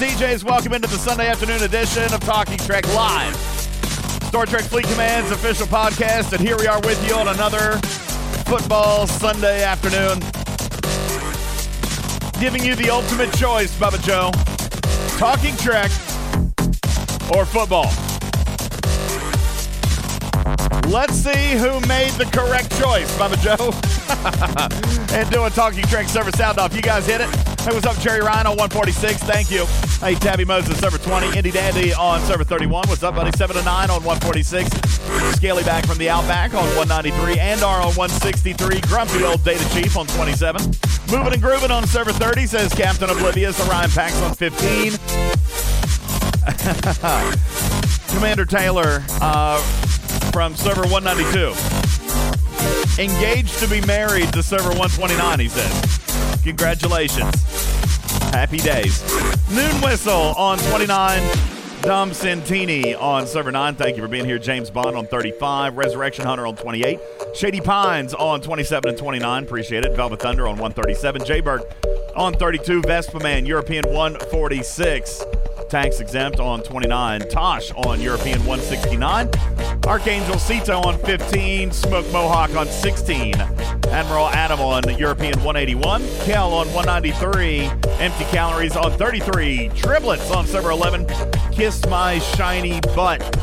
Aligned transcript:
DJs. 0.00 0.44
Welcome 0.44 0.72
into 0.72 0.88
the 0.88 0.96
Sunday 0.96 1.28
afternoon 1.28 1.62
edition 1.62 2.04
of 2.14 2.20
Talking 2.20 2.56
Trek 2.56 2.86
Live. 2.94 3.36
Star 3.36 4.46
Trek 4.46 4.62
Fleet 4.62 4.86
Command's 4.86 5.30
official 5.30 5.66
podcast, 5.66 6.32
and 6.32 6.40
here 6.40 6.56
we 6.56 6.66
are 6.66 6.80
with 6.80 7.06
you 7.06 7.14
on 7.14 7.28
another 7.28 7.76
football 8.46 9.06
Sunday 9.06 9.62
afternoon. 9.62 10.20
Giving 12.40 12.64
you 12.64 12.74
the 12.76 12.88
ultimate 12.88 13.30
choice, 13.34 13.76
Bubba 13.76 14.02
Joe. 14.02 14.30
Talking 15.18 15.54
Trek 15.58 15.90
or 17.36 17.44
football. 17.44 17.92
Let's 20.90 21.12
see 21.12 21.52
who 21.58 21.78
made 21.86 22.12
the 22.12 22.24
correct 22.32 22.70
choice, 22.80 23.14
Bubba 23.18 23.38
Joe. 23.42 25.14
and 25.14 25.30
doing 25.30 25.50
Talking 25.50 25.84
Trek 25.84 26.08
Service 26.08 26.38
sound 26.38 26.58
off. 26.58 26.74
You 26.74 26.80
guys 26.80 27.06
hit 27.06 27.20
it. 27.20 27.28
Hey, 27.60 27.74
what's 27.74 27.84
up, 27.84 27.98
Jerry 27.98 28.20
Ryan 28.20 28.46
on 28.46 28.56
146? 28.56 29.22
Thank 29.24 29.50
you. 29.50 29.66
Hey, 30.00 30.14
Tabby 30.14 30.46
Moses, 30.46 30.78
server 30.78 30.96
20. 30.96 31.36
Indy 31.36 31.50
Dandy 31.50 31.92
on 31.92 32.22
server 32.22 32.42
31. 32.42 32.88
What's 32.88 33.02
up, 33.02 33.16
buddy? 33.16 33.36
7 33.36 33.54
to 33.54 33.62
9 33.62 33.90
on 33.90 34.02
146. 34.02 34.70
Scaly 35.36 35.62
back 35.62 35.84
from 35.84 35.98
the 35.98 36.08
Outback 36.08 36.54
on 36.54 36.64
193. 36.74 37.36
Andar 37.36 37.84
on 37.84 37.94
163. 37.94 38.80
Grumpy 38.80 39.22
old 39.24 39.44
Data 39.44 39.62
Chief 39.74 39.98
on 39.98 40.06
27. 40.06 40.62
Moving 41.12 41.34
and 41.34 41.42
grooving 41.42 41.70
on 41.70 41.86
server 41.86 42.12
30, 42.12 42.46
says 42.46 42.72
Captain 42.72 43.10
Oblivious. 43.10 43.60
Orion 43.68 43.90
Pax 43.90 44.14
on 44.22 44.34
15. 44.34 44.92
Commander 48.16 48.46
Taylor 48.46 49.04
uh, 49.20 49.60
from 50.32 50.56
server 50.56 50.86
192. 50.88 51.52
Engaged 53.02 53.58
to 53.58 53.68
be 53.68 53.82
married 53.82 54.32
to 54.32 54.42
server 54.42 54.70
129, 54.70 55.40
he 55.40 55.48
says. 55.48 56.40
Congratulations. 56.42 57.34
Happy 58.32 58.56
days. 58.56 59.04
Noon 59.50 59.80
Whistle 59.80 60.32
on 60.36 60.58
29. 60.58 61.38
Dom 61.82 62.12
Santini 62.12 62.94
on 62.94 63.26
server 63.26 63.50
9. 63.50 63.74
Thank 63.74 63.96
you 63.96 64.02
for 64.02 64.08
being 64.08 64.24
here. 64.24 64.38
James 64.38 64.70
Bond 64.70 64.96
on 64.96 65.08
35. 65.08 65.76
Resurrection 65.76 66.24
Hunter 66.24 66.46
on 66.46 66.54
28. 66.54 67.00
Shady 67.34 67.60
Pines 67.60 68.14
on 68.14 68.40
27 68.40 68.90
and 68.90 68.98
29. 68.98 69.42
Appreciate 69.42 69.84
it. 69.84 69.96
Velvet 69.96 70.20
Thunder 70.20 70.46
on 70.46 70.56
137. 70.58 71.22
Jayberg 71.22 71.62
on 72.14 72.32
32. 72.34 72.82
Vespa 72.82 73.18
Man, 73.18 73.44
European 73.44 73.84
146. 73.92 75.24
Tax 75.68 75.98
exempt 75.98 76.38
on 76.38 76.62
29. 76.62 77.20
Tosh 77.30 77.72
on 77.72 78.00
European 78.00 78.38
169. 78.44 79.30
Archangel 79.86 80.38
Cito 80.38 80.80
on 80.82 80.96
15. 80.98 81.72
Smoke 81.72 82.06
Mohawk 82.12 82.54
on 82.54 82.66
16. 82.66 83.79
Admiral 83.90 84.28
Adam 84.28 84.60
on 84.60 84.82
European 84.98 85.42
181. 85.42 86.02
Kel 86.24 86.52
on 86.54 86.72
193. 86.72 87.64
Empty 87.98 88.24
calories 88.26 88.76
on 88.76 88.92
33. 88.92 89.68
Triplets 89.74 90.30
on 90.30 90.46
server 90.46 90.70
11. 90.70 91.06
Kiss 91.52 91.84
my 91.86 92.20
shiny 92.20 92.80
butt. 92.94 93.20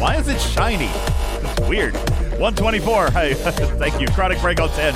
Why 0.00 0.16
is 0.16 0.28
it 0.28 0.40
shiny? 0.40 0.90
It's 1.46 1.60
weird. 1.68 1.94
124. 1.94 3.10
Hey, 3.10 3.34
thank 3.78 4.00
you. 4.00 4.06
Chronic 4.08 4.40
Break 4.40 4.60
on 4.60 4.70
10. 4.70 4.94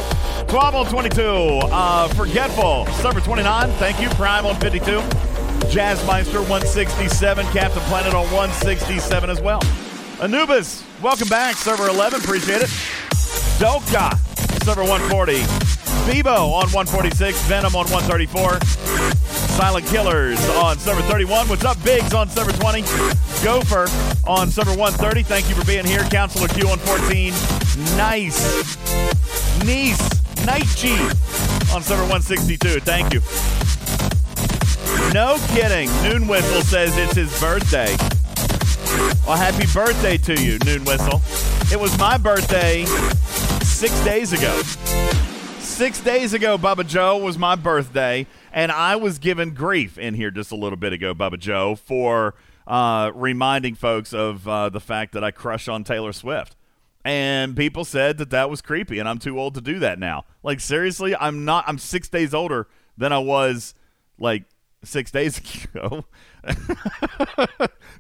Twab 0.49 0.73
on 0.73 0.87
22. 0.87 1.23
Uh, 1.23 2.09
Forgetful. 2.09 2.87
Server 2.87 3.21
29. 3.21 3.71
Thank 3.73 4.01
you. 4.01 4.09
Prime 4.11 4.47
on 4.47 4.57
52. 4.57 5.01
Jazzmeister 5.69 6.41
167. 6.41 7.47
Captain 7.49 7.83
Planet 7.83 8.15
on 8.15 8.25
167 8.33 9.29
as 9.29 9.41
well. 9.43 9.61
Anubis, 10.23 10.83
welcome 11.03 11.29
back. 11.29 11.55
Server 11.57 11.87
11. 11.89 12.21
Appreciate 12.21 12.63
it. 12.63 12.71
Doka, 13.59 14.17
server 14.63 14.85
140. 14.85 15.43
Bebo 16.07 16.53
on 16.53 16.71
146. 16.71 17.43
Venom 17.43 17.75
on 17.75 17.91
134. 17.91 18.61
Silent 19.59 19.85
Killers 19.87 20.39
on 20.51 20.79
server 20.79 21.03
31. 21.03 21.49
What's 21.49 21.65
up, 21.65 21.83
Biggs 21.83 22.15
on 22.15 22.29
server 22.29 22.53
20? 22.53 22.83
Gopher 23.43 23.89
on 24.29 24.49
server 24.53 24.71
130. 24.71 25.25
Thank 25.25 25.49
you 25.49 25.57
for 25.57 25.65
being 25.67 25.85
here. 25.85 26.05
Counselor 26.05 26.47
Q 26.47 26.69
on 26.69 26.79
14. 26.79 27.33
Nice. 27.97 28.77
Nice. 29.65 30.77
G 30.81 30.93
on 31.75 31.83
server 31.83 32.03
162. 32.03 32.79
Thank 32.81 33.13
you. 33.13 33.21
No 35.13 35.37
kidding. 35.49 35.91
Noon 36.05 36.29
Whistle 36.29 36.63
says 36.63 36.97
it's 36.97 37.17
his 37.17 37.41
birthday. 37.41 37.97
Well, 39.27 39.37
happy 39.37 39.67
birthday 39.75 40.17
to 40.19 40.41
you, 40.41 40.59
Noon 40.65 40.85
Whistle. 40.85 41.21
It 41.73 41.81
was 41.81 41.99
my 41.99 42.17
birthday 42.19 42.85
six 43.79 44.05
days 44.05 44.33
ago. 44.33 44.61
Six 45.61 46.01
days 46.01 46.35
ago, 46.35 46.59
Bubba 46.59 46.85
Joe 46.85 47.17
was 47.19 47.39
my 47.39 47.55
birthday, 47.55 48.27
and 48.53 48.73
I 48.73 48.97
was 48.97 49.21
given 49.21 49.55
grief 49.55 49.97
in 49.97 50.15
here 50.15 50.33
just 50.33 50.51
a 50.51 50.57
little 50.57 50.77
bit 50.77 50.93
ago, 50.93 51.15
Bubba 51.15 51.39
Joe, 51.39 51.77
for 51.77 52.35
uh, 52.67 53.13
reminding 53.15 53.77
folks 53.77 54.13
of 54.13 54.49
uh, 54.49 54.69
the 54.69 54.81
fact 54.81 55.13
that 55.13 55.23
I 55.23 55.31
crush 55.31 55.69
on 55.69 55.85
Taylor 55.85 56.13
Swift. 56.13 56.57
And 57.05 57.57
people 57.57 57.85
said 57.85 58.19
that 58.19 58.31
that 58.31 58.51
was 58.51 58.61
creepy, 58.61 58.99
and 58.99 59.09
I'm 59.09 59.21
too 59.21 59.39
old 59.39 59.55
to 59.55 59.61
do 59.61 59.79
that 59.79 60.01
now. 60.01 60.25
Like, 60.43 60.59
seriously, 60.59 61.15
I'm 61.15 61.45
not, 61.45 61.63
I'm 61.69 61.79
six 61.79 62.09
days 62.09 62.35
older 62.35 62.67
than 62.97 63.13
I 63.13 63.21
was, 63.21 63.75
like, 64.19 64.43
six 64.83 65.13
days 65.13 65.39
ago. 65.73 66.05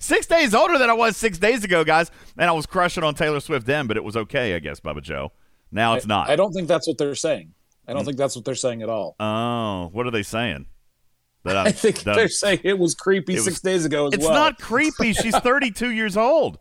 six 0.00 0.26
days 0.26 0.56
older 0.56 0.76
than 0.76 0.90
I 0.90 0.94
was 0.94 1.16
six 1.16 1.38
days 1.38 1.62
ago, 1.62 1.84
guys. 1.84 2.10
And 2.36 2.50
I 2.50 2.52
was 2.52 2.66
crushing 2.66 3.04
on 3.04 3.14
Taylor 3.14 3.38
Swift 3.38 3.64
then, 3.64 3.86
but 3.86 3.96
it 3.96 4.02
was 4.02 4.16
okay, 4.16 4.56
I 4.56 4.58
guess, 4.58 4.80
Bubba 4.80 5.02
Joe. 5.02 5.30
Now 5.70 5.94
it's 5.94 6.06
I, 6.06 6.08
not. 6.08 6.30
I 6.30 6.36
don't 6.36 6.52
think 6.52 6.68
that's 6.68 6.86
what 6.86 6.98
they're 6.98 7.14
saying. 7.14 7.54
I 7.86 7.92
don't 7.92 8.02
mm. 8.02 8.06
think 8.06 8.18
that's 8.18 8.36
what 8.36 8.44
they're 8.44 8.54
saying 8.54 8.82
at 8.82 8.88
all. 8.88 9.16
Oh, 9.18 9.88
what 9.92 10.06
are 10.06 10.10
they 10.10 10.22
saying? 10.22 10.66
That 11.44 11.56
I, 11.56 11.64
I 11.64 11.72
think 11.72 12.00
that 12.00 12.16
they're 12.16 12.28
saying 12.28 12.60
it 12.64 12.78
was 12.78 12.94
creepy 12.94 13.34
it 13.34 13.42
six 13.42 13.56
was, 13.56 13.60
days 13.60 13.84
ago 13.84 14.08
as 14.08 14.14
it's 14.14 14.24
well. 14.24 14.34
Not 14.34 14.58
creepy. 14.58 15.12
She's 15.14 15.36
32 15.36 15.90
years 15.90 16.16
old. 16.16 16.58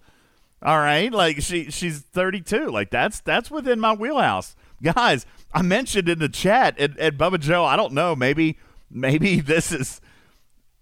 All 0.63 0.77
right, 0.77 1.11
like 1.11 1.41
she 1.41 1.69
she's 1.69 1.99
32. 1.99 2.69
Like 2.69 2.89
that's 2.89 3.19
that's 3.19 3.51
within 3.51 3.79
my 3.79 3.93
wheelhouse, 3.93 4.55
guys. 4.81 5.25
I 5.53 5.61
mentioned 5.61 6.09
in 6.09 6.17
the 6.17 6.29
chat 6.29 6.79
at, 6.79 6.97
at 6.97 7.15
Bubba 7.15 7.39
Joe. 7.39 7.63
I 7.63 7.75
don't 7.75 7.93
know. 7.93 8.15
Maybe 8.15 8.57
maybe 8.89 9.39
this 9.41 9.71
is. 9.71 10.01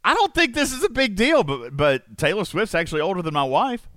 I 0.01 0.13
don't 0.13 0.33
think 0.33 0.53
this 0.53 0.71
is 0.71 0.83
a 0.83 0.89
big 0.89 1.15
deal, 1.15 1.43
but 1.43 1.75
but 1.75 2.17
Taylor 2.17 2.45
Swift's 2.45 2.73
actually 2.73 3.01
older 3.01 3.21
than 3.21 3.33
my 3.33 3.43
wife. 3.43 3.89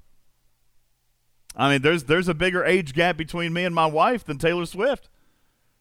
I 1.58 1.70
mean, 1.72 1.82
there's 1.82 2.04
there's 2.04 2.28
a 2.28 2.34
bigger 2.34 2.64
age 2.64 2.94
gap 2.94 3.16
between 3.16 3.52
me 3.52 3.64
and 3.64 3.74
my 3.74 3.86
wife 3.86 4.24
than 4.24 4.38
Taylor 4.38 4.64
Swift. 4.64 5.08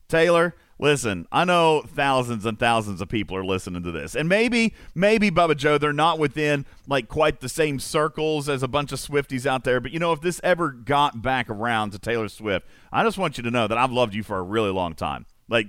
Taylor, 0.09 0.55
listen, 0.79 1.27
I 1.31 1.43
know 1.43 1.83
thousands 1.85 2.45
and 2.45 2.57
thousands 2.57 3.01
of 3.01 3.09
people 3.09 3.35
are 3.35 3.45
listening 3.45 3.83
to 3.83 3.91
this. 3.91 4.15
And 4.15 4.29
maybe, 4.29 4.73
maybe, 4.95 5.29
Bubba 5.29 5.55
Joe, 5.55 5.77
they're 5.77 5.93
not 5.93 6.17
within 6.17 6.65
like 6.87 7.09
quite 7.09 7.41
the 7.41 7.49
same 7.49 7.77
circles 7.77 8.47
as 8.49 8.63
a 8.63 8.67
bunch 8.67 8.91
of 8.91 8.99
Swifties 8.99 9.45
out 9.45 9.65
there. 9.65 9.79
But 9.79 9.91
you 9.91 9.99
know, 9.99 10.13
if 10.13 10.21
this 10.21 10.41
ever 10.43 10.71
got 10.71 11.21
back 11.21 11.49
around 11.49 11.91
to 11.91 11.99
Taylor 11.99 12.29
Swift, 12.29 12.65
I 12.91 13.03
just 13.03 13.17
want 13.17 13.37
you 13.37 13.43
to 13.43 13.51
know 13.51 13.67
that 13.67 13.77
I've 13.77 13.91
loved 13.91 14.15
you 14.15 14.23
for 14.23 14.37
a 14.39 14.43
really 14.43 14.71
long 14.71 14.95
time. 14.95 15.25
Like 15.47 15.67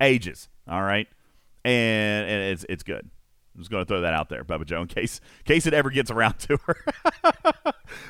ages. 0.00 0.48
All 0.68 0.82
right. 0.82 1.06
And, 1.64 2.28
and 2.28 2.42
it's 2.52 2.64
it's 2.68 2.82
good. 2.82 3.10
I'm 3.58 3.62
just 3.62 3.72
going 3.72 3.84
to 3.84 3.88
throw 3.88 4.02
that 4.02 4.14
out 4.14 4.28
there, 4.28 4.44
Bubba 4.44 4.64
Joe, 4.64 4.82
in 4.82 4.86
case 4.86 5.20
in 5.40 5.44
case 5.44 5.66
it 5.66 5.74
ever 5.74 5.90
gets 5.90 6.12
around 6.12 6.38
to 6.38 6.58
her. 6.58 6.76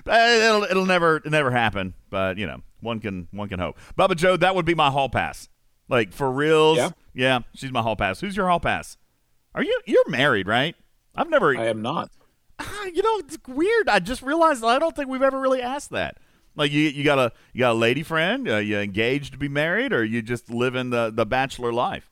it'll 0.44 0.64
it'll 0.64 0.84
never 0.84 1.16
it'll 1.16 1.30
never 1.30 1.50
happen, 1.50 1.94
but 2.10 2.36
you 2.36 2.46
know 2.46 2.60
one 2.80 3.00
can 3.00 3.28
one 3.30 3.48
can 3.48 3.58
hope. 3.58 3.78
Bubba 3.98 4.14
Joe, 4.14 4.36
that 4.36 4.54
would 4.54 4.66
be 4.66 4.74
my 4.74 4.90
hall 4.90 5.08
pass. 5.08 5.48
Like 5.88 6.12
for 6.12 6.30
reals. 6.30 6.76
Yeah. 6.76 6.90
Yeah, 7.14 7.40
she's 7.54 7.72
my 7.72 7.80
hall 7.80 7.96
pass. 7.96 8.20
Who's 8.20 8.36
your 8.36 8.46
hall 8.46 8.60
pass? 8.60 8.98
Are 9.54 9.62
you 9.62 9.80
you're 9.86 10.06
married, 10.10 10.46
right? 10.46 10.76
I've 11.16 11.30
never 11.30 11.56
I 11.56 11.68
am 11.68 11.80
not. 11.80 12.10
Ah, 12.58 12.84
you 12.94 13.02
know, 13.02 13.18
it's 13.20 13.38
weird. 13.48 13.88
I 13.88 14.00
just 14.00 14.20
realized 14.20 14.62
I 14.62 14.78
don't 14.78 14.94
think 14.94 15.08
we've 15.08 15.22
ever 15.22 15.40
really 15.40 15.62
asked 15.62 15.88
that. 15.92 16.18
Like 16.56 16.72
you 16.72 16.82
you 16.82 17.04
got 17.04 17.18
a 17.18 17.32
you 17.54 17.60
got 17.60 17.72
a 17.72 17.74
lady 17.74 18.02
friend, 18.02 18.46
uh, 18.46 18.56
you 18.56 18.76
engaged 18.76 19.32
to 19.32 19.38
be 19.38 19.48
married 19.48 19.94
or 19.94 20.04
you 20.04 20.20
just 20.20 20.50
living 20.50 20.90
the 20.90 21.10
the 21.10 21.24
bachelor 21.24 21.72
life? 21.72 22.10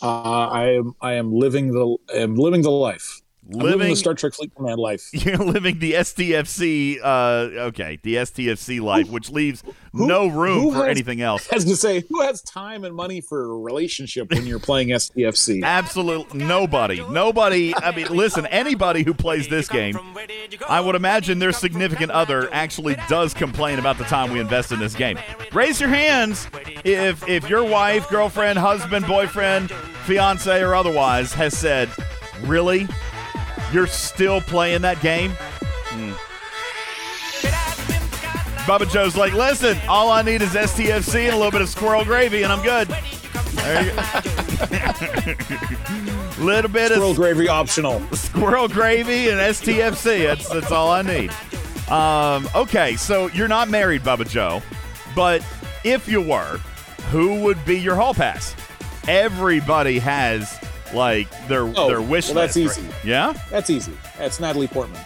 Uh, 0.00 0.46
I 0.48 0.70
am 0.74 0.94
I 1.00 1.14
am 1.14 1.32
living 1.32 1.72
the 1.72 1.96
am 2.14 2.36
living 2.36 2.62
the 2.62 2.70
life. 2.70 3.21
Living 3.48 3.90
the 3.90 3.96
Star 3.96 4.14
Trek 4.14 4.34
Fleet 4.34 4.54
Command 4.54 4.78
life. 4.78 5.08
You're 5.12 5.36
living 5.36 5.78
the 5.78 5.92
STFC, 5.94 6.98
uh, 7.02 7.66
okay, 7.66 7.98
the 8.02 8.16
STFC 8.16 8.80
life, 8.80 9.10
which 9.10 9.30
leaves 9.30 9.62
who, 9.92 10.06
no 10.06 10.28
room 10.28 10.72
for 10.72 10.78
has, 10.78 10.88
anything 10.88 11.20
else. 11.20 11.48
As 11.52 11.64
to 11.64 11.76
say, 11.76 12.00
who 12.08 12.22
has 12.22 12.42
time 12.42 12.84
and 12.84 12.94
money 12.94 13.20
for 13.20 13.52
a 13.52 13.58
relationship 13.58 14.30
when 14.30 14.46
you're 14.46 14.58
playing 14.58 14.88
STFC? 14.88 15.62
Absolutely 15.64 16.44
nobody. 16.44 17.04
Nobody. 17.08 17.74
I 17.74 17.94
mean, 17.94 18.08
listen, 18.08 18.46
anybody 18.46 19.02
who 19.02 19.14
plays 19.14 19.48
this 19.48 19.68
game, 19.68 19.98
I 20.68 20.80
would 20.80 20.94
imagine 20.94 21.38
their 21.38 21.52
significant 21.52 22.10
other 22.12 22.52
actually 22.52 22.96
does 23.08 23.34
complain 23.34 23.78
about 23.78 23.98
the 23.98 24.04
time 24.04 24.32
we 24.32 24.40
invest 24.40 24.72
in 24.72 24.78
this 24.78 24.94
game. 24.94 25.18
Raise 25.52 25.80
your 25.80 25.90
hands 25.90 26.48
if 26.84 27.26
if 27.28 27.48
your 27.48 27.64
wife, 27.64 28.08
girlfriend, 28.08 28.58
husband, 28.58 29.06
boyfriend, 29.06 29.70
fiance, 30.04 30.62
or 30.62 30.74
otherwise 30.74 31.32
has 31.32 31.56
said, 31.56 31.88
"Really." 32.42 32.86
You're 33.72 33.86
still 33.86 34.40
playing 34.40 34.82
that 34.82 35.00
game? 35.00 35.32
Mm. 35.90 36.14
Bubba 38.64 38.88
Joe's 38.90 39.16
like, 39.16 39.32
listen, 39.32 39.76
all 39.88 40.10
I 40.10 40.22
need 40.22 40.40
is 40.40 40.50
STFC 40.50 41.24
and 41.24 41.34
a 41.34 41.36
little 41.36 41.50
bit 41.50 41.62
of 41.62 41.68
squirrel 41.68 42.04
gravy, 42.04 42.44
and 42.44 42.52
I'm 42.52 42.62
good. 42.62 42.88
There 43.54 43.82
you 43.84 43.90
go. 43.90 44.02
little 46.38 46.70
bit 46.70 46.92
squirrel 46.92 47.10
of 47.10 47.14
squirrel 47.14 47.14
gravy 47.14 47.48
optional. 47.48 48.00
Squirrel 48.12 48.68
gravy 48.68 49.30
and 49.30 49.40
STFC. 49.40 50.26
That's 50.26 50.48
that's 50.48 50.70
all 50.70 50.90
I 50.90 51.02
need. 51.02 51.32
Um, 51.90 52.48
okay, 52.54 52.96
so 52.96 53.26
you're 53.28 53.48
not 53.48 53.68
married, 53.68 54.02
Bubba 54.02 54.28
Joe, 54.28 54.62
but 55.14 55.44
if 55.84 56.08
you 56.08 56.20
were, 56.20 56.58
who 57.10 57.42
would 57.42 57.62
be 57.64 57.78
your 57.78 57.96
hall 57.96 58.14
pass? 58.14 58.54
Everybody 59.08 59.98
has 59.98 60.58
like 60.94 61.28
their 61.48 61.62
oh, 61.62 61.88
their 61.88 62.00
wish 62.00 62.28
well, 62.28 62.42
list. 62.42 62.54
That's 62.54 62.56
easy. 62.56 62.82
Right? 62.82 63.04
Yeah, 63.04 63.32
that's 63.50 63.70
easy. 63.70 63.92
That's 64.18 64.40
Natalie 64.40 64.68
Portman. 64.68 65.00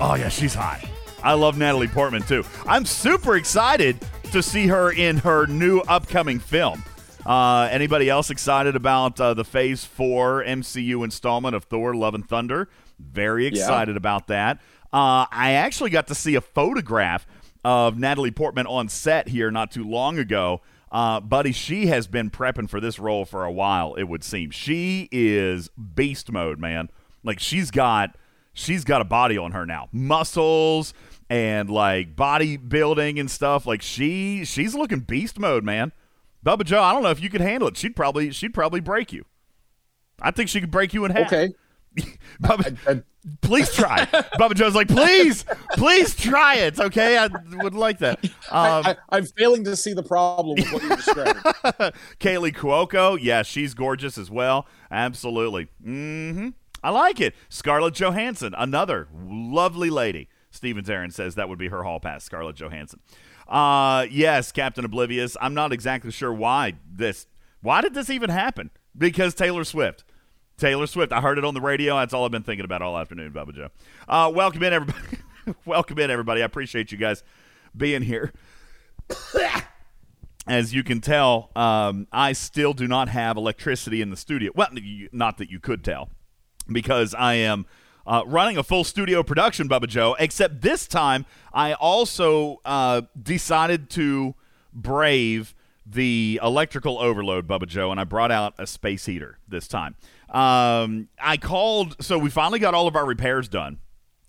Oh 0.00 0.14
yeah, 0.14 0.28
she's 0.28 0.54
hot. 0.54 0.84
I 1.22 1.34
love 1.34 1.56
Natalie 1.56 1.88
Portman 1.88 2.22
too. 2.22 2.44
I'm 2.66 2.84
super 2.84 3.36
excited 3.36 3.98
to 4.32 4.42
see 4.42 4.66
her 4.66 4.90
in 4.90 5.18
her 5.18 5.46
new 5.46 5.80
upcoming 5.80 6.38
film. 6.38 6.82
Uh, 7.24 7.68
anybody 7.70 8.08
else 8.08 8.30
excited 8.30 8.74
about 8.74 9.20
uh, 9.20 9.34
the 9.34 9.44
Phase 9.44 9.84
Four 9.84 10.42
MCU 10.42 11.04
installment 11.04 11.54
of 11.54 11.64
Thor: 11.64 11.94
Love 11.94 12.14
and 12.14 12.28
Thunder? 12.28 12.68
Very 12.98 13.46
excited 13.46 13.92
yeah. 13.92 13.98
about 13.98 14.26
that. 14.28 14.58
Uh, 14.92 15.26
I 15.30 15.52
actually 15.52 15.90
got 15.90 16.08
to 16.08 16.14
see 16.14 16.34
a 16.34 16.40
photograph 16.40 17.26
of 17.64 17.98
Natalie 17.98 18.30
Portman 18.30 18.66
on 18.66 18.88
set 18.88 19.28
here 19.28 19.50
not 19.50 19.70
too 19.70 19.88
long 19.88 20.18
ago. 20.18 20.60
Uh, 20.92 21.20
buddy, 21.20 21.52
she 21.52 21.86
has 21.86 22.06
been 22.06 22.30
prepping 22.30 22.68
for 22.68 22.78
this 22.78 22.98
role 22.98 23.24
for 23.24 23.44
a 23.44 23.50
while. 23.50 23.94
It 23.94 24.04
would 24.04 24.22
seem 24.22 24.50
she 24.50 25.08
is 25.10 25.70
beast 25.70 26.30
mode, 26.30 26.60
man. 26.60 26.90
Like 27.24 27.40
she's 27.40 27.70
got 27.70 28.14
she's 28.52 28.84
got 28.84 29.00
a 29.00 29.04
body 29.04 29.38
on 29.38 29.52
her 29.52 29.64
now, 29.64 29.88
muscles 29.90 30.92
and 31.30 31.70
like 31.70 32.14
bodybuilding 32.14 33.18
and 33.18 33.30
stuff. 33.30 33.66
Like 33.66 33.80
she 33.80 34.44
she's 34.44 34.74
looking 34.74 35.00
beast 35.00 35.38
mode, 35.38 35.64
man. 35.64 35.92
Bubba 36.44 36.64
Joe, 36.64 36.82
I 36.82 36.92
don't 36.92 37.02
know 37.02 37.10
if 37.10 37.22
you 37.22 37.30
could 37.30 37.40
handle 37.40 37.68
it. 37.68 37.76
She'd 37.78 37.96
probably 37.96 38.30
she'd 38.30 38.52
probably 38.52 38.80
break 38.80 39.14
you. 39.14 39.24
I 40.20 40.30
think 40.30 40.50
she 40.50 40.60
could 40.60 40.70
break 40.70 40.92
you 40.92 41.06
in 41.06 41.12
half. 41.12 41.32
Okay. 41.32 41.54
I, 42.44 42.76
I, 42.86 43.02
please 43.40 43.72
try. 43.72 44.04
Bubba 44.38 44.54
Joe's 44.54 44.74
like, 44.74 44.88
please, 44.88 45.44
please 45.72 46.14
try 46.14 46.56
it. 46.56 46.78
Okay, 46.78 47.18
I 47.18 47.28
would 47.62 47.74
like 47.74 47.98
that. 47.98 48.24
Um, 48.50 48.84
I, 48.84 48.96
am 49.12 49.26
failing 49.26 49.64
to 49.64 49.76
see 49.76 49.92
the 49.92 50.02
problem 50.02 50.56
with 50.56 50.72
what 50.72 50.82
you're 50.82 50.96
describing. 50.96 51.42
Kaley 52.20 52.54
Cuoco, 52.54 53.18
yeah, 53.20 53.42
she's 53.42 53.74
gorgeous 53.74 54.18
as 54.18 54.30
well. 54.30 54.66
Absolutely. 54.90 55.68
Mm-hmm. 55.84 56.48
I 56.82 56.90
like 56.90 57.20
it. 57.20 57.34
Scarlett 57.48 57.94
Johansson, 57.94 58.54
another 58.56 59.08
lovely 59.14 59.90
lady. 59.90 60.28
Stevens 60.50 60.90
Aaron 60.90 61.10
says 61.10 61.36
that 61.36 61.48
would 61.48 61.58
be 61.58 61.68
her 61.68 61.84
hall 61.84 62.00
pass, 62.00 62.24
Scarlett 62.24 62.56
Johansson. 62.56 63.00
Uh, 63.48 64.06
yes, 64.10 64.52
Captain 64.52 64.84
Oblivious. 64.84 65.36
I'm 65.40 65.54
not 65.54 65.72
exactly 65.72 66.10
sure 66.10 66.32
why 66.32 66.74
this. 66.90 67.26
Why 67.60 67.80
did 67.80 67.94
this 67.94 68.10
even 68.10 68.30
happen? 68.30 68.70
Because 68.96 69.34
Taylor 69.34 69.64
Swift. 69.64 70.04
Taylor 70.62 70.86
Swift. 70.86 71.12
I 71.12 71.20
heard 71.20 71.38
it 71.38 71.44
on 71.44 71.54
the 71.54 71.60
radio. 71.60 71.96
That's 71.96 72.14
all 72.14 72.24
I've 72.24 72.30
been 72.30 72.44
thinking 72.44 72.64
about 72.64 72.82
all 72.82 72.96
afternoon, 72.96 73.32
Bubba 73.32 73.52
Joe. 73.52 73.68
Uh, 74.08 74.30
welcome 74.32 74.62
in, 74.62 74.72
everybody. 74.72 75.18
welcome 75.64 75.98
in, 75.98 76.08
everybody. 76.08 76.40
I 76.40 76.44
appreciate 76.44 76.92
you 76.92 76.98
guys 76.98 77.24
being 77.76 78.02
here. 78.02 78.32
As 80.46 80.72
you 80.72 80.84
can 80.84 81.00
tell, 81.00 81.50
um, 81.56 82.06
I 82.12 82.32
still 82.32 82.74
do 82.74 82.86
not 82.86 83.08
have 83.08 83.36
electricity 83.36 84.00
in 84.00 84.10
the 84.10 84.16
studio. 84.16 84.52
Well, 84.54 84.68
not 85.10 85.38
that 85.38 85.50
you 85.50 85.58
could 85.58 85.82
tell, 85.82 86.10
because 86.70 87.12
I 87.12 87.34
am 87.34 87.66
uh, 88.06 88.22
running 88.24 88.56
a 88.56 88.62
full 88.62 88.84
studio 88.84 89.24
production, 89.24 89.68
Bubba 89.68 89.88
Joe, 89.88 90.14
except 90.20 90.60
this 90.60 90.86
time 90.86 91.26
I 91.52 91.72
also 91.72 92.60
uh, 92.64 93.02
decided 93.20 93.90
to 93.90 94.36
brave 94.72 95.56
the 95.84 96.38
electrical 96.42 96.98
overload, 96.98 97.48
Bubba 97.48 97.66
Joe, 97.66 97.90
and 97.90 98.00
I 98.00 98.04
brought 98.04 98.30
out 98.30 98.54
a 98.58 98.66
space 98.66 99.06
heater 99.06 99.38
this 99.48 99.66
time. 99.66 99.96
Um, 100.32 101.08
I 101.20 101.36
called, 101.36 102.02
so 102.02 102.18
we 102.18 102.30
finally 102.30 102.58
got 102.58 102.74
all 102.74 102.88
of 102.88 102.96
our 102.96 103.04
repairs 103.04 103.48
done. 103.48 103.78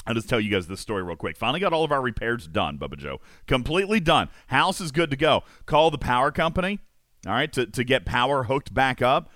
I'll 0.05 0.13
just 0.13 0.27
tell 0.27 0.39
you 0.39 0.51
guys 0.51 0.67
this 0.67 0.81
story 0.81 1.01
real 1.01 1.15
quick. 1.15 1.37
Finally 1.37 1.61
got 1.61 1.71
all 1.71 1.85
of 1.85 1.91
our 1.93 2.01
repairs 2.01 2.45
done, 2.45 2.77
Bubba 2.77 2.97
Joe. 2.97 3.21
Completely 3.47 4.01
done. 4.01 4.27
House 4.47 4.81
is 4.81 4.91
good 4.91 5.09
to 5.11 5.15
go. 5.15 5.43
Call 5.65 5.91
the 5.91 5.97
power 5.97 6.29
company, 6.29 6.79
all 7.25 7.31
right, 7.31 7.51
to, 7.53 7.65
to 7.67 7.85
get 7.85 8.05
power 8.05 8.43
hooked 8.43 8.73
back 8.73 9.01
up. 9.01 9.29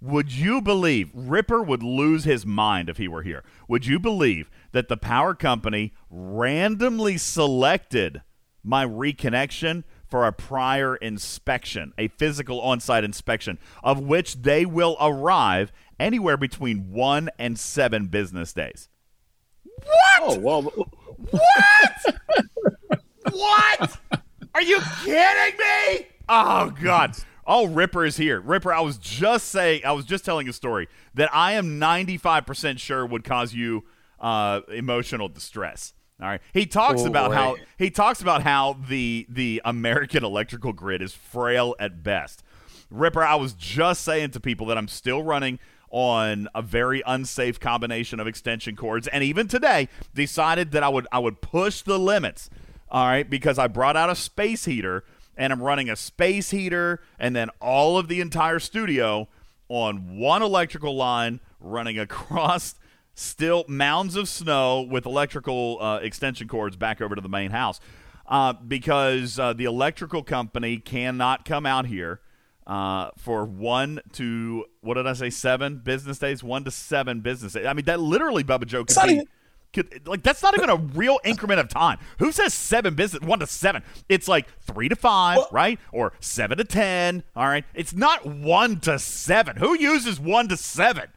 Would 0.00 0.32
you 0.32 0.60
believe 0.60 1.10
Ripper 1.12 1.62
would 1.62 1.82
lose 1.82 2.24
his 2.24 2.46
mind 2.46 2.88
if 2.88 2.98
he 2.98 3.08
were 3.08 3.22
here? 3.22 3.42
Would 3.68 3.86
you 3.86 3.98
believe 3.98 4.48
that 4.72 4.88
the 4.88 4.96
power 4.96 5.34
company 5.34 5.92
randomly 6.08 7.18
selected 7.18 8.22
my 8.64 8.86
reconnection 8.86 9.82
for 10.12 10.26
a 10.26 10.32
prior 10.32 10.94
inspection, 10.96 11.94
a 11.96 12.06
physical 12.06 12.60
on 12.60 12.80
site 12.80 13.02
inspection, 13.02 13.58
of 13.82 13.98
which 13.98 14.42
they 14.42 14.66
will 14.66 14.94
arrive 15.00 15.72
anywhere 15.98 16.36
between 16.36 16.92
one 16.92 17.30
and 17.38 17.58
seven 17.58 18.08
business 18.08 18.52
days. 18.52 18.90
What? 19.62 20.20
Oh, 20.20 20.38
well. 20.38 20.62
What? 21.30 22.16
what? 23.32 23.98
Are 24.54 24.60
you 24.60 24.82
kidding 25.02 25.58
me? 25.58 26.06
Oh, 26.28 26.74
God. 26.82 27.16
Oh, 27.46 27.68
Ripper 27.68 28.04
is 28.04 28.18
here. 28.18 28.38
Ripper, 28.38 28.70
I 28.70 28.80
was 28.80 28.98
just 28.98 29.48
saying, 29.48 29.80
I 29.86 29.92
was 29.92 30.04
just 30.04 30.26
telling 30.26 30.46
a 30.46 30.52
story 30.52 30.88
that 31.14 31.30
I 31.32 31.52
am 31.52 31.80
95% 31.80 32.78
sure 32.78 33.06
would 33.06 33.24
cause 33.24 33.54
you 33.54 33.84
uh, 34.20 34.60
emotional 34.68 35.30
distress. 35.30 35.94
All 36.22 36.28
right. 36.28 36.40
He 36.52 36.66
talks 36.66 37.02
oh, 37.02 37.06
about 37.06 37.30
boy. 37.30 37.34
how 37.34 37.56
he 37.76 37.90
talks 37.90 38.22
about 38.22 38.44
how 38.44 38.76
the 38.88 39.26
the 39.28 39.60
American 39.64 40.24
electrical 40.24 40.72
grid 40.72 41.02
is 41.02 41.12
frail 41.12 41.74
at 41.80 42.04
best. 42.04 42.44
Ripper, 42.90 43.24
I 43.24 43.34
was 43.34 43.54
just 43.54 44.02
saying 44.04 44.30
to 44.30 44.40
people 44.40 44.66
that 44.66 44.78
I'm 44.78 44.86
still 44.86 45.24
running 45.24 45.58
on 45.90 46.48
a 46.54 46.62
very 46.62 47.02
unsafe 47.06 47.58
combination 47.58 48.20
of 48.20 48.26
extension 48.26 48.76
cords 48.76 49.08
and 49.08 49.24
even 49.24 49.48
today 49.48 49.88
decided 50.14 50.70
that 50.70 50.84
I 50.84 50.88
would 50.88 51.08
I 51.10 51.18
would 51.18 51.40
push 51.40 51.82
the 51.82 51.98
limits. 51.98 52.48
All 52.88 53.06
right, 53.06 53.28
because 53.28 53.58
I 53.58 53.66
brought 53.66 53.96
out 53.96 54.08
a 54.08 54.14
space 54.14 54.64
heater 54.64 55.02
and 55.36 55.52
I'm 55.52 55.62
running 55.62 55.90
a 55.90 55.96
space 55.96 56.50
heater 56.50 57.00
and 57.18 57.34
then 57.34 57.48
all 57.60 57.98
of 57.98 58.06
the 58.06 58.20
entire 58.20 58.60
studio 58.60 59.28
on 59.68 60.18
one 60.18 60.42
electrical 60.42 60.94
line 60.94 61.40
running 61.58 61.98
across 61.98 62.76
still 63.14 63.64
mounds 63.68 64.16
of 64.16 64.28
snow 64.28 64.80
with 64.82 65.06
electrical 65.06 65.78
uh, 65.80 65.98
extension 65.98 66.48
cords 66.48 66.76
back 66.76 67.00
over 67.00 67.14
to 67.14 67.20
the 67.20 67.28
main 67.28 67.50
house. 67.50 67.80
Uh, 68.26 68.52
because 68.52 69.38
uh, 69.38 69.52
the 69.52 69.64
electrical 69.64 70.22
company 70.22 70.78
cannot 70.78 71.44
come 71.44 71.66
out 71.66 71.86
here 71.86 72.20
uh, 72.66 73.10
for 73.18 73.44
one 73.44 74.00
to 74.12 74.64
what 74.80 74.94
did 74.94 75.06
I 75.06 75.12
say? 75.12 75.30
Seven 75.30 75.78
business 75.78 76.18
days? 76.18 76.42
One 76.42 76.64
to 76.64 76.70
seven 76.70 77.20
business 77.20 77.52
days. 77.52 77.66
I 77.66 77.72
mean 77.72 77.84
that 77.86 78.00
literally 78.00 78.44
Bubba 78.44 78.66
Joe 78.66 78.84
could 78.84 79.06
be, 79.06 79.26
could, 79.72 80.06
like 80.06 80.22
that's 80.22 80.42
not 80.42 80.54
even 80.54 80.70
a 80.70 80.76
real 80.76 81.18
increment 81.24 81.60
of 81.60 81.68
time. 81.68 81.98
Who 82.20 82.30
says 82.30 82.54
seven 82.54 82.94
business 82.94 83.22
one 83.22 83.40
to 83.40 83.46
seven? 83.46 83.82
It's 84.08 84.28
like 84.28 84.46
three 84.60 84.88
to 84.88 84.96
five 84.96 85.38
well, 85.38 85.48
right? 85.50 85.80
Or 85.92 86.12
seven 86.20 86.58
to 86.58 86.64
ten 86.64 87.24
all 87.34 87.48
right? 87.48 87.64
It's 87.74 87.92
not 87.92 88.24
one 88.24 88.80
to 88.80 88.98
seven. 88.98 89.56
Who 89.56 89.76
uses 89.76 90.20
one 90.20 90.48
to 90.48 90.56
seven 90.56 91.08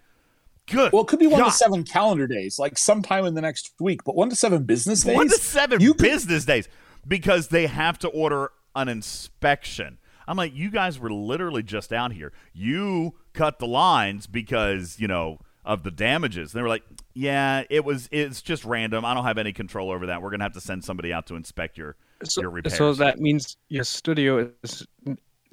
Good. 0.68 0.92
Well, 0.92 1.04
it 1.04 1.08
could 1.08 1.20
be 1.20 1.28
one 1.28 1.42
God. 1.42 1.50
to 1.50 1.56
seven 1.56 1.84
calendar 1.84 2.28
days, 2.28 2.58
like 2.58 2.78
sometime 2.78 3.26
in 3.26 3.36
the 3.36 3.42
next 3.42 3.74
week, 3.80 4.04
but 4.04 4.16
one 4.16 4.30
to 4.30 4.36
seven 4.36 4.64
business 4.64 5.04
days. 5.04 5.16
One 5.16 5.30
to 5.30 5.38
seven 5.38 5.80
you 5.80 5.94
business 5.94 6.46
could... 6.46 6.52
days 6.52 6.70
because 7.08 7.50
they 7.50 7.68
have 7.68 8.00
to 8.00 8.08
order 8.08 8.52
an 8.76 8.90
inspection. 8.90 10.00
I'm 10.28 10.38
like, 10.38 10.56
you 10.56 10.72
guys 10.72 11.00
were 11.00 11.12
literally 11.12 11.62
just 11.62 11.94
out 11.94 12.14
here. 12.14 12.34
You 12.54 13.14
cut 13.34 13.60
the 13.60 13.68
lines 13.68 14.26
because 14.26 15.00
you 15.00 15.08
know 15.08 15.40
of 15.64 15.84
the 15.84 15.92
damages. 15.92 16.54
And 16.54 16.60
they 16.60 16.64
were 16.64 16.70
like, 16.70 16.84
yeah, 17.14 17.64
it 17.70 17.86
was. 17.86 18.08
It's 18.12 18.42
just 18.42 18.66
random. 18.66 19.06
I 19.06 19.14
don't 19.14 19.26
have 19.26 19.38
any 19.38 19.54
control 19.54 19.92
over 19.92 20.08
that. 20.08 20.22
We're 20.22 20.32
gonna 20.32 20.44
have 20.44 20.54
to 20.54 20.62
send 20.62 20.84
somebody 20.84 21.14
out 21.14 21.28
to 21.28 21.36
inspect 21.36 21.78
your 21.78 21.96
so, 22.24 22.42
your 22.42 22.50
repairs. 22.50 22.78
So 22.78 22.94
that 22.94 23.20
means 23.20 23.58
your 23.70 23.84
studio 23.84 24.52
is 24.64 24.88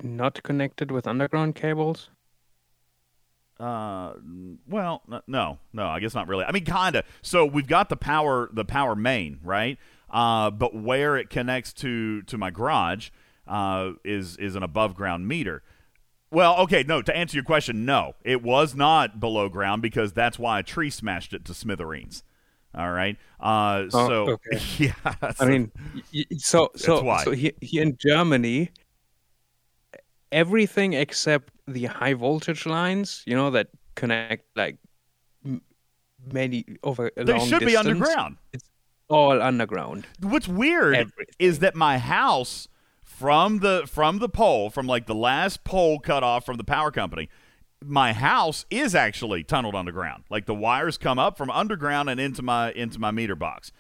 not 0.03 0.43
connected 0.43 0.91
with 0.91 1.07
underground 1.07 1.55
cables. 1.55 2.09
Uh, 3.63 4.15
well, 4.67 5.03
no, 5.29 5.59
no, 5.73 5.87
I 5.87 6.01
guess 6.01 6.15
not 6.15 6.27
really. 6.27 6.45
I 6.45 6.51
mean, 6.51 6.65
kinda. 6.65 7.05
So 7.23 7.47
we've 7.47 7.69
got 7.69 7.89
the 7.89 7.97
power, 7.97 8.51
the 8.53 8.65
power 8.65 8.97
main, 8.97 9.39
right? 9.45 9.79
Uh, 10.11 10.51
but 10.51 10.75
where 10.75 11.17
it 11.17 11.31
connects 11.31 11.73
to 11.75 12.23
to 12.23 12.37
my 12.37 12.51
garage 12.51 13.11
uh, 13.47 13.93
is 14.05 14.37
is 14.39 14.57
an 14.57 14.65
above 14.65 14.95
ground 14.97 15.29
meter. 15.29 15.63
Well, 16.33 16.57
okay, 16.63 16.83
no. 16.83 17.03
To 17.03 17.17
answer 17.17 17.37
your 17.37 17.45
question, 17.45 17.85
no, 17.85 18.15
it 18.25 18.43
was 18.43 18.75
not 18.75 19.21
below 19.21 19.49
ground 19.49 19.81
because 19.81 20.13
that's 20.13 20.39
why 20.41 20.59
a 20.59 20.63
tree 20.63 20.91
smashed 20.91 21.33
it 21.33 21.45
to 21.45 21.55
smithereens. 21.55 22.25
All 22.75 22.91
right. 22.91 23.17
Uh, 23.39 23.85
Oh, 23.93 24.09
so 24.09 24.29
okay. 24.31 24.61
yeah. 24.79 25.15
I 25.39 25.45
mean, 25.45 25.71
so 26.39 26.71
so 26.75 27.03
why. 27.03 27.23
so 27.23 27.31
here, 27.31 27.53
here 27.61 27.83
in 27.83 27.97
Germany, 27.97 28.71
everything 30.33 30.95
except 30.95 31.52
the 31.67 31.87
high 31.87 32.15
voltage 32.15 32.67
lines, 32.67 33.23
you 33.27 33.37
know, 33.37 33.51
that 33.51 33.69
connect 33.95 34.45
like 34.57 34.79
m- 35.45 35.63
many 36.33 36.65
over 36.83 37.11
a 37.17 37.25
they 37.25 37.33
long 37.33 37.49
should 37.49 37.65
be 37.65 37.77
underground. 37.77 38.37
It's 38.53 38.69
all 39.09 39.41
underground. 39.41 40.07
What's 40.21 40.49
weird 40.49 40.95
Everything. 40.95 41.27
is 41.39 41.59
that 41.61 41.75
my 41.75 41.99
house 41.99 42.69
from 43.03 43.59
the 43.59 43.85
from 43.87 44.19
the 44.19 44.29
pole, 44.29 44.71
from 44.71 44.87
like 44.87 45.07
the 45.07 45.15
last 45.15 45.65
pole 45.65 45.99
cut 45.99 46.23
off 46.23 46.47
from 46.47 46.57
the 46.57 46.65
power 46.65 46.91
company, 46.91 47.29
my 47.85 48.13
house 48.13 48.65
is 48.71 48.95
actually 48.95 49.45
tunneled 49.45 49.75
underground. 49.75 50.25
Like 50.31 50.47
the 50.47 50.55
wires 50.55 50.99
come 50.99 51.19
up 51.19 51.37
from 51.37 51.51
underground 51.51 52.09
and 52.09 52.19
into 52.19 52.43
my 52.43 52.73
into 52.73 52.99
my 52.99 53.11
meter 53.11 53.37
box. 53.37 53.73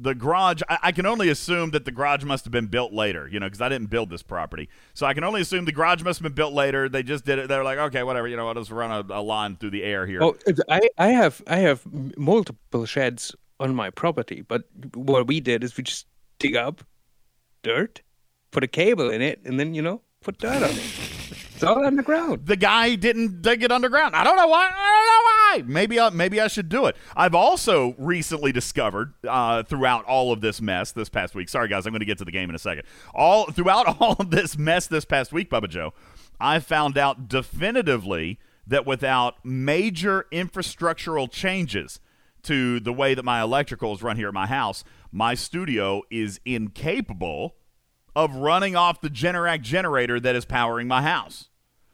The 0.00 0.14
garage, 0.14 0.62
I, 0.68 0.78
I 0.84 0.92
can 0.92 1.06
only 1.06 1.28
assume 1.28 1.70
that 1.70 1.84
the 1.84 1.90
garage 1.90 2.22
must 2.22 2.44
have 2.44 2.52
been 2.52 2.66
built 2.66 2.92
later, 2.92 3.28
you 3.28 3.40
know, 3.40 3.46
because 3.46 3.60
I 3.60 3.68
didn't 3.68 3.90
build 3.90 4.10
this 4.10 4.22
property. 4.22 4.68
So 4.94 5.06
I 5.06 5.14
can 5.14 5.24
only 5.24 5.40
assume 5.40 5.64
the 5.64 5.72
garage 5.72 6.02
must 6.02 6.20
have 6.20 6.22
been 6.22 6.34
built 6.34 6.52
later. 6.52 6.88
They 6.88 7.02
just 7.02 7.24
did 7.24 7.38
it. 7.38 7.48
They're 7.48 7.64
like, 7.64 7.78
okay, 7.78 8.02
whatever, 8.04 8.28
you 8.28 8.36
know, 8.36 8.46
I'll 8.46 8.54
just 8.54 8.70
run 8.70 8.90
a, 8.92 9.14
a 9.14 9.20
line 9.22 9.56
through 9.56 9.70
the 9.70 9.82
air 9.82 10.06
here. 10.06 10.22
Oh, 10.22 10.36
I 10.68 10.80
I 10.98 11.08
have 11.08 11.42
I 11.46 11.56
have 11.56 11.82
multiple 12.16 12.86
sheds 12.86 13.34
on 13.58 13.74
my 13.74 13.90
property, 13.90 14.42
but 14.42 14.62
what 14.94 15.26
we 15.26 15.40
did 15.40 15.64
is 15.64 15.76
we 15.76 15.82
just 15.82 16.06
dig 16.38 16.54
up 16.54 16.82
dirt, 17.62 18.02
put 18.52 18.62
a 18.62 18.68
cable 18.68 19.10
in 19.10 19.20
it, 19.20 19.40
and 19.44 19.58
then 19.58 19.74
you 19.74 19.82
know 19.82 20.00
put 20.22 20.38
dirt 20.38 20.62
on 20.62 20.70
it. 20.70 21.08
It's 21.54 21.64
all 21.64 21.84
underground. 21.84 22.46
the 22.46 22.54
guy 22.54 22.94
didn't 22.94 23.42
dig 23.42 23.64
it 23.64 23.72
underground. 23.72 24.14
I 24.14 24.22
don't 24.22 24.36
know 24.36 24.46
why. 24.46 24.66
I 24.66 24.70
don't 24.70 25.06
know 25.06 25.22
why. 25.24 25.37
Maybe 25.64 25.98
I, 25.98 26.10
maybe 26.10 26.40
I 26.40 26.48
should 26.48 26.68
do 26.68 26.86
it. 26.86 26.96
I've 27.16 27.34
also 27.34 27.94
recently 27.98 28.52
discovered 28.52 29.14
uh, 29.26 29.62
throughout 29.62 30.04
all 30.04 30.32
of 30.32 30.40
this 30.40 30.60
mess 30.60 30.92
this 30.92 31.08
past 31.08 31.34
week. 31.34 31.48
Sorry 31.48 31.68
guys, 31.68 31.86
I'm 31.86 31.92
going 31.92 32.00
to 32.00 32.06
get 32.06 32.18
to 32.18 32.24
the 32.24 32.32
game 32.32 32.48
in 32.48 32.54
a 32.54 32.58
second. 32.58 32.84
All 33.14 33.46
throughout 33.50 33.96
all 34.00 34.16
of 34.18 34.30
this 34.30 34.58
mess 34.58 34.86
this 34.86 35.04
past 35.04 35.32
week, 35.32 35.50
Bubba 35.50 35.68
Joe, 35.68 35.92
I 36.40 36.60
found 36.60 36.96
out 36.96 37.28
definitively 37.28 38.38
that 38.66 38.86
without 38.86 39.44
major 39.44 40.26
infrastructural 40.30 41.30
changes 41.30 42.00
to 42.42 42.80
the 42.80 42.92
way 42.92 43.14
that 43.14 43.24
my 43.24 43.40
electrical 43.40 43.94
is 43.94 44.02
run 44.02 44.16
here 44.16 44.28
at 44.28 44.34
my 44.34 44.46
house, 44.46 44.84
my 45.10 45.34
studio 45.34 46.02
is 46.10 46.38
incapable 46.44 47.56
of 48.14 48.34
running 48.34 48.76
off 48.76 49.00
the 49.00 49.08
Generac 49.08 49.62
generator 49.62 50.20
that 50.20 50.36
is 50.36 50.44
powering 50.44 50.86
my 50.86 51.02
house. 51.02 51.48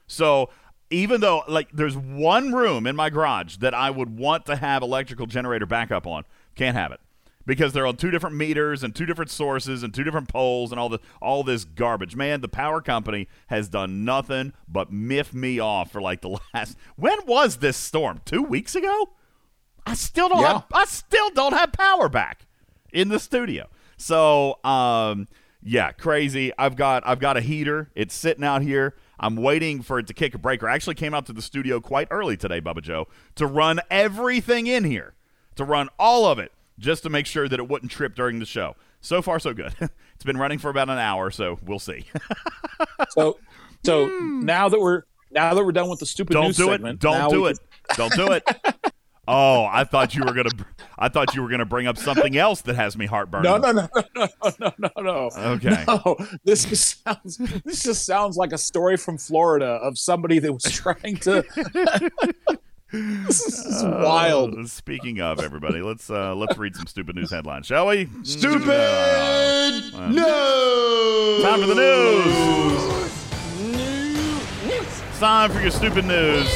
So 0.06 0.50
even 0.94 1.20
though 1.20 1.42
like 1.48 1.68
there's 1.72 1.96
one 1.96 2.52
room 2.52 2.86
in 2.86 2.96
my 2.96 3.10
garage 3.10 3.56
that 3.58 3.74
I 3.74 3.90
would 3.90 4.16
want 4.18 4.46
to 4.46 4.56
have 4.56 4.82
electrical 4.82 5.26
generator 5.26 5.66
backup 5.66 6.06
on, 6.06 6.24
can't 6.54 6.76
have 6.76 6.92
it. 6.92 7.00
Because 7.46 7.74
they're 7.74 7.86
on 7.86 7.96
two 7.96 8.10
different 8.10 8.36
meters 8.36 8.82
and 8.82 8.94
two 8.94 9.04
different 9.04 9.30
sources 9.30 9.82
and 9.82 9.92
two 9.92 10.02
different 10.02 10.28
poles 10.28 10.70
and 10.70 10.80
all 10.80 10.88
the 10.88 10.98
all 11.20 11.44
this 11.44 11.64
garbage. 11.64 12.16
Man, 12.16 12.40
the 12.40 12.48
power 12.48 12.80
company 12.80 13.28
has 13.48 13.68
done 13.68 14.02
nothing 14.04 14.54
but 14.66 14.90
miff 14.90 15.34
me 15.34 15.58
off 15.58 15.92
for 15.92 16.00
like 16.00 16.22
the 16.22 16.38
last 16.54 16.78
when 16.96 17.18
was 17.26 17.58
this 17.58 17.76
storm? 17.76 18.22
Two 18.24 18.42
weeks 18.42 18.74
ago? 18.74 19.10
I 19.86 19.92
still 19.94 20.30
don't 20.30 20.40
Yeah. 20.40 20.52
have 20.54 20.64
I 20.72 20.84
still 20.86 21.28
don't 21.30 21.52
have 21.52 21.72
power 21.72 22.08
back 22.08 22.46
in 22.94 23.08
the 23.10 23.18
studio. 23.18 23.68
So, 23.98 24.58
um 24.64 25.28
yeah, 25.62 25.92
crazy. 25.92 26.50
I've 26.58 26.76
got 26.76 27.06
I've 27.06 27.18
got 27.20 27.36
a 27.36 27.40
heater. 27.42 27.90
It's 27.94 28.14
sitting 28.14 28.44
out 28.44 28.62
here. 28.62 28.94
I'm 29.18 29.36
waiting 29.36 29.82
for 29.82 29.98
it 29.98 30.06
to 30.08 30.14
kick 30.14 30.34
a 30.34 30.38
breaker. 30.38 30.68
I 30.68 30.74
actually 30.74 30.96
came 30.96 31.14
out 31.14 31.26
to 31.26 31.32
the 31.32 31.42
studio 31.42 31.80
quite 31.80 32.08
early 32.10 32.36
today, 32.36 32.60
Bubba 32.60 32.82
Joe, 32.82 33.08
to 33.36 33.46
run 33.46 33.80
everything 33.90 34.66
in 34.66 34.84
here. 34.84 35.14
To 35.56 35.64
run 35.64 35.88
all 35.98 36.26
of 36.26 36.40
it 36.40 36.50
just 36.78 37.04
to 37.04 37.10
make 37.10 37.26
sure 37.26 37.48
that 37.48 37.60
it 37.60 37.68
wouldn't 37.68 37.92
trip 37.92 38.14
during 38.14 38.40
the 38.40 38.46
show. 38.46 38.74
So 39.00 39.22
far 39.22 39.38
so 39.38 39.54
good. 39.54 39.74
it's 39.80 40.24
been 40.24 40.36
running 40.36 40.58
for 40.58 40.68
about 40.68 40.88
an 40.88 40.98
hour, 40.98 41.30
so 41.30 41.58
we'll 41.64 41.78
see. 41.78 42.06
So, 43.10 43.38
so 43.84 44.08
hmm. 44.08 44.44
now 44.44 44.68
that 44.68 44.80
we're 44.80 45.02
now 45.30 45.54
that 45.54 45.64
we're 45.64 45.72
done 45.72 45.88
with 45.88 46.00
the 46.00 46.06
stupid. 46.06 46.32
Don't 46.32 46.56
do 46.56 46.66
segment, 46.66 46.94
it. 46.94 47.00
Don't 47.00 47.30
do 47.30 47.46
it. 47.46 47.58
Don't 47.96 48.12
do 48.12 48.32
it. 48.32 48.42
Oh, 49.26 49.64
I 49.70 49.84
thought 49.84 50.14
you 50.14 50.22
were 50.24 50.34
gonna. 50.34 50.50
I 50.98 51.08
thought 51.08 51.34
you 51.34 51.42
were 51.42 51.48
gonna 51.48 51.64
bring 51.64 51.86
up 51.86 51.96
something 51.96 52.36
else 52.36 52.60
that 52.62 52.76
has 52.76 52.96
me 52.96 53.06
heartburn. 53.06 53.42
No, 53.42 53.56
no, 53.56 53.72
no, 53.72 53.88
no, 53.94 54.28
no, 54.44 54.52
no, 54.60 54.72
no, 54.78 54.90
no. 55.02 55.30
Okay. 55.36 55.82
No, 55.88 56.16
this 56.44 56.64
just 56.66 57.02
sounds. 57.02 57.38
This 57.64 57.82
just 57.82 58.04
sounds 58.04 58.36
like 58.36 58.52
a 58.52 58.58
story 58.58 58.96
from 58.98 59.16
Florida 59.18 59.66
of 59.66 59.98
somebody 59.98 60.38
that 60.40 60.52
was 60.52 60.64
trying 60.70 61.16
to. 61.18 61.42
this 62.92 63.40
is, 63.46 63.64
this 63.64 63.82
wild. 63.82 64.58
Uh, 64.58 64.66
speaking 64.66 65.20
of 65.20 65.40
everybody, 65.40 65.80
let's 65.80 66.10
uh, 66.10 66.34
let's 66.34 66.58
read 66.58 66.76
some 66.76 66.86
stupid 66.86 67.16
news 67.16 67.30
headlines, 67.30 67.66
shall 67.66 67.86
we? 67.86 68.08
Stupid 68.24 68.68
Uh, 68.68 70.08
news. 70.10 71.42
Time 71.42 71.60
for 71.60 71.66
the 71.66 71.74
news. 71.74 73.10
It's 74.66 75.18
time 75.18 75.50
for 75.50 75.60
your 75.60 75.70
stupid 75.70 76.04
news. 76.04 76.46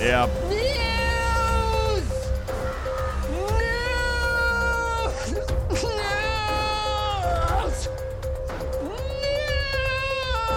Yeah. 0.00 0.28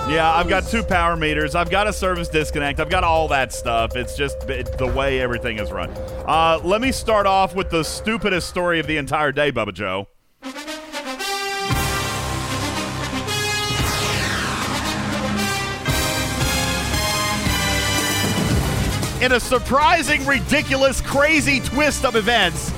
Yeah, 0.09 0.33
I've 0.33 0.49
got 0.49 0.65
two 0.65 0.81
power 0.81 1.15
meters. 1.15 1.53
I've 1.53 1.69
got 1.69 1.85
a 1.85 1.93
service 1.93 2.29
disconnect. 2.29 2.79
I've 2.79 2.89
got 2.89 3.03
all 3.03 3.27
that 3.27 3.53
stuff. 3.53 3.95
It's 3.95 4.17
just 4.17 4.41
it, 4.49 4.75
the 4.79 4.87
way 4.87 5.21
everything 5.21 5.59
is 5.59 5.71
run. 5.71 5.91
Uh, 6.25 6.59
let 6.63 6.81
me 6.81 6.91
start 6.91 7.27
off 7.27 7.53
with 7.53 7.69
the 7.69 7.83
stupidest 7.83 8.49
story 8.49 8.79
of 8.79 8.87
the 8.87 8.97
entire 8.97 9.31
day, 9.31 9.51
Bubba 9.51 9.71
Joe. 9.71 10.07
In 19.23 19.31
a 19.33 19.39
surprising, 19.39 20.25
ridiculous, 20.25 21.01
crazy 21.01 21.59
twist 21.59 22.03
of 22.03 22.15
events, 22.15 22.73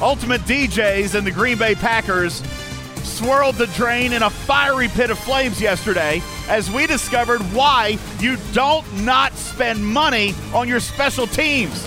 Ultimate 0.00 0.40
DJs 0.42 1.16
and 1.16 1.26
the 1.26 1.32
Green 1.32 1.58
Bay 1.58 1.74
Packers 1.74 2.42
swirled 3.02 3.56
the 3.56 3.66
drain 3.68 4.14
in 4.14 4.22
a 4.22 4.30
fiery 4.30 4.88
pit 4.88 5.10
of 5.10 5.18
flames 5.18 5.60
yesterday 5.60 6.22
as 6.48 6.70
we 6.70 6.86
discovered 6.86 7.40
why 7.52 7.98
you 8.18 8.36
don't 8.52 8.90
not 9.02 9.32
spend 9.34 9.84
money 9.84 10.34
on 10.54 10.68
your 10.68 10.80
special 10.80 11.26
teams. 11.26 11.86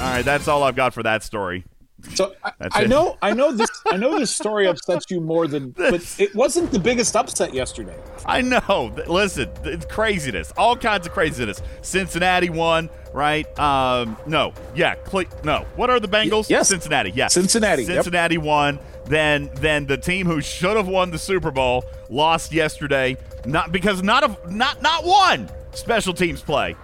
All 0.00 0.06
right, 0.06 0.24
that's 0.24 0.48
all 0.48 0.62
I've 0.62 0.76
got 0.76 0.94
for 0.94 1.02
that 1.02 1.22
story. 1.22 1.64
So 2.14 2.34
I, 2.44 2.52
I 2.72 2.84
know, 2.86 3.16
I 3.22 3.32
know 3.32 3.52
this, 3.52 3.68
I 3.90 3.96
know 3.96 4.18
this 4.18 4.34
story 4.36 4.66
upsets 4.66 5.06
you 5.10 5.20
more 5.20 5.46
than, 5.46 5.70
but 5.70 6.02
it 6.18 6.34
wasn't 6.34 6.70
the 6.72 6.78
biggest 6.78 7.14
upset 7.16 7.54
yesterday. 7.54 7.96
I 8.26 8.40
know. 8.42 8.92
Listen, 9.06 9.48
it's 9.64 9.86
craziness. 9.86 10.52
All 10.56 10.76
kinds 10.76 11.06
of 11.06 11.12
craziness. 11.12 11.62
Cincinnati 11.82 12.50
won, 12.50 12.90
right? 13.12 13.46
Um, 13.58 14.16
no, 14.26 14.52
yeah, 14.74 14.94
Cle- 14.96 15.24
no. 15.44 15.66
What 15.76 15.90
are 15.90 16.00
the 16.00 16.08
Bengals? 16.08 16.48
yes. 16.50 16.68
Cincinnati. 16.68 17.10
Yeah, 17.10 17.28
Cincinnati, 17.28 17.82
yep. 17.84 18.04
Cincinnati 18.04 18.38
won. 18.38 18.78
Then, 19.06 19.50
then 19.54 19.86
the 19.86 19.96
team 19.96 20.26
who 20.26 20.40
should 20.40 20.76
have 20.76 20.86
won 20.86 21.10
the 21.10 21.18
Super 21.18 21.50
Bowl 21.50 21.84
lost 22.08 22.52
yesterday. 22.52 23.16
Not 23.44 23.72
because 23.72 24.02
not 24.02 24.22
of 24.22 24.52
not 24.52 24.82
not 24.82 25.04
one 25.04 25.50
special 25.72 26.12
teams 26.12 26.42
play, 26.42 26.76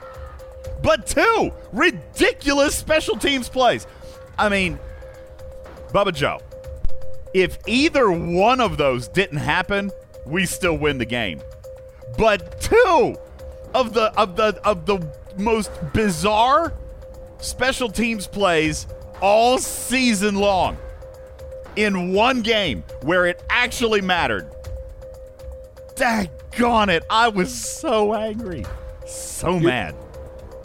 but 0.82 1.06
two 1.06 1.52
ridiculous 1.72 2.74
special 2.74 3.16
teams 3.16 3.48
plays. 3.48 3.86
I 4.38 4.48
mean, 4.48 4.78
Bubba 5.96 6.12
Joe, 6.12 6.42
if 7.32 7.56
either 7.66 8.10
one 8.10 8.60
of 8.60 8.76
those 8.76 9.08
didn't 9.08 9.38
happen, 9.38 9.90
we 10.26 10.44
still 10.44 10.76
win 10.76 10.98
the 10.98 11.06
game. 11.06 11.40
But 12.18 12.60
two 12.60 13.16
of 13.74 13.94
the 13.94 14.12
of 14.20 14.36
the 14.36 14.60
of 14.62 14.84
the 14.84 14.98
most 15.38 15.70
bizarre 15.94 16.74
special 17.38 17.88
teams 17.88 18.26
plays 18.26 18.86
all 19.22 19.56
season 19.56 20.34
long 20.34 20.76
in 21.76 22.12
one 22.12 22.42
game 22.42 22.84
where 23.00 23.24
it 23.24 23.42
actually 23.48 24.02
mattered. 24.02 24.50
Daggone 25.94 26.88
it. 26.88 27.04
I 27.08 27.28
was 27.28 27.54
so 27.54 28.12
angry. 28.12 28.66
So 29.06 29.58
mad. 29.58 29.94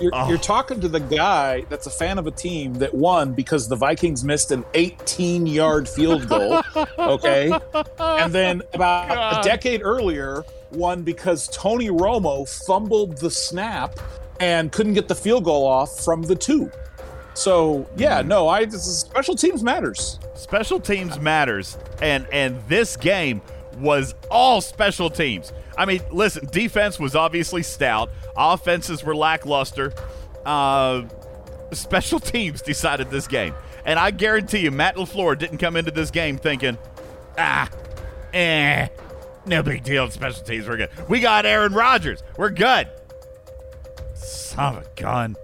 You're, 0.02 0.12
Oh. 0.14 0.28
you're 0.30 0.38
talking 0.38 0.80
to 0.82 0.88
the 0.88 1.00
guy 1.00 1.62
that's 1.70 1.88
a 1.88 1.92
fan 1.92 2.18
of 2.18 2.28
a 2.28 2.32
team 2.32 2.74
that 2.76 2.94
won 2.94 3.34
because 3.34 3.68
the 3.68 3.76
Vikings 3.76 4.24
missed 4.24 4.52
an 4.52 4.66
18 4.74 5.46
yard 5.48 5.88
field 5.88 6.28
goal. 6.28 6.62
Okay. 6.98 7.52
And 8.00 8.34
then 8.34 8.62
about 8.74 9.10
God. 9.10 9.46
a 9.46 9.48
decade 9.48 9.82
earlier, 9.84 10.44
won 10.72 11.04
because 11.04 11.48
Tony 11.50 11.90
Romo 11.90 12.48
fumbled 12.66 13.18
the 13.18 13.30
snap 13.30 14.00
and 14.40 14.72
couldn't 14.72 14.94
get 14.94 15.08
the 15.08 15.16
field 15.16 15.44
goal 15.44 15.66
off 15.68 16.04
from 16.04 16.22
the 16.24 16.36
two. 16.36 16.72
So, 17.34 17.88
yeah, 17.96 18.22
hmm. 18.22 18.28
no, 18.28 18.48
I 18.48 18.66
this 18.66 18.88
is, 18.88 19.00
special 19.00 19.36
teams 19.36 19.64
matters. 19.64 20.20
Special 20.36 20.80
teams 20.80 21.20
matters, 21.20 21.78
and 22.02 22.28
and 22.32 22.62
this 22.68 22.98
game 22.98 23.42
was 23.78 24.16
all 24.30 24.60
special 24.62 25.10
teams. 25.10 25.54
I 25.82 25.86
mean, 25.86 26.02
listen, 26.12 26.46
defense 26.46 27.00
was 27.00 27.16
obviously 27.16 27.64
stout. 27.64 28.12
Offenses 28.38 29.04
were 29.04 29.16
lackluster. 29.16 29.92
Uh, 30.46 31.06
special 31.72 32.20
teams 32.20 32.62
decided 32.62 33.10
this 33.10 33.28
game, 33.28 33.56
and 33.84 33.98
I 33.98 34.12
guarantee 34.12 34.60
you, 34.60 34.70
Matt 34.70 34.96
LaFleur 34.96 35.40
didn't 35.40 35.58
come 35.58 35.76
into 35.76 35.90
this 35.90 36.12
game 36.12 36.38
thinking, 36.38 36.78
ah, 37.36 37.68
eh, 38.32 38.90
no 39.48 39.64
big 39.64 39.84
deal. 39.84 40.08
Special 40.12 40.44
teams, 40.44 40.68
we're 40.68 40.78
good. 40.78 40.92
We 41.10 41.20
got 41.20 41.48
Aaron 41.48 41.74
Rodgers, 41.74 42.22
we're 42.38 42.52
good. 42.52 42.88
Son 44.14 44.76
of 44.76 44.84
a 44.86 45.02
gun. 45.02 45.36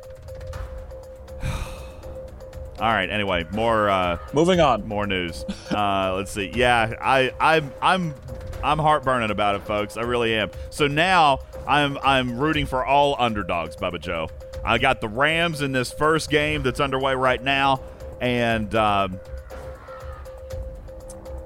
All 1.44 2.94
right. 2.94 3.10
Anyway, 3.10 3.44
more. 3.54 3.90
Uh, 3.90 4.20
Moving 4.34 4.60
on. 4.60 4.88
more 4.88 5.08
news. 5.08 5.44
Uh, 5.72 6.14
let's 6.16 6.30
see. 6.30 6.52
Yeah, 6.54 6.94
I, 7.02 7.32
I'm, 7.40 7.74
I'm, 7.82 8.14
I'm 8.64 8.78
heartburning 8.80 9.30
about 9.32 9.56
it, 9.56 9.64
folks. 9.64 9.98
I 9.98 10.02
really 10.02 10.34
am. 10.36 10.50
So 10.70 10.88
now 10.88 11.40
I'm, 11.68 11.98
I'm 12.04 12.38
rooting 12.38 12.66
for 12.66 12.86
all 12.86 13.16
underdogs, 13.20 13.76
Bubba 13.76 14.00
Joe. 14.00 14.30
I 14.66 14.78
got 14.78 15.00
the 15.02 15.08
Rams 15.08 15.62
in 15.62 15.72
this 15.72 15.92
first 15.92 16.30
game 16.30 16.64
that's 16.64 16.80
underway 16.80 17.14
right 17.16 17.42
now, 17.42 17.82
and 18.20 18.74
um, 18.76 19.20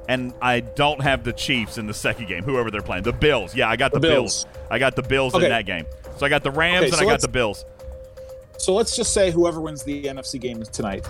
and 0.10 0.34
I 0.42 0.62
don't 0.62 1.02
have 1.02 1.24
the 1.24 1.34
Chiefs 1.34 1.78
in 1.78 1.86
the 1.88 1.94
second 1.94 2.28
game. 2.28 2.44
Whoever 2.44 2.72
they're 2.72 2.82
playing, 2.82 3.04
the 3.04 3.14
Bills. 3.14 3.56
Yeah, 3.56 3.70
I 3.70 3.76
got 3.76 3.92
the, 3.92 4.00
The 4.00 4.08
Bills. 4.08 4.46
Bills. 4.46 4.58
I 4.72 4.80
got 4.80 4.96
the 4.96 5.04
Bills 5.04 5.36
Okay. 5.36 5.46
in 5.46 5.52
that 5.52 5.66
game. 5.66 5.86
So 6.18 6.26
I 6.26 6.30
got 6.30 6.44
the 6.44 6.52
Rams 6.52 6.78
Okay, 6.78 6.86
and 6.88 6.96
so 6.96 7.02
I 7.02 7.06
got 7.06 7.22
the 7.22 7.28
Bills. 7.28 7.66
So 8.58 8.74
let's 8.74 8.96
just 8.96 9.14
say 9.14 9.32
whoever 9.32 9.62
wins 9.62 9.84
the 9.84 10.04
NFC 10.06 10.40
game 10.40 10.62
tonight. 10.64 11.08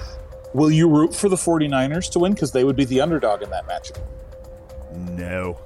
Will 0.53 0.71
you 0.71 0.89
root 0.89 1.15
for 1.15 1.29
the 1.29 1.35
49ers 1.35 2.11
to 2.11 2.19
win? 2.19 2.33
Because 2.33 2.51
they 2.51 2.63
would 2.63 2.75
be 2.75 2.85
the 2.85 2.99
underdog 3.01 3.41
in 3.41 3.49
that 3.51 3.67
matchup. 3.67 3.99
No. 5.17 5.57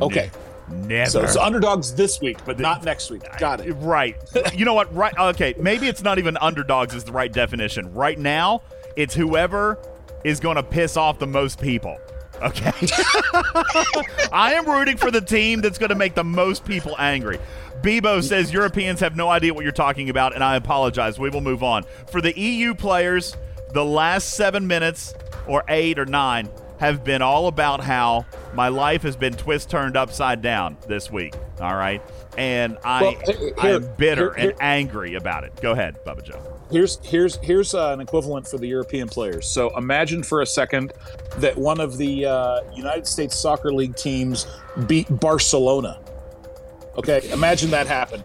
Okay. 0.00 0.30
Ne- 0.68 0.86
never. 0.86 1.10
So 1.10 1.22
it's 1.22 1.36
underdogs 1.36 1.94
this 1.94 2.20
week, 2.20 2.44
but 2.44 2.58
not 2.58 2.84
next 2.84 3.10
week. 3.10 3.22
Got 3.38 3.60
it. 3.60 3.72
Right. 3.74 4.16
you 4.54 4.64
know 4.64 4.74
what? 4.74 4.94
Right. 4.94 5.16
Okay. 5.18 5.54
Maybe 5.58 5.88
it's 5.88 6.02
not 6.02 6.18
even 6.18 6.36
underdogs 6.38 6.94
is 6.94 7.04
the 7.04 7.12
right 7.12 7.32
definition. 7.32 7.92
Right 7.92 8.18
now, 8.18 8.62
it's 8.96 9.14
whoever 9.14 9.78
is 10.24 10.40
going 10.40 10.56
to 10.56 10.62
piss 10.62 10.96
off 10.96 11.18
the 11.18 11.26
most 11.26 11.60
people. 11.60 11.98
Okay. 12.42 12.72
I 14.32 14.54
am 14.54 14.66
rooting 14.66 14.96
for 14.96 15.10
the 15.10 15.20
team 15.20 15.60
that's 15.60 15.78
going 15.78 15.90
to 15.90 15.94
make 15.94 16.14
the 16.14 16.24
most 16.24 16.64
people 16.64 16.94
angry. 16.98 17.38
Bebo 17.82 18.22
says 18.22 18.52
Europeans 18.52 19.00
have 19.00 19.16
no 19.16 19.28
idea 19.28 19.54
what 19.54 19.62
you're 19.62 19.72
talking 19.72 20.10
about, 20.10 20.34
and 20.34 20.44
I 20.44 20.56
apologize. 20.56 21.18
We 21.18 21.30
will 21.30 21.40
move 21.40 21.62
on. 21.62 21.84
For 22.10 22.20
the 22.20 22.38
EU 22.38 22.74
players, 22.74 23.36
the 23.72 23.84
last 23.84 24.34
seven 24.34 24.66
minutes, 24.66 25.14
or 25.46 25.64
eight 25.68 25.98
or 25.98 26.06
nine, 26.06 26.48
have 26.80 27.04
been 27.04 27.20
all 27.20 27.46
about 27.46 27.80
how 27.80 28.24
my 28.54 28.68
life 28.68 29.02
has 29.02 29.14
been 29.14 29.34
twist 29.34 29.68
turned 29.70 29.96
upside 29.98 30.40
down 30.40 30.78
this 30.88 31.10
week. 31.10 31.34
All 31.60 31.76
right. 31.76 32.02
And 32.38 32.78
I, 32.82 33.02
Well, 33.02 33.12
here- 33.12 33.52
I 33.58 33.68
am 33.70 33.88
bitter 33.98 34.32
here- 34.34 34.50
and 34.50 34.58
angry 34.60 35.14
about 35.14 35.44
it. 35.44 35.54
Go 35.60 35.72
ahead, 35.72 35.96
Bubba 36.06 36.24
Joe. 36.24 36.40
Here's 36.70 36.98
here's 37.04 37.36
here's 37.42 37.74
uh, 37.74 37.92
an 37.92 38.00
equivalent 38.00 38.46
for 38.48 38.56
the 38.56 38.66
European 38.66 39.08
players. 39.08 39.46
So 39.46 39.76
imagine 39.76 40.22
for 40.22 40.40
a 40.40 40.46
second 40.46 40.92
that 41.38 41.58
one 41.58 41.80
of 41.80 41.98
the 41.98 42.24
uh, 42.26 42.60
United 42.74 43.06
States 43.06 43.36
Soccer 43.36 43.72
League 43.72 43.96
teams 43.96 44.46
beat 44.86 45.06
Barcelona. 45.20 45.98
Okay, 46.96 47.30
imagine 47.30 47.70
that 47.70 47.86
happened. 47.86 48.24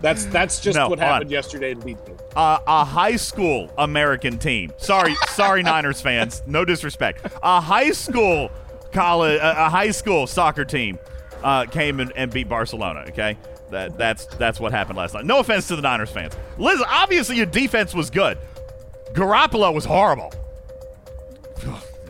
That's 0.00 0.24
that's 0.26 0.60
just 0.60 0.76
No, 0.76 0.88
what 0.88 0.98
hold 1.00 1.08
on. 1.08 1.14
happened 1.14 1.30
yesterday 1.30 1.74
beat 1.74 1.98
uh, 2.36 2.58
a 2.66 2.84
high 2.84 3.16
school 3.16 3.70
American 3.78 4.38
team. 4.38 4.72
Sorry, 4.78 5.14
sorry, 5.30 5.62
Niners 5.64 6.00
fans. 6.00 6.42
No 6.46 6.64
disrespect. 6.64 7.26
A 7.42 7.60
high 7.60 7.90
school 7.90 8.50
college, 8.92 9.40
a, 9.40 9.66
a 9.66 9.68
high 9.68 9.90
school 9.90 10.26
soccer 10.28 10.64
team 10.64 10.98
uh, 11.42 11.66
came 11.66 11.98
and, 12.00 12.12
and 12.14 12.32
beat 12.32 12.48
Barcelona. 12.48 13.06
Okay, 13.08 13.36
that 13.70 13.98
that's 13.98 14.26
that's 14.26 14.60
what 14.60 14.70
happened 14.72 14.96
last 14.96 15.14
night. 15.14 15.24
No 15.24 15.40
offense 15.40 15.66
to 15.68 15.76
the 15.76 15.82
Niners 15.82 16.10
fans. 16.10 16.34
Liz, 16.58 16.80
obviously 16.86 17.36
your 17.36 17.46
defense 17.46 17.92
was 17.92 18.08
good. 18.08 18.38
Garoppolo 19.14 19.74
was 19.74 19.84
horrible. 19.84 20.32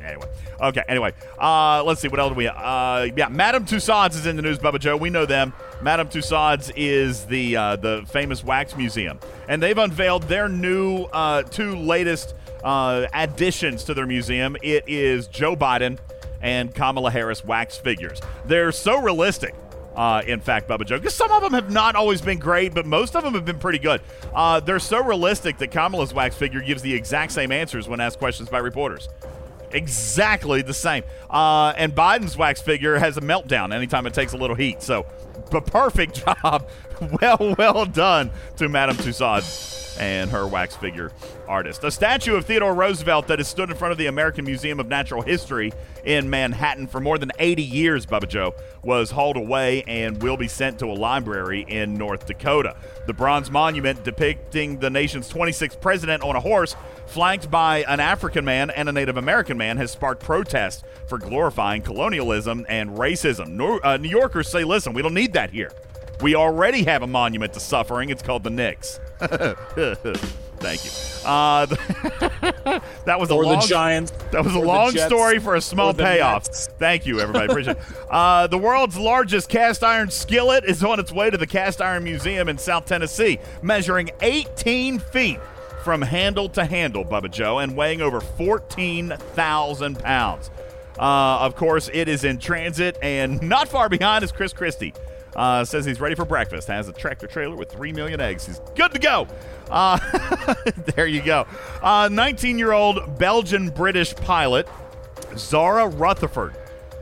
anyway. 0.04 0.26
Okay, 0.60 0.82
anyway. 0.88 1.12
Uh, 1.38 1.82
let's 1.84 2.00
see. 2.00 2.08
What 2.08 2.20
else 2.20 2.30
do 2.30 2.34
we 2.34 2.46
uh, 2.46 3.08
Yeah, 3.16 3.28
Madame 3.28 3.64
Tussauds 3.64 4.14
is 4.14 4.26
in 4.26 4.36
the 4.36 4.42
news, 4.42 4.58
Bubba 4.58 4.78
Joe. 4.78 4.96
We 4.96 5.10
know 5.10 5.24
them. 5.24 5.52
Madame 5.80 6.08
Tussauds 6.08 6.70
is 6.76 7.24
the 7.24 7.56
uh, 7.56 7.76
the 7.76 8.04
famous 8.08 8.44
wax 8.44 8.76
museum. 8.76 9.18
And 9.48 9.62
they've 9.62 9.78
unveiled 9.78 10.24
their 10.24 10.48
new 10.48 11.04
uh, 11.04 11.42
two 11.44 11.76
latest 11.76 12.34
uh, 12.62 13.06
additions 13.14 13.84
to 13.84 13.94
their 13.94 14.06
museum. 14.06 14.56
It 14.62 14.84
is 14.86 15.28
Joe 15.28 15.56
Biden 15.56 15.98
and 16.42 16.74
Kamala 16.74 17.10
Harris 17.10 17.44
wax 17.44 17.78
figures. 17.78 18.20
They're 18.44 18.72
so 18.72 19.00
realistic. 19.00 19.54
Uh, 19.96 20.22
in 20.24 20.40
fact, 20.40 20.68
Bubba 20.68 20.86
Joe, 20.86 20.98
because 20.98 21.14
some 21.14 21.32
of 21.32 21.42
them 21.42 21.52
have 21.52 21.70
not 21.70 21.96
always 21.96 22.22
been 22.22 22.38
great, 22.38 22.72
but 22.72 22.86
most 22.86 23.16
of 23.16 23.24
them 23.24 23.34
have 23.34 23.44
been 23.44 23.58
pretty 23.58 23.78
good. 23.78 24.00
Uh, 24.32 24.60
they're 24.60 24.78
so 24.78 25.02
realistic 25.02 25.58
that 25.58 25.72
Kamala's 25.72 26.14
wax 26.14 26.36
figure 26.36 26.60
gives 26.60 26.80
the 26.80 26.94
exact 26.94 27.32
same 27.32 27.50
answers 27.50 27.88
when 27.88 27.98
asked 27.98 28.18
questions 28.18 28.48
by 28.48 28.58
reporters 28.58 29.08
exactly 29.72 30.62
the 30.62 30.74
same. 30.74 31.04
Uh, 31.28 31.72
and 31.76 31.94
Biden's 31.94 32.36
wax 32.36 32.60
figure 32.60 32.98
has 32.98 33.16
a 33.16 33.20
meltdown 33.20 33.74
anytime 33.74 34.06
it 34.06 34.14
takes 34.14 34.32
a 34.32 34.36
little 34.36 34.56
heat. 34.56 34.82
So, 34.82 35.06
the 35.50 35.60
perfect 35.60 36.24
job. 36.42 36.68
Well, 37.20 37.54
well 37.56 37.86
done 37.86 38.30
to 38.56 38.68
Madame 38.68 38.96
Tussauds 38.96 39.80
and 39.98 40.30
her 40.30 40.46
wax 40.46 40.74
figure 40.76 41.12
artist. 41.46 41.84
A 41.84 41.90
statue 41.90 42.34
of 42.36 42.46
Theodore 42.46 42.74
Roosevelt 42.74 43.26
that 43.26 43.38
has 43.38 43.48
stood 43.48 43.70
in 43.70 43.76
front 43.76 43.92
of 43.92 43.98
the 43.98 44.06
American 44.06 44.44
Museum 44.44 44.80
of 44.80 44.86
Natural 44.86 45.20
History 45.20 45.72
in 46.04 46.30
Manhattan 46.30 46.86
for 46.86 47.00
more 47.00 47.18
than 47.18 47.30
80 47.38 47.62
years, 47.62 48.06
Bubba 48.06 48.28
Joe, 48.28 48.54
was 48.82 49.10
hauled 49.10 49.36
away 49.36 49.82
and 49.82 50.22
will 50.22 50.36
be 50.36 50.48
sent 50.48 50.78
to 50.78 50.86
a 50.86 50.94
library 50.94 51.66
in 51.68 51.94
North 51.94 52.26
Dakota. 52.26 52.76
The 53.06 53.12
bronze 53.12 53.50
monument 53.50 54.02
depicting 54.04 54.78
the 54.78 54.88
nation's 54.90 55.30
26th 55.30 55.80
president 55.80 56.22
on 56.22 56.36
a 56.36 56.40
horse, 56.40 56.76
flanked 57.06 57.50
by 57.50 57.82
an 57.88 58.00
African 58.00 58.44
man 58.44 58.70
and 58.70 58.88
a 58.88 58.92
Native 58.92 59.16
American 59.16 59.58
man, 59.58 59.76
has 59.76 59.90
sparked 59.90 60.22
protests 60.22 60.82
for 61.08 61.18
glorifying 61.18 61.82
colonialism 61.82 62.64
and 62.68 62.90
racism. 62.90 63.80
Uh, 63.84 63.96
New 63.96 64.08
Yorkers 64.08 64.48
say, 64.48 64.64
listen, 64.64 64.92
we 64.92 65.02
don't 65.02 65.14
need 65.14 65.29
that 65.34 65.50
here. 65.50 65.72
We 66.20 66.34
already 66.34 66.84
have 66.84 67.02
a 67.02 67.06
monument 67.06 67.54
to 67.54 67.60
suffering. 67.60 68.10
It's 68.10 68.22
called 68.22 68.44
the 68.44 68.50
Knicks. 68.50 69.00
Thank 70.60 70.84
you. 70.84 70.90
Uh, 71.24 71.66
that 73.06 73.18
was 73.18 73.30
a 73.30 73.34
long 73.34 73.60
the 73.60 73.66
Giants. 73.66 74.12
that 74.30 74.44
was 74.44 74.54
a 74.54 74.58
long 74.58 74.92
Jets, 74.92 75.06
story 75.06 75.38
for 75.38 75.54
a 75.54 75.60
small 75.60 75.94
payoff. 75.94 76.46
Mets. 76.46 76.66
Thank 76.78 77.06
you, 77.06 77.20
everybody. 77.20 77.50
Appreciate 77.50 77.76
it. 77.76 77.82
Uh, 78.10 78.48
the 78.48 78.58
world's 78.58 78.96
largest 78.98 79.48
cast 79.48 79.84
iron 79.84 80.10
skillet 80.10 80.64
is 80.64 80.82
on 80.82 80.98
its 80.98 81.12
way 81.12 81.30
to 81.30 81.36
the 81.36 81.46
Cast 81.46 81.80
Iron 81.80 82.02
Museum 82.02 82.48
in 82.48 82.58
South 82.58 82.86
Tennessee, 82.86 83.38
measuring 83.62 84.10
18 84.20 84.98
feet 84.98 85.38
from 85.84 86.02
handle 86.02 86.48
to 86.48 86.64
handle, 86.64 87.04
Bubba 87.04 87.30
Joe, 87.30 87.60
and 87.60 87.76
weighing 87.76 88.00
over 88.00 88.20
14,000 88.20 89.98
pounds. 90.00 90.50
Uh, 90.98 91.38
of 91.38 91.54
course, 91.54 91.88
it 91.92 92.08
is 92.08 92.24
in 92.24 92.38
transit, 92.38 92.98
and 93.00 93.40
not 93.42 93.68
far 93.68 93.88
behind 93.88 94.24
is 94.24 94.32
Chris 94.32 94.52
Christie. 94.52 94.92
Uh, 95.34 95.64
says 95.64 95.84
he's 95.84 96.00
ready 96.00 96.14
for 96.14 96.24
breakfast. 96.24 96.68
Has 96.68 96.88
a 96.88 96.92
tractor 96.92 97.26
trailer 97.26 97.56
with 97.56 97.70
three 97.70 97.92
million 97.92 98.20
eggs. 98.20 98.46
He's 98.46 98.60
good 98.74 98.92
to 98.92 98.98
go. 98.98 99.28
Uh, 99.70 99.98
there 100.96 101.06
you 101.06 101.22
go. 101.22 101.46
19 101.82 102.58
year 102.58 102.72
old 102.72 103.18
Belgian 103.18 103.70
British 103.70 104.14
pilot 104.14 104.68
Zara 105.36 105.86
Rutherford 105.88 106.54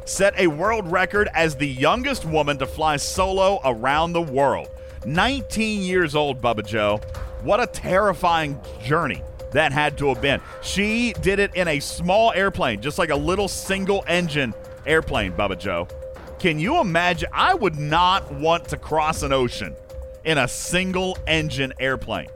set 0.05 0.39
a 0.39 0.47
world 0.47 0.91
record 0.91 1.29
as 1.35 1.57
the 1.57 1.67
youngest 1.67 2.25
woman 2.25 2.59
to 2.59 2.67
fly 2.67 2.97
solo 2.97 3.61
around 3.65 4.13
the 4.13 4.23
world. 4.23 4.69
19 5.05 5.83
years 5.83 6.15
old, 6.15 6.41
Bubba 6.41 6.67
Joe. 6.67 6.99
What 7.43 7.61
a 7.61 7.67
terrifying 7.67 8.61
journey 8.83 9.23
that 9.53 9.73
had 9.73 9.97
to 9.99 10.09
have 10.09 10.21
been. 10.21 10.41
She 10.63 11.13
did 11.21 11.39
it 11.39 11.55
in 11.55 11.69
a 11.69 11.81
small 11.81 12.33
airplane, 12.33 12.81
just 12.81 12.99
like 12.99 13.11
a 13.11 13.17
little 13.17 13.49
single 13.49 14.05
engine 14.07 14.55
airplane, 14.87 15.33
Bubba 15.33 15.59
Joe. 15.59 15.89
Can 16.39 16.61
you 16.61 16.81
imagine? 16.81 17.29
I 17.33 17.55
would 17.55 17.79
not 17.79 18.33
want 18.33 18.69
to 18.69 18.77
cross 18.77 19.23
an 19.23 19.33
ocean 19.33 19.75
in 20.25 20.39
a 20.39 20.47
single 20.47 21.19
engine 21.27 21.73
airplane. 21.81 22.29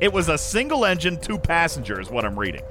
It 0.00 0.12
was 0.12 0.28
a 0.28 0.38
single 0.38 0.84
engine, 0.84 1.20
two 1.20 1.38
passengers, 1.38 2.10
what 2.10 2.24
I'm 2.24 2.38
reading. 2.38 2.62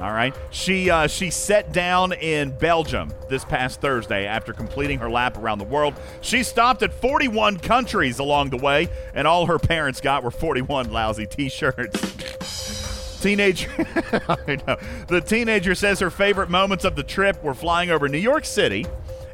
All 0.00 0.12
right. 0.12 0.34
She 0.50 0.90
uh, 0.90 1.08
she 1.08 1.30
set 1.30 1.72
down 1.72 2.12
in 2.12 2.56
Belgium 2.56 3.12
this 3.28 3.44
past 3.44 3.80
Thursday 3.80 4.26
after 4.26 4.52
completing 4.52 4.98
her 5.00 5.10
lap 5.10 5.36
around 5.36 5.58
the 5.58 5.64
world. 5.64 5.94
She 6.20 6.42
stopped 6.42 6.82
at 6.82 6.92
41 6.92 7.58
countries 7.58 8.18
along 8.18 8.50
the 8.50 8.58
way, 8.58 8.88
and 9.12 9.26
all 9.26 9.46
her 9.46 9.58
parents 9.58 10.00
got 10.00 10.22
were 10.22 10.30
41 10.30 10.90
lousy 10.90 11.26
T-shirts. 11.26 13.18
Teenager, 13.20 13.70
I 14.28 14.58
know. 14.66 14.76
The 15.08 15.20
teenager 15.20 15.74
says 15.74 15.98
her 15.98 16.10
favorite 16.10 16.48
moments 16.48 16.84
of 16.84 16.94
the 16.94 17.02
trip 17.02 17.42
were 17.42 17.54
flying 17.54 17.90
over 17.90 18.08
New 18.08 18.18
York 18.18 18.44
City 18.44 18.86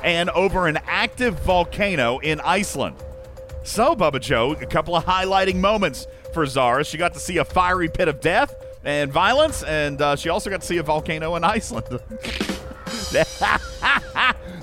and 0.05 0.31
over 0.31 0.69
an 0.69 0.79
active 0.87 1.41
volcano 1.41 2.19
in 2.19 2.39
Iceland. 2.41 2.97
So, 3.65 3.97
Bubba 3.97 4.21
Joe, 4.21 4.53
a 4.53 4.67
couple 4.67 4.95
of 4.95 5.07
highlighting 5.07 5.57
moments 5.57 6.07
for 6.35 6.45
Zara. 6.45 6.85
She 6.85 6.99
got 6.99 7.15
to 7.15 7.19
see 7.21 7.39
a 7.39 7.45
fiery 7.45 7.89
pit 7.89 8.07
of 8.07 8.21
death 8.21 8.55
and 8.85 9.11
violence, 9.11 9.63
and 9.63 10.01
uh, 10.03 10.15
she 10.15 10.29
also 10.29 10.51
got 10.51 10.61
to 10.61 10.67
see 10.67 10.77
a 10.77 10.83
volcano 10.83 11.35
in 11.37 11.45
Iceland. 11.45 11.87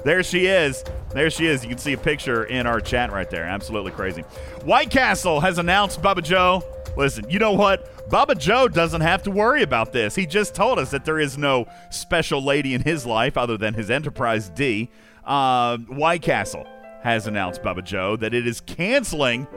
there 0.03 0.21
she 0.21 0.45
is. 0.45 0.83
There 1.13 1.31
she 1.31 1.47
is. 1.47 1.63
You 1.63 1.69
can 1.69 1.79
see 1.79 1.93
a 1.93 1.97
picture 1.97 2.43
in 2.43 2.67
our 2.67 2.79
chat 2.79 3.11
right 3.11 3.29
there. 3.29 3.43
Absolutely 3.43 3.91
crazy. 3.91 4.21
White 4.63 4.91
Castle 4.91 5.39
has 5.39 5.57
announced 5.57 6.03
Bubba 6.03 6.23
Joe. 6.23 6.63
Listen, 6.95 7.27
you 7.29 7.39
know 7.39 7.53
what? 7.53 8.09
Bubba 8.09 8.37
Joe 8.37 8.67
doesn't 8.67 9.01
have 9.01 9.23
to 9.23 9.31
worry 9.31 9.63
about 9.63 9.91
this. 9.91 10.13
He 10.13 10.27
just 10.27 10.53
told 10.53 10.77
us 10.77 10.91
that 10.91 11.05
there 11.05 11.19
is 11.19 11.37
no 11.37 11.65
special 11.89 12.43
lady 12.43 12.75
in 12.75 12.81
his 12.81 13.07
life 13.07 13.37
other 13.37 13.57
than 13.57 13.73
his 13.73 13.89
Enterprise 13.89 14.49
D. 14.49 14.91
Uh, 15.25 15.77
White 15.77 16.21
Castle 16.21 16.67
has 17.03 17.27
announced, 17.27 17.61
Bubba 17.61 17.83
Joe, 17.83 18.15
that 18.17 18.33
it 18.33 18.47
is 18.47 18.61
canceling 18.61 19.47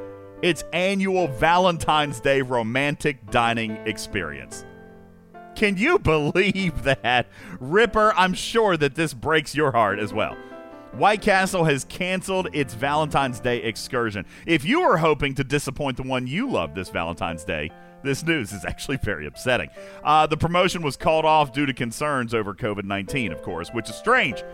its 0.42 0.64
annual 0.72 1.28
Valentine's 1.28 2.20
Day 2.20 2.42
romantic 2.42 3.30
dining 3.30 3.72
experience. 3.86 4.64
Can 5.54 5.76
you 5.76 5.98
believe 6.00 6.82
that? 6.82 7.28
Ripper, 7.60 8.12
I'm 8.16 8.34
sure 8.34 8.76
that 8.76 8.94
this 8.94 9.14
breaks 9.14 9.54
your 9.54 9.72
heart 9.72 9.98
as 9.98 10.12
well. 10.12 10.36
White 10.92 11.22
Castle 11.22 11.64
has 11.64 11.84
canceled 11.84 12.48
its 12.52 12.74
Valentine's 12.74 13.40
Day 13.40 13.58
excursion. 13.62 14.24
If 14.46 14.64
you 14.64 14.82
were 14.82 14.98
hoping 14.98 15.34
to 15.34 15.44
disappoint 15.44 15.96
the 15.96 16.04
one 16.04 16.26
you 16.28 16.48
love 16.48 16.74
this 16.74 16.88
Valentine's 16.88 17.42
Day, 17.42 17.70
this 18.04 18.22
news 18.22 18.52
is 18.52 18.64
actually 18.68 18.98
very 18.98 19.26
upsetting. 19.26 19.70
Uh, 20.04 20.26
the 20.26 20.36
promotion 20.36 20.82
was 20.82 20.96
called 20.96 21.24
off 21.24 21.52
due 21.52 21.66
to 21.66 21.72
concerns 21.72 22.32
over 22.32 22.54
COVID 22.54 22.84
19, 22.84 23.32
of 23.32 23.42
course, 23.42 23.70
which 23.70 23.90
is 23.90 23.96
strange 23.96 24.44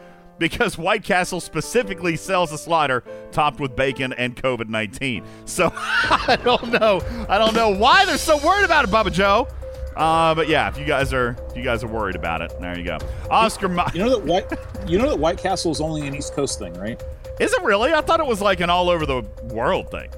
because 0.40 0.76
White 0.76 1.04
Castle 1.04 1.38
specifically 1.38 2.16
sells 2.16 2.50
a 2.50 2.58
slider 2.58 3.04
topped 3.30 3.60
with 3.60 3.76
bacon 3.76 4.12
and 4.14 4.34
COVID 4.34 4.68
19. 4.68 5.24
So 5.44 5.70
I 5.76 6.36
don't 6.42 6.72
know. 6.72 7.00
I 7.28 7.38
don't 7.38 7.54
know 7.54 7.68
why 7.68 8.04
they're 8.06 8.18
so 8.18 8.44
worried 8.44 8.64
about 8.64 8.84
it, 8.84 8.90
Bubba 8.90 9.12
Joe. 9.12 9.46
Uh, 9.94 10.34
but 10.34 10.48
yeah, 10.48 10.68
if 10.68 10.78
you 10.78 10.84
guys 10.84 11.12
are 11.12 11.36
if 11.50 11.56
you 11.56 11.62
guys 11.62 11.84
are 11.84 11.88
worried 11.88 12.16
about 12.16 12.42
it, 12.42 12.52
there 12.60 12.76
you 12.76 12.84
go. 12.84 12.98
Oscar, 13.30 13.68
you 13.92 14.00
know 14.00 14.10
that 14.10 14.24
White, 14.24 14.46
you 14.88 14.98
know 14.98 15.08
that 15.10 15.18
White 15.18 15.38
Castle 15.38 15.70
is 15.70 15.80
only 15.80 16.08
an 16.08 16.14
East 16.14 16.32
Coast 16.34 16.58
thing, 16.58 16.72
right? 16.74 17.00
Is 17.38 17.52
it 17.52 17.62
really? 17.62 17.92
I 17.92 18.00
thought 18.00 18.20
it 18.20 18.26
was 18.26 18.40
like 18.40 18.60
an 18.60 18.70
all 18.70 18.88
over 18.88 19.04
the 19.04 19.22
world 19.44 19.90
thing. 19.90 20.10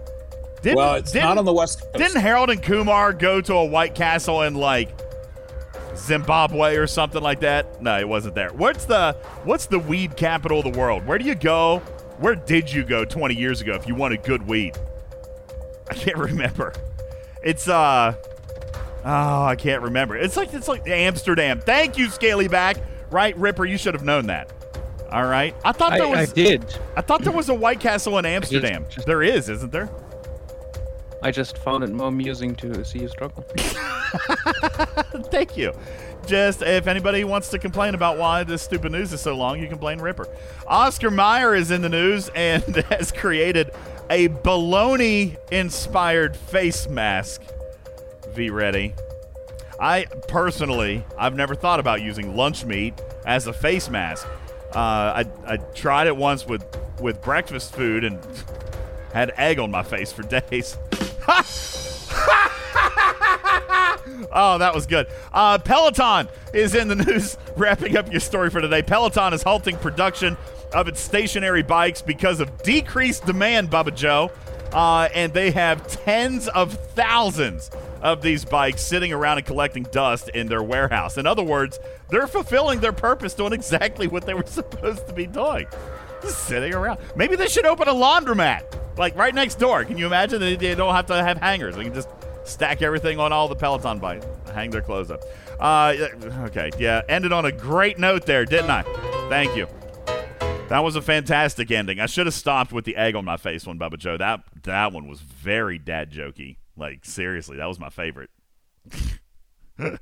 Didn't, 0.62 0.76
well, 0.76 0.94
it's 0.94 1.12
not 1.12 1.38
on 1.38 1.44
the 1.44 1.52
West 1.52 1.80
Coast. 1.80 1.94
Didn't 1.96 2.20
Harold 2.20 2.50
and 2.50 2.62
Kumar 2.62 3.12
go 3.12 3.40
to 3.40 3.54
a 3.54 3.64
White 3.64 3.96
Castle 3.96 4.42
in 4.42 4.54
like 4.54 4.96
Zimbabwe 5.96 6.76
or 6.76 6.86
something 6.86 7.22
like 7.22 7.40
that? 7.40 7.82
No, 7.82 7.98
it 7.98 8.08
wasn't 8.08 8.34
there. 8.34 8.50
What's 8.52 8.84
the 8.84 9.12
what's 9.44 9.66
the 9.66 9.78
weed 9.78 10.16
capital 10.16 10.60
of 10.60 10.72
the 10.72 10.78
world? 10.78 11.06
Where 11.06 11.18
do 11.18 11.24
you 11.24 11.34
go? 11.34 11.78
Where 12.18 12.34
did 12.34 12.72
you 12.72 12.84
go 12.84 13.04
20 13.04 13.34
years 13.34 13.60
ago 13.60 13.74
if 13.74 13.86
you 13.86 13.94
wanted 13.94 14.22
good 14.22 14.46
weed? 14.46 14.76
I 15.90 15.94
can't 15.94 16.18
remember. 16.18 16.72
It's 17.42 17.68
uh 17.68 18.14
Oh, 19.04 19.44
I 19.44 19.56
can't 19.56 19.82
remember. 19.82 20.16
It's 20.16 20.36
like 20.36 20.54
it's 20.54 20.68
like 20.68 20.86
Amsterdam. 20.88 21.60
Thank 21.60 21.98
you, 21.98 22.08
Scaly 22.08 22.48
Back. 22.48 22.76
Right, 23.10 23.36
Ripper, 23.36 23.64
you 23.64 23.76
should 23.76 23.94
have 23.94 24.04
known 24.04 24.26
that. 24.26 24.52
All 25.10 25.26
right. 25.26 25.54
I 25.64 25.72
thought 25.72 25.92
there 25.92 26.06
I, 26.06 26.20
was 26.20 26.30
I 26.30 26.34
did. 26.34 26.78
I 26.96 27.02
thought 27.02 27.22
there 27.22 27.32
was 27.32 27.48
a 27.50 27.54
White 27.54 27.80
Castle 27.80 28.16
in 28.18 28.24
Amsterdam. 28.24 28.86
There 29.04 29.22
is, 29.22 29.48
isn't 29.50 29.70
there? 29.72 29.90
I 31.22 31.30
just 31.30 31.56
found 31.58 31.84
it 31.84 31.90
more 31.90 32.08
amusing 32.08 32.56
to 32.56 32.84
see 32.84 32.98
you 32.98 33.08
struggle. 33.08 33.42
Thank 35.30 35.56
you. 35.56 35.72
Just 36.26 36.62
if 36.62 36.86
anybody 36.86 37.24
wants 37.24 37.48
to 37.50 37.58
complain 37.58 37.94
about 37.94 38.18
why 38.18 38.42
this 38.44 38.62
stupid 38.62 38.92
news 38.92 39.12
is 39.12 39.20
so 39.20 39.36
long, 39.36 39.60
you 39.60 39.68
can 39.68 39.78
blame 39.78 40.00
Ripper. 40.00 40.28
Oscar 40.66 41.10
Mayer 41.10 41.54
is 41.54 41.70
in 41.70 41.80
the 41.80 41.88
news 41.88 42.28
and 42.34 42.76
has 42.90 43.12
created 43.12 43.70
a 44.10 44.28
baloney 44.28 45.36
inspired 45.50 46.36
face 46.36 46.88
mask. 46.88 47.42
V 48.34 48.50
ready. 48.50 48.94
I 49.80 50.06
personally, 50.28 51.04
I've 51.18 51.34
never 51.34 51.54
thought 51.54 51.80
about 51.80 52.02
using 52.02 52.36
lunch 52.36 52.64
meat 52.64 52.94
as 53.24 53.46
a 53.46 53.52
face 53.52 53.88
mask. 53.88 54.26
Uh, 54.74 54.78
I, 55.24 55.24
I 55.46 55.56
tried 55.56 56.06
it 56.06 56.16
once 56.16 56.46
with, 56.46 56.64
with 57.00 57.22
breakfast 57.22 57.74
food 57.74 58.04
and 58.04 58.18
had 59.12 59.32
egg 59.36 59.58
on 59.58 59.70
my 59.70 59.82
face 59.82 60.12
for 60.12 60.22
days. 60.22 60.76
oh, 64.32 64.56
that 64.58 64.74
was 64.74 64.86
good. 64.86 65.06
Uh, 65.32 65.58
Peloton 65.58 66.28
is 66.52 66.74
in 66.74 66.88
the 66.88 66.96
news, 66.96 67.36
wrapping 67.56 67.96
up 67.96 68.10
your 68.10 68.20
story 68.20 68.50
for 68.50 68.60
today. 68.60 68.82
Peloton 68.82 69.32
is 69.32 69.42
halting 69.42 69.76
production 69.76 70.36
of 70.72 70.88
its 70.88 71.00
stationary 71.00 71.62
bikes 71.62 72.02
because 72.02 72.40
of 72.40 72.62
decreased 72.62 73.26
demand, 73.26 73.70
Bubba 73.70 73.94
Joe. 73.94 74.30
Uh, 74.72 75.08
and 75.14 75.34
they 75.34 75.50
have 75.50 75.86
tens 75.86 76.48
of 76.48 76.72
thousands 76.94 77.70
of 78.00 78.22
these 78.22 78.44
bikes 78.44 78.82
sitting 78.82 79.12
around 79.12 79.38
and 79.38 79.46
collecting 79.46 79.82
dust 79.84 80.30
in 80.30 80.48
their 80.48 80.62
warehouse. 80.62 81.18
In 81.18 81.26
other 81.26 81.42
words, 81.42 81.78
they're 82.08 82.26
fulfilling 82.26 82.80
their 82.80 82.92
purpose, 82.92 83.34
doing 83.34 83.52
exactly 83.52 84.08
what 84.08 84.24
they 84.24 84.34
were 84.34 84.42
supposed 84.46 85.06
to 85.06 85.12
be 85.12 85.26
doing. 85.26 85.66
Just 86.22 86.46
sitting 86.46 86.74
around. 86.74 86.98
Maybe 87.14 87.36
they 87.36 87.48
should 87.48 87.66
open 87.66 87.86
a 87.86 87.94
laundromat 87.94 88.64
like 88.96 89.16
right 89.16 89.34
next 89.34 89.56
door. 89.56 89.84
Can 89.84 89.98
you 89.98 90.06
imagine? 90.06 90.40
They, 90.40 90.56
they 90.56 90.74
don't 90.74 90.94
have 90.94 91.06
to 91.06 91.14
have 91.14 91.38
hangers. 91.38 91.76
They 91.76 91.84
can 91.84 91.94
just 91.94 92.08
stack 92.44 92.82
everything 92.82 93.18
on 93.18 93.32
all 93.32 93.48
the 93.48 93.54
Peloton 93.54 93.98
bikes, 93.98 94.26
hang 94.52 94.70
their 94.70 94.82
clothes 94.82 95.10
up. 95.10 95.20
Uh, 95.60 95.94
okay, 96.46 96.70
yeah, 96.78 97.02
ended 97.08 97.32
on 97.32 97.44
a 97.44 97.52
great 97.52 97.98
note 97.98 98.26
there, 98.26 98.44
didn't 98.44 98.70
I? 98.70 98.82
Thank 99.28 99.56
you. 99.56 99.66
That 100.68 100.82
was 100.82 100.96
a 100.96 101.02
fantastic 101.02 101.70
ending. 101.70 102.00
I 102.00 102.06
should 102.06 102.26
have 102.26 102.34
stopped 102.34 102.72
with 102.72 102.84
the 102.84 102.96
egg 102.96 103.14
on 103.14 103.24
my 103.24 103.36
face 103.36 103.66
one, 103.66 103.78
Bubba 103.78 103.98
Joe. 103.98 104.16
That 104.16 104.40
that 104.62 104.92
one 104.92 105.06
was 105.06 105.20
very 105.20 105.78
dad 105.78 106.10
jokey. 106.10 106.56
Like 106.76 107.04
seriously, 107.04 107.58
that 107.58 107.66
was 107.66 107.78
my 107.78 107.90
favorite. 107.90 108.30
oh 109.78 109.96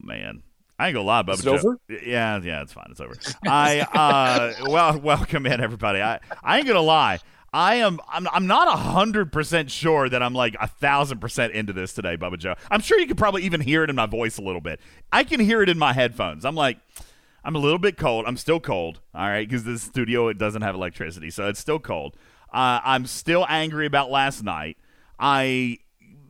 man. 0.00 0.42
I 0.80 0.86
ain't 0.86 0.94
gonna 0.94 1.06
lie, 1.06 1.22
Bubba. 1.22 1.34
Is 1.34 1.40
it 1.44 1.48
over? 1.48 1.78
Yeah, 1.90 2.40
yeah, 2.42 2.62
it's 2.62 2.72
fine. 2.72 2.86
It's 2.90 3.02
over. 3.02 3.14
I 3.46 3.80
uh, 3.80 4.64
well, 4.70 4.98
welcome 4.98 5.44
in 5.44 5.60
everybody. 5.60 6.00
I 6.00 6.20
I 6.42 6.56
ain't 6.56 6.66
gonna 6.66 6.80
lie. 6.80 7.18
I 7.52 7.76
am 7.76 8.00
I'm 8.08 8.26
I'm 8.32 8.46
not 8.46 8.66
a 8.66 8.78
hundred 8.78 9.30
percent 9.30 9.70
sure 9.70 10.08
that 10.08 10.22
I'm 10.22 10.32
like 10.32 10.56
a 10.58 10.66
thousand 10.66 11.18
percent 11.18 11.52
into 11.52 11.74
this 11.74 11.92
today, 11.92 12.16
Bubba 12.16 12.38
Joe. 12.38 12.54
I'm 12.70 12.80
sure 12.80 12.98
you 12.98 13.06
could 13.06 13.18
probably 13.18 13.42
even 13.42 13.60
hear 13.60 13.84
it 13.84 13.90
in 13.90 13.96
my 13.96 14.06
voice 14.06 14.38
a 14.38 14.42
little 14.42 14.62
bit. 14.62 14.80
I 15.12 15.22
can 15.22 15.38
hear 15.38 15.60
it 15.60 15.68
in 15.68 15.76
my 15.76 15.92
headphones. 15.92 16.46
I'm 16.46 16.54
like, 16.54 16.78
I'm 17.44 17.54
a 17.54 17.58
little 17.58 17.78
bit 17.78 17.98
cold. 17.98 18.24
I'm 18.26 18.38
still 18.38 18.58
cold. 18.58 19.00
All 19.14 19.28
right, 19.28 19.46
because 19.46 19.64
this 19.64 19.82
studio 19.82 20.28
it 20.28 20.38
doesn't 20.38 20.62
have 20.62 20.74
electricity, 20.74 21.28
so 21.28 21.46
it's 21.46 21.60
still 21.60 21.78
cold. 21.78 22.16
Uh, 22.54 22.80
I'm 22.82 23.04
still 23.04 23.44
angry 23.50 23.84
about 23.84 24.10
last 24.10 24.42
night. 24.42 24.78
I 25.18 25.76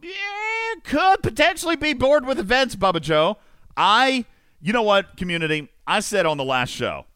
yeah, 0.03 0.75
could 0.83 1.23
potentially 1.23 1.77
be 1.77 1.93
bored 1.93 2.27
with 2.27 2.41
events, 2.41 2.75
Bubba 2.75 3.01
Joe. 3.01 3.37
I 3.77 4.25
you 4.61 4.73
know 4.73 4.83
what, 4.83 5.17
community? 5.17 5.71
I 5.87 6.01
said 6.01 6.27
on 6.27 6.37
the 6.37 6.45
last 6.45 6.71
show, 6.71 7.07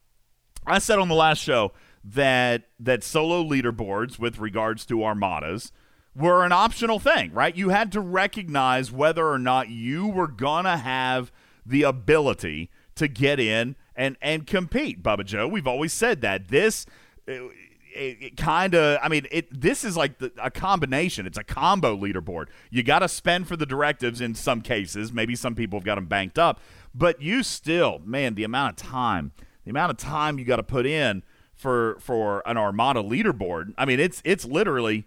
I 0.67 0.79
said 0.79 0.99
on 0.99 1.09
the 1.09 1.15
last 1.15 1.39
show 1.39 1.73
that 2.05 2.65
that 2.79 3.03
solo 3.03 3.43
leaderboards 3.43 4.19
with 4.19 4.39
regards 4.39 4.85
to 4.87 5.05
armadas 5.05 5.73
were 6.15 6.45
an 6.45 6.53
optional 6.53 6.99
thing, 6.99 7.33
right? 7.33 7.57
You 7.57 7.71
had 7.71 7.91
to 7.93 8.01
recognize 8.01 8.93
whether 8.93 9.29
or 9.29 9.39
not 9.39 9.69
you 9.69 10.07
were 10.07 10.29
gonna 10.29 10.77
have 10.77 11.33
the 11.67 11.83
ability 11.83 12.71
to 12.97 13.09
get 13.09 13.41
in 13.41 13.77
and 13.97 14.17
and 14.23 14.47
compete. 14.47 15.03
Bubba 15.03 15.25
Joe, 15.25 15.49
we've 15.49 15.67
always 15.67 15.93
said 15.93 16.21
that 16.23 16.49
this. 16.49 16.87
It, 17.27 17.53
it 17.97 18.37
kind 18.37 18.75
of 18.75 18.99
i 19.05 19.09
mean 19.09 19.25
it 19.31 19.47
this 19.61 19.85
is 19.85 19.97
like 19.97 20.19
the, 20.19 20.33
a 20.43 20.51
combination 20.51 21.27
it's 21.27 21.39
a 21.39 21.45
combo 21.45 21.97
leaderboard 21.97 22.47
you 22.69 22.83
got 22.83 22.99
to 22.99 23.09
spend 23.09 23.47
for 23.47 23.57
the 23.57 23.65
directives 23.65 24.21
in 24.21 24.35
some 24.35 24.63
cases 24.63 25.13
maybe 25.13 25.37
some 25.37 25.55
people 25.55 25.79
have 25.79 25.85
got 25.85 25.95
them 25.95 26.07
banked 26.07 26.37
up 26.37 26.61
but 26.95 27.21
you 27.21 27.43
still, 27.43 28.01
man, 28.05 28.35
the 28.35 28.45
amount 28.45 28.81
of 28.81 28.89
time, 28.89 29.33
the 29.65 29.71
amount 29.71 29.91
of 29.91 29.97
time 29.97 30.39
you 30.39 30.45
got 30.45 30.57
to 30.57 30.63
put 30.63 30.87
in 30.87 31.23
for 31.55 31.97
for 32.01 32.43
an 32.47 32.57
Armada 32.57 33.03
leaderboard. 33.03 33.75
I 33.77 33.85
mean, 33.85 34.01
it's 34.01 34.23
it's 34.25 34.45
literally 34.45 35.07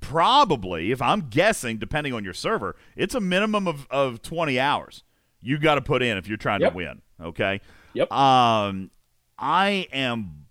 probably, 0.00 0.92
if 0.92 1.00
I'm 1.00 1.28
guessing, 1.28 1.78
depending 1.78 2.12
on 2.12 2.24
your 2.24 2.34
server, 2.34 2.76
it's 2.96 3.14
a 3.14 3.20
minimum 3.20 3.68
of, 3.68 3.86
of 3.90 4.22
20 4.22 4.58
hours 4.58 5.04
you 5.40 5.58
got 5.58 5.76
to 5.76 5.82
put 5.82 6.02
in 6.02 6.16
if 6.16 6.26
you're 6.26 6.36
trying 6.36 6.60
yep. 6.60 6.72
to 6.72 6.76
win. 6.76 7.02
Okay. 7.22 7.60
Yep. 7.92 8.10
Um, 8.10 8.90
I 9.38 9.86
am. 9.92 10.46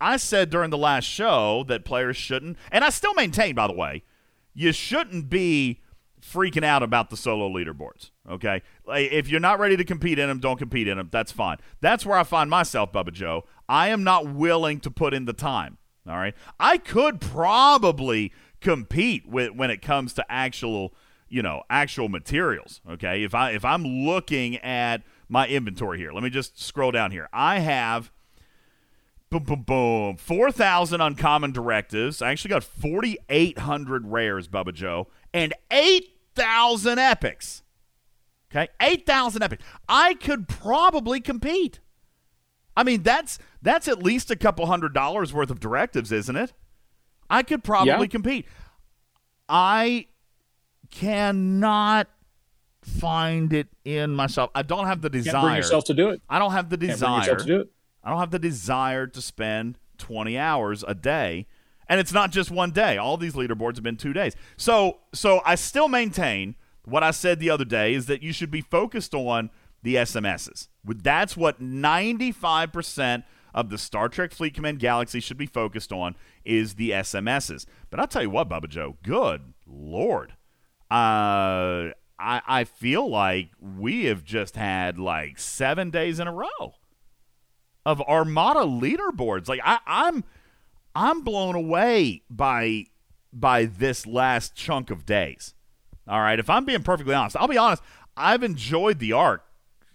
I 0.00 0.18
said 0.18 0.50
during 0.50 0.70
the 0.70 0.78
last 0.78 1.04
show 1.04 1.64
that 1.68 1.84
players 1.84 2.16
shouldn't, 2.16 2.58
and 2.70 2.84
I 2.84 2.90
still 2.90 3.14
maintain, 3.14 3.54
by 3.54 3.66
the 3.66 3.72
way, 3.72 4.02
you 4.54 4.72
shouldn't 4.72 5.30
be 5.30 5.80
freaking 6.36 6.64
out 6.64 6.82
about 6.82 7.08
the 7.08 7.16
solo 7.16 7.48
leaderboards. 7.48 8.10
Okay, 8.28 8.62
if 8.88 9.28
you're 9.28 9.40
not 9.40 9.58
ready 9.58 9.76
to 9.76 9.84
compete 9.84 10.18
in 10.18 10.28
them, 10.28 10.38
don't 10.38 10.58
compete 10.58 10.86
in 10.86 10.98
them. 10.98 11.08
That's 11.10 11.32
fine. 11.32 11.56
That's 11.80 12.04
where 12.04 12.18
I 12.18 12.24
find 12.24 12.50
myself, 12.50 12.92
Bubba 12.92 13.12
Joe. 13.12 13.44
I 13.68 13.88
am 13.88 14.04
not 14.04 14.28
willing 14.28 14.80
to 14.80 14.90
put 14.90 15.14
in 15.14 15.24
the 15.24 15.32
time. 15.32 15.78
All 16.06 16.16
right, 16.16 16.34
I 16.60 16.78
could 16.78 17.20
probably 17.20 18.32
compete 18.60 19.26
with 19.26 19.52
when 19.52 19.70
it 19.70 19.80
comes 19.80 20.12
to 20.14 20.24
actual, 20.30 20.94
you 21.28 21.42
know, 21.42 21.62
actual 21.70 22.08
materials. 22.08 22.80
Okay, 22.88 23.24
if 23.24 23.34
I 23.34 23.52
if 23.52 23.64
I'm 23.64 23.84
looking 23.84 24.58
at 24.58 25.02
my 25.28 25.48
inventory 25.48 25.98
here, 25.98 26.12
let 26.12 26.22
me 26.22 26.30
just 26.30 26.62
scroll 26.62 26.92
down 26.92 27.10
here. 27.10 27.28
I 27.32 27.60
have 27.60 28.12
boom, 29.30 29.42
boom, 29.42 29.62
boom. 29.62 30.16
4,000 30.16 31.00
uncommon 31.00 31.52
directives. 31.52 32.22
I 32.22 32.30
actually 32.30 32.50
got 32.50 32.62
4,800 32.62 34.06
rares, 34.06 34.48
Bubba 34.48 34.72
Joe, 34.72 35.08
and 35.34 35.52
8,000 36.38 36.98
epics. 36.98 37.62
Okay, 38.50 38.68
8,000 38.80 39.42
epics. 39.42 39.64
I 39.88 40.14
could 40.14 40.48
probably 40.48 41.20
compete. 41.20 41.80
I 42.76 42.84
mean, 42.84 43.02
that's 43.02 43.38
that's 43.62 43.88
at 43.88 44.02
least 44.02 44.30
a 44.30 44.36
couple 44.36 44.66
hundred 44.66 44.92
dollars 44.94 45.32
worth 45.32 45.50
of 45.50 45.58
directives, 45.60 46.12
isn't 46.12 46.36
it? 46.36 46.52
I 47.28 47.42
could 47.42 47.64
probably 47.64 47.90
Yeah. 47.92 48.06
compete. 48.06 48.46
I 49.48 50.06
cannot 50.90 52.08
find 52.82 53.52
it 53.52 53.68
in 53.84 54.10
myself. 54.14 54.50
I 54.54 54.62
don't 54.62 54.86
have 54.86 55.00
the 55.02 55.10
Can't 55.10 55.24
desire. 55.24 55.42
bring 55.42 55.56
yourself 55.56 55.84
to 55.84 55.94
do 55.94 56.10
it. 56.10 56.20
I 56.28 56.38
don't 56.38 56.52
have 56.52 56.68
the 56.70 56.76
Can't 56.78 56.98
bring 57.00 57.12
yourself 57.14 57.38
to 57.38 57.44
do 57.44 57.60
it. 57.60 57.68
I 58.04 58.10
don't 58.10 58.20
have 58.20 58.30
the 58.30 58.38
desire 58.38 59.06
to 59.08 59.20
spend 59.22 59.78
20 59.98 60.38
hours 60.38 60.84
a 60.86 60.94
day. 60.94 61.46
And 61.88 62.00
it's 62.00 62.12
not 62.12 62.32
just 62.32 62.50
one 62.50 62.70
day. 62.70 62.96
All 62.96 63.16
these 63.16 63.34
leaderboards 63.34 63.76
have 63.76 63.84
been 63.84 63.96
2 63.96 64.12
days. 64.12 64.34
So 64.56 64.98
so 65.12 65.40
I 65.44 65.54
still 65.54 65.88
maintain 65.88 66.56
what 66.84 67.02
I 67.02 67.10
said 67.10 67.40
the 67.40 67.50
other 67.50 67.64
day 67.64 67.94
is 67.94 68.06
that 68.06 68.22
you 68.22 68.32
should 68.32 68.50
be 68.50 68.60
focused 68.60 69.14
on 69.14 69.50
the 69.82 69.96
SMSs. 69.96 70.68
That's 70.84 71.36
what 71.36 71.60
95% 71.60 73.24
of 73.54 73.70
the 73.70 73.78
Star 73.78 74.08
Trek 74.08 74.32
Fleet 74.32 74.54
Command 74.54 74.78
Galaxy 74.78 75.20
should 75.20 75.38
be 75.38 75.46
focused 75.46 75.92
on 75.92 76.16
is 76.44 76.74
the 76.74 76.90
SMSs. 76.90 77.66
But 77.90 78.00
I'll 78.00 78.06
tell 78.06 78.22
you 78.22 78.30
what, 78.30 78.48
Bubba 78.48 78.68
Joe, 78.68 78.96
good 79.02 79.54
lord. 79.66 80.34
Uh 80.90 81.90
I 82.18 82.40
I 82.46 82.64
feel 82.64 83.08
like 83.08 83.50
we 83.60 84.04
have 84.06 84.24
just 84.24 84.56
had 84.56 84.98
like 84.98 85.38
7 85.38 85.90
days 85.90 86.20
in 86.20 86.26
a 86.28 86.32
row 86.32 86.74
of 87.84 88.00
Armada 88.02 88.60
leaderboards. 88.60 89.48
Like 89.48 89.60
I, 89.64 89.78
I'm 89.86 90.24
I'm 90.96 91.20
blown 91.20 91.54
away 91.54 92.22
by 92.30 92.86
by 93.30 93.66
this 93.66 94.06
last 94.06 94.54
chunk 94.54 94.90
of 94.90 95.04
days. 95.04 95.52
All 96.08 96.20
right, 96.20 96.38
if 96.38 96.48
I'm 96.48 96.64
being 96.64 96.82
perfectly 96.82 97.14
honest, 97.14 97.36
I'll 97.36 97.48
be 97.48 97.58
honest. 97.58 97.82
I've 98.16 98.42
enjoyed 98.42 98.98
the 98.98 99.12
arc 99.12 99.44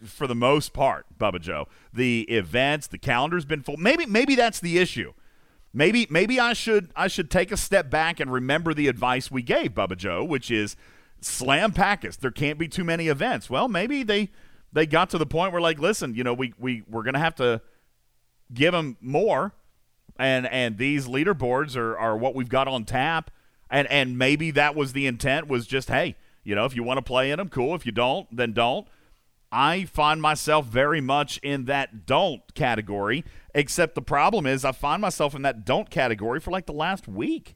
for 0.06 0.28
the 0.28 0.36
most 0.36 0.74
part, 0.74 1.08
Bubba 1.18 1.42
Joe. 1.42 1.68
The 1.92 2.22
events, 2.30 2.86
the 2.86 3.00
calendar's 3.00 3.46
been 3.46 3.64
full. 3.64 3.78
Maybe 3.78 4.06
maybe 4.06 4.36
that's 4.36 4.60
the 4.60 4.78
issue. 4.78 5.14
Maybe 5.74 6.06
maybe 6.12 6.40
I 6.40 6.54
should 6.54 6.92
I 6.96 7.08
should 7.08 7.32
take 7.32 7.52
a 7.52 7.58
step 7.58 7.90
back 7.90 8.20
and 8.20 8.32
remember 8.32 8.72
the 8.76 8.88
advice 8.88 9.32
we 9.32 9.42
gave 9.42 9.72
Bubba 9.72 9.98
Joe, 9.98 10.24
which 10.24 10.52
is 10.52 10.76
slam 11.20 11.72
packets. 11.72 12.16
There 12.16 12.30
can't 12.30 12.60
be 12.60 12.68
too 12.68 12.84
many 12.84 13.08
events. 13.08 13.50
Well, 13.50 13.68
maybe 13.68 14.04
they 14.04 14.30
they 14.72 14.86
got 14.86 15.10
to 15.12 15.18
the 15.18 15.26
point 15.26 15.52
where 15.52 15.62
like, 15.62 15.80
listen, 15.80 16.14
you 16.14 16.24
know, 16.24 16.36
we 16.36 16.54
we 16.60 16.84
we're 16.88 17.04
gonna 17.04 17.18
have 17.18 17.36
to 17.36 17.60
give 18.54 18.74
them 18.74 18.98
more 19.02 19.56
and 20.18 20.48
and 20.48 20.78
these 20.78 21.08
leaderboards 21.08 21.76
are, 21.76 21.98
are 21.98 22.18
what 22.18 22.36
we've 22.36 22.50
got 22.50 22.68
on 22.68 22.86
tap 22.86 23.32
and 23.70 23.88
and 23.90 24.18
maybe 24.18 24.52
that 24.52 24.76
was 24.76 24.94
the 24.94 25.08
intent 25.08 25.48
was 25.48 25.66
just 25.66 25.90
hey 25.90 26.16
you 26.44 26.56
know 26.56 26.66
if 26.66 26.76
you 26.76 26.84
want 26.84 26.98
to 26.98 27.02
play 27.02 27.32
in 27.32 27.38
them 27.38 27.50
cool 27.50 27.76
if 27.76 27.86
you 27.86 27.92
don't 27.92 28.28
then 28.36 28.54
don't 28.54 28.88
i 29.52 29.86
find 29.86 30.22
myself 30.22 30.66
very 30.66 31.02
much 31.02 31.38
in 31.40 31.66
that 31.66 32.06
don't 32.06 32.54
category 32.54 33.24
except 33.56 33.96
the 33.96 34.02
problem 34.02 34.46
is 34.46 34.64
i 34.66 34.72
find 34.72 35.02
myself 35.02 35.36
in 35.36 35.42
that 35.42 35.66
don't 35.66 35.90
category 35.90 36.40
for 36.40 36.52
like 36.52 36.66
the 36.66 36.74
last 36.74 37.08
week 37.08 37.56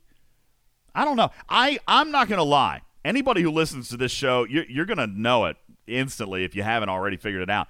I 0.96 1.04
don't 1.04 1.18
know. 1.18 1.30
I 1.50 1.78
I'm 1.88 2.10
not 2.10 2.30
gonna 2.30 2.44
lie. 2.44 2.82
Anybody 3.04 3.42
who 3.42 3.52
listens 3.52 3.90
to 3.90 3.98
this 3.98 4.12
show, 4.12 4.46
you're, 4.46 4.66
you're 4.66 4.86
gonna 4.86 5.08
know 5.08 5.46
it 5.46 5.58
instantly 5.86 6.44
if 6.44 6.56
you 6.56 6.64
haven't 6.64 6.90
already 6.90 7.18
figured 7.18 7.44
it 7.44 7.50
out. 7.50 7.68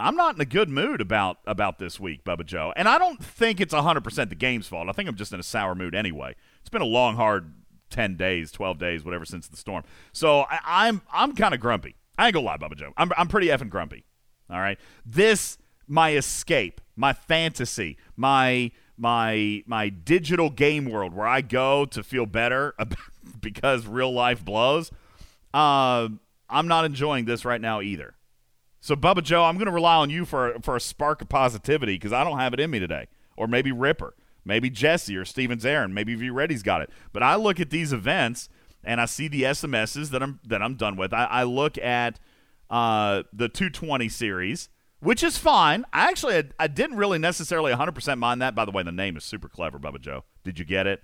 I'm 0.00 0.14
not 0.14 0.36
in 0.36 0.40
a 0.40 0.44
good 0.44 0.68
mood 0.68 1.00
about 1.00 1.38
about 1.46 1.78
this 1.78 1.98
week, 1.98 2.24
Bubba 2.24 2.46
Joe, 2.46 2.72
and 2.76 2.88
I 2.88 2.98
don't 2.98 3.22
think 3.22 3.60
it's 3.60 3.74
100 3.74 4.04
percent 4.04 4.30
the 4.30 4.36
game's 4.36 4.68
fault. 4.68 4.88
I 4.88 4.92
think 4.92 5.08
I'm 5.08 5.16
just 5.16 5.32
in 5.32 5.40
a 5.40 5.44
sour 5.44 5.74
mood 5.74 5.94
anyway. 5.94 6.34
It's 6.60 6.70
been 6.70 6.82
a 6.82 6.86
long, 6.86 7.16
hard 7.16 7.52
10 7.90 8.16
days, 8.16 8.52
12 8.52 8.78
days, 8.78 9.04
whatever 9.04 9.24
since 9.24 9.48
the 9.48 9.56
storm. 9.56 9.84
So 10.12 10.40
I, 10.42 10.60
I'm 10.64 11.02
I'm 11.12 11.34
kind 11.34 11.54
of 11.54 11.60
grumpy. 11.60 11.96
I 12.16 12.26
ain't 12.26 12.34
gonna 12.34 12.46
lie, 12.46 12.56
Bubba 12.56 12.76
Joe. 12.76 12.92
I'm 12.96 13.10
I'm 13.16 13.28
pretty 13.28 13.48
effing 13.48 13.70
grumpy. 13.70 14.04
All 14.50 14.60
right, 14.60 14.78
this 15.04 15.58
my 15.86 16.12
escape, 16.12 16.80
my 16.96 17.12
fantasy, 17.12 17.96
my 18.16 18.70
my 18.96 19.62
my 19.66 19.88
digital 19.88 20.50
game 20.50 20.90
world 20.90 21.14
where 21.14 21.26
I 21.26 21.40
go 21.40 21.84
to 21.86 22.02
feel 22.02 22.26
better 22.26 22.74
because 23.40 23.86
real 23.86 24.12
life 24.12 24.44
blows. 24.44 24.90
Uh, 25.52 26.08
I'm 26.50 26.68
not 26.68 26.84
enjoying 26.84 27.24
this 27.24 27.44
right 27.44 27.60
now 27.60 27.80
either. 27.80 28.14
So 28.80 28.94
Bubba 28.96 29.22
Joe, 29.22 29.44
I'm 29.44 29.56
going 29.56 29.66
to 29.66 29.72
rely 29.72 29.96
on 29.96 30.10
you 30.10 30.24
for 30.24 30.56
for 30.62 30.76
a 30.76 30.80
spark 30.80 31.22
of 31.22 31.28
positivity 31.28 31.94
because 31.94 32.12
I 32.12 32.24
don't 32.24 32.38
have 32.38 32.54
it 32.54 32.60
in 32.60 32.70
me 32.70 32.78
today, 32.78 33.06
or 33.36 33.46
maybe 33.46 33.72
Ripper, 33.72 34.14
maybe 34.44 34.70
Jesse 34.70 35.16
or 35.16 35.24
Stevens 35.24 35.66
Aaron, 35.66 35.92
maybe 35.92 36.14
V 36.14 36.30
Reddy's 36.30 36.62
got 36.62 36.80
it. 36.82 36.90
But 37.12 37.22
I 37.22 37.34
look 37.34 37.60
at 37.60 37.70
these 37.70 37.92
events 37.92 38.48
and 38.84 39.00
I 39.00 39.06
see 39.06 39.28
the 39.28 39.42
SMSs 39.42 40.10
that 40.10 40.22
I'm 40.22 40.40
that 40.46 40.62
I'm 40.62 40.74
done 40.76 40.96
with. 40.96 41.12
I, 41.12 41.24
I 41.24 41.42
look 41.42 41.76
at 41.78 42.20
uh, 42.70 43.24
the 43.32 43.48
220 43.48 44.08
series, 44.08 44.68
which 45.00 45.22
is 45.22 45.38
fine. 45.38 45.84
I 45.92 46.08
actually 46.08 46.36
I, 46.36 46.44
I 46.58 46.66
didn't 46.68 46.96
really 46.96 47.18
necessarily 47.18 47.72
100% 47.72 48.18
mind 48.18 48.42
that. 48.42 48.54
By 48.54 48.64
the 48.64 48.70
way, 48.70 48.82
the 48.82 48.92
name 48.92 49.16
is 49.16 49.24
super 49.24 49.48
clever, 49.48 49.78
Bubba 49.78 50.00
Joe. 50.00 50.24
Did 50.44 50.58
you 50.58 50.64
get 50.64 50.86
it? 50.86 51.02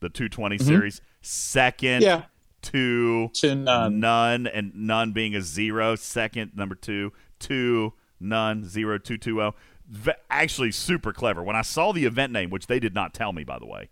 The 0.00 0.10
220 0.10 0.58
series, 0.58 1.00
second 1.22 2.02
Yeah. 2.02 2.24
To 2.62 3.28
To 3.34 3.54
none. 3.54 4.00
none, 4.00 4.46
and 4.46 4.72
none 4.74 5.12
being 5.12 5.34
a 5.34 5.40
zero 5.40 5.94
second 5.96 6.52
number 6.56 6.74
two, 6.74 7.12
two, 7.38 7.92
none, 8.20 8.64
zero, 8.68 8.98
two, 8.98 9.18
two, 9.18 9.42
oh. 9.42 9.54
V- 9.88 10.12
actually, 10.30 10.72
super 10.72 11.12
clever. 11.12 11.42
When 11.44 11.54
I 11.54 11.62
saw 11.62 11.92
the 11.92 12.06
event 12.06 12.32
name, 12.32 12.50
which 12.50 12.66
they 12.66 12.80
did 12.80 12.92
not 12.94 13.14
tell 13.14 13.32
me, 13.32 13.44
by 13.44 13.58
the 13.60 13.66
way, 13.66 13.88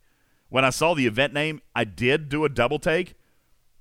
when 0.49 0.65
I 0.65 0.71
saw 0.71 0.95
the 0.95 1.07
event 1.07 1.33
name, 1.33 1.61
I 1.75 1.85
did 1.85 2.29
do 2.29 2.45
a 2.45 2.49
double 2.49 2.79
take, 2.81 3.15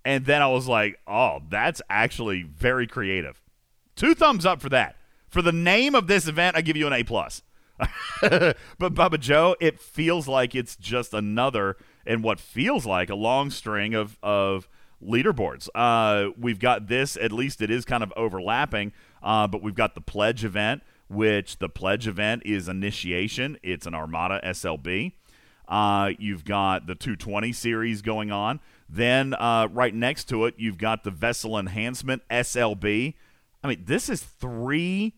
and 0.06 0.26
then 0.26 0.42
I 0.42 0.48
was 0.48 0.68
like, 0.68 1.00
oh, 1.08 1.40
that's 1.50 1.82
actually 1.90 2.44
very 2.44 2.86
creative. 2.86 3.42
Two 3.96 4.14
thumbs 4.14 4.46
up 4.46 4.62
for 4.62 4.70
that. 4.70 4.96
For 5.28 5.42
the 5.42 5.52
name 5.52 5.96
of 5.96 6.06
this 6.06 6.28
event, 6.28 6.56
I 6.56 6.62
give 6.62 6.78
you 6.78 6.86
an 6.86 6.94
A 6.94 7.04
plus. 7.04 7.42
but 8.22 8.56
Bubba 8.80 9.20
Joe, 9.20 9.56
it 9.60 9.80
feels 9.80 10.28
like 10.28 10.54
it's 10.54 10.76
just 10.76 11.14
another 11.14 11.78
and 12.06 12.24
what 12.24 12.40
feels 12.40 12.86
like 12.86 13.10
a 13.10 13.16
long 13.16 13.50
string 13.50 13.94
of 13.94 14.18
of 14.22 14.68
leaderboards. 15.02 15.68
Uh, 15.76 16.32
we've 16.38 16.60
got 16.60 16.88
this, 16.88 17.18
at 17.18 17.32
least 17.32 17.62
it 17.62 17.70
is 17.70 17.86
kind 17.86 18.04
of 18.04 18.14
overlapping, 18.16 18.94
uh, 19.22 19.48
but 19.48 19.62
we've 19.62 19.76
got 19.76 19.96
the 19.96 20.02
pledge 20.02 20.46
event, 20.46 20.82
which 21.10 21.58
the 21.58 21.70
pledge 21.70 22.08
event 22.08 22.42
is 22.46 22.68
initiation. 22.70 23.58
It's 23.64 23.86
an 23.86 23.94
Armada 23.94 24.40
SLB. 24.44 25.14
Uh, 25.68 26.12
you've 26.18 26.46
got 26.46 26.88
the 26.88 26.96
220 26.96 27.52
series 27.54 28.02
going 28.02 28.32
on. 28.32 28.60
Then 28.90 29.34
uh, 29.34 29.68
right 29.72 29.94
next 29.94 30.26
to 30.30 30.46
it, 30.46 30.56
you've 30.58 30.78
got 30.78 31.04
the 31.04 31.12
vessel 31.12 31.58
enhancement 31.58 32.22
SLB. 32.30 33.16
I 33.64 33.68
mean, 33.68 33.84
this 33.86 34.10
is 34.10 34.22
three 34.22 35.16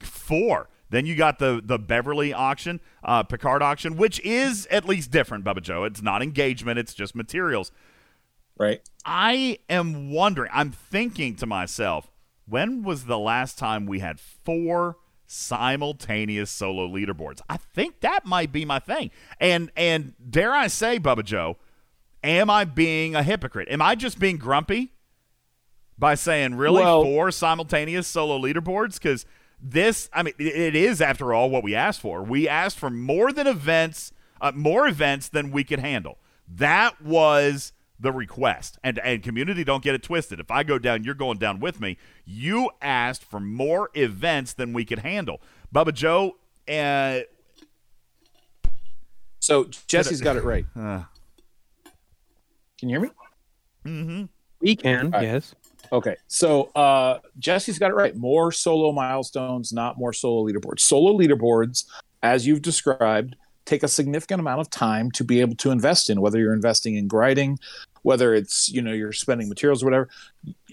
four. 0.00 0.68
Then 0.90 1.06
you 1.06 1.16
got 1.16 1.38
the 1.38 1.60
the 1.62 1.78
Beverly 1.78 2.32
auction, 2.32 2.80
uh, 3.04 3.22
Picard 3.22 3.62
auction, 3.62 3.96
which 3.96 4.20
is 4.20 4.66
at 4.70 4.86
least 4.86 5.10
different, 5.10 5.44
Bubba 5.44 5.62
Joe. 5.62 5.84
It's 5.84 6.02
not 6.02 6.22
engagement; 6.22 6.78
it's 6.78 6.94
just 6.94 7.14
materials. 7.14 7.70
Right. 8.58 8.80
I 9.04 9.58
am 9.68 10.10
wondering. 10.10 10.50
I'm 10.52 10.72
thinking 10.72 11.36
to 11.36 11.46
myself, 11.46 12.10
when 12.46 12.82
was 12.82 13.04
the 13.04 13.18
last 13.18 13.56
time 13.58 13.86
we 13.86 14.00
had 14.00 14.18
four 14.18 14.96
simultaneous 15.26 16.50
solo 16.50 16.88
leaderboards? 16.88 17.40
I 17.48 17.56
think 17.58 18.00
that 18.00 18.24
might 18.24 18.50
be 18.52 18.64
my 18.64 18.78
thing. 18.78 19.10
And 19.40 19.70
and 19.76 20.14
dare 20.28 20.52
I 20.52 20.66
say, 20.66 20.98
Bubba 20.98 21.24
Joe, 21.24 21.56
am 22.24 22.50
I 22.50 22.64
being 22.64 23.14
a 23.14 23.22
hypocrite? 23.22 23.68
Am 23.70 23.80
I 23.82 23.94
just 23.94 24.18
being 24.18 24.38
grumpy 24.38 24.92
by 25.98 26.14
saying 26.14 26.54
really 26.54 26.82
Well- 26.82 27.02
four 27.04 27.30
simultaneous 27.30 28.06
solo 28.06 28.38
leaderboards? 28.38 28.94
Because 28.94 29.24
this, 29.60 30.08
I 30.12 30.22
mean, 30.22 30.34
it- 30.38 30.46
it 30.46 30.74
is 30.76 31.00
after 31.00 31.32
all 31.34 31.50
what 31.50 31.62
we 31.64 31.74
asked 31.74 32.00
for. 32.00 32.22
We 32.22 32.48
asked 32.48 32.78
for 32.78 32.90
more 32.90 33.32
than 33.32 33.46
events, 33.46 34.12
uh, 34.40 34.52
more 34.54 34.86
events 34.86 35.28
than 35.28 35.50
we 35.50 35.64
could 35.64 35.80
handle. 35.80 36.18
That 36.48 37.00
was 37.02 37.72
the 38.00 38.12
request. 38.12 38.78
And 38.84 38.98
and 39.00 39.22
community, 39.22 39.64
don't 39.64 39.82
get 39.82 39.94
it 39.94 40.02
twisted. 40.04 40.38
If 40.38 40.50
I 40.50 40.62
go 40.62 40.78
down, 40.78 41.02
you're 41.04 41.14
going 41.14 41.38
down 41.38 41.58
with 41.58 41.80
me. 41.80 41.96
You 42.24 42.70
asked 42.80 43.24
for 43.24 43.40
more 43.40 43.90
events 43.94 44.52
than 44.52 44.72
we 44.72 44.84
could 44.84 45.00
handle. 45.00 45.40
Bubba 45.74 45.92
Joe, 45.92 46.36
uh, 46.68 47.20
So 49.40 49.64
Jesse's 49.86 50.20
got 50.20 50.36
it 50.36 50.44
right. 50.44 50.66
Uh. 50.76 51.02
Can 52.78 52.88
you 52.88 53.00
hear 53.00 53.00
me? 53.00 53.10
Mm-hmm. 53.84 54.24
We 54.60 54.76
can, 54.76 55.06
All 55.06 55.10
right. 55.20 55.22
yes. 55.24 55.54
Okay, 55.92 56.16
so 56.26 56.64
uh, 56.74 57.20
Jesse's 57.38 57.78
got 57.78 57.90
it 57.90 57.94
right. 57.94 58.16
More 58.16 58.52
solo 58.52 58.92
milestones, 58.92 59.72
not 59.72 59.98
more 59.98 60.12
solo 60.12 60.50
leaderboards. 60.50 60.80
Solo 60.80 61.16
leaderboards, 61.16 61.84
as 62.22 62.46
you've 62.46 62.62
described, 62.62 63.36
take 63.64 63.82
a 63.82 63.88
significant 63.88 64.40
amount 64.40 64.60
of 64.60 64.70
time 64.70 65.10
to 65.12 65.24
be 65.24 65.40
able 65.40 65.56
to 65.56 65.70
invest 65.70 66.10
in. 66.10 66.20
Whether 66.20 66.38
you're 66.38 66.54
investing 66.54 66.96
in 66.96 67.06
grinding, 67.06 67.58
whether 68.02 68.34
it's 68.34 68.68
you 68.68 68.80
know 68.80 68.92
you're 68.92 69.12
spending 69.12 69.48
materials 69.48 69.82
or 69.82 69.86
whatever. 69.86 70.08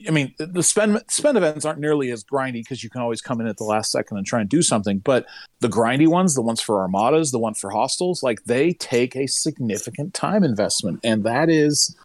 I 0.07 0.11
mean, 0.11 0.33
the- 0.37 0.63
spend 0.63 1.01
spend 1.09 1.37
events 1.37 1.65
aren't 1.65 1.79
nearly 1.79 2.11
as 2.11 2.23
grindy 2.23 2.63
because 2.63 2.83
you 2.83 2.89
can 2.89 3.01
always 3.01 3.21
come 3.21 3.41
in 3.41 3.47
at 3.47 3.57
the 3.57 3.63
last 3.63 3.91
second 3.91 4.17
and 4.17 4.25
try 4.25 4.39
and 4.39 4.49
do 4.49 4.61
something. 4.61 4.99
But 4.99 5.25
the 5.59 5.67
grindy 5.67 6.07
ones, 6.07 6.35
the 6.35 6.41
ones 6.41 6.61
for 6.61 6.81
armadas, 6.81 7.31
the 7.31 7.39
one 7.39 7.53
for 7.53 7.71
hostiles, 7.71 8.23
like 8.23 8.43
they 8.45 8.73
take 8.73 9.15
a 9.15 9.27
significant 9.27 10.13
time 10.13 10.43
investment, 10.43 10.99
and 11.03 11.23
that 11.23 11.49
is 11.49 11.95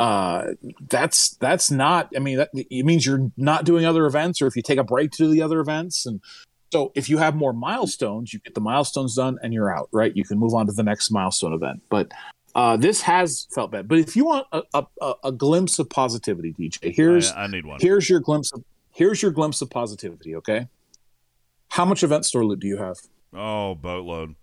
uh 0.00 0.52
that's 0.88 1.36
that's 1.36 1.70
not 1.70 2.08
i 2.16 2.18
mean 2.18 2.38
that 2.38 2.48
it 2.54 2.86
means 2.86 3.04
you're 3.04 3.30
not 3.36 3.64
doing 3.66 3.84
other 3.84 4.06
events 4.06 4.40
or 4.40 4.46
if 4.46 4.56
you 4.56 4.62
take 4.62 4.78
a 4.78 4.84
break 4.84 5.10
to 5.10 5.24
do 5.24 5.30
the 5.30 5.42
other 5.42 5.60
events 5.60 6.06
and 6.06 6.22
so 6.72 6.90
if 6.94 7.10
you 7.10 7.18
have 7.18 7.34
more 7.36 7.52
milestones 7.52 8.32
you 8.32 8.40
get 8.40 8.54
the 8.54 8.62
milestones 8.62 9.14
done 9.14 9.38
and 9.42 9.52
you're 9.52 9.70
out 9.76 9.90
right? 9.92 10.16
You 10.16 10.24
can 10.24 10.38
move 10.38 10.54
on 10.54 10.66
to 10.68 10.72
the 10.72 10.82
next 10.82 11.10
milestone 11.10 11.52
event. 11.52 11.82
But 11.90 12.12
uh 12.54 12.78
this 12.78 13.02
has 13.02 13.46
felt 13.54 13.72
bad. 13.72 13.88
But 13.88 13.98
if 13.98 14.16
you 14.16 14.24
want 14.24 14.46
a, 14.52 14.62
a, 14.72 15.14
a- 15.24 15.32
glimpse 15.32 15.78
of 15.78 15.90
positivity 15.90 16.54
dj 16.54 16.94
here's 16.94 17.30
I, 17.32 17.42
I 17.42 17.46
need 17.48 17.66
one. 17.66 17.78
here's 17.80 18.08
your 18.08 18.20
glimpse 18.20 18.52
of 18.52 18.64
here's 18.92 19.20
your 19.20 19.32
glimpse 19.32 19.60
of 19.60 19.68
positivity 19.68 20.34
okay? 20.36 20.68
How 21.68 21.84
much 21.84 22.02
event 22.02 22.24
store 22.24 22.44
loot 22.46 22.60
do 22.60 22.66
you 22.68 22.78
have? 22.78 22.96
Oh, 23.34 23.74
boatload. 23.74 24.34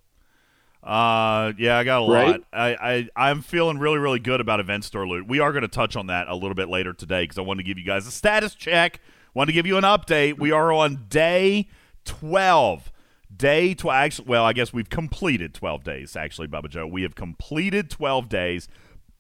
Uh, 0.88 1.52
yeah, 1.58 1.78
I 1.78 1.84
got 1.84 2.08
a 2.08 2.12
Right? 2.12 2.28
lot. 2.28 2.42
I, 2.54 3.10
I, 3.16 3.30
I'm 3.30 3.42
feeling 3.42 3.78
really, 3.78 3.98
really 3.98 4.20
good 4.20 4.40
about 4.40 4.60
event 4.62 4.86
store 4.86 5.08
loot. 5.08 5.28
We 5.28 5.40
are 5.40 5.52
going 5.52 5.64
to 5.64 5.68
touch 5.68 5.96
on 5.98 6.08
that 6.08 6.28
a 6.30 6.34
little 6.36 6.56
bit 6.56 6.70
later 6.70 6.94
today 6.94 7.24
because 7.24 7.38
I 7.38 7.42
wanted 7.42 7.64
to 7.64 7.68
give 7.68 7.78
you 7.78 7.84
guys 7.86 8.08
a 8.08 8.12
status 8.12 8.56
check. 8.56 9.02
Want 9.34 9.50
to 9.50 9.54
give 9.54 9.68
you 9.68 9.78
an 9.78 9.84
update. 9.84 10.40
We 10.40 10.52
are 10.52 10.72
on 10.72 11.06
day 11.10 11.68
12. 12.06 12.92
Day 13.36 13.74
12. 13.74 13.94
Actually, 13.96 14.28
well, 14.30 14.46
I 14.46 14.54
guess 14.54 14.72
we've 14.72 14.90
completed 14.90 15.54
12 15.54 15.84
days, 15.84 16.16
actually, 16.16 16.48
Bubba 16.48 16.70
Joe. 16.70 16.88
We 16.88 17.02
have 17.02 17.16
completed 17.16 17.90
12 17.90 18.30
days. 18.30 18.70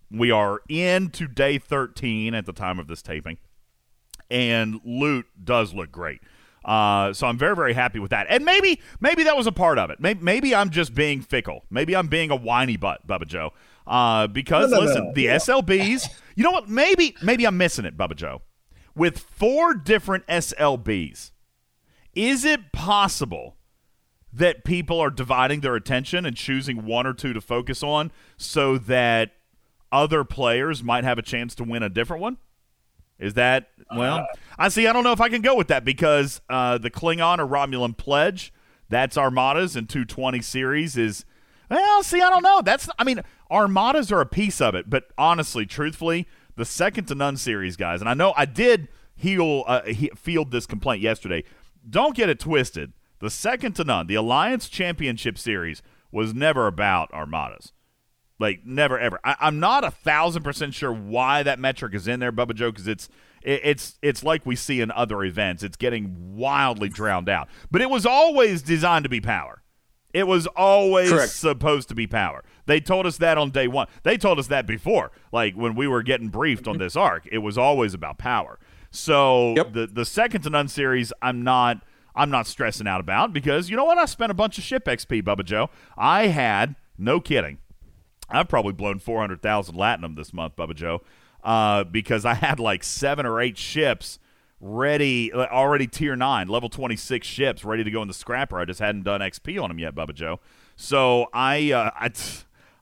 We 0.10 0.32
are 0.32 0.62
into 0.70 1.28
day 1.28 1.58
13 1.58 2.34
at 2.34 2.46
the 2.46 2.54
time 2.54 2.80
of 2.80 2.88
this 2.88 3.02
taping 3.02 3.38
and 4.30 4.80
loot 4.84 5.26
does 5.44 5.74
look 5.74 5.92
great. 5.92 6.22
Uh, 6.68 7.14
so 7.14 7.26
I'm 7.28 7.38
very, 7.38 7.56
very 7.56 7.74
happy 7.74 7.98
with 8.00 8.12
that. 8.12 8.28
And 8.30 8.44
maybe, 8.44 8.82
maybe 9.00 9.24
that 9.24 9.38
was 9.38 9.48
a 9.48 9.54
part 9.54 9.80
of 9.80 9.90
it. 9.90 10.02
Maybe, 10.02 10.22
maybe 10.22 10.54
I'm 10.54 10.70
just 10.70 10.94
being 10.94 11.22
fickle. 11.22 11.64
Maybe 11.70 11.96
I'm 11.96 12.08
being 12.08 12.30
a 12.30 12.36
whiny 12.36 12.76
butt, 12.76 13.08
Bubba 13.08 13.26
Joe. 13.26 13.54
Uh, 13.88 14.28
because 14.28 14.70
No, 14.70 14.80
no, 14.80 14.84
no, 14.84 14.88
listen, 14.88 15.14
the 15.14 15.28
SLBs. 15.28 16.10
You 16.36 16.44
know 16.44 16.52
what? 16.52 16.68
Maybe, 16.68 17.16
maybe 17.24 17.46
I'm 17.46 17.58
missing 17.58 17.86
it, 17.86 17.98
Bubba 17.98 18.16
Joe. 18.16 18.42
With 18.96 19.18
four 19.18 19.76
different 19.76 20.28
SLBs, 20.28 21.32
is 22.14 22.44
it 22.44 22.74
possible 22.74 23.56
that 24.34 24.66
people 24.66 25.00
are 25.00 25.10
dividing 25.10 25.62
their 25.62 25.76
attention 25.76 26.26
and 26.26 26.36
choosing 26.36 26.86
one 26.86 27.08
or 27.08 27.14
two 27.14 27.32
to 27.32 27.40
focus 27.40 27.82
on 27.82 28.12
so 28.36 28.78
that 28.78 29.32
other 29.92 30.26
players 30.26 30.84
might 30.84 31.06
have 31.06 31.18
a 31.18 31.22
chance 31.22 31.56
to 31.56 31.64
win 31.64 31.82
a 31.82 31.90
different 31.90 32.22
one? 32.22 32.38
Is 33.20 33.34
that 33.34 33.70
well? 33.96 34.28
I 34.58 34.70
see. 34.70 34.88
I 34.88 34.94
don't 34.94 35.04
know 35.04 35.12
if 35.12 35.22
I 35.22 35.30
can 35.30 35.42
go 35.42 35.56
with 35.56 35.68
that 35.70 35.84
because 35.84 36.42
uh, 36.50 36.78
the 36.78 36.92
Klingon 36.92 37.40
or 37.40 37.48
Romulan 37.48 37.98
pledge, 37.98 38.54
that's 38.90 39.18
Armadas 39.18 39.76
and 39.76 39.90
220 39.90 40.42
series 40.42 40.98
is. 40.98 41.26
Well, 41.70 42.02
see, 42.02 42.22
I 42.22 42.30
don't 42.30 42.44
know. 42.44 42.62
That's. 42.62 42.88
I 42.98 43.04
mean, 43.04 43.22
Armadas 43.52 44.12
are 44.12 44.22
a 44.22 44.26
piece 44.26 44.62
of 44.62 44.76
it, 44.76 44.90
but 44.90 45.06
honestly, 45.18 45.66
truthfully, 45.66 46.28
the 46.56 46.66
second 46.66 47.06
to 47.06 47.16
none 47.16 47.38
series, 47.38 47.76
guys, 47.76 48.02
and 48.02 48.10
I 48.10 48.14
know 48.14 48.34
I 48.38 48.46
did 48.46 48.88
heal 49.16 49.64
uh, 49.68 49.82
he, 49.84 50.10
field 50.16 50.52
this 50.52 50.66
complaint 50.66 51.02
yesterday. 51.02 51.44
Don't 51.90 52.16
get 52.16 52.30
it 52.30 52.40
twisted. 52.40 52.94
The 53.20 53.30
second 53.30 53.74
to 53.74 53.84
none, 53.84 54.08
the 54.08 54.16
Alliance 54.16 54.70
Championship 54.70 55.38
Series 55.38 55.82
was 56.12 56.34
never 56.34 56.68
about 56.68 57.12
Armadas. 57.14 57.74
Like 58.40 58.66
never 58.66 59.00
ever. 59.00 59.20
I, 59.24 59.36
I'm 59.40 59.60
not 59.60 59.84
a 59.84 59.92
thousand 59.92 60.44
percent 60.44 60.74
sure 60.74 60.92
why 60.94 61.44
that 61.44 61.60
metric 61.60 61.94
is 61.96 62.08
in 62.08 62.20
there, 62.20 62.32
Bubba 62.32 62.54
Joe, 62.54 62.72
because 62.72 62.88
it's 62.88 63.10
it, 63.42 63.62
it's 63.64 63.98
it's 64.02 64.24
like 64.24 64.46
we 64.46 64.56
see 64.56 64.80
in 64.82 64.92
other 64.92 65.24
events. 65.24 65.64
It's 65.64 65.78
getting 65.78 66.36
wildly 66.36 66.90
drowned 66.90 67.30
out. 67.30 67.48
But 67.72 67.82
it 67.82 67.90
was 67.90 68.06
always 68.06 68.62
designed 68.62 69.04
to 69.04 69.10
be 69.10 69.22
power. 69.22 69.64
It 70.14 70.26
was 70.28 70.48
always 70.56 71.12
Correct. 71.12 71.32
supposed 71.32 71.90
to 71.90 71.96
be 71.96 72.08
power. 72.08 72.44
They 72.66 72.80
told 72.80 73.06
us 73.06 73.18
that 73.18 73.38
on 73.38 73.50
day 73.52 73.68
one. 73.68 73.88
They 74.04 74.18
told 74.18 74.40
us 74.40 74.48
that 74.48 74.66
before, 74.66 75.12
like 75.32 75.56
when 75.56 75.76
we 75.76 75.88
were 75.88 76.02
getting 76.04 76.30
briefed 76.30 76.68
on 76.68 76.78
this 76.78 76.96
arc. 76.96 77.28
It 77.32 77.40
was 77.40 77.58
always 77.58 77.94
about 77.94 78.18
power. 78.18 78.60
So 78.92 79.54
Yep. 79.56 79.74
the 79.74 79.88
the 79.88 80.06
second 80.06 80.42
to 80.44 80.50
none 80.50 80.68
series, 80.68 81.12
I'm 81.22 81.44
not 81.44 81.82
I'm 82.16 82.30
not 82.30 82.48
stressing 82.48 82.88
out 82.88 83.00
about 83.00 83.34
because 83.34 83.70
you 83.70 83.76
know 83.76 83.86
what? 83.86 83.98
I 83.98 84.06
spent 84.06 84.32
a 84.32 84.36
bunch 84.36 84.58
of 84.58 84.64
ship 84.64 84.86
XP, 84.86 85.24
Bubba 85.24 85.44
Joe. 85.44 85.70
I 85.98 86.28
had 86.28 86.76
no 86.98 87.20
kidding. 87.20 87.58
I've 88.30 88.48
probably 88.48 88.74
blown 88.74 89.00
400,000 89.00 89.76
Latinum 89.76 90.16
this 90.16 90.34
month, 90.34 90.56
Bubba 90.56 90.76
Joe, 90.76 91.02
uh, 91.44 91.84
because 91.86 92.26
I 92.26 92.34
had 92.34 92.60
like 92.60 92.84
seven 92.84 93.26
or 93.26 93.40
eight 93.40 93.58
ships 93.58 94.20
ready, 94.60 95.32
already 95.34 95.88
tier 95.88 96.16
9, 96.16 96.48
level 96.48 96.68
26 96.70 97.26
ships 97.26 97.64
ready 97.64 97.84
to 97.84 97.92
go 97.92 98.02
in 98.02 98.08
the 98.08 98.14
scrapper. 98.14 98.60
I 98.60 98.66
just 98.66 98.80
hadn't 98.80 99.04
done 99.04 99.22
XP 99.22 99.62
on 99.62 99.70
them 99.70 99.80
yet, 99.80 99.96
Bubba 99.96 100.14
Joe. 100.14 100.40
So 100.76 101.28
I, 101.34 101.72
uh, 101.72 101.92
I, 101.96 102.12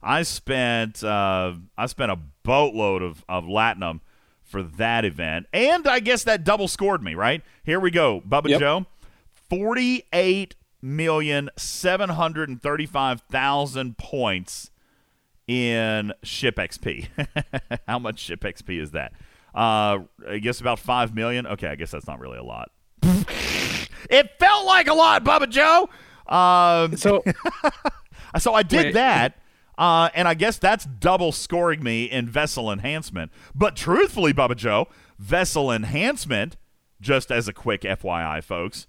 I 0.02 0.24
spent, 0.24 1.04
uh, 1.04 1.54
I 1.78 1.86
spent 1.88 2.12
a 2.12 2.20
boatload 2.44 3.02
of, 3.02 3.24
of 3.28 3.44
Latinum 3.46 4.00
for 4.44 4.64
that 4.64 5.04
event. 5.06 5.48
And 5.52 5.88
I 5.88 6.00
guess 6.00 6.24
that 6.24 6.44
double 6.44 6.68
scored 6.68 7.04
me, 7.04 7.14
right? 7.16 7.42
Here 7.64 7.80
we 7.80 7.92
go, 7.92 8.22
Bubba 8.22 8.50
Yep. 8.50 8.60
Joe. 8.60 8.86
Forty-eight 9.50 10.56
million 10.82 11.50
seven 11.56 12.10
hundred 12.10 12.50
and 12.50 12.62
thirty-five 12.62 13.22
thousand 13.22 13.98
points 13.98 14.72
in 15.48 16.14
ship 16.24 16.56
XP. 16.56 17.08
How 17.88 18.00
much 18.00 18.20
ship 18.20 18.42
XP 18.42 18.82
is 18.82 18.92
that? 18.92 19.14
Uh, 19.54 20.00
I 20.28 20.40
guess 20.42 20.60
about 20.60 20.80
five 20.80 21.16
million. 21.16 21.48
Okay, 21.48 21.68
I 21.68 21.76
guess 21.76 21.92
that's 21.92 22.08
not 22.08 22.20
really 22.20 22.38
a 22.38 22.44
lot. 22.44 22.72
it 24.10 24.32
felt 24.40 24.66
like 24.66 24.88
a 24.88 24.94
lot, 24.94 25.24
Bubba 25.24 25.50
Joe. 25.50 25.90
Um, 26.28 26.98
So 26.98 27.24
so 28.40 28.54
I 28.54 28.64
did 28.64 28.86
Wait. 28.88 28.94
that, 28.96 29.38
uh, 29.78 30.10
and 30.14 30.28
I 30.28 30.34
guess 30.34 30.58
that's 30.58 30.86
double 30.86 31.32
scoring 31.32 31.84
me 31.84 32.06
in 32.06 32.28
vessel 32.28 32.72
enhancement. 32.72 33.32
But 33.54 33.76
truthfully, 33.76 34.34
Bubba 34.34 34.56
Joe, 34.56 34.88
vessel 35.20 35.72
enhancement, 35.72 36.58
just 37.00 37.32
as 37.32 37.48
a 37.48 37.54
quick 37.54 37.82
FYI, 37.82 38.44
folks, 38.44 38.88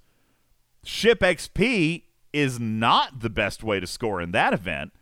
ship 0.85 1.21
XP 1.21 2.05
is 2.33 2.59
not 2.59 3.21
the 3.21 3.31
best 3.31 3.62
way 3.62 3.81
to 3.81 3.87
score 3.87 4.21
in 4.21 4.33
that 4.33 4.53
event. 4.53 4.92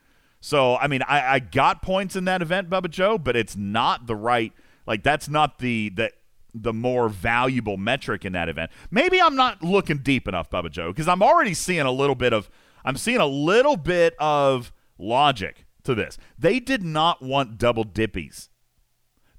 So 0.45 0.77
I 0.77 0.89
mean, 0.89 1.01
I, 1.09 1.37
I 1.37 1.39
got 1.39 1.81
points 1.81 2.17
in 2.17 2.27
that 2.27 2.43
event, 2.43 2.69
Bubba 2.69 2.91
Joe, 2.91 3.17
but 3.17 3.35
it's 3.35 3.57
not 3.57 4.07
the 4.07 4.15
right 4.15 4.53
like 4.87 5.03
that's 5.03 5.27
not 5.27 5.59
the 5.59 5.89
the 5.89 6.11
the 6.53 6.75
more 6.75 7.09
valuable 7.09 7.79
metric 7.79 8.27
in 8.27 8.35
that 8.35 8.51
event. 8.51 8.71
Maybe 8.91 9.23
I'm 9.23 9.37
not 9.37 9.63
looking 9.63 9.99
deep 9.99 10.29
enough, 10.29 10.51
Bubba 10.51 10.71
Joe, 10.71 10.93
because 10.93 11.09
I'm 11.09 11.23
already 11.23 11.55
seeing 11.55 11.87
a 11.87 11.91
little 11.91 12.15
bit 12.15 12.35
of 12.35 12.51
I'm 12.85 12.99
seeing 12.99 13.21
a 13.21 13.27
little 13.27 13.79
bit 13.79 14.15
of 14.19 14.71
logic 14.99 15.65
to 15.85 15.95
this. 15.95 16.19
They 16.39 16.61
did 16.61 16.83
not 16.83 17.23
want 17.23 17.57
double 17.57 17.87
dippies. 17.87 18.51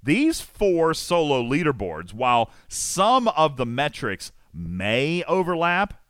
These 0.02 0.41
four 0.41 0.96
solo 0.96 1.44
leaderboards, 1.44 2.15
while 2.15 2.50
some 2.68 3.28
of 3.28 3.58
the 3.58 3.65
metrics 3.68 4.32
may 4.52 5.24
overlap, 5.26 6.02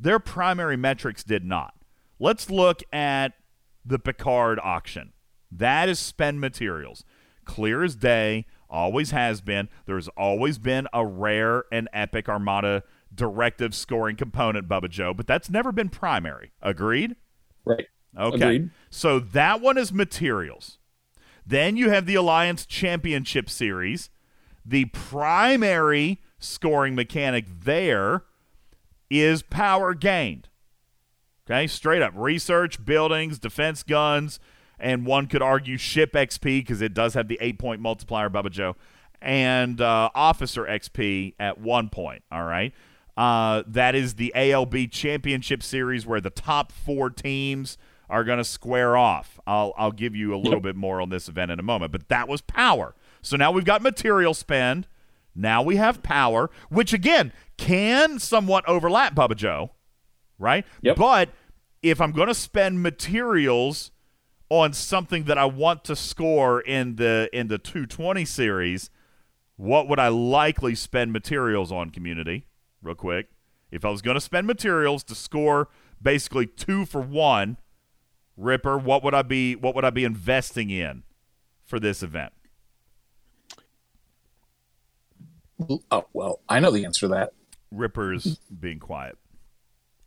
their 0.00 0.18
primary 0.18 0.76
metrics 0.76 1.22
did 1.22 1.44
not. 1.44 1.74
Let's 2.18 2.50
look 2.50 2.82
at 2.92 3.34
the 3.84 3.98
Picard 3.98 4.58
auction. 4.62 5.12
That 5.50 5.88
is 5.88 5.98
spend 5.98 6.40
materials. 6.40 7.04
Clear 7.44 7.82
as 7.82 7.96
day, 7.96 8.46
always 8.68 9.10
has 9.10 9.40
been. 9.40 9.68
There's 9.86 10.08
always 10.08 10.58
been 10.58 10.86
a 10.92 11.04
rare 11.04 11.64
and 11.72 11.88
epic 11.92 12.28
Armada 12.28 12.84
directive 13.12 13.74
scoring 13.74 14.16
component, 14.16 14.68
Bubba 14.68 14.88
Joe, 14.88 15.12
but 15.12 15.26
that's 15.26 15.50
never 15.50 15.72
been 15.72 15.88
primary. 15.88 16.52
Agreed? 16.62 17.16
right 17.64 17.86
Okay. 18.18 18.36
Agreed. 18.36 18.70
So 18.90 19.18
that 19.18 19.60
one 19.60 19.78
is 19.78 19.92
materials. 19.92 20.78
Then 21.46 21.76
you 21.76 21.90
have 21.90 22.06
the 22.06 22.14
Alliance 22.14 22.66
Championship 22.66 23.50
Series. 23.50 24.10
The 24.64 24.86
primary 24.86 26.20
scoring 26.38 26.94
mechanic 26.94 27.46
there 27.64 28.24
is 29.10 29.42
power 29.42 29.94
gained. 29.94 30.48
Okay, 31.50 31.66
straight 31.66 32.00
up 32.00 32.12
research, 32.14 32.84
buildings, 32.84 33.40
defense 33.40 33.82
guns, 33.82 34.38
and 34.78 35.04
one 35.04 35.26
could 35.26 35.42
argue 35.42 35.76
ship 35.76 36.12
XP 36.12 36.60
because 36.60 36.80
it 36.80 36.94
does 36.94 37.14
have 37.14 37.26
the 37.26 37.38
eight 37.40 37.58
point 37.58 37.80
multiplier, 37.80 38.30
Bubba 38.30 38.50
Joe, 38.50 38.76
and 39.20 39.80
uh, 39.80 40.10
officer 40.14 40.64
XP 40.64 41.34
at 41.40 41.58
one 41.58 41.88
point. 41.88 42.22
All 42.30 42.44
right. 42.44 42.72
Uh, 43.16 43.64
that 43.66 43.96
is 43.96 44.14
the 44.14 44.32
ALB 44.36 44.92
Championship 44.92 45.64
Series 45.64 46.06
where 46.06 46.20
the 46.20 46.30
top 46.30 46.70
four 46.70 47.10
teams 47.10 47.76
are 48.08 48.22
going 48.22 48.38
to 48.38 48.44
square 48.44 48.96
off. 48.96 49.40
I'll, 49.44 49.74
I'll 49.76 49.92
give 49.92 50.14
you 50.14 50.32
a 50.34 50.38
little 50.38 50.60
bit 50.60 50.76
more 50.76 51.00
on 51.00 51.10
this 51.10 51.28
event 51.28 51.50
in 51.50 51.58
a 51.58 51.62
moment, 51.64 51.90
but 51.90 52.08
that 52.10 52.28
was 52.28 52.40
power. 52.40 52.94
So 53.22 53.36
now 53.36 53.50
we've 53.50 53.64
got 53.64 53.82
material 53.82 54.34
spend. 54.34 54.86
Now 55.34 55.62
we 55.62 55.76
have 55.76 56.02
power, 56.02 56.48
which 56.68 56.92
again 56.92 57.32
can 57.56 58.20
somewhat 58.20 58.66
overlap, 58.68 59.16
Bubba 59.16 59.36
Joe, 59.36 59.72
right? 60.38 60.64
Yep. 60.82 60.96
But 60.96 61.28
if 61.82 62.00
I'm 62.00 62.12
going 62.12 62.28
to 62.28 62.34
spend 62.34 62.82
materials 62.82 63.90
on 64.48 64.72
something 64.72 65.24
that 65.24 65.38
I 65.38 65.44
want 65.44 65.84
to 65.84 65.96
score 65.96 66.60
in 66.60 66.96
the 66.96 67.30
in 67.32 67.48
the 67.48 67.58
220 67.58 68.24
series, 68.24 68.90
what 69.56 69.88
would 69.88 69.98
I 69.98 70.08
likely 70.08 70.74
spend 70.74 71.12
materials 71.12 71.70
on 71.70 71.90
community? 71.90 72.46
Real 72.82 72.94
quick. 72.94 73.28
If 73.70 73.84
I 73.84 73.90
was 73.90 74.02
going 74.02 74.16
to 74.16 74.20
spend 74.20 74.46
materials 74.46 75.04
to 75.04 75.14
score 75.14 75.68
basically 76.02 76.46
2 76.46 76.86
for 76.86 77.00
1, 77.00 77.56
Ripper, 78.36 78.78
what 78.78 79.04
would 79.04 79.14
I 79.14 79.22
be 79.22 79.54
what 79.54 79.74
would 79.74 79.84
I 79.84 79.90
be 79.90 80.04
investing 80.04 80.70
in 80.70 81.04
for 81.64 81.78
this 81.78 82.02
event? 82.02 82.32
Oh 85.90 86.06
well, 86.12 86.40
I 86.48 86.58
know 86.58 86.70
the 86.70 86.84
answer 86.84 87.00
to 87.00 87.08
that. 87.08 87.32
Ripper's 87.70 88.38
being 88.48 88.78
quiet. 88.80 89.16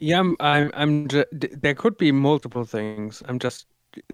Yeah, 0.04 0.20
I'm. 0.20 0.36
I'm. 0.42 0.72
I'm 0.74 1.08
ju- 1.08 1.26
there 1.32 1.76
could 1.76 1.98
be 1.98 2.12
multiple 2.12 2.66
things. 2.66 3.24
I'm 3.26 3.40
just 3.40 3.68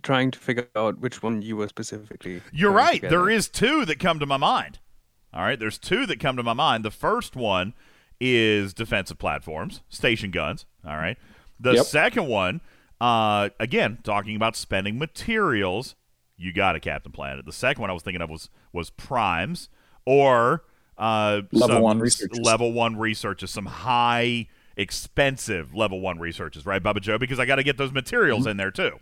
trying 0.04 0.30
to 0.30 0.38
figure 0.38 0.68
out 0.76 1.00
which 1.00 1.24
one 1.24 1.42
you 1.42 1.58
were 1.58 1.68
specifically. 1.68 2.42
You're 2.54 2.72
right. 2.72 3.02
get 3.02 3.10
There 3.10 3.28
two 3.48 3.86
that 3.86 3.98
come 3.98 4.20
to 4.20 4.26
my 4.28 4.38
mind. 4.38 4.78
All 5.34 5.42
right, 5.42 5.60
there's 5.60 5.80
two 5.80 6.06
that 6.06 6.20
come 6.20 6.38
to 6.38 6.44
my 6.44 6.54
mind. 6.54 6.86
The 6.86 6.92
first 6.92 7.36
one 7.36 7.74
is 8.20 8.74
defensive 8.74 9.18
platforms, 9.18 9.82
station 9.90 10.30
guns. 10.30 10.66
All 10.86 10.98
right. 10.98 11.18
The 11.60 11.74
Yep. 11.74 11.86
second 11.86 12.28
one, 12.28 12.62
uh, 13.02 13.50
again, 13.60 13.98
talking 14.04 14.36
about 14.36 14.56
spending 14.56 15.00
materials. 15.00 15.96
You 16.38 16.54
got 16.54 16.76
it, 16.76 16.82
Captain 16.82 17.12
Planet. 17.12 17.46
The 17.46 17.52
second 17.52 17.82
one 17.82 17.90
I 17.90 17.94
was 17.94 18.04
thinking 18.04 18.22
of 18.22 18.30
was 18.30 18.50
was 18.72 18.92
primes 18.92 19.70
or 20.06 20.64
uh, 21.00 21.42
Level 21.52 21.82
one 21.82 22.00
researches. 22.00 22.40
Level 22.40 22.74
one 22.74 22.96
researches, 22.98 23.50
some 23.52 23.66
high 23.66 24.48
expensive 24.80 25.76
level 25.76 26.00
one 26.00 26.18
researches, 26.20 26.66
right, 26.66 26.82
Bubba 26.82 27.02
Joe? 27.02 27.18
Because 27.18 27.40
I 27.40 27.46
got 27.46 27.58
to 27.58 27.64
get 27.64 27.78
those 27.78 27.92
materials 27.92 28.48
in 28.48 28.58
there 28.58 28.72
too. 28.72 29.00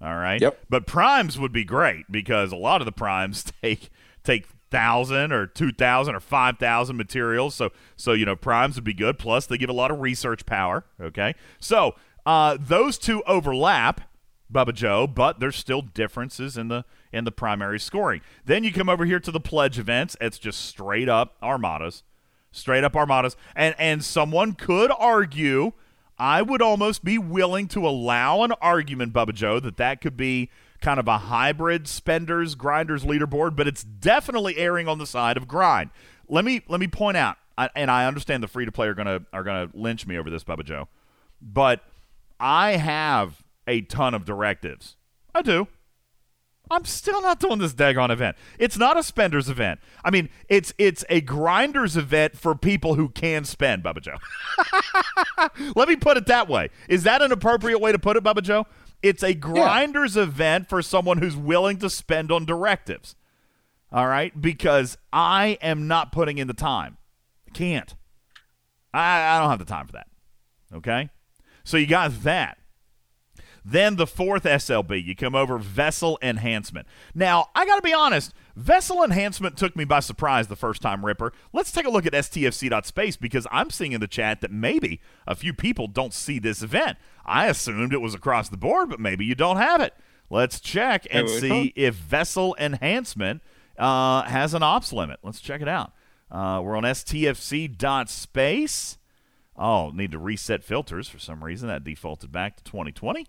All 0.00 0.14
right. 0.14 0.36
Mm-hmm. 0.36 0.44
Yep. 0.44 0.66
But 0.68 0.86
primes 0.86 1.38
would 1.38 1.52
be 1.52 1.64
great 1.64 2.04
because 2.10 2.52
a 2.52 2.56
lot 2.56 2.80
of 2.80 2.84
the 2.86 2.92
primes 2.92 3.44
take 3.62 3.90
take 4.22 4.46
thousand 4.70 5.32
or 5.32 5.46
two 5.46 5.72
thousand 5.72 6.14
or 6.14 6.20
five 6.20 6.58
thousand 6.58 6.96
materials. 6.96 7.54
So 7.54 7.70
so 7.96 8.12
you 8.12 8.24
know 8.24 8.36
primes 8.36 8.76
would 8.76 8.84
be 8.84 8.94
good. 8.94 9.18
Plus 9.18 9.46
they 9.46 9.58
give 9.58 9.70
a 9.70 9.74
lot 9.74 9.90
of 9.90 10.00
research 10.00 10.46
power. 10.46 10.84
Okay. 11.00 11.34
So 11.58 11.96
uh, 12.26 12.58
those 12.60 12.98
two 12.98 13.22
overlap, 13.26 14.02
Bubba 14.52 14.74
Joe, 14.74 15.06
but 15.06 15.40
there's 15.40 15.56
still 15.56 15.82
differences 15.82 16.56
in 16.56 16.68
the 16.68 16.84
in 17.12 17.24
the 17.24 17.32
primary 17.32 17.80
scoring. 17.80 18.20
Then 18.44 18.64
you 18.64 18.72
come 18.72 18.88
over 18.88 19.04
here 19.04 19.20
to 19.20 19.30
the 19.30 19.40
pledge 19.40 19.78
events. 19.78 20.16
It's 20.20 20.38
just 20.38 20.60
straight 20.60 21.08
up 21.08 21.36
armadas, 21.42 22.02
straight 22.58 22.84
up 22.84 22.96
armadas, 22.96 23.36
and 23.54 23.74
and 23.78 24.04
someone 24.04 24.52
could 24.52 24.90
argue. 24.98 25.72
I 26.20 26.42
would 26.42 26.60
almost 26.60 27.04
be 27.04 27.16
willing 27.16 27.68
to 27.68 27.86
allow 27.86 28.42
an 28.42 28.50
argument, 28.60 29.12
Bubba 29.12 29.32
Joe, 29.34 29.60
that 29.60 29.76
that 29.76 30.00
could 30.00 30.16
be 30.16 30.50
kind 30.80 30.98
of 30.98 31.06
a 31.06 31.18
hybrid 31.18 31.86
spenders 31.86 32.54
grinders 32.54 33.04
leaderboard, 33.04 33.56
but 33.56 33.68
it's 33.68 33.84
definitely 33.84 34.56
erring 34.56 34.88
on 34.88 34.98
the 34.98 35.06
side 35.06 35.36
of 35.36 35.46
grind. 35.46 35.90
Let 36.28 36.44
me 36.44 36.62
let 36.68 36.80
me 36.80 36.88
point 36.88 37.16
out, 37.16 37.36
I, 37.56 37.70
and 37.74 37.90
I 37.90 38.06
understand 38.06 38.42
the 38.42 38.48
free 38.48 38.64
to 38.64 38.72
play 38.72 38.88
are 38.88 38.94
gonna 38.94 39.22
are 39.32 39.44
gonna 39.44 39.70
lynch 39.74 40.06
me 40.06 40.18
over 40.18 40.30
this, 40.30 40.44
Bubba 40.44 40.64
Joe, 40.64 40.88
but 41.40 41.82
I 42.40 42.72
have 42.72 43.42
a 43.66 43.82
ton 43.82 44.14
of 44.14 44.24
directives. 44.24 44.96
I 45.34 45.42
do. 45.42 45.68
I'm 46.70 46.84
still 46.84 47.22
not 47.22 47.40
doing 47.40 47.58
this 47.58 47.72
daggone 47.72 48.10
event. 48.10 48.36
It's 48.58 48.76
not 48.76 48.96
a 48.98 49.02
spenders 49.02 49.48
event. 49.48 49.80
I 50.04 50.10
mean, 50.10 50.28
it's 50.48 50.74
it's 50.78 51.04
a 51.08 51.20
grinders 51.20 51.96
event 51.96 52.36
for 52.36 52.54
people 52.54 52.94
who 52.94 53.08
can 53.08 53.44
spend, 53.44 53.82
Bubba 53.82 54.00
Joe. 54.02 54.16
Let 55.76 55.88
me 55.88 55.96
put 55.96 56.16
it 56.16 56.26
that 56.26 56.48
way. 56.48 56.70
Is 56.88 57.04
that 57.04 57.22
an 57.22 57.32
appropriate 57.32 57.78
way 57.78 57.92
to 57.92 57.98
put 57.98 58.16
it, 58.16 58.22
Bubba 58.24 58.42
Joe? 58.42 58.66
It's 59.02 59.22
a 59.22 59.34
grinders 59.34 60.16
event 60.16 60.68
for 60.68 60.82
someone 60.82 61.18
who's 61.18 61.36
willing 61.36 61.78
to 61.78 61.88
spend 61.88 62.32
on 62.32 62.44
directives. 62.44 63.14
All 63.92 64.06
right? 64.06 64.38
Because 64.38 64.98
I 65.12 65.58
am 65.62 65.86
not 65.86 66.12
putting 66.12 66.38
in 66.38 66.48
the 66.48 66.54
time. 66.54 66.98
I 67.46 67.50
can't. 67.52 67.94
I, 68.92 69.36
I 69.36 69.40
don't 69.40 69.50
have 69.50 69.58
the 69.58 69.64
time 69.64 69.86
for 69.86 69.92
that. 69.92 70.08
Okay? 70.74 71.10
So 71.64 71.76
you 71.76 71.86
got 71.86 72.22
that. 72.24 72.58
Then 73.70 73.96
the 73.96 74.06
fourth 74.06 74.44
SLB, 74.44 75.04
you 75.04 75.14
come 75.14 75.34
over 75.34 75.58
vessel 75.58 76.18
enhancement. 76.22 76.86
Now, 77.14 77.50
I 77.54 77.66
got 77.66 77.76
to 77.76 77.82
be 77.82 77.92
honest, 77.92 78.32
vessel 78.56 79.04
enhancement 79.04 79.58
took 79.58 79.76
me 79.76 79.84
by 79.84 80.00
surprise 80.00 80.48
the 80.48 80.56
first 80.56 80.80
time, 80.80 81.04
Ripper. 81.04 81.34
Let's 81.52 81.70
take 81.70 81.84
a 81.84 81.90
look 81.90 82.06
at 82.06 82.14
STFC.space 82.14 83.18
because 83.18 83.46
I'm 83.50 83.68
seeing 83.68 83.92
in 83.92 84.00
the 84.00 84.08
chat 84.08 84.40
that 84.40 84.50
maybe 84.50 85.02
a 85.26 85.34
few 85.34 85.52
people 85.52 85.86
don't 85.86 86.14
see 86.14 86.38
this 86.38 86.62
event. 86.62 86.96
I 87.26 87.48
assumed 87.48 87.92
it 87.92 88.00
was 88.00 88.14
across 88.14 88.48
the 88.48 88.56
board, 88.56 88.88
but 88.88 89.00
maybe 89.00 89.26
you 89.26 89.34
don't 89.34 89.58
have 89.58 89.82
it. 89.82 89.92
Let's 90.30 90.60
check 90.60 91.06
and 91.10 91.28
see 91.28 91.74
if 91.76 91.94
vessel 91.94 92.56
enhancement 92.58 93.42
uh, 93.78 94.22
has 94.22 94.54
an 94.54 94.62
ops 94.62 94.94
limit. 94.94 95.18
Let's 95.22 95.40
check 95.40 95.60
it 95.60 95.68
out. 95.68 95.92
Uh, 96.30 96.62
we're 96.64 96.76
on 96.76 96.84
STFC.space. 96.84 97.76
Oh, 99.58 99.90
need 99.90 100.12
to 100.12 100.18
reset 100.18 100.64
filters 100.64 101.06
for 101.08 101.18
some 101.18 101.44
reason. 101.44 101.68
That 101.68 101.84
defaulted 101.84 102.32
back 102.32 102.56
to 102.56 102.64
2020. 102.64 103.26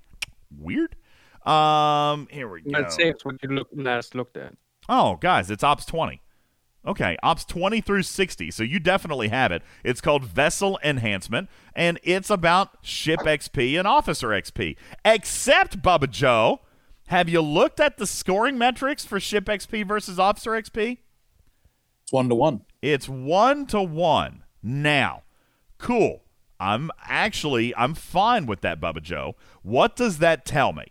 Weird. 0.58 0.96
Um, 1.46 2.28
here 2.32 2.50
we 2.50 2.62
go. 2.62 2.72
Let's 2.72 2.96
say 2.96 3.14
what 3.24 3.42
you 3.42 3.50
look, 3.50 3.70
last 3.74 4.16
looked 4.16 4.38
at. 4.38 4.54
Oh, 4.88 5.18
guys, 5.18 5.50
it's 5.50 5.64
Ops 5.64 5.86
20. 5.86 6.22
Okay, 6.88 7.18
Ops 7.22 7.46
20 7.46 7.82
through 7.82 8.04
60. 8.04 8.52
So 8.52 8.64
you 8.64 8.80
definitely 8.80 9.28
have 9.28 9.52
it. 9.52 9.62
It's 9.84 10.02
called 10.02 10.24
Vessel 10.24 10.80
Enhancement, 10.84 11.50
and 11.76 12.00
it's 12.04 12.30
about 12.30 12.78
ship 12.82 13.20
XP 13.20 13.78
and 13.78 13.88
officer 13.88 14.30
XP. 14.30 14.76
Except, 15.04 15.82
Bubba 15.82 16.10
Joe, 16.10 16.62
have 17.08 17.28
you 17.28 17.42
looked 17.42 17.80
at 17.80 17.98
the 17.98 18.08
scoring 18.08 18.58
metrics 18.58 19.04
for 19.06 19.20
ship 19.20 19.46
XP 19.46 19.88
versus 19.88 20.20
officer 20.20 20.52
XP? 20.52 21.00
It's 22.04 22.14
one 22.14 22.30
to 22.30 22.36
one. 22.36 22.62
It's 22.82 23.10
one 23.10 23.66
to 23.68 23.82
one. 23.82 24.44
Now, 24.64 25.24
cool. 25.78 26.24
I'm 26.60 26.92
actually 27.02 27.76
I'm 27.76 27.94
fine 27.94 28.46
with 28.46 28.62
that, 28.62 28.82
Bubba 28.82 29.02
Joe. 29.02 29.36
What 29.64 29.96
does 29.96 30.18
that 30.20 30.46
tell 30.46 30.74
me? 30.74 30.86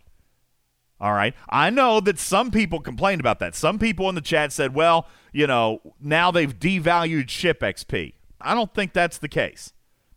All 1.01 1.13
right. 1.13 1.33
I 1.49 1.69
know 1.69 1.99
that 2.01 2.19
some 2.19 2.51
people 2.51 2.81
complained 2.81 3.21
about 3.21 3.39
that. 3.39 3.55
Some 3.55 3.79
people 3.79 4.09
in 4.09 4.15
the 4.15 4.21
chat 4.21 4.51
said, 4.51 4.73
well, 4.73 5.07
you 5.31 5.47
know, 5.47 5.79
now 6.01 6.29
they've 6.29 6.57
devalued 6.57 7.29
ship 7.29 7.61
XP. 7.61 8.13
I 8.41 8.53
don't 8.53 8.73
think 8.73 8.93
that's 8.93 9.17
the 9.17 9.29
case. 9.29 9.73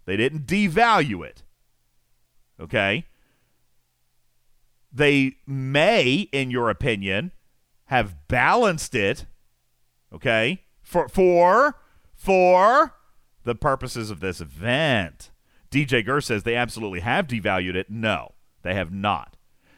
They 0.07 0.16
didn't 0.16 0.46
devalue 0.46 1.24
it. 1.24 1.42
Okay. 2.61 3.07
They 4.92 5.36
may, 5.46 6.28
in 6.32 6.50
your 6.50 6.68
opinion, 6.68 7.32
have 7.86 8.28
balanced 8.28 8.94
it. 8.94 9.26
Okay. 10.12 10.62
For 10.82 11.09
for 11.09 11.76
for 12.14 12.94
the 13.44 13.55
purposes 13.55 14.11
of 14.11 14.20
this 14.20 14.40
event. 14.40 15.31
DJ 15.72 16.04
Gurr 16.04 16.20
says 16.20 16.42
they 16.42 16.54
absolutely 16.54 17.00
have 17.00 17.26
devalued 17.26 17.74
it. 17.74 17.88
No, 17.90 18.34
they 18.62 18.74
have 18.74 18.92
not. 18.92 19.36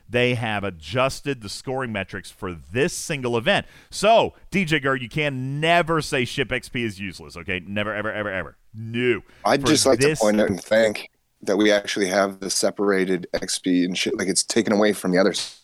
They 0.08 0.34
have 0.34 0.64
adjusted 0.64 1.40
the 1.40 1.48
scoring 1.48 1.92
metrics 1.92 2.30
for 2.30 2.52
this 2.52 2.92
single 2.92 3.38
event. 3.38 3.66
So, 3.90 4.34
DJ 4.50 4.82
Gurr, 4.82 4.96
you 4.96 5.08
can 5.08 5.60
never 5.60 6.02
say 6.02 6.24
ship 6.24 6.48
XP 6.48 6.84
is 6.84 7.00
useless, 7.00 7.36
okay? 7.38 7.60
Never, 7.66 7.94
ever, 7.94 8.12
ever, 8.12 8.28
ever. 8.28 8.56
No. 8.74 9.22
I'd 9.44 9.62
For 9.62 9.68
just 9.68 9.86
like 9.86 10.00
this- 10.00 10.18
to 10.18 10.24
point 10.24 10.40
out 10.40 10.50
and 10.50 10.62
thank 10.62 11.08
that 11.42 11.56
we 11.56 11.70
actually 11.70 12.08
have 12.08 12.40
the 12.40 12.50
separated 12.50 13.26
XP 13.34 13.84
and 13.84 13.96
shit. 13.96 14.18
Like 14.18 14.28
it's 14.28 14.42
taken 14.42 14.72
away 14.72 14.92
from 14.94 15.10
the 15.12 15.18
others. 15.18 15.60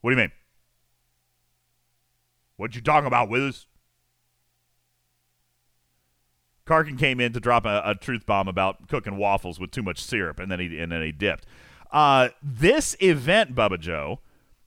What 0.00 0.10
do 0.10 0.16
you 0.16 0.22
mean? 0.22 0.32
What 2.56 2.74
you 2.74 2.80
talking 2.80 3.06
about, 3.06 3.28
Wiz? 3.28 3.66
Karkin 6.68 6.98
came 6.98 7.20
in 7.20 7.32
to 7.32 7.40
drop 7.40 7.64
a, 7.64 7.82
a 7.84 7.94
truth 7.94 8.26
bomb 8.26 8.46
about 8.46 8.88
cooking 8.88 9.16
waffles 9.16 9.58
with 9.58 9.70
too 9.70 9.82
much 9.82 10.02
syrup, 10.02 10.38
and 10.38 10.50
then 10.50 10.60
he 10.60 10.78
and 10.78 10.92
then 10.92 11.02
he 11.02 11.12
dipped. 11.12 11.46
Uh, 11.90 12.28
this 12.42 12.96
event, 13.00 13.54
Bubba 13.54 13.80
Joe, 13.80 14.20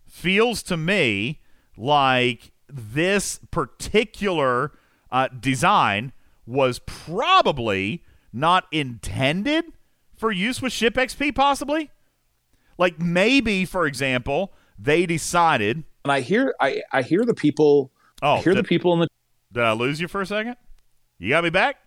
feels 0.08 0.64
to 0.64 0.76
me 0.76 1.40
like 1.78 2.52
this 2.68 3.40
particular 3.52 4.72
uh, 5.12 5.28
design 5.28 6.14
was 6.46 6.80
probably 6.80 8.04
not 8.34 8.66
intended 8.72 9.66
for 10.16 10.32
use 10.32 10.62
with 10.62 10.74
ship 10.74 10.96
XP, 10.96 11.36
possibly. 11.36 11.92
Like 12.78 13.00
maybe, 13.00 13.66
for 13.66 13.86
example, 13.86 14.54
they 14.80 15.06
decided. 15.06 15.84
And 16.04 16.12
I 16.12 16.22
hear 16.22 16.56
I, 16.60 16.82
I 16.92 17.04
hear 17.04 17.24
the 17.26 17.36
people 17.36 17.92
Oh, 18.22 18.36
I 18.36 18.42
hear 18.42 18.56
the 18.56 18.64
people 18.64 18.94
in 18.94 19.00
the 19.02 19.08
did 19.52 19.64
I 19.64 19.74
lose 19.74 20.00
you 20.00 20.08
for 20.08 20.22
a 20.22 20.26
second? 20.26 20.56
You 21.18 21.30
got 21.30 21.44
me 21.44 21.50
back? 21.50 21.78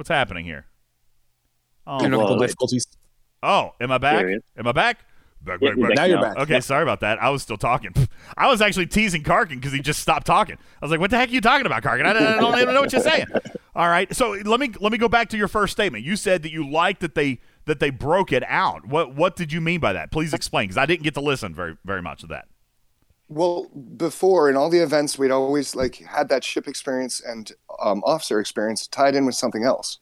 What's 0.00 0.08
happening 0.08 0.46
here? 0.46 0.64
Oh, 1.86 2.00
You're 2.00 2.08
not 2.08 2.20
technical 2.20 2.38
difficulties. 2.38 2.86
oh, 3.42 3.74
am 3.82 3.92
I 3.92 3.98
back? 3.98 4.20
Period. 4.20 4.42
Am 4.56 4.66
I 4.66 4.72
back? 4.72 5.00
Back, 5.42 5.60
back, 5.60 5.78
back. 5.78 5.94
now 5.94 6.04
you're 6.04 6.18
back. 6.22 6.38
Okay, 6.38 6.54
Yep. 6.54 6.62
sorry 6.62 6.82
about 6.82 7.00
that. 7.00 7.22
I 7.22 7.28
was 7.28 7.42
still 7.42 7.58
talking. 7.58 7.92
I 8.38 8.48
was 8.48 8.62
actually 8.62 8.86
teasing 8.86 9.22
Karkin 9.22 9.56
because 9.56 9.72
he 9.74 9.80
just 9.80 10.00
stopped 10.00 10.26
talking. 10.26 10.56
I 10.56 10.84
was 10.86 10.90
like, 10.90 11.00
"What 11.00 11.10
the 11.10 11.18
heck 11.18 11.28
are 11.28 11.32
you 11.32 11.42
talking 11.42 11.66
about, 11.66 11.82
Karkin? 11.82 12.06
I 12.06 12.14
don't, 12.14 12.22
I 12.22 12.36
don't 12.40 12.58
even 12.60 12.72
know 12.72 12.80
what 12.80 12.94
you're 12.94 13.02
saying." 13.02 13.26
All 13.74 13.88
right, 13.90 14.10
so 14.16 14.30
let 14.30 14.58
me 14.58 14.70
let 14.80 14.90
me 14.90 14.96
go 14.96 15.06
back 15.06 15.28
to 15.30 15.36
your 15.36 15.48
first 15.48 15.72
statement. 15.72 16.02
You 16.02 16.16
said 16.16 16.44
that 16.44 16.50
you 16.50 16.66
liked 16.70 17.00
that 17.00 17.14
they 17.14 17.38
that 17.66 17.78
they 17.78 17.90
broke 17.90 18.32
it 18.32 18.42
out. 18.48 18.86
What 18.86 19.14
what 19.14 19.36
did 19.36 19.52
you 19.52 19.60
mean 19.60 19.80
by 19.80 19.92
that? 19.92 20.10
Please 20.10 20.32
explain 20.32 20.68
because 20.68 20.78
I 20.78 20.86
didn't 20.86 21.02
get 21.02 21.12
to 21.12 21.20
listen 21.20 21.54
very 21.54 21.76
very 21.84 22.00
much 22.00 22.22
of 22.22 22.30
that. 22.30 22.48
Well, 23.30 23.68
before 23.96 24.50
in 24.50 24.56
all 24.56 24.68
the 24.68 24.80
events, 24.80 25.16
we'd 25.16 25.30
always 25.30 25.76
like 25.76 25.96
had 25.96 26.28
that 26.30 26.42
ship 26.42 26.66
experience 26.66 27.20
and 27.20 27.52
um, 27.80 28.02
officer 28.04 28.40
experience 28.40 28.88
tied 28.88 29.14
in 29.14 29.24
with 29.24 29.36
something 29.36 29.62
else, 29.62 30.00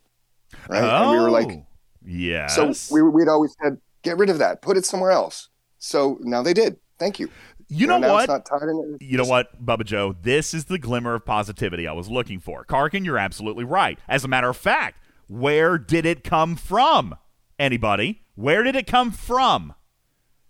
right? 0.66 0.82
And 0.82 1.10
we 1.10 1.18
were 1.18 1.30
like, 1.30 1.62
yeah. 2.02 2.46
so 2.46 2.72
we 2.90 3.02
we'd 3.02 3.28
always 3.28 3.54
said, 3.62 3.76
get 4.02 4.16
rid 4.16 4.30
of 4.30 4.38
that, 4.38 4.62
put 4.62 4.78
it 4.78 4.86
somewhere 4.86 5.10
else. 5.10 5.50
So 5.78 6.18
now 6.22 6.42
they 6.42 6.54
did. 6.54 6.78
Thank 6.98 7.20
you. 7.20 7.28
you 7.68 7.86
know 7.86 7.98
now 7.98 8.14
what? 8.14 8.20
It's 8.22 8.28
not 8.28 8.46
tied 8.46 8.66
in. 8.66 8.96
You 8.98 9.18
know 9.18 9.24
what, 9.24 9.62
Bubba 9.62 9.84
Joe? 9.84 10.16
This 10.22 10.54
is 10.54 10.64
the 10.64 10.78
glimmer 10.78 11.14
of 11.14 11.26
positivity 11.26 11.86
I 11.86 11.92
was 11.92 12.08
looking 12.08 12.40
for. 12.40 12.64
Karkin, 12.64 13.04
you're 13.04 13.18
absolutely 13.18 13.64
right. 13.64 13.98
As 14.08 14.24
a 14.24 14.28
matter 14.28 14.48
of 14.48 14.56
fact, 14.56 15.04
where 15.26 15.76
did 15.76 16.06
it 16.06 16.24
come 16.24 16.56
from? 16.56 17.14
Anybody? 17.58 18.22
Where 18.36 18.62
did 18.62 18.74
it 18.74 18.86
come 18.86 19.10
from? 19.10 19.74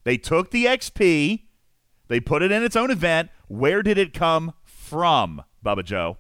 They 0.05 0.16
took 0.16 0.53
the 0.53 0.66
XP, 0.66 1.47
they 2.09 2.20
put 2.20 2.42
it 2.42 2.50
in 2.50 2.62
its 2.62 2.76
own 2.76 2.90
event. 2.90 3.30
Where 3.46 3.82
did 3.82 3.98
it 3.98 4.12
come 4.12 4.54
from, 4.64 5.42
Bubba 5.64 5.84
Joe? 5.84 6.18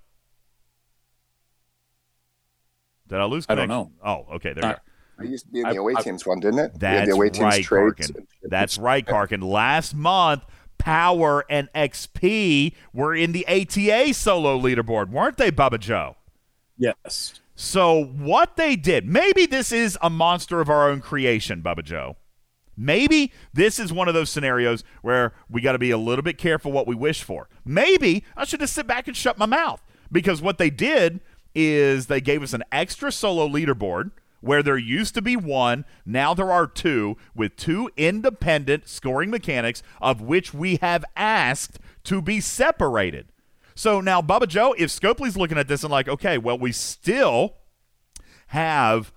Did 3.08 3.18
I 3.18 3.24
lose? 3.24 3.46
I 3.48 3.54
don't 3.54 3.68
connection? 3.68 3.94
Oh, 4.04 4.26
okay. 4.34 4.52
There 4.52 4.64
you 4.64 4.70
are. 4.70 4.82
It 5.24 5.30
used 5.30 5.46
to 5.46 5.50
be 5.50 5.60
in 5.60 5.64
the 5.64 5.70
I- 5.70 5.76
away 5.76 5.94
I- 5.96 6.02
teams 6.02 6.24
one, 6.26 6.40
didn't 6.40 6.60
it? 6.60 6.78
That's 6.78 7.08
the 7.08 7.14
away 7.14 7.30
teams 7.30 7.44
right, 7.44 7.64
trades 7.64 8.10
Karkin. 8.10 8.26
That's 8.44 8.78
right, 8.78 9.04
Karkin. 9.04 9.42
Last 9.42 9.94
month, 9.94 10.44
Power 10.78 11.44
and 11.50 11.68
XP 11.74 12.74
were 12.92 13.14
in 13.14 13.32
the 13.32 13.44
ATA 13.48 14.12
solo 14.14 14.58
leaderboard, 14.58 15.10
weren't 15.10 15.36
they, 15.36 15.50
Bubba 15.50 15.80
Joe? 15.80 16.16
Yes. 16.76 17.40
So 17.56 18.04
what 18.04 18.54
they 18.54 18.76
did, 18.76 19.04
maybe 19.06 19.44
this 19.46 19.72
is 19.72 19.98
a 20.00 20.08
monster 20.08 20.60
of 20.60 20.70
our 20.70 20.88
own 20.88 21.00
creation, 21.00 21.62
Bubba 21.62 21.82
Joe. 21.82 22.16
Maybe 22.78 23.32
this 23.52 23.80
is 23.80 23.92
one 23.92 24.06
of 24.06 24.14
those 24.14 24.30
scenarios 24.30 24.84
where 25.02 25.34
we 25.50 25.60
got 25.60 25.72
to 25.72 25.78
be 25.78 25.90
a 25.90 25.98
little 25.98 26.22
bit 26.22 26.38
careful 26.38 26.70
what 26.70 26.86
we 26.86 26.94
wish 26.94 27.24
for. 27.24 27.48
Maybe 27.64 28.24
I 28.36 28.44
should 28.44 28.60
just 28.60 28.72
sit 28.72 28.86
back 28.86 29.08
and 29.08 29.16
shut 29.16 29.36
my 29.36 29.46
mouth 29.46 29.82
because 30.12 30.40
what 30.40 30.58
they 30.58 30.70
did 30.70 31.18
is 31.56 32.06
they 32.06 32.20
gave 32.20 32.40
us 32.40 32.52
an 32.52 32.62
extra 32.70 33.10
solo 33.10 33.48
leaderboard 33.48 34.12
where 34.40 34.62
there 34.62 34.78
used 34.78 35.14
to 35.14 35.22
be 35.22 35.34
one, 35.34 35.84
now 36.06 36.32
there 36.32 36.52
are 36.52 36.68
two 36.68 37.16
with 37.34 37.56
two 37.56 37.90
independent 37.96 38.88
scoring 38.88 39.30
mechanics 39.30 39.82
of 40.00 40.20
which 40.20 40.54
we 40.54 40.76
have 40.76 41.04
asked 41.16 41.80
to 42.04 42.22
be 42.22 42.40
separated. 42.40 43.26
So 43.74 44.00
now 44.00 44.22
Bubba 44.22 44.46
Joe, 44.46 44.76
if 44.78 44.90
Scopely's 44.90 45.36
looking 45.36 45.58
at 45.58 45.66
this 45.66 45.82
and 45.82 45.90
like, 45.90 46.08
okay, 46.08 46.38
well 46.38 46.56
we 46.56 46.70
still 46.70 47.54
have 48.48 49.12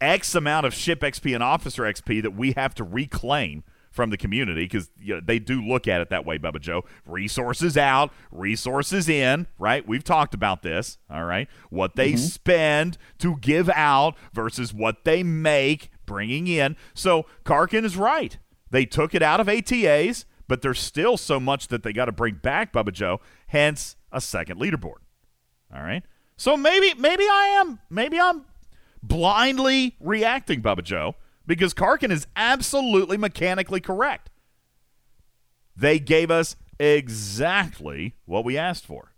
X 0.00 0.34
amount 0.34 0.66
of 0.66 0.74
ship 0.74 1.00
XP 1.00 1.34
and 1.34 1.42
officer 1.42 1.82
XP 1.82 2.22
that 2.22 2.36
we 2.36 2.52
have 2.52 2.74
to 2.74 2.84
reclaim 2.84 3.64
from 3.96 4.10
the 4.10 4.16
community 4.16 4.64
because 4.64 4.90
you 5.00 5.14
know, 5.14 5.20
they 5.24 5.38
do 5.38 5.60
look 5.60 5.88
at 5.88 6.02
it 6.02 6.10
that 6.10 6.26
way, 6.26 6.38
Bubba 6.38 6.60
Joe. 6.60 6.84
Resources 7.06 7.78
out, 7.78 8.12
resources 8.30 9.08
in, 9.08 9.46
right? 9.58 9.88
We've 9.88 10.04
talked 10.04 10.34
about 10.34 10.62
this, 10.62 10.98
all 11.10 11.24
right? 11.24 11.48
What 11.70 11.96
they 11.96 12.12
mm-hmm. 12.12 12.18
spend 12.18 12.98
to 13.18 13.36
give 13.38 13.70
out 13.70 14.14
versus 14.34 14.74
what 14.74 15.04
they 15.04 15.22
make 15.22 15.90
bringing 16.04 16.46
in. 16.46 16.76
So 16.94 17.24
Karkin 17.44 17.84
is 17.84 17.96
right. 17.96 18.36
They 18.70 18.84
took 18.84 19.14
it 19.14 19.22
out 19.22 19.40
of 19.40 19.46
ATAs, 19.46 20.26
but 20.46 20.60
there's 20.60 20.78
still 20.78 21.16
so 21.16 21.40
much 21.40 21.68
that 21.68 21.82
they 21.82 21.92
got 21.92 22.04
to 22.04 22.12
bring 22.12 22.34
back, 22.34 22.72
Bubba 22.72 22.92
Joe, 22.92 23.20
hence 23.48 23.96
a 24.12 24.20
second 24.20 24.60
leaderboard. 24.60 25.00
All 25.74 25.82
right. 25.82 26.04
So 26.36 26.56
maybe 26.56 26.92
maybe 26.98 27.24
I 27.24 27.56
am 27.60 27.80
maybe 27.88 28.20
I'm 28.20 28.44
blindly 29.08 29.96
reacting, 30.00 30.62
Bubba 30.62 30.82
Joe, 30.82 31.16
because 31.46 31.74
Karkin 31.74 32.10
is 32.10 32.26
absolutely 32.36 33.16
mechanically 33.16 33.80
correct. 33.80 34.30
They 35.76 35.98
gave 35.98 36.30
us 36.30 36.56
exactly 36.78 38.16
what 38.24 38.44
we 38.44 38.56
asked 38.56 38.86
for. 38.86 39.12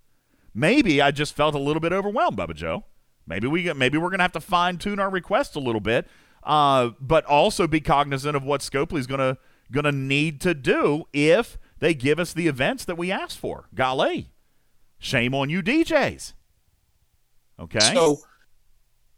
Maybe 0.55 1.01
I 1.01 1.11
just 1.11 1.35
felt 1.35 1.55
a 1.55 1.59
little 1.59 1.81
bit 1.81 1.93
overwhelmed, 1.93 2.37
Bubba 2.37 2.55
Joe. 2.55 2.85
Maybe 3.27 3.47
we 3.47 3.73
maybe 3.75 3.99
we're 3.99 4.11
gonna 4.11 4.23
have 4.25 4.33
to 4.33 4.41
fine 4.41 4.79
tune 4.79 4.99
our 4.99 5.11
request 5.11 5.55
a 5.55 5.61
little 5.61 5.81
bit, 5.81 6.09
uh, 6.43 6.91
but 7.01 7.25
also 7.27 7.67
be 7.67 7.81
cognizant 7.81 8.35
of 8.35 8.43
what 8.43 8.63
Scopely's 8.63 9.07
gonna 9.07 9.37
gonna 9.71 9.93
need 9.93 10.41
to 10.41 10.55
do 10.55 11.05
if 11.13 11.59
they 11.79 11.95
give 11.95 12.19
us 12.19 12.33
the 12.33 12.49
events 12.49 12.85
that 12.87 12.97
we 12.97 13.13
asked 13.13 13.39
for. 13.39 13.69
Golly, 13.75 14.33
shame 14.99 15.35
on 15.35 15.51
you, 15.51 15.63
DJs. 15.63 16.33
Okay. 17.61 17.81
So 17.81 18.19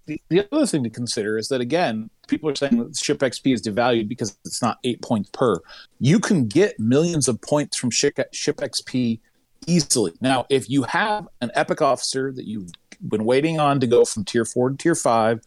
the, 0.07 0.20
the 0.28 0.48
other 0.53 0.66
thing 0.66 0.82
to 0.84 0.90
consider 0.90 1.38
is 1.38 1.48
that 1.48 1.61
again, 1.61 2.11
people 2.28 2.48
are 2.51 2.55
saying 2.55 2.78
that 2.78 2.96
ship 2.96 3.18
XP 3.18 3.55
is 3.55 3.62
devalued 3.62 4.09
because 4.09 4.36
it's 4.44 4.62
not 4.62 4.78
eight 4.84 5.03
points 5.03 5.30
per. 5.32 5.57
You 5.98 6.18
can 6.18 6.46
get 6.46 6.78
millions 6.78 7.28
of 7.28 7.40
points 7.40 7.76
from 7.76 7.90
ship, 7.90 8.18
ship 8.32 8.57
XP 8.57 9.20
easily. 9.66 10.12
Now, 10.20 10.46
if 10.48 10.68
you 10.68 10.82
have 10.84 11.28
an 11.40 11.51
epic 11.55 11.82
officer 11.82 12.32
that 12.32 12.46
you've 12.46 12.70
been 13.09 13.24
waiting 13.24 13.61
on 13.61 13.80
to 13.80 13.86
go 13.86 14.05
from 14.05 14.24
tier 14.24 14.44
four 14.44 14.70
to 14.70 14.76
tier 14.76 14.94
five, 14.94 15.40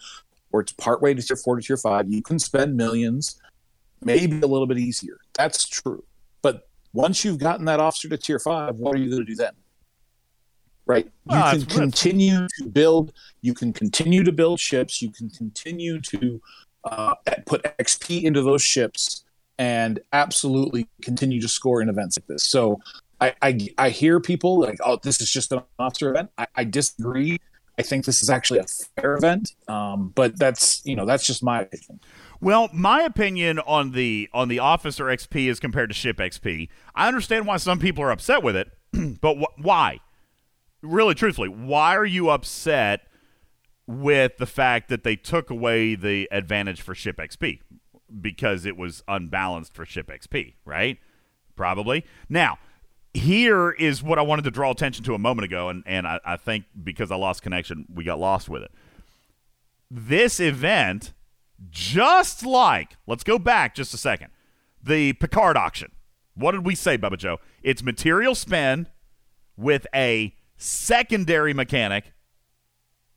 or 0.51 0.61
it's 0.61 0.71
partway 0.73 1.13
to 1.13 1.21
tier 1.21 1.35
four 1.35 1.55
to 1.55 1.61
tier 1.61 1.77
five, 1.77 2.09
you 2.09 2.21
can 2.21 2.39
spend 2.39 2.77
millions, 2.77 3.41
maybe 4.03 4.39
a 4.41 4.47
little 4.47 4.67
bit 4.67 4.77
easier. 4.77 5.19
That's 5.33 5.67
true. 5.67 6.03
But 6.41 6.67
once 6.93 7.25
you've 7.25 7.39
gotten 7.39 7.65
that 7.65 7.79
officer 7.79 8.07
to 8.09 8.17
tier 8.17 8.39
five, 8.39 8.75
what 8.75 8.95
are 8.95 8.99
you 8.99 9.09
going 9.09 9.25
to 9.25 9.25
do 9.25 9.35
then? 9.35 9.53
Right. 10.85 11.05
You 11.05 11.11
can 11.29 11.39
that's- 11.39 11.59
that's- 11.63 11.79
continue 11.79 12.47
to 12.59 12.65
build. 12.65 13.13
You 13.41 13.53
can 13.53 13.71
continue 13.73 14.23
to 14.23 14.31
build 14.31 14.59
ships. 14.59 15.01
You 15.01 15.11
can 15.11 15.29
continue 15.29 15.99
to 16.01 16.41
uh, 16.83 17.15
put 17.45 17.63
XP 17.79 18.23
into 18.23 18.41
those 18.41 18.61
ships 18.61 19.23
and 19.57 19.99
absolutely 20.11 20.87
continue 21.01 21.39
to 21.39 21.47
score 21.47 21.81
in 21.81 21.87
events 21.87 22.17
like 22.17 22.27
this. 22.27 22.43
So 22.43 22.81
I, 23.21 23.33
I, 23.41 23.67
I 23.77 23.89
hear 23.89 24.19
people 24.19 24.59
like, 24.59 24.79
oh, 24.83 24.99
this 25.01 25.21
is 25.21 25.31
just 25.31 25.51
an 25.53 25.61
officer 25.79 26.09
event. 26.09 26.31
I, 26.37 26.47
I 26.55 26.63
disagree. 26.65 27.39
I 27.79 27.81
think 27.81 28.05
this 28.05 28.21
is 28.21 28.29
actually 28.29 28.59
a 28.59 28.65
fair 28.99 29.15
event. 29.15 29.53
Um, 29.67 30.11
but 30.13 30.37
that's 30.37 30.85
you 30.85 30.95
know 30.95 31.05
that's 31.05 31.25
just 31.25 31.41
my 31.41 31.61
opinion. 31.61 31.99
Well, 32.41 32.69
my 32.73 33.01
opinion 33.03 33.59
on 33.59 33.93
the 33.93 34.29
on 34.33 34.47
the 34.49 34.59
officer 34.59 35.05
XP 35.05 35.47
is 35.49 35.59
compared 35.59 35.89
to 35.89 35.95
ship 35.95 36.17
XP, 36.17 36.67
I 36.93 37.07
understand 37.07 37.47
why 37.47 37.57
some 37.57 37.79
people 37.79 38.03
are 38.03 38.11
upset 38.11 38.43
with 38.43 38.55
it, 38.55 38.69
but 39.21 39.37
wh- 39.37 39.59
why? 39.65 39.99
Really, 40.83 41.15
truthfully, 41.15 41.49
why 41.49 41.95
are 41.95 42.05
you 42.05 42.29
upset 42.29 43.07
with 43.87 44.37
the 44.37 44.45
fact 44.45 44.89
that 44.89 45.03
they 45.03 45.15
took 45.15 45.49
away 45.49 45.95
the 45.95 46.27
advantage 46.31 46.81
for 46.81 46.93
ship 46.93 47.17
XP 47.17 47.61
because 48.21 48.65
it 48.65 48.77
was 48.77 49.03
unbalanced 49.07 49.73
for 49.73 49.85
ship 49.85 50.07
XP, 50.07 50.53
right? 50.65 50.99
Probably. 51.55 52.05
Now, 52.29 52.59
here 53.13 53.71
is 53.71 54.03
what 54.03 54.19
I 54.19 54.21
wanted 54.21 54.43
to 54.43 54.51
draw 54.51 54.71
attention 54.71 55.03
to 55.05 55.15
a 55.15 55.19
moment 55.19 55.45
ago, 55.45 55.69
and, 55.69 55.83
and 55.85 56.05
I, 56.05 56.19
I 56.25 56.37
think 56.37 56.65
because 56.83 57.11
I 57.11 57.15
lost 57.15 57.41
connection, 57.41 57.85
we 57.93 58.03
got 58.03 58.19
lost 58.19 58.49
with 58.49 58.63
it. 58.63 58.71
This 59.89 60.39
event 60.39 61.13
just 61.69 62.45
like 62.45 62.97
let's 63.07 63.23
go 63.23 63.39
back 63.39 63.75
just 63.75 63.93
a 63.93 63.97
second 63.97 64.27
the 64.81 65.13
picard 65.13 65.55
auction 65.55 65.91
what 66.33 66.51
did 66.51 66.65
we 66.65 66.75
say 66.75 66.97
bubba 66.97 67.17
joe 67.17 67.39
it's 67.61 67.83
material 67.83 68.35
spend 68.35 68.89
with 69.55 69.85
a 69.93 70.35
secondary 70.63 71.53
mechanic 71.53 72.13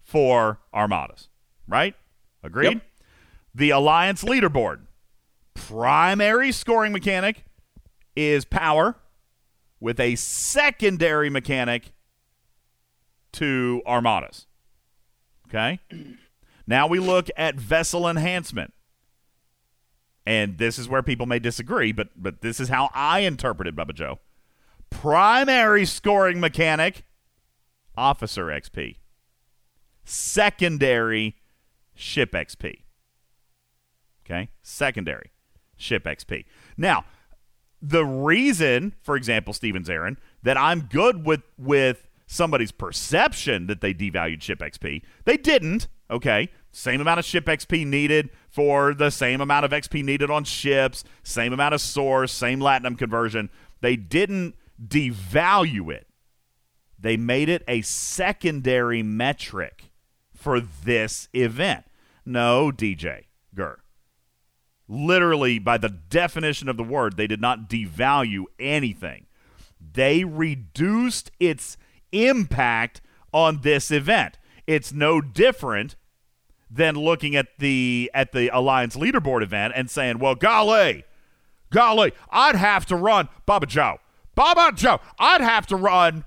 for 0.02 0.58
armadas 0.74 1.28
right 1.68 1.94
agreed 2.42 2.74
Yep. 2.74 2.82
the 3.54 3.70
alliance 3.70 4.24
leaderboard 4.24 4.80
primary 5.54 6.50
scoring 6.52 6.92
mechanic 6.92 7.44
is 8.16 8.44
power 8.44 8.96
with 9.80 10.00
a 10.00 10.16
secondary 10.16 11.30
mechanic 11.30 11.92
to 13.32 13.82
armadas 13.86 14.46
okay 15.48 15.78
now 16.66 16.86
we 16.86 16.98
look 16.98 17.28
at 17.36 17.54
vessel 17.56 18.08
enhancement. 18.08 18.72
And 20.28 20.58
this 20.58 20.76
is 20.76 20.88
where 20.88 21.04
people 21.04 21.26
may 21.26 21.38
disagree, 21.38 21.92
but 21.92 22.08
but 22.16 22.40
this 22.40 22.58
is 22.58 22.68
how 22.68 22.90
I 22.92 23.20
interpret 23.20 23.68
it, 23.68 23.76
Bubba 23.76 23.94
Joe. 23.94 24.18
Primary 24.90 25.84
scoring 25.84 26.40
mechanic, 26.40 27.04
officer 27.96 28.46
XP. 28.46 28.96
Secondary 30.04 31.36
ship 31.94 32.32
XP. 32.32 32.82
Okay? 34.24 34.48
Secondary 34.62 35.30
ship 35.76 36.04
XP. 36.04 36.44
Now, 36.76 37.04
the 37.82 38.04
reason, 38.04 38.94
for 39.02 39.16
example, 39.16 39.52
Stevens 39.52 39.90
Aaron, 39.90 40.18
that 40.42 40.56
I'm 40.56 40.82
good 40.82 41.24
with 41.24 41.42
with 41.58 42.08
somebody's 42.26 42.72
perception 42.72 43.66
that 43.66 43.80
they 43.80 43.94
devalued 43.94 44.42
ship 44.42 44.58
XP, 44.58 45.02
they 45.24 45.36
didn't. 45.36 45.88
Okay, 46.10 46.48
same 46.72 47.00
amount 47.00 47.18
of 47.18 47.24
ship 47.24 47.46
XP 47.46 47.86
needed 47.86 48.30
for 48.48 48.94
the 48.94 49.10
same 49.10 49.40
amount 49.40 49.64
of 49.64 49.72
XP 49.72 50.04
needed 50.04 50.30
on 50.30 50.44
ships, 50.44 51.04
same 51.22 51.52
amount 51.52 51.74
of 51.74 51.80
source, 51.80 52.32
same 52.32 52.60
latinum 52.60 52.96
conversion. 52.96 53.50
They 53.80 53.96
didn't 53.96 54.54
devalue 54.82 55.92
it. 55.92 56.05
They 56.98 57.16
made 57.16 57.48
it 57.48 57.62
a 57.68 57.82
secondary 57.82 59.02
metric 59.02 59.90
for 60.34 60.60
this 60.60 61.28
event. 61.32 61.84
No, 62.24 62.72
DJ 62.72 63.24
Gur. 63.54 63.78
Literally, 64.88 65.58
by 65.58 65.78
the 65.78 65.88
definition 65.88 66.68
of 66.68 66.76
the 66.76 66.84
word, 66.84 67.16
they 67.16 67.26
did 67.26 67.40
not 67.40 67.68
devalue 67.68 68.44
anything. 68.58 69.26
They 69.80 70.24
reduced 70.24 71.30
its 71.40 71.76
impact 72.12 73.00
on 73.32 73.60
this 73.62 73.90
event. 73.90 74.38
It's 74.66 74.92
no 74.92 75.20
different 75.20 75.96
than 76.70 76.94
looking 76.96 77.36
at 77.36 77.58
the 77.58 78.10
at 78.14 78.32
the 78.32 78.48
Alliance 78.48 78.96
leaderboard 78.96 79.42
event 79.42 79.72
and 79.76 79.90
saying, 79.90 80.18
"Well, 80.18 80.34
golly, 80.34 81.04
golly, 81.70 82.12
I'd 82.30 82.56
have 82.56 82.86
to 82.86 82.96
run 82.96 83.28
Bubba 83.46 83.68
Joe, 83.68 83.98
Bubba 84.36 84.74
Joe, 84.74 85.00
I'd 85.18 85.40
have 85.40 85.66
to 85.68 85.76
run." 85.76 86.24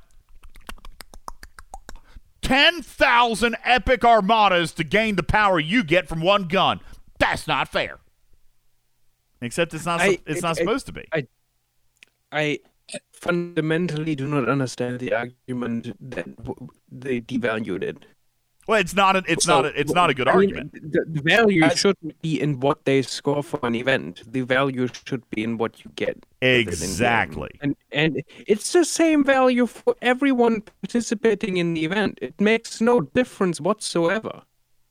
10,000 2.50 3.56
epic 3.64 4.04
armadas 4.04 4.72
to 4.74 4.84
gain 4.84 5.16
the 5.16 5.22
power 5.22 5.60
you 5.60 5.84
get 5.84 6.08
from 6.08 6.20
one 6.20 6.46
gun. 6.48 6.80
That's 7.20 7.46
not 7.48 7.68
fair. 7.68 8.00
Except 9.40 9.72
it's 9.76 9.86
not. 9.86 10.02
I- 10.02 10.18
it's 10.26 10.44
I- 10.44 10.48
not 10.48 10.58
I- 10.58 10.62
supposed 10.62 10.88
to 10.88 10.92
be. 10.92 11.06
I- 11.14 11.28
I 12.32 12.60
fundamentally 13.14 14.16
do 14.16 14.28
not 14.28 14.50
understand 14.50 15.00
the 15.00 15.14
argument 15.14 15.96
that 16.12 16.36
w- 16.38 16.70
they 16.92 17.22
devalued 17.22 17.84
it. 17.84 18.06
Well, 18.70 18.80
it's 18.80 18.94
not. 18.94 19.16
A, 19.16 19.24
it's 19.28 19.46
So, 19.46 19.54
not. 19.62 19.66
A, 19.66 19.80
it's 19.80 19.92
not 19.94 20.10
a 20.10 20.14
good 20.14 20.28
I 20.28 20.34
argument. 20.34 20.72
the, 20.74 21.04
the 21.08 21.22
value 21.22 21.64
As- 21.64 21.78
shouldn't 21.80 22.22
be 22.22 22.40
in 22.40 22.60
what 22.60 22.86
they 22.86 23.02
score 23.02 23.44
for 23.44 23.60
an 23.64 23.76
event. 23.76 24.22
The 24.32 24.42
value 24.42 24.88
should 25.08 25.24
be 25.32 25.44
in 25.44 25.58
what 25.58 25.84
you 25.84 25.92
get. 25.96 26.16
with 26.18 26.24
it 26.42 26.48
in 26.60 26.66
the 26.66 26.72
game. 26.72 26.74
Exactly. 26.84 27.52
And 27.62 27.76
and 27.92 28.22
it's 28.48 28.72
the 28.74 28.86
same 28.86 29.24
value 29.24 29.66
for 29.66 29.96
everyone 30.02 30.62
participating 30.82 31.58
in 31.58 31.74
the 31.74 31.84
event. 31.86 32.20
It 32.22 32.40
makes 32.40 32.80
no 32.80 33.02
difference 33.02 33.60
whatsoever. 33.60 34.44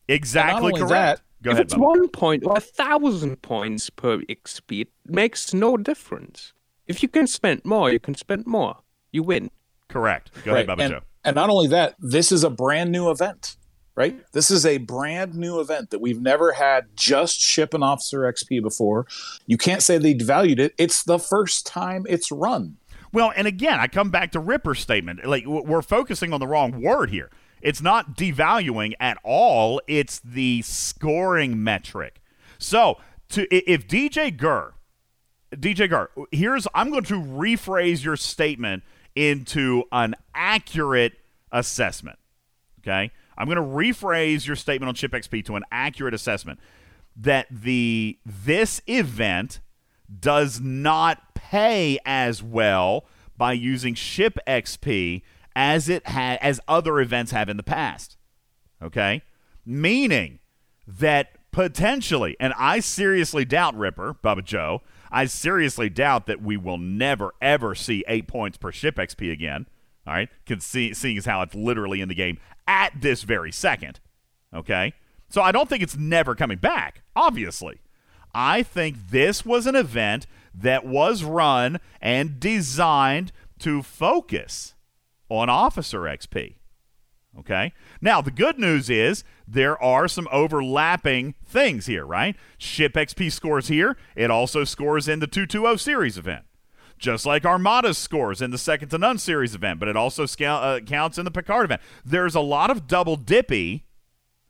Exactly 0.07 0.73
correct. 0.73 0.89
that, 0.89 1.21
Go 1.43 1.51
if 1.51 1.53
ahead. 1.55 1.65
it's 1.65 1.73
Bubba. 1.75 1.79
one 1.93 2.07
point 2.09 2.43
or 2.45 2.57
a 2.57 2.61
thousand 2.61 3.41
points 3.41 3.89
per 3.89 4.17
XP, 4.19 4.81
it 4.81 4.89
makes 5.05 5.53
no 5.53 5.77
difference. 5.77 6.53
If 6.87 7.01
you 7.03 7.09
can 7.09 7.27
spend 7.27 7.63
more, 7.63 7.91
you 7.91 7.99
can 7.99 8.15
spend 8.15 8.45
more. 8.47 8.77
You 9.11 9.23
win. 9.23 9.51
Correct. 9.87 10.31
Go 10.43 10.53
right. 10.53 10.65
ahead, 10.67 10.77
Bubba 10.77 10.83
and, 10.83 10.91
Joe. 10.93 10.99
and 11.23 11.35
not 11.35 11.49
only 11.49 11.67
that, 11.67 11.95
this 11.99 12.31
is 12.31 12.43
a 12.43 12.49
brand 12.49 12.91
new 12.91 13.09
event, 13.11 13.57
right? 13.99 14.17
This 14.31 14.49
is 14.49 14.65
a 14.65 14.77
brand 14.77 15.35
new 15.35 15.59
event 15.59 15.89
that 15.89 15.99
we've 15.99 16.21
never 16.21 16.53
had 16.53 16.85
just 16.95 17.41
ship 17.41 17.73
an 17.73 17.83
officer 17.83 18.21
XP 18.21 18.61
before. 18.61 19.05
You 19.45 19.57
can't 19.57 19.83
say 19.83 19.97
they 19.97 20.15
devalued 20.15 20.57
it. 20.57 20.73
It's 20.77 21.03
the 21.03 21.19
first 21.19 21.67
time 21.67 22.05
it's 22.07 22.31
run. 22.31 22.77
Well, 23.11 23.33
and 23.35 23.45
again, 23.45 23.77
I 23.77 23.87
come 23.87 24.09
back 24.09 24.31
to 24.31 24.39
Ripper's 24.39 24.79
statement. 24.79 25.25
Like 25.25 25.43
we're 25.45 25.81
focusing 25.81 26.31
on 26.31 26.39
the 26.39 26.47
wrong 26.47 26.81
word 26.81 27.09
here. 27.09 27.29
It's 27.61 27.81
not 27.81 28.15
devaluing 28.15 28.93
at 29.01 29.17
all. 29.21 29.81
It's 29.85 30.19
the 30.19 30.61
scoring 30.61 31.61
metric. 31.61 32.21
So, 32.57 32.99
to 33.29 33.53
if 33.53 33.85
DJ 33.85 34.35
Gurr, 34.35 34.75
DJ 35.53 35.89
Gurr, 35.89 36.09
here's 36.31 36.67
I'm 36.73 36.89
going 36.89 37.03
to 37.05 37.15
rephrase 37.15 38.01
your 38.01 38.15
statement 38.15 38.83
into 39.13 39.83
an 39.91 40.15
accurate 40.33 41.19
assessment. 41.51 42.17
Okay, 42.79 43.11
I'm 43.39 43.47
going 43.47 43.55
to 43.55 43.63
rephrase 43.63 44.45
your 44.45 44.57
statement 44.57 44.89
on 44.89 44.95
ship 44.95 45.13
XP 45.13 45.45
to 45.45 45.55
an 45.55 45.63
accurate 45.71 46.13
assessment 46.13 46.59
that 47.15 47.47
the 47.49 48.19
this 48.25 48.81
event 48.87 49.61
does 50.19 50.59
not 50.59 51.33
pay 51.33 51.97
as 52.05 52.43
well 52.43 53.05
by 53.37 53.53
using 53.53 53.95
ship 53.95 54.37
XP 54.45 55.21
as 55.55 55.89
it 55.89 56.03
as 56.05 56.59
other 56.67 56.99
events 56.99 57.31
have 57.31 57.49
in 57.49 57.57
the 57.57 57.63
past. 57.63 58.17
Okay? 58.81 59.23
Meaning 59.65 60.39
that 60.87 61.29
potentially, 61.51 62.35
and 62.39 62.53
I 62.57 62.79
seriously 62.79 63.45
doubt 63.45 63.75
Ripper, 63.75 64.15
Bubba 64.23 64.43
Joe, 64.43 64.81
I 65.11 65.25
seriously 65.25 65.89
doubt 65.89 66.27
that 66.27 66.41
we 66.41 66.57
will 66.57 66.77
never 66.77 67.33
ever 67.41 67.73
see 67.73 68.03
eight 68.07 68.27
points 68.27 68.57
per 68.57 68.71
ship 68.71 68.95
XP 68.95 69.31
again. 69.31 69.67
All 70.09 70.15
right, 70.15 70.29
Can 70.47 70.59
see, 70.59 70.91
seeing 70.95 71.19
as 71.19 71.25
how 71.25 71.43
it's 71.43 71.53
literally 71.53 72.01
in 72.01 72.09
the 72.09 72.15
game 72.15 72.39
at 72.67 72.99
this 72.99 73.21
very 73.21 73.51
second. 73.51 73.99
Okay, 74.51 74.93
so 75.29 75.43
I 75.43 75.51
don't 75.51 75.69
think 75.69 75.83
it's 75.83 75.95
never 75.95 76.33
coming 76.33 76.57
back. 76.57 77.03
Obviously, 77.15 77.79
I 78.33 78.63
think 78.63 79.11
this 79.11 79.45
was 79.45 79.67
an 79.67 79.75
event 79.75 80.25
that 80.51 80.83
was 80.83 81.23
run 81.23 81.79
and 82.01 82.39
designed 82.39 83.31
to 83.59 83.83
focus 83.83 84.73
on 85.29 85.47
Officer 85.47 85.99
XP. 86.01 86.55
Okay. 87.37 87.71
Now, 88.01 88.19
the 88.19 88.31
good 88.31 88.57
news 88.57 88.89
is 88.89 89.23
there 89.47 89.81
are 89.81 90.07
some 90.07 90.27
overlapping 90.31 91.35
things 91.45 91.85
here, 91.85 92.03
right? 92.03 92.35
Ship 92.57 92.91
XP 92.91 93.31
scores 93.31 93.67
here. 93.67 93.95
It 94.15 94.31
also 94.31 94.63
scores 94.63 95.07
in 95.07 95.19
the 95.19 95.27
220 95.27 95.77
series 95.77 96.17
event. 96.17 96.45
Just 96.99 97.25
like 97.25 97.45
Armada's 97.45 97.97
scores 97.97 98.41
in 98.41 98.51
the 98.51 98.57
Second 98.57 98.89
to 98.89 98.97
None 98.97 99.17
series 99.17 99.55
event, 99.55 99.79
but 99.79 99.87
it 99.87 99.95
also 99.95 100.25
sca- 100.25 100.45
uh, 100.45 100.79
counts 100.81 101.17
in 101.17 101.25
the 101.25 101.31
Picard 101.31 101.65
event. 101.65 101.81
There's 102.03 102.35
a 102.35 102.41
lot 102.41 102.69
of 102.69 102.87
double 102.87 103.15
dippy, 103.15 103.85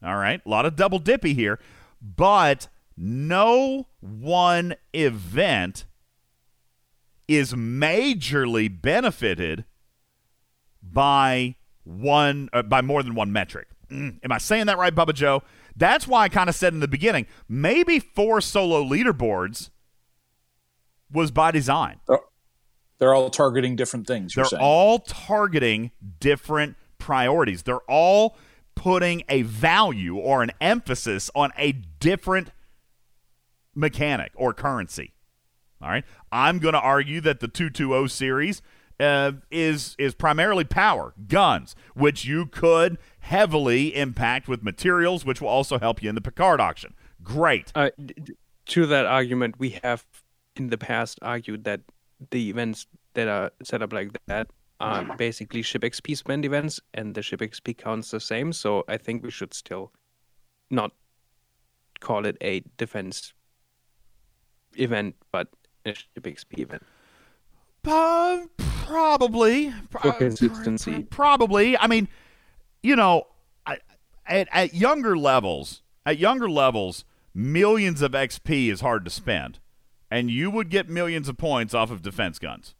all 0.03 0.15
right? 0.17 0.41
A 0.45 0.49
lot 0.49 0.65
of 0.65 0.75
double 0.75 0.99
dippy 0.99 1.33
here, 1.33 1.59
but 2.01 2.67
no 2.97 3.87
one 4.01 4.75
event 4.93 5.85
is 7.27 7.53
majorly 7.53 8.69
benefited 8.81 9.65
by 10.81 11.55
one 11.83 12.49
uh, 12.51 12.63
by 12.63 12.81
more 12.81 13.03
than 13.03 13.13
one 13.13 13.31
metric. 13.31 13.67
Mm, 13.91 14.19
am 14.23 14.31
I 14.31 14.39
saying 14.39 14.65
that 14.65 14.77
right, 14.77 14.93
Bubba 14.93 15.13
Joe? 15.13 15.43
That's 15.75 16.07
why 16.07 16.23
I 16.23 16.29
kind 16.29 16.49
of 16.49 16.55
said 16.55 16.73
in 16.73 16.79
the 16.79 16.87
beginning, 16.87 17.27
maybe 17.47 17.99
four 17.99 18.41
solo 18.41 18.83
leaderboards 18.83 19.69
was 21.11 21.31
by 21.31 21.51
design. 21.51 21.99
They're 22.99 23.13
all 23.13 23.29
targeting 23.29 23.75
different 23.75 24.07
things. 24.07 24.35
You're 24.35 24.43
They're 24.43 24.49
saying. 24.59 24.61
all 24.63 24.99
targeting 24.99 25.91
different 26.19 26.75
priorities. 26.97 27.63
They're 27.63 27.77
all 27.87 28.37
putting 28.75 29.23
a 29.29 29.41
value 29.43 30.15
or 30.17 30.43
an 30.43 30.51
emphasis 30.61 31.31
on 31.33 31.51
a 31.57 31.71
different 31.71 32.51
mechanic 33.75 34.31
or 34.35 34.53
currency. 34.53 35.13
All 35.81 35.89
right. 35.89 36.03
I'm 36.31 36.59
going 36.59 36.73
to 36.73 36.79
argue 36.79 37.21
that 37.21 37.39
the 37.39 37.47
220 37.47 38.07
series 38.09 38.61
uh, 38.99 39.31
is 39.49 39.95
is 39.97 40.13
primarily 40.13 40.65
power, 40.65 41.13
guns, 41.29 41.73
which 41.95 42.25
you 42.25 42.45
could 42.45 42.97
heavily 43.19 43.95
impact 43.95 44.49
with 44.49 44.61
materials, 44.61 45.23
which 45.23 45.39
will 45.39 45.47
also 45.47 45.79
help 45.79 46.03
you 46.03 46.09
in 46.09 46.15
the 46.15 46.21
Picard 46.21 46.59
auction. 46.59 46.93
Great. 47.23 47.71
Uh, 47.73 47.91
d- 47.97 48.13
d- 48.21 48.33
to 48.65 48.85
that 48.87 49.05
argument, 49.05 49.55
we 49.57 49.79
have 49.83 50.05
in 50.57 50.67
the 50.69 50.77
past 50.77 51.17
argued 51.21 51.63
that 51.63 51.79
the 52.31 52.49
events 52.49 52.87
that 53.13 53.27
are 53.27 53.51
set 53.63 53.81
up 53.81 53.93
like 53.93 54.11
that 54.27 54.49
are 54.79 55.03
basically 55.17 55.61
ship 55.61 55.81
XP 55.81 56.15
spend 56.15 56.45
events, 56.45 56.79
and 56.93 57.13
the 57.15 57.21
ship 57.21 57.41
XP 57.41 57.77
counts 57.77 58.11
the 58.11 58.19
same. 58.19 58.53
So 58.53 58.83
I 58.87 58.97
think 58.97 59.23
we 59.23 59.31
should 59.31 59.53
still 59.53 59.91
not 60.69 60.91
call 61.99 62.25
it 62.25 62.37
a 62.41 62.61
defense 62.77 63.33
event, 64.77 65.15
but 65.31 65.49
a 65.85 65.93
ship 65.93 66.23
XP 66.23 66.59
event. 66.59 66.83
Uh, 67.85 68.45
probably. 68.57 69.71
For 69.89 70.07
Uh, 70.07 70.11
consistency. 70.13 71.03
Probably. 71.03 71.77
I 71.77 71.87
mean, 71.87 72.07
you 72.83 72.95
know, 72.95 73.23
I, 73.65 73.79
at, 74.25 74.47
at 74.51 74.73
younger 74.73 75.17
levels, 75.17 75.81
at 76.05 76.17
younger 76.17 76.49
levels, 76.49 77.03
millions 77.33 78.01
of 78.01 78.11
XP 78.11 78.71
is 78.71 78.81
hard 78.81 79.03
to 79.05 79.11
spend, 79.11 79.59
and 80.11 80.29
you 80.31 80.49
would 80.51 80.69
get 80.69 80.89
millions 80.89 81.29
of 81.29 81.37
points 81.37 81.73
off 81.73 81.91
of 81.91 82.01
defense 82.01 82.39
guns. 82.39 82.75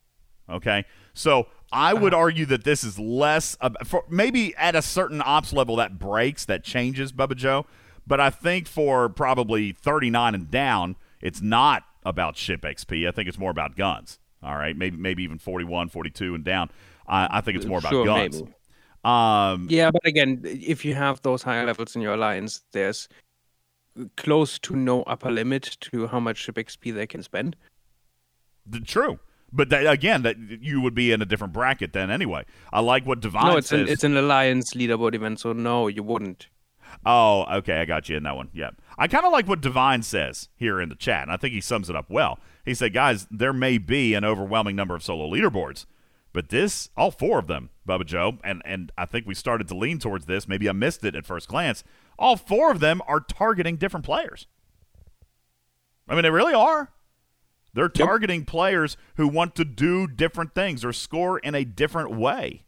Okay, 0.49 0.86
so 1.13 1.47
I 1.71 1.93
would 1.93 2.13
argue 2.13 2.45
that 2.47 2.63
this 2.63 2.84
is 2.84 2.97
less 2.97 3.55
ab- 3.61 3.86
for 3.86 4.03
maybe 4.09 4.55
at 4.55 4.75
a 4.75 4.82
certain 4.82 5.21
ops 5.23 5.53
level 5.53 5.75
that 5.75 5.99
breaks, 5.99 6.43
that 6.45 6.63
changes, 6.63 7.11
Bubba 7.11 7.36
Joe. 7.36 7.65
But 8.07 8.19
I 8.19 8.32
think 8.32 8.67
for 8.67 9.07
probably 9.09 9.71
39 9.73 10.34
and 10.34 10.49
down, 10.49 10.95
it's 11.21 11.41
not 11.41 11.84
about 12.03 12.36
ship 12.36 12.61
XP. 12.61 13.07
I 13.07 13.11
think 13.11 13.27
it's 13.30 13.38
more 13.38 13.51
about 13.51 13.75
guns. 13.75 14.17
All 14.41 14.55
right, 14.55 14.75
maybe 14.75 14.97
maybe 14.97 15.21
even 15.21 15.38
41, 15.38 15.89
42 15.89 16.34
and 16.34 16.43
down. 16.43 16.71
I, 17.07 17.27
I 17.38 17.41
think 17.41 17.57
it's 17.57 17.65
more 17.67 17.77
about 17.80 17.91
Sure, 17.91 18.05
guns. 18.05 18.41
maybe. 18.41 18.53
Um, 19.03 19.67
Yeah, 19.69 19.91
but 19.91 20.05
again, 20.05 20.41
if 20.43 20.84
you 20.84 20.95
have 20.95 21.21
those 21.21 21.43
higher 21.43 21.65
levels 21.65 21.95
in 21.95 22.01
your 22.01 22.13
alliance, 22.15 22.61
there's 22.71 23.07
close 24.17 24.59
to 24.59 24.75
no 24.75 25.03
upper 25.03 25.31
limit 25.31 25.77
to 25.81 26.07
how 26.07 26.19
much 26.19 26.37
ship 26.37 26.55
XP 26.55 26.93
they 26.93 27.07
can 27.07 27.23
spend. 27.23 27.55
true. 28.85 29.19
But 29.51 29.69
that, 29.69 29.87
again, 29.87 30.21
that 30.23 30.37
you 30.37 30.79
would 30.81 30.93
be 30.93 31.11
in 31.11 31.21
a 31.21 31.25
different 31.25 31.53
bracket 31.53 31.93
then 31.93 32.11
anyway. 32.11 32.45
I 32.71 32.81
like 32.81 33.05
what 33.05 33.19
Divine 33.19 33.47
no, 33.47 33.57
it's 33.57 33.69
says. 33.69 33.81
an, 33.81 33.87
it's 33.87 34.03
an 34.03 34.15
alliance 34.15 34.73
leaderboard 34.73 35.15
event, 35.15 35.39
so 35.39 35.53
no, 35.53 35.87
you 35.87 36.03
wouldn't. 36.03 36.47
Oh, 37.05 37.45
okay, 37.57 37.81
I 37.81 37.85
got 37.85 38.09
you 38.09 38.17
in 38.17 38.23
that 38.23 38.35
one. 38.35 38.49
Yeah. 38.53 38.71
I 38.97 39.07
kind 39.07 39.25
of 39.25 39.31
like 39.31 39.47
what 39.47 39.61
Divine 39.61 40.03
says 40.03 40.49
here 40.55 40.81
in 40.81 40.89
the 40.89 40.95
chat, 40.95 41.23
and 41.23 41.31
I 41.31 41.37
think 41.37 41.53
he 41.53 41.61
sums 41.61 41.89
it 41.89 41.95
up 41.95 42.09
well. 42.09 42.39
He 42.65 42.73
said, 42.73 42.93
guys, 42.93 43.27
there 43.31 43.53
may 43.53 43.77
be 43.77 44.13
an 44.13 44.25
overwhelming 44.25 44.75
number 44.75 44.95
of 44.95 45.03
solo 45.03 45.29
leaderboards, 45.29 45.85
but 46.33 46.49
this, 46.49 46.89
all 46.95 47.11
four 47.11 47.39
of 47.39 47.47
them, 47.47 47.69
Bubba 47.87 48.05
Joe, 48.05 48.37
and, 48.43 48.61
and 48.65 48.91
I 48.97 49.05
think 49.05 49.25
we 49.25 49.33
started 49.33 49.67
to 49.69 49.75
lean 49.75 49.99
towards 49.99 50.25
this. 50.25 50.47
Maybe 50.47 50.69
I 50.69 50.73
missed 50.73 51.03
it 51.03 51.15
at 51.15 51.25
first 51.25 51.47
glance. 51.47 51.83
All 52.20 52.36
four 52.36 52.70
of 52.70 52.82
them 52.82 53.01
are 53.07 53.22
targeting 53.22 53.78
different 53.78 54.05
players. 54.05 54.45
I 56.07 56.13
mean, 56.13 56.24
they 56.24 56.30
really 56.30 56.53
are. 56.53 56.91
They're 57.74 57.88
targeting 57.88 58.41
yep. 58.41 58.47
players 58.47 58.97
who 59.15 59.28
want 59.28 59.55
to 59.55 59.63
do 59.63 60.05
different 60.05 60.53
things 60.53 60.84
or 60.84 60.91
score 60.91 61.39
in 61.39 61.55
a 61.55 61.63
different 61.63 62.11
way. 62.11 62.65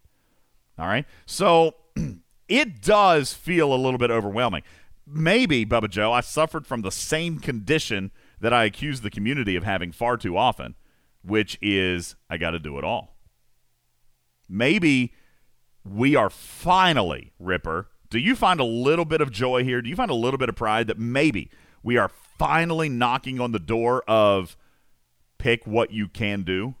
All 0.78 0.86
right. 0.86 1.04
So 1.26 1.74
it 2.48 2.80
does 2.80 3.34
feel 3.34 3.74
a 3.74 3.76
little 3.76 3.98
bit 3.98 4.10
overwhelming. 4.10 4.62
Maybe, 5.06 5.66
Bubba 5.66 5.90
Joe, 5.90 6.12
I 6.12 6.22
suffered 6.22 6.66
from 6.66 6.80
the 6.80 6.92
same 6.92 7.38
condition 7.38 8.10
that 8.40 8.54
I 8.54 8.64
accuse 8.64 9.02
the 9.02 9.10
community 9.10 9.54
of 9.54 9.64
having 9.64 9.92
far 9.92 10.16
too 10.16 10.38
often, 10.38 10.76
which 11.22 11.58
is 11.60 12.14
I 12.30 12.38
got 12.38 12.52
to 12.52 12.58
do 12.58 12.78
it 12.78 12.84
all. 12.84 13.18
Maybe 14.48 15.12
we 15.84 16.16
are 16.16 16.30
finally, 16.30 17.32
Ripper. 17.38 17.88
Do 18.12 18.18
you 18.18 18.36
find 18.36 18.60
a 18.60 18.64
little 18.64 19.06
bit 19.06 19.22
of 19.22 19.30
joy 19.30 19.64
here? 19.64 19.80
Do 19.80 19.88
you 19.88 19.96
find 19.96 20.10
a 20.10 20.14
little 20.14 20.36
bit 20.36 20.50
of 20.50 20.54
pride 20.54 20.86
that 20.88 20.98
maybe 20.98 21.50
we 21.82 21.96
are 21.96 22.10
finally 22.38 22.90
knocking 22.90 23.40
on 23.40 23.52
the 23.52 23.58
door 23.58 24.04
of 24.06 24.54
pick 25.38 25.66
what 25.66 25.92
you 25.92 26.08
can 26.08 26.42
do? 26.42 26.74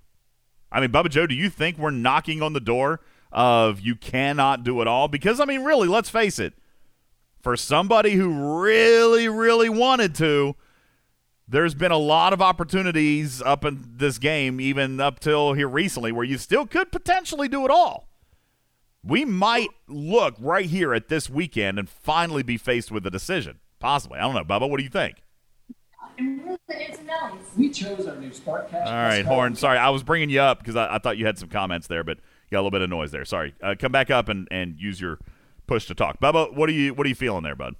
I 0.70 0.82
mean, 0.82 0.92
Bubba 0.92 1.08
Joe, 1.08 1.26
do 1.26 1.34
you 1.34 1.48
think 1.48 1.78
we're 1.78 1.90
knocking 1.90 2.42
on 2.42 2.52
the 2.52 2.60
door 2.60 3.00
of 3.32 3.80
you 3.80 3.96
cannot 3.96 4.62
do 4.62 4.82
it 4.82 4.86
all? 4.86 5.08
Because, 5.08 5.40
I 5.40 5.46
mean, 5.46 5.64
really, 5.64 5.88
let's 5.88 6.10
face 6.10 6.38
it. 6.38 6.52
For 7.40 7.56
somebody 7.56 8.12
who 8.12 8.60
really, 8.60 9.26
really 9.26 9.70
wanted 9.70 10.14
to, 10.16 10.54
there's 11.48 11.74
been 11.74 11.92
a 11.92 11.96
lot 11.96 12.34
of 12.34 12.42
opportunities 12.42 13.40
up 13.40 13.64
in 13.64 13.94
this 13.96 14.18
game, 14.18 14.60
even 14.60 15.00
up 15.00 15.18
till 15.18 15.54
here 15.54 15.66
recently, 15.66 16.12
where 16.12 16.26
you 16.26 16.36
still 16.36 16.66
could 16.66 16.92
potentially 16.92 17.48
do 17.48 17.64
it 17.64 17.70
all. 17.70 18.11
We 19.04 19.24
might 19.24 19.70
look 19.88 20.34
right 20.38 20.66
here 20.66 20.94
at 20.94 21.08
this 21.08 21.28
weekend 21.28 21.78
and 21.78 21.88
finally 21.88 22.42
be 22.42 22.56
faced 22.56 22.92
with 22.92 23.04
a 23.06 23.10
decision. 23.10 23.58
Possibly. 23.80 24.18
I 24.18 24.22
don't 24.22 24.34
know. 24.34 24.44
Bubba, 24.44 24.70
what 24.70 24.78
do 24.78 24.84
you 24.84 24.90
think? 24.90 25.22
We 27.56 27.70
chose 27.70 28.06
our 28.06 28.16
new 28.16 28.30
SparkCast. 28.30 28.86
All 28.86 28.92
right, 28.92 29.24
Horn. 29.24 29.56
Sorry, 29.56 29.78
I 29.78 29.90
was 29.90 30.02
bringing 30.02 30.30
you 30.30 30.40
up 30.40 30.58
because 30.58 30.76
I, 30.76 30.94
I, 30.94 30.98
thought 30.98 31.16
you 31.18 31.26
had 31.26 31.38
some 31.38 31.48
comments 31.48 31.86
there, 31.86 32.04
but 32.04 32.18
you 32.18 32.50
got 32.52 32.58
a 32.58 32.60
little 32.60 32.70
bit 32.70 32.82
of 32.82 32.90
noise 32.90 33.10
there. 33.10 33.24
Sorry. 33.24 33.54
Uh, 33.62 33.74
come 33.78 33.92
back 33.92 34.10
up 34.10 34.28
and, 34.28 34.46
and 34.50 34.78
use 34.78 35.00
your 35.00 35.18
push 35.66 35.86
to 35.86 35.94
talk. 35.94 36.20
Bubba, 36.20 36.54
what 36.54 36.68
are 36.68 36.72
you 36.72 36.94
what 36.94 37.06
are 37.06 37.08
you 37.08 37.14
feeling 37.14 37.42
there, 37.42 37.56
bud? 37.56 37.74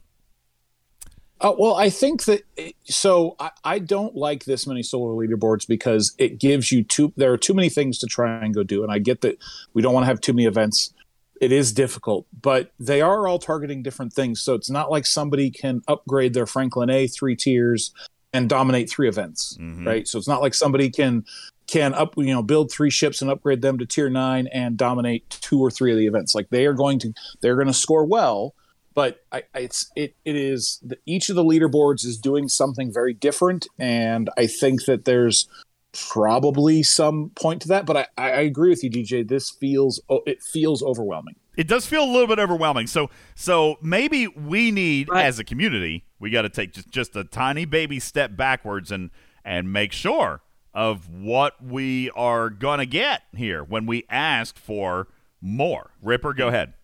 Uh, 1.40 1.52
well, 1.58 1.74
I 1.74 1.90
think 1.90 2.24
that 2.24 2.42
so 2.84 3.36
I, 3.38 3.50
I, 3.64 3.78
don't 3.80 4.14
like 4.14 4.44
this 4.44 4.64
many 4.66 4.82
solo 4.82 5.16
leaderboards 5.16 5.66
because 5.66 6.14
it 6.16 6.38
gives 6.38 6.70
you 6.70 6.84
too. 6.84 7.12
There 7.16 7.32
are 7.32 7.38
too 7.38 7.52
many 7.52 7.68
things 7.68 7.98
to 7.98 8.06
try 8.06 8.44
and 8.44 8.54
go 8.54 8.62
do, 8.62 8.82
and 8.82 8.92
I 8.92 8.98
get 8.98 9.22
that 9.22 9.38
we 9.74 9.82
don't 9.82 9.92
want 9.92 10.04
to 10.04 10.08
have 10.08 10.20
too 10.20 10.32
many 10.32 10.46
events. 10.46 10.94
It 11.42 11.50
is 11.50 11.72
difficult, 11.72 12.26
but 12.40 12.70
they 12.78 13.00
are 13.00 13.26
all 13.26 13.40
targeting 13.40 13.82
different 13.82 14.12
things. 14.12 14.40
So 14.40 14.54
it's 14.54 14.70
not 14.70 14.92
like 14.92 15.04
somebody 15.04 15.50
can 15.50 15.82
upgrade 15.88 16.34
their 16.34 16.46
Franklin 16.46 16.88
A 16.88 17.08
three 17.08 17.34
tiers 17.34 17.92
and 18.32 18.48
dominate 18.48 18.88
three 18.88 19.08
events, 19.08 19.58
mm-hmm. 19.60 19.86
right? 19.86 20.06
So 20.06 20.18
it's 20.18 20.28
not 20.28 20.40
like 20.40 20.54
somebody 20.54 20.88
can 20.88 21.24
can 21.66 21.94
up 21.94 22.14
you 22.16 22.32
know 22.32 22.42
build 22.42 22.70
three 22.70 22.90
ships 22.90 23.20
and 23.20 23.30
upgrade 23.30 23.60
them 23.60 23.76
to 23.78 23.86
tier 23.86 24.08
nine 24.08 24.46
and 24.52 24.76
dominate 24.76 25.28
two 25.30 25.60
or 25.60 25.70
three 25.70 25.90
of 25.90 25.98
the 25.98 26.06
events. 26.06 26.32
Like 26.32 26.48
they 26.50 26.64
are 26.64 26.74
going 26.74 27.00
to 27.00 27.12
they're 27.40 27.56
going 27.56 27.66
to 27.66 27.74
score 27.74 28.04
well 28.04 28.54
but 28.94 29.24
I, 29.32 29.42
it's 29.54 29.90
it 29.96 30.14
it 30.24 30.36
is 30.36 30.78
the, 30.82 30.98
each 31.06 31.28
of 31.28 31.36
the 31.36 31.44
leaderboards 31.44 32.04
is 32.04 32.18
doing 32.18 32.48
something 32.48 32.92
very 32.92 33.14
different, 33.14 33.66
and 33.78 34.30
I 34.36 34.46
think 34.46 34.84
that 34.84 35.04
there's 35.04 35.48
probably 35.92 36.82
some 36.82 37.30
point 37.34 37.62
to 37.62 37.68
that. 37.68 37.86
But 37.86 37.96
I, 37.96 38.06
I 38.16 38.28
agree 38.40 38.70
with 38.70 38.82
you, 38.82 38.90
DJ. 38.90 39.26
This 39.26 39.50
feels 39.50 40.00
it 40.26 40.42
feels 40.42 40.82
overwhelming. 40.82 41.36
It 41.56 41.68
does 41.68 41.84
feel 41.84 42.02
a 42.04 42.10
little 42.10 42.26
bit 42.26 42.38
overwhelming. 42.38 42.86
So 42.86 43.10
so 43.34 43.76
maybe 43.82 44.26
we 44.26 44.70
need 44.70 45.08
right. 45.08 45.26
as 45.26 45.38
a 45.38 45.44
community 45.44 46.04
we 46.22 46.30
got 46.30 46.42
to 46.42 46.48
take 46.48 46.72
just 46.72 46.88
just 46.88 47.16
a 47.16 47.24
tiny 47.24 47.64
baby 47.64 47.98
step 47.98 48.36
backwards 48.36 48.92
and 48.92 49.10
and 49.44 49.72
make 49.72 49.92
sure 49.92 50.40
of 50.72 51.10
what 51.10 51.62
we 51.62 52.10
are 52.10 52.48
gonna 52.48 52.86
get 52.86 53.22
here 53.36 53.62
when 53.62 53.84
we 53.84 54.04
ask 54.08 54.56
for 54.56 55.08
more. 55.42 55.90
Ripper, 56.00 56.32
go 56.32 56.48
ahead. 56.48 56.74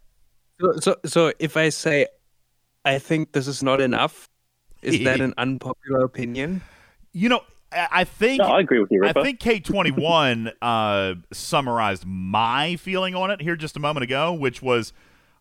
So, 0.61 0.72
so, 0.80 0.96
so 1.06 1.32
if 1.38 1.56
I 1.56 1.68
say, 1.68 2.09
I 2.84 2.98
think 2.98 3.32
this 3.32 3.46
is 3.46 3.62
not 3.62 3.80
enough, 3.80 4.28
is 4.82 5.02
that 5.04 5.20
an 5.22 5.32
unpopular 5.38 6.00
opinion? 6.00 6.61
You 7.12 7.28
know, 7.28 7.42
I 7.72 8.04
think 8.04 8.38
no, 8.38 8.46
I 8.46 8.60
agree 8.60 8.80
with 8.80 8.90
you. 8.90 9.00
Ripper. 9.00 9.18
I 9.18 9.22
think 9.22 9.40
K 9.40 9.60
twenty 9.60 9.90
one 9.90 10.52
uh, 10.62 11.14
summarized 11.32 12.04
my 12.06 12.76
feeling 12.76 13.14
on 13.14 13.30
it 13.30 13.42
here 13.42 13.56
just 13.56 13.76
a 13.76 13.80
moment 13.80 14.04
ago, 14.04 14.32
which 14.32 14.62
was, 14.62 14.92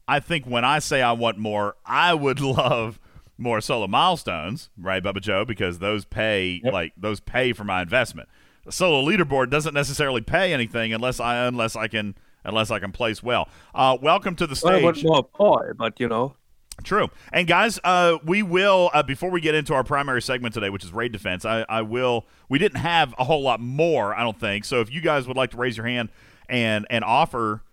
I 0.08 0.20
think 0.20 0.46
when 0.46 0.66
I 0.66 0.80
say 0.80 1.02
I 1.02 1.14
want 1.14 1.38
more, 1.38 1.76
I 1.86 2.14
would 2.14 2.40
love 2.42 3.00
more 3.38 3.62
solo 3.62 3.88
milestones, 3.88 4.70
right, 4.78 5.02
Bubba 5.02 5.22
Joe, 5.22 5.46
because 5.46 5.80
those 5.80 6.06
pay 6.06 6.62
yep. 6.64 6.74
like 6.74 6.94
those 6.98 7.20
pay 7.20 7.54
for 7.54 7.64
my 7.64 7.82
investment. 7.82 8.28
The 8.66 8.72
solo 8.72 9.10
leaderboard 9.10 9.50
doesn't 9.50 9.74
necessarily 9.74 10.22
pay 10.22 10.54
anything 10.54 10.94
unless 10.94 11.20
I 11.20 11.46
unless 11.46 11.76
I 11.76 11.88
can 11.88 12.16
unless 12.44 12.72
I 12.72 12.80
can 12.80 12.92
place 12.92 13.24
well. 13.24 13.48
Uh, 13.74 13.98
welcome 14.02 14.36
to 14.36 14.48
the 14.48 14.56
stage. 14.56 14.84
Well, 14.84 15.30
more 15.38 15.58
pie, 15.58 15.72
but 15.78 16.00
you 16.00 16.10
know. 16.10 16.36
True. 16.84 17.10
And 17.34 17.48
guys, 17.48 17.80
uh, 17.84 18.18
we 18.24 18.44
will 18.44 18.92
uh, 18.94 19.04
before 19.04 19.32
we 19.32 19.42
get 19.42 19.56
into 19.56 19.74
our 19.74 19.84
primary 19.84 20.22
segment 20.22 20.54
today, 20.54 20.70
which 20.70 20.84
is 20.84 20.94
raid 20.94 21.12
defense. 21.12 21.44
I, 21.44 21.66
I 21.68 21.82
will. 21.82 22.26
We 22.50 22.60
didn't 22.60 22.80
have 22.80 23.14
a 23.18 23.24
whole 23.24 23.42
lot 23.42 23.60
more, 23.60 24.16
I 24.16 24.22
don't 24.22 24.40
think. 24.40 24.64
So 24.64 24.80
if 24.80 24.92
you 24.92 25.02
guys 25.02 25.28
would 25.28 25.38
like 25.38 25.52
to 25.52 25.58
raise 25.58 25.78
your 25.78 25.86
hand 25.86 26.10
and 26.48 26.86
and 26.90 27.04
offer 27.04 27.64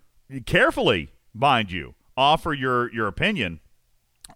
carefully, 0.45 1.11
mind 1.33 1.71
you, 1.71 1.93
offer 2.17 2.53
your 2.53 2.91
your 2.93 3.07
opinion 3.07 3.59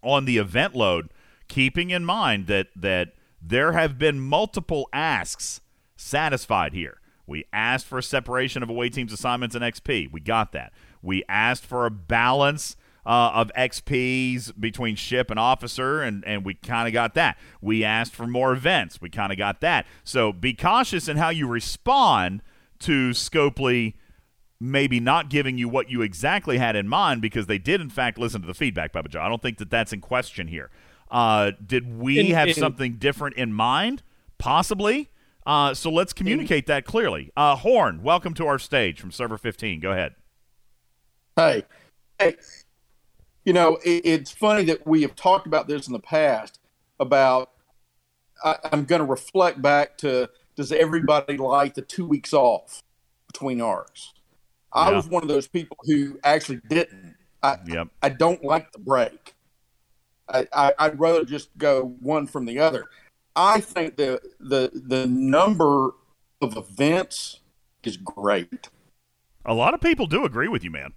on 0.03 0.25
the 0.25 0.37
event 0.37 0.75
load, 0.75 1.09
keeping 1.47 1.89
in 1.89 2.05
mind 2.05 2.47
that 2.47 2.67
that 2.75 3.13
there 3.41 3.73
have 3.73 3.97
been 3.97 4.19
multiple 4.19 4.87
asks 4.93 5.61
satisfied 5.95 6.73
here. 6.73 6.99
We 7.25 7.45
asked 7.53 7.85
for 7.85 7.99
a 7.99 8.03
separation 8.03 8.63
of 8.63 8.69
away 8.69 8.89
teams 8.89 9.13
assignments 9.13 9.55
and 9.55 9.63
XP. 9.63 10.11
We 10.11 10.19
got 10.19 10.51
that. 10.53 10.73
We 11.01 11.23
asked 11.29 11.65
for 11.65 11.85
a 11.85 11.91
balance 11.91 12.75
uh, 13.05 13.31
of 13.33 13.51
XPs 13.57 14.51
between 14.59 14.95
ship 14.95 15.29
and 15.31 15.39
officer, 15.39 16.01
and, 16.01 16.23
and 16.25 16.45
we 16.45 16.53
kind 16.53 16.87
of 16.87 16.93
got 16.93 17.13
that. 17.15 17.37
We 17.61 17.83
asked 17.83 18.13
for 18.13 18.27
more 18.27 18.51
events. 18.53 19.01
We 19.01 19.09
kind 19.09 19.31
of 19.31 19.37
got 19.37 19.61
that. 19.61 19.85
So 20.03 20.31
be 20.31 20.53
cautious 20.53 21.07
in 21.07 21.17
how 21.17 21.29
you 21.29 21.47
respond 21.47 22.41
to 22.79 23.11
Scopely 23.11 23.95
maybe 24.59 24.99
not 24.99 25.29
giving 25.29 25.57
you 25.57 25.69
what 25.69 25.89
you 25.89 26.01
exactly 26.01 26.57
had 26.57 26.75
in 26.75 26.87
mind 26.87 27.21
because 27.21 27.45
they 27.47 27.57
did, 27.57 27.79
in 27.79 27.89
fact, 27.89 28.17
listen 28.17 28.41
to 28.41 28.47
the 28.47 28.53
feedback, 28.53 28.91
Bubba 28.91 29.07
Joe. 29.07 29.21
I 29.21 29.29
don't 29.29 29.41
think 29.41 29.57
that 29.59 29.69
that's 29.69 29.93
in 29.93 30.01
question 30.01 30.47
here. 30.47 30.69
Uh, 31.09 31.51
did 31.65 31.97
we 31.97 32.19
in, 32.19 32.25
have 32.35 32.49
in, 32.49 32.53
something 32.53 32.97
different 32.97 33.37
in 33.37 33.53
mind? 33.53 34.03
Possibly. 34.37 35.09
Uh, 35.45 35.73
so 35.73 35.89
let's 35.89 36.13
communicate 36.13 36.67
that 36.67 36.85
clearly. 36.85 37.31
Uh, 37.35 37.55
Horn, 37.55 38.03
welcome 38.03 38.33
to 38.35 38.45
our 38.45 38.59
stage 38.59 38.99
from 38.99 39.11
Server 39.11 39.37
15. 39.37 39.79
Go 39.79 39.91
ahead. 39.91 40.15
Hey, 41.35 41.63
hey 42.19 42.35
you 43.45 43.53
know, 43.53 43.77
it, 43.83 44.05
it's 44.05 44.31
funny 44.31 44.63
that 44.65 44.85
we 44.85 45.01
have 45.01 45.15
talked 45.15 45.47
about 45.47 45.67
this 45.67 45.87
in 45.87 45.93
the 45.93 45.99
past 45.99 46.59
about. 46.99 47.51
I, 48.43 48.55
I'm 48.71 48.85
going 48.85 48.99
to 48.99 49.05
reflect 49.05 49.61
back 49.61 49.97
to 49.99 50.29
does 50.55 50.71
everybody 50.71 51.35
like 51.37 51.73
the 51.73 51.81
two 51.81 52.05
weeks 52.05 52.33
off 52.33 52.81
between 53.27 53.61
arcs? 53.61 54.13
I 54.71 54.91
was 54.91 55.07
one 55.07 55.23
of 55.23 55.29
those 55.29 55.47
people 55.47 55.77
who 55.81 56.19
actually 56.23 56.61
didn't. 56.69 57.15
I, 57.41 57.57
yep. 57.65 57.87
I 58.01 58.09
don't 58.09 58.43
like 58.43 58.71
the 58.71 58.79
break. 58.79 59.35
I, 60.27 60.73
I, 60.77 60.89
would 60.89 60.99
rather 60.99 61.25
just 61.25 61.49
go 61.57 61.95
one 62.01 62.27
from 62.27 62.45
the 62.45 62.59
other. 62.59 62.85
I 63.35 63.61
think 63.61 63.95
the 63.95 64.21
the 64.39 64.69
the 64.73 65.07
number 65.07 65.91
of 66.41 66.57
events 66.57 67.39
is 67.83 67.97
great. 67.97 68.69
A 69.45 69.53
lot 69.53 69.73
of 69.73 69.81
people 69.81 70.05
do 70.05 70.25
agree 70.25 70.47
with 70.47 70.63
you, 70.63 70.71
man. 70.71 70.93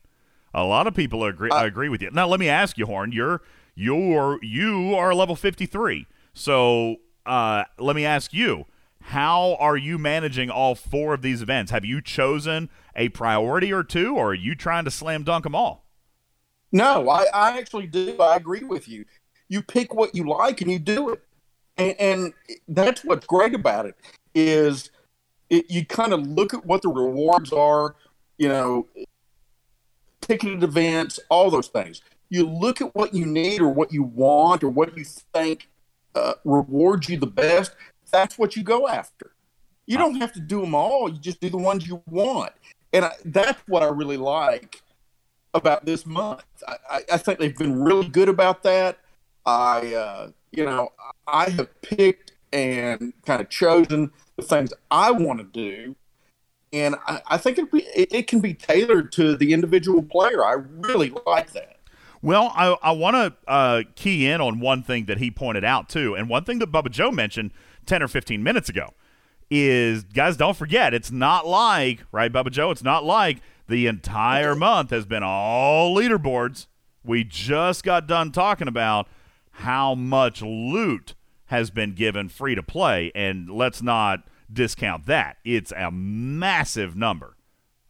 A 0.54 0.64
lot 0.64 0.86
of 0.86 0.94
people 0.94 1.24
agree 1.24 1.50
uh, 1.50 1.64
agree 1.64 1.88
with 1.88 2.02
you. 2.02 2.10
Now, 2.10 2.26
let 2.26 2.40
me 2.40 2.48
ask 2.48 2.76
you, 2.78 2.86
Horn. 2.86 3.12
You're 3.12 3.42
you're 3.74 4.38
you 4.42 4.94
are 4.94 5.14
level 5.14 5.36
fifty 5.36 5.66
three. 5.66 6.06
So 6.34 6.96
uh, 7.26 7.64
let 7.78 7.96
me 7.96 8.04
ask 8.04 8.32
you, 8.32 8.66
how 9.00 9.56
are 9.58 9.76
you 9.76 9.98
managing 9.98 10.50
all 10.50 10.74
four 10.74 11.14
of 11.14 11.22
these 11.22 11.42
events? 11.42 11.70
Have 11.70 11.84
you 11.84 12.00
chosen 12.00 12.70
a 12.96 13.08
priority 13.10 13.72
or 13.72 13.82
two, 13.82 14.16
or 14.16 14.30
are 14.30 14.34
you 14.34 14.54
trying 14.54 14.84
to 14.84 14.90
slam 14.90 15.24
dunk 15.24 15.44
them 15.44 15.54
all? 15.54 15.86
No, 16.70 17.08
I, 17.08 17.26
I 17.34 17.58
actually 17.58 17.86
do. 17.86 18.16
I 18.18 18.36
agree 18.36 18.64
with 18.64 18.88
you. 18.88 19.04
You 19.48 19.62
pick 19.62 19.94
what 19.94 20.14
you 20.14 20.26
like 20.26 20.62
and 20.62 20.70
you 20.70 20.78
do 20.78 21.10
it 21.10 21.22
and, 21.76 21.94
and 21.98 22.32
that's 22.68 23.04
what's 23.04 23.26
great 23.26 23.54
about 23.54 23.86
it 23.86 23.96
is 24.34 24.90
it, 25.50 25.70
you 25.70 25.84
kind 25.84 26.12
of 26.12 26.26
look 26.26 26.54
at 26.54 26.64
what 26.64 26.82
the 26.82 26.88
rewards 26.88 27.52
are, 27.52 27.96
you 28.38 28.48
know, 28.48 28.86
ticketed 30.22 30.62
events, 30.62 31.20
all 31.28 31.50
those 31.50 31.68
things. 31.68 32.00
you 32.30 32.46
look 32.48 32.80
at 32.80 32.94
what 32.94 33.12
you 33.12 33.26
need 33.26 33.60
or 33.60 33.68
what 33.68 33.92
you 33.92 34.02
want 34.02 34.64
or 34.64 34.70
what 34.70 34.96
you 34.96 35.04
think 35.04 35.68
uh, 36.14 36.34
rewards 36.44 37.08
you 37.08 37.18
the 37.18 37.26
best. 37.26 37.72
That's 38.10 38.38
what 38.38 38.56
you 38.56 38.62
go 38.62 38.88
after. 38.88 39.32
You 39.86 39.98
don't 39.98 40.16
have 40.16 40.32
to 40.32 40.40
do 40.40 40.60
them 40.60 40.74
all. 40.74 41.10
You 41.10 41.18
just 41.18 41.40
do 41.40 41.50
the 41.50 41.58
ones 41.58 41.86
you 41.86 42.02
want, 42.06 42.52
and 42.92 43.04
I, 43.04 43.12
that's 43.24 43.60
what 43.66 43.82
I 43.82 43.86
really 43.86 44.16
like 44.16 44.80
about 45.54 45.84
this 45.84 46.06
month. 46.06 46.44
I, 46.66 47.00
I, 47.12 47.18
think 47.18 47.38
they've 47.38 47.56
been 47.56 47.82
really 47.82 48.08
good 48.08 48.28
about 48.28 48.62
that. 48.62 48.98
I, 49.44 49.94
uh, 49.94 50.30
you 50.50 50.64
know, 50.64 50.92
I 51.26 51.50
have 51.50 51.68
picked 51.82 52.32
and 52.52 53.12
kind 53.26 53.40
of 53.40 53.50
chosen 53.50 54.12
the 54.36 54.42
things 54.42 54.72
I 54.90 55.10
want 55.10 55.40
to 55.40 55.44
do, 55.44 55.96
and 56.72 56.96
I, 57.06 57.20
I 57.26 57.36
think 57.38 57.58
it, 57.58 57.70
be, 57.70 57.86
it, 57.94 58.26
can 58.26 58.40
be 58.40 58.54
tailored 58.54 59.12
to 59.12 59.36
the 59.36 59.52
individual 59.52 60.02
player. 60.02 60.44
I 60.44 60.52
really 60.52 61.12
like 61.26 61.52
that. 61.52 61.78
Well, 62.22 62.52
I, 62.54 62.76
I 62.82 62.92
want 62.92 63.16
to 63.16 63.50
uh, 63.50 63.82
key 63.94 64.26
in 64.26 64.40
on 64.40 64.60
one 64.60 64.82
thing 64.82 65.06
that 65.06 65.18
he 65.18 65.30
pointed 65.30 65.64
out, 65.64 65.88
too. 65.88 66.14
And 66.14 66.28
one 66.28 66.44
thing 66.44 66.60
that 66.60 66.70
Bubba 66.70 66.90
Joe 66.90 67.10
mentioned 67.10 67.52
10 67.86 68.02
or 68.02 68.08
15 68.08 68.42
minutes 68.42 68.68
ago 68.68 68.94
is, 69.50 70.04
guys, 70.04 70.36
don't 70.36 70.56
forget, 70.56 70.94
it's 70.94 71.10
not 71.10 71.46
like, 71.46 72.04
right, 72.12 72.32
Bubba 72.32 72.50
Joe? 72.50 72.70
It's 72.70 72.84
not 72.84 73.04
like 73.04 73.38
the 73.68 73.86
entire 73.86 74.54
month 74.54 74.90
has 74.90 75.04
been 75.04 75.22
all 75.22 75.94
leaderboards. 75.94 76.68
We 77.04 77.24
just 77.24 77.82
got 77.82 78.06
done 78.06 78.30
talking 78.30 78.68
about 78.68 79.08
how 79.56 79.94
much 79.94 80.40
loot 80.40 81.14
has 81.46 81.70
been 81.70 81.94
given 81.94 82.28
free 82.28 82.54
to 82.54 82.62
play. 82.62 83.12
And 83.14 83.50
let's 83.50 83.82
not 83.82 84.24
discount 84.52 85.06
that. 85.06 85.38
It's 85.44 85.72
a 85.72 85.90
massive 85.90 86.96
number 86.96 87.36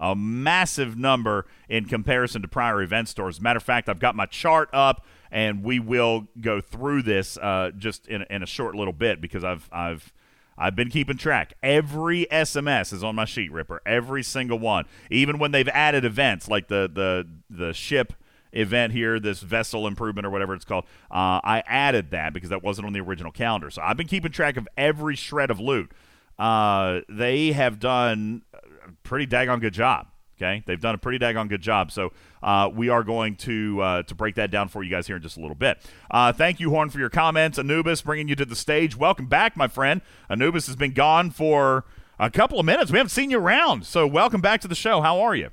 a 0.02 0.16
massive 0.16 0.98
number 0.98 1.46
in 1.68 1.84
comparison 1.84 2.42
to 2.42 2.48
prior 2.48 2.82
event 2.82 3.08
stores. 3.08 3.40
matter 3.40 3.58
of 3.58 3.62
fact, 3.62 3.88
I've 3.88 4.00
got 4.00 4.16
my 4.16 4.26
chart 4.26 4.68
up, 4.72 5.06
and 5.30 5.62
we 5.62 5.78
will 5.78 6.26
go 6.40 6.60
through 6.60 7.02
this 7.02 7.38
uh, 7.38 7.70
just 7.78 8.08
in, 8.08 8.22
in 8.28 8.42
a 8.42 8.46
short 8.46 8.74
little 8.74 8.92
bit 8.92 9.20
because 9.20 9.44
I've 9.44 9.68
I've 9.72 10.12
I've 10.58 10.74
been 10.74 10.90
keeping 10.90 11.16
track. 11.16 11.54
Every 11.62 12.26
SMS 12.32 12.92
is 12.92 13.04
on 13.04 13.14
my 13.14 13.24
sheet, 13.24 13.52
Ripper. 13.52 13.80
Every 13.86 14.24
single 14.24 14.58
one. 14.58 14.86
Even 15.08 15.38
when 15.38 15.52
they've 15.52 15.68
added 15.68 16.04
events 16.04 16.48
like 16.48 16.66
the 16.66 16.90
the 16.92 17.28
the 17.48 17.72
ship 17.72 18.12
event 18.52 18.92
here, 18.92 19.20
this 19.20 19.40
vessel 19.40 19.86
improvement 19.86 20.26
or 20.26 20.30
whatever 20.30 20.52
it's 20.52 20.64
called, 20.64 20.84
uh, 21.12 21.40
I 21.44 21.62
added 21.66 22.10
that 22.10 22.34
because 22.34 22.50
that 22.50 22.62
wasn't 22.62 22.88
on 22.88 22.92
the 22.92 23.00
original 23.00 23.30
calendar. 23.30 23.70
So 23.70 23.80
I've 23.82 23.96
been 23.96 24.08
keeping 24.08 24.32
track 24.32 24.56
of 24.56 24.66
every 24.76 25.14
shred 25.14 25.52
of 25.52 25.60
loot. 25.60 25.92
Uh, 26.38 27.00
they 27.08 27.52
have 27.52 27.78
done 27.78 28.42
a 28.52 28.92
pretty 29.02 29.26
daggone 29.26 29.60
good 29.60 29.74
job. 29.74 30.06
Okay, 30.36 30.64
they've 30.66 30.80
done 30.80 30.94
a 30.94 30.98
pretty 30.98 31.18
daggone 31.18 31.48
good 31.48 31.60
job. 31.60 31.92
So 31.92 32.12
uh, 32.42 32.68
we 32.72 32.88
are 32.88 33.04
going 33.04 33.36
to 33.36 33.80
uh, 33.80 34.02
to 34.04 34.14
break 34.14 34.34
that 34.36 34.50
down 34.50 34.68
for 34.68 34.82
you 34.82 34.90
guys 34.90 35.06
here 35.06 35.16
in 35.16 35.22
just 35.22 35.36
a 35.36 35.40
little 35.40 35.54
bit. 35.54 35.78
Uh, 36.10 36.32
thank 36.32 36.58
you, 36.58 36.70
Horn, 36.70 36.90
for 36.90 36.98
your 36.98 37.10
comments. 37.10 37.58
Anubis, 37.58 38.02
bringing 38.02 38.28
you 38.28 38.34
to 38.36 38.44
the 38.44 38.56
stage. 38.56 38.96
Welcome 38.96 39.26
back, 39.26 39.56
my 39.56 39.68
friend. 39.68 40.00
Anubis 40.28 40.66
has 40.66 40.74
been 40.74 40.92
gone 40.92 41.30
for 41.30 41.84
a 42.18 42.30
couple 42.30 42.58
of 42.58 42.66
minutes. 42.66 42.90
We 42.90 42.98
haven't 42.98 43.10
seen 43.10 43.30
you 43.30 43.38
around, 43.38 43.86
so 43.86 44.06
welcome 44.06 44.40
back 44.40 44.60
to 44.62 44.68
the 44.68 44.74
show. 44.74 45.00
How 45.00 45.20
are 45.20 45.36
you? 45.36 45.50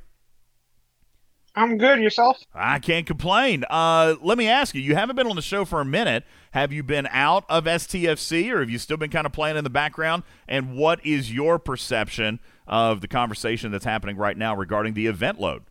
I'm 1.56 1.78
good. 1.78 2.00
Yourself? 2.00 2.42
I 2.54 2.80
can't 2.80 3.06
complain. 3.06 3.66
Uh, 3.70 4.16
let 4.22 4.38
me 4.38 4.48
ask 4.48 4.76
you: 4.76 4.82
You 4.82 4.96
haven't 4.96 5.16
been 5.16 5.28
on 5.28 5.36
the 5.36 5.42
show 5.42 5.66
for 5.66 5.82
a 5.82 5.86
minute. 5.86 6.24
Have 6.52 6.72
you 6.72 6.84
been 6.84 7.08
out 7.12 7.46
of 7.50 7.66
STFC, 7.66 8.52
or 8.52 8.60
have 8.60 8.70
you 8.70 8.80
still 8.80 8.98
been 8.98 9.10
kind 9.10 9.26
of 9.26 9.32
playing 9.32 9.58
in 9.58 9.64
the 9.64 9.70
background? 9.70 10.24
And 10.48 10.76
what 10.76 11.06
is 11.06 11.34
your 11.34 11.60
perception 11.60 12.40
of 12.68 13.02
the 13.02 13.08
conversation 13.08 13.72
that's 13.72 13.86
happening 13.86 14.18
right 14.18 14.38
now 14.38 14.56
regarding 14.56 14.94
the 14.94 15.08
event 15.08 15.40
load? 15.40 15.64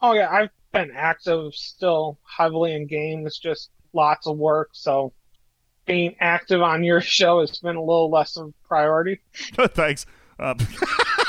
Oh 0.00 0.12
yeah, 0.14 0.28
I've 0.30 0.50
been 0.72 0.90
active, 0.94 1.54
still 1.54 2.18
heavily 2.36 2.74
in 2.74 2.86
game. 2.86 3.26
It's 3.26 3.38
just 3.38 3.70
lots 3.92 4.26
of 4.26 4.36
work, 4.38 4.70
so 4.72 5.12
being 5.86 6.16
active 6.20 6.62
on 6.62 6.84
your 6.84 7.00
show 7.02 7.40
has 7.40 7.58
been 7.58 7.76
a 7.76 7.82
little 7.82 8.10
less 8.10 8.36
of 8.36 8.48
a 8.48 8.68
priority. 8.68 9.20
Thanks. 9.34 10.06
Uh, 10.38 10.54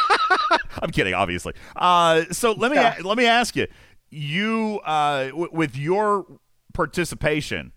I'm 0.82 0.92
kidding, 0.92 1.14
obviously. 1.14 1.54
Uh, 1.76 2.26
so 2.32 2.52
let 2.52 2.72
me 2.72 2.78
yeah. 2.78 2.98
let 3.04 3.18
me 3.18 3.26
ask 3.26 3.56
you: 3.56 3.68
you 4.10 4.80
uh, 4.86 5.28
w- 5.28 5.50
with 5.52 5.76
your 5.76 6.26
participation 6.74 7.74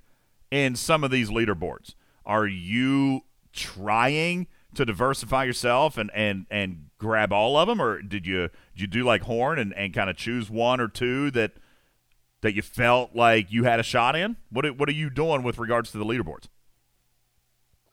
in 0.50 0.76
some 0.76 1.04
of 1.04 1.10
these 1.10 1.30
leaderboards, 1.30 1.94
are 2.24 2.46
you 2.46 3.22
trying 3.52 4.46
to 4.74 4.84
diversify 4.84 5.44
yourself 5.44 5.98
and 5.98 6.10
and 6.14 6.46
and 6.50 6.86
grab 6.98 7.32
all 7.32 7.56
of 7.56 7.68
them, 7.68 7.80
or 7.80 8.02
did 8.02 8.26
you 8.26 8.48
did 8.74 8.80
you 8.80 8.86
do 8.86 9.04
like 9.04 9.22
Horn 9.22 9.58
and, 9.58 9.74
and 9.74 9.92
kind 9.92 10.10
of 10.10 10.16
choose 10.16 10.50
one 10.50 10.80
or 10.80 10.88
two 10.88 11.30
that 11.32 11.52
that 12.42 12.54
you 12.54 12.62
felt 12.62 13.14
like 13.14 13.50
you 13.50 13.64
had 13.64 13.80
a 13.80 13.82
shot 13.82 14.14
in? 14.16 14.36
What 14.50 14.78
what 14.78 14.88
are 14.88 14.92
you 14.92 15.10
doing 15.10 15.42
with 15.42 15.58
regards 15.58 15.90
to 15.92 15.98
the 15.98 16.04
leaderboards? 16.04 16.48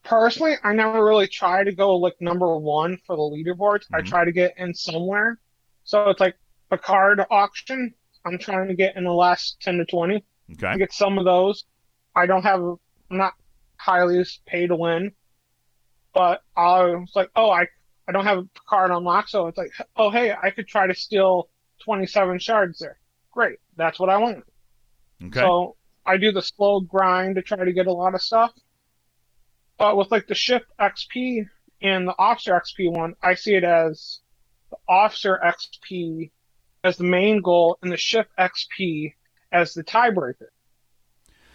Personally, 0.04 0.56
I 0.64 0.74
never 0.74 1.04
really 1.04 1.28
try 1.28 1.64
to 1.64 1.72
go 1.72 1.96
like 1.96 2.16
number 2.20 2.58
one 2.58 2.98
for 3.06 3.16
the 3.16 3.22
leaderboards. 3.22 3.86
Mm-hmm. 3.86 3.96
I 3.96 4.02
try 4.02 4.26
to 4.26 4.32
get 4.32 4.54
in 4.58 4.74
somewhere. 4.74 5.40
So 5.84 6.10
it's 6.10 6.20
like 6.20 6.36
Picard 6.70 7.24
auction. 7.30 7.94
I'm 8.26 8.38
trying 8.38 8.68
to 8.68 8.74
get 8.74 8.96
in 8.96 9.04
the 9.04 9.14
last 9.14 9.62
ten 9.62 9.78
to 9.78 9.86
twenty. 9.86 10.24
Okay. 10.54 10.68
I 10.68 10.78
get 10.78 10.94
some 10.94 11.18
of 11.18 11.26
those. 11.26 11.66
I 12.16 12.26
don't 12.26 12.44
have. 12.44 12.62
I'm 12.62 13.18
not 13.18 13.34
highly 13.78 14.24
paid 14.46 14.68
to 14.68 14.76
win 14.76 15.12
but 16.14 16.42
I 16.56 16.84
was 16.84 17.12
like, 17.16 17.30
oh, 17.36 17.50
I 17.50 17.68
I 18.08 18.12
don't 18.12 18.26
have 18.26 18.40
a 18.40 18.48
card 18.68 18.92
unlocked, 18.92 19.30
so 19.30 19.48
it's 19.48 19.58
like, 19.58 19.72
oh, 19.96 20.10
hey, 20.10 20.34
I 20.34 20.50
could 20.50 20.68
try 20.68 20.88
to 20.88 20.94
steal 20.94 21.50
27 21.86 22.38
shards 22.40 22.80
there. 22.80 23.00
Great, 23.32 23.60
that's 23.78 24.00
what 24.00 24.10
I 24.10 24.18
want. 24.18 24.44
Okay. 25.24 25.40
So 25.40 25.78
I 26.06 26.18
do 26.18 26.32
the 26.32 26.42
slow 26.42 26.82
grind 26.82 27.36
to 27.36 27.42
try 27.42 27.64
to 27.64 27.72
get 27.72 27.88
a 27.88 27.94
lot 27.94 28.14
of 28.14 28.22
stuff. 28.22 28.52
But 29.78 29.98
with 29.98 30.12
like 30.12 30.28
the 30.28 30.36
ship 30.36 30.66
XP 30.80 31.48
and 31.82 32.08
the 32.08 32.16
officer 32.18 32.54
XP 32.54 32.92
one, 32.92 33.16
I 33.22 33.36
see 33.36 33.56
it 33.56 33.64
as 33.64 34.20
the 34.70 34.78
officer 34.88 35.40
XP 35.44 36.32
as 36.84 36.98
the 36.98 37.04
main 37.04 37.42
goal 37.42 37.78
and 37.82 37.92
the 37.92 37.98
ship 37.98 38.30
XP 38.38 39.14
as 39.52 39.74
the 39.74 39.84
tiebreaker. 39.84 40.48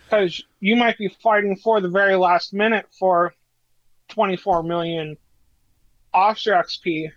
Because 0.04 0.42
you 0.60 0.76
might 0.76 0.96
be 0.96 1.08
fighting 1.08 1.56
for 1.56 1.80
the 1.80 1.88
very 1.88 2.16
last 2.16 2.54
minute 2.54 2.86
for 2.98 3.34
24 4.08 4.62
million 4.62 5.16
officer 6.14 6.52
XP, 6.52 7.10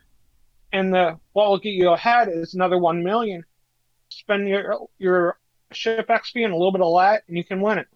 and 0.74 0.94
the 0.94 1.18
what 1.34 1.50
will 1.50 1.58
get 1.58 1.70
you 1.70 1.90
ahead 1.90 2.28
is 2.30 2.54
another 2.54 2.78
1 2.78 3.04
million. 3.04 3.46
Spend 4.10 4.48
your 4.48 4.88
your 4.98 5.38
ship 5.72 6.08
XP 6.08 6.44
and 6.44 6.54
a 6.54 6.58
little 6.58 6.72
bit 6.72 6.82
of 6.82 6.94
that, 7.00 7.24
and 7.28 7.38
you 7.38 7.46
can 7.46 7.62
win 7.62 7.78
it. 7.78 7.88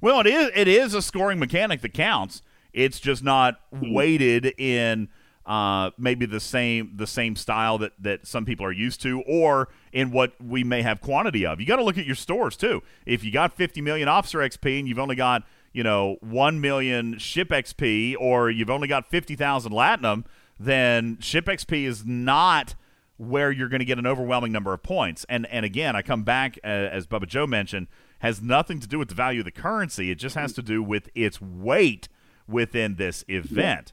Well, 0.00 0.20
it 0.20 0.26
is 0.26 0.50
it 0.54 0.66
is 0.66 0.94
a 0.94 1.02
scoring 1.02 1.38
mechanic 1.38 1.80
that 1.82 1.94
counts. 1.94 2.42
It's 2.72 3.00
just 3.00 3.22
not 3.22 3.60
weighted 3.70 4.54
in 4.58 5.08
uh, 5.46 5.90
maybe 5.98 6.26
the 6.26 6.40
same 6.40 6.92
the 6.96 7.06
same 7.06 7.36
style 7.36 7.78
that 7.78 7.92
that 7.98 8.26
some 8.26 8.44
people 8.44 8.64
are 8.64 8.72
used 8.72 9.00
to, 9.02 9.22
or 9.22 9.68
in 9.92 10.10
what 10.10 10.32
we 10.40 10.62
may 10.62 10.82
have 10.82 11.00
quantity 11.00 11.44
of. 11.46 11.60
You 11.60 11.66
got 11.66 11.76
to 11.76 11.84
look 11.84 11.98
at 11.98 12.06
your 12.06 12.14
stores 12.14 12.56
too. 12.56 12.82
If 13.06 13.24
you 13.24 13.32
got 13.32 13.52
50 13.52 13.80
million 13.80 14.08
officer 14.08 14.38
XP 14.38 14.78
and 14.78 14.88
you've 14.88 14.98
only 14.98 15.16
got 15.16 15.44
you 15.72 15.82
know, 15.82 16.16
1 16.20 16.60
million 16.60 17.18
ship 17.18 17.50
XP 17.50 18.16
or 18.18 18.50
you've 18.50 18.70
only 18.70 18.88
got 18.88 19.08
50,000 19.08 19.72
Latinum, 19.72 20.24
then 20.58 21.18
ship 21.20 21.46
XP 21.46 21.84
is 21.84 22.04
not 22.04 22.74
where 23.16 23.52
you're 23.52 23.68
going 23.68 23.80
to 23.80 23.84
get 23.84 23.98
an 23.98 24.06
overwhelming 24.06 24.50
number 24.50 24.72
of 24.72 24.82
points. 24.82 25.26
And 25.28 25.46
and 25.46 25.64
again, 25.64 25.94
I 25.94 26.02
come 26.02 26.22
back 26.22 26.58
uh, 26.64 26.66
as 26.66 27.06
Bubba 27.06 27.26
Joe 27.26 27.46
mentioned, 27.46 27.86
has 28.20 28.40
nothing 28.40 28.80
to 28.80 28.88
do 28.88 28.98
with 28.98 29.08
the 29.08 29.14
value 29.14 29.40
of 29.40 29.44
the 29.44 29.50
currency. 29.50 30.10
It 30.10 30.16
just 30.16 30.34
has 30.36 30.52
to 30.54 30.62
do 30.62 30.82
with 30.82 31.08
its 31.14 31.40
weight 31.40 32.08
within 32.50 32.96
this 32.96 33.24
event. 33.28 33.92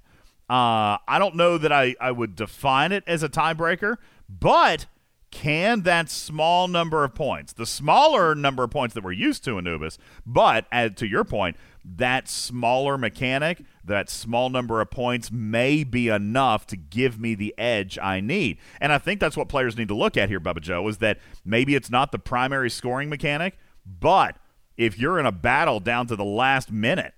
Uh, 0.49 0.97
I 1.07 1.19
don't 1.19 1.35
know 1.35 1.57
that 1.57 1.71
I, 1.71 1.95
I 1.99 2.11
would 2.11 2.35
define 2.35 2.91
it 2.91 3.03
as 3.05 3.21
a 3.21 3.29
tiebreaker, 3.29 3.97
but 4.29 4.85
can 5.29 5.81
that 5.81 6.09
small 6.09 6.67
number 6.67 7.03
of 7.03 7.13
points, 7.13 7.53
the 7.53 7.65
smaller 7.65 8.33
number 8.33 8.63
of 8.63 8.71
points 8.71 8.95
that 8.95 9.03
we're 9.03 9.11
used 9.11 9.43
to 9.43 9.57
Anubis, 9.57 9.97
but 10.25 10.65
add 10.71 10.95
to 10.97 11.07
your 11.07 11.25
point, 11.25 11.57
that 11.83 12.27
smaller 12.27 12.97
mechanic, 12.97 13.63
that 13.83 14.09
small 14.09 14.49
number 14.49 14.79
of 14.81 14.89
points 14.89 15.31
may 15.31 15.83
be 15.83 16.07
enough 16.07 16.65
to 16.67 16.77
give 16.77 17.19
me 17.19 17.35
the 17.35 17.53
edge 17.57 17.97
I 18.01 18.19
need. 18.19 18.57
And 18.79 18.91
I 18.91 18.97
think 18.97 19.19
that's 19.19 19.37
what 19.37 19.49
players 19.49 19.77
need 19.77 19.89
to 19.89 19.95
look 19.95 20.17
at 20.17 20.29
here, 20.29 20.39
Bubba 20.39 20.61
Joe, 20.61 20.87
is 20.87 20.97
that 20.99 21.19
maybe 21.45 21.75
it's 21.75 21.89
not 21.89 22.11
the 22.11 22.19
primary 22.19 22.69
scoring 22.69 23.09
mechanic, 23.09 23.57
but 23.85 24.37
if 24.77 24.97
you're 24.97 25.19
in 25.19 25.25
a 25.25 25.31
battle 25.31 25.79
down 25.79 26.07
to 26.07 26.15
the 26.15 26.25
last 26.25 26.71
minute 26.71 27.13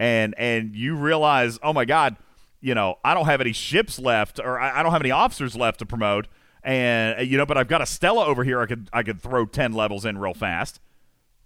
and 0.00 0.34
and 0.38 0.74
you 0.74 0.96
realize, 0.96 1.60
oh 1.62 1.72
my 1.72 1.84
God, 1.84 2.16
you 2.60 2.74
know, 2.74 2.96
I 3.04 3.14
don't 3.14 3.26
have 3.26 3.40
any 3.40 3.52
ships 3.52 4.00
left 4.00 4.40
or 4.40 4.58
I, 4.58 4.80
I 4.80 4.82
don't 4.82 4.90
have 4.90 5.02
any 5.02 5.12
officers 5.12 5.54
left 5.54 5.78
to 5.78 5.86
promote 5.86 6.26
and 6.62 7.26
you 7.28 7.36
know, 7.38 7.46
but 7.46 7.56
I've 7.56 7.68
got 7.68 7.82
a 7.82 7.86
Stella 7.86 8.24
over 8.26 8.42
here. 8.42 8.60
I 8.60 8.66
could 8.66 8.88
I 8.92 9.02
could 9.02 9.20
throw 9.20 9.46
ten 9.46 9.72
levels 9.72 10.04
in 10.04 10.18
real 10.18 10.34
fast, 10.34 10.80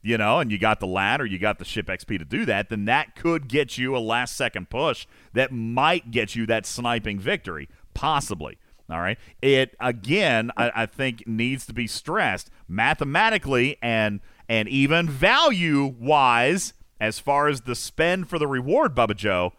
you 0.02 0.16
know, 0.16 0.38
and 0.38 0.50
you 0.50 0.58
got 0.58 0.80
the 0.80 0.86
ladder, 0.86 1.26
you 1.26 1.38
got 1.38 1.58
the 1.58 1.64
ship 1.64 1.86
XP 1.86 2.18
to 2.18 2.24
do 2.24 2.44
that. 2.46 2.68
Then 2.68 2.84
that 2.86 3.16
could 3.16 3.48
get 3.48 3.76
you 3.76 3.96
a 3.96 3.98
last 3.98 4.36
second 4.36 4.70
push 4.70 5.06
that 5.32 5.52
might 5.52 6.10
get 6.12 6.34
you 6.34 6.46
that 6.46 6.64
sniping 6.64 7.18
victory, 7.18 7.68
possibly. 7.92 8.56
All 8.90 9.00
right. 9.00 9.18
It 9.40 9.74
again, 9.80 10.50
I, 10.56 10.70
I 10.74 10.86
think 10.86 11.26
needs 11.26 11.66
to 11.66 11.72
be 11.72 11.86
stressed 11.86 12.50
mathematically 12.68 13.78
and 13.82 14.20
and 14.48 14.68
even 14.68 15.08
value 15.08 15.94
wise, 15.98 16.74
as 17.00 17.18
far 17.18 17.48
as 17.48 17.62
the 17.62 17.74
spend 17.74 18.28
for 18.28 18.38
the 18.38 18.46
reward, 18.46 18.94
Bubba 18.94 19.16
Joe, 19.16 19.52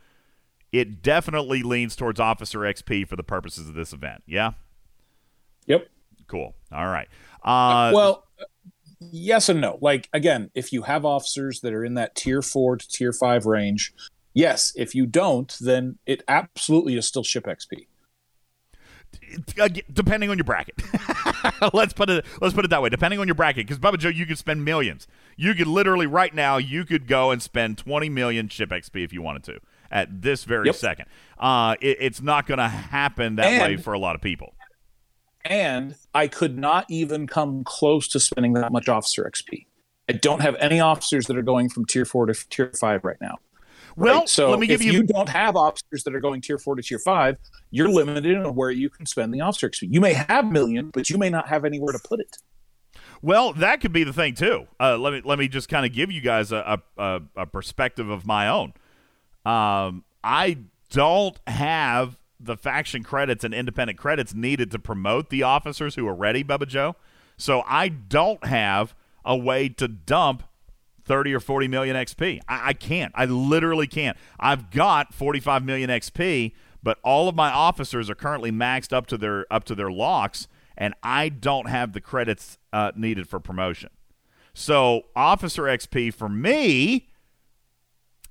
it 0.72 1.02
definitely 1.02 1.64
leans 1.64 1.96
towards 1.96 2.20
Officer 2.20 2.60
XP 2.60 3.08
for 3.08 3.16
the 3.16 3.24
purposes 3.24 3.70
of 3.70 3.76
this 3.76 3.94
event. 3.94 4.24
Yeah. 4.26 4.52
Yep. 5.68 5.88
Cool. 6.28 6.56
All 6.72 6.88
right. 6.88 7.08
Uh, 7.44 7.92
well, 7.94 8.26
yes 9.00 9.50
and 9.50 9.62
no. 9.62 9.78
Like 9.82 10.10
again, 10.14 10.50
if 10.56 10.74
you 10.74 10.84
have 10.84 11.06
officers 11.06 11.62
that 11.62 11.74
are 11.74 11.86
in 11.86 11.94
that 11.96 12.16
tier 12.16 12.42
four 12.42 12.78
to 12.78 12.88
tier 12.88 13.14
five 13.14 13.46
range, 13.46 13.94
yes. 14.34 14.74
If 14.76 14.96
you 14.96 15.06
don't, 15.06 15.56
then 15.62 15.98
it 16.06 16.24
absolutely 16.28 16.98
is 16.98 17.08
still 17.08 17.24
ship 17.24 17.46
XP 17.46 17.86
depending 19.94 20.30
on 20.30 20.38
your 20.38 20.44
bracket. 20.46 20.76
let's 21.74 21.94
put 21.94 22.10
it 22.10 22.26
let's 22.42 22.54
put 22.54 22.66
it 22.66 22.70
that 22.70 22.82
way. 22.82 22.90
Depending 22.90 23.20
on 23.20 23.28
your 23.28 23.36
bracket, 23.36 23.68
because 23.68 23.80
Bubba 23.80 23.98
Joe, 23.98 24.10
you 24.10 24.26
could 24.26 24.38
spend 24.38 24.64
millions. 24.64 25.08
You 25.36 25.54
could 25.54 25.68
literally 25.68 26.08
right 26.08 26.34
now, 26.34 26.58
you 26.58 26.86
could 26.86 27.08
go 27.08 27.32
and 27.32 27.42
spend 27.42 27.78
twenty 27.78 28.10
million 28.10 28.48
ship 28.50 28.70
XP 28.70 29.04
if 29.04 29.14
you 29.14 29.22
wanted 29.22 29.44
to 29.44 29.60
at 29.92 30.22
this 30.22 30.44
very 30.44 30.68
yep. 30.68 30.76
second. 30.76 31.06
Uh, 31.38 31.76
it, 31.82 31.98
it's 32.00 32.22
not 32.22 32.48
going 32.48 32.58
to 32.58 32.68
happen 32.68 33.36
that 33.36 33.46
and, 33.46 33.62
way 33.62 33.78
for 33.78 33.94
a 33.94 34.00
lot 34.00 34.16
of 34.16 34.22
people. 34.22 34.56
And 35.44 35.96
I 36.14 36.28
could 36.28 36.58
not 36.58 36.86
even 36.90 37.28
come 37.28 37.64
close 37.64 38.08
to 38.10 38.20
spending 38.20 38.54
that 38.54 38.72
much 38.72 38.90
officer 38.90 39.30
XP. 39.32 39.68
I 40.10 40.14
don't 40.14 40.42
have 40.42 40.56
any 40.56 40.80
officers 40.80 41.28
that 41.28 41.38
are 41.38 41.44
going 41.44 41.70
from 41.70 41.86
tier 41.86 42.06
four 42.06 42.26
to 42.26 42.34
tier 42.50 42.72
five 42.80 43.04
right 43.04 43.18
now. 43.22 43.38
Well, 43.96 44.20
right? 44.20 44.30
so 44.30 44.50
let 44.50 44.60
me 44.60 44.68
give 44.68 44.82
if 44.82 44.88
you. 44.88 44.92
you 44.94 45.04
don't 45.04 45.30
have 45.30 45.56
officers 45.56 46.04
that 46.04 46.14
are 46.14 46.20
going 46.20 46.42
tier 46.42 46.58
four 46.58 46.76
to 46.76 46.82
tier 46.82 47.00
five, 47.00 47.38
you're 47.72 47.88
limited 47.88 48.38
on 48.38 48.56
where 48.56 48.72
you 48.72 48.90
can 48.90 49.06
spend 49.06 49.34
the 49.34 49.42
officer 49.42 49.70
XP. 49.70 49.88
You 49.94 50.02
may 50.02 50.14
have 50.14 50.52
million, 50.52 50.90
but 50.90 51.10
you 51.10 51.18
may 51.18 51.30
not 51.30 51.48
have 51.48 51.64
anywhere 51.64 51.94
to 51.94 52.00
put 52.00 52.20
it. 52.20 52.38
Well, 53.26 53.53
that 53.53 53.82
could 53.82 53.91
be 53.91 54.03
the 54.03 54.13
thing 54.13 54.36
too. 54.36 54.67
Uh, 54.80 54.99
let 54.99 55.11
me 55.11 55.21
let 55.26 55.39
me 55.39 55.47
just 55.47 55.67
kind 55.67 55.84
of 55.84 55.91
give 55.91 56.11
you 56.11 56.21
guys 56.21 56.51
a, 56.51 56.80
a, 56.95 57.21
a 57.36 57.47
perspective 57.47 58.07
of 58.07 58.28
my 58.28 58.47
own. 58.47 58.73
Um, 59.43 60.03
I 60.23 60.59
don't 60.91 61.36
have 61.47 62.19
the 62.39 62.55
faction 62.55 63.01
credits 63.01 63.43
and 63.43 63.51
independent 63.51 63.97
credits 63.97 64.36
needed 64.36 64.69
to 64.69 64.78
promote 64.78 65.32
the 65.32 65.41
officers 65.41 65.95
who 65.95 66.07
are 66.07 66.13
ready, 66.13 66.43
Bubba 66.43 66.67
Joe. 66.67 66.97
So 67.36 67.63
I 67.65 67.88
don't 67.88 68.45
have 68.45 68.93
a 69.26 69.36
way 69.36 69.69
to 69.69 69.88
dump 69.88 70.43
30 71.05 71.34
or 71.34 71.39
40 71.39 71.67
million 71.67 71.95
XP. 71.95 72.41
I, 72.47 72.69
I 72.69 72.73
can't. 72.73 73.11
I 73.15 73.26
literally 73.26 73.88
can't. 73.88 74.17
I've 74.39 74.69
got 74.69 75.15
45 75.15 75.65
million 75.65 75.89
XP, 75.89 76.51
but 76.84 76.99
all 77.03 77.28
of 77.28 77.34
my 77.34 77.49
officers 77.49 78.07
are 78.07 78.15
currently 78.15 78.51
maxed 78.51 78.93
up 78.93 79.07
to 79.07 79.17
their 79.17 79.47
up 79.49 79.63
to 79.63 79.73
their 79.73 79.89
locks, 79.91 80.47
and 80.78 80.93
I 81.03 81.30
don't 81.30 81.67
have 81.67 81.93
the 81.93 82.01
credits 82.01 82.57
uh, 82.73 82.91
needed 82.95 83.28
for 83.28 83.39
promotion. 83.39 83.89
So 84.53 85.03
officer 85.15 85.63
XP 85.63 86.13
for 86.13 86.30
me 86.30 87.09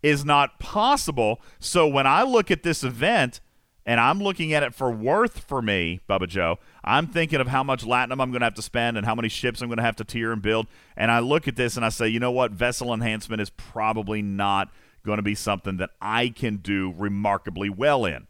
is 0.03 0.25
not 0.25 0.59
possible. 0.59 1.41
So 1.59 1.87
when 1.87 2.07
I 2.07 2.23
look 2.23 2.51
at 2.51 2.63
this 2.63 2.83
event 2.85 3.41
and 3.87 4.01
I'm 4.01 4.23
looking 4.23 4.53
at 4.53 4.63
it 4.63 4.75
for 4.75 4.91
worth 4.91 5.41
for 5.41 5.61
me, 5.61 6.01
Bubba 6.09 6.29
Joe, 6.29 6.59
I'm 6.83 7.07
thinking 7.07 7.41
of 7.41 7.49
how 7.49 7.63
much 7.63 7.85
latinum 7.85 8.21
I'm 8.21 8.31
going 8.31 8.41
to 8.41 8.47
have 8.47 8.55
to 8.55 8.63
spend 8.63 8.97
and 8.97 9.05
how 9.05 9.15
many 9.15 9.29
ships 9.29 9.61
I'm 9.61 9.69
going 9.69 9.79
to 9.79 9.83
have 9.83 9.97
to 9.97 10.05
tier 10.05 10.33
and 10.33 10.41
build. 10.41 10.67
And 10.97 11.11
I 11.11 11.19
look 11.19 11.47
at 11.47 11.57
this 11.57 11.77
and 11.77 11.85
I 11.85 11.91
say, 11.91 12.09
you 12.09 12.21
know 12.21 12.31
what? 12.31 12.53
Vessel 12.53 12.93
enhancement 12.93 13.43
is 13.43 13.51
probably 13.51 14.23
not 14.23 14.71
going 15.05 15.19
to 15.19 15.23
be 15.23 15.35
something 15.35 15.77
that 15.77 15.91
I 16.01 16.31
can 16.31 16.57
do 16.57 16.95
remarkably 16.97 17.69
well 17.69 18.07
in 18.07 18.27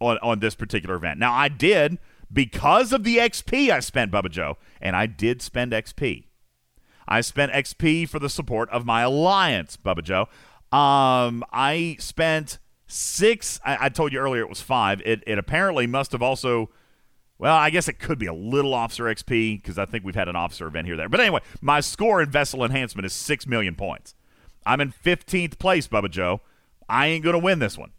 on, 0.00 0.18
on 0.22 0.38
this 0.38 0.54
particular 0.54 0.94
event. 0.94 1.18
Now, 1.18 1.32
I 1.32 1.48
did 1.48 1.98
because 2.32 2.92
of 2.92 3.04
the 3.04 3.18
XP 3.18 3.70
I 3.70 3.80
spent, 3.80 4.10
Bubba 4.10 4.30
Joe, 4.30 4.58
and 4.80 4.96
I 4.96 5.06
did 5.06 5.42
spend 5.42 5.72
XP. 5.72 6.24
I 7.06 7.20
spent 7.20 7.52
XP 7.52 8.08
for 8.08 8.18
the 8.18 8.30
support 8.30 8.70
of 8.70 8.86
my 8.86 9.02
alliance, 9.02 9.76
Bubba 9.76 10.02
Joe. 10.02 10.28
Um, 10.76 11.44
I 11.52 11.96
spent 11.98 12.58
Six, 12.94 13.58
I, 13.64 13.86
I 13.86 13.88
told 13.88 14.12
you 14.12 14.18
earlier 14.18 14.42
it 14.42 14.50
was 14.50 14.60
five. 14.60 15.00
It, 15.06 15.24
it 15.26 15.38
apparently 15.38 15.86
must 15.86 16.12
have 16.12 16.20
also, 16.20 16.68
well, 17.38 17.56
I 17.56 17.70
guess 17.70 17.88
it 17.88 17.98
could 17.98 18.18
be 18.18 18.26
a 18.26 18.34
little 18.34 18.74
officer 18.74 19.04
XP 19.04 19.62
because 19.62 19.78
I 19.78 19.86
think 19.86 20.04
we've 20.04 20.14
had 20.14 20.28
an 20.28 20.36
officer 20.36 20.66
event 20.66 20.86
here 20.86 20.98
there. 20.98 21.08
But 21.08 21.20
anyway, 21.20 21.40
my 21.62 21.80
score 21.80 22.20
in 22.20 22.30
vessel 22.30 22.62
enhancement 22.62 23.06
is 23.06 23.14
six 23.14 23.46
million 23.46 23.76
points. 23.76 24.14
I'm 24.66 24.82
in 24.82 24.92
15th 24.92 25.58
place, 25.58 25.88
Bubba 25.88 26.10
Joe. 26.10 26.42
I 26.86 27.06
ain't 27.06 27.24
to 27.32 27.38
win 27.38 27.60
this 27.60 27.78
one. 27.78 27.92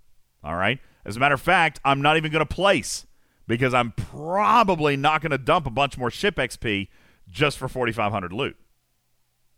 All 0.44 0.56
right. 0.56 0.78
As 1.06 1.18
a 1.18 1.20
matter 1.20 1.34
of 1.34 1.42
fact, 1.42 1.80
I'm 1.84 2.04
not 2.04 2.16
even 2.16 2.32
to 2.46 2.54
place 2.54 3.08
because 3.48 3.74
I'm 3.74 3.91
probably 3.91 4.96
not 4.96 5.22
going 5.22 5.32
to 5.32 5.38
dump 5.38 5.66
a 5.68 5.72
bunch 5.72 5.98
more 5.98 6.12
ship 6.12 6.36
XP 6.36 6.89
just 7.30 7.58
for 7.58 7.68
4,500 7.68 8.34
loot. 8.34 8.56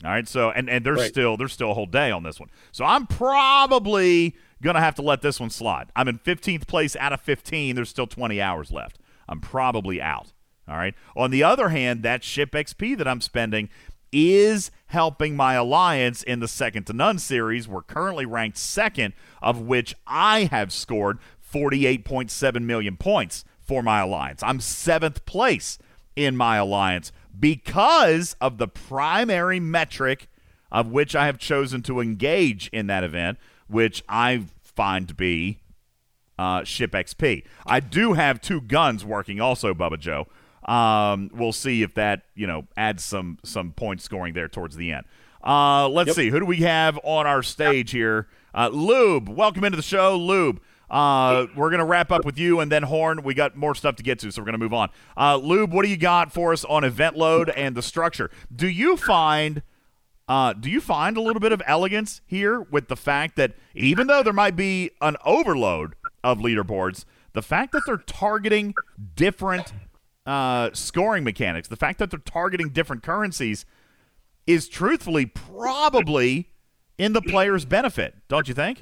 All 0.03 0.11
right, 0.11 0.27
so 0.27 0.51
and 0.51 0.69
and 0.69 0.85
there's 0.85 0.99
right. 0.99 1.09
still 1.09 1.37
there's 1.37 1.53
still 1.53 1.71
a 1.71 1.73
whole 1.73 1.85
day 1.85 2.11
on 2.11 2.23
this 2.23 2.37
one. 2.37 2.49
So 2.73 2.83
I'm 2.83 3.07
probably 3.07 4.35
Gonna 4.65 4.81
have 4.81 4.95
to 4.95 5.01
let 5.01 5.21
this 5.21 5.39
one 5.39 5.49
slide. 5.49 5.91
I'm 5.95 6.07
in 6.07 6.17
15th 6.17 6.65
place 6.65 6.95
out 6.95 7.13
of 7.13 7.21
15. 7.21 7.75
There's 7.75 7.89
still 7.89 8.07
20 8.07 8.41
hours 8.41 8.71
left. 8.71 8.97
I'm 9.27 9.39
probably 9.39 10.01
out. 10.01 10.33
All 10.67 10.75
right. 10.75 10.95
On 11.15 11.29
the 11.29 11.43
other 11.43 11.69
hand, 11.69 12.01
that 12.01 12.23
ship 12.23 12.51
XP 12.51 12.97
that 12.97 13.07
I'm 13.07 13.21
spending 13.21 13.69
is 14.11 14.71
helping 14.87 15.35
my 15.35 15.53
alliance 15.53 16.23
in 16.23 16.39
the 16.39 16.47
second 16.47 16.85
to 16.85 16.93
none 16.93 17.19
series. 17.19 17.67
We're 17.67 17.83
currently 17.83 18.25
ranked 18.25 18.57
second, 18.57 19.13
of 19.41 19.61
which 19.61 19.93
I 20.07 20.45
have 20.45 20.71
scored 20.71 21.19
48.7 21.53 22.63
million 22.63 22.97
points 22.97 23.45
for 23.65 23.81
my 23.83 24.01
alliance. 24.01 24.41
I'm 24.43 24.59
seventh 24.59 25.25
place 25.25 25.77
in 26.15 26.37
my 26.37 26.57
alliance 26.57 27.11
because 27.37 28.35
of 28.39 28.57
the 28.57 28.67
primary 28.67 29.59
metric 29.59 30.29
of 30.71 30.91
which 30.91 31.15
I 31.15 31.25
have 31.25 31.37
chosen 31.37 31.81
to 31.83 31.99
engage 31.99 32.69
in 32.69 32.87
that 32.87 33.03
event, 33.03 33.37
which 33.67 34.03
I 34.07 34.43
find 34.61 35.07
to 35.07 35.13
be 35.13 35.59
uh, 36.37 36.63
ship 36.63 36.91
XP. 36.91 37.43
I 37.65 37.79
do 37.79 38.13
have 38.13 38.41
two 38.41 38.61
guns 38.61 39.05
working 39.05 39.39
also, 39.39 39.73
Bubba 39.73 39.99
Joe. 39.99 40.27
Um, 40.65 41.29
we'll 41.33 41.53
see 41.53 41.83
if 41.83 41.93
that 41.93 42.23
you 42.33 42.47
know 42.47 42.65
adds 42.75 43.03
some 43.03 43.37
some 43.43 43.71
point 43.71 44.01
scoring 44.01 44.33
there 44.33 44.47
towards 44.47 44.75
the 44.75 44.91
end. 44.91 45.05
Uh, 45.43 45.87
let's 45.87 46.07
yep. 46.07 46.15
see 46.15 46.29
who 46.29 46.39
do 46.39 46.45
we 46.45 46.57
have 46.57 46.99
on 47.03 47.27
our 47.27 47.43
stage 47.43 47.91
here. 47.91 48.27
Uh, 48.53 48.69
Lube, 48.69 49.29
welcome 49.29 49.63
into 49.63 49.75
the 49.75 49.83
show, 49.83 50.17
Lube. 50.17 50.59
Uh, 50.95 51.47
we're 51.57 51.69
gonna 51.69 51.83
wrap 51.83 52.09
up 52.09 52.23
with 52.23 52.37
you 52.37 52.61
and 52.61 52.71
then 52.71 52.81
Horn. 52.81 53.21
We 53.21 53.33
got 53.33 53.57
more 53.57 53.75
stuff 53.75 53.97
to 53.97 54.03
get 54.03 54.17
to, 54.19 54.31
so 54.31 54.41
we're 54.41 54.45
gonna 54.45 54.57
move 54.57 54.73
on. 54.73 54.89
Uh, 55.17 55.35
Lube, 55.35 55.73
what 55.73 55.83
do 55.83 55.89
you 55.89 55.97
got 55.97 56.31
for 56.31 56.53
us 56.53 56.63
on 56.63 56.85
event 56.85 57.17
load 57.17 57.49
and 57.49 57.75
the 57.75 57.81
structure? 57.81 58.31
Do 58.55 58.69
you 58.69 58.95
find 58.95 59.61
uh, 60.29 60.53
do 60.53 60.69
you 60.69 60.79
find 60.79 61.17
a 61.17 61.21
little 61.21 61.41
bit 61.41 61.51
of 61.51 61.61
elegance 61.67 62.21
here 62.25 62.61
with 62.61 62.87
the 62.87 62.95
fact 62.95 63.35
that 63.35 63.55
even 63.73 64.07
though 64.07 64.23
there 64.23 64.31
might 64.31 64.55
be 64.55 64.89
an 65.01 65.17
overload 65.25 65.95
of 66.23 66.37
leaderboards, 66.37 67.03
the 67.33 67.41
fact 67.41 67.73
that 67.73 67.81
they're 67.85 67.97
targeting 67.97 68.73
different 69.17 69.73
uh, 70.25 70.69
scoring 70.71 71.25
mechanics, 71.25 71.67
the 71.67 71.75
fact 71.75 71.99
that 71.99 72.09
they're 72.09 72.19
targeting 72.19 72.69
different 72.69 73.03
currencies, 73.03 73.65
is 74.47 74.69
truthfully 74.69 75.25
probably 75.25 76.51
in 76.97 77.11
the 77.11 77.21
player's 77.21 77.65
benefit, 77.65 78.15
don't 78.29 78.47
you 78.47 78.53
think? 78.53 78.81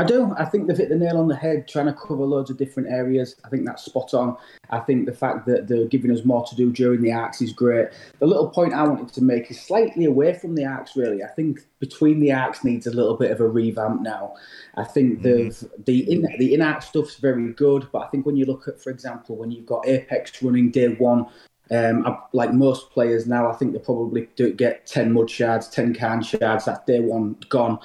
I 0.00 0.04
do. 0.04 0.34
I 0.38 0.46
think 0.46 0.66
they've 0.66 0.78
hit 0.78 0.88
the 0.88 0.96
nail 0.96 1.18
on 1.18 1.28
the 1.28 1.36
head 1.36 1.68
trying 1.68 1.84
to 1.84 1.92
cover 1.92 2.24
loads 2.24 2.48
of 2.48 2.56
different 2.56 2.88
areas. 2.88 3.36
I 3.44 3.50
think 3.50 3.66
that's 3.66 3.84
spot 3.84 4.14
on. 4.14 4.34
I 4.70 4.78
think 4.78 5.04
the 5.04 5.12
fact 5.12 5.44
that 5.44 5.68
they're 5.68 5.88
giving 5.88 6.10
us 6.10 6.24
more 6.24 6.42
to 6.46 6.56
do 6.56 6.72
during 6.72 7.02
the 7.02 7.12
arcs 7.12 7.42
is 7.42 7.52
great. 7.52 7.88
The 8.18 8.26
little 8.26 8.48
point 8.48 8.72
I 8.72 8.82
wanted 8.84 9.12
to 9.12 9.22
make 9.22 9.50
is 9.50 9.60
slightly 9.60 10.06
away 10.06 10.32
from 10.32 10.54
the 10.54 10.64
arcs, 10.64 10.96
really. 10.96 11.22
I 11.22 11.28
think 11.28 11.60
between 11.80 12.18
the 12.18 12.32
arcs 12.32 12.64
needs 12.64 12.86
a 12.86 12.92
little 12.92 13.14
bit 13.14 13.30
of 13.30 13.40
a 13.40 13.48
revamp 13.48 14.00
now. 14.00 14.36
I 14.74 14.84
think 14.84 15.20
mm-hmm. 15.20 15.66
the 15.84 16.10
in 16.10 16.26
the 16.38 16.54
in 16.54 16.62
arc 16.62 16.80
stuff's 16.80 17.16
very 17.16 17.52
good, 17.52 17.86
but 17.92 17.98
I 17.98 18.08
think 18.08 18.24
when 18.24 18.36
you 18.36 18.46
look 18.46 18.68
at, 18.68 18.82
for 18.82 18.88
example, 18.88 19.36
when 19.36 19.50
you've 19.50 19.66
got 19.66 19.86
Apex 19.86 20.42
running 20.42 20.70
day 20.70 20.88
one 20.88 21.26
um, 21.70 22.18
like 22.32 22.52
most 22.52 22.90
players 22.90 23.26
now, 23.26 23.50
I 23.50 23.54
think 23.54 23.72
they 23.72 23.78
probably 23.78 24.28
do 24.34 24.52
get 24.52 24.86
10 24.86 25.12
mud 25.12 25.30
shards, 25.30 25.68
10 25.68 25.94
can 25.94 26.22
shards. 26.22 26.64
That's 26.64 26.84
day 26.84 27.00
one 27.00 27.36
gone. 27.48 27.78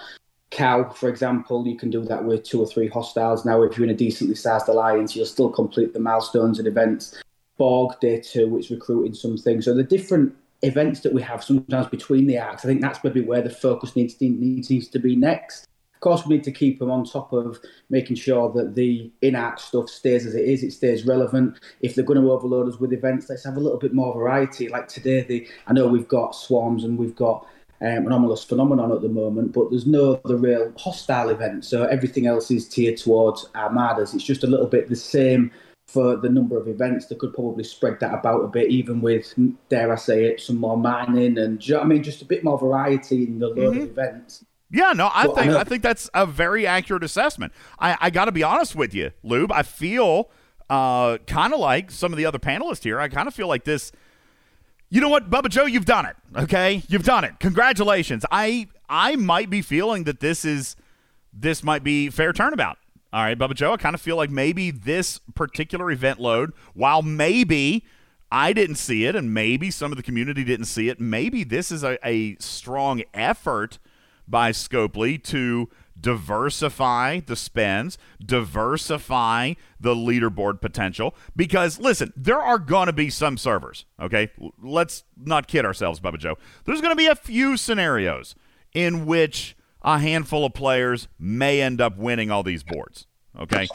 Cow, 0.52 0.90
for 0.90 1.10
example, 1.10 1.68
you 1.68 1.78
can 1.78 1.90
do 1.90 2.04
that 2.06 2.24
with 2.24 2.44
two 2.44 2.62
or 2.62 2.68
three 2.68 2.88
hostiles. 2.88 3.46
Now, 3.46 3.62
if 3.64 3.78
you're 3.78 3.86
in 3.86 3.94
a 3.94 3.98
decently 3.98 4.36
sized 4.36 4.70
alliance, 4.70 5.16
you'll 5.16 5.26
still 5.26 5.50
complete 5.50 5.94
the 5.94 6.00
milestones 6.00 6.60
and 6.60 6.68
events. 6.68 7.22
Borg, 7.58 8.00
day 8.00 8.20
two, 8.20 8.48
which 8.50 8.70
recruiting 8.70 9.14
something. 9.14 9.62
So 9.62 9.74
the 9.74 9.84
different 9.84 10.36
events 10.62 11.02
that 11.02 11.14
we 11.14 11.22
have 11.22 11.44
sometimes 11.44 11.88
between 11.88 12.28
the 12.28 12.38
acts, 12.38 12.66
I 12.66 12.68
think 12.68 12.82
that's 12.82 13.04
maybe 13.04 13.22
where 13.22 13.42
the 13.42 13.50
focus 13.50 13.96
needs 13.96 14.14
to, 14.16 14.30
needs, 14.30 14.70
needs 14.70 14.88
to 14.90 15.00
be 15.00 15.16
next. 15.16 15.68
Of 15.94 16.02
course, 16.02 16.26
we 16.26 16.36
need 16.36 16.44
to 16.44 16.52
keep 16.52 16.80
them 16.80 16.92
on 16.92 17.04
top 17.06 17.34
of 17.34 17.60
making 17.90 18.18
sure 18.18 18.52
that 18.52 18.76
the 18.76 19.12
in-arc 19.22 19.60
stuff 19.60 19.90
stays 19.90 20.26
as 20.26 20.36
it 20.36 20.46
is. 20.46 20.64
It 20.64 20.72
stays 20.72 21.06
relevant. 21.06 21.60
If 21.82 21.96
they're 21.96 22.06
going 22.06 22.22
to 22.22 22.32
overload 22.32 22.68
us 22.68 22.80
with 22.80 22.94
events, 22.94 23.28
let's 23.30 23.46
have 23.46 23.58
a 23.58 23.62
little 23.62 23.80
bit 23.80 23.94
more 23.94 24.14
variety. 24.14 24.68
Like 24.68 24.88
today, 24.88 25.22
the 25.22 25.48
I 25.66 25.74
know 25.74 25.88
we've 25.88 26.08
got 26.08 26.36
swarms 26.36 26.84
and 26.84 26.98
we've 26.98 27.16
got 27.16 27.48
um, 27.82 28.08
anomalous 28.08 28.44
phenomenon 28.44 28.92
at 28.92 29.02
the 29.02 29.10
moment, 29.10 29.52
but 29.54 29.70
there's 29.70 29.86
no 29.86 30.20
other 30.26 30.38
real 30.38 30.72
hostile 30.78 31.30
event. 31.30 31.66
So 31.66 31.84
everything 31.86 32.26
else 32.28 32.50
is 32.52 32.68
tiered 32.68 32.98
towards 32.98 33.48
armadas. 33.56 34.14
It's 34.14 34.24
just 34.24 34.44
a 34.44 34.48
little 34.48 34.68
bit 34.68 34.90
the 34.90 34.96
same 34.96 35.52
for 35.88 36.18
the 36.18 36.30
number 36.30 36.58
of 36.58 36.68
events, 36.68 37.06
they 37.06 37.16
could 37.16 37.32
probably 37.34 37.64
spread 37.64 38.00
that 38.00 38.12
about 38.12 38.42
a 38.44 38.48
bit, 38.48 38.70
even 38.72 39.02
with, 39.02 39.32
dare 39.70 39.94
I 39.94 39.96
say 39.98 40.26
it, 40.26 40.42
some 40.42 40.58
more 40.58 40.76
mining 40.76 41.38
and, 41.38 41.66
you 41.66 41.76
know 41.76 41.82
I 41.82 41.84
mean, 41.84 42.02
just 42.02 42.24
a 42.24 42.26
bit 42.26 42.44
more 42.44 42.58
variety 42.58 43.24
in 43.26 43.38
the 43.38 43.50
load 43.50 43.76
Mhm. 43.76 43.84
of 43.84 43.90
events. 43.92 44.44
Yeah, 44.72 44.94
no, 44.94 45.06
I 45.08 45.22
I 45.22 45.28
think 45.28 45.52
know- 45.52 45.60
I 45.60 45.64
think 45.64 45.84
that's 45.84 46.10
a 46.16 46.26
very 46.26 46.66
accurate 46.66 47.04
assessment. 47.04 47.54
I, 47.78 47.98
I 48.02 48.10
got 48.10 48.26
to 48.26 48.32
be 48.32 48.42
honest 48.42 48.76
with 48.76 48.96
you, 48.96 49.12
Lube. 49.24 49.52
I 49.52 49.62
feel 49.62 50.32
uh, 50.72 51.20
kind 51.28 51.54
of 51.54 51.60
like 51.60 51.92
some 51.92 52.12
of 52.12 52.18
the 52.18 52.26
other 52.26 52.40
panelists 52.40 52.84
here. 52.84 53.00
I 53.00 53.08
kind 53.08 53.28
of 53.28 53.36
feel 53.36 53.48
like 53.48 53.64
this. 53.66 53.92
You 54.90 55.02
know 55.02 55.10
what, 55.10 55.30
Bubba 55.30 55.50
Joe, 55.50 55.66
you've 55.66 55.86
done 55.86 56.06
it. 56.06 56.16
Okay, 56.36 56.84
you've 56.88 57.04
done 57.04 57.24
it. 57.24 57.40
Congratulations. 57.40 58.26
I 58.32 58.68
I 58.88 59.16
might 59.16 59.50
be 59.50 59.62
feeling 59.62 60.04
that 60.04 60.20
this 60.20 60.46
is 60.46 60.76
this 61.34 61.64
might 61.64 61.84
be 61.84 62.10
fair 62.10 62.34
turnabout. 62.34 62.78
All 63.12 63.24
right, 63.24 63.38
Bubba 63.38 63.54
Joe, 63.54 63.74
I 63.74 63.78
kind 63.78 63.96
of 63.96 64.02
feel 64.02 64.18
like 64.18 64.30
maybe 64.30 64.72
this 64.72 65.20
particular 65.36 65.90
event 65.90 66.20
load, 66.20 66.52
while 66.74 67.02
maybe 67.02 67.86
I 68.32 68.52
didn't 68.52 68.76
see 68.76 69.06
it 69.06 69.16
and 69.16 69.34
maybe 69.34 69.72
some 69.72 69.92
of 69.92 69.98
the 69.98 70.04
community 70.04 70.44
didn't 70.44 70.66
see 70.66 70.90
it, 70.90 71.00
maybe 71.00 71.44
this 71.44 71.72
is 71.72 71.84
a, 71.84 71.98
a 72.06 72.36
strong 72.40 73.04
effort 73.14 73.80
by 74.28 74.52
Scopely 74.52 75.22
to 75.24 75.70
diversify 76.06 77.20
the 77.22 77.36
spends, 77.36 77.98
diversify 78.24 79.56
the 79.80 79.96
leaderboard 79.96 80.62
potential. 80.62 81.16
Because, 81.36 81.80
listen, 81.80 82.14
there 82.16 82.40
are 82.40 82.60
going 82.60 82.86
to 82.86 82.94
be 82.94 83.10
some 83.10 83.40
servers, 83.40 83.86
okay? 84.00 84.30
Let's 84.62 85.04
not 85.18 85.48
kid 85.48 85.66
ourselves, 85.66 86.00
Bubba 86.00 86.20
Joe. 86.20 86.38
There's 86.66 86.80
going 86.80 86.92
to 86.92 86.96
be 86.96 87.08
a 87.08 87.16
few 87.16 87.58
scenarios 87.58 88.36
in 88.72 89.08
which 89.08 89.58
a 89.82 89.98
handful 89.98 90.46
of 90.46 90.54
players 90.54 91.08
may 91.18 91.60
end 91.60 91.82
up 91.82 91.98
winning 91.98 92.30
all 92.30 92.44
these 92.44 92.62
boards, 92.62 93.08
okay? 93.40 93.68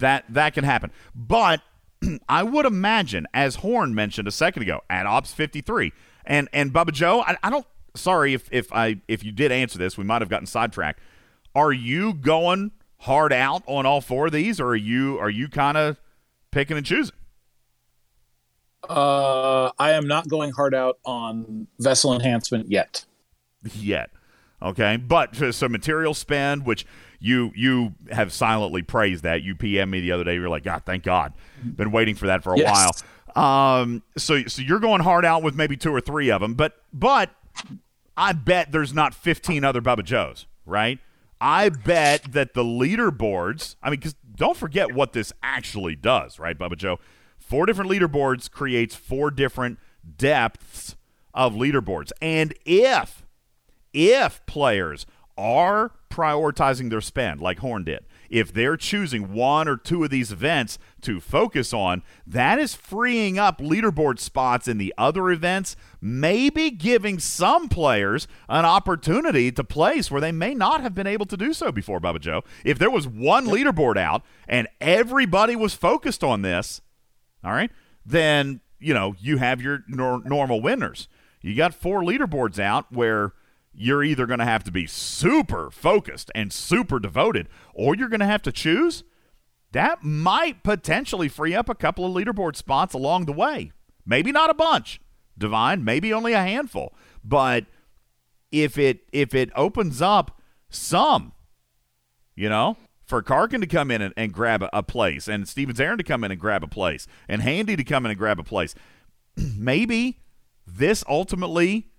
That, 0.00 0.26
that 0.28 0.52
can 0.52 0.64
happen. 0.64 0.90
But 1.14 1.62
I 2.28 2.42
would 2.42 2.66
imagine, 2.66 3.26
as 3.32 3.56
Horn 3.56 3.94
mentioned 3.94 4.28
a 4.28 4.32
second 4.32 4.64
ago, 4.64 4.82
at 4.90 5.06
Ops 5.06 5.32
53, 5.32 5.90
and 6.26 6.50
and 6.52 6.70
Bubba 6.70 6.92
Joe, 6.92 7.22
I, 7.22 7.38
I 7.42 7.48
don't. 7.48 7.66
Sorry 7.94 8.32
if 8.32 8.48
if 8.52 8.72
I 8.72 9.00
if 9.08 9.24
you 9.24 9.32
did 9.32 9.50
answer 9.50 9.76
this, 9.76 9.98
we 9.98 10.04
might 10.04 10.22
have 10.22 10.28
gotten 10.28 10.46
sidetracked. 10.46 11.00
Are 11.54 11.72
you 11.72 12.14
going 12.14 12.72
hard 12.98 13.32
out 13.32 13.62
on 13.66 13.84
all 13.86 14.00
four 14.00 14.26
of 14.26 14.32
these, 14.32 14.60
or 14.60 14.68
are 14.68 14.76
you 14.76 15.18
are 15.18 15.30
you 15.30 15.48
kind 15.48 15.76
of 15.76 16.00
picking 16.50 16.76
and 16.76 16.86
choosing? 16.86 17.14
Uh, 18.88 19.70
I 19.78 19.92
am 19.92 20.08
not 20.08 20.28
going 20.28 20.50
hard 20.50 20.74
out 20.74 20.98
on 21.04 21.68
vessel 21.78 22.12
enhancement 22.14 22.70
yet. 22.70 23.04
yet. 23.74 24.10
Okay, 24.60 24.96
but 24.96 25.36
so- 25.52 25.68
material 25.68 26.14
spend, 26.14 26.64
which 26.64 26.86
you 27.20 27.52
you 27.54 27.94
have 28.10 28.32
silently 28.32 28.82
praised 28.82 29.22
that. 29.24 29.42
You 29.42 29.54
PM 29.54 29.90
me 29.90 30.00
the 30.00 30.12
other 30.12 30.24
day. 30.24 30.34
You're 30.34 30.48
like, 30.48 30.64
God, 30.64 30.82
thank 30.84 31.02
God. 31.04 31.32
Been 31.64 31.90
waiting 31.92 32.14
for 32.14 32.26
that 32.26 32.42
for 32.42 32.54
a 32.54 32.58
Yes. 32.58 33.02
while. 33.34 33.80
Um, 33.80 34.02
so 34.16 34.42
so 34.44 34.62
you're 34.62 34.80
going 34.80 35.00
hard 35.02 35.24
out 35.24 35.42
with 35.42 35.54
maybe 35.54 35.76
two 35.76 35.92
or 35.94 36.00
three 36.00 36.30
of 36.30 36.40
them, 36.40 36.54
but 36.54 36.76
but 36.92 37.30
I 38.16 38.32
bet 38.32 38.72
there's 38.72 38.92
not 38.92 39.14
15 39.14 39.64
other 39.64 39.80
Bubba 39.80 40.04
Joes, 40.04 40.46
right? 40.66 40.98
I 41.44 41.70
bet 41.70 42.32
that 42.32 42.54
the 42.54 42.62
leaderboards. 42.62 43.74
I 43.82 43.90
mean, 43.90 43.98
because 43.98 44.14
don't 44.36 44.56
forget 44.56 44.94
what 44.94 45.12
this 45.12 45.32
actually 45.42 45.96
does, 45.96 46.38
right, 46.38 46.56
Bubba 46.56 46.76
Joe? 46.76 47.00
Four 47.36 47.66
different 47.66 47.90
leaderboards 47.90 48.48
creates 48.48 48.94
four 48.94 49.32
different 49.32 49.80
depths 50.16 50.94
of 51.34 51.54
leaderboards, 51.54 52.12
and 52.22 52.54
if 52.64 53.26
if 53.92 54.44
players 54.46 55.04
are 55.36 55.92
prioritizing 56.08 56.90
their 56.90 57.00
spend 57.00 57.40
like 57.40 57.58
Horn 57.58 57.82
did, 57.84 58.04
if 58.32 58.50
they're 58.50 58.78
choosing 58.78 59.34
one 59.34 59.68
or 59.68 59.76
two 59.76 60.02
of 60.02 60.10
these 60.10 60.32
events 60.32 60.78
to 61.02 61.20
focus 61.20 61.74
on, 61.74 62.02
that 62.26 62.58
is 62.58 62.74
freeing 62.74 63.38
up 63.38 63.58
leaderboard 63.60 64.18
spots 64.18 64.66
in 64.66 64.78
the 64.78 64.94
other 64.96 65.30
events, 65.30 65.76
maybe 66.00 66.70
giving 66.70 67.18
some 67.18 67.68
players 67.68 68.26
an 68.48 68.64
opportunity 68.64 69.52
to 69.52 69.62
place 69.62 70.10
where 70.10 70.20
they 70.20 70.32
may 70.32 70.54
not 70.54 70.80
have 70.80 70.94
been 70.94 71.06
able 71.06 71.26
to 71.26 71.36
do 71.36 71.52
so 71.52 71.70
before, 71.70 72.00
Bubba 72.00 72.20
Joe. 72.20 72.42
If 72.64 72.78
there 72.78 72.90
was 72.90 73.06
one 73.06 73.46
leaderboard 73.46 73.98
out 73.98 74.22
and 74.48 74.66
everybody 74.80 75.54
was 75.54 75.74
focused 75.74 76.24
on 76.24 76.40
this, 76.40 76.80
all 77.44 77.52
right, 77.52 77.70
then, 78.06 78.62
you 78.80 78.94
know, 78.94 79.14
you 79.20 79.36
have 79.36 79.60
your 79.60 79.84
nor- 79.86 80.22
normal 80.24 80.62
winners. 80.62 81.06
You 81.42 81.54
got 81.54 81.74
four 81.74 82.00
leaderboards 82.00 82.58
out 82.58 82.90
where 82.90 83.34
you're 83.74 84.04
either 84.04 84.26
going 84.26 84.38
to 84.38 84.44
have 84.44 84.64
to 84.64 84.70
be 84.70 84.86
super 84.86 85.70
focused 85.70 86.30
and 86.34 86.52
super 86.52 86.98
devoted, 86.98 87.48
or 87.74 87.94
you're 87.94 88.08
going 88.08 88.20
to 88.20 88.26
have 88.26 88.42
to 88.42 88.52
choose. 88.52 89.04
That 89.72 90.02
might 90.02 90.62
potentially 90.62 91.28
free 91.28 91.54
up 91.54 91.68
a 91.68 91.74
couple 91.74 92.04
of 92.04 92.12
leaderboard 92.12 92.56
spots 92.56 92.94
along 92.94 93.24
the 93.24 93.32
way. 93.32 93.72
Maybe 94.04 94.32
not 94.32 94.50
a 94.50 94.54
bunch, 94.54 95.00
Divine, 95.38 95.84
maybe 95.84 96.12
only 96.12 96.34
a 96.34 96.42
handful. 96.42 96.94
But 97.24 97.66
if 98.50 98.76
it 98.76 99.00
if 99.12 99.34
it 99.34 99.50
opens 99.56 100.02
up 100.02 100.40
some, 100.68 101.32
you 102.34 102.48
know, 102.48 102.76
for 103.06 103.22
Karkin 103.22 103.60
to 103.60 103.66
come 103.66 103.90
in 103.90 104.02
and, 104.02 104.14
and 104.16 104.32
grab 104.32 104.62
a, 104.62 104.70
a 104.72 104.82
place, 104.82 105.28
and 105.28 105.48
Stevens 105.48 105.80
Aaron 105.80 105.98
to 105.98 106.04
come 106.04 106.24
in 106.24 106.30
and 106.30 106.40
grab 106.40 106.62
a 106.62 106.68
place, 106.68 107.06
and 107.28 107.40
Handy 107.42 107.76
to 107.76 107.84
come 107.84 108.04
in 108.04 108.10
and 108.10 108.18
grab 108.18 108.38
a 108.38 108.44
place, 108.44 108.74
maybe 109.36 110.18
this 110.66 111.02
ultimately 111.08 111.91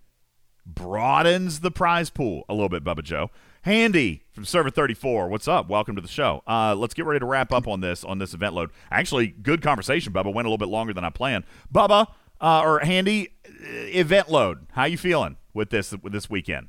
broadens 0.66 1.60
the 1.60 1.72
prize 1.72 2.10
pool 2.10 2.44
a 2.50 2.54
little 2.54 2.70
bit, 2.70 2.84
Bubba 2.84 3.04
Joe. 3.04 3.30
Handy 3.64 4.24
from 4.32 4.44
Server 4.46 4.70
34, 4.70 5.30
what's 5.30 5.48
up? 5.48 5.70
Welcome 5.70 5.96
to 5.96 6.02
the 6.02 6.08
show. 6.08 6.44
Uh, 6.46 6.76
let's 6.76 6.94
get 6.94 7.06
ready 7.06 7.20
to 7.20 7.26
wrap 7.26 7.54
up 7.54 7.68
on 7.68 7.80
this 7.80 8.04
on 8.04 8.20
this 8.20 8.34
event 8.34 8.54
load. 8.54 8.72
Actually, 8.92 9.28
good 9.28 9.62
conversation, 9.62 10.12
Bubba. 10.12 10.34
Went 10.34 10.46
a 10.46 10.50
little 10.50 10.58
bit 10.58 10.68
longer 10.68 10.94
than 10.94 11.06
I 11.06 11.10
planned. 11.10 11.46
Bubba 11.74 12.08
uh, 12.42 12.62
or 12.62 12.80
Handy, 12.80 13.30
uh, 13.48 13.52
event 13.68 14.30
load. 14.30 14.68
How 14.72 14.84
you 14.84 14.98
feeling 14.98 15.38
with 15.54 15.70
this 15.70 15.94
with 16.02 16.12
this 16.12 16.30
weekend? 16.30 16.68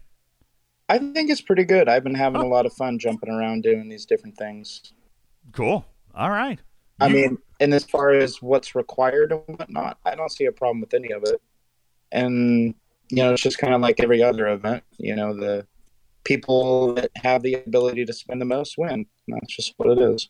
I 0.89 0.99
think 0.99 1.31
it's 1.31 1.41
pretty 1.41 1.65
good. 1.65 1.89
I've 1.89 2.05
been 2.05 2.15
having 2.15 2.43
a 2.43 2.47
lot 2.47 2.67
of 2.67 2.73
fun 2.75 2.99
jumping 2.99 3.31
around 3.31 3.63
doing 3.63 3.89
these 3.89 4.07
different 4.07 4.37
things. 4.37 4.93
Cool. 5.53 5.85
All 6.15 6.31
right. 6.31 6.61
I 7.01 7.09
mean, 7.09 7.39
and 7.59 7.75
as 7.75 7.85
far 7.85 8.11
as 8.11 8.41
what's 8.41 8.75
required 8.75 9.33
and 9.33 9.43
whatnot, 9.47 9.99
I 10.05 10.15
don't 10.15 10.31
see 10.31 10.45
a 10.45 10.53
problem 10.53 10.81
with 10.81 10.95
any 10.95 11.11
of 11.11 11.25
it. 11.25 11.41
And 12.13 12.75
you 13.11 13.23
know, 13.23 13.33
it's 13.33 13.43
just 13.43 13.59
kind 13.59 13.75
of 13.75 13.81
like 13.81 14.01
every 14.01 14.23
other 14.23 14.49
event. 14.49 14.83
You 14.99 15.17
know, 15.17 15.35
the 15.35 15.67
people 16.25 16.95
that 16.95 17.11
have 17.17 17.43
the 17.43 17.55
ability 17.55 18.05
to 18.07 18.13
spend 18.13 18.41
the 18.41 18.47
most 18.47 18.77
win. 18.79 19.07
That's 19.29 19.55
just 19.57 19.75
what 19.77 19.91
it 19.91 19.99
is. 20.01 20.29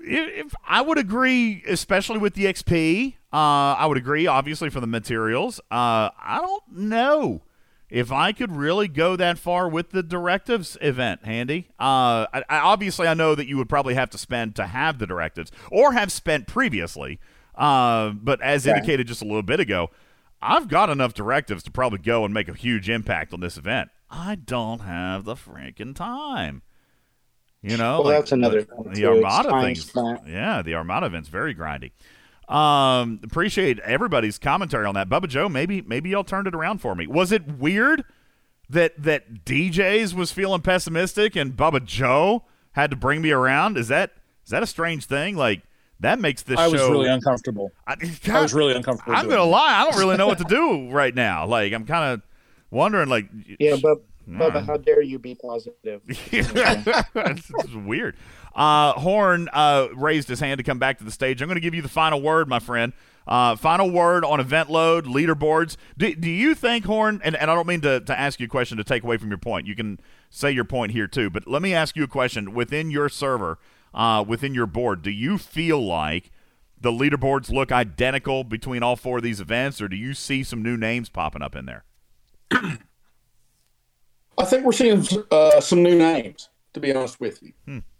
if 0.00 0.54
I 0.66 0.80
would 0.80 0.98
agree, 0.98 1.62
especially 1.66 2.18
with 2.18 2.34
the 2.34 2.44
XP, 2.44 3.14
uh, 3.32 3.36
I 3.36 3.86
would 3.86 3.98
agree, 3.98 4.26
obviously, 4.26 4.70
for 4.70 4.80
the 4.80 4.86
materials. 4.86 5.60
Uh, 5.70 6.10
I 6.18 6.38
don't 6.40 6.62
know 6.72 7.42
if 7.90 8.12
I 8.12 8.32
could 8.32 8.54
really 8.54 8.86
go 8.86 9.16
that 9.16 9.38
far 9.38 9.68
with 9.68 9.90
the 9.90 10.02
directives 10.02 10.76
event, 10.80 11.24
Handy. 11.24 11.68
Uh, 11.80 12.26
I, 12.32 12.44
I, 12.48 12.58
obviously, 12.58 13.08
I 13.08 13.14
know 13.14 13.34
that 13.34 13.48
you 13.48 13.56
would 13.56 13.68
probably 13.68 13.94
have 13.94 14.10
to 14.10 14.18
spend 14.18 14.54
to 14.56 14.66
have 14.66 14.98
the 14.98 15.06
directives 15.06 15.50
or 15.70 15.92
have 15.92 16.12
spent 16.12 16.46
previously. 16.46 17.18
Uh, 17.54 18.10
but 18.10 18.40
as 18.40 18.66
Right. 18.66 18.76
indicated 18.76 19.06
just 19.08 19.22
a 19.22 19.24
little 19.24 19.42
bit 19.42 19.58
ago, 19.58 19.90
I've 20.40 20.68
got 20.68 20.90
enough 20.90 21.14
directives 21.14 21.62
to 21.64 21.70
probably 21.70 21.98
go 21.98 22.24
and 22.24 22.32
make 22.32 22.48
a 22.48 22.54
huge 22.54 22.88
impact 22.88 23.32
on 23.32 23.40
this 23.40 23.56
event. 23.56 23.90
I 24.10 24.36
don't 24.36 24.80
have 24.80 25.24
the 25.24 25.34
freaking 25.34 25.94
time. 25.94 26.62
You 27.60 27.76
know, 27.76 28.02
Well, 28.02 28.10
that's 28.10 28.30
another 28.30 28.62
the, 28.62 28.90
the 28.92 29.06
Armada 29.06 29.48
time 29.50 29.74
things. 29.74 29.92
Yeah, 30.26 30.62
the 30.62 30.74
Armada 30.74 31.06
event's 31.06 31.28
very 31.28 31.54
grindy. 31.54 31.90
Um, 32.48 33.20
appreciate 33.24 33.78
everybody's 33.80 34.38
commentary 34.38 34.86
on 34.86 34.94
that. 34.94 35.08
Bubba 35.08 35.28
Joe, 35.28 35.48
maybe 35.48 35.82
maybe 35.82 36.10
y'all 36.10 36.24
turned 36.24 36.46
it 36.46 36.54
around 36.54 36.78
for 36.78 36.94
me. 36.94 37.06
Was 37.06 37.32
it 37.32 37.46
weird 37.58 38.04
that 38.70 39.02
that 39.02 39.44
DJs 39.44 40.14
was 40.14 40.30
feeling 40.30 40.62
pessimistic 40.62 41.34
and 41.36 41.56
Bubba 41.56 41.84
Joe 41.84 42.44
had 42.72 42.90
to 42.90 42.96
bring 42.96 43.20
me 43.20 43.32
around? 43.32 43.76
Is 43.76 43.88
that 43.88 44.12
is 44.44 44.50
that 44.50 44.62
a 44.62 44.66
strange 44.66 45.04
thing? 45.04 45.36
Like 45.36 45.62
that 46.00 46.18
makes 46.18 46.42
this 46.42 46.58
I 46.58 46.68
was 46.68 46.80
show 46.80 46.90
really 46.90 47.08
uncomfortable. 47.08 47.72
I, 47.86 47.96
I 48.30 48.40
was 48.40 48.54
really 48.54 48.74
uncomfortable. 48.74 49.16
I'm 49.16 49.28
gonna 49.28 49.42
it. 49.42 49.46
lie, 49.46 49.80
I 49.80 49.84
don't 49.84 49.98
really 49.98 50.16
know 50.16 50.26
what 50.26 50.38
to 50.38 50.44
do 50.48 50.90
right 50.90 51.14
now. 51.14 51.46
Like 51.46 51.72
I'm 51.72 51.86
kind 51.86 52.14
of 52.14 52.22
wondering, 52.70 53.08
like, 53.08 53.28
Yeah, 53.58 53.76
but 53.82 54.02
Alright. 54.30 54.52
Bubba, 54.52 54.66
how 54.66 54.76
dare 54.76 55.02
you 55.02 55.18
be 55.18 55.34
positive? 55.34 56.02
it's 56.06 57.48
just 57.48 57.74
weird. 57.74 58.16
Uh, 58.54 58.92
Horn 58.92 59.48
uh, 59.52 59.88
raised 59.94 60.28
his 60.28 60.40
hand 60.40 60.58
to 60.58 60.64
come 60.64 60.78
back 60.78 60.98
to 60.98 61.04
the 61.04 61.10
stage. 61.10 61.40
I'm 61.40 61.48
going 61.48 61.56
to 61.56 61.60
give 61.60 61.74
you 61.74 61.82
the 61.82 61.88
final 61.88 62.20
word, 62.20 62.48
my 62.48 62.58
friend. 62.58 62.92
Uh, 63.26 63.56
final 63.56 63.90
word 63.90 64.24
on 64.24 64.40
event 64.40 64.70
load, 64.70 65.06
leaderboards. 65.06 65.76
Do, 65.96 66.14
do 66.14 66.30
you 66.30 66.54
think, 66.54 66.84
Horn, 66.84 67.20
and, 67.24 67.36
and 67.36 67.50
I 67.50 67.54
don't 67.54 67.66
mean 67.66 67.82
to, 67.82 68.00
to 68.00 68.18
ask 68.18 68.40
you 68.40 68.46
a 68.46 68.48
question 68.48 68.78
to 68.78 68.84
take 68.84 69.02
away 69.02 69.16
from 69.16 69.28
your 69.28 69.38
point. 69.38 69.66
You 69.66 69.76
can 69.76 70.00
say 70.30 70.50
your 70.50 70.64
point 70.64 70.92
here, 70.92 71.06
too. 71.06 71.30
But 71.30 71.46
let 71.46 71.62
me 71.62 71.72
ask 71.74 71.96
you 71.96 72.04
a 72.04 72.08
question. 72.08 72.52
Within 72.54 72.90
your 72.90 73.08
server, 73.08 73.58
uh, 73.94 74.24
within 74.26 74.54
your 74.54 74.66
board, 74.66 75.02
do 75.02 75.10
you 75.10 75.38
feel 75.38 75.84
like 75.84 76.30
the 76.80 76.90
leaderboards 76.90 77.50
look 77.50 77.72
identical 77.72 78.44
between 78.44 78.82
all 78.82 78.96
four 78.96 79.18
of 79.18 79.22
these 79.22 79.40
events, 79.40 79.80
or 79.80 79.88
do 79.88 79.96
you 79.96 80.14
see 80.14 80.42
some 80.42 80.62
new 80.62 80.76
names 80.76 81.08
popping 81.08 81.42
up 81.42 81.56
in 81.56 81.66
there? 81.66 81.84
I 84.38 84.44
think 84.44 84.64
we're 84.64 84.72
seeing 84.72 85.04
uh, 85.30 85.60
some 85.60 85.82
new 85.82 85.96
names, 85.98 86.48
to 86.74 86.80
be 86.80 86.94
honest 86.94 87.20
with 87.20 87.42
you. 87.42 87.52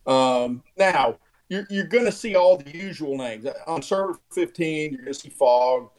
Um, 0.06 0.62
now, 0.76 1.18
you're, 1.48 1.66
you're 1.70 1.86
going 1.86 2.04
to 2.04 2.12
see 2.12 2.36
all 2.36 2.56
the 2.56 2.70
usual 2.76 3.16
names 3.16 3.46
on 3.66 3.82
server 3.82 4.18
15. 4.32 4.92
You're 4.92 5.02
going 5.02 5.12
to 5.12 5.18
see 5.18 5.30
Fog. 5.30 5.90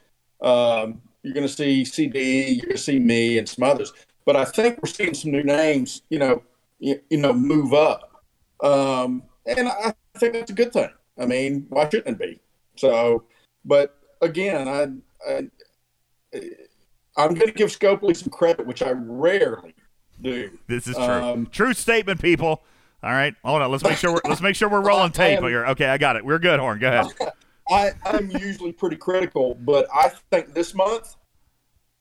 Um, 0.41 1.01
you're 1.23 1.33
going 1.33 1.47
to 1.47 1.53
see 1.53 1.83
CD. 1.83 2.49
You're 2.49 2.65
going 2.65 2.77
to 2.77 2.81
see 2.81 2.99
me 2.99 3.37
and 3.37 3.47
some 3.47 3.63
others. 3.63 3.91
But 4.25 4.35
I 4.35 4.45
think 4.45 4.79
we're 4.81 4.89
seeing 4.89 5.13
some 5.13 5.31
new 5.31 5.43
names. 5.43 6.03
You 6.09 6.19
know, 6.19 6.43
you, 6.79 6.99
you 7.09 7.17
know, 7.17 7.33
move 7.33 7.73
up, 7.73 8.23
um, 8.61 9.23
and 9.57 9.67
I 9.67 9.93
think 10.17 10.33
that's 10.33 10.51
a 10.51 10.55
good 10.55 10.73
thing. 10.73 10.89
I 11.17 11.25
mean, 11.25 11.65
why 11.69 11.89
shouldn't 11.89 12.07
it 12.07 12.19
be? 12.19 12.39
So, 12.75 13.25
but 13.65 13.97
again, 14.21 14.67
I, 14.67 15.29
I 15.29 15.49
I'm 17.17 17.33
going 17.33 17.47
to 17.47 17.53
give 17.53 17.69
Scopely 17.69 18.15
some 18.15 18.29
credit, 18.29 18.65
which 18.65 18.81
I 18.81 18.91
rarely 18.91 19.75
do. 20.21 20.57
This 20.67 20.87
is 20.87 20.95
true. 20.95 21.05
Um, 21.05 21.45
true 21.47 21.73
statement, 21.73 22.21
people. 22.21 22.63
All 23.01 23.11
right, 23.11 23.33
hold 23.43 23.61
on. 23.61 23.71
Let's 23.71 23.83
make 23.83 23.97
sure 23.97 24.13
we're 24.13 24.21
let's 24.25 24.41
make 24.41 24.55
sure 24.55 24.69
we're 24.69 24.81
rolling 24.85 25.11
tape 25.11 25.39
am, 25.39 25.43
here. 25.45 25.65
Okay, 25.67 25.85
I 25.85 25.97
got 25.97 26.15
it. 26.15 26.25
We're 26.25 26.39
good, 26.39 26.59
Horn. 26.59 26.79
Go 26.79 26.87
ahead. 26.87 27.07
I, 27.69 27.91
I'm 28.05 28.31
usually 28.31 28.71
pretty 28.71 28.95
critical, 28.95 29.55
but 29.55 29.87
I 29.93 30.11
think 30.31 30.53
this 30.53 30.73
month 30.73 31.15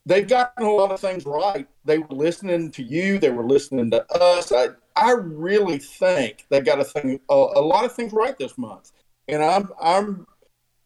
they've 0.06 0.26
gotten 0.26 0.64
a 0.64 0.70
lot 0.70 0.90
of 0.90 0.98
things 0.98 1.26
right. 1.26 1.68
They 1.84 1.98
were 1.98 2.14
listening 2.14 2.70
to 2.72 2.82
you. 2.82 3.18
They 3.18 3.30
were 3.30 3.44
listening 3.44 3.90
to 3.90 4.04
us. 4.12 4.50
I 4.50 4.68
I 4.98 5.12
really 5.12 5.78
think 5.78 6.46
they 6.50 6.60
got 6.60 6.80
a 6.80 6.84
thing 6.84 7.20
a, 7.28 7.34
a 7.34 7.62
lot 7.62 7.84
of 7.84 7.92
things 7.92 8.12
right 8.12 8.36
this 8.36 8.58
month, 8.58 8.92
and 9.28 9.42
I'm 9.42 9.70
I'm. 9.80 10.26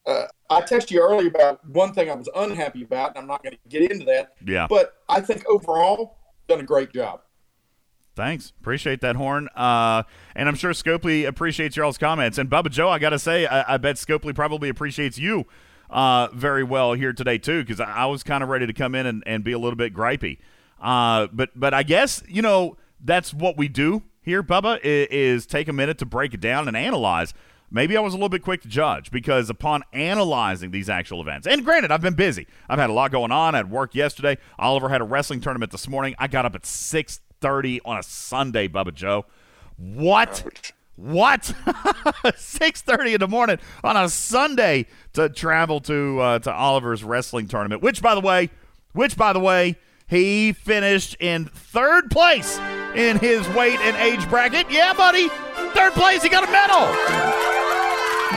Uh, 0.04 0.26
I 0.50 0.60
texted 0.62 0.90
you 0.90 1.00
earlier 1.00 1.28
about 1.28 1.64
one 1.66 1.92
thing 1.94 2.10
I 2.10 2.14
was 2.14 2.28
unhappy 2.34 2.82
about, 2.82 3.10
and 3.10 3.18
I'm 3.18 3.26
not 3.28 3.42
going 3.42 3.54
to 3.54 3.68
get 3.68 3.90
into 3.90 4.04
that. 4.06 4.34
Yeah. 4.44 4.66
But 4.68 4.96
I 5.08 5.20
think 5.20 5.46
overall, 5.48 6.18
done 6.48 6.58
a 6.58 6.64
great 6.64 6.92
job. 6.92 7.20
Thanks. 8.14 8.52
Appreciate 8.60 9.00
that, 9.00 9.16
Horn. 9.16 9.48
Uh, 9.54 10.02
and 10.34 10.48
I'm 10.48 10.56
sure 10.56 10.72
Scopely 10.72 11.26
appreciates 11.26 11.76
y'all's 11.76 11.98
comments. 11.98 12.36
And 12.36 12.50
Bubba 12.50 12.68
Joe, 12.68 12.88
I 12.88 12.98
got 12.98 13.10
to 13.10 13.18
say, 13.18 13.46
I, 13.46 13.74
I, 13.74 13.76
bet 13.78 13.96
Scopely 13.96 14.34
probably 14.34 14.68
appreciates 14.68 15.18
you 15.18 15.46
uh, 15.88 16.28
very 16.34 16.64
well 16.64 16.92
here 16.92 17.12
today, 17.12 17.38
too, 17.38 17.62
because 17.62 17.80
I, 17.80 17.90
I, 17.90 18.06
was 18.06 18.22
kind 18.22 18.42
of 18.42 18.50
ready 18.50 18.66
to 18.66 18.72
come 18.72 18.94
in 18.94 19.06
and, 19.06 19.22
and 19.24 19.44
be 19.44 19.52
a 19.52 19.58
little 19.58 19.76
bit 19.76 19.94
gripey. 19.94 20.38
Uh, 20.80 21.28
but, 21.32 21.50
but 21.54 21.72
I 21.72 21.84
guess, 21.84 22.22
you 22.28 22.42
know, 22.42 22.76
that's 23.02 23.34
what 23.34 23.56
we 23.56 23.68
do 23.68 24.02
here, 24.20 24.42
Bubba, 24.42 24.78
is, 24.82 25.46
take 25.46 25.68
a 25.68 25.72
minute 25.72 25.98
to 25.98 26.06
break 26.06 26.34
it 26.34 26.40
down 26.40 26.68
and 26.68 26.76
analyze 26.76 27.34
maybe 27.72 27.96
I 27.96 28.00
was 28.00 28.12
a 28.12 28.16
little 28.16 28.28
bit 28.28 28.42
quick 28.42 28.62
to 28.62 28.68
judge 28.68 29.10
because 29.10 29.50
upon 29.50 29.82
analyzing 29.92 30.70
these 30.70 30.88
actual 30.88 31.20
events, 31.20 31.46
and 31.46 31.64
granted, 31.64 31.90
I've 31.90 32.02
been 32.02 32.14
busy. 32.14 32.46
I've 32.68 32.78
had 32.78 32.90
a 32.90 32.92
lot 32.92 33.10
going 33.10 33.32
on. 33.32 33.54
I 33.54 33.58
had 33.58 33.70
work 33.70 33.94
yesterday. 33.94 34.38
Oliver 34.58 34.88
had 34.88 35.00
a 35.00 35.04
wrestling 35.04 35.40
tournament 35.40 35.72
this 35.72 35.88
morning. 35.88 36.14
I 36.18 36.28
got 36.28 36.44
up 36.44 36.54
at 36.54 36.62
6.30 36.62 37.80
on 37.84 37.98
a 37.98 38.02
Sunday, 38.02 38.68
Bubba 38.68 38.94
Joe. 38.94 39.24
What? 39.76 40.72
What? 40.96 41.42
6:30 42.24 43.14
in 43.14 43.20
the 43.20 43.26
morning 43.26 43.58
on 43.82 43.96
a 43.96 44.08
Sunday 44.08 44.86
to 45.14 45.30
travel 45.30 45.80
to 45.80 46.20
uh, 46.20 46.38
to 46.40 46.52
Oliver's 46.52 47.02
wrestling 47.02 47.48
tournament, 47.48 47.82
which 47.82 48.02
by 48.02 48.14
the 48.14 48.20
way, 48.20 48.50
which 48.92 49.16
by 49.16 49.32
the 49.32 49.40
way, 49.40 49.78
he 50.06 50.52
finished 50.52 51.16
in 51.18 51.46
third 51.46 52.10
place 52.10 52.58
in 52.94 53.18
his 53.18 53.48
weight 53.50 53.80
and 53.80 53.96
age 53.96 54.28
bracket. 54.28 54.70
Yeah, 54.70 54.92
buddy. 54.92 55.28
Third 55.74 55.92
place, 55.92 56.22
he 56.22 56.28
got 56.28 56.46
a 56.46 56.52
medal. 56.52 56.86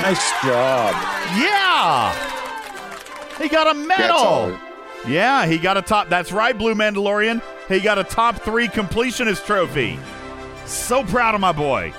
Nice 0.02 0.32
job. 0.44 0.94
Yeah. 1.38 2.14
He 3.38 3.50
got 3.50 3.68
a 3.68 3.74
medal. 3.74 4.58
Yeah, 5.08 5.46
he 5.46 5.58
got 5.58 5.78
a 5.78 5.82
top. 5.82 6.10
That's 6.10 6.32
right, 6.32 6.58
Blue 6.58 6.74
Mandalorian. 6.74 7.42
He 7.68 7.80
got 7.80 7.98
a 8.00 8.04
top 8.04 8.42
three 8.42 8.68
completionist 8.68 9.46
trophy. 9.46 10.00
So 10.66 11.04
proud 11.04 11.36
of 11.36 11.42
my 11.42 11.52
boy. 11.52 11.94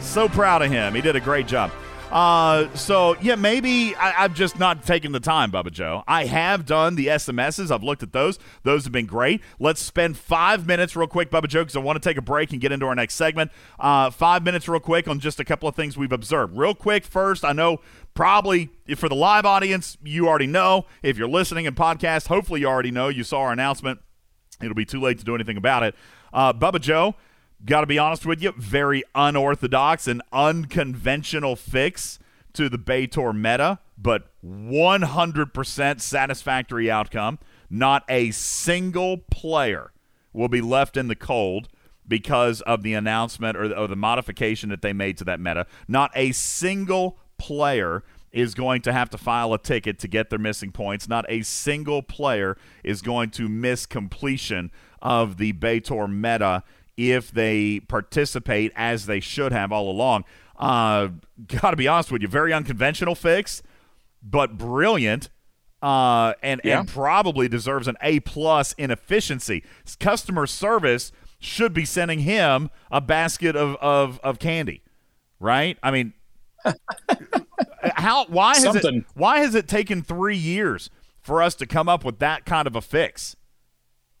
So 0.00 0.28
proud 0.28 0.62
of 0.62 0.70
him. 0.70 0.94
He 0.94 1.00
did 1.00 1.16
a 1.16 1.20
great 1.20 1.46
job. 1.46 1.70
Uh, 2.12 2.74
so 2.74 3.16
yeah, 3.22 3.36
maybe 3.36 3.96
I, 3.96 4.10
have 4.10 4.34
just 4.34 4.58
not 4.58 4.84
taken 4.84 5.12
the 5.12 5.20
time, 5.20 5.50
Bubba 5.50 5.72
Joe. 5.72 6.04
I 6.06 6.26
have 6.26 6.66
done 6.66 6.94
the 6.94 7.06
SMSs. 7.06 7.70
I've 7.70 7.82
looked 7.82 8.02
at 8.02 8.12
those. 8.12 8.38
Those 8.64 8.84
have 8.84 8.92
been 8.92 9.06
great. 9.06 9.40
Let's 9.58 9.80
spend 9.80 10.18
five 10.18 10.66
minutes 10.66 10.94
real 10.94 11.06
quick, 11.06 11.30
Bubba 11.30 11.48
Joe, 11.48 11.62
because 11.62 11.76
I 11.76 11.80
want 11.80 12.00
to 12.00 12.06
take 12.06 12.18
a 12.18 12.22
break 12.22 12.52
and 12.52 12.60
get 12.60 12.70
into 12.70 12.86
our 12.86 12.94
next 12.94 13.14
segment. 13.14 13.50
Uh, 13.80 14.10
five 14.10 14.44
minutes 14.44 14.68
real 14.68 14.80
quick 14.80 15.08
on 15.08 15.20
just 15.20 15.40
a 15.40 15.44
couple 15.44 15.68
of 15.68 15.74
things 15.74 15.96
we've 15.96 16.12
observed. 16.12 16.56
Real 16.56 16.74
quick, 16.74 17.04
first, 17.04 17.44
I 17.44 17.52
know 17.52 17.80
probably 18.12 18.68
for 18.96 19.08
the 19.08 19.16
live 19.16 19.46
audience, 19.46 19.96
you 20.04 20.28
already 20.28 20.46
know. 20.46 20.84
If 21.02 21.16
you're 21.16 21.28
listening 21.28 21.64
in 21.64 21.74
podcast, 21.74 22.26
hopefully 22.26 22.60
you 22.60 22.66
already 22.66 22.90
know. 22.90 23.08
You 23.08 23.24
saw 23.24 23.40
our 23.40 23.52
announcement 23.52 24.00
It'll 24.62 24.74
be 24.74 24.84
too 24.84 25.00
late 25.00 25.18
to 25.18 25.24
do 25.24 25.34
anything 25.34 25.56
about 25.56 25.82
it. 25.82 25.94
Uh, 26.32 26.52
Bubba 26.52 26.80
Joe, 26.80 27.14
got 27.64 27.82
to 27.82 27.86
be 27.86 27.98
honest 27.98 28.26
with 28.26 28.42
you, 28.42 28.52
very 28.56 29.02
unorthodox 29.14 30.06
and 30.06 30.22
unconventional 30.32 31.56
fix 31.56 32.18
to 32.54 32.68
the 32.68 32.78
B'Etor 32.78 33.34
meta, 33.34 33.78
but 33.96 34.30
100% 34.44 36.00
satisfactory 36.00 36.90
outcome. 36.90 37.38
Not 37.70 38.04
a 38.08 38.30
single 38.32 39.18
player 39.18 39.92
will 40.32 40.48
be 40.48 40.60
left 40.60 40.96
in 40.96 41.08
the 41.08 41.16
cold 41.16 41.68
because 42.06 42.60
of 42.62 42.82
the 42.82 42.94
announcement 42.94 43.56
or 43.56 43.68
the, 43.68 43.78
or 43.78 43.86
the 43.86 43.96
modification 43.96 44.68
that 44.70 44.82
they 44.82 44.92
made 44.92 45.16
to 45.18 45.24
that 45.24 45.40
meta. 45.40 45.66
Not 45.88 46.10
a 46.14 46.32
single 46.32 47.18
player 47.38 48.02
is 48.32 48.54
going 48.54 48.82
to 48.82 48.92
have 48.92 49.10
to 49.10 49.18
file 49.18 49.52
a 49.52 49.58
ticket 49.58 49.98
to 50.00 50.08
get 50.08 50.30
their 50.30 50.38
missing 50.38 50.72
points. 50.72 51.08
Not 51.08 51.24
a 51.28 51.42
single 51.42 52.02
player 52.02 52.56
is 52.82 53.02
going 53.02 53.30
to 53.30 53.48
miss 53.48 53.86
completion 53.86 54.70
of 55.00 55.36
the 55.36 55.52
B'Etor 55.52 56.10
meta 56.10 56.62
if 57.10 57.30
they 57.32 57.80
participate 57.80 58.72
as 58.76 59.06
they 59.06 59.18
should 59.18 59.50
have 59.52 59.72
all 59.72 59.90
along. 59.90 60.24
Uh, 60.56 61.08
Got 61.46 61.72
to 61.72 61.76
be 61.76 61.88
honest 61.88 62.12
with 62.12 62.22
you, 62.22 62.28
very 62.28 62.52
unconventional 62.52 63.14
fix, 63.16 63.62
but 64.22 64.56
brilliant. 64.56 65.28
Uh, 65.82 66.34
and 66.44 66.60
yeah. 66.62 66.78
and 66.78 66.88
probably 66.88 67.48
deserves 67.48 67.88
an 67.88 67.96
A 68.02 68.20
plus 68.20 68.72
in 68.74 68.92
efficiency. 68.92 69.64
Customer 69.98 70.46
service 70.46 71.10
should 71.40 71.74
be 71.74 71.84
sending 71.84 72.20
him 72.20 72.70
a 72.88 73.00
basket 73.00 73.56
of, 73.56 73.74
of, 73.80 74.20
of 74.22 74.38
candy, 74.38 74.82
right? 75.40 75.76
I 75.82 75.90
mean, 75.90 76.12
how 77.96 78.26
why 78.26 78.54
has 78.54 78.62
Something. 78.62 78.98
it 78.98 79.04
why 79.14 79.40
has 79.40 79.56
it 79.56 79.66
taken 79.66 80.02
three 80.02 80.36
years 80.36 80.88
for 81.20 81.42
us 81.42 81.56
to 81.56 81.66
come 81.66 81.88
up 81.88 82.04
with 82.04 82.20
that 82.20 82.44
kind 82.44 82.68
of 82.68 82.76
a 82.76 82.80
fix? 82.80 83.34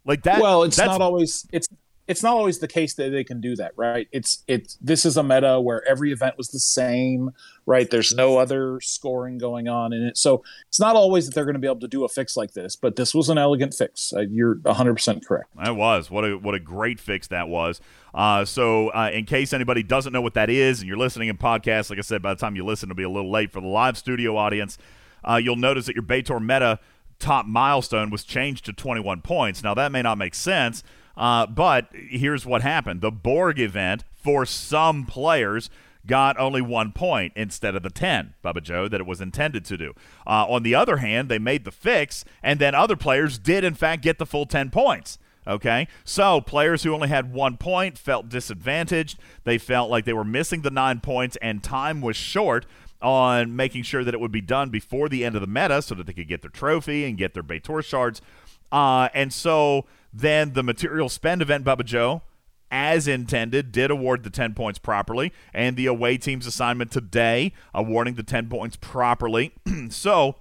Like 0.04 0.24
that. 0.24 0.40
Well, 0.40 0.64
it's 0.64 0.78
not 0.78 1.00
always 1.00 1.46
it's 1.52 1.68
it's 2.08 2.22
not 2.22 2.34
always 2.34 2.58
the 2.58 2.68
case 2.68 2.94
that 2.94 3.10
they 3.10 3.24
can 3.24 3.40
do 3.40 3.54
that, 3.56 3.72
right? 3.76 4.08
It's 4.12 4.42
it's 4.48 4.76
this 4.80 5.04
is 5.04 5.16
a 5.16 5.22
meta 5.22 5.60
where 5.60 5.86
every 5.88 6.12
event 6.12 6.36
was 6.36 6.48
the 6.48 6.58
same, 6.58 7.30
right? 7.64 7.88
There's 7.88 8.12
no 8.12 8.38
other 8.38 8.80
scoring 8.80 9.38
going 9.38 9.68
on 9.68 9.92
in 9.92 10.02
it, 10.02 10.18
so 10.18 10.42
it's 10.68 10.80
not 10.80 10.96
always 10.96 11.26
that 11.26 11.34
they're 11.34 11.44
going 11.44 11.54
to 11.54 11.60
be 11.60 11.66
able 11.66 11.80
to 11.80 11.88
do 11.88 12.04
a 12.04 12.08
fix 12.08 12.36
like 12.36 12.52
this. 12.52 12.74
But 12.74 12.96
this 12.96 13.14
was 13.14 13.28
an 13.28 13.38
elegant 13.38 13.74
fix. 13.74 14.12
Uh, 14.12 14.20
you're 14.20 14.56
100 14.56 14.94
percent 14.94 15.26
correct. 15.26 15.48
That 15.62 15.76
was 15.76 16.10
what 16.10 16.24
a 16.24 16.36
what 16.36 16.54
a 16.54 16.60
great 16.60 16.98
fix 16.98 17.28
that 17.28 17.48
was. 17.48 17.80
Uh, 18.14 18.44
so, 18.44 18.88
uh, 18.90 19.10
in 19.12 19.24
case 19.24 19.52
anybody 19.52 19.82
doesn't 19.82 20.12
know 20.12 20.20
what 20.20 20.34
that 20.34 20.50
is, 20.50 20.80
and 20.80 20.88
you're 20.88 20.98
listening 20.98 21.28
in 21.28 21.38
podcast, 21.38 21.88
like 21.88 21.98
I 21.98 22.02
said, 22.02 22.20
by 22.20 22.34
the 22.34 22.40
time 22.40 22.56
you 22.56 22.64
listen, 22.64 22.90
it'll 22.90 22.96
be 22.96 23.04
a 23.04 23.08
little 23.10 23.30
late 23.30 23.52
for 23.52 23.60
the 23.60 23.68
live 23.68 23.96
studio 23.96 24.36
audience. 24.36 24.76
Uh, 25.24 25.36
you'll 25.36 25.56
notice 25.56 25.86
that 25.86 25.94
your 25.94 26.02
B'Etor 26.02 26.44
meta 26.44 26.80
top 27.18 27.46
milestone 27.46 28.10
was 28.10 28.24
changed 28.24 28.64
to 28.66 28.72
21 28.72 29.22
points. 29.22 29.62
Now, 29.62 29.74
that 29.74 29.92
may 29.92 30.02
not 30.02 30.18
make 30.18 30.34
sense, 30.34 30.82
uh, 31.16 31.46
but 31.46 31.88
here's 31.92 32.46
what 32.46 32.62
happened: 32.62 33.00
the 33.00 33.10
Borg 33.10 33.58
event 33.58 34.04
for 34.22 34.46
some 34.46 35.04
players 35.04 35.70
got 36.06 36.38
only 36.38 36.60
one 36.60 36.92
point 36.92 37.32
instead 37.36 37.76
of 37.76 37.82
the 37.82 37.90
10, 37.90 38.34
Bubba 38.44 38.62
Joe, 38.62 38.88
that 38.88 39.00
it 39.00 39.06
was 39.06 39.20
intended 39.20 39.64
to 39.66 39.76
do. 39.76 39.94
Uh, 40.26 40.46
on 40.48 40.62
the 40.62 40.74
other 40.74 40.96
hand, 40.98 41.28
they 41.28 41.38
made 41.38 41.64
the 41.64 41.70
fix, 41.70 42.24
and 42.42 42.58
then 42.58 42.74
other 42.74 42.96
players 42.96 43.38
did, 43.38 43.64
in 43.64 43.74
fact, 43.74 44.02
get 44.02 44.18
the 44.18 44.26
full 44.26 44.46
10 44.46 44.70
points. 44.70 45.18
Okay, 45.44 45.88
so 46.04 46.40
players 46.40 46.84
who 46.84 46.94
only 46.94 47.08
had 47.08 47.32
one 47.32 47.56
point 47.56 47.98
felt 47.98 48.28
disadvantaged. 48.28 49.18
They 49.42 49.58
felt 49.58 49.90
like 49.90 50.04
they 50.04 50.12
were 50.12 50.24
missing 50.24 50.62
the 50.62 50.70
nine 50.70 51.00
points, 51.00 51.36
and 51.42 51.62
time 51.62 52.00
was 52.00 52.16
short 52.16 52.64
on 53.00 53.56
making 53.56 53.82
sure 53.82 54.04
that 54.04 54.14
it 54.14 54.20
would 54.20 54.30
be 54.30 54.40
done 54.40 54.70
before 54.70 55.08
the 55.08 55.24
end 55.24 55.34
of 55.34 55.40
the 55.40 55.48
meta 55.48 55.82
so 55.82 55.96
that 55.96 56.06
they 56.06 56.12
could 56.12 56.28
get 56.28 56.42
their 56.42 56.50
trophy 56.50 57.04
and 57.04 57.18
get 57.18 57.34
their 57.34 57.42
B'Etor 57.42 57.84
shards. 57.84 58.22
Uh, 58.70 59.08
and 59.12 59.32
so 59.32 59.84
then 60.12 60.52
the 60.52 60.62
material 60.62 61.08
spend 61.08 61.42
event, 61.42 61.64
Bubba 61.64 61.84
Joe, 61.84 62.22
as 62.70 63.06
intended, 63.06 63.70
did 63.72 63.90
award 63.90 64.22
the 64.22 64.30
10 64.30 64.54
points 64.54 64.78
properly, 64.78 65.32
and 65.52 65.76
the 65.76 65.86
away 65.86 66.16
team's 66.16 66.46
assignment 66.46 66.90
today, 66.90 67.52
awarding 67.74 68.14
the 68.14 68.22
10 68.22 68.48
points 68.48 68.76
properly. 68.76 69.52
so 69.90 70.36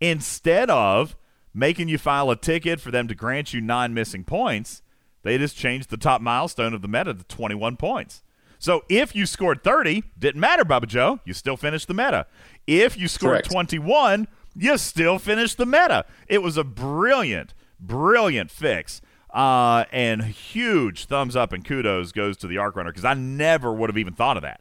instead 0.00 0.70
of 0.70 1.16
making 1.54 1.88
you 1.88 1.98
file 1.98 2.30
a 2.30 2.36
ticket 2.36 2.80
for 2.80 2.90
them 2.90 3.08
to 3.08 3.14
grant 3.14 3.52
you 3.52 3.60
nine 3.60 3.94
missing 3.94 4.24
points, 4.24 4.82
they 5.22 5.36
just 5.38 5.56
changed 5.56 5.90
the 5.90 5.96
top 5.96 6.20
milestone 6.20 6.74
of 6.74 6.82
the 6.82 6.88
meta 6.88 7.14
to 7.14 7.24
21 7.24 7.76
points. 7.76 8.22
So 8.58 8.84
if 8.88 9.14
you 9.14 9.24
scored 9.26 9.62
30, 9.62 10.02
didn't 10.18 10.40
matter, 10.40 10.64
Bubba 10.64 10.86
Joe, 10.86 11.20
you 11.24 11.32
still 11.32 11.56
finished 11.56 11.88
the 11.88 11.94
meta. 11.94 12.26
If 12.66 12.98
you 12.98 13.08
scored 13.08 13.44
Correct. 13.44 13.50
21, 13.50 14.28
you 14.54 14.76
still 14.78 15.18
finished 15.18 15.56
the 15.56 15.66
meta. 15.66 16.04
It 16.28 16.42
was 16.42 16.56
a 16.56 16.64
brilliant, 16.64 17.54
brilliant 17.80 18.50
fix. 18.50 19.00
Uh, 19.32 19.84
and 19.92 20.24
huge 20.24 21.04
thumbs 21.04 21.36
up 21.36 21.52
and 21.52 21.64
kudos 21.64 22.10
goes 22.10 22.36
to 22.36 22.48
the 22.48 22.58
Arc 22.58 22.74
Runner 22.74 22.90
because 22.90 23.04
I 23.04 23.14
never 23.14 23.72
would 23.72 23.88
have 23.88 23.98
even 23.98 24.14
thought 24.14 24.36
of 24.36 24.42
that. 24.42 24.60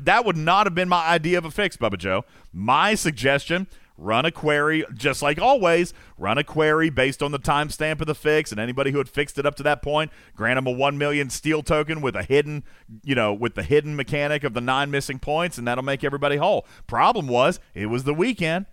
That 0.00 0.24
would 0.24 0.36
not 0.36 0.66
have 0.66 0.74
been 0.74 0.88
my 0.88 1.06
idea 1.06 1.36
of 1.36 1.44
a 1.44 1.50
fix, 1.50 1.76
Bubba 1.76 1.98
Joe. 1.98 2.24
My 2.52 2.94
suggestion 2.94 3.66
run 3.96 4.24
a 4.24 4.30
query, 4.30 4.84
just 4.94 5.22
like 5.22 5.40
always, 5.40 5.94
run 6.18 6.38
a 6.38 6.44
query 6.44 6.90
based 6.90 7.22
on 7.22 7.32
the 7.32 7.38
timestamp 7.38 8.00
of 8.00 8.06
the 8.06 8.14
fix, 8.14 8.50
and 8.50 8.60
anybody 8.60 8.90
who 8.90 8.98
had 8.98 9.08
fixed 9.08 9.38
it 9.38 9.46
up 9.46 9.54
to 9.56 9.62
that 9.62 9.82
point, 9.82 10.10
grant 10.34 10.56
them 10.56 10.66
a 10.66 10.70
one 10.70 10.98
million 10.98 11.30
steel 11.30 11.62
token 11.62 12.00
with 12.00 12.16
a 12.16 12.22
hidden, 12.22 12.64
you 13.02 13.14
know, 13.14 13.32
with 13.32 13.54
the 13.54 13.62
hidden 13.62 13.94
mechanic 13.94 14.42
of 14.42 14.54
the 14.54 14.60
nine 14.60 14.90
missing 14.90 15.18
points, 15.18 15.58
and 15.58 15.66
that'll 15.66 15.84
make 15.84 16.02
everybody 16.02 16.36
whole. 16.36 16.66
Problem 16.86 17.28
was, 17.28 17.60
it 17.74 17.86
was 17.86 18.04
the 18.04 18.14
weekend. 18.14 18.66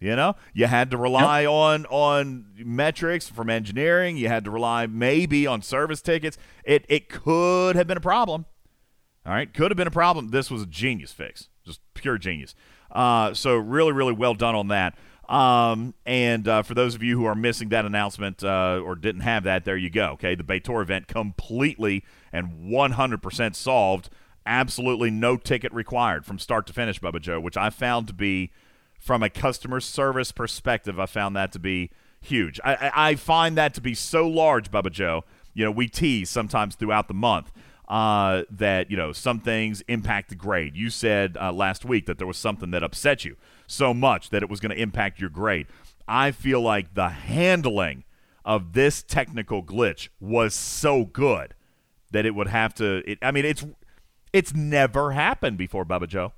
You 0.00 0.14
know, 0.14 0.36
you 0.54 0.66
had 0.66 0.92
to 0.92 0.96
rely 0.96 1.40
yep. 1.40 1.50
on 1.50 1.86
on 1.86 2.46
metrics 2.56 3.28
from 3.28 3.50
engineering. 3.50 4.16
You 4.16 4.28
had 4.28 4.44
to 4.44 4.50
rely 4.50 4.86
maybe 4.86 5.46
on 5.46 5.60
service 5.60 6.00
tickets. 6.00 6.38
It 6.64 6.84
it 6.88 7.08
could 7.08 7.74
have 7.74 7.88
been 7.88 7.96
a 7.96 8.02
problem. 8.02 8.46
All 9.26 9.32
right, 9.32 9.52
could 9.52 9.70
have 9.70 9.76
been 9.76 9.88
a 9.88 9.90
problem. 9.90 10.28
This 10.28 10.50
was 10.50 10.62
a 10.62 10.66
genius 10.66 11.12
fix, 11.12 11.48
just 11.64 11.80
pure 11.94 12.16
genius. 12.16 12.54
Uh, 12.90 13.34
so 13.34 13.56
really, 13.56 13.92
really 13.92 14.12
well 14.12 14.34
done 14.34 14.54
on 14.54 14.68
that. 14.68 14.96
Um, 15.28 15.92
and 16.06 16.48
uh, 16.48 16.62
for 16.62 16.72
those 16.74 16.94
of 16.94 17.02
you 17.02 17.18
who 17.18 17.26
are 17.26 17.34
missing 17.34 17.68
that 17.68 17.84
announcement 17.84 18.42
uh, 18.42 18.80
or 18.82 18.94
didn't 18.94 19.20
have 19.20 19.44
that, 19.44 19.64
there 19.64 19.76
you 19.76 19.90
go. 19.90 20.12
Okay, 20.12 20.34
the 20.34 20.44
B'Etor 20.44 20.80
event 20.80 21.06
completely 21.06 22.04
and 22.32 22.70
100% 22.70 23.54
solved. 23.54 24.08
Absolutely 24.46 25.10
no 25.10 25.36
ticket 25.36 25.72
required 25.74 26.24
from 26.24 26.38
start 26.38 26.66
to 26.68 26.72
finish, 26.72 26.98
Bubba 26.98 27.20
Joe, 27.20 27.38
which 27.38 27.58
I 27.58 27.68
found 27.68 28.06
to 28.06 28.14
be 28.14 28.50
from 28.98 29.22
a 29.22 29.30
customer 29.30 29.80
service 29.80 30.32
perspective, 30.32 31.00
I 31.00 31.06
found 31.06 31.36
that 31.36 31.52
to 31.52 31.58
be 31.58 31.90
huge. 32.20 32.60
I, 32.64 32.90
I 32.94 33.14
find 33.14 33.56
that 33.56 33.74
to 33.74 33.80
be 33.80 33.94
so 33.94 34.28
large, 34.28 34.70
Bubba 34.70 34.90
Joe. 34.90 35.24
You 35.54 35.64
know, 35.64 35.70
we 35.70 35.88
tease 35.88 36.30
sometimes 36.30 36.74
throughout 36.74 37.08
the 37.08 37.14
month 37.14 37.52
uh, 37.88 38.42
that, 38.50 38.90
you 38.90 38.96
know, 38.96 39.12
some 39.12 39.40
things 39.40 39.82
impact 39.88 40.28
the 40.28 40.34
grade. 40.34 40.76
You 40.76 40.90
said 40.90 41.36
uh, 41.40 41.52
last 41.52 41.84
week 41.84 42.06
that 42.06 42.18
there 42.18 42.26
was 42.26 42.36
something 42.36 42.70
that 42.72 42.82
upset 42.82 43.24
you 43.24 43.36
so 43.66 43.94
much 43.94 44.30
that 44.30 44.42
it 44.42 44.50
was 44.50 44.60
going 44.60 44.74
to 44.74 44.80
impact 44.80 45.20
your 45.20 45.30
grade. 45.30 45.66
I 46.06 46.30
feel 46.30 46.60
like 46.60 46.94
the 46.94 47.08
handling 47.08 48.04
of 48.44 48.72
this 48.72 49.02
technical 49.02 49.62
glitch 49.62 50.08
was 50.20 50.54
so 50.54 51.04
good 51.04 51.54
that 52.10 52.24
it 52.24 52.34
would 52.34 52.48
have 52.48 52.74
to. 52.74 53.02
It, 53.10 53.18
I 53.22 53.30
mean, 53.30 53.44
it's 53.44 53.64
it's 54.32 54.54
never 54.54 55.12
happened 55.12 55.58
before, 55.58 55.84
Bubba 55.84 56.08
Joe. 56.08 56.32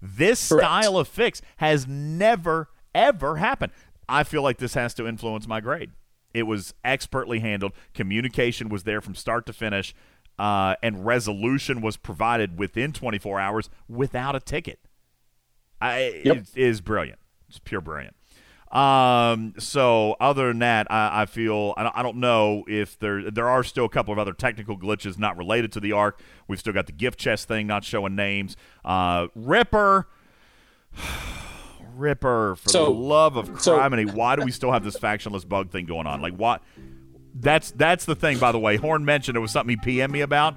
This 0.00 0.48
Correct. 0.48 0.64
style 0.64 0.96
of 0.96 1.08
fix 1.08 1.42
has 1.58 1.86
never, 1.86 2.68
ever 2.94 3.36
happened. 3.36 3.72
I 4.08 4.22
feel 4.22 4.42
like 4.42 4.58
this 4.58 4.74
has 4.74 4.94
to 4.94 5.06
influence 5.06 5.46
my 5.46 5.60
grade. 5.60 5.90
It 6.32 6.44
was 6.44 6.74
expertly 6.84 7.40
handled. 7.40 7.72
Communication 7.94 8.68
was 8.68 8.84
there 8.84 9.00
from 9.00 9.14
start 9.14 9.46
to 9.46 9.52
finish, 9.52 9.94
uh, 10.38 10.76
and 10.82 11.04
resolution 11.04 11.80
was 11.80 11.96
provided 11.96 12.58
within 12.58 12.92
24 12.92 13.40
hours 13.40 13.70
without 13.88 14.36
a 14.36 14.40
ticket. 14.40 14.78
I, 15.80 16.22
yep. 16.24 16.36
It 16.36 16.48
is 16.54 16.80
brilliant. 16.80 17.18
It's 17.48 17.58
pure 17.58 17.80
brilliant. 17.80 18.14
Um, 18.70 19.54
so 19.58 20.16
other 20.20 20.48
than 20.48 20.58
that, 20.58 20.90
I, 20.90 21.22
I 21.22 21.26
feel 21.26 21.72
I 21.78 21.84
don't, 21.84 21.96
I 21.96 22.02
don't, 22.02 22.18
know 22.18 22.64
if 22.68 22.98
there 22.98 23.30
there 23.30 23.48
are 23.48 23.64
still 23.64 23.86
a 23.86 23.88
couple 23.88 24.12
of 24.12 24.18
other 24.18 24.34
technical 24.34 24.76
glitches 24.76 25.18
not 25.18 25.38
related 25.38 25.72
to 25.72 25.80
the 25.80 25.92
arc. 25.92 26.20
We've 26.48 26.58
still 26.58 26.74
got 26.74 26.86
the 26.86 26.92
gift 26.92 27.18
chest 27.18 27.48
thing 27.48 27.66
not 27.66 27.82
showing 27.82 28.14
names. 28.14 28.56
Uh, 28.84 29.28
Ripper. 29.34 30.08
Ripper, 31.94 32.54
for 32.56 32.68
so, 32.68 32.84
the 32.84 32.90
love 32.90 33.36
of 33.36 33.50
criminy, 33.50 34.08
so, 34.08 34.14
why 34.14 34.36
do 34.36 34.42
we 34.42 34.52
still 34.52 34.70
have 34.70 34.84
this 34.84 34.96
factionless 34.96 35.48
bug 35.48 35.70
thing 35.70 35.84
going 35.84 36.06
on? 36.06 36.20
Like, 36.20 36.34
what? 36.34 36.62
That's 37.34 37.72
that's 37.72 38.04
the 38.04 38.14
thing. 38.14 38.38
By 38.38 38.52
the 38.52 38.58
way, 38.58 38.76
Horn 38.76 39.04
mentioned 39.04 39.36
it 39.36 39.40
was 39.40 39.50
something 39.50 39.76
he 39.76 39.76
PM 39.76 40.12
me 40.12 40.20
about. 40.20 40.56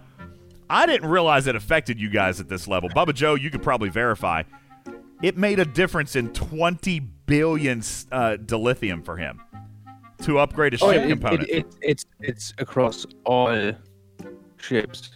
I 0.69 0.85
didn't 0.85 1.09
realize 1.09 1.47
it 1.47 1.55
affected 1.55 1.99
you 1.99 2.09
guys 2.09 2.39
at 2.39 2.47
this 2.47 2.67
level. 2.67 2.89
Bubba 2.89 3.13
Joe, 3.13 3.35
you 3.35 3.49
could 3.49 3.63
probably 3.63 3.89
verify. 3.89 4.43
It 5.21 5.37
made 5.37 5.59
a 5.59 5.65
difference 5.65 6.15
in 6.15 6.31
20 6.33 6.99
billion 7.31 7.79
uh, 8.11 8.35
dilithium 8.45 9.05
for 9.05 9.15
him 9.15 9.39
to 10.21 10.37
upgrade 10.39 10.73
a 10.73 10.77
ship 10.77 10.87
oh, 10.87 10.91
it, 10.91 11.07
component. 11.07 11.49
It, 11.49 11.55
it, 11.55 11.75
it's 11.81 12.05
it's 12.19 12.53
across 12.57 13.05
all 13.23 13.71
ships. 14.57 15.11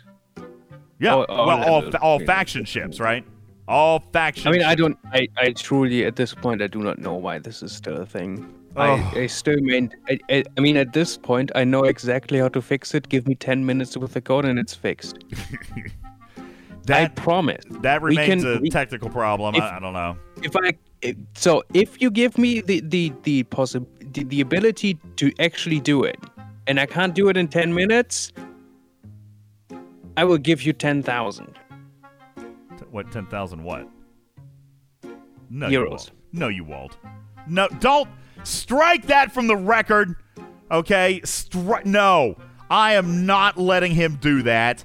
Yeah, 0.98 1.16
all, 1.16 1.26
all 1.26 1.48
well, 1.48 1.64
all, 1.70 1.98
all 1.98 2.20
faction 2.20 2.64
ships, 2.64 3.02
right? 3.02 3.26
All 3.68 4.00
faction. 4.14 4.48
I 4.48 4.52
mean, 4.52 4.64
I 4.64 4.76
don't. 4.76 4.98
I, 5.12 5.28
I 5.38 5.52
truly, 5.52 6.06
at 6.06 6.16
this 6.16 6.34
point, 6.34 6.62
I 6.62 6.68
do 6.68 6.80
not 6.80 7.00
know 7.00 7.16
why 7.16 7.40
this 7.40 7.62
is 7.62 7.74
still 7.74 7.98
a 7.98 8.06
thing. 8.06 8.54
Oh. 8.78 8.82
I, 8.82 9.20
I 9.22 9.28
still 9.28 9.58
mean, 9.58 9.92
I, 10.10 10.20
I, 10.30 10.44
I, 10.58 10.62
mean, 10.62 10.78
at 10.78 10.94
this 10.94 11.18
point, 11.18 11.52
I 11.56 11.64
know 11.64 11.84
exactly 11.84 12.40
how 12.40 12.50
to 12.50 12.62
fix 12.62 12.94
it. 12.94 13.10
Give 13.10 13.28
me 13.28 13.36
ten 13.36 13.66
minutes 13.66 13.98
with 13.98 14.14
the 14.14 14.22
code, 14.22 14.46
and 14.46 14.58
it's 14.58 14.74
fixed. 14.74 15.18
That, 16.86 17.02
I 17.04 17.08
promise. 17.08 17.64
That 17.82 18.02
remains 18.02 18.44
can, 18.44 18.58
a 18.58 18.60
we, 18.60 18.70
technical 18.70 19.10
problem. 19.10 19.56
If, 19.56 19.64
I, 19.64 19.78
I, 19.78 19.80
don't 19.80 19.94
know. 19.94 20.18
If 20.44 20.56
I 20.56 20.74
so, 21.36 21.64
if 21.74 22.02
you 22.02 22.12
give 22.12 22.38
me 22.38 22.62
the 22.62 22.82
the 22.82 23.14
the 23.24 23.44
possi- 23.46 23.86
the, 24.14 24.24
the 24.24 24.42
ability 24.42 25.00
to 25.18 25.32
actually 25.40 25.80
do 25.80 26.04
it, 26.04 26.18
and 26.68 26.80
I 26.80 26.86
can't 26.86 27.14
do 27.14 27.30
it 27.30 27.38
in 27.38 27.48
ten 27.48 27.74
minutes, 27.74 28.32
I 30.18 30.24
will 30.24 30.38
give 30.38 30.64
you 30.64 30.74
ten 30.74 31.02
thousand. 31.02 31.58
What 32.92 33.12
ten 33.12 33.26
thousand? 33.28 33.64
What? 33.64 33.88
No, 35.50 35.68
euros. 35.68 36.10
You. 36.10 36.40
No, 36.40 36.48
you 36.48 36.64
won't. 36.64 36.98
No, 37.48 37.68
don't 37.80 38.10
strike 38.44 39.08
that 39.08 39.32
from 39.32 39.48
the 39.48 39.56
record. 39.56 40.16
Okay, 40.72 41.22
Stri- 41.24 41.86
no, 41.86 42.36
I 42.70 42.94
am 42.94 43.26
not 43.26 43.58
letting 43.58 43.92
him 43.92 44.18
do 44.22 44.44
that 44.44 44.84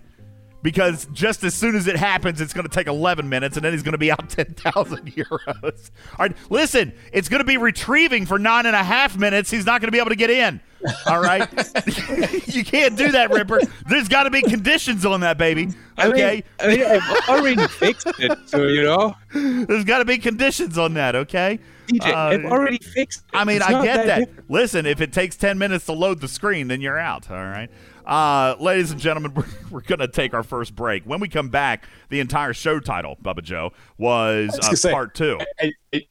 because 0.62 1.06
just 1.12 1.44
as 1.44 1.54
soon 1.54 1.74
as 1.74 1.86
it 1.86 1.96
happens, 1.96 2.40
it's 2.40 2.52
going 2.52 2.66
to 2.66 2.72
take 2.72 2.86
11 2.86 3.28
minutes, 3.28 3.56
and 3.56 3.64
then 3.64 3.72
he's 3.72 3.82
going 3.82 3.92
to 3.92 3.98
be 3.98 4.10
out 4.10 4.28
10,000 4.28 5.12
euros. 5.12 5.90
All 6.18 6.26
right, 6.26 6.36
listen, 6.50 6.92
it's 7.12 7.28
going 7.28 7.40
to 7.40 7.46
be 7.46 7.56
retrieving 7.56 8.26
for 8.26 8.38
nine 8.38 8.66
and 8.66 8.76
a 8.76 8.82
half 8.82 9.16
minutes. 9.16 9.50
He's 9.50 9.66
not 9.66 9.80
going 9.80 9.88
to 9.88 9.92
be 9.92 9.98
able 9.98 10.10
to 10.10 10.16
get 10.16 10.30
in. 10.30 10.60
All 11.06 11.20
right, 11.20 11.46
you 12.46 12.64
can't 12.64 12.96
do 12.96 13.12
that, 13.12 13.30
Ripper. 13.30 13.60
There's 13.88 14.08
got 14.08 14.22
to 14.22 14.30
be 14.30 14.40
conditions 14.40 15.04
on 15.04 15.20
that, 15.20 15.36
baby. 15.36 15.68
Okay, 15.98 16.42
I 16.58 16.68
mean, 16.68 16.82
I 16.82 16.92
mean 16.92 17.02
I've 17.02 17.28
already 17.28 17.66
fixed 17.66 18.06
it, 18.18 18.38
so 18.46 18.62
you 18.62 18.84
know. 18.84 19.14
There's 19.32 19.84
got 19.84 19.98
to 19.98 20.06
be 20.06 20.16
conditions 20.16 20.78
on 20.78 20.94
that. 20.94 21.14
Okay. 21.14 21.58
DJ, 21.90 22.12
uh, 22.12 22.16
I've 22.16 22.44
already 22.44 22.78
fixed. 22.78 23.20
It. 23.20 23.36
I 23.36 23.44
mean, 23.44 23.56
it's 23.56 23.66
I 23.66 23.84
get 23.84 24.06
that. 24.06 24.36
that. 24.36 24.44
Listen, 24.48 24.86
if 24.86 25.00
it 25.00 25.12
takes 25.12 25.36
10 25.36 25.58
minutes 25.58 25.86
to 25.86 25.92
load 25.92 26.20
the 26.20 26.28
screen, 26.28 26.68
then 26.68 26.80
you're 26.80 26.98
out. 26.98 27.30
All 27.30 27.36
right. 27.36 27.70
Uh, 28.10 28.56
ladies 28.58 28.90
and 28.90 29.00
gentlemen, 29.00 29.32
we're, 29.36 29.44
we're 29.70 29.80
going 29.82 30.00
to 30.00 30.08
take 30.08 30.34
our 30.34 30.42
first 30.42 30.74
break. 30.74 31.04
When 31.04 31.20
we 31.20 31.28
come 31.28 31.48
back, 31.48 31.84
the 32.08 32.18
entire 32.18 32.52
show 32.52 32.80
title, 32.80 33.16
Bubba 33.22 33.42
Joe, 33.42 33.72
was, 33.96 34.50
was 34.56 34.68
uh, 34.68 34.74
say, 34.74 34.90
part 34.90 35.14
two. 35.14 35.38
I, 35.60 35.72
I, 35.94 36.06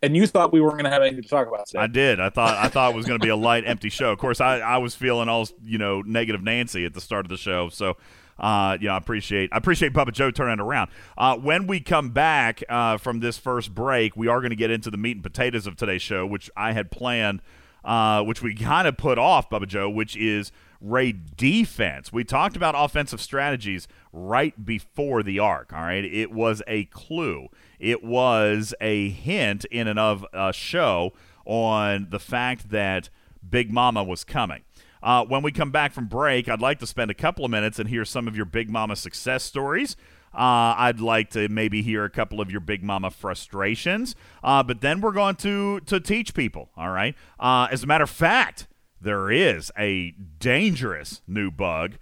and 0.00 0.16
you 0.16 0.26
thought 0.28 0.52
we 0.52 0.60
weren't 0.60 0.74
going 0.74 0.84
to 0.84 0.90
have 0.90 1.02
anything 1.02 1.22
to 1.22 1.28
talk 1.28 1.48
about 1.48 1.66
today. 1.66 1.80
I 1.80 1.88
did. 1.88 2.20
I 2.20 2.30
thought 2.30 2.56
I 2.56 2.68
thought 2.68 2.92
it 2.92 2.96
was 2.96 3.04
going 3.04 3.18
to 3.18 3.22
be 3.22 3.30
a 3.30 3.36
light, 3.36 3.64
empty 3.66 3.90
show. 3.90 4.12
Of 4.12 4.18
course, 4.18 4.40
I, 4.40 4.60
I 4.60 4.78
was 4.78 4.94
feeling 4.94 5.28
all 5.28 5.46
you 5.62 5.76
know 5.76 6.00
negative 6.02 6.42
Nancy 6.42 6.86
at 6.86 6.94
the 6.94 7.02
start 7.02 7.26
of 7.26 7.30
the 7.30 7.36
show. 7.36 7.68
So, 7.68 7.98
uh, 8.38 8.78
you 8.80 8.86
know, 8.86 8.94
I 8.94 8.96
appreciate 8.96 9.50
I 9.52 9.58
appreciate 9.58 9.92
Bubba 9.92 10.12
Joe 10.12 10.30
turning 10.30 10.58
around. 10.58 10.90
Uh, 11.18 11.36
when 11.36 11.66
we 11.66 11.80
come 11.80 12.10
back 12.10 12.62
uh, 12.70 12.96
from 12.96 13.20
this 13.20 13.36
first 13.36 13.74
break, 13.74 14.16
we 14.16 14.26
are 14.26 14.40
going 14.40 14.50
to 14.50 14.56
get 14.56 14.70
into 14.70 14.90
the 14.90 14.96
meat 14.96 15.16
and 15.16 15.22
potatoes 15.22 15.66
of 15.66 15.76
today's 15.76 16.00
show, 16.00 16.24
which 16.24 16.48
I 16.56 16.72
had 16.72 16.90
planned, 16.90 17.42
uh, 17.84 18.22
which 18.22 18.40
we 18.40 18.54
kind 18.54 18.88
of 18.88 18.96
put 18.96 19.18
off, 19.18 19.50
Bubba 19.50 19.66
Joe, 19.66 19.90
which 19.90 20.16
is 20.16 20.50
raid 20.80 21.36
defense. 21.36 22.12
We 22.12 22.24
talked 22.24 22.56
about 22.56 22.74
offensive 22.76 23.20
strategies 23.20 23.86
right 24.12 24.64
before 24.64 25.22
the 25.22 25.38
arc, 25.38 25.72
all 25.72 25.82
right? 25.82 26.04
It 26.04 26.32
was 26.32 26.62
a 26.66 26.84
clue, 26.86 27.48
it 27.78 28.02
was 28.02 28.74
a 28.80 29.10
hint 29.10 29.64
in 29.66 29.86
and 29.86 29.98
of 29.98 30.26
a 30.32 30.52
show 30.52 31.12
on 31.44 32.08
the 32.10 32.20
fact 32.20 32.70
that 32.70 33.08
Big 33.48 33.72
Mama 33.72 34.04
was 34.04 34.24
coming. 34.24 34.62
Uh, 35.02 35.24
when 35.24 35.42
we 35.42 35.50
come 35.50 35.70
back 35.70 35.92
from 35.92 36.06
break, 36.06 36.48
I'd 36.48 36.60
like 36.60 36.78
to 36.80 36.86
spend 36.86 37.10
a 37.10 37.14
couple 37.14 37.44
of 37.44 37.50
minutes 37.50 37.78
and 37.78 37.88
hear 37.88 38.04
some 38.04 38.28
of 38.28 38.36
your 38.36 38.44
Big 38.44 38.70
Mama 38.70 38.96
success 38.96 39.42
stories. 39.42 39.96
Uh, 40.32 40.74
I'd 40.76 41.00
like 41.00 41.30
to 41.30 41.48
maybe 41.48 41.82
hear 41.82 42.04
a 42.04 42.10
couple 42.10 42.40
of 42.40 42.50
your 42.50 42.60
Big 42.60 42.84
Mama 42.84 43.10
frustrations. 43.10 44.14
Uh, 44.44 44.62
but 44.62 44.80
then 44.80 45.00
we're 45.00 45.12
going 45.12 45.36
to 45.36 45.80
to 45.80 45.98
teach 45.98 46.34
people. 46.34 46.70
All 46.76 46.90
right. 46.90 47.16
Uh, 47.38 47.66
as 47.70 47.82
a 47.82 47.86
matter 47.86 48.04
of 48.04 48.10
fact, 48.10 48.68
there 49.00 49.30
is 49.30 49.70
a 49.78 50.12
dangerous 50.38 51.22
new 51.26 51.50
bug. 51.50 51.94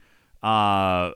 Uh, 0.43 1.13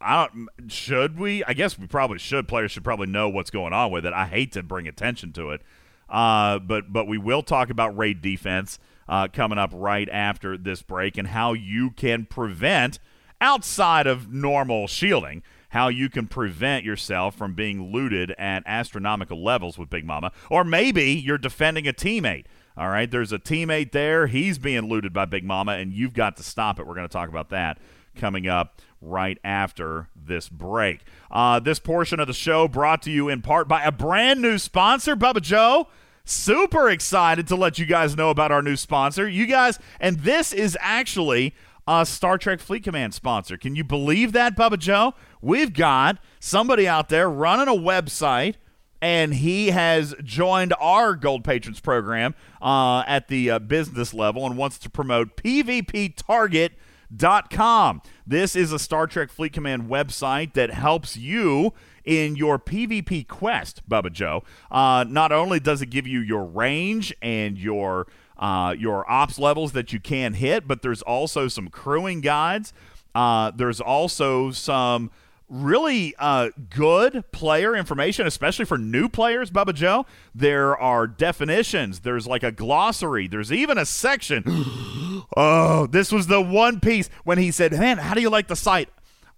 I 0.00 0.28
don't. 0.28 0.70
Should 0.70 1.18
we? 1.18 1.42
I 1.44 1.54
guess 1.54 1.78
we 1.78 1.86
probably 1.86 2.18
should. 2.18 2.48
Players 2.48 2.72
should 2.72 2.84
probably 2.84 3.06
know 3.06 3.28
what's 3.28 3.50
going 3.50 3.72
on 3.72 3.90
with 3.90 4.04
it. 4.04 4.12
I 4.12 4.26
hate 4.26 4.52
to 4.52 4.62
bring 4.62 4.86
attention 4.86 5.32
to 5.34 5.50
it, 5.50 5.62
uh, 6.08 6.58
but 6.58 6.92
but 6.92 7.06
we 7.06 7.18
will 7.18 7.42
talk 7.42 7.70
about 7.70 7.96
raid 7.96 8.20
defense 8.20 8.78
uh, 9.08 9.28
coming 9.32 9.58
up 9.58 9.70
right 9.72 10.08
after 10.10 10.58
this 10.58 10.82
break 10.82 11.16
and 11.16 11.28
how 11.28 11.54
you 11.54 11.90
can 11.90 12.26
prevent 12.26 12.98
outside 13.40 14.06
of 14.06 14.32
normal 14.32 14.86
shielding 14.86 15.42
how 15.70 15.88
you 15.88 16.08
can 16.08 16.26
prevent 16.26 16.84
yourself 16.84 17.34
from 17.36 17.54
being 17.54 17.92
looted 17.92 18.30
at 18.38 18.62
astronomical 18.64 19.42
levels 19.42 19.76
with 19.76 19.90
Big 19.90 20.04
Mama, 20.06 20.32
or 20.50 20.64
maybe 20.64 21.12
you're 21.12 21.36
defending 21.36 21.86
a 21.86 21.92
teammate 21.92 22.46
all 22.76 22.88
right, 22.88 23.10
there's 23.10 23.32
a 23.32 23.38
teammate 23.38 23.92
there. 23.92 24.26
He's 24.26 24.58
being 24.58 24.88
looted 24.88 25.12
by 25.12 25.24
Big 25.24 25.44
Mama, 25.44 25.72
and 25.72 25.92
you've 25.92 26.12
got 26.12 26.36
to 26.36 26.42
stop 26.42 26.78
it. 26.78 26.86
We're 26.86 26.94
going 26.94 27.08
to 27.08 27.12
talk 27.12 27.28
about 27.28 27.48
that 27.50 27.78
coming 28.16 28.46
up 28.48 28.80
right 29.00 29.38
after 29.44 30.08
this 30.14 30.48
break. 30.48 31.00
Uh, 31.30 31.60
this 31.60 31.78
portion 31.78 32.20
of 32.20 32.26
the 32.26 32.32
show 32.34 32.68
brought 32.68 33.02
to 33.02 33.10
you 33.10 33.28
in 33.28 33.42
part 33.42 33.68
by 33.68 33.82
a 33.82 33.92
brand 33.92 34.42
new 34.42 34.58
sponsor, 34.58 35.16
Bubba 35.16 35.40
Joe. 35.40 35.88
Super 36.24 36.90
excited 36.90 37.46
to 37.48 37.56
let 37.56 37.78
you 37.78 37.86
guys 37.86 38.16
know 38.16 38.30
about 38.30 38.50
our 38.50 38.62
new 38.62 38.76
sponsor. 38.76 39.28
You 39.28 39.46
guys, 39.46 39.78
and 40.00 40.20
this 40.20 40.52
is 40.52 40.76
actually 40.80 41.54
a 41.86 42.04
Star 42.04 42.36
Trek 42.36 42.58
Fleet 42.60 42.82
Command 42.82 43.14
sponsor. 43.14 43.56
Can 43.56 43.76
you 43.76 43.84
believe 43.84 44.32
that, 44.32 44.56
Bubba 44.56 44.78
Joe? 44.78 45.14
We've 45.40 45.72
got 45.72 46.18
somebody 46.40 46.88
out 46.88 47.08
there 47.08 47.30
running 47.30 47.68
a 47.68 47.78
website 47.78 48.56
and 49.00 49.34
he 49.34 49.70
has 49.70 50.14
joined 50.22 50.74
our 50.80 51.14
Gold 51.14 51.44
Patrons 51.44 51.80
program 51.80 52.34
uh, 52.60 53.04
at 53.06 53.28
the 53.28 53.50
uh, 53.50 53.58
business 53.58 54.12
level 54.14 54.46
and 54.46 54.56
wants 54.56 54.78
to 54.78 54.88
promote 54.90 55.36
PvPTarget.com. 55.36 58.02
This 58.26 58.56
is 58.56 58.72
a 58.72 58.78
Star 58.78 59.06
Trek 59.06 59.30
Fleet 59.30 59.52
Command 59.52 59.88
website 59.88 60.54
that 60.54 60.70
helps 60.70 61.16
you 61.16 61.72
in 62.04 62.36
your 62.36 62.58
PvP 62.58 63.26
quest, 63.26 63.88
Bubba 63.88 64.12
Joe. 64.12 64.44
Uh, 64.70 65.04
not 65.08 65.32
only 65.32 65.58
does 65.60 65.80
it 65.82 65.90
give 65.90 66.06
you 66.06 66.20
your 66.20 66.44
range 66.44 67.14
and 67.20 67.58
your 67.58 68.06
uh, 68.38 68.74
your 68.78 69.10
ops 69.10 69.38
levels 69.38 69.72
that 69.72 69.94
you 69.94 70.00
can 70.00 70.34
hit, 70.34 70.68
but 70.68 70.82
there's 70.82 71.00
also 71.02 71.48
some 71.48 71.68
crewing 71.68 72.20
guides. 72.20 72.74
Uh, 73.14 73.50
there's 73.50 73.80
also 73.80 74.50
some 74.50 75.10
really 75.48 76.14
uh, 76.18 76.50
good 76.70 77.24
player 77.32 77.76
information, 77.76 78.26
especially 78.26 78.64
for 78.64 78.78
new 78.78 79.08
players, 79.08 79.50
Bubba 79.50 79.74
Joe. 79.74 80.06
There 80.34 80.76
are 80.76 81.06
definitions. 81.06 82.00
There's 82.00 82.26
like 82.26 82.42
a 82.42 82.52
glossary. 82.52 83.28
There's 83.28 83.52
even 83.52 83.78
a 83.78 83.86
section. 83.86 84.42
oh, 85.36 85.86
this 85.90 86.12
was 86.12 86.26
the 86.26 86.40
one 86.40 86.80
piece 86.80 87.08
when 87.24 87.38
he 87.38 87.50
said, 87.50 87.72
Man, 87.72 87.98
how 87.98 88.14
do 88.14 88.20
you 88.20 88.30
like 88.30 88.48
the 88.48 88.56
site? 88.56 88.88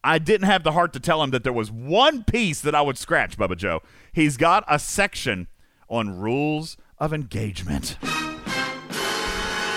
I 0.03 0.19
didn't 0.19 0.47
have 0.47 0.63
the 0.63 0.73
heart 0.73 0.93
to 0.95 1.01
tell 1.01 1.23
him 1.23 1.31
that 1.31 1.43
there 1.45 1.53
was 1.53 1.71
one 1.71 2.25
piece 2.25 2.61
that 2.61 2.75
I 2.75 2.81
would 2.81 2.97
scratch, 2.97 3.37
Bubba 3.37 3.57
Joe. 3.57 3.83
He's 4.13 4.37
got 4.37 4.65
a 4.69 4.79
section 4.79 5.49
on 5.89 6.19
rules 6.19 6.77
of 6.99 7.13
engagement. 7.13 7.97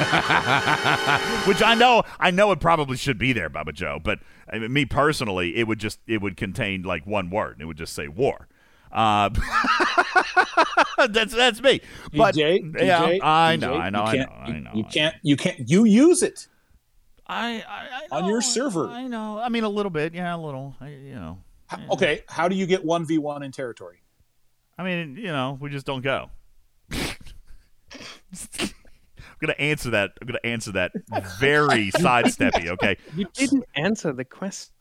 Which 1.48 1.62
I 1.62 1.76
know, 1.78 2.04
I 2.20 2.32
know 2.32 2.52
it 2.52 2.60
probably 2.60 2.98
should 2.98 3.18
be 3.18 3.34
there, 3.34 3.50
Bubba 3.50 3.74
Joe. 3.74 4.00
But 4.04 4.20
I 4.52 4.60
mean, 4.60 4.74
me 4.74 4.86
personally, 4.86 5.56
it 5.58 5.68
would 5.68 5.80
just 5.80 6.00
it 6.08 6.22
would 6.22 6.38
contain 6.38 6.84
like 6.84 7.06
one 7.06 7.30
word. 7.30 7.54
and 7.54 7.62
It 7.62 7.66
would 7.66 7.78
just 7.78 7.94
say 7.94 8.08
war. 8.08 8.48
Uh, 8.92 9.30
that's 11.10 11.34
that's 11.34 11.62
me. 11.62 11.82
But 12.14 12.36
DJ, 12.36 12.74
yeah, 12.82 13.02
DJ, 13.02 13.20
I 13.22 13.58
DJ, 13.58 13.60
know, 13.62 13.74
I 13.76 13.90
know, 13.90 14.00
you 14.00 14.06
I 14.06 14.16
know, 14.18 14.32
I 14.32 14.60
know. 14.60 14.72
You 14.74 14.84
can't. 14.84 15.16
You 15.24 15.38
can't. 15.38 15.70
You 15.70 15.86
use 15.86 16.24
it 16.24 16.48
I, 17.32 17.64
I, 17.68 18.08
I 18.12 18.20
on 18.22 18.30
your 18.30 18.42
server. 18.42 18.88
I 18.88 19.08
know. 19.08 19.40
I 19.40 19.48
mean, 19.48 19.64
a 19.64 19.70
little 19.70 19.90
bit. 19.90 20.14
Yeah, 20.14 20.36
a 20.36 20.38
little. 20.38 20.76
I, 20.82 20.90
you 20.90 21.16
know. 21.16 21.40
Okay. 21.90 22.24
How 22.28 22.50
do 22.50 22.56
you 22.56 22.66
get 22.66 22.84
one 22.84 23.06
v 23.06 23.18
one 23.18 23.44
in 23.44 23.52
territory? 23.54 24.02
I 24.78 24.84
mean, 24.84 25.16
you 25.16 25.28
know, 25.28 25.58
we 25.62 25.70
just 25.70 25.86
don't 25.86 26.02
go. 26.02 26.30
I'm 29.42 29.48
gonna 29.48 29.60
answer 29.60 29.90
that. 29.92 30.12
I'm 30.22 30.28
gonna 30.28 30.40
answer 30.44 30.72
that 30.74 30.92
very 31.40 31.92
sidesteppy. 31.92 32.68
Okay. 32.70 32.98
You 33.16 33.28
didn't 33.34 33.66
answer 33.76 34.14
the 34.14 34.26
question. 34.26 34.72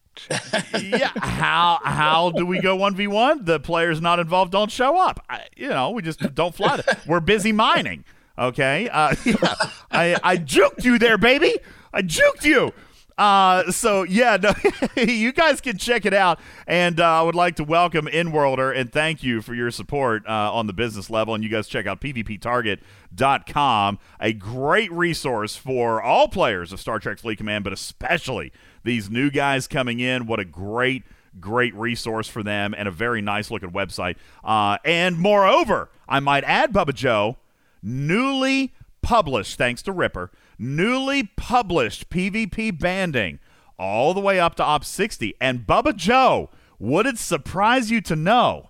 yeah. 0.79 1.11
How 1.17 1.79
how 1.83 2.31
do 2.31 2.45
we 2.45 2.61
go 2.61 2.77
one 2.77 2.95
v 2.95 3.07
one? 3.07 3.45
The 3.45 3.59
players 3.61 4.01
not 4.01 4.19
involved 4.19 4.53
don't 4.53 4.71
show 4.71 4.99
up. 4.99 5.25
I, 5.31 5.47
you 5.57 5.69
know, 5.69 5.91
we 5.91 6.03
just 6.03 6.21
don't 6.35 6.55
fly. 6.55 6.77
The, 6.77 6.99
we're 7.07 7.21
busy 7.21 7.53
mining. 7.53 8.05
Okay. 8.39 8.89
Uh, 8.89 9.15
yeah. 9.25 9.55
I 9.91 10.17
I 10.23 10.37
juked 10.37 10.85
you 10.85 10.99
there, 10.99 11.17
baby. 11.17 11.59
I 11.93 12.03
juked 12.03 12.45
you. 12.45 12.73
Uh, 13.21 13.71
so 13.71 14.03
yeah, 14.03 14.39
no, 14.43 14.55
you 15.03 15.31
guys 15.31 15.61
can 15.61 15.77
check 15.77 16.07
it 16.07 16.15
out, 16.15 16.41
and 16.67 16.99
uh, 16.99 17.21
I 17.21 17.23
would 17.23 17.35
like 17.35 17.57
to 17.57 17.65
welcome 17.65 18.07
InWorlder 18.07 18.75
and 18.75 18.91
thank 18.91 19.23
you 19.23 19.43
for 19.43 19.53
your 19.53 19.71
support 19.71 20.27
uh, 20.27 20.51
on 20.55 20.67
the 20.67 20.73
business 20.73 21.11
level. 21.11 21.35
And 21.35 21.45
you 21.45 21.51
guys 21.51 21.69
check 21.69 21.87
out 21.87 22.01
PvPTarget.com, 22.01 23.99
a 24.21 24.33
great 24.33 24.91
resource 24.91 25.55
for 25.55 26.01
all 26.01 26.29
players 26.29 26.73
of 26.73 26.81
Star 26.81 26.99
Trek 26.99 27.19
Fleet 27.19 27.37
Command, 27.37 27.63
but 27.63 27.75
especially 27.75 28.55
these 28.85 29.11
new 29.11 29.31
guys 29.31 29.67
coming 29.67 30.01
in. 30.01 30.27
What 30.27 30.41
a 30.41 30.47
great 30.47 31.03
great 31.39 31.75
resource 31.75 32.27
for 32.27 32.43
them 32.43 32.75
and 32.77 32.89
a 32.89 32.91
very 32.91 33.21
nice 33.21 33.51
looking 33.51 33.71
website. 33.71 34.17
Uh, 34.43 34.79
and 34.83 35.19
moreover, 35.19 35.91
I 36.09 36.21
might 36.21 36.45
add, 36.45 36.73
Bubba 36.73 36.95
Joe, 36.95 37.37
newly 37.83 38.73
published, 39.03 39.59
thanks 39.59 39.83
to 39.83 39.93
Ripper, 39.93 40.31
newly 40.61 41.25
published 41.37 42.11
PvP 42.11 42.79
banding 42.79 43.39
all 43.79 44.13
the 44.13 44.21
way 44.21 44.39
up 44.39 44.55
to 44.57 44.63
Op 44.63 44.85
60. 44.85 45.35
And 45.41 45.67
Bubba 45.67 45.97
Joe, 45.97 46.51
would 46.79 47.07
it 47.07 47.19
surprise 47.19 47.91
you 47.91 48.01
to 48.03 48.15
know 48.15 48.69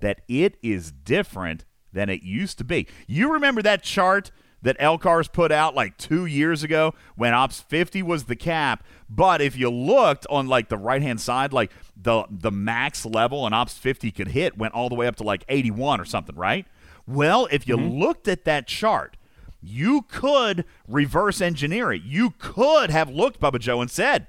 that 0.00 0.22
it 0.28 0.56
is 0.62 0.90
different 0.90 1.66
than 1.92 2.08
it 2.08 2.22
used 2.22 2.56
to 2.58 2.64
be? 2.64 2.88
You 3.06 3.32
remember 3.32 3.60
that 3.62 3.82
chart 3.82 4.30
that 4.62 4.78
Elcars 4.78 5.32
put 5.32 5.52
out 5.52 5.74
like 5.74 5.96
two 5.96 6.26
years 6.26 6.62
ago 6.62 6.94
when 7.16 7.34
Ops 7.34 7.60
50 7.60 8.02
was 8.02 8.24
the 8.24 8.36
cap. 8.36 8.84
But 9.08 9.40
if 9.40 9.56
you 9.56 9.70
looked 9.70 10.26
on 10.28 10.48
like 10.48 10.68
the 10.68 10.76
right 10.76 11.02
hand 11.02 11.20
side, 11.20 11.52
like 11.52 11.72
the 11.96 12.24
the 12.30 12.50
max 12.50 13.06
level 13.06 13.46
an 13.46 13.52
Ops 13.52 13.76
50 13.78 14.10
could 14.10 14.28
hit 14.28 14.58
went 14.58 14.74
all 14.74 14.88
the 14.88 14.94
way 14.94 15.06
up 15.06 15.16
to 15.16 15.22
like 15.22 15.44
81 15.48 16.00
or 16.00 16.04
something, 16.04 16.36
right? 16.36 16.66
Well, 17.06 17.48
if 17.50 17.66
you 17.66 17.76
mm-hmm. 17.76 17.98
looked 17.98 18.28
at 18.28 18.44
that 18.44 18.66
chart, 18.66 19.16
you 19.62 20.02
could 20.02 20.64
reverse 20.88 21.40
engineer 21.40 21.92
it. 21.92 22.02
You 22.02 22.34
could 22.38 22.90
have 22.90 23.10
looked, 23.10 23.40
Bubba 23.40 23.58
Joe, 23.58 23.80
and 23.80 23.90
said, 23.90 24.26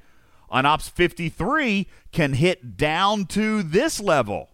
on 0.49 0.65
Ops 0.65 0.89
53 0.89 1.87
can 2.11 2.33
hit 2.33 2.75
down 2.75 3.25
to 3.27 3.63
this 3.63 3.99
level, 4.01 4.49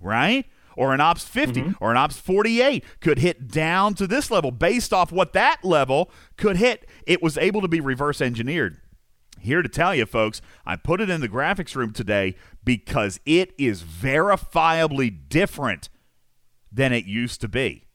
right? 0.00 0.46
Or 0.76 0.94
an 0.94 1.00
Ops 1.00 1.24
50 1.24 1.60
mm-hmm. 1.60 1.84
or 1.84 1.90
an 1.90 1.96
Ops 1.96 2.18
48 2.18 2.84
could 3.00 3.18
hit 3.18 3.48
down 3.48 3.94
to 3.94 4.06
this 4.06 4.30
level 4.30 4.52
based 4.52 4.92
off 4.92 5.10
what 5.10 5.32
that 5.32 5.64
level 5.64 6.10
could 6.36 6.56
hit. 6.56 6.88
It 7.04 7.20
was 7.20 7.36
able 7.36 7.60
to 7.62 7.68
be 7.68 7.80
reverse 7.80 8.20
engineered. 8.20 8.80
Here 9.40 9.62
to 9.62 9.68
tell 9.68 9.94
you, 9.94 10.06
folks, 10.06 10.40
I 10.64 10.76
put 10.76 11.00
it 11.00 11.10
in 11.10 11.20
the 11.20 11.28
graphics 11.28 11.74
room 11.74 11.92
today 11.92 12.36
because 12.64 13.18
it 13.26 13.52
is 13.58 13.82
verifiably 13.82 15.16
different 15.28 15.88
than 16.70 16.92
it 16.92 17.06
used 17.06 17.40
to 17.40 17.48
be. 17.48 17.87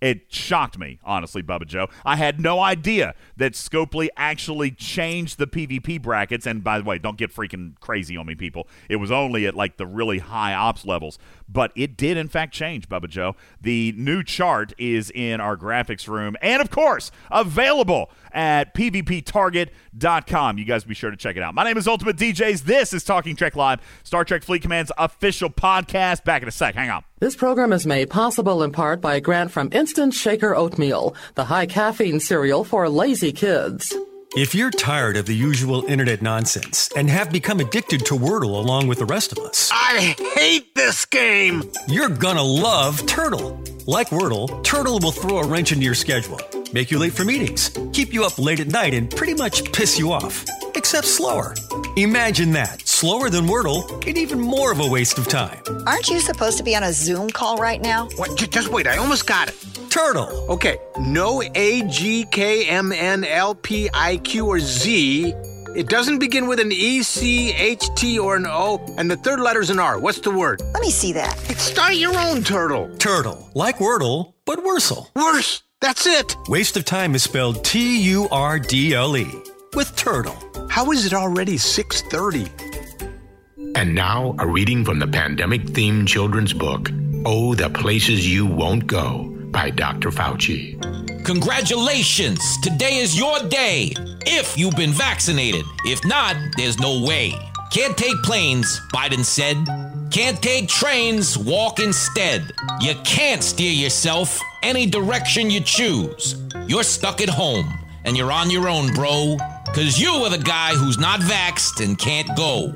It 0.00 0.32
shocked 0.32 0.78
me, 0.78 0.98
honestly, 1.02 1.42
Bubba 1.42 1.66
Joe. 1.66 1.88
I 2.04 2.16
had 2.16 2.38
no 2.38 2.60
idea 2.60 3.14
that 3.36 3.54
Scopely 3.54 4.08
actually 4.16 4.70
changed 4.70 5.38
the 5.38 5.46
PvP 5.46 6.02
brackets. 6.02 6.46
And 6.46 6.62
by 6.62 6.78
the 6.78 6.84
way, 6.84 6.98
don't 6.98 7.16
get 7.16 7.34
freaking 7.34 7.78
crazy 7.80 8.16
on 8.16 8.26
me, 8.26 8.34
people. 8.34 8.68
It 8.88 8.96
was 8.96 9.10
only 9.10 9.46
at 9.46 9.54
like 9.54 9.78
the 9.78 9.86
really 9.86 10.18
high 10.18 10.52
ops 10.52 10.84
levels, 10.84 11.18
but 11.48 11.72
it 11.76 11.96
did 11.96 12.16
in 12.16 12.28
fact 12.28 12.52
change, 12.52 12.88
Bubba 12.88 13.08
Joe. 13.08 13.36
The 13.60 13.92
new 13.96 14.22
chart 14.22 14.72
is 14.78 15.10
in 15.14 15.40
our 15.40 15.56
graphics 15.56 16.08
room 16.08 16.36
and, 16.42 16.60
of 16.60 16.70
course, 16.70 17.10
available 17.30 18.10
at 18.32 18.74
PvPTarget.com. 18.74 20.58
You 20.58 20.64
guys 20.64 20.84
be 20.84 20.94
sure 20.94 21.10
to 21.10 21.16
check 21.16 21.36
it 21.36 21.42
out. 21.42 21.54
My 21.54 21.64
name 21.64 21.76
is 21.76 21.86
Ultimate 21.86 22.16
DJs. 22.16 22.62
This 22.62 22.92
is 22.92 23.04
Talking 23.04 23.36
Trek 23.36 23.56
Live, 23.56 23.80
Star 24.02 24.24
Trek 24.24 24.42
Fleet 24.42 24.62
Command's 24.62 24.92
official 24.98 25.50
podcast. 25.50 26.24
Back 26.24 26.42
in 26.42 26.48
a 26.48 26.52
sec. 26.52 26.74
Hang 26.74 26.90
on. 26.90 27.04
This 27.20 27.36
program 27.36 27.72
is 27.72 27.86
made 27.86 28.10
possible 28.10 28.62
in 28.62 28.72
part 28.72 29.00
by 29.00 29.14
a 29.14 29.20
grant 29.20 29.50
from 29.50 29.70
Instant 29.72 30.12
Shaker 30.14 30.54
Oatmeal, 30.54 31.14
the 31.36 31.44
high 31.44 31.66
caffeine 31.66 32.20
cereal 32.20 32.64
for 32.64 32.88
lazy 32.88 33.32
kids. 33.32 33.94
If 34.36 34.54
you're 34.54 34.70
tired 34.70 35.16
of 35.16 35.26
the 35.26 35.34
usual 35.34 35.84
internet 35.84 36.20
nonsense 36.20 36.88
and 36.96 37.08
have 37.08 37.30
become 37.30 37.60
addicted 37.60 38.04
to 38.06 38.14
Wordle 38.14 38.56
along 38.58 38.88
with 38.88 38.98
the 38.98 39.04
rest 39.06 39.30
of 39.32 39.38
us, 39.38 39.70
I 39.72 40.16
hate 40.36 40.74
this 40.74 41.04
game! 41.06 41.70
you're 41.86 42.08
gonna 42.08 42.42
love 42.42 43.00
Turdle. 43.02 43.56
Like 43.86 44.08
Wordle, 44.08 44.48
Turdle 44.64 45.00
will 45.02 45.12
throw 45.12 45.38
a 45.38 45.46
wrench 45.46 45.70
into 45.72 45.84
your 45.84 45.94
schedule, 45.94 46.40
make 46.72 46.90
you 46.90 46.98
late 46.98 47.12
for 47.12 47.24
meetings, 47.24 47.70
keep 47.92 48.12
you 48.12 48.24
up 48.24 48.38
late 48.38 48.58
at 48.60 48.68
night, 48.68 48.92
and 48.94 49.08
pretty 49.10 49.34
much 49.34 49.70
piss 49.72 49.98
you 49.98 50.10
off. 50.10 50.44
Except 50.74 51.06
slower. 51.06 51.54
Imagine 51.96 52.50
that. 52.52 52.80
Slower 52.86 53.30
than 53.30 53.46
Wordle 53.46 54.04
and 54.06 54.18
even 54.18 54.40
more 54.40 54.72
of 54.72 54.80
a 54.80 54.86
waste 54.88 55.16
of 55.18 55.28
time. 55.28 55.60
Aren't 55.86 56.08
you 56.08 56.18
supposed 56.18 56.58
to 56.58 56.64
be 56.64 56.74
on 56.74 56.82
a 56.82 56.92
Zoom 56.92 57.30
call 57.30 57.58
right 57.58 57.80
now? 57.80 58.08
What? 58.16 58.36
J- 58.36 58.46
Just 58.46 58.68
wait, 58.72 58.88
I 58.88 58.96
almost 58.96 59.26
got 59.26 59.48
it. 59.48 59.54
Turdle. 59.94 60.48
Okay, 60.48 60.78
no 60.98 61.40
A, 61.54 61.82
G, 61.82 62.24
K, 62.24 62.68
M, 62.68 62.90
N, 62.90 63.22
L, 63.22 63.54
P, 63.54 63.88
I, 63.94 64.16
Q, 64.16 64.46
or 64.46 64.58
Z. 64.58 65.32
It 65.76 65.88
doesn't 65.88 66.18
begin 66.18 66.48
with 66.48 66.58
an 66.58 66.72
E, 66.72 67.04
C, 67.04 67.52
H, 67.52 67.84
T, 67.94 68.18
or 68.18 68.34
an 68.34 68.44
O, 68.44 68.84
and 68.98 69.08
the 69.08 69.16
third 69.16 69.38
letter's 69.38 69.70
an 69.70 69.78
R. 69.78 70.00
What's 70.00 70.18
the 70.18 70.32
word? 70.32 70.60
Let 70.72 70.82
me 70.82 70.90
see 70.90 71.12
that. 71.12 71.38
Start 71.58 71.94
your 71.94 72.18
own 72.18 72.42
turtle. 72.42 72.88
Turdle. 72.96 73.54
Like 73.54 73.78
Wordle, 73.78 74.34
but 74.44 74.58
Wursel. 74.64 75.14
Worse. 75.14 75.62
That's 75.80 76.08
it. 76.08 76.34
Waste 76.48 76.76
of 76.76 76.84
time 76.84 77.14
is 77.14 77.22
spelled 77.22 77.64
T 77.64 78.02
U 78.02 78.28
R 78.32 78.58
D 78.58 78.94
L 78.94 79.16
E. 79.16 79.28
With 79.74 79.94
Turdle. 79.94 80.36
How 80.72 80.90
is 80.90 81.06
it 81.06 81.14
already 81.14 81.56
6:30? 81.56 82.50
And 83.76 83.94
now, 83.94 84.34
a 84.40 84.46
reading 84.46 84.84
from 84.84 84.98
the 84.98 85.06
pandemic 85.06 85.62
themed 85.66 86.08
children's 86.08 86.52
book, 86.52 86.90
Oh, 87.24 87.54
the 87.54 87.70
Places 87.70 88.28
You 88.28 88.44
Won't 88.44 88.86
Go, 88.86 89.30
by 89.54 89.70
Dr. 89.70 90.10
Fauci. 90.10 90.76
Congratulations! 91.24 92.40
Today 92.60 92.96
is 92.96 93.16
your 93.16 93.38
day. 93.48 93.94
If 94.26 94.58
you've 94.58 94.74
been 94.74 94.90
vaccinated. 94.90 95.64
If 95.84 96.04
not, 96.04 96.36
there's 96.56 96.80
no 96.80 97.04
way. 97.06 97.32
Can't 97.70 97.96
take 97.96 98.16
planes, 98.24 98.80
Biden 98.92 99.24
said. 99.24 99.56
Can't 100.10 100.42
take 100.42 100.68
trains, 100.68 101.38
walk 101.38 101.78
instead. 101.78 102.52
You 102.80 102.94
can't 103.04 103.42
steer 103.42 103.72
yourself 103.72 104.40
any 104.64 104.86
direction 104.86 105.50
you 105.50 105.60
choose. 105.60 106.36
You're 106.66 106.82
stuck 106.82 107.20
at 107.20 107.28
home, 107.28 107.72
and 108.04 108.16
you're 108.16 108.32
on 108.32 108.50
your 108.50 108.68
own, 108.68 108.92
bro. 108.92 109.36
Cause 109.68 109.98
you 109.98 110.10
are 110.10 110.30
the 110.30 110.38
guy 110.38 110.74
who's 110.74 110.98
not 110.98 111.20
vaxxed 111.20 111.82
and 111.82 111.96
can't 111.96 112.28
go. 112.36 112.74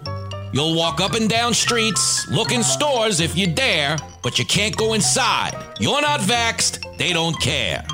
You'll 0.53 0.75
walk 0.75 1.01
up 1.01 1.15
and 1.15 1.29
down 1.29 1.53
streets, 1.53 2.27
look 2.31 2.53
in 2.53 2.63
stores 2.63 3.21
if 3.21 3.37
you 3.37 3.47
dare, 3.47 3.99
but 4.23 4.39
you 4.39 4.45
can't 4.47 4.77
go 4.77 4.95
inside. 4.95 5.55
You're 5.79 6.01
not 6.01 6.21
vaxxed, 6.21 6.97
they 6.97 7.13
don't 7.13 7.39
care. 7.41 7.85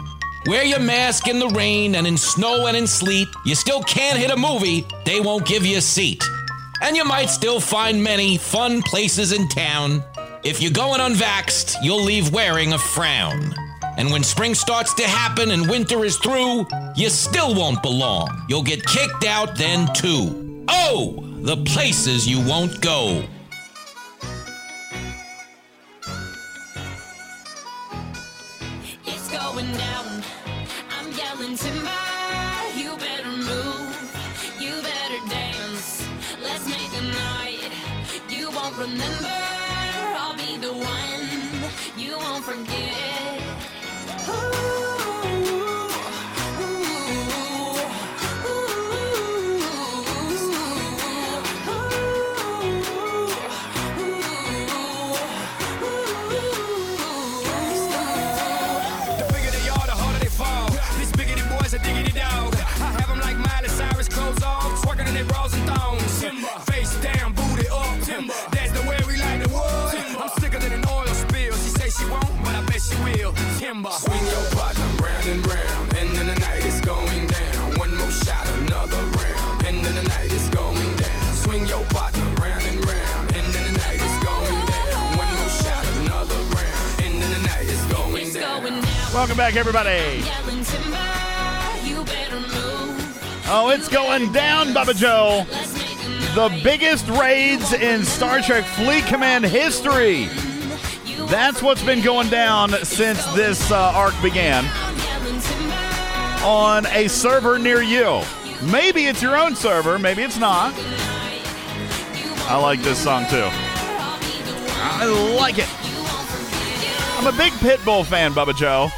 Wear 0.46 0.62
your 0.62 0.78
mask 0.78 1.26
in 1.26 1.38
the 1.38 1.48
rain 1.48 1.94
and 1.94 2.06
in 2.06 2.16
snow 2.16 2.66
and 2.66 2.76
in 2.76 2.86
sleet. 2.86 3.28
You 3.44 3.54
still 3.54 3.82
can't 3.82 4.18
hit 4.18 4.30
a 4.30 4.36
movie, 4.36 4.86
they 5.04 5.20
won't 5.20 5.46
give 5.46 5.66
you 5.66 5.78
a 5.78 5.80
seat. 5.80 6.22
And 6.82 6.96
you 6.96 7.04
might 7.04 7.30
still 7.30 7.60
find 7.60 8.02
many 8.02 8.36
fun 8.36 8.82
places 8.82 9.32
in 9.32 9.48
town. 9.48 10.04
If 10.44 10.60
you're 10.60 10.70
going 10.70 11.00
unvaxxed, 11.00 11.76
you'll 11.82 12.02
leave 12.02 12.32
wearing 12.32 12.74
a 12.74 12.78
frown. 12.78 13.54
And 13.96 14.10
when 14.10 14.22
spring 14.22 14.54
starts 14.54 14.92
to 14.94 15.04
happen 15.04 15.50
and 15.50 15.68
winter 15.68 16.04
is 16.04 16.18
through, 16.18 16.66
you 16.94 17.08
still 17.08 17.54
won't 17.54 17.82
belong. 17.82 18.44
You'll 18.48 18.62
get 18.62 18.84
kicked 18.84 19.24
out 19.24 19.56
then 19.56 19.92
too. 19.94 20.64
Oh, 20.68 21.23
the 21.44 21.56
places 21.58 22.26
you 22.26 22.40
won't 22.40 22.80
go. 22.80 23.22
Welcome 89.14 89.36
back, 89.36 89.54
everybody. 89.54 90.24
Yelling 90.24 90.64
timber. 90.64 90.98
You 91.84 92.02
better 92.04 92.40
move. 92.40 93.44
Oh, 93.46 93.70
it's 93.72 93.86
going 93.88 94.32
down, 94.32 94.74
Bubba 94.74 94.96
Joe. 94.96 95.46
The 96.34 96.60
biggest 96.64 97.06
raids 97.06 97.72
in 97.72 98.02
Star 98.04 98.40
Trek 98.40 98.64
Fleet 98.64 99.04
Command 99.04 99.44
history. 99.44 100.24
That's 101.28 101.62
what's 101.62 101.84
been 101.84 102.02
going 102.02 102.28
down 102.28 102.70
since 102.84 103.24
this 103.34 103.70
uh, 103.70 103.92
arc 103.94 104.20
began 104.20 104.64
on 106.42 106.84
a 106.86 107.06
server 107.06 107.56
near 107.56 107.82
you. 107.82 108.20
Maybe 108.64 109.06
it's 109.06 109.22
your 109.22 109.36
own 109.36 109.54
server, 109.54 109.96
maybe 109.96 110.22
it's 110.22 110.40
not. 110.40 110.74
I 112.48 112.58
like 112.60 112.82
this 112.82 112.98
song 112.98 113.26
too. 113.30 113.46
I 113.46 115.06
like 115.38 115.58
it. 115.58 115.68
I'm 117.16 117.32
a 117.32 117.36
big 117.38 117.52
Pitbull 117.54 118.04
fan, 118.04 118.32
Bubba 118.32 118.56
Joe. 118.56 118.90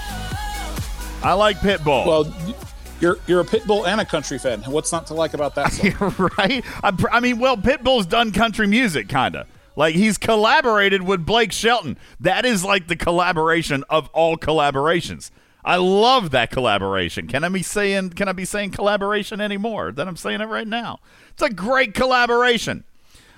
I 1.23 1.33
like 1.33 1.59
Pitbull. 1.59 2.07
Well, 2.07 2.35
you're 3.01 3.19
you're 3.27 3.41
a 3.41 3.45
Pitbull 3.45 3.87
and 3.87 4.01
a 4.01 4.05
country 4.05 4.39
fan. 4.39 4.63
What's 4.63 4.93
not 4.93 5.07
to 5.09 5.15
like 5.15 5.35
about 5.35 5.55
that 5.57 5.73
right? 6.39 6.65
I'm 6.83 6.97
I 7.11 7.21
mean, 7.21 7.39
well, 7.39 7.57
Pitbull's 7.57 8.07
done 8.07 8.33
country 8.33 8.67
music, 8.67 9.09
kind 9.09 9.37
of. 9.37 9.47
Like 9.77 9.95
he's 9.95 10.17
collaborated 10.17 11.03
with 11.03 11.27
Blake 11.27 11.53
Shelton. 11.53 11.99
That 12.21 12.47
is 12.47 12.65
like 12.65 12.89
the 12.89 12.97
collaboration 12.97 13.85
of 13.91 14.09
all 14.09 14.37
collaborations. 14.37 15.31
I 15.65 15.77
love 15.77 16.31
that 16.31 16.51
collaboration. 16.51 17.27
Can 17.27 17.45
I 17.45 17.49
be 17.49 17.63
saying 17.63 18.11
can 18.11 18.29
I 18.29 18.33
be 18.33 18.45
saying 18.45 18.71
collaboration 18.71 19.41
anymore 19.41 19.93
than 19.93 20.09
I'm 20.09 20.17
saying 20.17 20.41
it 20.41 20.47
right 20.47 20.67
now? 20.67 21.01
It's 21.31 21.43
a 21.43 21.51
great 21.51 21.93
collaboration. 21.93 22.85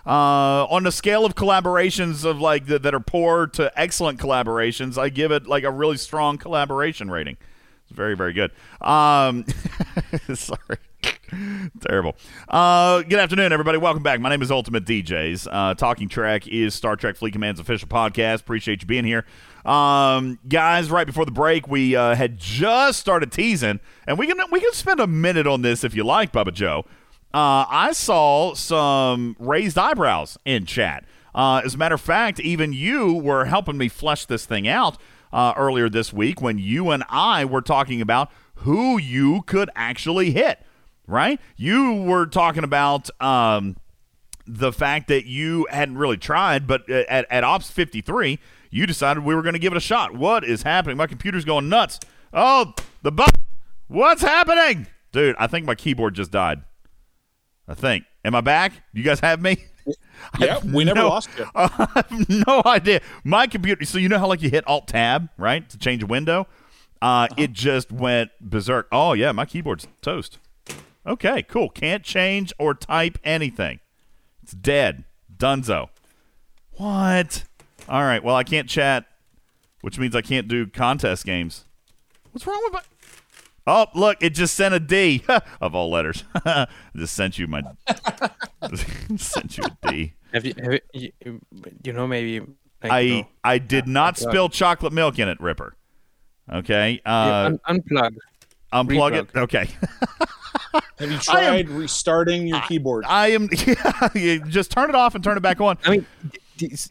Uh, 0.07 0.65
on 0.71 0.85
the 0.85 0.93
scale 0.93 1.27
of 1.27 1.35
collaborations 1.35 2.25
of 2.25 2.41
like 2.41 2.67
the, 2.67 2.79
that 2.79 2.95
are 2.95 3.01
poor 3.01 3.47
to 3.47 3.71
excellent 3.79 4.19
collaborations, 4.19 4.97
I 4.97 5.09
give 5.11 5.33
it 5.33 5.47
like 5.47 5.65
a 5.65 5.71
really 5.71 5.97
strong 5.97 6.39
collaboration 6.39 7.11
rating. 7.11 7.37
It's 7.89 7.97
very 7.97 8.15
very 8.15 8.35
good. 8.35 8.51
Um, 8.83 9.47
sorry. 10.35 10.79
Terrible. 11.81 12.17
Uh, 12.49 13.03
good 13.03 13.19
afternoon, 13.19 13.53
everybody. 13.53 13.79
Welcome 13.79 14.03
back. 14.03 14.21
My 14.21 14.29
name 14.29 14.43
is 14.43 14.51
Ultimate 14.51 14.85
DJs. 14.85 15.49
Uh, 15.51 15.75
Talking 15.75 16.09
Trek 16.09 16.47
is 16.49 16.75
Star 16.75 16.97
Trek 16.97 17.17
Fleet 17.17 17.33
Command's 17.33 17.61
official 17.61 17.89
podcast. 17.89 18.41
Appreciate 18.41 18.83
you 18.83 18.87
being 18.87 19.05
here. 19.05 19.25
Um, 19.65 20.39
guys, 20.49 20.91
right 20.91 21.07
before 21.07 21.25
the 21.25 21.31
break, 21.31 21.69
we 21.69 21.97
uh, 21.97 22.15
had 22.15 22.39
just 22.39 23.01
started 23.01 23.33
teasing, 23.33 23.81
and 24.07 24.19
we 24.19 24.27
can 24.27 24.39
we 24.51 24.61
can 24.61 24.73
spend 24.73 25.01
a 25.01 25.07
minute 25.07 25.47
on 25.47 25.63
this 25.63 25.83
if 25.83 25.95
you 25.95 26.05
like, 26.05 26.33
Bubba 26.33 26.53
Joe. 26.53 26.85
Uh, 27.33 27.65
I 27.69 27.93
saw 27.93 28.55
some 28.55 29.35
raised 29.39 29.79
eyebrows 29.79 30.37
in 30.45 30.67
chat. 30.67 31.05
Uh, 31.35 31.63
as 31.65 31.75
a 31.75 31.79
matter 31.79 31.95
of 31.95 32.01
fact, 32.01 32.41
even 32.41 32.73
you 32.73 33.15
were 33.15 33.45
helping 33.47 33.79
me 33.79 33.89
flesh 33.89 34.25
this 34.27 34.45
thing 34.45 34.67
out 34.67 34.99
uh, 35.33 35.55
earlier 35.57 35.89
this 35.89 36.13
week 36.13 36.41
when 36.41 36.59
you 36.59 36.91
and 36.91 37.05
I 37.09 37.45
were 37.45 37.63
talking 37.63 38.01
about 38.01 38.31
who 38.57 38.99
you 38.99 39.43
could 39.43 39.71
actually 39.77 40.33
hit 40.33 40.65
right? 41.09 41.41
You 41.57 41.95
were 41.95 42.27
talking 42.27 42.63
about 42.63 43.09
um, 43.21 43.77
the 44.47 44.73
fact 44.73 45.09
that 45.09 45.27
you 45.27 45.67
hadn't 45.71 45.99
really 45.99 46.19
tried, 46.19 46.69
but 46.69 46.89
at, 46.89 47.27
at 47.31 47.43
Ops 47.43 47.71
53, 47.71 48.39
you 48.71 48.87
decided 48.87 49.25
we 49.25 49.35
were 49.35 49.43
going 49.43 49.55
to 49.55 49.59
give 49.59 49.73
it 49.73 49.77
a 49.77 49.81
shot. 49.81 50.15
What 50.15 50.45
is 50.45 50.63
happening? 50.63 50.97
My 50.97 51.09
computer's 51.09 51.45
going 51.45 51.69
nuts. 51.69 51.99
Oh, 52.33 52.75
the 53.03 53.11
bu- 53.11 53.25
What's 53.89 54.23
happening? 54.23 54.87
Dude, 55.11 55.35
I 55.39 55.47
think 55.47 55.65
my 55.67 55.75
keyboard 55.75 56.15
just 56.15 56.31
died. 56.31 56.63
I 57.67 57.75
think. 57.75 58.05
Am 58.25 58.35
I 58.35 58.43
back? 58.43 58.73
You 58.93 59.03
guys 59.03 59.21
have 59.21 59.41
me? 59.41 59.57
Yeah, 60.39 60.59
we 60.65 60.85
never 60.85 61.01
no, 61.01 61.09
lost 61.09 61.31
you. 61.39 61.47
I 61.55 61.89
have 62.11 62.29
no 62.29 62.63
idea. 62.67 63.01
My 63.25 63.47
computer. 63.47 63.85
So 63.85 63.99
you 63.99 64.09
know 64.09 64.19
how 64.19 64.27
like 64.27 64.43
you 64.43 64.51
hit 64.51 64.67
Alt 64.67 64.89
Tab 64.89 65.29
right 65.39 65.69
to 65.71 65.79
change 65.79 66.03
a 66.03 66.07
window. 66.07 66.47
Uh, 67.01 67.29
It 67.37 67.53
just 67.53 67.91
went 67.93 68.31
berserk. 68.41 68.89
Oh 68.93 69.13
yeah, 69.15 69.33
my 69.33 69.47
keyboard's 69.47 69.87
toast. 70.03 70.39
Okay, 71.07 71.43
cool. 71.43 71.71
Can't 71.71 72.03
change 72.03 72.53
or 72.59 72.75
type 72.75 73.19
anything. 73.25 73.81
It's 74.43 74.53
dead. 74.53 75.05
Dunzo. 75.35 75.89
What? 76.73 77.45
All 77.89 78.03
right. 78.03 78.23
Well, 78.23 78.37
I 78.37 78.45
can't 78.45 78.69
chat, 78.69 79.07
which 79.81 79.99
means 79.99 80.15
I 80.15 80.21
can't 80.21 80.49
do 80.49 80.67
contest 80.67 81.25
games. 81.25 81.65
What's 82.33 82.47
wrong 82.47 82.61
with 82.65 82.73
my? 82.75 82.83
Oh, 83.71 83.87
look! 83.95 84.17
It 84.23 84.31
just 84.31 84.55
sent 84.55 84.73
a 84.75 84.81
D 84.81 85.23
of 85.61 85.75
all 85.75 85.91
letters. 85.91 86.25
just 86.97 87.15
sent 87.15 87.39
you 87.39 87.47
my. 87.47 87.63
sent 89.17 89.59
you 89.59 89.65
a 89.65 89.91
D. 89.91 90.15
Have 90.33 90.45
you, 90.47 90.55
have 90.63 90.81
you, 90.95 91.13
you, 91.25 91.41
you 91.85 91.93
know, 91.93 92.07
maybe. 92.07 92.41
Like, 92.83 92.93
I 92.93 93.05
no. 93.09 93.29
I 93.45 93.59
did 93.59 93.87
not 93.87 94.15
unplug. 94.15 94.29
spill 94.31 94.49
chocolate 94.49 94.93
milk 94.93 95.19
in 95.19 95.29
it, 95.29 95.39
Ripper. 95.41 95.75
Okay. 96.51 97.01
Uh, 97.05 97.11
Yeah, 97.11 97.45
un- 97.69 97.81
unplug. 97.81 98.17
unplug 98.73 99.13
it. 99.15 99.37
Okay. 99.37 99.69
Have 100.99 101.11
you 101.11 101.19
I 101.29 101.43
am- 101.43 101.67
tried 101.67 101.69
restarting 101.69 102.47
your 102.47 102.61
keyboard? 102.63 103.05
I 103.07 103.29
am. 103.33 103.49
Yeah, 104.15 104.39
just 104.49 104.71
turn 104.71 104.89
it 104.89 104.95
off 104.97 105.15
and 105.15 105.23
turn 105.23 105.37
it 105.37 105.41
back 105.41 105.61
on. 105.61 105.77
I 105.85 105.91
mean, 105.91 106.07
these 106.57 106.91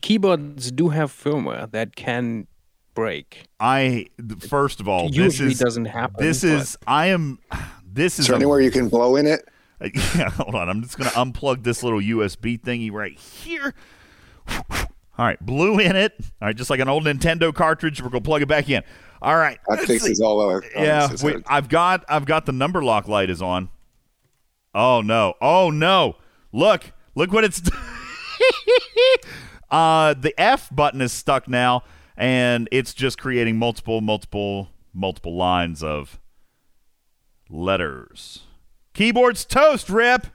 keyboards 0.00 0.70
do 0.70 0.88
have 0.88 1.12
firmware 1.12 1.70
that 1.72 1.96
can 1.96 2.46
break. 2.94 3.48
I 3.60 4.06
first 4.48 4.80
of 4.80 4.88
all, 4.88 5.08
this 5.08 5.16
Usually 5.16 5.52
is 5.52 5.58
doesn't 5.58 5.86
happen, 5.86 6.24
This 6.24 6.42
but- 6.42 6.50
is 6.50 6.78
I 6.86 7.06
am. 7.06 7.38
This 7.94 8.14
Is 8.14 8.20
is 8.20 8.26
there 8.26 8.34
a- 8.34 8.38
anywhere 8.38 8.60
you 8.60 8.72
can 8.72 8.88
blow 8.88 9.14
in 9.16 9.26
it? 9.26 9.48
Yeah, 10.16 10.30
hold 10.30 10.54
on. 10.56 10.68
I'm 10.68 10.82
just 10.82 10.98
gonna 10.98 11.10
unplug 11.10 11.62
this 11.62 11.82
little 11.84 12.00
USB 12.00 12.60
thingy 12.60 12.90
right 12.90 13.16
here. 13.16 13.72
All 14.48 15.24
right, 15.24 15.38
blue 15.44 15.78
in 15.78 15.94
it. 15.94 16.12
All 16.42 16.48
right, 16.48 16.56
just 16.56 16.70
like 16.70 16.80
an 16.80 16.88
old 16.88 17.04
Nintendo 17.04 17.54
cartridge. 17.54 18.02
We're 18.02 18.08
gonna 18.08 18.22
plug 18.22 18.42
it 18.42 18.48
back 18.48 18.68
in. 18.68 18.82
All 19.22 19.36
right. 19.36 19.60
That 19.68 19.76
let's 19.78 19.86
fixes 19.86 20.18
see. 20.18 20.24
all 20.24 20.40
our 20.40 20.62
Yeah, 20.74 21.00
problems. 21.06 21.22
wait, 21.22 21.36
I've 21.46 21.68
got 21.68 22.04
I've 22.08 22.24
got 22.26 22.46
the 22.46 22.52
number 22.52 22.82
lock 22.82 23.06
light 23.06 23.30
is 23.30 23.40
on. 23.40 23.68
Oh 24.74 25.00
no! 25.02 25.34
Oh 25.40 25.70
no! 25.70 26.16
Look! 26.52 26.90
Look 27.14 27.32
what 27.32 27.44
it's. 27.44 27.62
uh, 29.70 30.14
the 30.14 30.34
F 30.36 30.68
button 30.74 31.00
is 31.00 31.12
stuck 31.12 31.46
now, 31.48 31.84
and 32.16 32.68
it's 32.70 32.94
just 32.94 33.18
creating 33.18 33.58
multiple, 33.58 34.00
multiple, 34.00 34.70
multiple 34.92 35.36
lines 35.36 35.82
of 35.82 36.20
letters. 37.50 38.40
Keyboard's 38.94 39.44
toast. 39.44 39.90
Rip. 39.90 40.26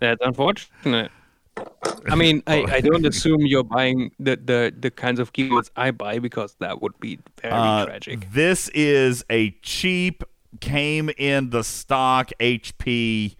That's 0.00 0.20
unfortunate. 0.22 1.10
I 2.08 2.14
mean, 2.16 2.42
I, 2.46 2.64
I 2.64 2.80
don't 2.80 3.06
assume 3.06 3.42
you're 3.42 3.64
buying 3.64 4.10
the, 4.18 4.36
the, 4.36 4.74
the 4.78 4.90
kinds 4.90 5.20
of 5.20 5.32
keyboards 5.32 5.70
I 5.76 5.90
buy 5.90 6.18
because 6.18 6.54
that 6.60 6.82
would 6.82 6.98
be 7.00 7.18
very 7.40 7.54
Uh, 7.54 7.86
tragic. 7.86 8.32
This 8.32 8.68
is 8.70 9.24
a 9.30 9.50
cheap, 9.62 10.22
came 10.60 11.10
in 11.18 11.50
the 11.50 11.62
stock 11.64 12.30
HP 12.40 13.36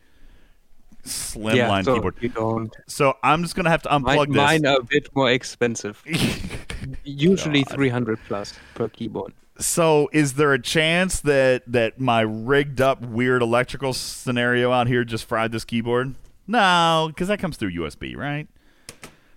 slimline 1.06 1.54
Yeah, 1.56 1.82
so 1.82 1.94
keyboard. 1.94 2.14
you 2.20 2.28
don't- 2.28 2.74
So 2.86 3.14
I'm 3.22 3.42
just 3.42 3.54
gonna 3.54 3.70
have 3.70 3.82
to 3.82 3.88
unplug 3.88 4.28
Mine, 4.28 4.28
this. 4.30 4.36
mine 4.36 4.66
are 4.66 4.78
a 4.78 4.82
bit 4.84 5.08
more 5.14 5.30
expensive. 5.30 6.02
Usually 7.04 7.64
300 7.64 8.18
plus 8.26 8.54
per 8.74 8.88
keyboard. 8.88 9.32
So 9.58 10.10
is 10.12 10.34
there 10.34 10.52
a 10.52 10.60
chance 10.60 11.20
that 11.20 11.62
that 11.66 11.98
my 11.98 12.20
rigged 12.20 12.80
up 12.80 13.00
weird 13.02 13.40
electrical 13.42 13.92
scenario 13.94 14.70
out 14.70 14.86
here 14.86 15.04
just 15.04 15.24
fried 15.24 15.52
this 15.52 15.64
keyboard? 15.64 16.14
No, 16.46 17.06
because 17.08 17.28
that 17.28 17.38
comes 17.38 17.56
through 17.56 17.70
USB, 17.72 18.14
right? 18.16 18.46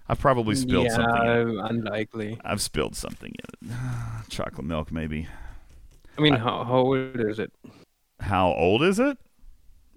I've 0.07 0.19
probably 0.19 0.55
mm, 0.55 0.61
spilled 0.61 0.85
yeah, 0.85 0.95
something. 0.95 1.27
In 1.27 1.49
it. 1.59 1.65
unlikely. 1.69 2.39
I've 2.43 2.61
spilled 2.61 2.95
something 2.95 3.31
in 3.63 3.69
it. 3.71 3.75
Chocolate 4.29 4.65
milk, 4.65 4.91
maybe. 4.91 5.27
I 6.17 6.21
mean, 6.21 6.33
how, 6.33 6.63
how 6.65 6.77
old 6.79 7.15
is 7.19 7.39
it? 7.39 7.51
How 8.19 8.51
old 8.51 8.83
is 8.83 8.99
it? 8.99 9.17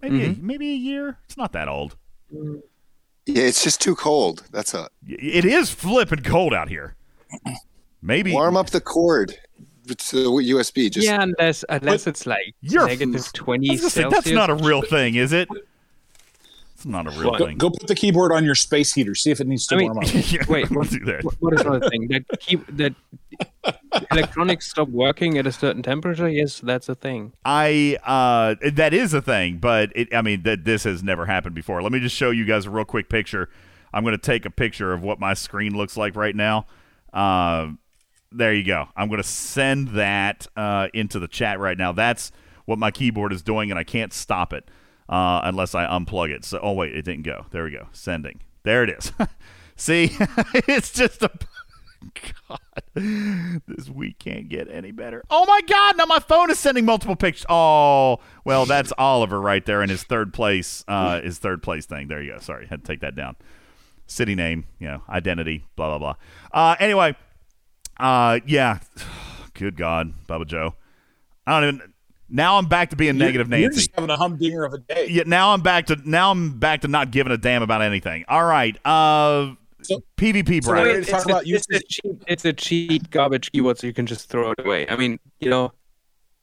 Maybe 0.02 0.24
a, 0.24 0.28
Mhm. 0.30 0.42
maybe 0.42 0.68
a 0.70 0.74
year. 0.74 1.18
It's 1.24 1.36
not 1.36 1.52
that 1.52 1.68
old. 1.68 1.96
Yeah, 2.32 3.44
it's 3.44 3.62
just 3.62 3.80
too 3.80 3.94
cold. 3.94 4.42
That's 4.50 4.74
a 4.74 4.88
Y- 5.08 5.16
It 5.20 5.44
is 5.44 5.70
flipping 5.70 6.22
cold 6.24 6.52
out 6.52 6.68
here. 6.68 6.96
Maybe 8.02 8.32
warm 8.32 8.56
up 8.56 8.70
the 8.70 8.80
cord 8.80 9.36
to 9.86 9.94
the 10.16 10.28
USB. 10.50 10.90
Just 10.90 11.06
yeah, 11.06 11.22
unless 11.22 11.64
unless 11.68 12.06
it's 12.08 12.26
like 12.26 12.54
You're- 12.60 12.86
negative 12.86 13.22
I 13.22 13.28
20 13.32 13.70
was 13.70 13.92
say, 13.92 14.04
that's 14.10 14.28
not 14.28 14.50
a 14.50 14.54
real 14.56 14.82
thing, 14.82 15.14
is 15.14 15.32
it? 15.32 15.48
It's 16.82 16.90
not 16.90 17.06
a 17.06 17.10
real 17.10 17.30
Go, 17.36 17.46
thing. 17.46 17.59
go 17.59 17.70
put 17.70 17.86
the 17.86 17.94
keyboard 17.94 18.32
on 18.32 18.44
your 18.44 18.56
space 18.56 18.92
heater. 18.92 19.14
See 19.14 19.30
if 19.30 19.40
it 19.40 19.46
needs 19.46 19.68
to 19.68 19.76
I 19.76 19.78
mean, 19.78 19.92
warm 19.92 20.04
up. 20.04 20.10
yeah, 20.32 20.44
wait, 20.48 20.68
Don't 20.68 20.78
what, 20.78 20.90
do 20.90 20.98
that. 21.04 21.22
what- 21.24 21.34
what 21.40 21.54
is 21.54 21.60
another 21.60 21.88
thing? 21.88 22.09
That 22.09 22.24
keep 22.40 22.66
that 22.76 22.94
electronics 24.10 24.68
stop 24.70 24.88
working 24.88 25.38
at 25.38 25.46
a 25.46 25.52
certain 25.52 25.82
temperature? 25.82 26.28
Yes, 26.28 26.59
that's 26.60 26.88
a 26.88 26.94
thing. 26.96 27.32
I 27.44 27.98
uh 28.04 28.56
that 28.72 28.92
is 28.92 29.14
a 29.14 29.22
thing, 29.22 29.59
but 29.59 29.92
it, 29.94 30.12
I 30.14 30.22
mean 30.22 30.42
that 30.42 30.64
this 30.64 30.84
has 30.84 31.02
never 31.02 31.26
happened 31.26 31.54
before. 31.54 31.82
Let 31.82 31.92
me 31.92 32.00
just 32.00 32.16
show 32.16 32.30
you 32.30 32.44
guys 32.44 32.66
a 32.66 32.70
real 32.70 32.84
quick 32.84 33.09
picture. 33.09 33.48
I'm 33.94 34.02
going 34.02 34.16
to 34.16 34.22
take 34.22 34.44
a 34.44 34.50
picture 34.50 34.92
of 34.92 35.02
what 35.02 35.20
my 35.20 35.34
screen 35.34 35.76
looks 35.76 35.96
like 35.96 36.16
right 36.16 36.34
now. 36.34 36.66
Uh, 37.12 37.72
there 38.32 38.54
you 38.54 38.64
go. 38.64 38.88
I'm 38.96 39.09
going 39.09 39.22
to 39.22 39.28
send 39.28 39.88
that 39.88 40.46
uh, 40.56 40.88
into 40.94 41.18
the 41.18 41.28
chat 41.28 41.60
right 41.60 41.76
now. 41.76 41.92
That's 41.92 42.32
what 42.64 42.78
my 42.78 42.90
keyboard 42.90 43.32
is 43.34 43.42
doing, 43.42 43.70
and 43.70 43.78
I 43.78 43.84
can't 43.84 44.12
stop 44.12 44.52
it 44.54 44.66
uh, 45.08 45.40
unless 45.44 45.74
I 45.74 45.86
unplug 45.86 46.30
it. 46.30 46.44
So, 46.44 46.58
oh 46.62 46.72
wait, 46.72 46.94
it 46.94 47.04
didn't 47.04 47.22
go. 47.22 47.46
There 47.50 47.64
we 47.64 47.70
go. 47.70 47.88
Sending. 47.92 48.40
There 48.62 48.84
it 48.84 48.90
is. 48.90 49.12
See, 49.76 50.10
it's 50.54 50.92
just 50.92 51.22
a. 51.22 51.30
God, 52.48 52.58
this 53.66 53.88
week 53.88 54.18
can't 54.18 54.48
get 54.48 54.68
any 54.68 54.90
better. 54.90 55.22
Oh 55.30 55.46
my 55.46 55.60
God! 55.66 55.96
Now 55.96 56.04
my 56.06 56.18
phone 56.18 56.50
is 56.50 56.58
sending 56.58 56.84
multiple 56.84 57.14
pictures. 57.14 57.46
Oh, 57.48 58.18
well, 58.44 58.66
that's 58.66 58.92
Oliver 58.98 59.40
right 59.40 59.64
there 59.64 59.82
in 59.82 59.88
his 59.88 60.02
third 60.02 60.34
place. 60.34 60.84
Uh, 60.88 61.20
his 61.20 61.38
third 61.38 61.62
place 61.62 61.86
thing. 61.86 62.08
There 62.08 62.20
you 62.20 62.32
go. 62.32 62.38
Sorry, 62.40 62.66
had 62.66 62.84
to 62.84 62.86
take 62.86 63.00
that 63.00 63.14
down. 63.14 63.36
City 64.06 64.34
name, 64.34 64.64
you 64.80 64.88
know, 64.88 65.02
identity, 65.08 65.64
blah 65.76 65.96
blah 65.96 65.98
blah. 65.98 66.14
Uh, 66.52 66.76
anyway, 66.80 67.14
uh, 67.98 68.40
yeah. 68.46 68.80
Good 69.54 69.76
God, 69.76 70.14
Bubba 70.26 70.46
Joe. 70.46 70.74
I 71.46 71.60
don't 71.60 71.74
even. 71.74 71.91
Now 72.34 72.56
I'm 72.56 72.64
back 72.66 72.90
to 72.90 72.96
being 72.96 73.18
negative 73.18 73.48
Nancy. 73.48 73.62
You're 73.62 73.70
just 73.70 73.90
having 73.94 74.09
a 74.09 74.16
humdinger 74.16 74.64
of 74.64 74.72
a 74.72 74.78
day. 74.78 75.06
Yeah, 75.09 75.24
now 75.26 75.52
I'm 75.52 75.60
back 75.60 75.86
to 75.86 75.96
now 76.09 76.30
I'm 76.30 76.59
back 76.59 76.80
to 76.80 76.88
not 76.88 77.10
giving 77.10 77.30
a 77.30 77.36
damn 77.36 77.62
about 77.62 77.82
anything. 77.82 78.24
All 78.26 78.44
right. 78.44 78.74
Uh 78.86 79.54
PvP 80.16 80.64
So 80.64 80.70
bracket. 80.70 80.96
wait, 80.96 81.06
talk 81.09 81.16
it's, 81.16 81.24
about 81.26 81.44
a, 81.46 81.50
it's, 81.50 81.66
a 81.70 81.80
cheap, 81.80 82.24
it's 82.26 82.44
a 82.44 82.52
cheap 82.52 83.10
garbage 83.10 83.52
keyboard, 83.52 83.78
so 83.78 83.86
you 83.86 83.92
can 83.92 84.06
just 84.06 84.28
throw 84.28 84.52
it 84.52 84.60
away. 84.64 84.88
I 84.88 84.96
mean, 84.96 85.18
you 85.40 85.50
know, 85.50 85.72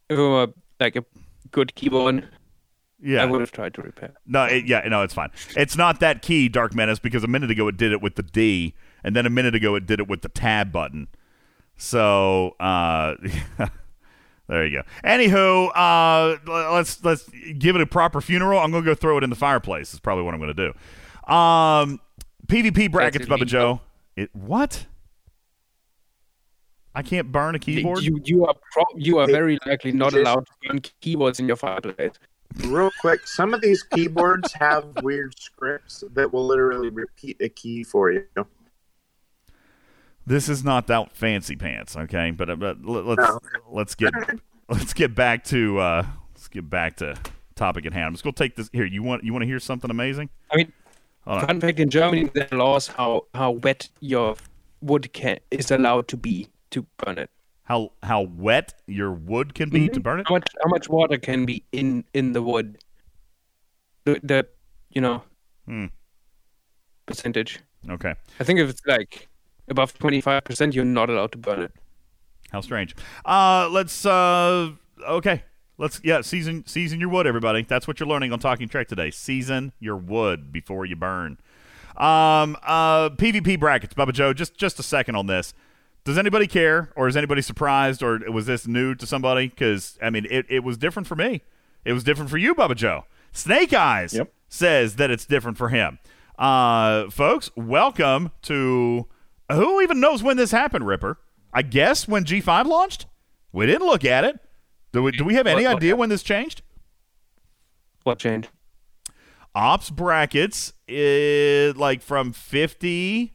if 0.10 0.18
it 0.18 0.22
were 0.22 0.48
like 0.80 0.96
a 0.96 1.06
good 1.52 1.74
keyboard, 1.76 2.28
Yeah. 3.02 3.24
I 3.24 3.26
would 3.26 3.40
have 3.40 3.52
tried 3.52 3.74
to 3.76 3.82
repair. 3.82 4.14
No, 4.28 4.44
it, 4.44 4.66
yeah, 4.66 4.82
no, 4.90 5.04
it's 5.04 5.14
fine. 5.14 5.30
It's 5.56 5.78
not 5.78 6.02
that 6.02 6.22
key, 6.22 6.50
Dark 6.50 6.76
Menace, 6.76 7.00
because 7.00 7.24
a 7.24 7.28
minute 7.28 7.50
ago 7.50 7.68
it 7.70 7.78
did 7.78 7.94
it 7.94 8.02
with 8.02 8.16
the 8.16 8.24
D, 8.24 8.76
and 9.06 9.16
then 9.16 9.26
a 9.26 9.30
minute 9.30 9.56
ago 9.56 9.76
it 9.76 9.86
did 9.86 10.00
it 10.02 10.08
with 10.10 10.22
the 10.22 10.30
tab 10.30 10.72
button. 10.74 11.08
So, 11.78 12.58
uh, 12.60 13.16
there 14.50 14.66
you 14.66 14.82
go. 14.82 14.84
Anywho, 15.08 15.70
uh, 15.76 16.72
let's 16.74 17.04
let's 17.04 17.30
give 17.60 17.76
it 17.76 17.82
a 17.82 17.86
proper 17.86 18.20
funeral. 18.20 18.60
I'm 18.60 18.72
gonna 18.72 18.84
go 18.84 18.96
throw 18.96 19.18
it 19.20 19.24
in 19.24 19.30
the 19.30 19.36
fireplace. 19.36 19.94
Is 19.94 20.00
probably 20.00 20.24
what 20.24 20.34
I'm 20.34 20.40
gonna 20.40 20.54
do. 20.56 20.74
Um, 21.32 22.00
PvP 22.48 22.92
brackets, 22.92 23.26
Bubba 23.28 23.42
illegal. 23.42 23.46
Joe. 23.46 23.82
It 24.16 24.36
what? 24.36 24.88
I 26.96 27.04
can't 27.04 27.32
burn 27.32 27.54
a 27.54 27.60
keyboard. 27.60 28.02
You 28.02 28.20
you 28.26 28.48
are 28.48 28.56
pro- 28.72 28.98
you 28.98 29.20
are 29.20 29.28
very 29.28 29.60
likely 29.68 29.92
not 29.92 30.14
allowed 30.14 30.48
to 30.48 30.52
burn 30.68 30.82
keyboards 31.00 31.40
in 31.40 31.48
your 31.48 31.56
fireplace. 31.56 32.14
Real 32.66 32.90
quick, 33.00 33.28
some 33.28 33.54
of 33.54 33.62
these 33.62 33.84
keyboards 33.84 34.52
have 34.54 34.84
weird 35.04 35.40
scripts 35.40 36.04
that 36.14 36.34
will 36.34 36.48
literally 36.48 36.90
repeat 36.90 37.38
a 37.40 37.50
key 37.50 37.84
for 37.84 38.12
you. 38.12 38.26
This 40.30 40.48
is 40.48 40.64
not 40.64 40.88
that 40.88 41.12
fancy 41.16 41.56
pants, 41.56 41.98
okay? 41.98 42.32
But, 42.32 42.50
uh, 42.52 42.56
but 42.56 42.78
let's 42.86 43.20
No. 43.28 43.40
let's 43.72 43.96
get 43.96 44.14
let's 44.70 44.94
get 44.94 45.16
back 45.16 45.44
to 45.46 45.80
uh, 45.80 46.06
let's 46.34 46.48
get 46.48 46.70
back 46.70 46.98
to 46.98 47.16
topic 47.56 47.86
at 47.86 47.94
hand. 47.94 48.06
I'm 48.08 48.14
just 48.14 48.24
gonna 48.24 48.34
take 48.34 48.56
this 48.56 48.70
here. 48.72 48.86
You 48.86 49.04
want 49.04 49.24
you 49.24 49.34
want 49.34 49.42
to 49.44 49.48
hear 49.48 49.60
something 49.60 49.90
amazing? 49.92 50.30
I 50.52 50.58
mean, 50.58 50.72
Hold 51.26 51.40
on. 51.42 51.48
fun 51.48 51.60
fact: 51.62 51.80
in 51.80 51.90
Germany, 51.90 52.30
there 52.34 52.48
are 52.52 52.58
laws 52.58 52.88
how 52.88 53.26
how 53.34 53.52
wet 53.52 53.90
your 54.00 54.36
wood 54.82 55.12
can 55.14 55.40
is 55.52 55.72
allowed 55.72 56.08
to 56.10 56.18
be 56.18 56.48
to 56.70 56.86
burn 56.98 57.18
it. 57.18 57.30
How 57.64 57.92
how 58.04 58.22
wet 58.22 58.74
your 58.88 59.12
wood 59.12 59.54
can 59.56 59.70
be 59.70 59.90
to 59.90 60.00
burn 60.00 60.20
it? 60.22 60.28
How 60.28 60.36
much 60.36 60.48
how 60.64 60.70
much 60.70 60.88
water 60.90 61.18
can 61.18 61.46
be 61.46 61.64
in 61.72 62.04
in 62.14 62.34
the 62.34 62.42
wood? 62.42 62.78
The, 64.06 64.20
the 64.24 64.48
you 64.90 65.02
know 65.02 65.24
Hmm. 65.66 65.88
percentage. 67.06 67.60
Okay. 67.90 68.14
I 68.40 68.44
think 68.44 68.60
if 68.60 68.70
it's 68.70 68.82
like 68.88 69.28
above 69.70 69.98
twenty 69.98 70.22
five 70.22 70.44
percent, 70.44 70.74
you're 70.76 70.86
not 70.86 71.10
allowed 71.10 71.32
to 71.34 71.38
burn 71.38 71.62
it. 71.62 71.72
How 72.52 72.62
strange. 72.62 72.96
Uh, 73.26 73.70
let's 73.72 74.06
uh, 74.06 74.72
okay. 75.08 75.44
Let's 75.78 76.02
yeah, 76.04 76.22
season 76.22 76.66
season 76.66 77.00
your 77.00 77.10
wood, 77.10 77.26
everybody. 77.26 77.64
That's 77.64 77.88
what 77.88 78.00
you're 78.00 78.10
learning 78.10 78.34
on 78.34 78.40
Talking 78.40 78.68
Trek 78.68 78.88
today. 78.88 79.12
Season 79.12 79.72
your 79.80 79.96
wood 79.96 80.52
before 80.52 80.86
you 80.86 80.96
burn. 80.98 81.38
Um, 81.96 82.58
uh, 82.64 83.10
PvP 83.12 83.60
brackets, 83.60 83.94
Bubba 83.94 84.12
Joe. 84.14 84.34
Just 84.34 84.58
just 84.58 84.80
a 84.80 84.84
second 84.84 85.16
on 85.16 85.28
this. 85.28 85.54
Does 86.06 86.18
anybody 86.18 86.48
care, 86.48 86.92
or 86.96 87.08
is 87.08 87.16
anybody 87.16 87.42
surprised, 87.42 88.02
or 88.02 88.20
was 88.32 88.46
this 88.46 88.68
new 88.68 88.96
to 88.96 89.06
somebody? 89.06 89.48
Because 89.48 89.98
I 90.02 90.10
mean, 90.10 90.26
it, 90.30 90.46
it 90.50 90.64
was 90.64 90.78
different 90.78 91.08
for 91.08 91.16
me. 91.16 91.44
It 91.86 91.94
was 91.94 92.04
different 92.04 92.30
for 92.30 92.38
you, 92.38 92.56
Bubba 92.56 92.76
Joe. 92.76 93.06
Snake 93.32 93.74
Eyes 93.74 94.14
Yep. 94.14 94.34
says 94.50 94.96
that 94.96 95.12
it's 95.12 95.26
different 95.26 95.58
for 95.58 95.70
him. 95.70 96.00
Uh, 96.38 97.10
folks, 97.10 97.52
welcome 97.56 98.32
to 98.44 99.08
who 99.52 99.82
even 99.82 100.00
knows 100.00 100.22
when 100.24 100.38
this 100.38 100.52
happened, 100.52 100.86
Ripper? 100.88 101.18
I 101.54 101.62
guess 101.64 102.08
when 102.08 102.24
G5 102.26 102.66
launched. 102.66 103.06
We 103.52 103.66
didn't 103.66 103.88
look 103.88 104.06
at 104.06 104.24
it. 104.24 104.40
Do 104.92 105.04
we? 105.04 105.12
Do 105.12 105.24
we 105.24 105.34
have 105.36 105.48
any 105.48 105.64
What- 105.66 105.74
what- 105.74 105.78
idea 105.78 105.96
when 105.96 106.10
this 106.10 106.24
changed? 106.24 106.62
What 108.04 108.20
changed? 108.20 108.50
Ops 109.56 109.90
brackets 109.90 110.74
is 110.88 111.76
like 111.76 112.02
from 112.02 112.32
50 112.34 113.34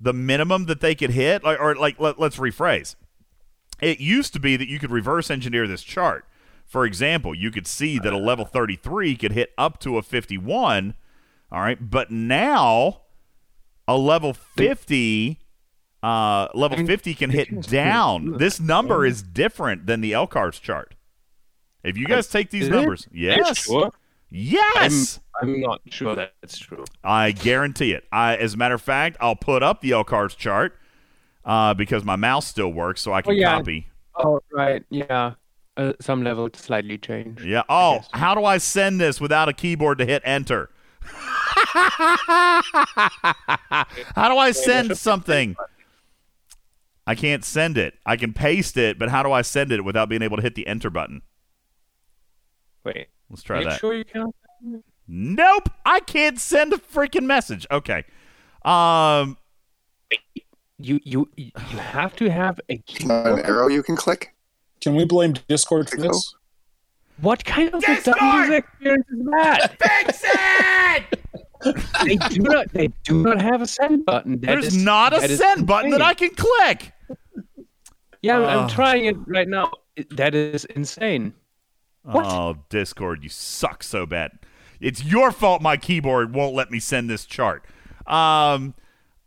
the 0.00 0.12
minimum 0.12 0.66
that 0.66 0.80
they 0.80 0.94
could 0.94 1.10
hit 1.10 1.42
like, 1.42 1.58
or 1.58 1.74
like 1.74 1.98
let, 1.98 2.18
let's 2.20 2.36
rephrase 2.36 2.94
it 3.80 3.98
used 4.00 4.32
to 4.34 4.40
be 4.40 4.56
that 4.56 4.68
you 4.68 4.78
could 4.78 4.90
reverse 4.90 5.30
engineer 5.30 5.66
this 5.66 5.82
chart 5.82 6.26
for 6.66 6.84
example 6.84 7.34
you 7.34 7.50
could 7.50 7.66
see 7.66 7.98
that 7.98 8.12
a 8.12 8.18
level 8.18 8.44
33 8.44 9.16
could 9.16 9.32
hit 9.32 9.52
up 9.56 9.80
to 9.80 9.96
a 9.96 10.02
51 10.02 10.94
all 11.50 11.60
right 11.60 11.90
but 11.90 12.10
now 12.10 13.00
a 13.88 13.96
level 13.96 14.32
50 14.34 15.38
uh, 16.02 16.48
level 16.54 16.84
50 16.86 17.14
can 17.14 17.30
hit 17.30 17.62
down 17.62 18.36
this 18.38 18.60
number 18.60 19.06
is 19.06 19.22
different 19.22 19.86
than 19.86 20.00
the 20.00 20.12
elcars 20.12 20.60
chart 20.60 20.94
if 21.82 21.96
you 21.96 22.06
guys 22.06 22.28
take 22.28 22.50
these 22.50 22.68
numbers 22.68 23.06
yes? 23.12 23.68
Yes. 24.36 25.20
I'm, 25.40 25.48
I'm 25.50 25.60
not 25.60 25.80
sure 25.90 26.16
that's 26.16 26.58
true. 26.58 26.84
I 27.04 27.30
guarantee 27.30 27.92
it. 27.92 28.04
I, 28.10 28.36
as 28.36 28.54
a 28.54 28.56
matter 28.56 28.74
of 28.74 28.82
fact, 28.82 29.16
I'll 29.20 29.36
put 29.36 29.62
up 29.62 29.80
the 29.80 29.92
L 29.92 30.02
cards 30.02 30.34
chart 30.34 30.76
uh, 31.44 31.72
because 31.74 32.04
my 32.04 32.16
mouse 32.16 32.44
still 32.46 32.72
works, 32.72 33.00
so 33.00 33.12
I 33.12 33.22
can 33.22 33.32
Oh, 33.32 33.34
yeah. 33.36 33.56
copy. 33.58 33.86
Oh, 34.16 34.40
right. 34.52 34.82
Yeah. 34.90 35.34
Uh, 35.76 35.92
some 36.00 36.24
level 36.24 36.48
to 36.50 36.58
slightly 36.58 36.98
changed. 36.98 37.44
Yeah. 37.44 37.62
Oh, 37.68 38.00
how 38.12 38.34
do 38.34 38.44
I 38.44 38.58
send 38.58 39.00
this 39.00 39.20
without 39.20 39.48
a 39.48 39.52
keyboard 39.52 39.98
to 39.98 40.06
hit 40.06 40.22
enter? 40.24 40.68
how 44.14 44.28
do 44.28 44.36
I 44.36 44.52
send 44.52 44.96
something? 44.96 45.56
I 47.06 47.14
can't 47.14 47.44
send 47.44 47.76
it. 47.76 47.94
I 48.06 48.16
can 48.16 48.32
paste 48.32 48.76
it, 48.76 48.98
but 48.98 49.10
how 49.10 49.22
do 49.22 49.30
I 49.30 49.42
send 49.42 49.72
it 49.72 49.84
without 49.84 50.08
being 50.08 50.22
able 50.22 50.36
to 50.36 50.42
hit 50.42 50.54
the 50.54 50.66
enter 50.66 50.90
button? 50.90 51.22
Wait. 52.84 53.08
Let's 53.30 53.42
try 53.42 53.58
Make 53.58 53.68
that. 53.68 53.80
sure 53.80 53.94
you 53.94 54.04
can. 54.04 54.32
Nope, 55.06 55.68
I 55.84 56.00
can't 56.00 56.38
send 56.40 56.72
a 56.72 56.78
freaking 56.78 57.24
message. 57.24 57.66
Okay. 57.70 58.04
Um 58.64 59.36
You 60.78 61.00
you 61.04 61.30
you 61.36 61.52
have 61.56 62.16
to 62.16 62.30
have 62.30 62.60
a 62.70 62.82
Not 63.04 63.26
an 63.26 63.40
arrow 63.40 63.68
you 63.68 63.82
can 63.82 63.96
click. 63.96 64.34
Can 64.80 64.94
we 64.94 65.04
blame 65.04 65.34
Discord 65.48 65.90
for 65.90 65.96
this? 65.96 66.34
What 67.20 67.44
kind 67.44 67.72
of 67.72 67.82
user 67.86 68.54
experience 68.54 69.06
is 69.10 69.24
that? 69.26 69.76
Fix 70.06 70.22
it! 70.24 71.20
they 72.04 72.16
do 72.16 72.42
not. 72.42 72.72
They 72.72 72.88
do 73.04 73.22
not 73.22 73.40
have 73.40 73.62
a 73.62 73.66
send 73.66 74.04
button. 74.04 74.40
That 74.40 74.46
There's 74.46 74.66
is- 74.68 74.84
not 74.84 75.12
a 75.14 75.28
send 75.36 75.66
button 75.66 75.90
that. 75.92 76.02
I 76.02 76.14
can 76.14 76.30
click. 76.34 76.92
Yeah, 78.22 78.36
I'm, 78.38 78.42
Oh. 78.42 78.60
I'm 78.62 78.68
trying 78.68 79.04
it 79.06 79.16
right 79.26 79.48
now. 79.48 79.70
That 80.10 80.34
is 80.34 80.64
insane. 80.66 81.34
What? 82.02 82.26
Oh, 82.26 82.56
Discord, 82.68 83.22
you 83.22 83.28
suck 83.28 83.82
so 83.82 84.04
bad. 84.06 84.32
It's 84.80 85.02
your 85.04 85.30
fault 85.32 85.62
my 85.62 85.76
keyboard 85.76 86.34
won't 86.34 86.54
let 86.54 86.70
me 86.70 86.78
send 86.80 87.08
this 87.08 87.24
chart. 87.24 87.64
Um 88.06 88.74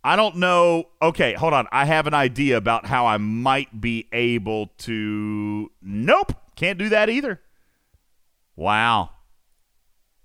I 0.04 0.16
don't 0.16 0.38
know. 0.38 0.86
Okay, 1.02 1.34
hold 1.34 1.54
on. 1.54 1.68
I 1.72 1.86
have 1.86 2.06
an 2.08 2.14
idea 2.14 2.56
about 2.58 2.86
how 2.86 3.06
I 3.08 3.18
might 3.18 3.82
be 3.82 4.08
able 4.14 4.68
to 4.80 5.72
Nope, 5.82 6.34
can't 6.56 6.78
do 6.78 6.90
that 6.90 7.10
either. 7.10 7.42
Wow. 8.58 9.12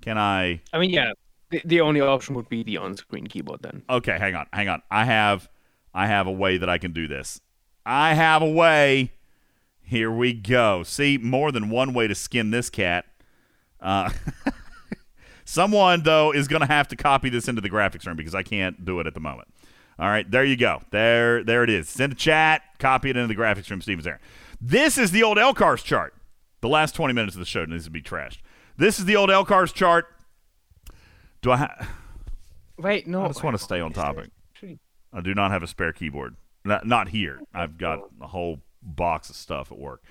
Can 0.01 0.19
I 0.19 0.63
I 0.73 0.79
mean, 0.81 0.91
yeah. 0.91 1.13
The, 1.51 1.63
the 1.65 1.81
only 1.83 2.01
option 2.01 2.35
would 2.35 2.49
be 2.49 2.63
the 2.63 2.79
on-screen 2.79 3.27
keyboard 3.27 3.61
then. 3.63 3.83
Okay, 3.89 4.19
hang 4.19 4.35
on, 4.35 4.47
hang 4.53 4.69
on. 4.69 4.83
I 4.91 5.05
have 5.05 5.49
I 5.95 6.07
have 6.07 6.27
a 6.27 6.33
way 6.33 6.57
that 6.57 6.69
I 6.69 6.79
can 6.79 6.93
do 6.93 7.07
this. 7.07 7.41
I 7.87 8.15
have 8.15 8.43
a 8.43 8.51
way. 8.51 9.13
Here 9.83 10.11
we 10.11 10.33
go. 10.33 10.83
See, 10.83 11.19
more 11.19 11.53
than 11.53 11.69
one 11.69 11.93
way 11.93 12.09
to 12.09 12.15
skin 12.15 12.51
this 12.51 12.71
cat. 12.71 13.05
Uh, 13.81 14.11
someone 15.45 16.03
though 16.03 16.33
is 16.33 16.49
going 16.49 16.61
to 16.61 16.67
have 16.67 16.89
to 16.89 16.97
copy 16.97 17.29
this 17.29 17.47
into 17.49 17.61
the 17.61 17.71
graphics 17.71 18.07
room 18.07 18.17
because 18.17 18.35
I 18.35 18.43
can't 18.43 18.85
do 18.85 18.99
it 19.01 19.07
at 19.07 19.15
the 19.15 19.21
moment. 19.21 19.49
All 19.99 20.09
right, 20.09 20.29
there 20.29 20.45
you 20.45 20.57
go. 20.57 20.81
There, 20.91 21.45
there 21.45 21.63
it 21.63 21.71
is. 21.71 21.89
Send 21.89 22.15
a 22.15 22.17
chat. 22.17 22.63
Copy 22.79 23.11
it 23.11 23.17
into 23.17 23.33
the 23.33 23.39
graphics 23.39 23.71
room. 23.71 23.83
Steven's 23.83 24.05
there. 24.05 24.21
This 24.61 24.97
is 24.97 25.11
the 25.11 25.23
old 25.23 25.37
Elcars 25.37 25.85
chart. 25.85 26.15
The 26.63 26.69
last 26.69 26.95
twenty 26.95 27.13
minutes 27.13 27.35
of 27.37 27.41
the 27.41 27.47
show 27.47 27.65
needs 27.67 27.85
to 27.85 27.91
be 27.91 28.01
trashed. 28.01 28.39
This 28.77 28.99
is 28.99 29.05
the 29.05 29.17
old 29.17 29.29
Elcars 29.31 29.73
chart. 29.75 30.07
Do 31.43 31.51
I? 31.53 31.57
Ha- 31.59 31.89
Wait, 32.79 33.07
no. 33.07 33.25
I 33.25 33.29
just 33.29 33.43
want 33.45 33.57
to 33.59 33.63
stay 33.63 33.81
on 33.81 33.93
topic. 33.93 34.31
I 35.13 35.21
do 35.21 35.35
not 35.35 35.51
have 35.51 35.63
a 35.63 35.67
spare 35.67 35.93
keyboard. 35.93 36.37
Not, 36.65 36.87
not 36.87 37.09
here. 37.09 37.41
I've 37.53 37.77
got 37.77 37.99
a 38.21 38.29
whole 38.29 38.61
box 38.83 39.29
of 39.29 39.37
stuff 39.37 39.71
at 39.71 39.79
work. 39.79 40.03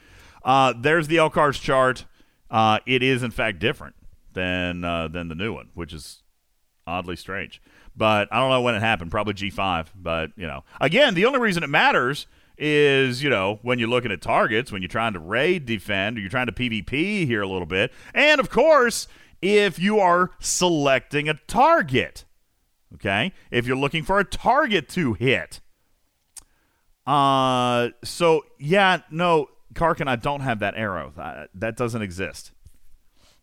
Uh, 0.43 0.73
there's 0.77 1.07
the 1.07 1.15
Elcars 1.15 1.59
chart. 1.59 2.05
Uh, 2.51 2.79
it 2.85 3.01
is 3.01 3.23
in 3.23 3.31
fact 3.31 3.57
different 3.59 3.95
than 4.33 4.83
uh, 4.83 5.07
than 5.07 5.27
the 5.29 5.35
new 5.35 5.53
one, 5.53 5.69
which 5.73 5.91
is 5.93 6.21
oddly 6.85 7.15
strange. 7.15 7.61
But 7.95 8.27
I 8.31 8.39
don't 8.39 8.49
know 8.51 8.61
when 8.61 8.75
it 8.75 8.81
happened. 8.81 9.09
Probably 9.09 9.33
G5. 9.33 9.87
But 9.95 10.31
you 10.35 10.45
know, 10.47 10.63
again, 10.79 11.13
the 11.13 11.25
only 11.25 11.39
reason 11.39 11.63
it 11.63 11.69
matters 11.69 12.27
is 12.61 13.23
you 13.23 13.29
know 13.29 13.59
when 13.63 13.79
you're 13.79 13.89
looking 13.89 14.11
at 14.11 14.21
targets, 14.21 14.71
when 14.71 14.81
you're 14.81 14.89
trying 14.89 15.13
to 15.13 15.19
raid 15.19 15.65
defend, 15.65 16.17
or 16.17 16.21
you're 16.21 16.29
trying 16.29 16.45
to 16.45 16.51
PvP 16.53 17.25
here 17.25 17.41
a 17.41 17.47
little 17.47 17.65
bit, 17.65 17.91
and 18.13 18.39
of 18.39 18.49
course 18.49 19.07
if 19.41 19.79
you 19.79 19.99
are 19.99 20.31
selecting 20.39 21.27
a 21.27 21.33
target. 21.47 22.25
Okay, 22.93 23.33
if 23.49 23.65
you're 23.65 23.77
looking 23.77 24.03
for 24.03 24.19
a 24.19 24.25
target 24.25 24.87
to 24.89 25.13
hit. 25.13 25.59
Uh, 27.07 27.89
so 28.03 28.45
yeah, 28.59 28.99
no, 29.09 29.47
Karkin, 29.73 30.07
I 30.07 30.15
don't 30.15 30.41
have 30.41 30.59
that 30.59 30.75
arrow. 30.75 31.13
That, 31.55 31.77
doesn't 31.77 32.01
exist 32.01 32.51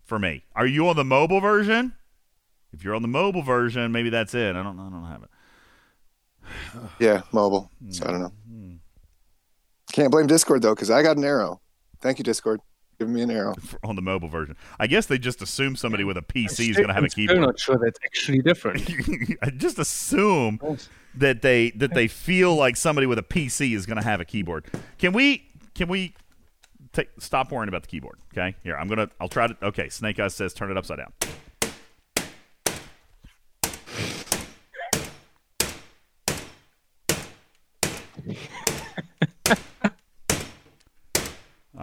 for 0.05 0.19
me. 0.19 0.45
Are 0.55 0.67
you 0.67 0.89
on 0.89 0.97
the 0.97 1.05
mobile 1.05 1.41
version? 1.41 1.95
If 2.73 2.85
you're 2.85 2.95
on 2.95 3.03
the 3.03 3.09
mobile 3.09 3.43
version, 3.43 3.91
maybe 3.91 4.11
that's 4.11 4.35
it. 4.35 4.55
I 4.55 4.63
don't. 4.63 4.77
Know, 4.77 4.87
I 4.87 4.91
don't 4.91 5.05
have 5.05 5.23
it. 5.23 5.31
Yeah, 7.01 7.23
mobile. 7.33 7.71
So 7.91 8.07
I 8.07 8.11
don't 8.11 8.21
know. 8.21 8.33
Can't 9.93 10.11
blame 10.11 10.27
Discord 10.27 10.63
though, 10.63 10.75
because 10.75 10.91
I 10.91 11.03
got 11.03 11.17
an 11.17 11.25
arrow. 11.25 11.61
Thank 12.01 12.19
you, 12.19 12.25
Discord, 12.25 12.61
giving 12.99 13.15
me 13.15 13.23
an 13.23 13.31
arrow. 13.31 13.55
on 13.83 13.97
the 13.97 14.03
mobile 14.03 14.29
version. 14.29 14.57
I 14.79 14.87
guess 14.87 15.07
they 15.07 15.19
just 15.19 15.43
assume 15.43 15.75
somebody 15.77 16.05
with 16.05 16.17
a 16.17 16.23
PC 16.23 16.71
is 16.71 16.77
going 16.77 16.89
to 16.89 16.95
have 16.95 17.03
a 17.03 17.07
I'm 17.07 17.11
still 17.11 17.27
keyboard. 17.27 17.41
not 17.41 17.59
sure 17.59 17.79
that's 17.83 17.99
actually 18.05 18.41
different. 18.41 18.89
I 19.43 19.51
just 19.51 19.79
assume 19.79 20.61
that 21.15 21.43
they 21.43 21.71
that 21.71 21.95
they 21.95 22.07
feel 22.07 22.55
like 22.55 22.77
somebody 22.77 23.07
with 23.07 23.19
a 23.19 23.23
PC 23.23 23.75
is 23.75 23.87
going 23.87 23.97
to 23.97 24.05
have 24.05 24.21
a 24.21 24.25
keyboard. 24.25 24.67
Can 24.99 25.13
we 25.13 25.49
can 25.75 25.89
we 25.89 26.15
take 26.93 27.09
stop 27.19 27.51
worrying 27.51 27.69
about 27.69 27.83
the 27.83 27.89
keyboard? 27.89 28.19
Okay, 28.33 28.55
here 28.63 28.77
I'm 28.77 28.89
gonna 28.89 29.09
I'll 29.21 29.29
try 29.29 29.47
to. 29.49 29.57
Okay, 29.63 29.89
Snake 29.89 30.21
Eyes 30.21 30.35
says 30.35 30.53
turn 30.55 30.71
it 30.71 30.77
upside 30.77 30.99
down. 30.99 31.13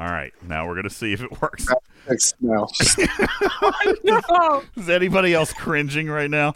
All 0.06 0.12
right, 0.12 0.32
now 0.48 0.68
we're 0.68 0.76
gonna 0.76 0.92
see 0.92 1.14
if 1.14 1.22
it 1.24 1.42
works. 1.42 1.68
No. 2.40 2.68
no. 4.04 4.62
Is 4.78 4.88
anybody 4.88 5.34
else 5.34 5.52
cringing 5.52 6.08
right 6.08 6.30
now? 6.30 6.54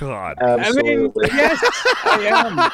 God. 0.00 0.38
I 0.40 0.72
mean, 0.72 1.12
yes, 1.22 1.60
I 2.02 2.70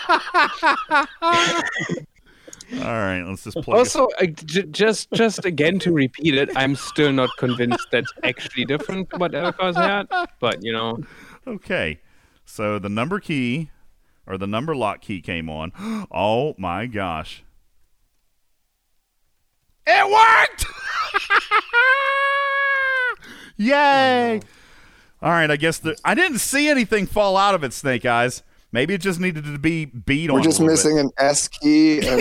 am. 2.70 2.80
All 2.80 2.92
right, 2.94 3.22
let's 3.22 3.42
just 3.42 3.56
play. 3.62 3.76
Also, 3.76 4.06
uh, 4.20 4.26
j- 4.26 4.66
just 4.70 5.10
just 5.14 5.44
again 5.44 5.80
to 5.80 5.90
repeat 5.90 6.36
it, 6.36 6.50
I'm 6.54 6.76
still 6.76 7.10
not 7.10 7.30
convinced 7.36 7.88
that's 7.90 8.12
actually 8.22 8.66
different 8.66 9.10
to 9.10 9.16
what 9.16 9.32
Elcars 9.32 9.74
had. 9.74 10.06
But 10.38 10.62
you 10.62 10.72
know, 10.72 11.00
Okay. 11.44 11.98
So 12.44 12.78
the 12.78 12.88
number 12.88 13.18
key 13.18 13.70
or 14.28 14.38
the 14.38 14.46
number 14.46 14.76
lock 14.76 15.00
key 15.00 15.20
came 15.20 15.50
on. 15.50 15.72
Oh 16.12 16.54
my 16.56 16.86
gosh. 16.86 17.42
It 19.86 20.10
worked! 20.10 20.66
Yay! 23.56 24.40
All 25.22 25.30
right, 25.30 25.50
I 25.50 25.56
guess 25.56 25.78
the 25.78 25.96
I 26.04 26.14
didn't 26.14 26.38
see 26.38 26.68
anything 26.68 27.06
fall 27.06 27.36
out 27.36 27.54
of 27.54 27.62
it, 27.64 27.72
Snake 27.72 28.04
Eyes. 28.06 28.42
Maybe 28.72 28.94
it 28.94 29.00
just 29.00 29.18
needed 29.20 29.44
to 29.44 29.58
be 29.58 29.84
beat 29.84 30.30
on. 30.30 30.36
We're 30.36 30.42
just 30.42 30.60
little 30.60 30.72
missing 30.72 30.96
bit. 30.96 31.04
an 31.06 31.10
S 31.18 31.48
key 31.48 31.98
and 32.06 32.20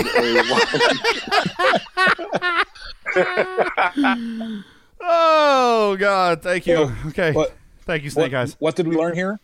a. 3.16 3.16
Oh 5.02 5.96
God! 5.98 6.42
Thank 6.42 6.68
you. 6.68 6.76
So, 6.76 6.92
okay. 7.10 7.32
what- 7.32 7.56
Thank 7.86 8.04
you, 8.04 8.10
Snake 8.12 8.34
what, 8.34 8.42
Eyes. 8.42 8.56
What 8.60 8.76
did 8.76 8.88
we 8.88 8.96
learn 8.98 9.16
here? 9.16 9.40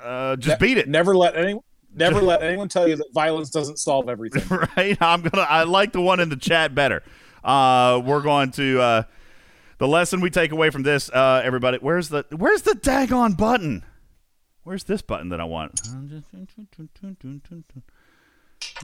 Uh, 0.00 0.36
just 0.36 0.60
Ne- 0.60 0.66
beat 0.66 0.78
it. 0.78 0.88
Never 0.88 1.16
let 1.16 1.34
anyone. 1.36 1.64
Never 1.94 2.20
let 2.22 2.42
anyone 2.42 2.68
tell 2.68 2.88
you 2.88 2.96
that 2.96 3.12
violence 3.12 3.50
doesn't 3.50 3.78
solve 3.78 4.08
everything. 4.08 4.44
right? 4.76 4.96
I'm 5.00 5.22
gonna. 5.22 5.46
I 5.48 5.64
like 5.64 5.92
the 5.92 6.00
one 6.00 6.20
in 6.20 6.28
the 6.28 6.36
chat 6.36 6.74
better. 6.74 7.02
Uh, 7.44 8.00
we're 8.04 8.22
going 8.22 8.50
to 8.52 8.80
uh, 8.80 9.02
the 9.78 9.88
lesson 9.88 10.20
we 10.20 10.30
take 10.30 10.52
away 10.52 10.70
from 10.70 10.82
this. 10.82 11.10
Uh, 11.10 11.42
everybody, 11.44 11.78
where's 11.78 12.08
the 12.08 12.24
where's 12.30 12.62
the 12.62 12.72
daggone 12.72 13.36
button? 13.36 13.84
Where's 14.64 14.84
this 14.84 15.02
button 15.02 15.30
that 15.30 15.40
I 15.40 15.44
want? 15.44 15.80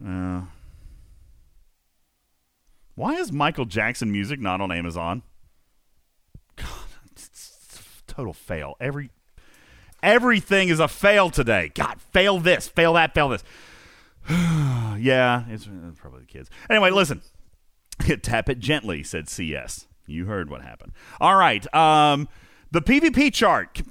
Uh, 0.05 0.43
why 2.97 3.15
is 3.15 3.31
Michael 3.31 3.65
Jackson 3.65 4.11
music 4.11 4.41
not 4.41 4.61
on 4.61 4.73
Amazon? 4.73 5.23
God, 6.57 6.67
it's, 7.13 7.29
it's 7.33 7.81
a 7.81 8.13
total 8.13 8.33
fail. 8.33 8.75
Every 8.81 9.11
everything 10.03 10.69
is 10.69 10.81
a 10.81 10.89
fail 10.89 11.31
today. 11.31 11.71
God, 11.75 12.01
fail 12.01 12.39
this, 12.39 12.69
fail 12.69 12.95
that, 12.95 13.15
fail 13.15 13.29
this. 13.29 13.45
yeah, 14.31 15.45
it's 15.49 15.67
uh, 15.67 15.93
probably 15.97 16.21
the 16.21 16.27
kids. 16.27 16.51
Anyway, 16.69 16.91
listen. 16.91 17.23
Tap 18.23 18.49
it 18.49 18.59
gently, 18.59 19.03
said 19.03 19.29
CS. 19.29 19.87
You 20.07 20.27
heard 20.27 20.51
what 20.51 20.63
happened. 20.63 20.93
All 21.21 21.37
right. 21.37 21.73
Um, 21.75 22.29
the 22.71 22.81
PvP 22.81 23.33
chart. 23.33 23.83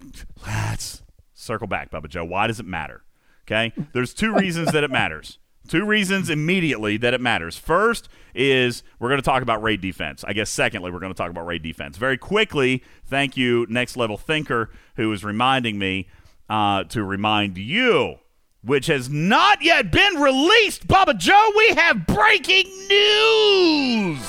Let's 0.45 1.03
circle 1.33 1.67
back, 1.67 1.91
Bubba 1.91 2.07
Joe. 2.07 2.23
Why 2.25 2.47
does 2.47 2.59
it 2.59 2.65
matter? 2.65 3.03
Okay. 3.45 3.73
There's 3.93 4.13
two 4.13 4.33
reasons 4.33 4.71
that 4.71 4.83
it 4.83 4.91
matters. 4.91 5.39
Two 5.67 5.85
reasons 5.85 6.29
immediately 6.29 6.97
that 6.97 7.13
it 7.13 7.21
matters. 7.21 7.57
First 7.57 8.07
is 8.33 8.83
we're 8.99 9.09
going 9.09 9.19
to 9.21 9.25
talk 9.25 9.41
about 9.41 9.61
raid 9.61 9.81
defense. 9.81 10.23
I 10.25 10.33
guess 10.33 10.49
secondly, 10.49 10.91
we're 10.91 10.99
going 10.99 11.13
to 11.13 11.17
talk 11.17 11.29
about 11.29 11.45
raid 11.45 11.61
defense. 11.61 11.97
Very 11.97 12.17
quickly, 12.17 12.83
thank 13.05 13.35
you, 13.35 13.65
Next 13.69 13.97
Level 13.97 14.17
Thinker, 14.17 14.69
who 14.97 15.13
is 15.13 15.23
reminding 15.23 15.79
me 15.79 16.09
uh, 16.49 16.83
to 16.85 17.03
remind 17.03 17.57
you, 17.57 18.15
which 18.61 18.87
has 18.87 19.09
not 19.09 19.61
yet 19.61 19.91
been 19.91 20.15
released, 20.15 20.87
Bubba 20.87 21.17
Joe, 21.17 21.51
we 21.55 21.69
have 21.69 22.05
breaking 22.05 22.65
news. 22.89 24.19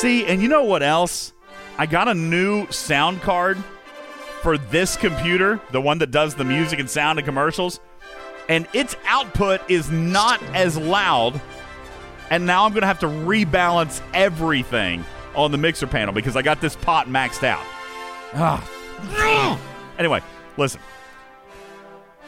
See, 0.00 0.24
and 0.26 0.40
you 0.40 0.48
know 0.48 0.64
what 0.64 0.82
else? 0.82 1.32
I 1.76 1.86
got 1.86 2.08
a 2.08 2.14
new 2.14 2.70
sound 2.70 3.20
card 3.20 3.58
for 4.42 4.58
this 4.58 4.96
computer, 4.96 5.60
the 5.70 5.80
one 5.80 5.98
that 5.98 6.10
does 6.10 6.34
the 6.34 6.44
music 6.44 6.78
and 6.78 6.88
sound 6.88 7.18
and 7.18 7.26
commercials, 7.26 7.80
and 8.48 8.66
its 8.72 8.96
output 9.06 9.60
is 9.70 9.90
not 9.90 10.42
as 10.54 10.76
loud. 10.76 11.40
And 12.30 12.46
now 12.46 12.64
I'm 12.64 12.72
going 12.72 12.80
to 12.80 12.86
have 12.86 13.00
to 13.00 13.06
rebalance 13.06 14.00
everything 14.14 15.04
on 15.34 15.50
the 15.52 15.58
mixer 15.58 15.86
panel 15.86 16.12
because 16.14 16.36
I 16.36 16.42
got 16.42 16.60
this 16.60 16.76
pot 16.76 17.08
maxed 17.08 17.44
out. 17.44 17.64
Ah. 18.34 19.58
Anyway, 19.98 20.20
listen. 20.56 20.80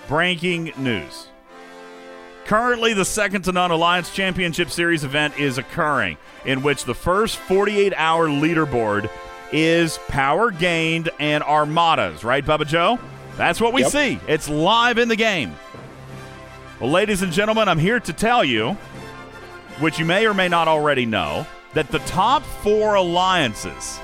Breaking 0.08 0.72
news. 0.76 1.28
Currently, 2.44 2.92
the 2.92 3.06
second 3.06 3.42
to 3.42 3.52
none 3.52 3.70
Alliance 3.70 4.12
Championship 4.14 4.68
Series 4.70 5.02
event 5.02 5.38
is 5.38 5.56
occurring, 5.56 6.18
in 6.44 6.62
which 6.62 6.84
the 6.84 6.94
first 6.94 7.36
48 7.38 7.94
hour 7.96 8.28
leaderboard 8.28 9.08
is 9.50 9.98
power 10.08 10.50
gained 10.50 11.08
and 11.18 11.42
armadas, 11.42 12.22
right, 12.22 12.44
Bubba 12.44 12.66
Joe? 12.66 12.98
That's 13.38 13.60
what 13.62 13.72
we 13.72 13.82
Yep. 13.82 13.90
see. 13.92 14.20
It's 14.28 14.48
live 14.48 14.98
in 14.98 15.08
the 15.08 15.16
game. 15.16 15.56
Well, 16.80 16.90
ladies 16.90 17.22
and 17.22 17.32
gentlemen, 17.32 17.66
I'm 17.68 17.78
here 17.78 17.98
to 18.00 18.12
tell 18.12 18.44
you, 18.44 18.72
which 19.80 19.98
you 19.98 20.04
may 20.04 20.26
or 20.26 20.34
may 20.34 20.48
not 20.48 20.68
already 20.68 21.06
know, 21.06 21.46
that 21.74 21.90
the 21.90 21.98
top 22.00 22.42
four 22.42 22.94
alliances 22.94 24.00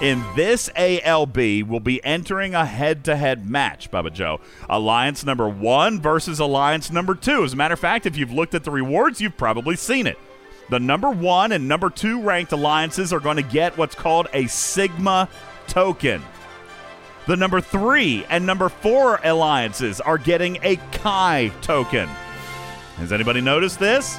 in 0.00 0.22
this 0.36 0.68
ALB 0.76 1.66
will 1.66 1.80
be 1.80 2.04
entering 2.04 2.54
a 2.54 2.66
head 2.66 3.04
to 3.04 3.16
head 3.16 3.48
match, 3.48 3.90
Bubba 3.90 4.12
Joe. 4.12 4.40
Alliance 4.68 5.24
number 5.24 5.48
one 5.48 6.00
versus 6.00 6.38
Alliance 6.38 6.90
number 6.90 7.14
two. 7.14 7.44
As 7.44 7.54
a 7.54 7.56
matter 7.56 7.74
of 7.74 7.80
fact, 7.80 8.04
if 8.04 8.16
you've 8.16 8.32
looked 8.32 8.54
at 8.54 8.64
the 8.64 8.70
rewards, 8.70 9.20
you've 9.20 9.36
probably 9.38 9.76
seen 9.76 10.06
it. 10.06 10.18
The 10.68 10.78
number 10.78 11.10
one 11.10 11.52
and 11.52 11.68
number 11.68 11.88
two 11.90 12.20
ranked 12.20 12.52
alliances 12.52 13.12
are 13.12 13.20
going 13.20 13.36
to 13.36 13.42
get 13.42 13.78
what's 13.78 13.94
called 13.94 14.28
a 14.34 14.46
Sigma 14.48 15.28
token. 15.68 16.22
The 17.26 17.36
number 17.36 17.60
three 17.60 18.24
and 18.28 18.44
number 18.44 18.68
four 18.68 19.20
alliances 19.24 20.00
are 20.00 20.18
getting 20.18 20.58
a 20.62 20.76
Chi 20.92 21.50
token. 21.62 22.08
Has 22.98 23.12
anybody 23.12 23.40
noticed 23.40 23.78
this? 23.78 24.18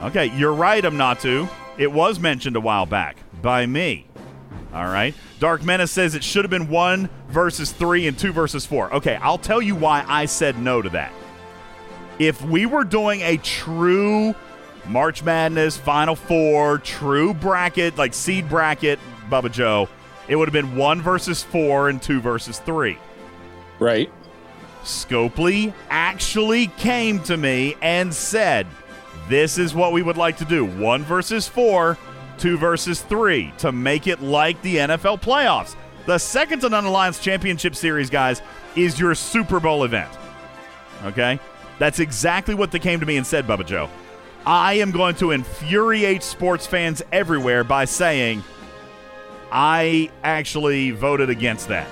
Okay, 0.00 0.26
you're 0.36 0.52
right, 0.52 0.82
Amnatu. 0.84 1.48
It 1.78 1.92
was 1.92 2.18
mentioned 2.18 2.56
a 2.56 2.60
while 2.60 2.86
back 2.86 3.16
by 3.40 3.64
me. 3.64 4.06
All 4.74 4.84
right. 4.84 5.14
Dark 5.38 5.64
Menace 5.64 5.92
says 5.92 6.14
it 6.14 6.24
should 6.24 6.44
have 6.44 6.50
been 6.50 6.68
one 6.68 7.08
versus 7.28 7.72
three 7.72 8.06
and 8.06 8.18
two 8.18 8.32
versus 8.32 8.66
four. 8.66 8.92
Okay, 8.92 9.16
I'll 9.16 9.38
tell 9.38 9.62
you 9.62 9.74
why 9.74 10.04
I 10.06 10.26
said 10.26 10.58
no 10.58 10.82
to 10.82 10.88
that. 10.90 11.12
If 12.18 12.42
we 12.42 12.66
were 12.66 12.84
doing 12.84 13.20
a 13.22 13.36
true 13.38 14.34
March 14.88 15.22
Madness, 15.22 15.76
Final 15.76 16.16
Four, 16.16 16.78
true 16.78 17.32
bracket, 17.32 17.96
like 17.96 18.12
seed 18.12 18.48
bracket, 18.48 18.98
Bubba 19.30 19.52
Joe, 19.52 19.88
it 20.26 20.36
would 20.36 20.48
have 20.48 20.52
been 20.52 20.76
one 20.76 21.00
versus 21.00 21.42
four 21.42 21.88
and 21.88 22.02
two 22.02 22.20
versus 22.20 22.58
three. 22.58 22.98
Right. 23.78 24.10
Scopely 24.82 25.72
actually 25.90 26.68
came 26.78 27.22
to 27.24 27.36
me 27.36 27.76
and 27.80 28.12
said, 28.12 28.66
This 29.28 29.58
is 29.58 29.74
what 29.74 29.92
we 29.92 30.02
would 30.02 30.16
like 30.16 30.38
to 30.38 30.44
do 30.44 30.64
one 30.64 31.04
versus 31.04 31.46
four, 31.46 31.98
two 32.38 32.56
versus 32.56 33.02
three, 33.02 33.52
to 33.58 33.72
make 33.72 34.06
it 34.06 34.22
like 34.22 34.60
the 34.62 34.76
NFL 34.76 35.20
playoffs. 35.20 35.76
The 36.06 36.16
second 36.16 36.60
to 36.60 36.70
none 36.70 36.86
Alliance 36.86 37.18
Championship 37.18 37.76
Series, 37.76 38.08
guys, 38.08 38.40
is 38.74 38.98
your 38.98 39.14
Super 39.14 39.60
Bowl 39.60 39.84
event. 39.84 40.10
Okay? 41.04 41.38
That's 41.78 42.00
exactly 42.00 42.54
what 42.54 42.72
they 42.72 42.78
came 42.78 43.00
to 43.00 43.06
me 43.06 43.18
and 43.18 43.26
said, 43.26 43.46
Bubba 43.46 43.66
Joe. 43.66 43.90
I 44.46 44.74
am 44.74 44.90
going 44.90 45.14
to 45.16 45.32
infuriate 45.32 46.22
sports 46.22 46.66
fans 46.66 47.02
everywhere 47.12 47.64
by 47.64 47.84
saying, 47.84 48.42
I 49.52 50.10
actually 50.24 50.92
voted 50.92 51.28
against 51.28 51.68
that. 51.68 51.88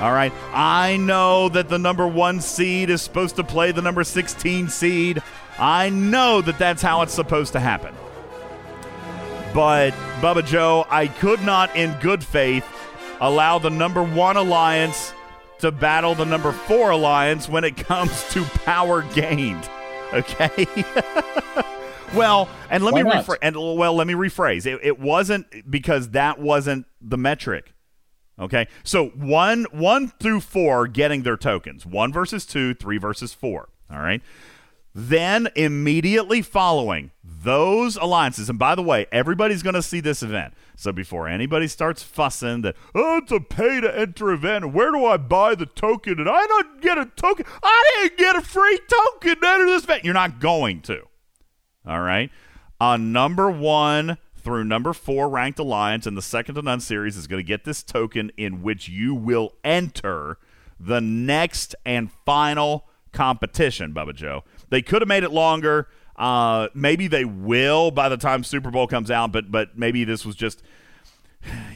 All 0.00 0.12
right. 0.12 0.32
I 0.52 0.96
know 0.96 1.48
that 1.50 1.68
the 1.68 1.78
number 1.78 2.08
one 2.08 2.40
seed 2.40 2.90
is 2.90 3.00
supposed 3.02 3.36
to 3.36 3.44
play 3.44 3.70
the 3.70 3.82
number 3.82 4.02
16 4.02 4.68
seed. 4.68 5.22
I 5.58 5.90
know 5.90 6.40
that 6.42 6.58
that's 6.58 6.82
how 6.82 7.02
it's 7.02 7.14
supposed 7.14 7.52
to 7.52 7.60
happen. 7.60 7.94
But, 9.54 9.92
Bubba 10.20 10.44
Joe, 10.46 10.86
I 10.88 11.08
could 11.08 11.42
not, 11.42 11.74
in 11.76 11.92
good 12.00 12.24
faith, 12.24 12.66
allow 13.20 13.58
the 13.58 13.70
number 13.70 14.02
one 14.02 14.36
alliance 14.36 15.12
to 15.58 15.70
battle 15.70 16.14
the 16.14 16.24
number 16.24 16.52
four 16.52 16.90
alliance 16.90 17.48
when 17.48 17.64
it 17.64 17.76
comes 17.88 18.28
to 18.32 18.44
power 18.44 19.02
gained. 19.14 19.68
Okay? 20.12 20.66
well, 22.14 22.48
and 22.70 22.84
let 22.84 22.94
Why 22.94 23.02
me 23.02 23.10
rephrase. 23.10 23.38
And 23.42 23.56
well, 23.56 23.94
let 23.94 24.06
me 24.06 24.14
rephrase. 24.14 24.66
It, 24.66 24.80
it 24.82 24.98
wasn't 24.98 25.70
because 25.70 26.10
that 26.10 26.38
wasn't 26.38 26.86
the 27.00 27.18
metric. 27.18 27.72
Okay, 28.38 28.66
so 28.82 29.08
one 29.08 29.66
one 29.72 30.08
through 30.08 30.40
four 30.40 30.88
getting 30.88 31.22
their 31.22 31.36
tokens. 31.36 31.86
One 31.86 32.12
versus 32.12 32.46
two, 32.46 32.74
three 32.74 32.98
versus 32.98 33.34
four. 33.34 33.68
All 33.90 34.00
right. 34.00 34.22
Then 34.94 35.48
immediately 35.56 36.42
following 36.42 37.12
those 37.24 37.96
alliances, 37.96 38.48
and 38.48 38.58
by 38.58 38.74
the 38.74 38.82
way, 38.82 39.06
everybody's 39.10 39.62
going 39.62 39.74
to 39.74 39.82
see 39.82 40.00
this 40.00 40.22
event. 40.22 40.54
So 40.76 40.92
before 40.92 41.28
anybody 41.28 41.66
starts 41.66 42.02
fussing 42.02 42.62
that 42.62 42.76
oh, 42.94 43.18
it's 43.18 43.32
a 43.32 43.40
pay 43.40 43.80
to 43.80 43.98
enter 43.98 44.30
event, 44.30 44.72
where 44.72 44.90
do 44.90 45.04
I 45.04 45.16
buy 45.16 45.54
the 45.54 45.66
token? 45.66 46.20
And 46.20 46.28
I 46.28 46.46
don't 46.46 46.80
get 46.80 46.98
a 46.98 47.06
token. 47.06 47.46
I 47.62 48.00
didn't 48.02 48.18
get 48.18 48.36
a 48.36 48.42
free 48.42 48.78
token 48.88 49.40
to 49.40 49.48
enter 49.48 49.66
this 49.66 49.84
event. 49.84 50.04
You're 50.04 50.14
not 50.14 50.40
going 50.40 50.82
to. 50.82 51.02
All 51.86 52.02
right. 52.02 52.30
On 52.80 53.12
number 53.12 53.50
one 53.50 54.18
through 54.36 54.64
number 54.64 54.92
four 54.92 55.28
ranked 55.28 55.58
alliance 55.58 56.06
in 56.06 56.14
the 56.14 56.22
second 56.22 56.56
to 56.56 56.62
none 56.62 56.80
series 56.80 57.16
is 57.16 57.26
going 57.26 57.38
to 57.38 57.46
get 57.46 57.64
this 57.64 57.82
token 57.82 58.30
in 58.36 58.62
which 58.62 58.88
you 58.88 59.14
will 59.14 59.54
enter 59.64 60.38
the 60.78 61.00
next 61.00 61.74
and 61.86 62.10
final 62.26 62.86
competition, 63.12 63.94
Bubba 63.94 64.14
Joe. 64.14 64.42
They 64.72 64.80
could 64.80 65.02
have 65.02 65.08
made 65.08 65.22
it 65.22 65.32
longer. 65.32 65.86
Uh, 66.16 66.68
maybe 66.72 67.06
they 67.08 67.26
will 67.26 67.90
by 67.90 68.08
the 68.08 68.16
time 68.16 68.42
Super 68.42 68.70
Bowl 68.70 68.86
comes 68.86 69.10
out, 69.10 69.30
but 69.30 69.50
but 69.50 69.76
maybe 69.76 70.04
this 70.04 70.24
was 70.24 70.34
just 70.34 70.62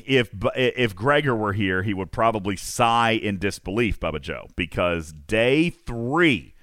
if 0.07 0.31
if 0.55 0.97
Gregor 0.97 1.37
were 1.37 1.53
here, 1.53 1.83
he 1.83 1.93
would 1.93 2.11
probably 2.11 2.57
sigh 2.57 3.11
in 3.11 3.39
disbelief, 3.39 4.01
Bubba 4.01 4.23
Joe, 4.23 4.49
because 4.57 5.13
day 5.13 5.69
three 5.69 6.55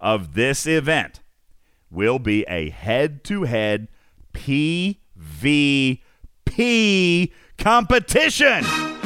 of 0.00 0.34
this 0.34 0.66
event 0.66 1.20
will 1.90 2.18
be 2.18 2.42
a 2.48 2.70
head-to-head 2.70 3.86
PvP 4.34 4.98
competition. 7.56 8.97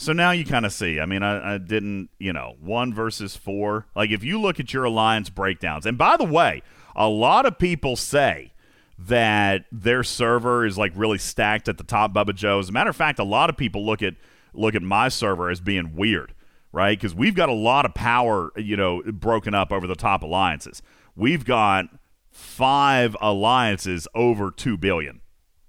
So 0.00 0.14
now 0.14 0.30
you 0.30 0.46
kind 0.46 0.64
of 0.64 0.72
see. 0.72 0.98
I 0.98 1.04
mean, 1.04 1.22
I, 1.22 1.56
I 1.56 1.58
didn't, 1.58 2.08
you 2.18 2.32
know, 2.32 2.56
one 2.58 2.94
versus 2.94 3.36
four. 3.36 3.86
Like, 3.94 4.10
if 4.10 4.24
you 4.24 4.40
look 4.40 4.58
at 4.58 4.72
your 4.72 4.84
alliance 4.84 5.28
breakdowns, 5.28 5.84
and 5.84 5.98
by 5.98 6.16
the 6.16 6.24
way, 6.24 6.62
a 6.96 7.06
lot 7.06 7.44
of 7.44 7.58
people 7.58 7.96
say 7.96 8.54
that 8.98 9.66
their 9.70 10.02
server 10.02 10.64
is 10.64 10.78
like 10.78 10.92
really 10.94 11.18
stacked 11.18 11.68
at 11.68 11.76
the 11.76 11.84
top, 11.84 12.14
Bubba 12.14 12.34
Joe. 12.34 12.58
As 12.60 12.70
a 12.70 12.72
matter 12.72 12.88
of 12.88 12.96
fact, 12.96 13.18
a 13.18 13.24
lot 13.24 13.50
of 13.50 13.58
people 13.58 13.84
look 13.84 14.02
at 14.02 14.14
look 14.54 14.74
at 14.74 14.80
my 14.80 15.10
server 15.10 15.50
as 15.50 15.60
being 15.60 15.94
weird, 15.94 16.32
right? 16.72 16.98
Because 16.98 17.14
we've 17.14 17.34
got 17.34 17.50
a 17.50 17.54
lot 17.54 17.84
of 17.84 17.92
power, 17.92 18.52
you 18.56 18.78
know, 18.78 19.02
broken 19.02 19.52
up 19.52 19.70
over 19.70 19.86
the 19.86 19.94
top 19.94 20.22
alliances. 20.22 20.80
We've 21.14 21.44
got 21.44 21.90
five 22.30 23.14
alliances 23.20 24.08
over 24.14 24.50
two 24.50 24.78
billion. 24.78 25.19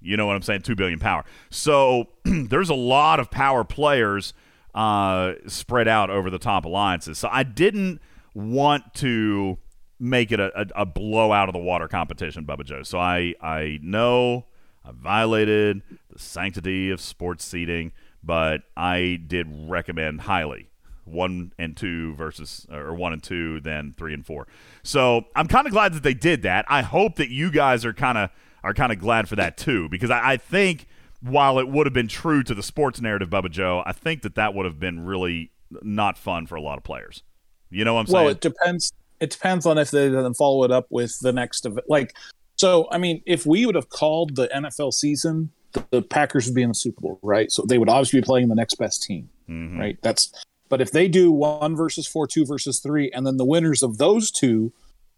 You 0.01 0.17
know 0.17 0.25
what 0.25 0.35
I'm 0.35 0.41
saying? 0.41 0.61
Two 0.61 0.75
billion 0.75 0.99
power. 0.99 1.23
So 1.49 2.05
there's 2.23 2.69
a 2.69 2.75
lot 2.75 3.19
of 3.19 3.29
power 3.31 3.63
players 3.63 4.33
uh, 4.73 5.33
spread 5.47 5.87
out 5.87 6.09
over 6.09 6.29
the 6.29 6.39
top 6.39 6.65
alliances. 6.65 7.17
So 7.17 7.29
I 7.31 7.43
didn't 7.43 8.01
want 8.33 8.93
to 8.95 9.57
make 9.99 10.31
it 10.31 10.39
a, 10.39 10.51
a, 10.59 10.81
a 10.81 10.85
blow 10.85 11.31
out 11.31 11.49
of 11.49 11.53
the 11.53 11.59
water 11.59 11.87
competition, 11.87 12.45
Bubba 12.45 12.65
Joe. 12.65 12.83
So 12.83 12.99
I 12.99 13.35
I 13.41 13.79
know 13.81 14.45
I 14.83 14.91
violated 14.91 15.81
the 16.09 16.19
sanctity 16.19 16.89
of 16.89 16.99
sports 16.99 17.45
seating, 17.45 17.91
but 18.23 18.61
I 18.75 19.19
did 19.27 19.47
recommend 19.69 20.21
highly 20.21 20.69
one 21.05 21.53
and 21.57 21.75
two 21.75 22.15
versus 22.15 22.65
or 22.71 22.93
one 22.93 23.13
and 23.13 23.21
two, 23.21 23.59
then 23.61 23.93
three 23.97 24.13
and 24.13 24.25
four. 24.25 24.47
So 24.83 25.25
I'm 25.35 25.47
kind 25.47 25.67
of 25.67 25.73
glad 25.73 25.93
that 25.93 26.03
they 26.03 26.13
did 26.13 26.43
that. 26.43 26.65
I 26.67 26.81
hope 26.81 27.15
that 27.15 27.29
you 27.29 27.51
guys 27.51 27.85
are 27.85 27.93
kind 27.93 28.17
of 28.17 28.29
are 28.63 28.73
kind 28.73 28.91
of 28.91 28.99
glad 28.99 29.27
for 29.27 29.35
that 29.35 29.57
too, 29.57 29.89
because 29.89 30.09
I, 30.09 30.33
I 30.33 30.37
think 30.37 30.87
while 31.21 31.59
it 31.59 31.67
would 31.67 31.85
have 31.85 31.93
been 31.93 32.07
true 32.07 32.43
to 32.43 32.53
the 32.55 32.63
sports 32.63 32.99
narrative, 33.01 33.29
Bubba 33.29 33.49
Joe, 33.51 33.83
I 33.85 33.91
think 33.93 34.21
that 34.23 34.35
that 34.35 34.53
would 34.53 34.65
have 34.65 34.79
been 34.79 35.05
really 35.05 35.51
not 35.81 36.17
fun 36.17 36.47
for 36.47 36.55
a 36.55 36.61
lot 36.61 36.77
of 36.77 36.83
players. 36.83 37.23
You 37.69 37.85
know 37.85 37.93
what 37.93 38.01
I'm 38.01 38.07
saying? 38.07 38.23
Well, 38.25 38.31
it 38.31 38.41
depends. 38.41 38.91
It 39.19 39.29
depends 39.29 39.65
on 39.65 39.77
if 39.77 39.91
they 39.91 40.09
then 40.09 40.33
follow 40.33 40.63
it 40.63 40.71
up 40.71 40.87
with 40.89 41.17
the 41.19 41.31
next 41.31 41.65
event. 41.65 41.85
Like, 41.87 42.15
so 42.57 42.87
I 42.91 42.97
mean, 42.97 43.21
if 43.25 43.45
we 43.45 43.65
would 43.65 43.75
have 43.75 43.89
called 43.89 44.35
the 44.35 44.47
NFL 44.47 44.93
season, 44.93 45.51
the, 45.73 45.85
the 45.91 46.01
Packers 46.01 46.47
would 46.47 46.55
be 46.55 46.63
in 46.63 46.69
the 46.69 46.75
Super 46.75 47.01
Bowl, 47.01 47.19
right? 47.21 47.51
So 47.51 47.63
they 47.67 47.77
would 47.77 47.87
obviously 47.89 48.19
be 48.19 48.25
playing 48.25 48.49
the 48.49 48.55
next 48.55 48.75
best 48.75 49.03
team, 49.03 49.29
Mhm. 49.49 49.77
right? 49.79 49.97
That's. 50.01 50.33
But 50.69 50.81
if 50.81 50.91
they 50.91 51.07
do 51.07 51.31
one 51.31 51.75
versus 51.75 52.07
four, 52.07 52.27
two 52.27 52.45
versus 52.45 52.79
three, 52.79 53.11
and 53.11 53.27
then 53.27 53.37
the 53.37 53.45
winners 53.45 53.83
of 53.83 53.97
those 53.97 54.31
two 54.31 54.71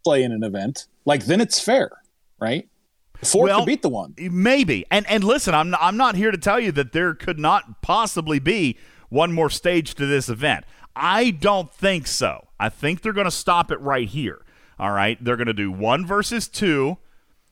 play 0.03 0.23
in 0.23 0.31
an 0.31 0.43
event, 0.43 0.87
like 1.05 1.25
then 1.25 1.39
it's 1.39 1.59
fair, 1.59 1.91
right? 2.39 2.67
The 3.23 3.29
four 3.29 3.45
Well, 3.45 3.59
could 3.59 3.67
beat 3.67 3.81
the 3.81 3.89
one. 3.89 4.13
Maybe. 4.17 4.85
And 4.91 5.09
and 5.09 5.23
listen, 5.23 5.53
I'm 5.53 5.73
I'm 5.75 5.97
not 5.97 6.15
here 6.15 6.31
to 6.31 6.37
tell 6.37 6.59
you 6.59 6.71
that 6.73 6.91
there 6.91 7.13
could 7.13 7.39
not 7.39 7.81
possibly 7.81 8.39
be 8.39 8.77
one 9.09 9.31
more 9.31 9.49
stage 9.49 9.95
to 9.95 10.05
this 10.05 10.29
event. 10.29 10.65
I 10.95 11.31
don't 11.31 11.71
think 11.73 12.07
so. 12.07 12.47
I 12.59 12.69
think 12.69 13.01
they're 13.01 13.13
going 13.13 13.25
to 13.25 13.31
stop 13.31 13.71
it 13.71 13.79
right 13.79 14.07
here. 14.07 14.43
All 14.79 14.91
right? 14.91 15.23
They're 15.23 15.37
going 15.37 15.47
to 15.47 15.53
do 15.53 15.71
1 15.71 16.05
versus 16.05 16.47
2 16.47 16.97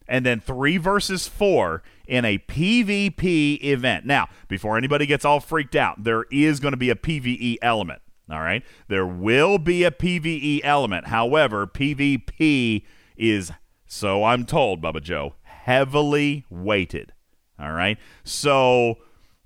and 0.08 0.26
then 0.26 0.40
3 0.40 0.78
versus 0.78 1.28
4 1.28 1.82
in 2.08 2.26
a 2.26 2.38
PvP 2.40 3.64
event. 3.64 4.06
Now, 4.06 4.28
before 4.48 4.78
anybody 4.78 5.06
gets 5.06 5.26
all 5.26 5.40
freaked 5.40 5.76
out, 5.76 6.04
there 6.04 6.26
is 6.32 6.60
going 6.60 6.74
to 6.74 6.78
be 6.78 6.90
a 6.90 6.96
PvE 6.96 7.58
element. 7.62 8.02
All 8.30 8.40
right? 8.42 8.64
There 8.88 9.06
will 9.08 9.58
be 9.58 9.84
a 9.84 9.92
PvE 9.92 10.62
element. 10.64 11.08
However, 11.08 11.68
PvP 11.68 12.84
is 13.18 13.52
so 13.94 14.24
I'm 14.24 14.46
told, 14.46 14.82
Bubba 14.82 15.04
Joe, 15.04 15.36
heavily 15.72 16.46
weighted. 16.50 17.14
All 17.58 17.72
right. 17.72 17.98
So 18.26 18.98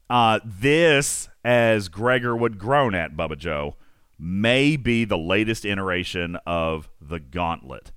uh, 0.09 0.39
this, 0.43 1.29
as 1.43 1.87
Gregor 1.87 2.35
would 2.35 2.57
groan 2.57 2.95
at, 2.95 3.15
Bubba 3.15 3.37
Joe, 3.37 3.75
may 4.17 4.75
be 4.75 5.05
the 5.05 5.17
latest 5.17 5.65
iteration 5.65 6.37
of 6.47 6.89
the 6.99 7.19
gauntlet. 7.19 7.91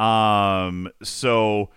Um, 0.00 0.88
so 1.02 1.70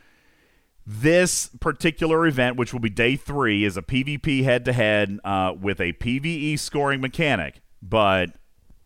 this 0.88 1.50
particular 1.60 2.26
event, 2.26 2.58
which 2.58 2.74
will 2.74 2.80
be 2.80 2.90
day 2.90 3.16
three, 3.16 3.64
is 3.64 3.78
a 3.78 3.84
PvP 3.84 4.44
head 4.44 4.66
to 4.66 4.74
head 4.74 5.20
with 5.62 5.80
a 5.80 5.94
PvE 5.94 6.58
scoring 6.58 7.02
mechanic. 7.02 7.62
But 7.82 8.32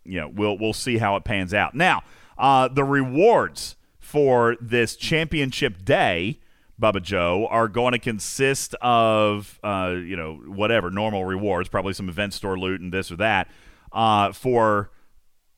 you 0.04 0.20
know, 0.20 0.28
we'll 0.28 0.58
we'll 0.58 0.74
see 0.74 0.98
how 0.98 1.16
it 1.16 1.24
pans 1.24 1.54
out. 1.54 1.74
Now, 1.74 2.04
uh, 2.38 2.68
the 2.68 2.84
rewards 2.84 3.76
for 4.00 4.58
this 4.60 4.96
championship 4.96 5.86
day, 5.86 6.40
Bubba 6.82 7.02
Joe, 7.02 7.48
are 7.50 7.68
going 7.68 7.94
to 7.94 8.00
consist 8.00 8.76
of 8.82 9.60
uh, 9.64 9.96
you 9.98 10.16
know 10.16 10.36
whatever 10.46 10.92
normal 10.92 11.26
rewards, 11.26 11.70
probably 11.70 11.94
some 11.94 12.10
event 12.10 12.34
store 12.34 12.58
loot 12.58 12.82
and 12.82 12.94
this 12.94 13.12
or 13.12 13.16
that 13.18 13.50
uh, 13.92 14.32
for 14.32 14.92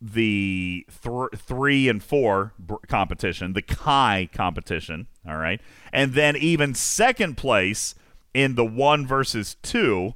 the 0.01 0.85
th- 1.03 1.29
three 1.35 1.89
and 1.89 2.01
four 2.01 2.53
br- 2.57 2.75
competition, 2.87 3.53
the 3.53 3.61
Chi 3.61 4.29
competition. 4.31 5.07
All 5.27 5.37
right, 5.37 5.61
and 5.91 6.13
then 6.13 6.35
even 6.37 6.73
second 6.73 7.35
place 7.35 7.95
in 8.33 8.55
the 8.55 8.65
one 8.65 9.05
versus 9.05 9.55
two. 9.61 10.15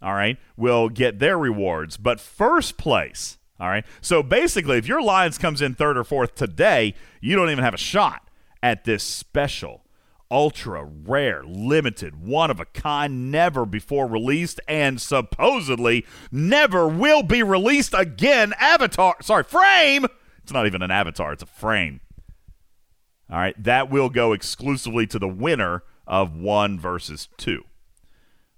All 0.00 0.14
right, 0.14 0.36
will 0.56 0.88
get 0.88 1.20
their 1.20 1.38
rewards, 1.38 1.96
but 1.96 2.18
first 2.18 2.76
place. 2.76 3.38
All 3.60 3.68
right, 3.68 3.84
so 4.00 4.24
basically, 4.24 4.76
if 4.78 4.88
your 4.88 5.00
Lions 5.00 5.38
comes 5.38 5.62
in 5.62 5.74
third 5.74 5.96
or 5.96 6.02
fourth 6.02 6.34
today, 6.34 6.94
you 7.20 7.36
don't 7.36 7.50
even 7.50 7.62
have 7.62 7.74
a 7.74 7.78
shot 7.78 8.28
at 8.60 8.84
this 8.84 9.04
special, 9.04 9.81
ultra 10.32 10.82
rare, 10.82 11.44
limited, 11.44 12.24
one 12.26 12.50
of 12.50 12.58
a 12.58 12.64
kind, 12.64 13.30
never 13.30 13.66
before 13.66 14.06
released, 14.08 14.58
and 14.66 15.00
supposedly 15.00 16.06
never 16.32 16.88
will 16.88 17.22
be 17.22 17.42
released 17.42 17.92
again. 17.94 18.54
Avatar, 18.58 19.16
sorry, 19.20 19.44
frame. 19.44 20.06
It's 20.42 20.52
not 20.52 20.66
even 20.66 20.82
an 20.82 20.90
avatar; 20.90 21.34
it's 21.34 21.42
a 21.42 21.46
frame. 21.46 22.00
All 23.30 23.38
right, 23.38 23.62
that 23.62 23.90
will 23.90 24.08
go 24.08 24.32
exclusively 24.32 25.06
to 25.08 25.18
the 25.18 25.28
winner 25.28 25.84
of 26.06 26.34
one 26.34 26.80
versus 26.80 27.28
two. 27.36 27.64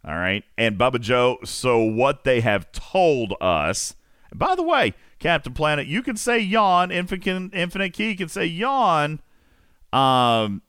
All 0.07 0.15
right, 0.15 0.45
and 0.57 0.79
Bubba 0.79 1.01
Joe. 1.01 1.39
So 1.45 1.83
what 1.83 2.25
they 2.25 2.41
have 2.41 2.71
told 2.73 3.35
us. 3.41 3.95
By 4.33 4.55
the 4.55 4.63
way, 4.63 4.95
Captain 5.19 5.53
Planet, 5.53 5.87
you 5.87 6.03
can 6.03 6.17
say 6.17 6.39
yawn. 6.39 6.91
Infinite, 6.91 7.55
Infinite 7.55 7.93
Key 7.93 8.15
can 8.15 8.29
say 8.29 8.47
yawn. 8.47 9.21
Um, 9.93 10.63